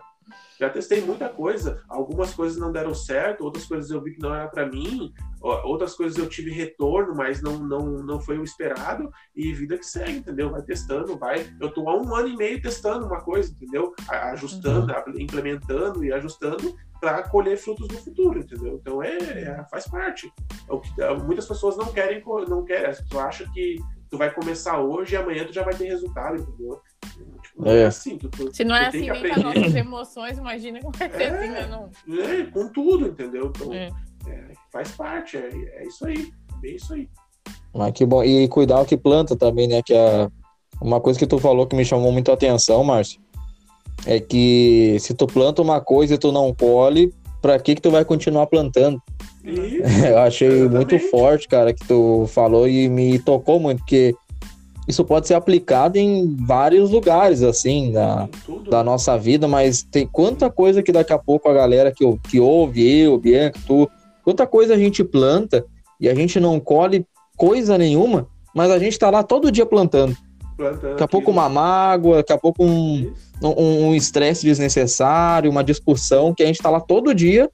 Já 0.59 0.69
testei 0.69 1.01
muita 1.01 1.29
coisa. 1.29 1.81
Algumas 1.87 2.33
coisas 2.33 2.57
não 2.57 2.71
deram 2.71 2.93
certo, 2.93 3.43
outras 3.43 3.65
coisas 3.65 3.89
eu 3.89 4.01
vi 4.01 4.13
que 4.13 4.21
não 4.21 4.33
era 4.33 4.47
para 4.47 4.65
mim, 4.65 5.13
outras 5.41 5.95
coisas 5.95 6.17
eu 6.17 6.27
tive 6.27 6.51
retorno, 6.51 7.15
mas 7.15 7.41
não, 7.41 7.57
não, 7.59 8.03
não 8.03 8.19
foi 8.19 8.37
o 8.37 8.43
esperado. 8.43 9.11
E 9.35 9.53
vida 9.53 9.77
que 9.77 9.85
segue, 9.85 10.17
entendeu? 10.17 10.49
Vai 10.51 10.61
testando, 10.61 11.17
vai. 11.17 11.45
Eu 11.59 11.71
tô 11.71 11.87
há 11.89 11.97
um 11.99 12.15
ano 12.15 12.27
e 12.27 12.37
meio 12.37 12.61
testando 12.61 13.05
uma 13.05 13.21
coisa, 13.21 13.51
entendeu? 13.51 13.93
Ajustando, 14.07 14.91
uhum. 14.91 15.19
implementando 15.19 16.03
e 16.03 16.13
ajustando 16.13 16.75
para 17.03 17.21
colher 17.27 17.57
frutos 17.57 17.89
no 17.89 17.97
futuro, 17.97 18.39
entendeu? 18.39 18.79
Então 18.81 19.03
é, 19.03 19.17
é 19.17 19.65
faz 19.69 19.85
parte. 19.87 20.31
É 20.69 20.73
o 20.73 20.79
que, 20.79 20.89
muitas 21.25 21.45
pessoas 21.45 21.75
não 21.75 21.91
querem, 21.91 22.23
não 22.47 22.63
querem. 22.63 22.89
As 22.89 23.01
pessoas 23.01 23.25
acham 23.25 23.51
que 23.51 23.77
tu 24.09 24.17
vai 24.17 24.33
começar 24.33 24.79
hoje 24.79 25.15
e 25.15 25.17
amanhã 25.17 25.43
tu 25.43 25.51
já 25.51 25.63
vai 25.63 25.75
ter 25.75 25.85
resultado, 25.85 26.37
entendeu? 26.37 26.79
Tipo, 27.43 27.67
é. 27.67 27.81
é. 27.81 27.85
assim. 27.85 28.17
Tu, 28.17 28.29
tu, 28.29 28.55
Se 28.55 28.63
não 28.63 28.75
é 28.75 28.87
assim 28.87 29.09
nem 29.09 29.21
com 29.21 29.39
as 29.39 29.43
nossas 29.43 29.75
emoções, 29.75 30.37
imagina 30.37 30.79
como 30.79 30.97
vai 30.97 31.09
ser 31.09 31.21
é, 31.21 31.27
assim, 31.27 31.49
né? 31.49 31.67
Não... 31.67 32.19
É, 32.19 32.43
com 32.45 32.67
tudo, 32.69 33.07
entendeu? 33.07 33.51
Então, 33.55 33.73
é. 33.73 33.89
é. 34.27 34.51
faz 34.71 34.91
parte, 34.91 35.37
é, 35.37 35.49
é 35.49 35.87
isso 35.87 36.05
aí. 36.05 36.31
É 36.63 36.67
isso 36.67 36.93
aí. 36.93 37.09
Mas 37.73 37.91
que 37.93 38.05
bom. 38.05 38.23
E 38.23 38.47
cuidar 38.47 38.81
o 38.81 38.85
que 38.85 38.97
planta 38.97 39.35
também, 39.35 39.67
né? 39.67 39.81
Que 39.83 39.93
é 39.93 40.27
uma 40.81 40.99
coisa 40.99 41.17
que 41.17 41.27
tu 41.27 41.37
falou 41.39 41.67
que 41.67 41.75
me 41.75 41.85
chamou 41.85 42.11
muito 42.11 42.29
a 42.31 42.33
atenção, 42.33 42.83
Márcio, 42.83 43.21
é 44.05 44.19
que 44.19 44.97
se 44.99 45.13
tu 45.13 45.27
planta 45.27 45.61
uma 45.61 45.79
coisa 45.79 46.15
e 46.15 46.17
tu 46.17 46.31
não 46.31 46.53
colhe, 46.53 47.13
pra 47.41 47.59
que 47.59 47.75
que 47.75 47.81
tu 47.81 47.91
vai 47.91 48.03
continuar 48.03 48.47
plantando? 48.47 49.01
Eu 49.43 50.17
achei 50.19 50.47
Exatamente. 50.47 50.93
muito 50.93 51.09
forte, 51.09 51.47
cara, 51.47 51.73
que 51.73 51.85
tu 51.87 52.25
falou 52.27 52.67
e 52.67 52.87
me 52.89 53.19
tocou 53.19 53.59
muito, 53.59 53.79
porque 53.79 54.15
isso 54.87 55.03
pode 55.05 55.27
ser 55.27 55.35
aplicado 55.35 55.97
em 55.97 56.35
vários 56.35 56.91
lugares, 56.91 57.41
assim, 57.41 57.91
da, 57.91 58.27
da 58.69 58.83
nossa 58.83 59.17
vida, 59.17 59.47
mas 59.47 59.83
tem 59.83 60.05
quanta 60.05 60.49
coisa 60.49 60.83
que 60.83 60.91
daqui 60.91 61.13
a 61.13 61.17
pouco 61.17 61.49
a 61.49 61.53
galera 61.53 61.91
que, 61.91 62.05
que 62.29 62.39
ouve, 62.39 62.99
eu, 62.99 63.17
Bianca, 63.17 63.59
tu, 63.65 63.89
quanta 64.23 64.45
coisa 64.45 64.73
a 64.73 64.77
gente 64.77 65.03
planta 65.03 65.65
e 65.99 66.09
a 66.09 66.15
gente 66.15 66.39
não 66.39 66.59
colhe 66.59 67.05
coisa 67.37 67.77
nenhuma, 67.77 68.27
mas 68.53 68.71
a 68.71 68.77
gente 68.77 68.99
tá 68.99 69.09
lá 69.09 69.23
todo 69.23 69.51
dia 69.51 69.65
plantando. 69.65 70.15
plantando 70.57 70.91
daqui 70.91 71.03
a 71.03 71.07
pouco 71.07 71.31
uma 71.31 71.47
mágoa, 71.47 72.17
daqui 72.17 72.33
a 72.33 72.37
pouco 72.37 72.63
um 72.65 73.93
estresse 73.95 74.45
um, 74.45 74.49
um 74.49 74.51
desnecessário, 74.51 75.49
uma 75.49 75.63
discussão 75.63 76.33
que 76.33 76.43
a 76.43 76.45
gente 76.45 76.59
tá 76.59 76.69
lá 76.69 76.79
todo 76.79 77.15
dia 77.15 77.49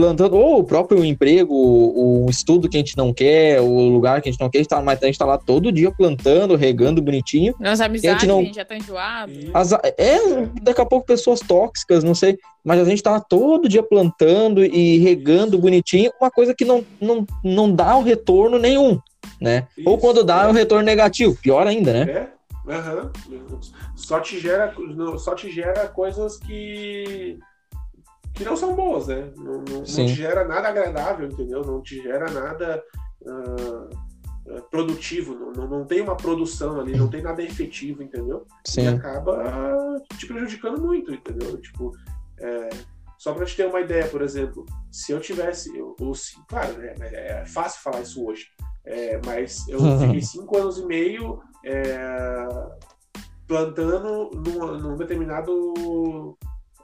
plantando, 0.00 0.36
ou 0.36 0.60
o 0.60 0.64
próprio 0.64 1.04
emprego, 1.04 1.54
o, 1.54 2.24
o, 2.26 2.30
estudo 2.30 2.68
que 2.68 2.76
a 2.76 2.80
gente 2.80 2.96
não 2.96 3.12
quer, 3.12 3.60
o 3.60 3.88
lugar 3.88 4.22
que 4.22 4.28
a 4.28 4.32
gente 4.32 4.40
não 4.40 4.48
quer, 4.48 4.60
estar, 4.60 4.82
mas 4.82 5.02
a 5.02 5.06
gente 5.06 5.18
tá 5.18 5.26
lá 5.26 5.36
todo 5.36 5.70
dia 5.70 5.90
plantando, 5.90 6.56
regando 6.56 7.02
bonitinho. 7.02 7.54
Nas 7.60 7.80
amizades, 7.80 8.16
a 8.16 8.18
gente, 8.20 8.28
não... 8.28 8.40
a 8.40 8.42
gente 8.44 8.56
já 8.56 8.64
tá 8.64 8.76
enjoado. 8.76 9.32
As, 9.52 9.72
é, 9.72 10.18
daqui 10.62 10.80
a 10.80 10.86
pouco 10.86 11.06
pessoas 11.06 11.40
tóxicas, 11.40 12.02
não 12.02 12.14
sei, 12.14 12.38
mas 12.64 12.80
a 12.80 12.84
gente 12.84 13.02
tá 13.02 13.10
lá 13.10 13.20
todo 13.20 13.68
dia 13.68 13.82
plantando 13.82 14.64
e 14.64 14.98
regando 14.98 15.58
bonitinho, 15.58 16.10
uma 16.20 16.30
coisa 16.30 16.54
que 16.54 16.64
não, 16.64 16.84
não, 17.00 17.26
não 17.44 17.70
dá 17.70 17.96
o 17.96 18.02
retorno 18.02 18.58
nenhum, 18.58 18.98
né? 19.40 19.66
Isso, 19.76 19.88
ou 19.88 19.98
quando 19.98 20.24
dá 20.24 20.44
é 20.44 20.48
um 20.48 20.52
retorno 20.52 20.84
negativo, 20.84 21.36
pior 21.36 21.66
ainda, 21.66 21.92
né? 21.92 22.10
É. 22.10 22.40
Uhum. 22.70 23.60
Só 23.96 24.20
te 24.20 24.38
gera, 24.38 24.72
só 25.18 25.34
te 25.34 25.50
gera 25.50 25.88
coisas 25.88 26.38
que 26.38 27.38
que 28.40 28.48
não 28.48 28.56
são 28.56 28.74
boas, 28.74 29.06
né? 29.06 29.30
Não, 29.36 29.58
não, 29.58 29.78
não, 29.78 29.84
te 29.84 30.08
gera 30.08 30.46
nada 30.46 30.68
agradável, 30.68 31.28
entendeu? 31.28 31.62
Não 31.62 31.82
te 31.82 32.02
gera 32.02 32.30
nada 32.30 32.82
uh, 33.20 34.60
produtivo, 34.70 35.34
não, 35.34 35.68
não, 35.68 35.84
tem 35.84 36.00
uma 36.00 36.16
produção 36.16 36.80
ali, 36.80 36.96
não 36.96 37.08
tem 37.08 37.20
nada 37.20 37.42
efetivo, 37.42 38.02
entendeu? 38.02 38.46
Sim. 38.64 38.84
E 38.84 38.88
acaba 38.88 40.00
te 40.16 40.26
prejudicando 40.26 40.80
muito, 40.80 41.12
entendeu? 41.12 41.60
Tipo, 41.60 41.92
é, 42.38 42.70
só 43.18 43.34
para 43.34 43.44
te 43.44 43.54
ter 43.54 43.66
uma 43.66 43.80
ideia, 43.80 44.08
por 44.08 44.22
exemplo, 44.22 44.64
se 44.90 45.12
eu 45.12 45.20
tivesse, 45.20 45.70
ou 46.00 46.14
se, 46.14 46.36
claro, 46.48 46.78
né, 46.78 46.94
é 46.98 47.44
fácil 47.44 47.82
falar 47.82 48.00
isso 48.00 48.24
hoje, 48.24 48.46
é, 48.86 49.20
mas 49.26 49.68
eu 49.68 49.78
fiquei 50.00 50.22
cinco 50.22 50.56
anos 50.56 50.78
e 50.78 50.86
meio 50.86 51.42
é, 51.62 52.48
plantando 53.46 54.30
num, 54.34 54.78
num 54.78 54.96
determinado 54.96 56.38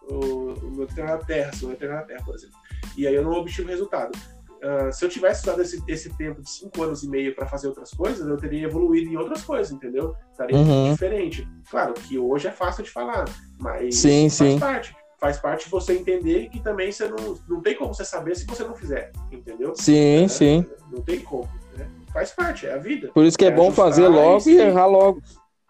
o, 0.09 0.55
o 0.55 0.71
meu 0.71 0.87
treino 0.87 1.11
na 1.11 1.19
terra, 1.19 1.53
se 1.53 1.65
eu 1.65 1.75
treinar 1.75 2.01
na 2.01 2.07
terra, 2.07 2.25
por 2.25 2.35
exemplo. 2.35 2.57
E 2.97 3.07
aí 3.07 3.15
eu 3.15 3.23
não 3.23 3.33
obtive 3.33 3.69
resultado. 3.69 4.17
Uh, 4.57 4.91
se 4.91 5.05
eu 5.05 5.09
tivesse 5.09 5.43
usado 5.43 5.61
esse, 5.61 5.83
esse 5.87 6.17
tempo 6.17 6.41
de 6.41 6.49
cinco 6.49 6.83
anos 6.83 7.03
e 7.03 7.09
meio 7.09 7.35
para 7.35 7.47
fazer 7.47 7.69
outras 7.69 7.91
coisas, 7.91 8.27
eu 8.27 8.37
teria 8.37 8.65
evoluído 8.65 9.11
em 9.11 9.17
outras 9.17 9.43
coisas, 9.45 9.71
entendeu? 9.71 10.15
Estaria 10.33 10.57
uhum. 10.57 10.93
diferente. 10.93 11.47
Claro 11.71 11.93
que 11.95 12.19
hoje 12.19 12.49
é 12.49 12.51
fácil 12.51 12.83
de 12.83 12.91
falar, 12.91 13.27
mas 13.61 13.97
sim, 13.97 14.31
faz 14.31 14.33
sim. 14.33 14.59
parte. 14.59 14.97
Faz 15.19 15.39
parte 15.39 15.69
você 15.69 15.95
entender 15.95 16.49
que 16.51 16.61
também 16.61 16.93
você 16.93 17.09
não, 17.09 17.39
não 17.49 17.61
tem 17.61 17.75
como 17.75 17.95
você 17.95 18.05
saber 18.05 18.35
se 18.37 18.47
você 18.47 18.65
não 18.65 18.75
fizer, 18.75 19.13
entendeu? 19.31 19.75
Sim, 19.75 20.25
é, 20.25 20.29
sim. 20.29 20.67
Não 20.91 21.03
tem 21.03 21.21
como. 21.21 21.49
Né? 21.77 21.89
Faz 22.13 22.33
parte, 22.33 22.67
é 22.67 22.75
a 22.75 22.79
vida. 22.79 23.11
Por 23.13 23.25
isso 23.25 23.37
que 23.37 23.45
é, 23.45 23.49
é 23.49 23.51
bom 23.51 23.71
fazer 23.73 24.09
logo 24.09 24.49
e, 24.49 24.53
e 24.53 24.59
errar 24.59 24.87
logo. 24.87 25.23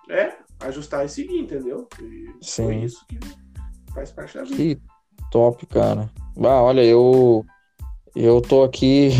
É, 0.08 0.34
ajustar 0.60 1.05
e 1.05 1.08
seguir, 1.08 1.39
entendeu? 1.39 1.89
E 2.00 2.26
sim. 2.40 2.65
Foi 2.65 2.76
isso 2.76 3.05
que 3.06 3.18
Faz 3.97 4.10
parte 4.12 4.36
da 4.36 4.44
vida. 4.44 4.57
Que 4.57 4.78
top, 5.31 5.65
cara. 5.66 6.10
Ah, 6.39 6.62
olha, 6.62 6.84
eu 6.84 7.44
eu 8.15 8.42
tô 8.42 8.62
aqui 8.62 9.10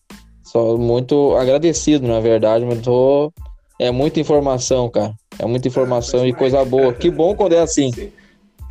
só 0.42 0.76
muito 0.78 1.36
agradecido, 1.36 2.08
na 2.08 2.18
verdade, 2.18 2.64
mas 2.64 2.80
tô 2.80 3.30
é 3.78 3.90
muita 3.90 4.20
informação, 4.20 4.88
cara. 4.88 5.14
É 5.38 5.44
muita 5.44 5.68
informação 5.68 6.22
ah, 6.22 6.28
e 6.28 6.32
coisa 6.32 6.64
boa. 6.64 6.94
Que 6.94 7.10
bom 7.10 7.36
quando 7.36 7.52
é 7.52 7.60
assim. 7.60 7.90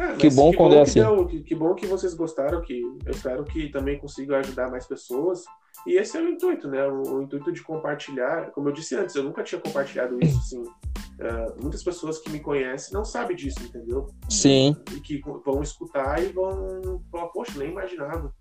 Ah, 0.01 0.15
que 0.15 0.31
bom 0.31 0.49
que 0.49 0.57
quando 0.57 0.71
bom 0.71 0.79
é 0.79 0.81
assim. 0.81 0.99
Deu, 0.99 1.27
que, 1.27 1.43
que, 1.43 1.53
bom 1.53 1.75
que 1.75 1.85
vocês 1.85 2.15
gostaram, 2.15 2.59
que 2.61 2.81
eu 3.05 3.11
espero 3.11 3.43
que 3.43 3.69
também 3.69 3.99
consiga 3.99 4.39
ajudar 4.39 4.71
mais 4.71 4.87
pessoas. 4.87 5.43
E 5.85 5.95
esse 5.95 6.17
é 6.17 6.21
o 6.21 6.27
intuito, 6.27 6.67
né? 6.67 6.83
O, 6.87 7.17
o, 7.17 7.21
intuito 7.21 7.51
de 7.51 7.61
compartilhar. 7.61 8.49
Como 8.49 8.67
eu 8.67 8.73
disse 8.73 8.95
antes, 8.95 9.15
eu 9.15 9.21
nunca 9.21 9.43
tinha 9.43 9.61
compartilhado 9.61 10.17
isso, 10.19 10.39
assim. 10.39 10.63
Uh, 10.63 11.61
muitas 11.61 11.83
pessoas 11.83 12.17
que 12.17 12.31
me 12.31 12.39
conhecem 12.39 12.91
não 12.95 13.05
sabem 13.05 13.35
disso, 13.35 13.61
entendeu? 13.61 14.07
Sim. 14.27 14.75
E 14.91 14.99
que 14.99 15.21
vão 15.45 15.61
escutar 15.61 16.19
e 16.23 16.29
vão 16.29 16.99
falar, 17.11 17.27
poxa, 17.27 17.59
nem 17.59 17.69
imaginava. 17.69 18.33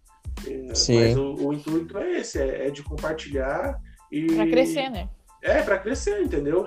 É, 0.47 0.75
Sim. 0.75 0.99
Mas 0.99 1.17
o, 1.19 1.35
o, 1.49 1.53
intuito 1.53 1.99
é 1.99 2.21
esse, 2.21 2.39
é, 2.39 2.69
é 2.69 2.71
de 2.71 2.83
compartilhar 2.83 3.79
e... 4.11 4.35
Pra 4.35 4.47
crescer, 4.47 4.89
né? 4.89 5.11
É, 5.43 5.61
para 5.63 5.79
crescer, 5.79 6.23
entendeu? 6.23 6.67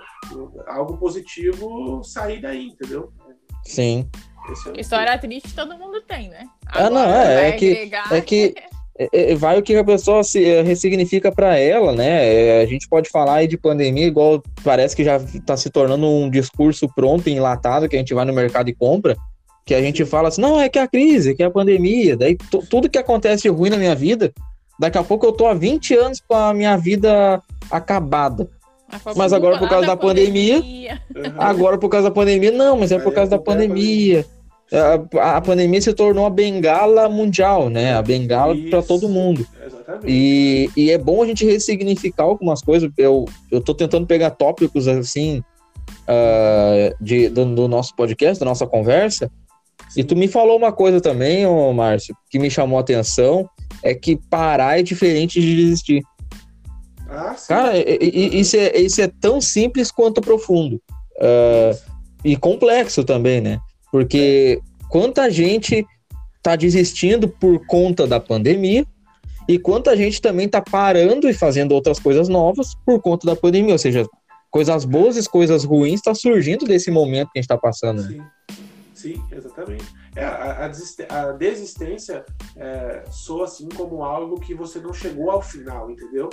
Algo 0.68 0.98
positivo 0.98 2.04
sair 2.04 2.40
daí, 2.42 2.68
entendeu? 2.68 3.12
Sim. 3.64 4.08
É 4.76 4.82
História 4.82 5.18
triste 5.18 5.54
todo 5.56 5.78
mundo 5.78 6.02
tem, 6.02 6.30
né? 6.30 6.46
Agora, 6.66 6.88
ah, 6.88 6.90
não, 6.90 7.16
é, 7.16 7.50
é 7.50 7.52
que, 7.54 7.92
é 8.12 8.22
que 8.22 8.56
É, 8.98 9.32
é, 9.32 9.36
vai 9.36 9.58
o 9.58 9.64
que 9.64 9.76
a 9.76 9.84
pessoa 9.84 10.24
se 10.24 10.44
é, 10.46 10.62
ressignifica 10.62 11.32
para 11.32 11.58
ela, 11.58 11.94
né? 11.94 12.62
a 12.62 12.66
gente 12.66 12.88
pode 12.88 13.10
falar 13.10 13.36
aí 13.36 13.48
de 13.48 13.58
pandemia, 13.58 14.06
igual 14.06 14.44
parece 14.64 14.96
que 14.96 15.04
já 15.04 15.18
está 15.18 15.58
se 15.58 15.70
tornando 15.70 16.06
um 16.06 16.30
discurso 16.30 16.88
pronto, 16.94 17.28
enlatado, 17.28 17.90
que 17.90 17.96
a 17.96 18.00
gente 18.00 18.14
vai 18.14 18.24
no 18.24 18.34
mercado 18.34 18.70
e 18.70 18.76
compra, 18.76 19.18
que 19.66 19.74
a 19.74 19.82
gente 19.82 20.06
fala 20.06 20.28
assim, 20.28 20.42
não, 20.42 20.62
é 20.62 20.70
que 20.70 20.78
é 20.78 20.84
a 20.84 20.88
crise, 20.88 21.34
que 21.34 21.42
é 21.42 21.48
a 21.48 21.52
pandemia, 21.52 22.16
daí 22.16 22.38
tudo 22.70 22.90
que 22.90 22.98
acontece 22.98 23.44
de 23.44 23.50
ruim 23.50 23.70
na 23.70 23.78
minha 23.78 23.96
vida, 23.96 24.32
daqui 24.80 24.98
a 24.98 25.04
pouco 25.04 25.26
eu 25.26 25.32
tô 25.32 25.48
há 25.48 25.54
20 25.56 25.96
anos 25.96 26.22
com 26.28 26.36
a 26.36 26.54
minha 26.54 26.78
vida 26.78 27.42
acabada. 27.72 28.48
Mas 29.16 29.34
agora 29.34 29.58
por 29.58 29.70
causa 29.70 29.88
da 29.88 29.98
pandemia, 29.98 30.62
pandemia. 30.62 31.02
agora 31.38 31.78
por 31.78 31.90
causa 31.90 32.10
da 32.10 32.14
pandemia, 32.14 32.52
não, 32.52 32.78
mas 32.78 32.92
é 32.92 33.00
por 33.00 33.14
causa 33.14 33.32
da 33.32 33.40
pandemia. 33.40 34.26
a, 35.20 35.38
a 35.38 35.42
pandemia 35.42 35.82
se 35.82 35.94
tornou 35.94 36.26
a 36.26 36.30
bengala 36.30 37.08
mundial, 37.10 37.70
né? 37.70 37.94
A 37.96 38.02
bengala 38.02 38.56
para 38.70 38.82
todo 38.82 39.10
mundo. 39.10 39.46
Exatamente. 39.66 40.06
E, 40.08 40.70
e 40.76 40.92
é 40.92 40.98
bom 40.98 41.22
a 41.22 41.26
gente 41.26 41.46
ressignificar 41.46 42.24
algumas 42.24 42.62
coisas. 42.62 42.92
Eu, 42.98 43.26
eu 43.52 43.62
tô 43.62 43.74
tentando 43.74 44.08
pegar 44.08 44.32
tópicos 44.32 44.88
assim 44.88 45.44
uh, 46.04 46.96
de, 47.00 47.30
do, 47.30 47.46
do, 47.46 47.68
nosso 47.68 47.96
podcast, 47.96 48.40
da 48.40 48.46
nossa 48.46 48.66
conversa. 48.66 49.32
Sim. 49.90 50.02
E 50.02 50.04
tu 50.04 50.16
me 50.16 50.28
falou 50.28 50.58
uma 50.58 50.72
coisa 50.72 51.00
também, 51.00 51.46
ô 51.46 51.72
Márcio, 51.74 52.16
que 52.30 52.40
me 52.40 52.50
chamou 52.50 52.78
a 52.78 52.82
atenção, 52.82 53.48
é 53.84 53.94
que 53.94 54.16
parar 54.30 54.80
é 54.80 54.84
diferente 54.84 55.40
de 55.40 55.56
desistir. 55.56 56.02
Ah. 57.14 57.36
Cara, 57.48 57.74
isso 57.78 58.58
é, 58.58 58.78
isso 58.78 59.02
é 59.02 59.08
tão 59.08 59.40
simples 59.40 59.92
quanto 59.92 60.22
profundo. 60.22 60.82
Uh, 61.18 61.94
e 62.24 62.36
complexo 62.36 63.04
também, 63.04 63.40
né? 63.40 63.60
Porque 63.92 64.60
quanta 64.90 65.30
gente 65.30 65.86
está 66.38 66.56
desistindo 66.56 67.28
por 67.28 67.66
conta 67.68 68.08
da 68.08 68.20
pandemia 68.20 68.86
e 69.48 69.60
quanta 69.60 69.96
gente 69.96 70.22
também 70.22 70.46
está 70.46 70.62
parando 70.62 71.30
e 71.30 71.34
fazendo 71.34 71.74
outras 71.74 72.00
coisas 72.00 72.28
novas 72.28 72.74
por 72.86 73.02
conta 73.02 73.28
da 73.28 73.36
pandemia. 73.36 73.74
Ou 73.74 73.80
seja, 73.80 74.08
coisas 74.50 74.86
boas 74.86 75.18
e 75.18 75.30
coisas 75.30 75.64
ruins 75.64 75.96
estão 75.96 76.14
tá 76.14 76.20
surgindo 76.20 76.66
desse 76.66 76.90
momento 76.90 77.32
que 77.32 77.40
a 77.40 77.42
gente 77.42 77.46
está 77.46 77.58
passando. 77.58 78.02
Né? 78.04 78.10
Sim, 78.94 79.14
sim, 79.16 79.24
exatamente. 79.32 79.86
É, 80.16 80.24
a, 80.24 80.66
a, 81.10 81.32
desistência 81.34 82.24
é, 82.56 83.04
soa 83.10 83.46
assim 83.46 83.68
como 83.70 84.04
algo 84.04 84.40
que 84.40 84.54
você 84.54 84.80
não 84.80 84.94
chegou 84.94 85.32
ao 85.32 85.42
final, 85.42 85.90
entendeu? 85.90 86.30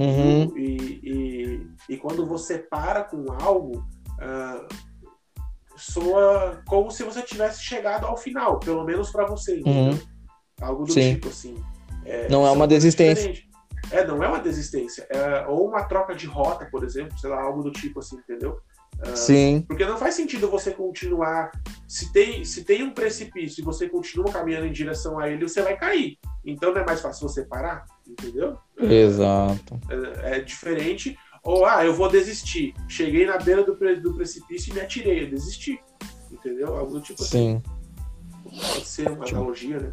Uhum. 0.00 0.56
E, 0.56 1.00
e, 1.02 1.66
e, 1.90 1.96
quando 1.98 2.26
você 2.26 2.56
para 2.58 3.04
com 3.04 3.26
algo, 3.32 3.86
uh, 4.12 4.66
soa 5.76 6.62
como 6.66 6.90
se 6.90 7.04
você 7.04 7.20
tivesse 7.20 7.62
chegado 7.62 8.06
ao 8.06 8.16
final, 8.16 8.58
pelo 8.58 8.82
menos 8.82 9.10
para 9.10 9.26
você, 9.26 9.60
uhum. 9.66 9.98
Algo 10.60 10.84
do 10.84 10.92
Sim. 10.92 11.14
tipo 11.14 11.28
assim. 11.28 11.62
É, 12.04 12.28
não 12.28 12.46
é 12.46 12.50
uma 12.50 12.66
desistência. 12.66 13.34
É, 13.90 14.06
não 14.06 14.22
é 14.22 14.28
uma 14.28 14.38
desistência. 14.38 15.06
É, 15.10 15.46
ou 15.46 15.68
uma 15.68 15.84
troca 15.84 16.14
de 16.14 16.26
rota, 16.26 16.66
por 16.70 16.84
exemplo, 16.84 17.18
sei 17.18 17.30
lá, 17.30 17.42
algo 17.42 17.62
do 17.62 17.70
tipo 17.70 18.00
assim, 18.00 18.16
entendeu? 18.16 18.58
Uh, 19.02 19.16
Sim. 19.16 19.64
Porque 19.66 19.84
não 19.84 19.96
faz 19.96 20.14
sentido 20.14 20.50
você 20.50 20.72
continuar. 20.72 21.50
Se 21.88 22.12
tem, 22.12 22.44
se 22.44 22.64
tem 22.64 22.82
um 22.82 22.90
precipício 22.90 23.60
e 23.60 23.64
você 23.64 23.88
continua 23.88 24.30
caminhando 24.30 24.66
em 24.66 24.72
direção 24.72 25.18
a 25.18 25.28
ele, 25.28 25.48
você 25.48 25.62
vai 25.62 25.76
cair. 25.76 26.18
Então 26.44 26.72
não 26.72 26.82
é 26.82 26.84
mais 26.84 27.00
fácil 27.00 27.28
você 27.28 27.44
parar, 27.44 27.84
entendeu? 28.06 28.58
Exato. 28.78 29.80
É, 30.22 30.36
é 30.36 30.40
diferente 30.40 31.16
ou, 31.42 31.64
ah, 31.64 31.84
eu 31.84 31.94
vou 31.94 32.08
desistir. 32.08 32.74
Cheguei 32.88 33.24
na 33.24 33.38
beira 33.38 33.64
do, 33.64 33.74
do 33.74 34.14
precipício 34.14 34.70
e 34.70 34.74
me 34.74 34.80
atirei. 34.80 35.24
Eu 35.24 35.30
desisti. 35.30 35.80
Entendeu? 36.30 36.76
Algo 36.76 36.92
do 36.92 37.00
tipo 37.00 37.22
Sim. 37.22 37.62
assim. 38.46 38.72
Pode 38.72 38.86
ser 38.86 39.10
uma 39.10 39.26
analogia, 39.26 39.80
né? 39.80 39.90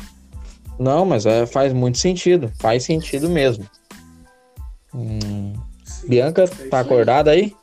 Não, 0.78 1.06
mas 1.06 1.26
é, 1.26 1.46
faz 1.46 1.74
muito 1.74 1.98
sentido. 1.98 2.52
Faz 2.60 2.84
sentido 2.84 3.30
mesmo. 3.30 3.68
Hum. 4.94 5.54
Sim, 5.84 6.08
Bianca, 6.08 6.44
é 6.44 6.68
tá 6.68 6.80
acordada 6.80 7.32
aí? 7.32 7.56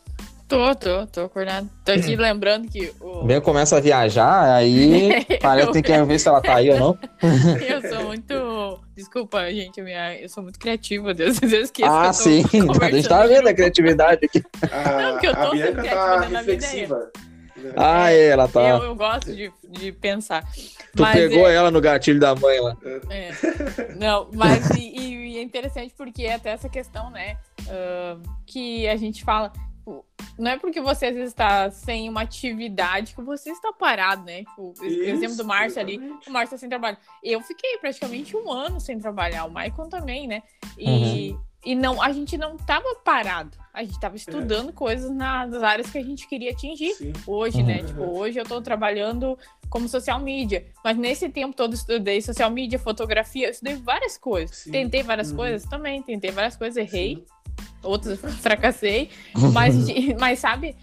Tô, 0.47 0.74
tô, 0.74 1.06
tô 1.06 1.20
acordado. 1.23 1.70
Tô 1.84 1.92
aqui 1.92 2.16
lembrando 2.16 2.68
que 2.68 2.92
o. 3.00 3.24
Bem, 3.24 3.40
começa 3.40 3.78
a 3.78 3.81
viajar, 3.81 4.55
aí 4.55 5.24
parece 5.40 5.68
que 5.68 5.73
tem 5.73 5.82
que 5.82 6.02
ver 6.05 6.18
se 6.18 6.28
ela 6.28 6.40
tá 6.42 6.56
aí 6.56 6.70
ou 6.70 6.78
não. 6.78 6.98
eu 7.66 7.81
sou 7.89 8.05
muito. 8.05 8.84
Desculpa, 8.94 9.50
gente, 9.50 9.78
eu, 9.78 9.84
minha... 9.84 10.20
eu 10.20 10.28
sou 10.28 10.42
muito 10.42 10.58
criativa, 10.58 11.14
Deus, 11.14 11.40
eu 11.42 11.62
esqueço. 11.62 11.90
Ah, 11.90 12.12
sim, 12.12 12.44
a 12.81 12.90
gente 12.90 13.08
tá 13.08 13.26
vendo 13.26 13.48
a 13.48 13.55
criatividade 13.55 14.26
aqui. 14.26 14.44
A, 14.70 15.12
não, 15.12 15.18
que 15.18 15.26
eu 15.26 15.34
tô 15.34 15.40
a 15.40 15.50
Bianca 15.50 15.82
tá 15.82 16.20
reflexiva. 16.20 17.10
Ah, 17.74 18.12
é, 18.12 18.26
ela 18.26 18.47
tá. 18.47 18.60
Eu, 18.60 18.82
eu 18.82 18.94
gosto 18.94 19.34
de, 19.34 19.50
de 19.70 19.92
pensar. 19.92 20.44
Tu 20.94 21.02
mas 21.02 21.14
pegou 21.14 21.48
é... 21.48 21.55
ela 21.55 21.70
no 21.70 21.81
gatilho 21.81 22.20
da 22.20 22.34
mãe 22.34 22.60
lá. 22.60 22.76
É. 23.08 23.31
Não, 23.98 24.28
mas 24.34 24.68
e, 24.70 24.98
e, 24.98 25.39
é 25.39 25.42
interessante 25.42 25.94
porque 25.97 26.24
é 26.24 26.34
até 26.34 26.50
essa 26.50 26.68
questão, 26.68 27.10
né? 27.10 27.39
Uh, 27.62 28.20
que 28.47 28.86
a 28.86 28.97
gente 28.97 29.24
fala 29.24 29.50
Tipo, 29.85 30.03
não 30.39 30.51
é 30.51 30.59
porque 30.59 30.81
você 30.81 31.07
às 31.07 31.15
vezes 31.15 31.31
está 31.33 31.71
sem 31.71 32.09
uma 32.09 32.23
atividade 32.23 33.15
que 33.15 33.21
você 33.21 33.51
está 33.51 33.71
parado, 33.71 34.25
né? 34.25 34.39
Tipo, 34.39 34.73
o 34.81 34.85
exemplo 34.85 35.37
do 35.37 35.45
Márcio 35.45 35.79
ali, 35.79 35.99
o 36.27 36.31
Márcio 36.31 36.53
tá 36.53 36.59
sem 36.59 36.71
trabalho. 36.71 36.97
Eu 37.23 37.43
fiquei 37.43 37.77
praticamente 37.77 38.35
um 38.35 38.51
ano 38.51 38.81
sem 38.81 38.99
trabalhar, 38.99 39.45
o 39.45 39.51
Maicon 39.51 39.91
também, 39.91 40.27
né? 40.27 40.43
E, 40.79 41.33
uhum. 41.33 41.41
e 41.67 41.75
não, 41.75 42.01
a 42.01 42.11
gente 42.13 42.39
não 42.39 42.55
estava 42.57 42.95
parado. 43.05 43.59
A 43.75 43.83
gente 43.83 43.93
estava 43.93 44.17
estudando 44.17 44.71
é. 44.71 44.73
coisas 44.73 45.11
nas 45.11 45.53
áreas 45.63 45.91
que 45.91 45.99
a 45.99 46.03
gente 46.03 46.27
queria 46.27 46.53
atingir 46.53 46.95
Sim. 46.95 47.13
hoje, 47.27 47.63
né? 47.63 47.77
uhum. 47.77 47.83
né? 47.83 47.89
Tipo, 47.89 48.03
hoje 48.19 48.39
eu 48.39 48.45
estou 48.45 48.63
trabalhando 48.63 49.39
como 49.69 49.87
social 49.87 50.19
media, 50.19 50.65
mas 50.83 50.97
nesse 50.97 51.29
tempo 51.29 51.55
todo 51.55 51.73
eu 51.73 51.77
estudei 51.77 52.23
social 52.23 52.51
media, 52.51 52.79
fotografia, 52.79 53.49
eu 53.49 53.51
estudei 53.51 53.75
várias 53.75 54.17
coisas. 54.17 54.57
Sim. 54.57 54.71
Tentei 54.71 55.03
várias 55.03 55.31
uhum. 55.31 55.37
coisas 55.37 55.69
também, 55.69 56.03
tentei 56.03 56.31
várias 56.31 56.57
coisas, 56.57 56.79
errei. 56.79 57.17
Sim 57.17 57.34
outros 57.85 58.21
fracassei, 58.41 59.11
mas, 59.53 59.75
mas 60.19 60.39
sabe, 60.39 60.77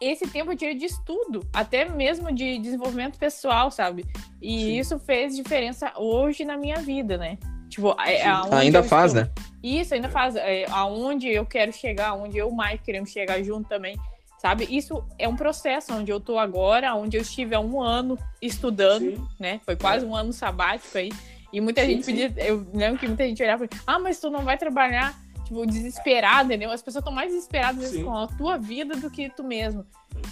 esse 0.00 0.26
tempo 0.28 0.52
eu 0.52 0.56
tirei 0.56 0.74
de 0.74 0.84
estudo, 0.84 1.44
até 1.52 1.88
mesmo 1.88 2.32
de 2.32 2.58
desenvolvimento 2.58 3.18
pessoal, 3.18 3.70
sabe? 3.70 4.04
E 4.40 4.58
Sim. 4.60 4.78
isso 4.78 4.98
fez 4.98 5.34
diferença 5.34 5.92
hoje 5.96 6.44
na 6.44 6.56
minha 6.56 6.76
vida, 6.76 7.16
né? 7.16 7.38
Tipo, 7.68 7.94
é, 8.00 8.22
ainda 8.52 8.82
faz, 8.82 9.14
estou... 9.14 9.24
né? 9.24 9.30
Isso, 9.62 9.94
ainda 9.94 10.08
faz. 10.08 10.36
É, 10.36 10.66
aonde 10.70 11.28
eu 11.28 11.44
quero 11.44 11.72
chegar, 11.72 12.14
onde 12.14 12.38
eu 12.38 12.48
e 12.48 12.52
o 12.52 12.56
Mike 12.56 12.84
queremos 12.84 13.10
chegar 13.10 13.42
junto 13.42 13.68
também, 13.68 13.98
sabe? 14.38 14.66
Isso 14.70 15.04
é 15.18 15.28
um 15.28 15.36
processo 15.36 15.92
onde 15.92 16.10
eu 16.10 16.20
tô 16.20 16.38
agora, 16.38 16.94
onde 16.94 17.16
eu 17.16 17.22
estive 17.22 17.54
há 17.54 17.60
um 17.60 17.82
ano 17.82 18.18
estudando, 18.40 19.16
Sim. 19.16 19.28
né? 19.38 19.60
Foi 19.64 19.76
quase 19.76 20.06
um 20.06 20.14
ano 20.14 20.32
sabático 20.32 20.96
aí. 20.96 21.10
E 21.52 21.60
muita 21.60 21.82
sim, 21.82 21.88
gente 21.88 22.04
pedia, 22.04 22.32
eu 22.36 22.66
lembro 22.74 22.98
que 22.98 23.06
muita 23.06 23.26
gente 23.26 23.42
olhava 23.42 23.64
e 23.64 23.68
ah, 23.86 23.98
mas 23.98 24.20
tu 24.20 24.28
não 24.30 24.44
vai 24.44 24.58
trabalhar 24.58 25.18
tipo, 25.48 25.66
desesperada, 25.66 26.44
entendeu? 26.44 26.70
As 26.70 26.82
pessoas 26.82 27.02
estão 27.02 27.12
mais 27.12 27.32
desesperadas 27.32 27.96
com 27.96 28.14
a 28.14 28.26
tua 28.26 28.58
vida 28.58 28.94
do 28.94 29.10
que 29.10 29.30
tu 29.30 29.42
mesmo. 29.42 29.84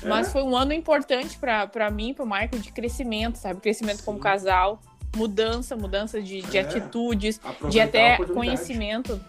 É? 0.03 0.09
Mas 0.09 0.31
foi 0.31 0.43
um 0.43 0.55
ano 0.55 0.73
importante 0.73 1.39
para 1.39 1.91
mim, 1.91 2.13
pro 2.13 2.27
Michael, 2.27 2.61
de 2.61 2.71
crescimento, 2.71 3.37
sabe? 3.37 3.61
Crescimento 3.61 3.99
Sim. 3.99 4.05
como 4.05 4.19
casal, 4.19 4.81
mudança, 5.17 5.75
mudança 5.75 6.21
de, 6.21 6.43
de 6.43 6.59
é. 6.59 6.61
atitudes, 6.61 7.41
de 7.71 7.81
até 7.81 8.17
conhecimento. 8.19 9.21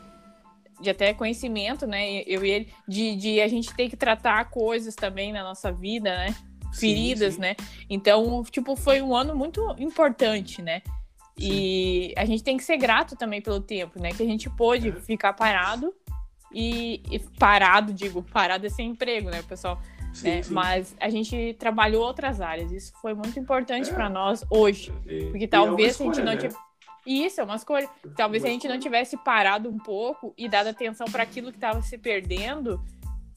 De 0.79 0.91
até 0.91 1.11
conhecimento, 1.11 1.87
né? 1.87 2.21
Eu 2.27 2.45
e 2.45 2.51
ele, 2.51 2.73
de, 2.87 3.15
de 3.15 3.41
a 3.41 3.47
gente 3.47 3.73
ter 3.73 3.89
que 3.89 3.97
tratar 3.97 4.51
coisas 4.51 4.93
também 4.93 5.31
na 5.33 5.41
nossa 5.41 5.71
vida, 5.71 6.15
né? 6.15 6.35
Feridas, 6.71 7.33
sim, 7.33 7.35
sim. 7.35 7.41
né? 7.41 7.55
Então, 7.89 8.43
tipo, 8.51 8.75
foi 8.75 9.01
um 9.01 9.15
ano 9.15 9.35
muito 9.35 9.73
importante, 9.79 10.61
né? 10.61 10.83
E 11.39 12.13
a 12.17 12.25
gente 12.25 12.43
tem 12.43 12.57
que 12.57 12.63
ser 12.63 12.77
grato 12.77 13.15
também 13.15 13.41
pelo 13.41 13.59
tempo, 13.59 14.01
né? 14.01 14.09
Que 14.11 14.23
a 14.23 14.25
gente 14.25 14.49
pôde 14.49 14.91
ficar 14.91 15.33
parado 15.33 15.93
e, 16.51 17.01
e 17.11 17.19
parado, 17.37 17.93
digo, 17.93 18.23
parado 18.23 18.65
é 18.65 18.69
sem 18.69 18.89
emprego, 18.89 19.29
né, 19.29 19.43
pessoal? 19.43 19.79
Sim, 20.13 20.29
né? 20.29 20.43
sim. 20.43 20.53
Mas 20.53 20.95
a 20.99 21.09
gente 21.09 21.55
trabalhou 21.59 22.03
outras 22.03 22.41
áreas. 22.41 22.71
Isso 22.71 22.93
foi 23.01 23.13
muito 23.13 23.39
importante 23.39 23.89
é. 23.89 23.93
para 23.93 24.09
nós 24.09 24.43
hoje. 24.49 24.91
Porque 25.29 25.43
e 25.43 25.47
talvez 25.47 25.89
é 25.89 25.91
escolha, 25.91 26.09
a 26.09 26.13
gente 26.13 26.25
não 26.25 26.31
né? 26.33 26.37
tivesse. 26.37 26.67
Isso, 27.05 27.39
é 27.39 27.43
uma 27.43 27.55
escolha. 27.55 27.89
Talvez 28.15 28.43
uma 28.43 28.47
se 28.47 28.49
a 28.49 28.53
gente 28.53 28.61
escolha. 28.61 28.73
não 28.73 28.81
tivesse 28.81 29.17
parado 29.17 29.69
um 29.69 29.77
pouco 29.77 30.33
e 30.37 30.49
dado 30.49 30.67
atenção 30.67 31.07
para 31.07 31.23
aquilo 31.23 31.51
que 31.51 31.57
estava 31.57 31.81
se 31.81 31.97
perdendo, 31.97 32.81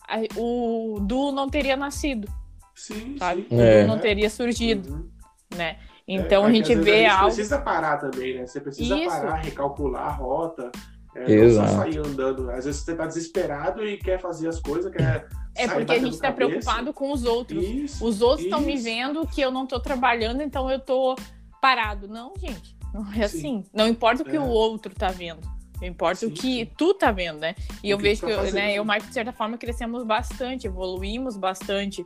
a, 0.09 0.17
o 0.37 0.99
Du 1.01 1.31
não 1.33 1.49
teria 1.49 1.77
nascido. 1.77 2.29
Sim, 2.75 3.17
sabe? 3.19 3.47
Sim. 3.49 3.57
O 3.57 3.61
é. 3.61 3.83
Du 3.83 3.89
não 3.89 3.99
teria 3.99 4.31
surgido, 4.31 4.93
uhum. 4.93 5.11
né? 5.57 5.79
Então 6.13 6.45
é, 6.45 6.49
a 6.49 6.53
gente 6.53 6.75
vê 6.75 6.91
a 6.91 6.97
gente 6.97 7.09
algo. 7.11 7.25
precisa 7.27 7.59
parar 7.61 7.97
também, 7.99 8.35
né? 8.35 8.45
Você 8.45 8.61
precisa 8.61 8.97
Isso. 8.97 9.09
parar, 9.09 9.37
recalcular 9.37 10.09
a 10.09 10.11
rota. 10.11 10.73
É, 11.15 11.31
Exato. 11.31 11.69
não 11.69 11.77
só 11.77 11.83
sair 11.83 11.99
andando. 11.99 12.51
Às 12.51 12.65
vezes 12.65 12.81
você 12.81 12.95
tá 12.97 13.07
desesperado 13.07 13.87
e 13.87 13.97
quer 13.97 14.21
fazer 14.21 14.49
as 14.49 14.59
coisas, 14.59 14.91
quer. 14.93 15.29
É 15.55 15.69
porque 15.69 15.93
a 15.93 15.99
gente 15.99 16.15
está 16.15 16.33
preocupado 16.33 16.93
com 16.93 17.13
os 17.13 17.25
outros. 17.25 17.65
Isso, 17.65 18.05
os 18.05 18.23
outros 18.23 18.45
estão 18.45 18.61
me 18.61 18.77
vendo 18.77 19.25
que 19.27 19.41
eu 19.41 19.53
não 19.53 19.65
estou 19.65 19.79
trabalhando, 19.79 20.43
então 20.43 20.69
eu 20.69 20.79
estou 20.79 21.17
parado. 21.61 22.09
Não, 22.09 22.33
gente, 22.37 22.77
não 22.93 23.09
é 23.13 23.15
Sim. 23.15 23.39
assim. 23.39 23.65
Não 23.73 23.87
importa 23.87 24.23
o 24.23 24.27
que 24.27 24.37
é. 24.37 24.41
o 24.41 24.49
outro 24.49 24.93
está 24.93 25.09
vendo. 25.09 25.41
Importa 25.83 26.17
sim, 26.17 26.27
o 26.27 26.31
que 26.31 26.41
sim. 26.41 26.71
tu 26.77 26.93
tá 26.93 27.11
vendo, 27.11 27.39
né? 27.39 27.55
E 27.83 27.93
o 27.93 27.95
eu 27.95 27.99
vejo 27.99 28.27
que, 28.27 28.35
tá 28.35 28.45
eu, 28.45 28.53
né, 28.53 28.73
eu 28.73 28.77
e 28.77 28.81
o 28.81 28.85
Mike, 28.85 29.07
de 29.07 29.15
certa 29.15 29.33
forma, 29.33 29.57
crescemos 29.57 30.05
bastante, 30.05 30.67
evoluímos 30.67 31.37
bastante. 31.37 32.05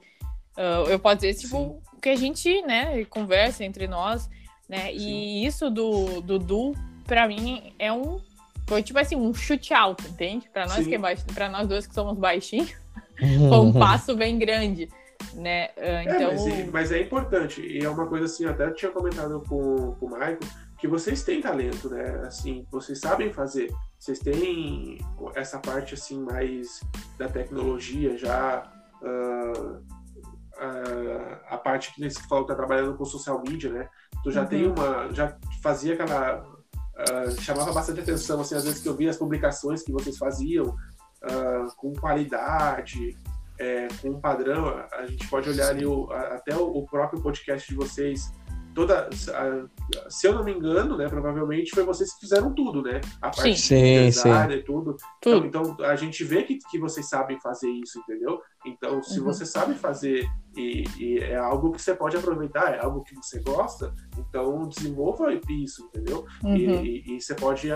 Uh, 0.56 0.88
eu 0.88 0.98
posso 0.98 1.16
dizer, 1.16 1.34
tipo, 1.34 1.56
Sim. 1.56 1.98
que 2.00 2.08
a 2.08 2.16
gente, 2.16 2.62
né, 2.62 3.04
conversa 3.06 3.64
entre 3.64 3.86
nós, 3.86 4.28
né? 4.68 4.92
Sim. 4.92 4.98
E 4.98 5.46
isso 5.46 5.70
do 5.70 6.20
Dudu, 6.20 6.72
pra 7.06 7.26
mim, 7.26 7.72
é 7.78 7.92
um. 7.92 8.20
Foi 8.66 8.82
tipo 8.82 8.98
assim, 8.98 9.16
um 9.16 9.34
chute 9.34 9.74
alto, 9.74 10.04
entende? 10.08 10.48
Pra 10.50 10.66
nós, 10.66 10.86
que 10.86 10.94
é 10.94 10.98
baixo, 10.98 11.24
pra 11.34 11.50
nós 11.50 11.68
dois 11.68 11.86
que 11.86 11.94
somos 11.94 12.18
baixinhos, 12.18 12.72
foi 13.18 13.58
um 13.58 13.72
passo 13.72 14.16
bem 14.16 14.38
grande. 14.38 14.88
Né? 15.34 15.66
Uh, 15.76 16.02
então... 16.02 16.30
É, 16.30 16.34
mas, 16.34 16.70
mas, 16.70 16.92
é 16.92 17.00
importante, 17.00 17.60
e 17.60 17.84
é 17.84 17.88
uma 17.88 18.06
coisa 18.06 18.26
assim, 18.26 18.46
até 18.46 18.70
tinha 18.70 18.90
comentado 18.90 19.42
com, 19.48 19.94
com 19.98 20.06
o 20.06 20.10
Michael, 20.10 20.38
que 20.78 20.88
vocês 20.88 21.22
têm 21.22 21.40
talento, 21.40 21.88
né? 21.88 22.22
Assim, 22.26 22.66
vocês 22.70 23.00
sabem 23.00 23.32
fazer. 23.32 23.72
Vocês 23.98 24.18
têm 24.18 24.98
essa 25.34 25.58
parte 25.58 25.94
assim 25.94 26.20
mais 26.20 26.80
da 27.16 27.26
tecnologia 27.26 28.18
já 28.18 28.70
uh, 29.00 29.82
a, 30.58 31.54
a 31.54 31.58
parte 31.58 31.94
que 31.94 32.08
você 32.10 32.20
falou 32.28 32.44
que 32.44 32.50
tá 32.52 32.56
trabalhando 32.56 32.96
com 32.96 33.04
social 33.04 33.42
media, 33.46 33.70
né? 33.72 33.88
Tu 34.22 34.30
já 34.30 34.42
Uhum. 34.42 34.46
tem 34.48 34.66
uma. 34.66 35.12
Já 35.12 35.36
fazia 35.62 35.94
aquela. 35.94 36.44
ah, 36.96 37.30
chamava 37.40 37.72
bastante 37.72 38.00
atenção, 38.00 38.40
assim, 38.40 38.54
às 38.54 38.64
vezes 38.64 38.80
que 38.80 38.88
eu 38.88 38.94
via 38.96 39.10
as 39.10 39.16
publicações 39.16 39.82
que 39.82 39.92
vocês 39.92 40.16
faziam 40.16 40.74
ah, 41.22 41.66
com 41.76 41.92
qualidade, 41.94 43.16
é, 43.58 43.88
com 44.00 44.10
um 44.10 44.20
padrão. 44.20 44.66
A, 44.68 44.88
a 44.98 45.06
gente 45.06 45.28
pode 45.28 45.48
olhar 45.48 45.68
ali 45.70 45.86
o- 45.86 46.10
a- 46.10 46.34
até 46.34 46.54
o, 46.56 46.64
o 46.78 46.86
próprio 46.86 47.20
podcast 47.22 47.68
de 47.68 47.74
vocês. 47.74 48.32
Toda, 48.74 49.08
a- 49.08 50.10
se 50.10 50.26
eu 50.26 50.34
não 50.34 50.42
me 50.42 50.52
engano, 50.52 50.96
né, 50.96 51.08
provavelmente 51.08 51.70
foi 51.72 51.84
vocês 51.84 52.12
que 52.14 52.20
fizeram 52.20 52.52
tudo, 52.52 52.82
né? 52.82 53.00
A 53.22 53.30
parte 53.30 53.56
Sim, 53.56 54.06
de 54.06 54.12
sim. 54.12 54.28
e 54.50 54.62
tudo. 54.64 54.96
Tudo. 55.22 55.46
Então, 55.46 55.62
então, 55.62 55.86
a 55.86 55.94
gente 55.94 56.24
vê 56.24 56.42
que, 56.42 56.58
que 56.58 56.78
vocês 56.78 57.08
sabem 57.08 57.38
fazer 57.40 57.70
isso, 57.70 58.00
entendeu? 58.00 58.40
Então, 58.66 59.02
se 59.02 59.18
Uhum. 59.18 59.26
você 59.26 59.44
sabe 59.44 59.74
fazer 59.74 60.26
e, 60.56 60.84
e 60.98 61.18
é 61.18 61.36
algo 61.36 61.72
que 61.72 61.82
você 61.82 61.94
pode 61.94 62.16
aproveitar, 62.16 62.74
é 62.74 62.82
algo 62.82 63.02
que 63.02 63.14
você 63.14 63.40
gosta, 63.40 63.92
então 64.16 64.66
desenvolva 64.68 65.28
isso, 65.50 65.84
entendeu? 65.86 66.24
E- 66.44 66.46
Uhum. 66.66 66.84
E, 66.84 67.16
e 67.16 67.20
você 67.20 67.34
pode 67.34 67.68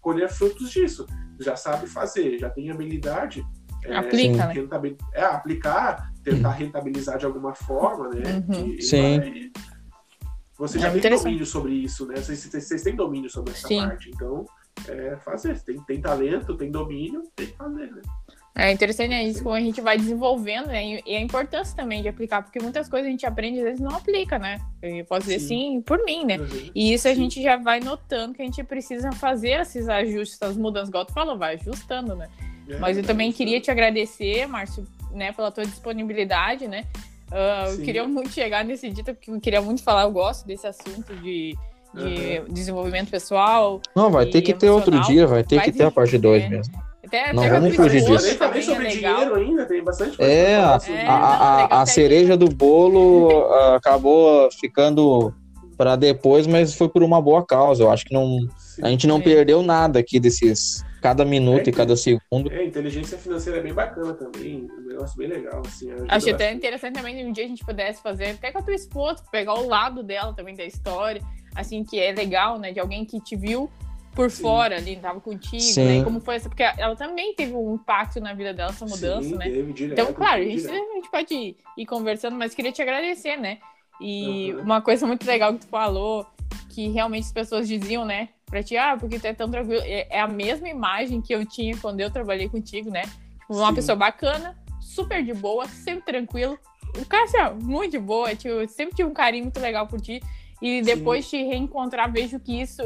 colher 0.00 0.28
frutos 0.28 0.70
disso. 0.70 1.06
Já 1.40 1.56
sabe 1.56 1.86
fazer, 1.86 2.38
já 2.38 2.50
tem 2.50 2.70
habilidade. 2.70 3.44
é, 3.84 3.96
Aplica, 3.96 4.46
né? 4.46 4.52
rentabil- 4.54 4.96
É, 5.14 5.22
aplicar, 5.24 6.12
tentar 6.24 6.50
rentabilizar 6.50 7.16
de 7.16 7.24
alguma 7.26 7.54
forma, 7.54 8.08
né? 8.08 8.44
Uhum. 8.48 8.66
E- 8.74 8.82
Sim. 8.82 9.20
e- 9.20 9.52
você 10.58 10.78
É 10.78 10.80
já 10.80 10.88
tem 10.90 10.98
interessante. 10.98 11.24
domínio 11.26 11.46
sobre 11.46 11.72
isso, 11.74 12.04
né? 12.06 12.16
Vocês, 12.16 12.40
vocês- 12.40 12.64
vocês 12.66 12.82
têm 12.82 12.96
domínio 12.96 13.30
sobre 13.30 13.52
essa 13.52 13.68
Sim. 13.68 13.78
parte. 13.86 14.10
Então, 14.10 14.44
é 14.88 15.16
fazer. 15.18 15.60
Tem, 15.62 15.80
tem 15.84 16.00
talento, 16.00 16.56
tem 16.56 16.70
domínio, 16.72 17.22
tem 17.36 17.46
que 17.46 17.56
fazer, 17.56 17.92
né? 17.92 18.02
É 18.58 18.72
interessante 18.72 19.10
né, 19.10 19.22
isso 19.22 19.40
como 19.40 19.54
a 19.54 19.60
gente 19.60 19.80
vai 19.80 19.96
desenvolvendo, 19.96 20.66
né? 20.66 21.00
E 21.06 21.14
a 21.14 21.20
importância 21.20 21.76
também 21.76 22.02
de 22.02 22.08
aplicar, 22.08 22.42
porque 22.42 22.58
muitas 22.58 22.88
coisas 22.88 23.06
a 23.06 23.10
gente 23.10 23.24
aprende 23.24 23.58
e 23.58 23.60
às 23.60 23.64
vezes 23.66 23.80
não 23.80 23.94
aplica, 23.94 24.36
né? 24.36 24.58
Eu 24.82 25.04
posso 25.04 25.28
dizer 25.28 25.38
Sim. 25.38 25.44
assim 25.44 25.80
por 25.80 26.04
mim, 26.04 26.24
né? 26.24 26.38
Uhum. 26.38 26.70
E 26.74 26.92
isso 26.92 27.06
a 27.06 27.14
Sim. 27.14 27.22
gente 27.22 27.40
já 27.40 27.56
vai 27.56 27.78
notando 27.78 28.34
que 28.34 28.42
a 28.42 28.44
gente 28.44 28.64
precisa 28.64 29.12
fazer 29.12 29.60
esses 29.60 29.88
ajustes, 29.88 30.42
essas 30.42 30.56
mudanças, 30.56 30.88
igual 30.88 31.04
tu 31.04 31.12
falou, 31.12 31.38
vai 31.38 31.54
ajustando, 31.54 32.16
né? 32.16 32.26
É, 32.68 32.78
Mas 32.78 32.96
eu 32.96 33.04
é 33.04 33.06
também 33.06 33.28
isso. 33.28 33.38
queria 33.38 33.60
te 33.60 33.70
agradecer, 33.70 34.48
Márcio, 34.48 34.84
né, 35.12 35.30
pela 35.30 35.52
tua 35.52 35.64
disponibilidade, 35.64 36.66
né? 36.66 36.84
Ah, 37.30 37.66
eu 37.68 37.78
queria 37.82 38.08
muito 38.08 38.30
chegar 38.30 38.64
nesse 38.64 38.90
dia, 38.90 39.04
porque 39.04 39.30
eu 39.30 39.40
queria 39.40 39.62
muito 39.62 39.84
falar, 39.84 40.02
eu 40.02 40.10
gosto 40.10 40.44
desse 40.44 40.66
assunto 40.66 41.14
de, 41.16 41.56
de 41.94 42.40
desenvolvimento 42.50 43.08
pessoal. 43.08 43.80
Não, 43.94 44.10
vai 44.10 44.26
ter 44.26 44.42
que 44.42 44.52
ter 44.52 44.68
outro 44.68 45.00
dia, 45.02 45.28
vai 45.28 45.44
ter 45.44 45.56
Vai 45.56 45.66
que 45.66 45.72
ter 45.72 45.84
a 45.84 45.90
ter, 45.90 45.94
parte 45.94 46.18
2 46.18 46.42
é. 46.42 46.48
mesmo. 46.48 46.87
Até, 47.08 47.32
Não 47.32 47.48
vamos 47.48 47.74
fugir 47.74 48.02
disso. 48.04 48.38
Também, 48.38 48.62
sobre 48.62 48.86
é 48.86 48.90
dinheiro 48.90 49.34
ainda, 49.34 49.64
tem 49.64 49.82
bastante 49.82 50.16
coisa 50.18 50.30
É, 50.30 50.56
pra 50.56 50.62
falar 50.64 50.76
a, 50.76 50.80
sobre 50.80 51.02
É, 51.02 51.06
a, 51.08 51.14
a- 51.14 51.82
a 51.82 51.86
cereja 51.86 52.36
do 52.36 52.48
bolo 52.48 53.46
acabou 53.74 54.50
ficando 54.52 55.34
para 55.76 55.96
depois, 55.96 56.46
mas 56.46 56.74
foi 56.74 56.88
por 56.88 57.02
uma 57.02 57.20
boa 57.22 57.44
causa. 57.46 57.82
Eu 57.84 57.90
acho 57.90 58.04
que 58.04 58.12
não, 58.12 58.38
a 58.82 58.88
gente 58.90 59.06
não 59.06 59.16
Sim. 59.16 59.22
perdeu 59.22 59.62
nada 59.62 59.98
aqui 60.00 60.20
desses 60.20 60.84
cada 61.00 61.24
minuto 61.24 61.68
É 61.68 61.70
e 61.70 61.72
cada 61.72 61.96
segundo. 61.96 62.52
É, 62.52 62.64
inteligência 62.64 63.16
financeira 63.16 63.60
é 63.60 63.62
bem 63.62 63.72
bacana 63.72 64.12
também, 64.14 64.68
um 64.78 64.88
negócio 64.88 65.16
bem 65.16 65.28
legal, 65.28 65.62
assim. 65.64 65.88
Achei 66.08 66.32
até 66.32 66.52
interessante 66.52 66.94
também 66.94 67.16
que 67.16 67.24
um 67.24 67.32
dia 67.32 67.44
a 67.44 67.48
gente 67.48 67.64
pudesse 67.64 68.02
fazer, 68.02 68.30
até 68.30 68.50
com 68.50 68.58
a 68.58 68.62
tua 68.62 68.74
esposa, 68.74 69.22
pegar 69.30 69.54
o 69.54 69.66
lado 69.68 70.02
dela 70.02 70.34
também 70.34 70.56
da 70.56 70.64
história, 70.64 71.22
assim, 71.54 71.84
que 71.84 71.98
é 72.00 72.12
legal, 72.12 72.58
né? 72.58 72.72
De 72.72 72.80
alguém 72.80 73.04
que 73.04 73.20
te 73.20 73.36
viu 73.36 73.70
por 74.14 74.30
Sim. 74.30 74.42
fora 74.42 74.76
ali, 74.76 74.96
tava 74.96 75.20
contigo, 75.20 75.62
Sim. 75.62 75.84
né? 75.84 76.02
Como 76.04 76.20
foi 76.20 76.36
essa, 76.36 76.48
porque 76.48 76.62
ela 76.62 76.96
também 76.96 77.34
teve 77.34 77.54
um 77.54 77.74
impacto 77.74 78.20
na 78.20 78.32
vida 78.34 78.52
dela, 78.52 78.70
essa 78.70 78.84
mudança, 78.84 79.28
Sim, 79.28 79.36
né? 79.36 79.48
direto, 79.72 79.92
Então, 79.92 80.12
claro, 80.12 80.42
a 80.42 80.44
gente, 80.44 80.66
a 80.66 80.74
gente 80.74 81.10
pode 81.10 81.34
ir, 81.34 81.56
ir 81.76 81.86
conversando, 81.86 82.36
mas 82.36 82.54
queria 82.54 82.72
te 82.72 82.82
agradecer, 82.82 83.36
né? 83.36 83.58
E 84.00 84.52
Uhum. 84.54 84.62
uma 84.62 84.80
coisa 84.80 85.06
muito 85.06 85.26
legal 85.26 85.52
que 85.54 85.60
tu 85.60 85.66
falou, 85.68 86.26
que 86.68 86.88
realmente 86.88 87.24
as 87.24 87.32
pessoas 87.32 87.66
diziam, 87.68 88.04
né? 88.04 88.28
Pra 88.46 88.62
ti, 88.62 88.76
ah, 88.76 88.96
porque 88.98 89.18
tu 89.18 89.26
é 89.26 89.34
tão 89.34 89.50
tranquilo. 89.50 89.82
É 89.84 90.06
é 90.10 90.20
a 90.20 90.26
mesma 90.28 90.68
imagem 90.68 91.20
que 91.20 91.34
eu 91.34 91.44
tinha 91.44 91.76
quando 91.76 92.00
eu 92.00 92.10
trabalhei 92.10 92.48
contigo, 92.48 92.90
né? 92.90 93.02
Tipo, 93.02 93.54
uma 93.56 93.68
Sim. 93.68 93.74
pessoa 93.74 93.96
bacana, 93.96 94.56
super 94.80 95.22
de 95.22 95.34
boa, 95.34 95.66
sempre 95.66 96.04
tranquilo. 96.04 96.58
O 96.96 97.04
cara, 97.04 97.50
ó, 97.50 97.54
muito 97.54 97.92
de 97.92 97.98
boa, 97.98 98.34
tipo, 98.34 98.66
sempre 98.68 98.96
tive 98.96 99.08
um 99.08 99.12
carinho 99.14 99.44
muito 99.44 99.60
legal 99.60 99.86
por 99.86 100.00
ti. 100.00 100.22
E 100.62 100.80
depois 100.82 101.28
te 101.28 101.36
reencontrar, 101.44 102.10
vejo 102.10 102.40
que 102.40 102.60
isso 102.60 102.82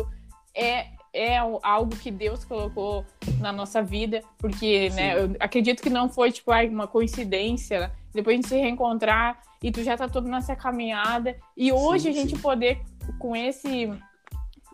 é, 0.55 0.87
é 1.13 1.37
algo 1.37 1.95
que 1.97 2.11
Deus 2.11 2.45
colocou 2.45 3.05
na 3.39 3.53
nossa 3.53 3.83
vida, 3.83 4.23
porque, 4.39 4.89
né, 4.91 5.15
Sim. 5.15 5.21
eu 5.21 5.37
acredito 5.39 5.83
que 5.83 5.91
não 5.91 6.09
foi, 6.09 6.33
tipo, 6.33 6.51
uma 6.71 6.87
coincidência, 6.87 7.81
né? 7.81 7.91
depois 8.15 8.35
a 8.35 8.37
gente 8.37 8.49
se 8.49 8.57
reencontrar 8.57 9.41
e 9.63 9.71
tu 9.71 9.83
já 9.83 9.97
tá 9.97 10.09
todo 10.09 10.29
nessa 10.29 10.57
caminhada. 10.57 11.37
E 11.57 11.73
hoje 11.73 12.05
Sim, 12.05 12.11
a 12.11 12.13
gente 12.13 12.37
sim. 12.37 12.43
poder, 12.43 12.81
com 13.19 13.37
esse 13.37 13.93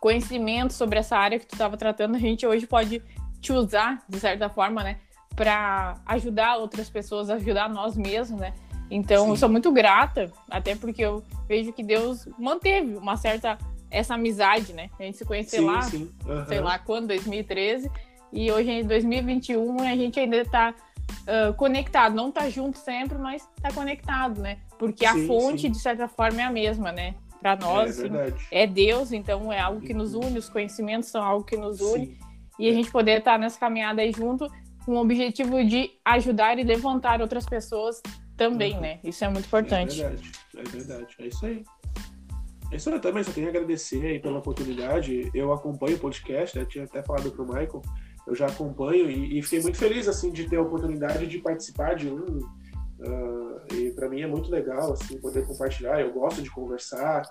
conhecimento 0.00 0.72
sobre 0.72 0.98
essa 0.98 1.16
área 1.16 1.38
que 1.38 1.46
tu 1.46 1.56
tava 1.56 1.76
tratando, 1.76 2.16
a 2.16 2.20
gente 2.20 2.46
hoje 2.46 2.66
pode 2.66 3.02
te 3.40 3.52
usar, 3.52 4.02
de 4.08 4.18
certa 4.18 4.48
forma, 4.48 4.82
né, 4.82 4.98
para 5.34 5.96
ajudar 6.06 6.56
outras 6.56 6.88
pessoas, 6.88 7.30
ajudar 7.30 7.68
nós 7.68 7.96
mesmos, 7.96 8.40
né? 8.40 8.54
Então, 8.90 9.24
Sim. 9.24 9.30
eu 9.30 9.36
sou 9.36 9.48
muito 9.48 9.70
grata, 9.70 10.32
até 10.50 10.74
porque 10.74 11.02
eu 11.02 11.22
vejo 11.46 11.72
que 11.72 11.82
Deus 11.82 12.26
manteve 12.38 12.96
uma 12.96 13.16
certa 13.16 13.58
essa 13.90 14.14
amizade, 14.14 14.72
né? 14.72 14.90
A 14.98 15.02
gente 15.02 15.18
se 15.18 15.24
conheceu 15.24 15.64
lá, 15.66 15.82
sim. 15.82 16.10
aham. 16.26 16.46
sei 16.46 16.60
lá 16.60 16.78
quando, 16.78 17.08
2013, 17.08 17.90
e 18.32 18.50
hoje 18.52 18.70
em 18.70 18.84
2021 18.84 19.80
a 19.80 19.96
gente 19.96 20.18
ainda 20.20 20.44
tá 20.44 20.74
ah, 21.26 21.52
conectado, 21.56 22.14
não 22.14 22.30
tá 22.30 22.48
junto 22.50 22.78
sempre, 22.78 23.18
mas 23.18 23.46
tá 23.62 23.72
conectado, 23.72 24.40
né? 24.40 24.58
Porque 24.78 25.04
a 25.06 25.14
Sim, 25.14 25.26
fonte, 25.26 25.62
sim. 25.62 25.70
de 25.70 25.78
certa 25.78 26.06
forma, 26.08 26.40
é 26.40 26.44
a 26.44 26.50
mesma, 26.50 26.92
né? 26.92 27.14
Para 27.40 27.56
nós, 27.56 27.86
é 27.86 27.90
assim, 28.02 28.12
verdade. 28.12 28.46
é 28.50 28.66
Deus, 28.66 29.12
então 29.12 29.52
é 29.52 29.60
algo 29.60 29.80
que 29.80 29.94
nos 29.94 30.14
une, 30.14 30.38
os 30.38 30.48
conhecimentos 30.48 31.08
são 31.08 31.22
algo 31.22 31.44
que 31.44 31.56
nos 31.56 31.80
une, 31.80 32.18
e 32.58 32.68
a 32.68 32.72
gente 32.72 32.90
poder 32.90 33.18
estar 33.20 33.38
nessa 33.38 33.58
caminhada 33.58 34.02
aí 34.02 34.12
junto 34.12 34.50
com 34.84 34.92
o 34.96 35.00
objetivo 35.00 35.64
de 35.64 35.90
ajudar 36.04 36.58
e 36.58 36.64
levantar 36.64 37.20
outras 37.20 37.46
pessoas 37.46 38.02
também, 38.36 38.74
Uhum. 38.74 38.80
né? 38.80 38.98
Isso 39.04 39.24
é 39.24 39.28
muito 39.28 39.46
importante. 39.46 40.02
É 40.02 40.08
verdade, 40.08 40.32
é 40.56 40.62
verdade. 40.62 41.16
É 41.20 41.26
isso 41.26 41.46
aí. 41.46 41.64
É 42.70 42.76
isso 42.76 42.90
eu 42.90 43.00
também, 43.00 43.22
só 43.24 43.32
tenho 43.32 43.46
a 43.46 43.50
agradecer 43.50 44.04
aí 44.04 44.20
pela 44.20 44.38
oportunidade. 44.38 45.30
Eu 45.34 45.52
acompanho 45.52 45.96
o 45.96 46.00
podcast, 46.00 46.58
né? 46.58 46.64
Tinha 46.66 46.84
até 46.84 47.02
falado 47.02 47.30
pro 47.30 47.46
Michael. 47.46 47.82
Eu 48.26 48.34
já 48.34 48.46
acompanho 48.46 49.10
e, 49.10 49.38
e 49.38 49.42
fiquei 49.42 49.60
muito 49.62 49.78
feliz, 49.78 50.06
assim, 50.06 50.30
de 50.30 50.46
ter 50.48 50.56
a 50.56 50.62
oportunidade 50.62 51.26
de 51.26 51.38
participar 51.38 51.94
de 51.96 52.08
um. 52.08 52.40
ah, 53.02 53.64
e 53.72 53.90
para 53.92 54.08
mim 54.08 54.20
é 54.20 54.26
muito 54.26 54.50
legal, 54.50 54.92
assim, 54.92 55.18
poder 55.18 55.46
compartilhar. 55.46 56.00
Eu 56.00 56.12
gosto 56.12 56.42
de 56.42 56.50
conversar 56.50 57.22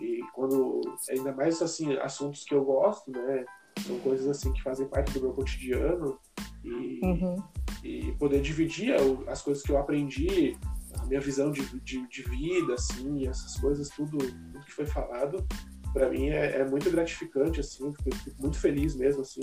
e 0.00 0.20
quando, 0.34 0.80
ainda 1.10 1.32
mais, 1.32 1.60
assim, 1.62 1.96
assuntos 1.98 2.44
que 2.44 2.54
eu 2.54 2.64
gosto, 2.64 3.10
né? 3.10 3.44
São 3.86 3.98
coisas, 4.00 4.26
assim, 4.28 4.52
que 4.52 4.62
fazem 4.62 4.86
parte 4.88 5.12
do 5.14 5.22
meu 5.22 5.32
cotidiano. 5.32 6.18
E, 6.64 7.00
Uhum. 7.02 7.42
e 7.82 8.12
poder 8.12 8.40
dividir 8.40 8.94
o- 9.00 9.24
as 9.28 9.42
coisas 9.42 9.62
que 9.64 9.72
eu 9.72 9.78
aprendi, 9.78 10.56
a 11.02 11.06
minha 11.06 11.20
visão 11.20 11.50
de, 11.50 11.62
de, 11.80 12.06
de 12.08 12.22
vida, 12.22 12.74
assim, 12.74 13.26
essas 13.26 13.58
coisas, 13.58 13.88
tudo, 13.88 14.18
tudo 14.18 14.64
que 14.64 14.72
foi 14.72 14.86
falado, 14.86 15.44
para 15.92 16.08
mim 16.08 16.28
é, 16.28 16.60
é 16.60 16.64
muito 16.64 16.90
gratificante, 16.90 17.60
assim, 17.60 17.92
fico, 17.94 18.16
fico 18.16 18.40
muito 18.40 18.58
feliz 18.58 18.94
mesmo, 18.94 19.22
assim, 19.22 19.40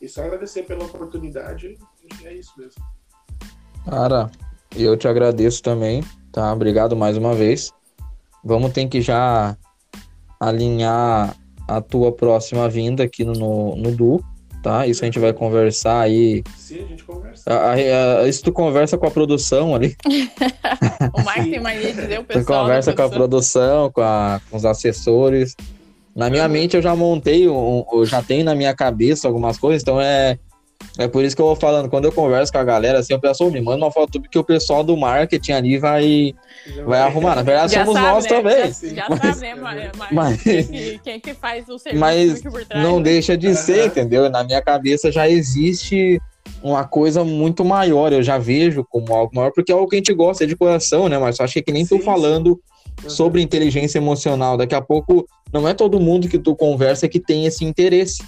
e 0.00 0.08
só 0.08 0.24
agradecer 0.24 0.62
pela 0.62 0.84
oportunidade, 0.84 1.76
é 2.24 2.34
isso 2.34 2.52
mesmo. 2.56 2.82
Cara, 3.84 4.30
eu 4.76 4.96
te 4.96 5.08
agradeço 5.08 5.62
também, 5.62 6.02
tá? 6.32 6.52
Obrigado 6.52 6.96
mais 6.96 7.16
uma 7.16 7.34
vez. 7.34 7.72
Vamos 8.42 8.72
ter 8.72 8.88
que 8.88 9.02
já 9.02 9.56
alinhar 10.38 11.36
a 11.68 11.80
tua 11.80 12.12
próxima 12.12 12.68
vinda 12.68 13.04
aqui 13.04 13.24
no, 13.24 13.32
no, 13.32 13.76
no 13.76 13.94
Du, 13.94 14.24
tá? 14.62 14.86
Isso 14.86 15.02
a 15.02 15.06
gente 15.06 15.18
vai 15.18 15.32
conversar 15.32 16.00
aí. 16.00 16.42
Sim, 16.56 16.84
a 16.84 16.86
gente 16.88 17.04
conversa. 17.04 17.42
A- 17.52 17.72
a- 17.72 18.20
a- 18.22 18.28
isso 18.28 18.42
tu 18.42 18.52
conversa 18.52 18.96
com 18.98 19.06
a 19.06 19.10
produção 19.10 19.74
ali. 19.74 19.96
O 21.14 21.22
Marcos 21.22 21.44
Sim. 21.44 21.50
tem 21.50 21.60
mania 21.60 21.92
de 21.92 22.00
dizer 22.00 22.18
o 22.20 22.22
Tu 22.22 22.26
pessoal. 22.26 22.58
da 22.58 22.62
conversa 22.64 22.92
com 22.92 23.02
a 23.02 23.08
produção, 23.08 23.90
com, 23.90 24.00
a- 24.02 24.40
com 24.50 24.56
os 24.56 24.64
assessores. 24.64 25.54
Na 26.14 26.28
minha 26.28 26.44
Uhum. 26.44 26.50
mente 26.50 26.76
eu 26.76 26.82
já 26.82 26.94
montei, 26.94 27.48
um- 27.48 27.84
eu 27.92 28.04
já 28.04 28.22
tenho 28.22 28.44
na 28.44 28.54
minha 28.54 28.74
cabeça 28.74 29.26
algumas 29.26 29.58
coisas, 29.58 29.82
então 29.82 30.00
é, 30.00 30.38
é 31.04 31.08
por 31.08 31.24
isso 31.24 31.34
que 31.34 31.42
eu 31.42 31.46
vou 31.46 31.56
falando. 31.56 31.88
Quando 31.88 32.04
eu 32.04 32.12
converso 32.12 32.52
com 32.52 32.58
a 32.58 32.64
galera, 32.64 32.98
assim, 32.98 33.12
eu 33.12 33.20
penso, 33.20 33.44
"Ô, 33.46 33.50
me 33.50 33.60
manda 33.60 33.84
uma 33.84 33.90
foto 33.90 34.20
porque 34.20 34.38
o 34.38 34.44
pessoal 34.44 34.84
do 34.84 34.96
marketing 34.96 35.52
ali 35.52 35.78
vai, 35.78 36.34
Já 36.66 36.84
vai 36.84 37.00
arrumar. 37.00 37.34
Na 37.36 37.42
verdade, 37.42 37.72
Já 37.74 37.84
somos 37.84 38.00
sabe, 38.00 38.12
nós 38.14 38.24
né? 38.24 38.30
também. 38.30 38.72
Já, 38.72 38.94
já 38.94 39.06
Mas- 39.08 39.20
sabe, 39.20 39.40
né? 39.40 39.54
Mas, 39.96 40.10
mas, 40.12 40.42
quem, 40.42 40.64
que, 40.64 41.00
quem 41.04 41.20
que 41.20 41.34
faz 41.34 41.68
o 41.68 41.78
serviço 41.78 42.00
Mas 42.00 42.42
por 42.42 42.64
trás, 42.64 42.84
Não 42.84 42.98
né? 42.98 43.04
deixa 43.04 43.36
de 43.36 43.54
ser, 43.54 43.86
entendeu? 43.86 44.28
Na 44.30 44.44
minha 44.44 44.60
cabeça 44.62 45.10
já 45.10 45.28
existe 45.28 46.20
uma 46.62 46.84
coisa 46.84 47.24
muito 47.24 47.64
maior. 47.64 48.12
Eu 48.12 48.22
já 48.22 48.36
vejo 48.38 48.84
como 48.90 49.14
algo 49.14 49.34
maior, 49.34 49.50
porque 49.54 49.72
é 49.72 49.74
algo 49.74 49.88
que 49.88 49.96
a 49.96 49.98
gente 49.98 50.12
gosta 50.12 50.44
é 50.44 50.46
de 50.46 50.56
coração, 50.56 51.08
né? 51.08 51.18
Mas 51.18 51.38
eu 51.38 51.44
achei 51.44 51.62
que 51.62 51.72
nem 51.72 51.84
Sim, 51.84 51.98
tô 51.98 52.04
falando 52.04 52.60
Uhum. 53.02 53.08
sobre 53.08 53.40
inteligência 53.40 53.98
emocional. 53.98 54.56
Daqui 54.58 54.74
a 54.74 54.80
pouco, 54.82 55.26
não 55.52 55.66
é 55.66 55.72
todo 55.72 55.98
mundo 55.98 56.28
que 56.28 56.38
tu 56.38 56.54
conversa 56.54 57.08
que 57.08 57.18
tem 57.18 57.46
esse 57.46 57.64
interesse, 57.64 58.22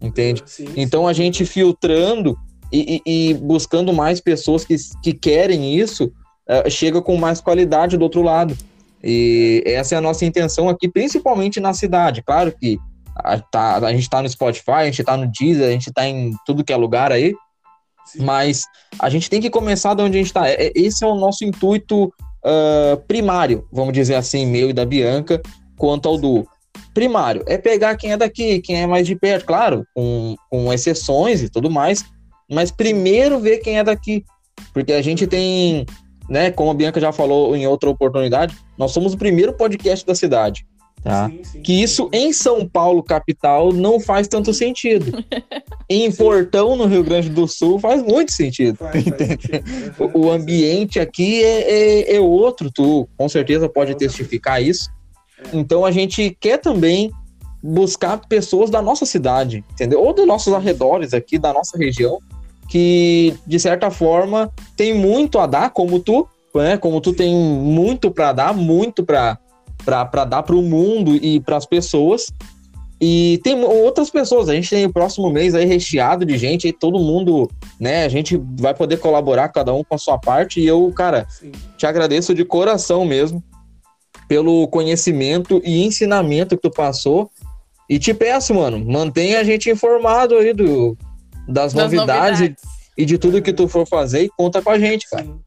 entende? 0.00 0.42
Sim, 0.46 0.66
Então 0.76 1.02
sim. 1.04 1.10
a 1.10 1.12
gente 1.12 1.44
filtrando 1.44 2.36
e, 2.72 3.00
e- 3.06 3.30
e 3.30 3.34
buscando 3.34 3.92
mais 3.92 4.20
pessoas 4.20 4.64
que, 4.64 4.76
que 5.02 5.12
querem 5.12 5.74
isso, 5.78 6.06
uh, 6.48 6.68
chega 6.70 7.00
com 7.00 7.16
mais 7.16 7.40
qualidade 7.40 7.96
do 7.96 8.02
outro 8.02 8.22
lado. 8.22 8.56
E 9.02 9.62
essa 9.66 9.94
é 9.94 9.98
a 9.98 10.00
nossa 10.00 10.24
intenção 10.24 10.68
aqui, 10.68 10.88
principalmente 10.88 11.60
na 11.60 11.72
cidade. 11.72 12.22
Claro 12.22 12.52
que 12.58 12.78
a, 13.14 13.38
tá, 13.38 13.76
a 13.76 13.92
gente 13.92 14.02
está 14.02 14.20
no 14.20 14.28
Spotify, 14.28 14.70
a 14.70 14.84
gente 14.86 15.00
está 15.00 15.16
no 15.16 15.30
Deezer, 15.30 15.68
a 15.68 15.70
gente 15.72 15.88
está 15.90 16.06
em 16.06 16.32
tudo 16.44 16.64
que 16.64 16.72
é 16.72 16.76
lugar 16.76 17.12
aí, 17.12 17.34
Sim. 18.06 18.24
mas 18.24 18.64
a 18.98 19.08
gente 19.08 19.30
tem 19.30 19.40
que 19.40 19.48
começar 19.50 19.94
de 19.94 20.02
onde 20.02 20.16
a 20.16 20.18
gente 20.18 20.26
está. 20.26 20.48
É, 20.48 20.66
é, 20.66 20.72
esse 20.74 21.04
é 21.04 21.06
o 21.06 21.14
nosso 21.14 21.44
intuito 21.44 22.04
uh, 22.06 22.96
primário, 23.06 23.66
vamos 23.72 23.92
dizer 23.92 24.16
assim, 24.16 24.44
meu 24.44 24.70
e 24.70 24.72
da 24.72 24.84
Bianca, 24.84 25.40
quanto 25.76 26.08
ao 26.08 26.18
do 26.18 26.46
primário. 26.96 27.42
É 27.46 27.58
pegar 27.58 27.94
quem 27.94 28.12
é 28.12 28.16
daqui, 28.16 28.58
quem 28.62 28.80
é 28.80 28.86
mais 28.86 29.06
de 29.06 29.14
perto, 29.14 29.44
claro, 29.44 29.86
com, 29.94 30.34
com 30.50 30.72
exceções 30.72 31.42
e 31.42 31.50
tudo 31.50 31.70
mais, 31.70 32.02
mas 32.50 32.70
primeiro 32.70 33.38
ver 33.38 33.58
quem 33.58 33.78
é 33.78 33.84
daqui. 33.84 34.24
Porque 34.72 34.94
a 34.94 35.02
gente 35.02 35.26
tem, 35.26 35.84
né, 36.26 36.50
como 36.50 36.70
a 36.70 36.74
Bianca 36.74 36.98
já 36.98 37.12
falou 37.12 37.54
em 37.54 37.66
outra 37.66 37.90
oportunidade, 37.90 38.56
nós 38.78 38.92
somos 38.92 39.12
o 39.12 39.18
primeiro 39.18 39.52
podcast 39.52 40.06
da 40.06 40.14
cidade. 40.14 40.66
Tá? 41.04 41.28
Sim, 41.28 41.44
sim, 41.44 41.60
que 41.60 41.82
isso 41.82 42.08
em 42.14 42.32
São 42.32 42.66
Paulo, 42.66 43.02
capital, 43.02 43.74
não 43.74 44.00
faz 44.00 44.26
tanto 44.26 44.54
sentido. 44.54 45.22
em 45.90 46.10
Portão, 46.10 46.76
no 46.76 46.86
Rio 46.86 47.04
Grande 47.04 47.28
do 47.28 47.46
Sul, 47.46 47.78
faz 47.78 48.02
muito 48.02 48.32
sentido. 48.32 48.78
Faz, 48.78 49.04
faz 49.04 49.16
sentido. 49.16 49.64
o 50.14 50.30
ambiente 50.30 50.98
aqui 50.98 51.44
é, 51.44 51.60
é, 52.10 52.16
é, 52.16 52.20
outro, 52.20 52.70
tu 52.72 53.06
com 53.18 53.28
certeza 53.28 53.68
pode 53.68 53.94
testificar 53.94 54.62
isso. 54.62 54.95
É. 55.38 55.56
Então 55.56 55.84
a 55.84 55.90
gente 55.90 56.36
quer 56.40 56.58
também 56.58 57.10
buscar 57.62 58.18
pessoas 58.28 58.70
da 58.70 58.80
nossa 58.80 59.04
cidade, 59.04 59.64
entendeu? 59.72 60.02
Ou 60.02 60.12
dos 60.12 60.26
nossos 60.26 60.52
arredores 60.52 61.12
aqui, 61.12 61.38
da 61.38 61.52
nossa 61.52 61.76
região, 61.76 62.18
que 62.68 63.34
de 63.46 63.58
certa 63.58 63.90
forma 63.90 64.52
tem 64.76 64.94
muito 64.94 65.38
a 65.38 65.46
dar, 65.46 65.70
como 65.70 65.98
tu, 65.98 66.28
né? 66.54 66.76
Como 66.76 67.00
tu 67.00 67.12
tem 67.12 67.34
muito 67.34 68.10
para 68.10 68.32
dar, 68.32 68.54
muito 68.54 69.04
para 69.04 69.38
para 69.84 70.24
dar 70.24 70.42
para 70.42 70.56
o 70.56 70.62
mundo 70.62 71.14
e 71.14 71.38
para 71.40 71.56
as 71.56 71.66
pessoas. 71.66 72.32
E 72.98 73.38
tem 73.44 73.62
outras 73.62 74.08
pessoas, 74.08 74.48
a 74.48 74.54
gente 74.54 74.70
tem 74.70 74.86
o 74.86 74.92
próximo 74.92 75.30
mês 75.30 75.54
aí 75.54 75.66
recheado 75.66 76.24
de 76.24 76.38
gente, 76.38 76.66
aí 76.66 76.72
todo 76.72 76.98
mundo, 76.98 77.48
né? 77.78 78.04
A 78.04 78.08
gente 78.08 78.40
vai 78.58 78.72
poder 78.72 78.96
colaborar, 78.96 79.50
cada 79.50 79.72
um 79.74 79.84
com 79.84 79.94
a 79.94 79.98
sua 79.98 80.18
parte. 80.18 80.60
E 80.60 80.66
eu, 80.66 80.90
cara, 80.96 81.26
Sim. 81.28 81.52
te 81.76 81.86
agradeço 81.86 82.34
de 82.34 82.44
coração 82.44 83.04
mesmo 83.04 83.44
pelo 84.28 84.66
conhecimento 84.68 85.60
e 85.64 85.84
ensinamento 85.84 86.56
que 86.56 86.62
tu 86.62 86.70
passou. 86.70 87.30
E 87.88 87.98
te 87.98 88.12
peço, 88.12 88.52
mano, 88.52 88.84
mantenha 88.84 89.40
a 89.40 89.44
gente 89.44 89.70
informado 89.70 90.36
aí 90.36 90.52
do, 90.52 90.96
das, 91.46 91.72
das 91.72 91.74
novidades, 91.74 92.40
novidades, 92.40 92.62
E, 92.98 93.04
de 93.04 93.16
tudo 93.16 93.42
que 93.42 93.52
tu 93.52 93.68
for 93.68 93.86
fazer 93.86 94.24
e 94.24 94.28
conta 94.30 94.60
com 94.60 94.70
a 94.70 94.78
gente, 94.78 95.08
cara. 95.08 95.24
Sim. 95.24 95.40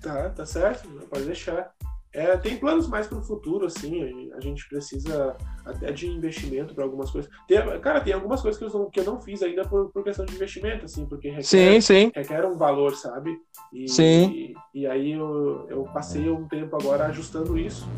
Tá, 0.00 0.28
tá 0.30 0.46
certo, 0.46 0.88
pode 1.10 1.24
deixar. 1.24 1.72
É, 2.14 2.36
tem 2.36 2.58
planos 2.58 2.86
mais 2.88 3.06
para 3.06 3.18
o 3.18 3.22
futuro, 3.22 3.64
assim, 3.64 4.30
a 4.34 4.40
gente 4.40 4.68
precisa 4.68 5.34
até 5.64 5.90
de 5.92 6.06
investimento 6.06 6.74
para 6.74 6.84
algumas 6.84 7.10
coisas. 7.10 7.30
Tem, 7.48 7.58
cara, 7.80 8.02
tem 8.02 8.12
algumas 8.12 8.42
coisas 8.42 8.58
que 8.58 8.64
eu 8.64 8.80
não, 8.80 8.90
que 8.90 9.00
eu 9.00 9.04
não 9.04 9.20
fiz 9.20 9.42
ainda 9.42 9.64
por, 9.64 9.90
por 9.90 10.04
questão 10.04 10.26
de 10.26 10.34
investimento, 10.34 10.84
assim, 10.84 11.06
porque 11.06 11.30
requer, 11.30 11.42
sim, 11.44 11.80
sim. 11.80 12.12
requer 12.14 12.44
um 12.44 12.58
valor, 12.58 12.94
sabe? 12.94 13.34
E, 13.72 13.88
sim. 13.88 14.54
E, 14.74 14.80
e 14.82 14.86
aí 14.86 15.12
eu, 15.12 15.66
eu, 15.70 15.84
passei 15.84 16.28
um 16.28 16.46
tempo 16.46 16.76
agora 16.76 17.06
ajustando 17.06 17.58
isso 17.58 17.88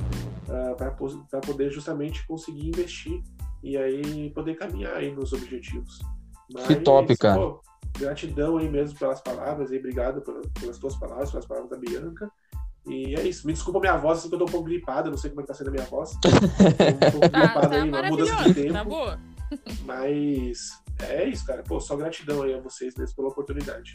uh, 0.49 0.77
para 0.77 1.41
poder 1.41 1.73
justamente 1.73 2.25
conseguir 2.25 2.69
investir 2.69 3.21
e 3.65 3.77
aí 3.77 4.31
poder 4.31 4.55
caminhar 4.55 4.97
aí 4.97 5.13
nos 5.13 5.33
objetivos. 5.33 5.99
Mas, 6.53 6.69
que 6.69 6.77
top, 6.77 7.17
cara. 7.17 7.41
Pô, 7.41 7.61
gratidão 7.99 8.59
aí 8.59 8.69
mesmo 8.69 8.99
pelas 8.99 9.21
palavras 9.21 9.73
e 9.73 9.79
obrigado 9.79 10.21
pelas, 10.21 10.47
pelas 10.61 10.79
tuas 10.79 10.97
palavras, 10.97 11.31
pelas 11.31 11.47
palavras 11.47 11.71
da 11.71 11.79
Bianca. 11.79 12.31
E 12.87 13.15
é 13.15 13.23
isso. 13.23 13.47
Me 13.47 13.53
desculpa 13.53 13.79
a 13.79 13.83
minha 13.83 13.97
voz, 13.97 14.19
assim, 14.19 14.29
que 14.29 14.35
eu 14.35 14.39
tô 14.39 14.45
um 14.45 14.49
pouco 14.49 14.67
gripada, 14.67 15.11
não 15.11 15.17
sei 15.17 15.31
como 15.31 15.41
é 15.41 15.45
que 15.45 15.49
tá 15.49 15.55
sendo 15.55 15.69
a 15.69 15.73
minha 15.73 15.85
voz. 15.85 16.13
Tô 16.21 16.29
um 16.29 17.11
pouco 17.13 17.29
tá, 17.31 17.41
gripada 17.41 17.69
tá 17.69 17.77
aí, 17.77 17.89
uma 17.89 18.03
mudança 18.03 18.45
de 18.45 18.55
tempo. 18.55 18.73
Tá 18.73 18.85
boa. 18.85 19.19
Mas 19.85 20.71
é 21.01 21.25
isso, 21.25 21.47
cara. 21.47 21.63
Pô, 21.63 21.81
só 21.81 21.97
gratidão 21.97 22.43
aí 22.43 22.55
a 22.55 22.61
vocês 22.61 22.95
mesmo 22.97 23.17
pela 23.17 23.29
oportunidade. 23.29 23.95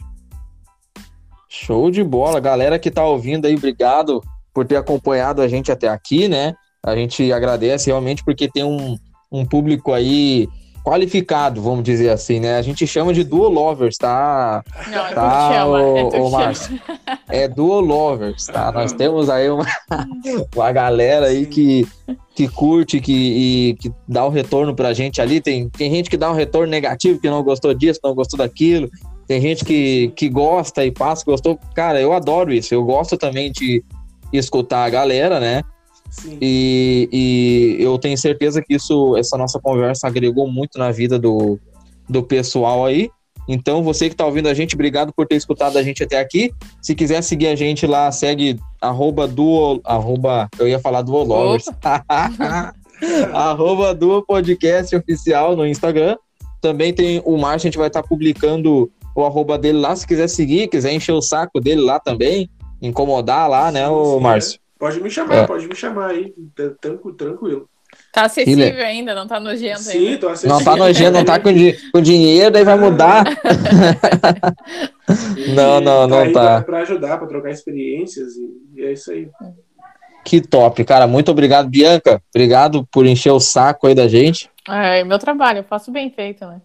Show 1.47 1.91
de 1.91 2.03
bola. 2.03 2.39
Galera 2.39 2.79
que 2.79 2.89
tá 2.89 3.05
ouvindo 3.05 3.45
aí, 3.45 3.55
obrigado 3.55 4.23
por 4.53 4.65
ter 4.65 4.75
acompanhado 4.75 5.41
a 5.41 5.47
gente 5.47 5.71
até 5.71 5.87
aqui, 5.87 6.27
né? 6.27 6.55
A 6.83 6.95
gente 6.95 7.31
agradece 7.31 7.87
realmente 7.87 8.23
porque 8.23 8.49
tem 8.49 8.63
um, 8.63 8.97
um 9.31 9.45
público 9.45 9.93
aí 9.93 10.47
qualificado, 10.83 11.61
vamos 11.61 11.83
dizer 11.83 12.09
assim, 12.09 12.39
né? 12.39 12.57
A 12.57 12.61
gente 12.61 12.85
chama 12.87 13.13
de 13.13 13.23
duo 13.23 13.47
lovers, 13.47 13.97
tá? 13.97 14.63
Não, 14.87 15.05
é 15.05 15.13
tá, 15.13 15.51
chama, 15.53 15.81
o, 15.81 15.97
é 15.97 16.21
o 16.21 16.31
Márcio. 16.31 16.81
É 17.27 17.47
duo 17.47 17.79
lovers, 17.79 18.45
tá? 18.45 18.71
Nós 18.71 18.91
temos 18.93 19.29
aí 19.29 19.49
uma, 19.49 19.65
uma 20.55 20.71
galera 20.71 21.27
aí 21.27 21.45
que, 21.45 21.87
que 22.35 22.47
curte, 22.47 22.99
que, 22.99 23.13
e, 23.13 23.73
que 23.75 23.91
dá 24.07 24.25
o 24.25 24.29
retorno 24.29 24.75
pra 24.75 24.93
gente 24.93 25.21
ali. 25.21 25.41
Tem, 25.41 25.69
tem 25.69 25.91
gente 25.91 26.09
que 26.09 26.17
dá 26.17 26.31
um 26.31 26.35
retorno 26.35 26.71
negativo, 26.71 27.19
que 27.19 27.29
não 27.29 27.43
gostou 27.43 27.73
disso, 27.73 27.99
não 28.03 28.15
gostou 28.15 28.37
daquilo. 28.37 28.89
Tem 29.27 29.39
gente 29.39 29.63
que, 29.63 30.11
que 30.15 30.27
gosta 30.27 30.83
e 30.83 30.91
passa, 30.91 31.23
gostou. 31.23 31.59
Cara, 31.75 32.01
eu 32.01 32.13
adoro 32.13 32.51
isso. 32.51 32.73
Eu 32.73 32.83
gosto 32.83 33.15
também 33.15 33.51
de 33.51 33.83
escutar 34.33 34.85
a 34.85 34.89
galera, 34.89 35.39
né? 35.39 35.61
E, 36.41 37.09
e 37.11 37.83
eu 37.83 37.97
tenho 37.97 38.17
certeza 38.17 38.61
que 38.61 38.75
isso, 38.75 39.15
essa 39.17 39.37
nossa 39.37 39.59
conversa 39.59 40.07
agregou 40.07 40.49
muito 40.49 40.77
na 40.77 40.91
vida 40.91 41.19
do, 41.19 41.59
do 42.07 42.23
pessoal 42.23 42.85
aí. 42.85 43.09
Então, 43.47 43.81
você 43.81 44.07
que 44.07 44.13
está 44.13 44.25
ouvindo 44.25 44.47
a 44.47 44.53
gente, 44.53 44.75
obrigado 44.75 45.11
por 45.11 45.25
ter 45.25 45.35
escutado 45.35 45.77
a 45.77 45.81
gente 45.81 46.03
até 46.03 46.19
aqui. 46.19 46.53
Se 46.81 46.93
quiser 46.93 47.23
seguir 47.23 47.47
a 47.47 47.55
gente 47.55 47.87
lá, 47.87 48.11
segue 48.11 48.59
arroba 48.79 49.27
duo, 49.27 49.81
arroba, 49.83 50.47
eu 50.59 50.67
ia 50.67 50.79
falar 50.79 51.01
duo 51.01 51.23
lovers. 51.23 51.65
arroba 53.33 53.95
duo 53.95 54.23
podcast 54.23 54.95
oficial 54.95 55.55
no 55.55 55.65
Instagram. 55.65 56.15
Também 56.61 56.93
tem 56.93 57.21
o 57.25 57.37
Márcio, 57.37 57.67
a 57.67 57.71
gente 57.71 57.77
vai 57.77 57.87
estar 57.87 58.03
tá 58.03 58.07
publicando 58.07 58.91
o 59.15 59.25
arroba 59.25 59.57
dele 59.57 59.79
lá, 59.79 59.95
se 59.95 60.05
quiser 60.05 60.27
seguir, 60.27 60.67
quiser 60.67 60.93
encher 60.93 61.13
o 61.13 61.21
saco 61.21 61.59
dele 61.59 61.81
lá 61.81 61.99
também, 61.99 62.49
incomodar 62.79 63.49
lá, 63.49 63.71
né, 63.71 63.87
o 63.87 64.19
Márcio? 64.19 64.59
Pode 64.79 65.01
me 65.01 65.09
chamar, 65.11 65.35
é. 65.35 65.45
pode 65.45 65.67
me 65.67 65.75
chamar 65.75 66.11
aí. 66.11 66.33
Tranquilo. 66.79 67.13
tranquilo. 67.15 67.69
Tá 68.13 68.23
acessível 68.25 68.85
ainda, 68.85 69.13
não 69.13 69.27
tá 69.27 69.39
nojento 69.39 69.79
Sim, 69.79 70.09
ainda. 70.09 70.19
tô 70.19 70.29
acessível. 70.29 70.55
Não 70.55 70.63
tá 70.63 70.75
nojento, 70.75 71.11
não 71.11 71.25
tá 71.25 71.39
com, 71.39 71.51
di 71.51 71.77
com 71.91 72.01
dinheiro, 72.01 72.51
daí 72.51 72.63
vai 72.63 72.77
mudar. 72.77 73.23
não, 75.53 75.81
não, 75.81 76.07
não 76.07 76.31
tá. 76.31 76.39
tá. 76.41 76.55
Pra, 76.55 76.61
pra 76.61 76.77
ajudar, 76.79 77.17
pra 77.17 77.27
trocar 77.27 77.49
experiências 77.49 78.35
e, 78.35 78.79
e, 78.79 78.85
é 78.85 78.93
isso 78.93 79.11
aí. 79.11 79.27
Que 80.23 80.39
top, 80.39 80.83
cara. 80.85 81.07
Muito 81.07 81.29
obrigado, 81.31 81.67
Bianca. 81.67 82.21
Obrigado 82.33 82.87
por 82.91 83.05
encher 83.05 83.31
o 83.31 83.39
saco 83.39 83.87
aí 83.87 83.95
da 83.95 84.07
gente. 84.07 84.49
É, 84.67 85.03
meu 85.03 85.19
trabalho, 85.19 85.59
eu 85.59 85.63
faço 85.63 85.91
bem 85.91 86.09
feito, 86.09 86.45
né? 86.45 86.61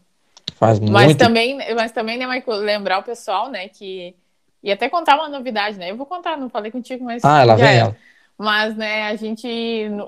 Faz 0.57 0.79
muito. 0.79 0.93
Mas 0.93 1.17
também, 1.17 1.59
mas 1.75 1.91
também 1.91 2.19
né, 2.19 2.27
Michael, 2.27 2.59
lembrar 2.59 2.99
o 2.99 3.03
pessoal, 3.03 3.51
né, 3.51 3.69
que 3.69 4.15
e 4.65 4.73
até 4.73 4.89
contar 4.89 5.17
uma 5.17 5.29
novidade, 5.29 5.79
né? 5.79 5.91
Eu 5.91 5.97
vou 5.97 6.07
contar, 6.07 6.39
não 6.39 6.49
falei 6.49 6.73
contigo, 6.73 7.05
mas. 7.05 7.23
Ah, 7.23 7.43
ela 7.43 7.55
vem 7.55 7.67
é. 7.67 7.77
ela. 7.77 7.97
Mas, 8.37 8.75
né, 8.77 9.03
a 9.05 9.15
gente, 9.15 9.47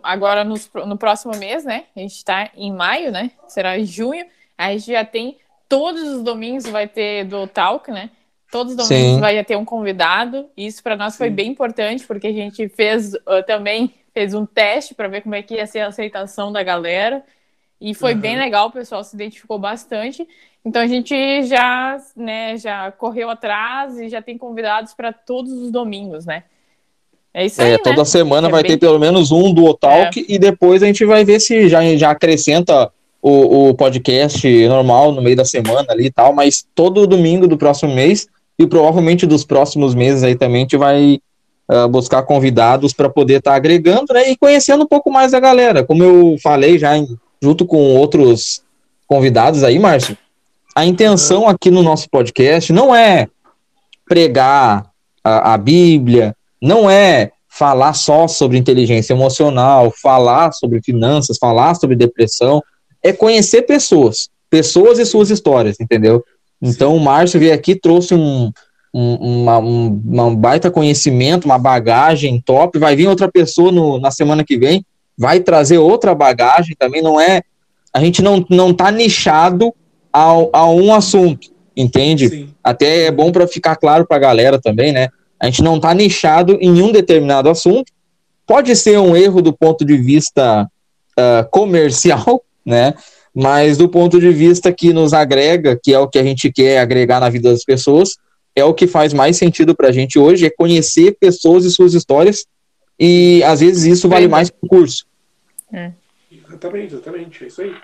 agora 0.02 0.42
no, 0.42 0.56
no 0.86 0.96
próximo 0.96 1.36
mês, 1.36 1.64
né? 1.64 1.84
A 1.94 2.00
gente 2.00 2.16
está 2.16 2.50
em 2.56 2.72
maio, 2.72 3.12
né? 3.12 3.30
Será 3.46 3.78
em 3.78 3.84
junho. 3.84 4.24
A 4.56 4.72
gente 4.72 4.90
já 4.90 5.04
tem 5.04 5.36
todos 5.68 6.02
os 6.02 6.22
domingos 6.22 6.66
vai 6.66 6.88
ter 6.88 7.24
do 7.24 7.46
Talk, 7.46 7.90
né? 7.90 8.10
Todos 8.50 8.72
os 8.72 8.88
domingos 8.88 9.14
Sim. 9.16 9.20
vai 9.20 9.44
ter 9.44 9.56
um 9.56 9.64
convidado. 9.64 10.48
Isso 10.56 10.82
para 10.82 10.96
nós 10.96 11.12
Sim. 11.12 11.18
foi 11.18 11.30
bem 11.30 11.50
importante, 11.50 12.06
porque 12.06 12.28
a 12.28 12.32
gente 12.32 12.68
fez 12.70 13.12
uh, 13.12 13.42
também 13.46 13.94
fez 14.14 14.32
um 14.32 14.46
teste 14.46 14.94
para 14.94 15.08
ver 15.08 15.20
como 15.20 15.34
é 15.34 15.42
que 15.42 15.56
ia 15.56 15.66
ser 15.66 15.80
a 15.80 15.88
aceitação 15.88 16.50
da 16.50 16.62
galera. 16.62 17.22
E 17.78 17.94
foi 17.94 18.14
uhum. 18.14 18.20
bem 18.20 18.38
legal, 18.38 18.68
o 18.68 18.72
pessoal 18.72 19.04
se 19.04 19.14
identificou 19.14 19.58
bastante. 19.58 20.26
Então 20.66 20.82
a 20.82 20.86
gente 20.88 21.44
já, 21.44 21.96
né, 22.16 22.56
já 22.56 22.90
correu 22.90 23.30
atrás 23.30 24.00
e 24.00 24.08
já 24.08 24.20
tem 24.20 24.36
convidados 24.36 24.92
para 24.94 25.12
todos 25.12 25.52
os 25.52 25.70
domingos, 25.70 26.26
né? 26.26 26.42
É 27.32 27.46
isso 27.46 27.62
aí. 27.62 27.74
É, 27.74 27.78
toda 27.78 27.98
né? 27.98 28.04
semana 28.04 28.48
é 28.48 28.50
vai 28.50 28.62
bem... 28.64 28.72
ter 28.72 28.78
pelo 28.78 28.98
menos 28.98 29.30
um 29.30 29.54
do 29.54 29.64
Otalk 29.64 30.18
é. 30.18 30.24
e 30.28 30.36
depois 30.40 30.82
a 30.82 30.86
gente 30.86 31.04
vai 31.04 31.24
ver 31.24 31.38
se 31.38 31.68
já, 31.68 31.80
já 31.96 32.10
acrescenta 32.10 32.90
o, 33.22 33.68
o 33.68 33.74
podcast 33.74 34.66
normal 34.66 35.12
no 35.12 35.22
meio 35.22 35.36
da 35.36 35.44
semana 35.44 35.86
ali 35.92 36.06
e 36.06 36.10
tal, 36.10 36.32
mas 36.32 36.66
todo 36.74 37.06
domingo 37.06 37.46
do 37.46 37.56
próximo 37.56 37.94
mês 37.94 38.26
e 38.58 38.66
provavelmente 38.66 39.24
dos 39.24 39.44
próximos 39.44 39.94
meses 39.94 40.24
aí 40.24 40.34
também 40.34 40.56
a 40.56 40.64
gente 40.64 40.76
vai 40.76 41.20
uh, 41.70 41.88
buscar 41.88 42.24
convidados 42.24 42.92
para 42.92 43.08
poder 43.08 43.38
estar 43.38 43.52
tá 43.52 43.56
agregando, 43.56 44.12
né, 44.12 44.32
e 44.32 44.36
conhecendo 44.36 44.82
um 44.82 44.88
pouco 44.88 45.12
mais 45.12 45.32
a 45.32 45.38
galera. 45.38 45.84
Como 45.84 46.02
eu 46.02 46.36
falei 46.42 46.76
já 46.76 46.96
em, 46.96 47.06
junto 47.40 47.64
com 47.64 47.94
outros 47.94 48.64
convidados 49.06 49.62
aí, 49.62 49.78
Márcio, 49.78 50.16
a 50.76 50.84
intenção 50.84 51.48
aqui 51.48 51.70
no 51.70 51.82
nosso 51.82 52.06
podcast 52.10 52.70
não 52.70 52.94
é 52.94 53.28
pregar 54.06 54.84
a, 55.24 55.54
a 55.54 55.56
Bíblia, 55.56 56.36
não 56.60 56.90
é 56.90 57.30
falar 57.48 57.94
só 57.94 58.28
sobre 58.28 58.58
inteligência 58.58 59.14
emocional, 59.14 59.90
falar 59.90 60.52
sobre 60.52 60.82
finanças, 60.82 61.38
falar 61.38 61.76
sobre 61.76 61.96
depressão, 61.96 62.62
é 63.02 63.10
conhecer 63.10 63.62
pessoas, 63.62 64.28
pessoas 64.50 64.98
e 64.98 65.06
suas 65.06 65.30
histórias, 65.30 65.80
entendeu? 65.80 66.22
Então 66.60 66.94
o 66.94 67.00
Márcio 67.00 67.40
veio 67.40 67.54
aqui 67.54 67.74
trouxe 67.74 68.14
um, 68.14 68.52
um, 68.92 69.14
uma, 69.14 69.58
um, 69.58 70.02
uma 70.04 70.36
baita 70.36 70.70
conhecimento, 70.70 71.46
uma 71.46 71.58
bagagem 71.58 72.38
top. 72.44 72.78
Vai 72.78 72.94
vir 72.94 73.08
outra 73.08 73.32
pessoa 73.32 73.72
no, 73.72 73.98
na 73.98 74.10
semana 74.10 74.44
que 74.44 74.58
vem, 74.58 74.84
vai 75.16 75.40
trazer 75.40 75.78
outra 75.78 76.14
bagagem 76.14 76.76
também. 76.78 77.00
Não 77.00 77.18
é. 77.18 77.40
A 77.94 78.00
gente 78.00 78.20
não, 78.20 78.44
não 78.50 78.74
tá 78.74 78.90
nichado 78.90 79.72
a, 80.16 80.60
a 80.60 80.70
um 80.70 80.94
assunto, 80.94 81.50
entende? 81.76 82.28
Sim. 82.30 82.48
Até 82.64 83.04
é 83.04 83.10
bom 83.10 83.30
para 83.30 83.46
ficar 83.46 83.76
claro 83.76 84.06
para 84.06 84.16
a 84.16 84.20
galera 84.20 84.58
também, 84.58 84.90
né? 84.90 85.08
A 85.38 85.44
gente 85.44 85.62
não 85.62 85.78
tá 85.78 85.92
nichado 85.92 86.56
em 86.58 86.80
um 86.80 86.90
determinado 86.90 87.50
assunto. 87.50 87.92
Pode 88.46 88.74
ser 88.74 88.98
um 88.98 89.14
erro 89.14 89.42
do 89.42 89.52
ponto 89.52 89.84
de 89.84 89.94
vista 89.98 90.64
uh, 91.18 91.50
comercial, 91.50 92.42
né? 92.64 92.94
Mas 93.34 93.76
do 93.76 93.90
ponto 93.90 94.18
de 94.18 94.30
vista 94.30 94.72
que 94.72 94.94
nos 94.94 95.12
agrega, 95.12 95.78
que 95.80 95.92
é 95.92 95.98
o 95.98 96.08
que 96.08 96.18
a 96.18 96.22
gente 96.22 96.50
quer 96.50 96.78
agregar 96.78 97.20
na 97.20 97.28
vida 97.28 97.50
das 97.50 97.62
pessoas, 97.62 98.16
é 98.54 98.64
o 98.64 98.72
que 98.72 98.86
faz 98.86 99.12
mais 99.12 99.36
sentido 99.36 99.76
para 99.76 99.88
a 99.88 99.92
gente 99.92 100.18
hoje, 100.18 100.46
é 100.46 100.50
conhecer 100.50 101.18
pessoas 101.20 101.66
e 101.66 101.70
suas 101.70 101.92
histórias, 101.92 102.46
e 102.98 103.42
às 103.44 103.60
vezes 103.60 103.84
isso 103.84 104.08
vale 104.08 104.26
mais 104.26 104.48
que 104.48 104.56
o 104.62 104.66
curso. 104.66 105.04
É. 105.70 105.92
Exatamente, 106.32 106.94
exatamente, 106.94 107.44
é 107.44 107.46
isso 107.48 107.60
aí. 107.60 107.74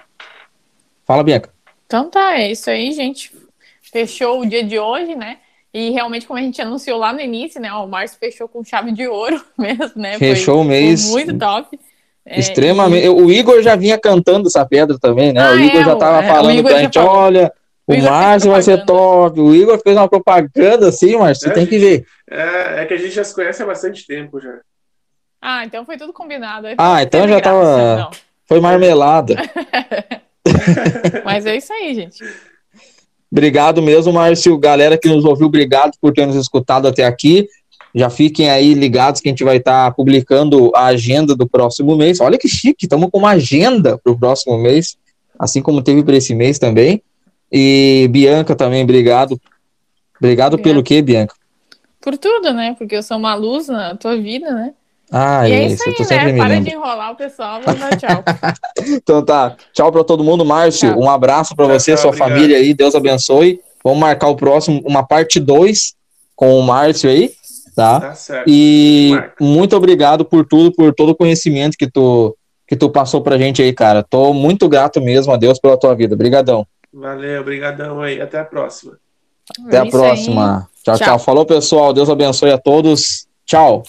Fala, 1.05 1.23
Bianca. 1.23 1.51
Então 1.93 2.09
tá, 2.09 2.39
é 2.39 2.51
isso 2.51 2.71
aí, 2.71 2.91
gente. 2.93 3.31
Fechou 3.83 4.41
o 4.41 4.47
dia 4.47 4.65
de 4.65 4.79
hoje, 4.79 5.15
né? 5.15 5.37
E 5.75 5.91
realmente, 5.91 6.27
como 6.27 6.39
a 6.39 6.43
gente 6.43 6.61
anunciou 6.63 6.99
lá 6.99 7.13
no 7.13 7.21
início, 7.21 7.61
né? 7.61 7.71
O 7.71 7.87
Márcio 7.87 8.17
fechou 8.19 8.49
com 8.49 8.65
chave 8.65 8.93
de 8.93 9.07
ouro 9.07 9.39
mesmo, 9.59 9.93
né? 9.95 10.19
Fechou 10.19 10.55
foi, 10.55 10.65
o 10.65 10.67
mês. 10.67 11.11
Foi 11.11 11.27
muito 11.27 11.39
top. 11.39 11.79
É, 12.25 12.41
Extremamente. 12.41 13.05
E... 13.05 13.09
O 13.11 13.31
Igor 13.31 13.61
já 13.61 13.77
vinha 13.77 13.99
cantando 13.99 14.49
essa 14.49 14.65
pedra 14.65 14.99
também, 14.99 15.35
né? 15.35 15.43
Ah, 15.43 15.53
o 15.53 15.61
Igor 15.61 15.83
é, 15.83 15.85
já 15.85 15.97
tava 15.97 16.25
é, 16.25 16.29
falando 16.29 16.63
pra 16.63 16.79
gente, 16.79 16.95
falou. 16.95 17.15
olha, 17.15 17.53
o, 17.87 17.93
o 17.93 18.03
Márcio 18.03 18.51
vai 18.51 18.63
ser 18.63 18.87
top. 18.87 19.39
O 19.39 19.55
Igor 19.55 19.79
fez 19.83 19.95
uma 19.95 20.09
propaganda 20.09 20.89
assim, 20.89 21.15
Márcio, 21.15 21.45
você 21.45 21.51
é, 21.51 21.53
tem 21.53 21.67
que 21.67 21.79
ver. 21.79 22.07
É, 22.31 22.81
é, 22.81 22.87
que 22.87 22.95
a 22.95 22.97
gente 22.97 23.11
já 23.11 23.23
se 23.23 23.35
conhece 23.35 23.63
há 23.63 23.67
bastante 23.67 24.07
tempo 24.07 24.41
já. 24.41 24.61
Ah, 25.43 25.63
então 25.67 25.85
foi 25.85 25.99
tudo 25.99 26.15
combinado. 26.15 26.69
Ah, 26.79 27.03
então 27.03 27.29
já 27.29 27.39
graça, 27.39 27.43
tava. 27.43 27.97
Não. 27.97 28.11
Foi 28.47 28.61
marmelada. 28.61 29.37
Mas 31.25 31.47
é 31.47 31.57
isso 31.57 31.73
aí, 31.73 31.95
gente. 31.95 32.23
Obrigado 33.31 33.81
mesmo, 33.81 34.13
Márcio. 34.13 34.59
Galera 34.59 34.99
que 34.99 35.09
nos 35.09 35.25
ouviu, 35.25 35.47
obrigado 35.47 35.93
por 36.01 36.13
ter 36.13 36.27
nos 36.27 36.37
escutado 36.37 36.87
até 36.87 37.05
aqui. 37.05 37.49
Já 37.95 38.09
fiquem 38.09 38.51
aí 38.51 38.75
ligados 38.75 39.21
que 39.21 39.29
a 39.29 39.33
gente 39.33 39.45
vai 39.45 39.57
estar 39.57 39.87
tá 39.87 39.91
publicando 39.91 40.71
a 40.75 40.87
agenda 40.87 41.35
do 41.35 41.49
próximo 41.49 41.97
mês. 41.97 42.21
Olha 42.21 42.39
que 42.39 42.49
chique, 42.49 42.87
estamos 42.87 43.11
com 43.11 43.19
uma 43.19 43.31
agenda 43.31 43.99
para 43.99 44.13
o 44.13 44.19
próximo 44.19 44.57
mês, 44.59 44.97
assim 45.39 45.61
como 45.61 45.83
teve 45.83 46.03
para 46.03 46.17
esse 46.17 46.35
mês 46.35 46.59
também. 46.59 47.03
E 47.51 48.09
Bianca 48.11 48.55
também, 48.55 48.83
obrigado. 48.83 49.41
Obrigado 50.19 50.59
pelo 50.59 50.83
quê, 50.83 51.03
Bianca? 51.03 51.35
Por 52.01 52.17
tudo, 52.17 52.53
né? 52.53 52.75
Porque 52.79 52.97
eu 52.97 53.03
sou 53.03 53.17
uma 53.17 53.35
luz 53.35 53.69
na 53.69 53.95
tua 53.95 54.17
vida, 54.17 54.53
né? 54.53 54.73
Ah, 55.15 55.47
e 55.47 55.53
é 55.53 55.67
isso, 55.67 55.83
aí, 56.11 56.33
né? 56.33 56.39
Para 56.39 56.59
de 56.59 56.71
enrolar 56.71 57.13
o 57.13 57.17
pessoal, 57.17 57.61
vamos 57.63 57.79
dar 57.79 57.97
tchau. 57.97 58.25
então 58.81 59.23
tá, 59.23 59.55
tchau 59.75 59.93
para 59.93 60.03
todo 60.03 60.25
mundo. 60.25 60.43
Márcio, 60.43 60.91
tchau. 60.91 61.03
um 61.03 61.11
abraço 61.11 61.55
para 61.55 61.67
você, 61.67 61.93
tchau, 61.93 62.01
sua 62.01 62.09
obrigado. 62.09 62.31
família 62.31 62.57
aí, 62.57 62.73
Deus 62.73 62.95
abençoe. 62.95 63.61
Vamos 63.85 63.99
marcar 63.99 64.29
o 64.29 64.37
próximo, 64.37 64.81
uma 64.87 65.03
parte 65.03 65.39
2 65.39 65.95
com 66.35 66.59
o 66.59 66.63
Márcio 66.63 67.11
aí, 67.11 67.31
tá? 67.77 68.01
Tá 68.01 68.15
certo. 68.15 68.49
E 68.49 69.11
Marca. 69.13 69.35
muito 69.39 69.77
obrigado 69.77 70.25
por 70.25 70.47
tudo, 70.47 70.73
por 70.73 70.95
todo 70.95 71.11
o 71.11 71.15
conhecimento 71.15 71.77
que 71.77 71.91
tu, 71.91 72.35
que 72.67 72.75
tu 72.75 72.89
passou 72.89 73.21
pra 73.21 73.37
gente 73.37 73.61
aí, 73.61 73.73
cara. 73.75 74.03
Tô 74.03 74.33
muito 74.33 74.67
grato 74.67 74.99
mesmo 74.99 75.31
a 75.31 75.37
Deus 75.37 75.59
pela 75.59 75.77
tua 75.77 75.95
vida. 75.95 76.15
Obrigadão. 76.15 76.67
Valeu, 76.91 77.43
obrigadão 77.43 78.01
aí. 78.01 78.19
Até 78.19 78.39
a 78.39 78.45
próxima. 78.45 78.99
Até 79.67 79.79
a 79.79 79.87
próxima. 79.87 80.69
Tchau, 80.83 80.97
tchau, 80.97 81.07
tchau. 81.07 81.19
Falou, 81.19 81.45
pessoal. 81.45 81.93
Deus 81.93 82.09
abençoe 82.09 82.51
a 82.51 82.59
todos. 82.59 83.27
Tchau. 83.45 83.83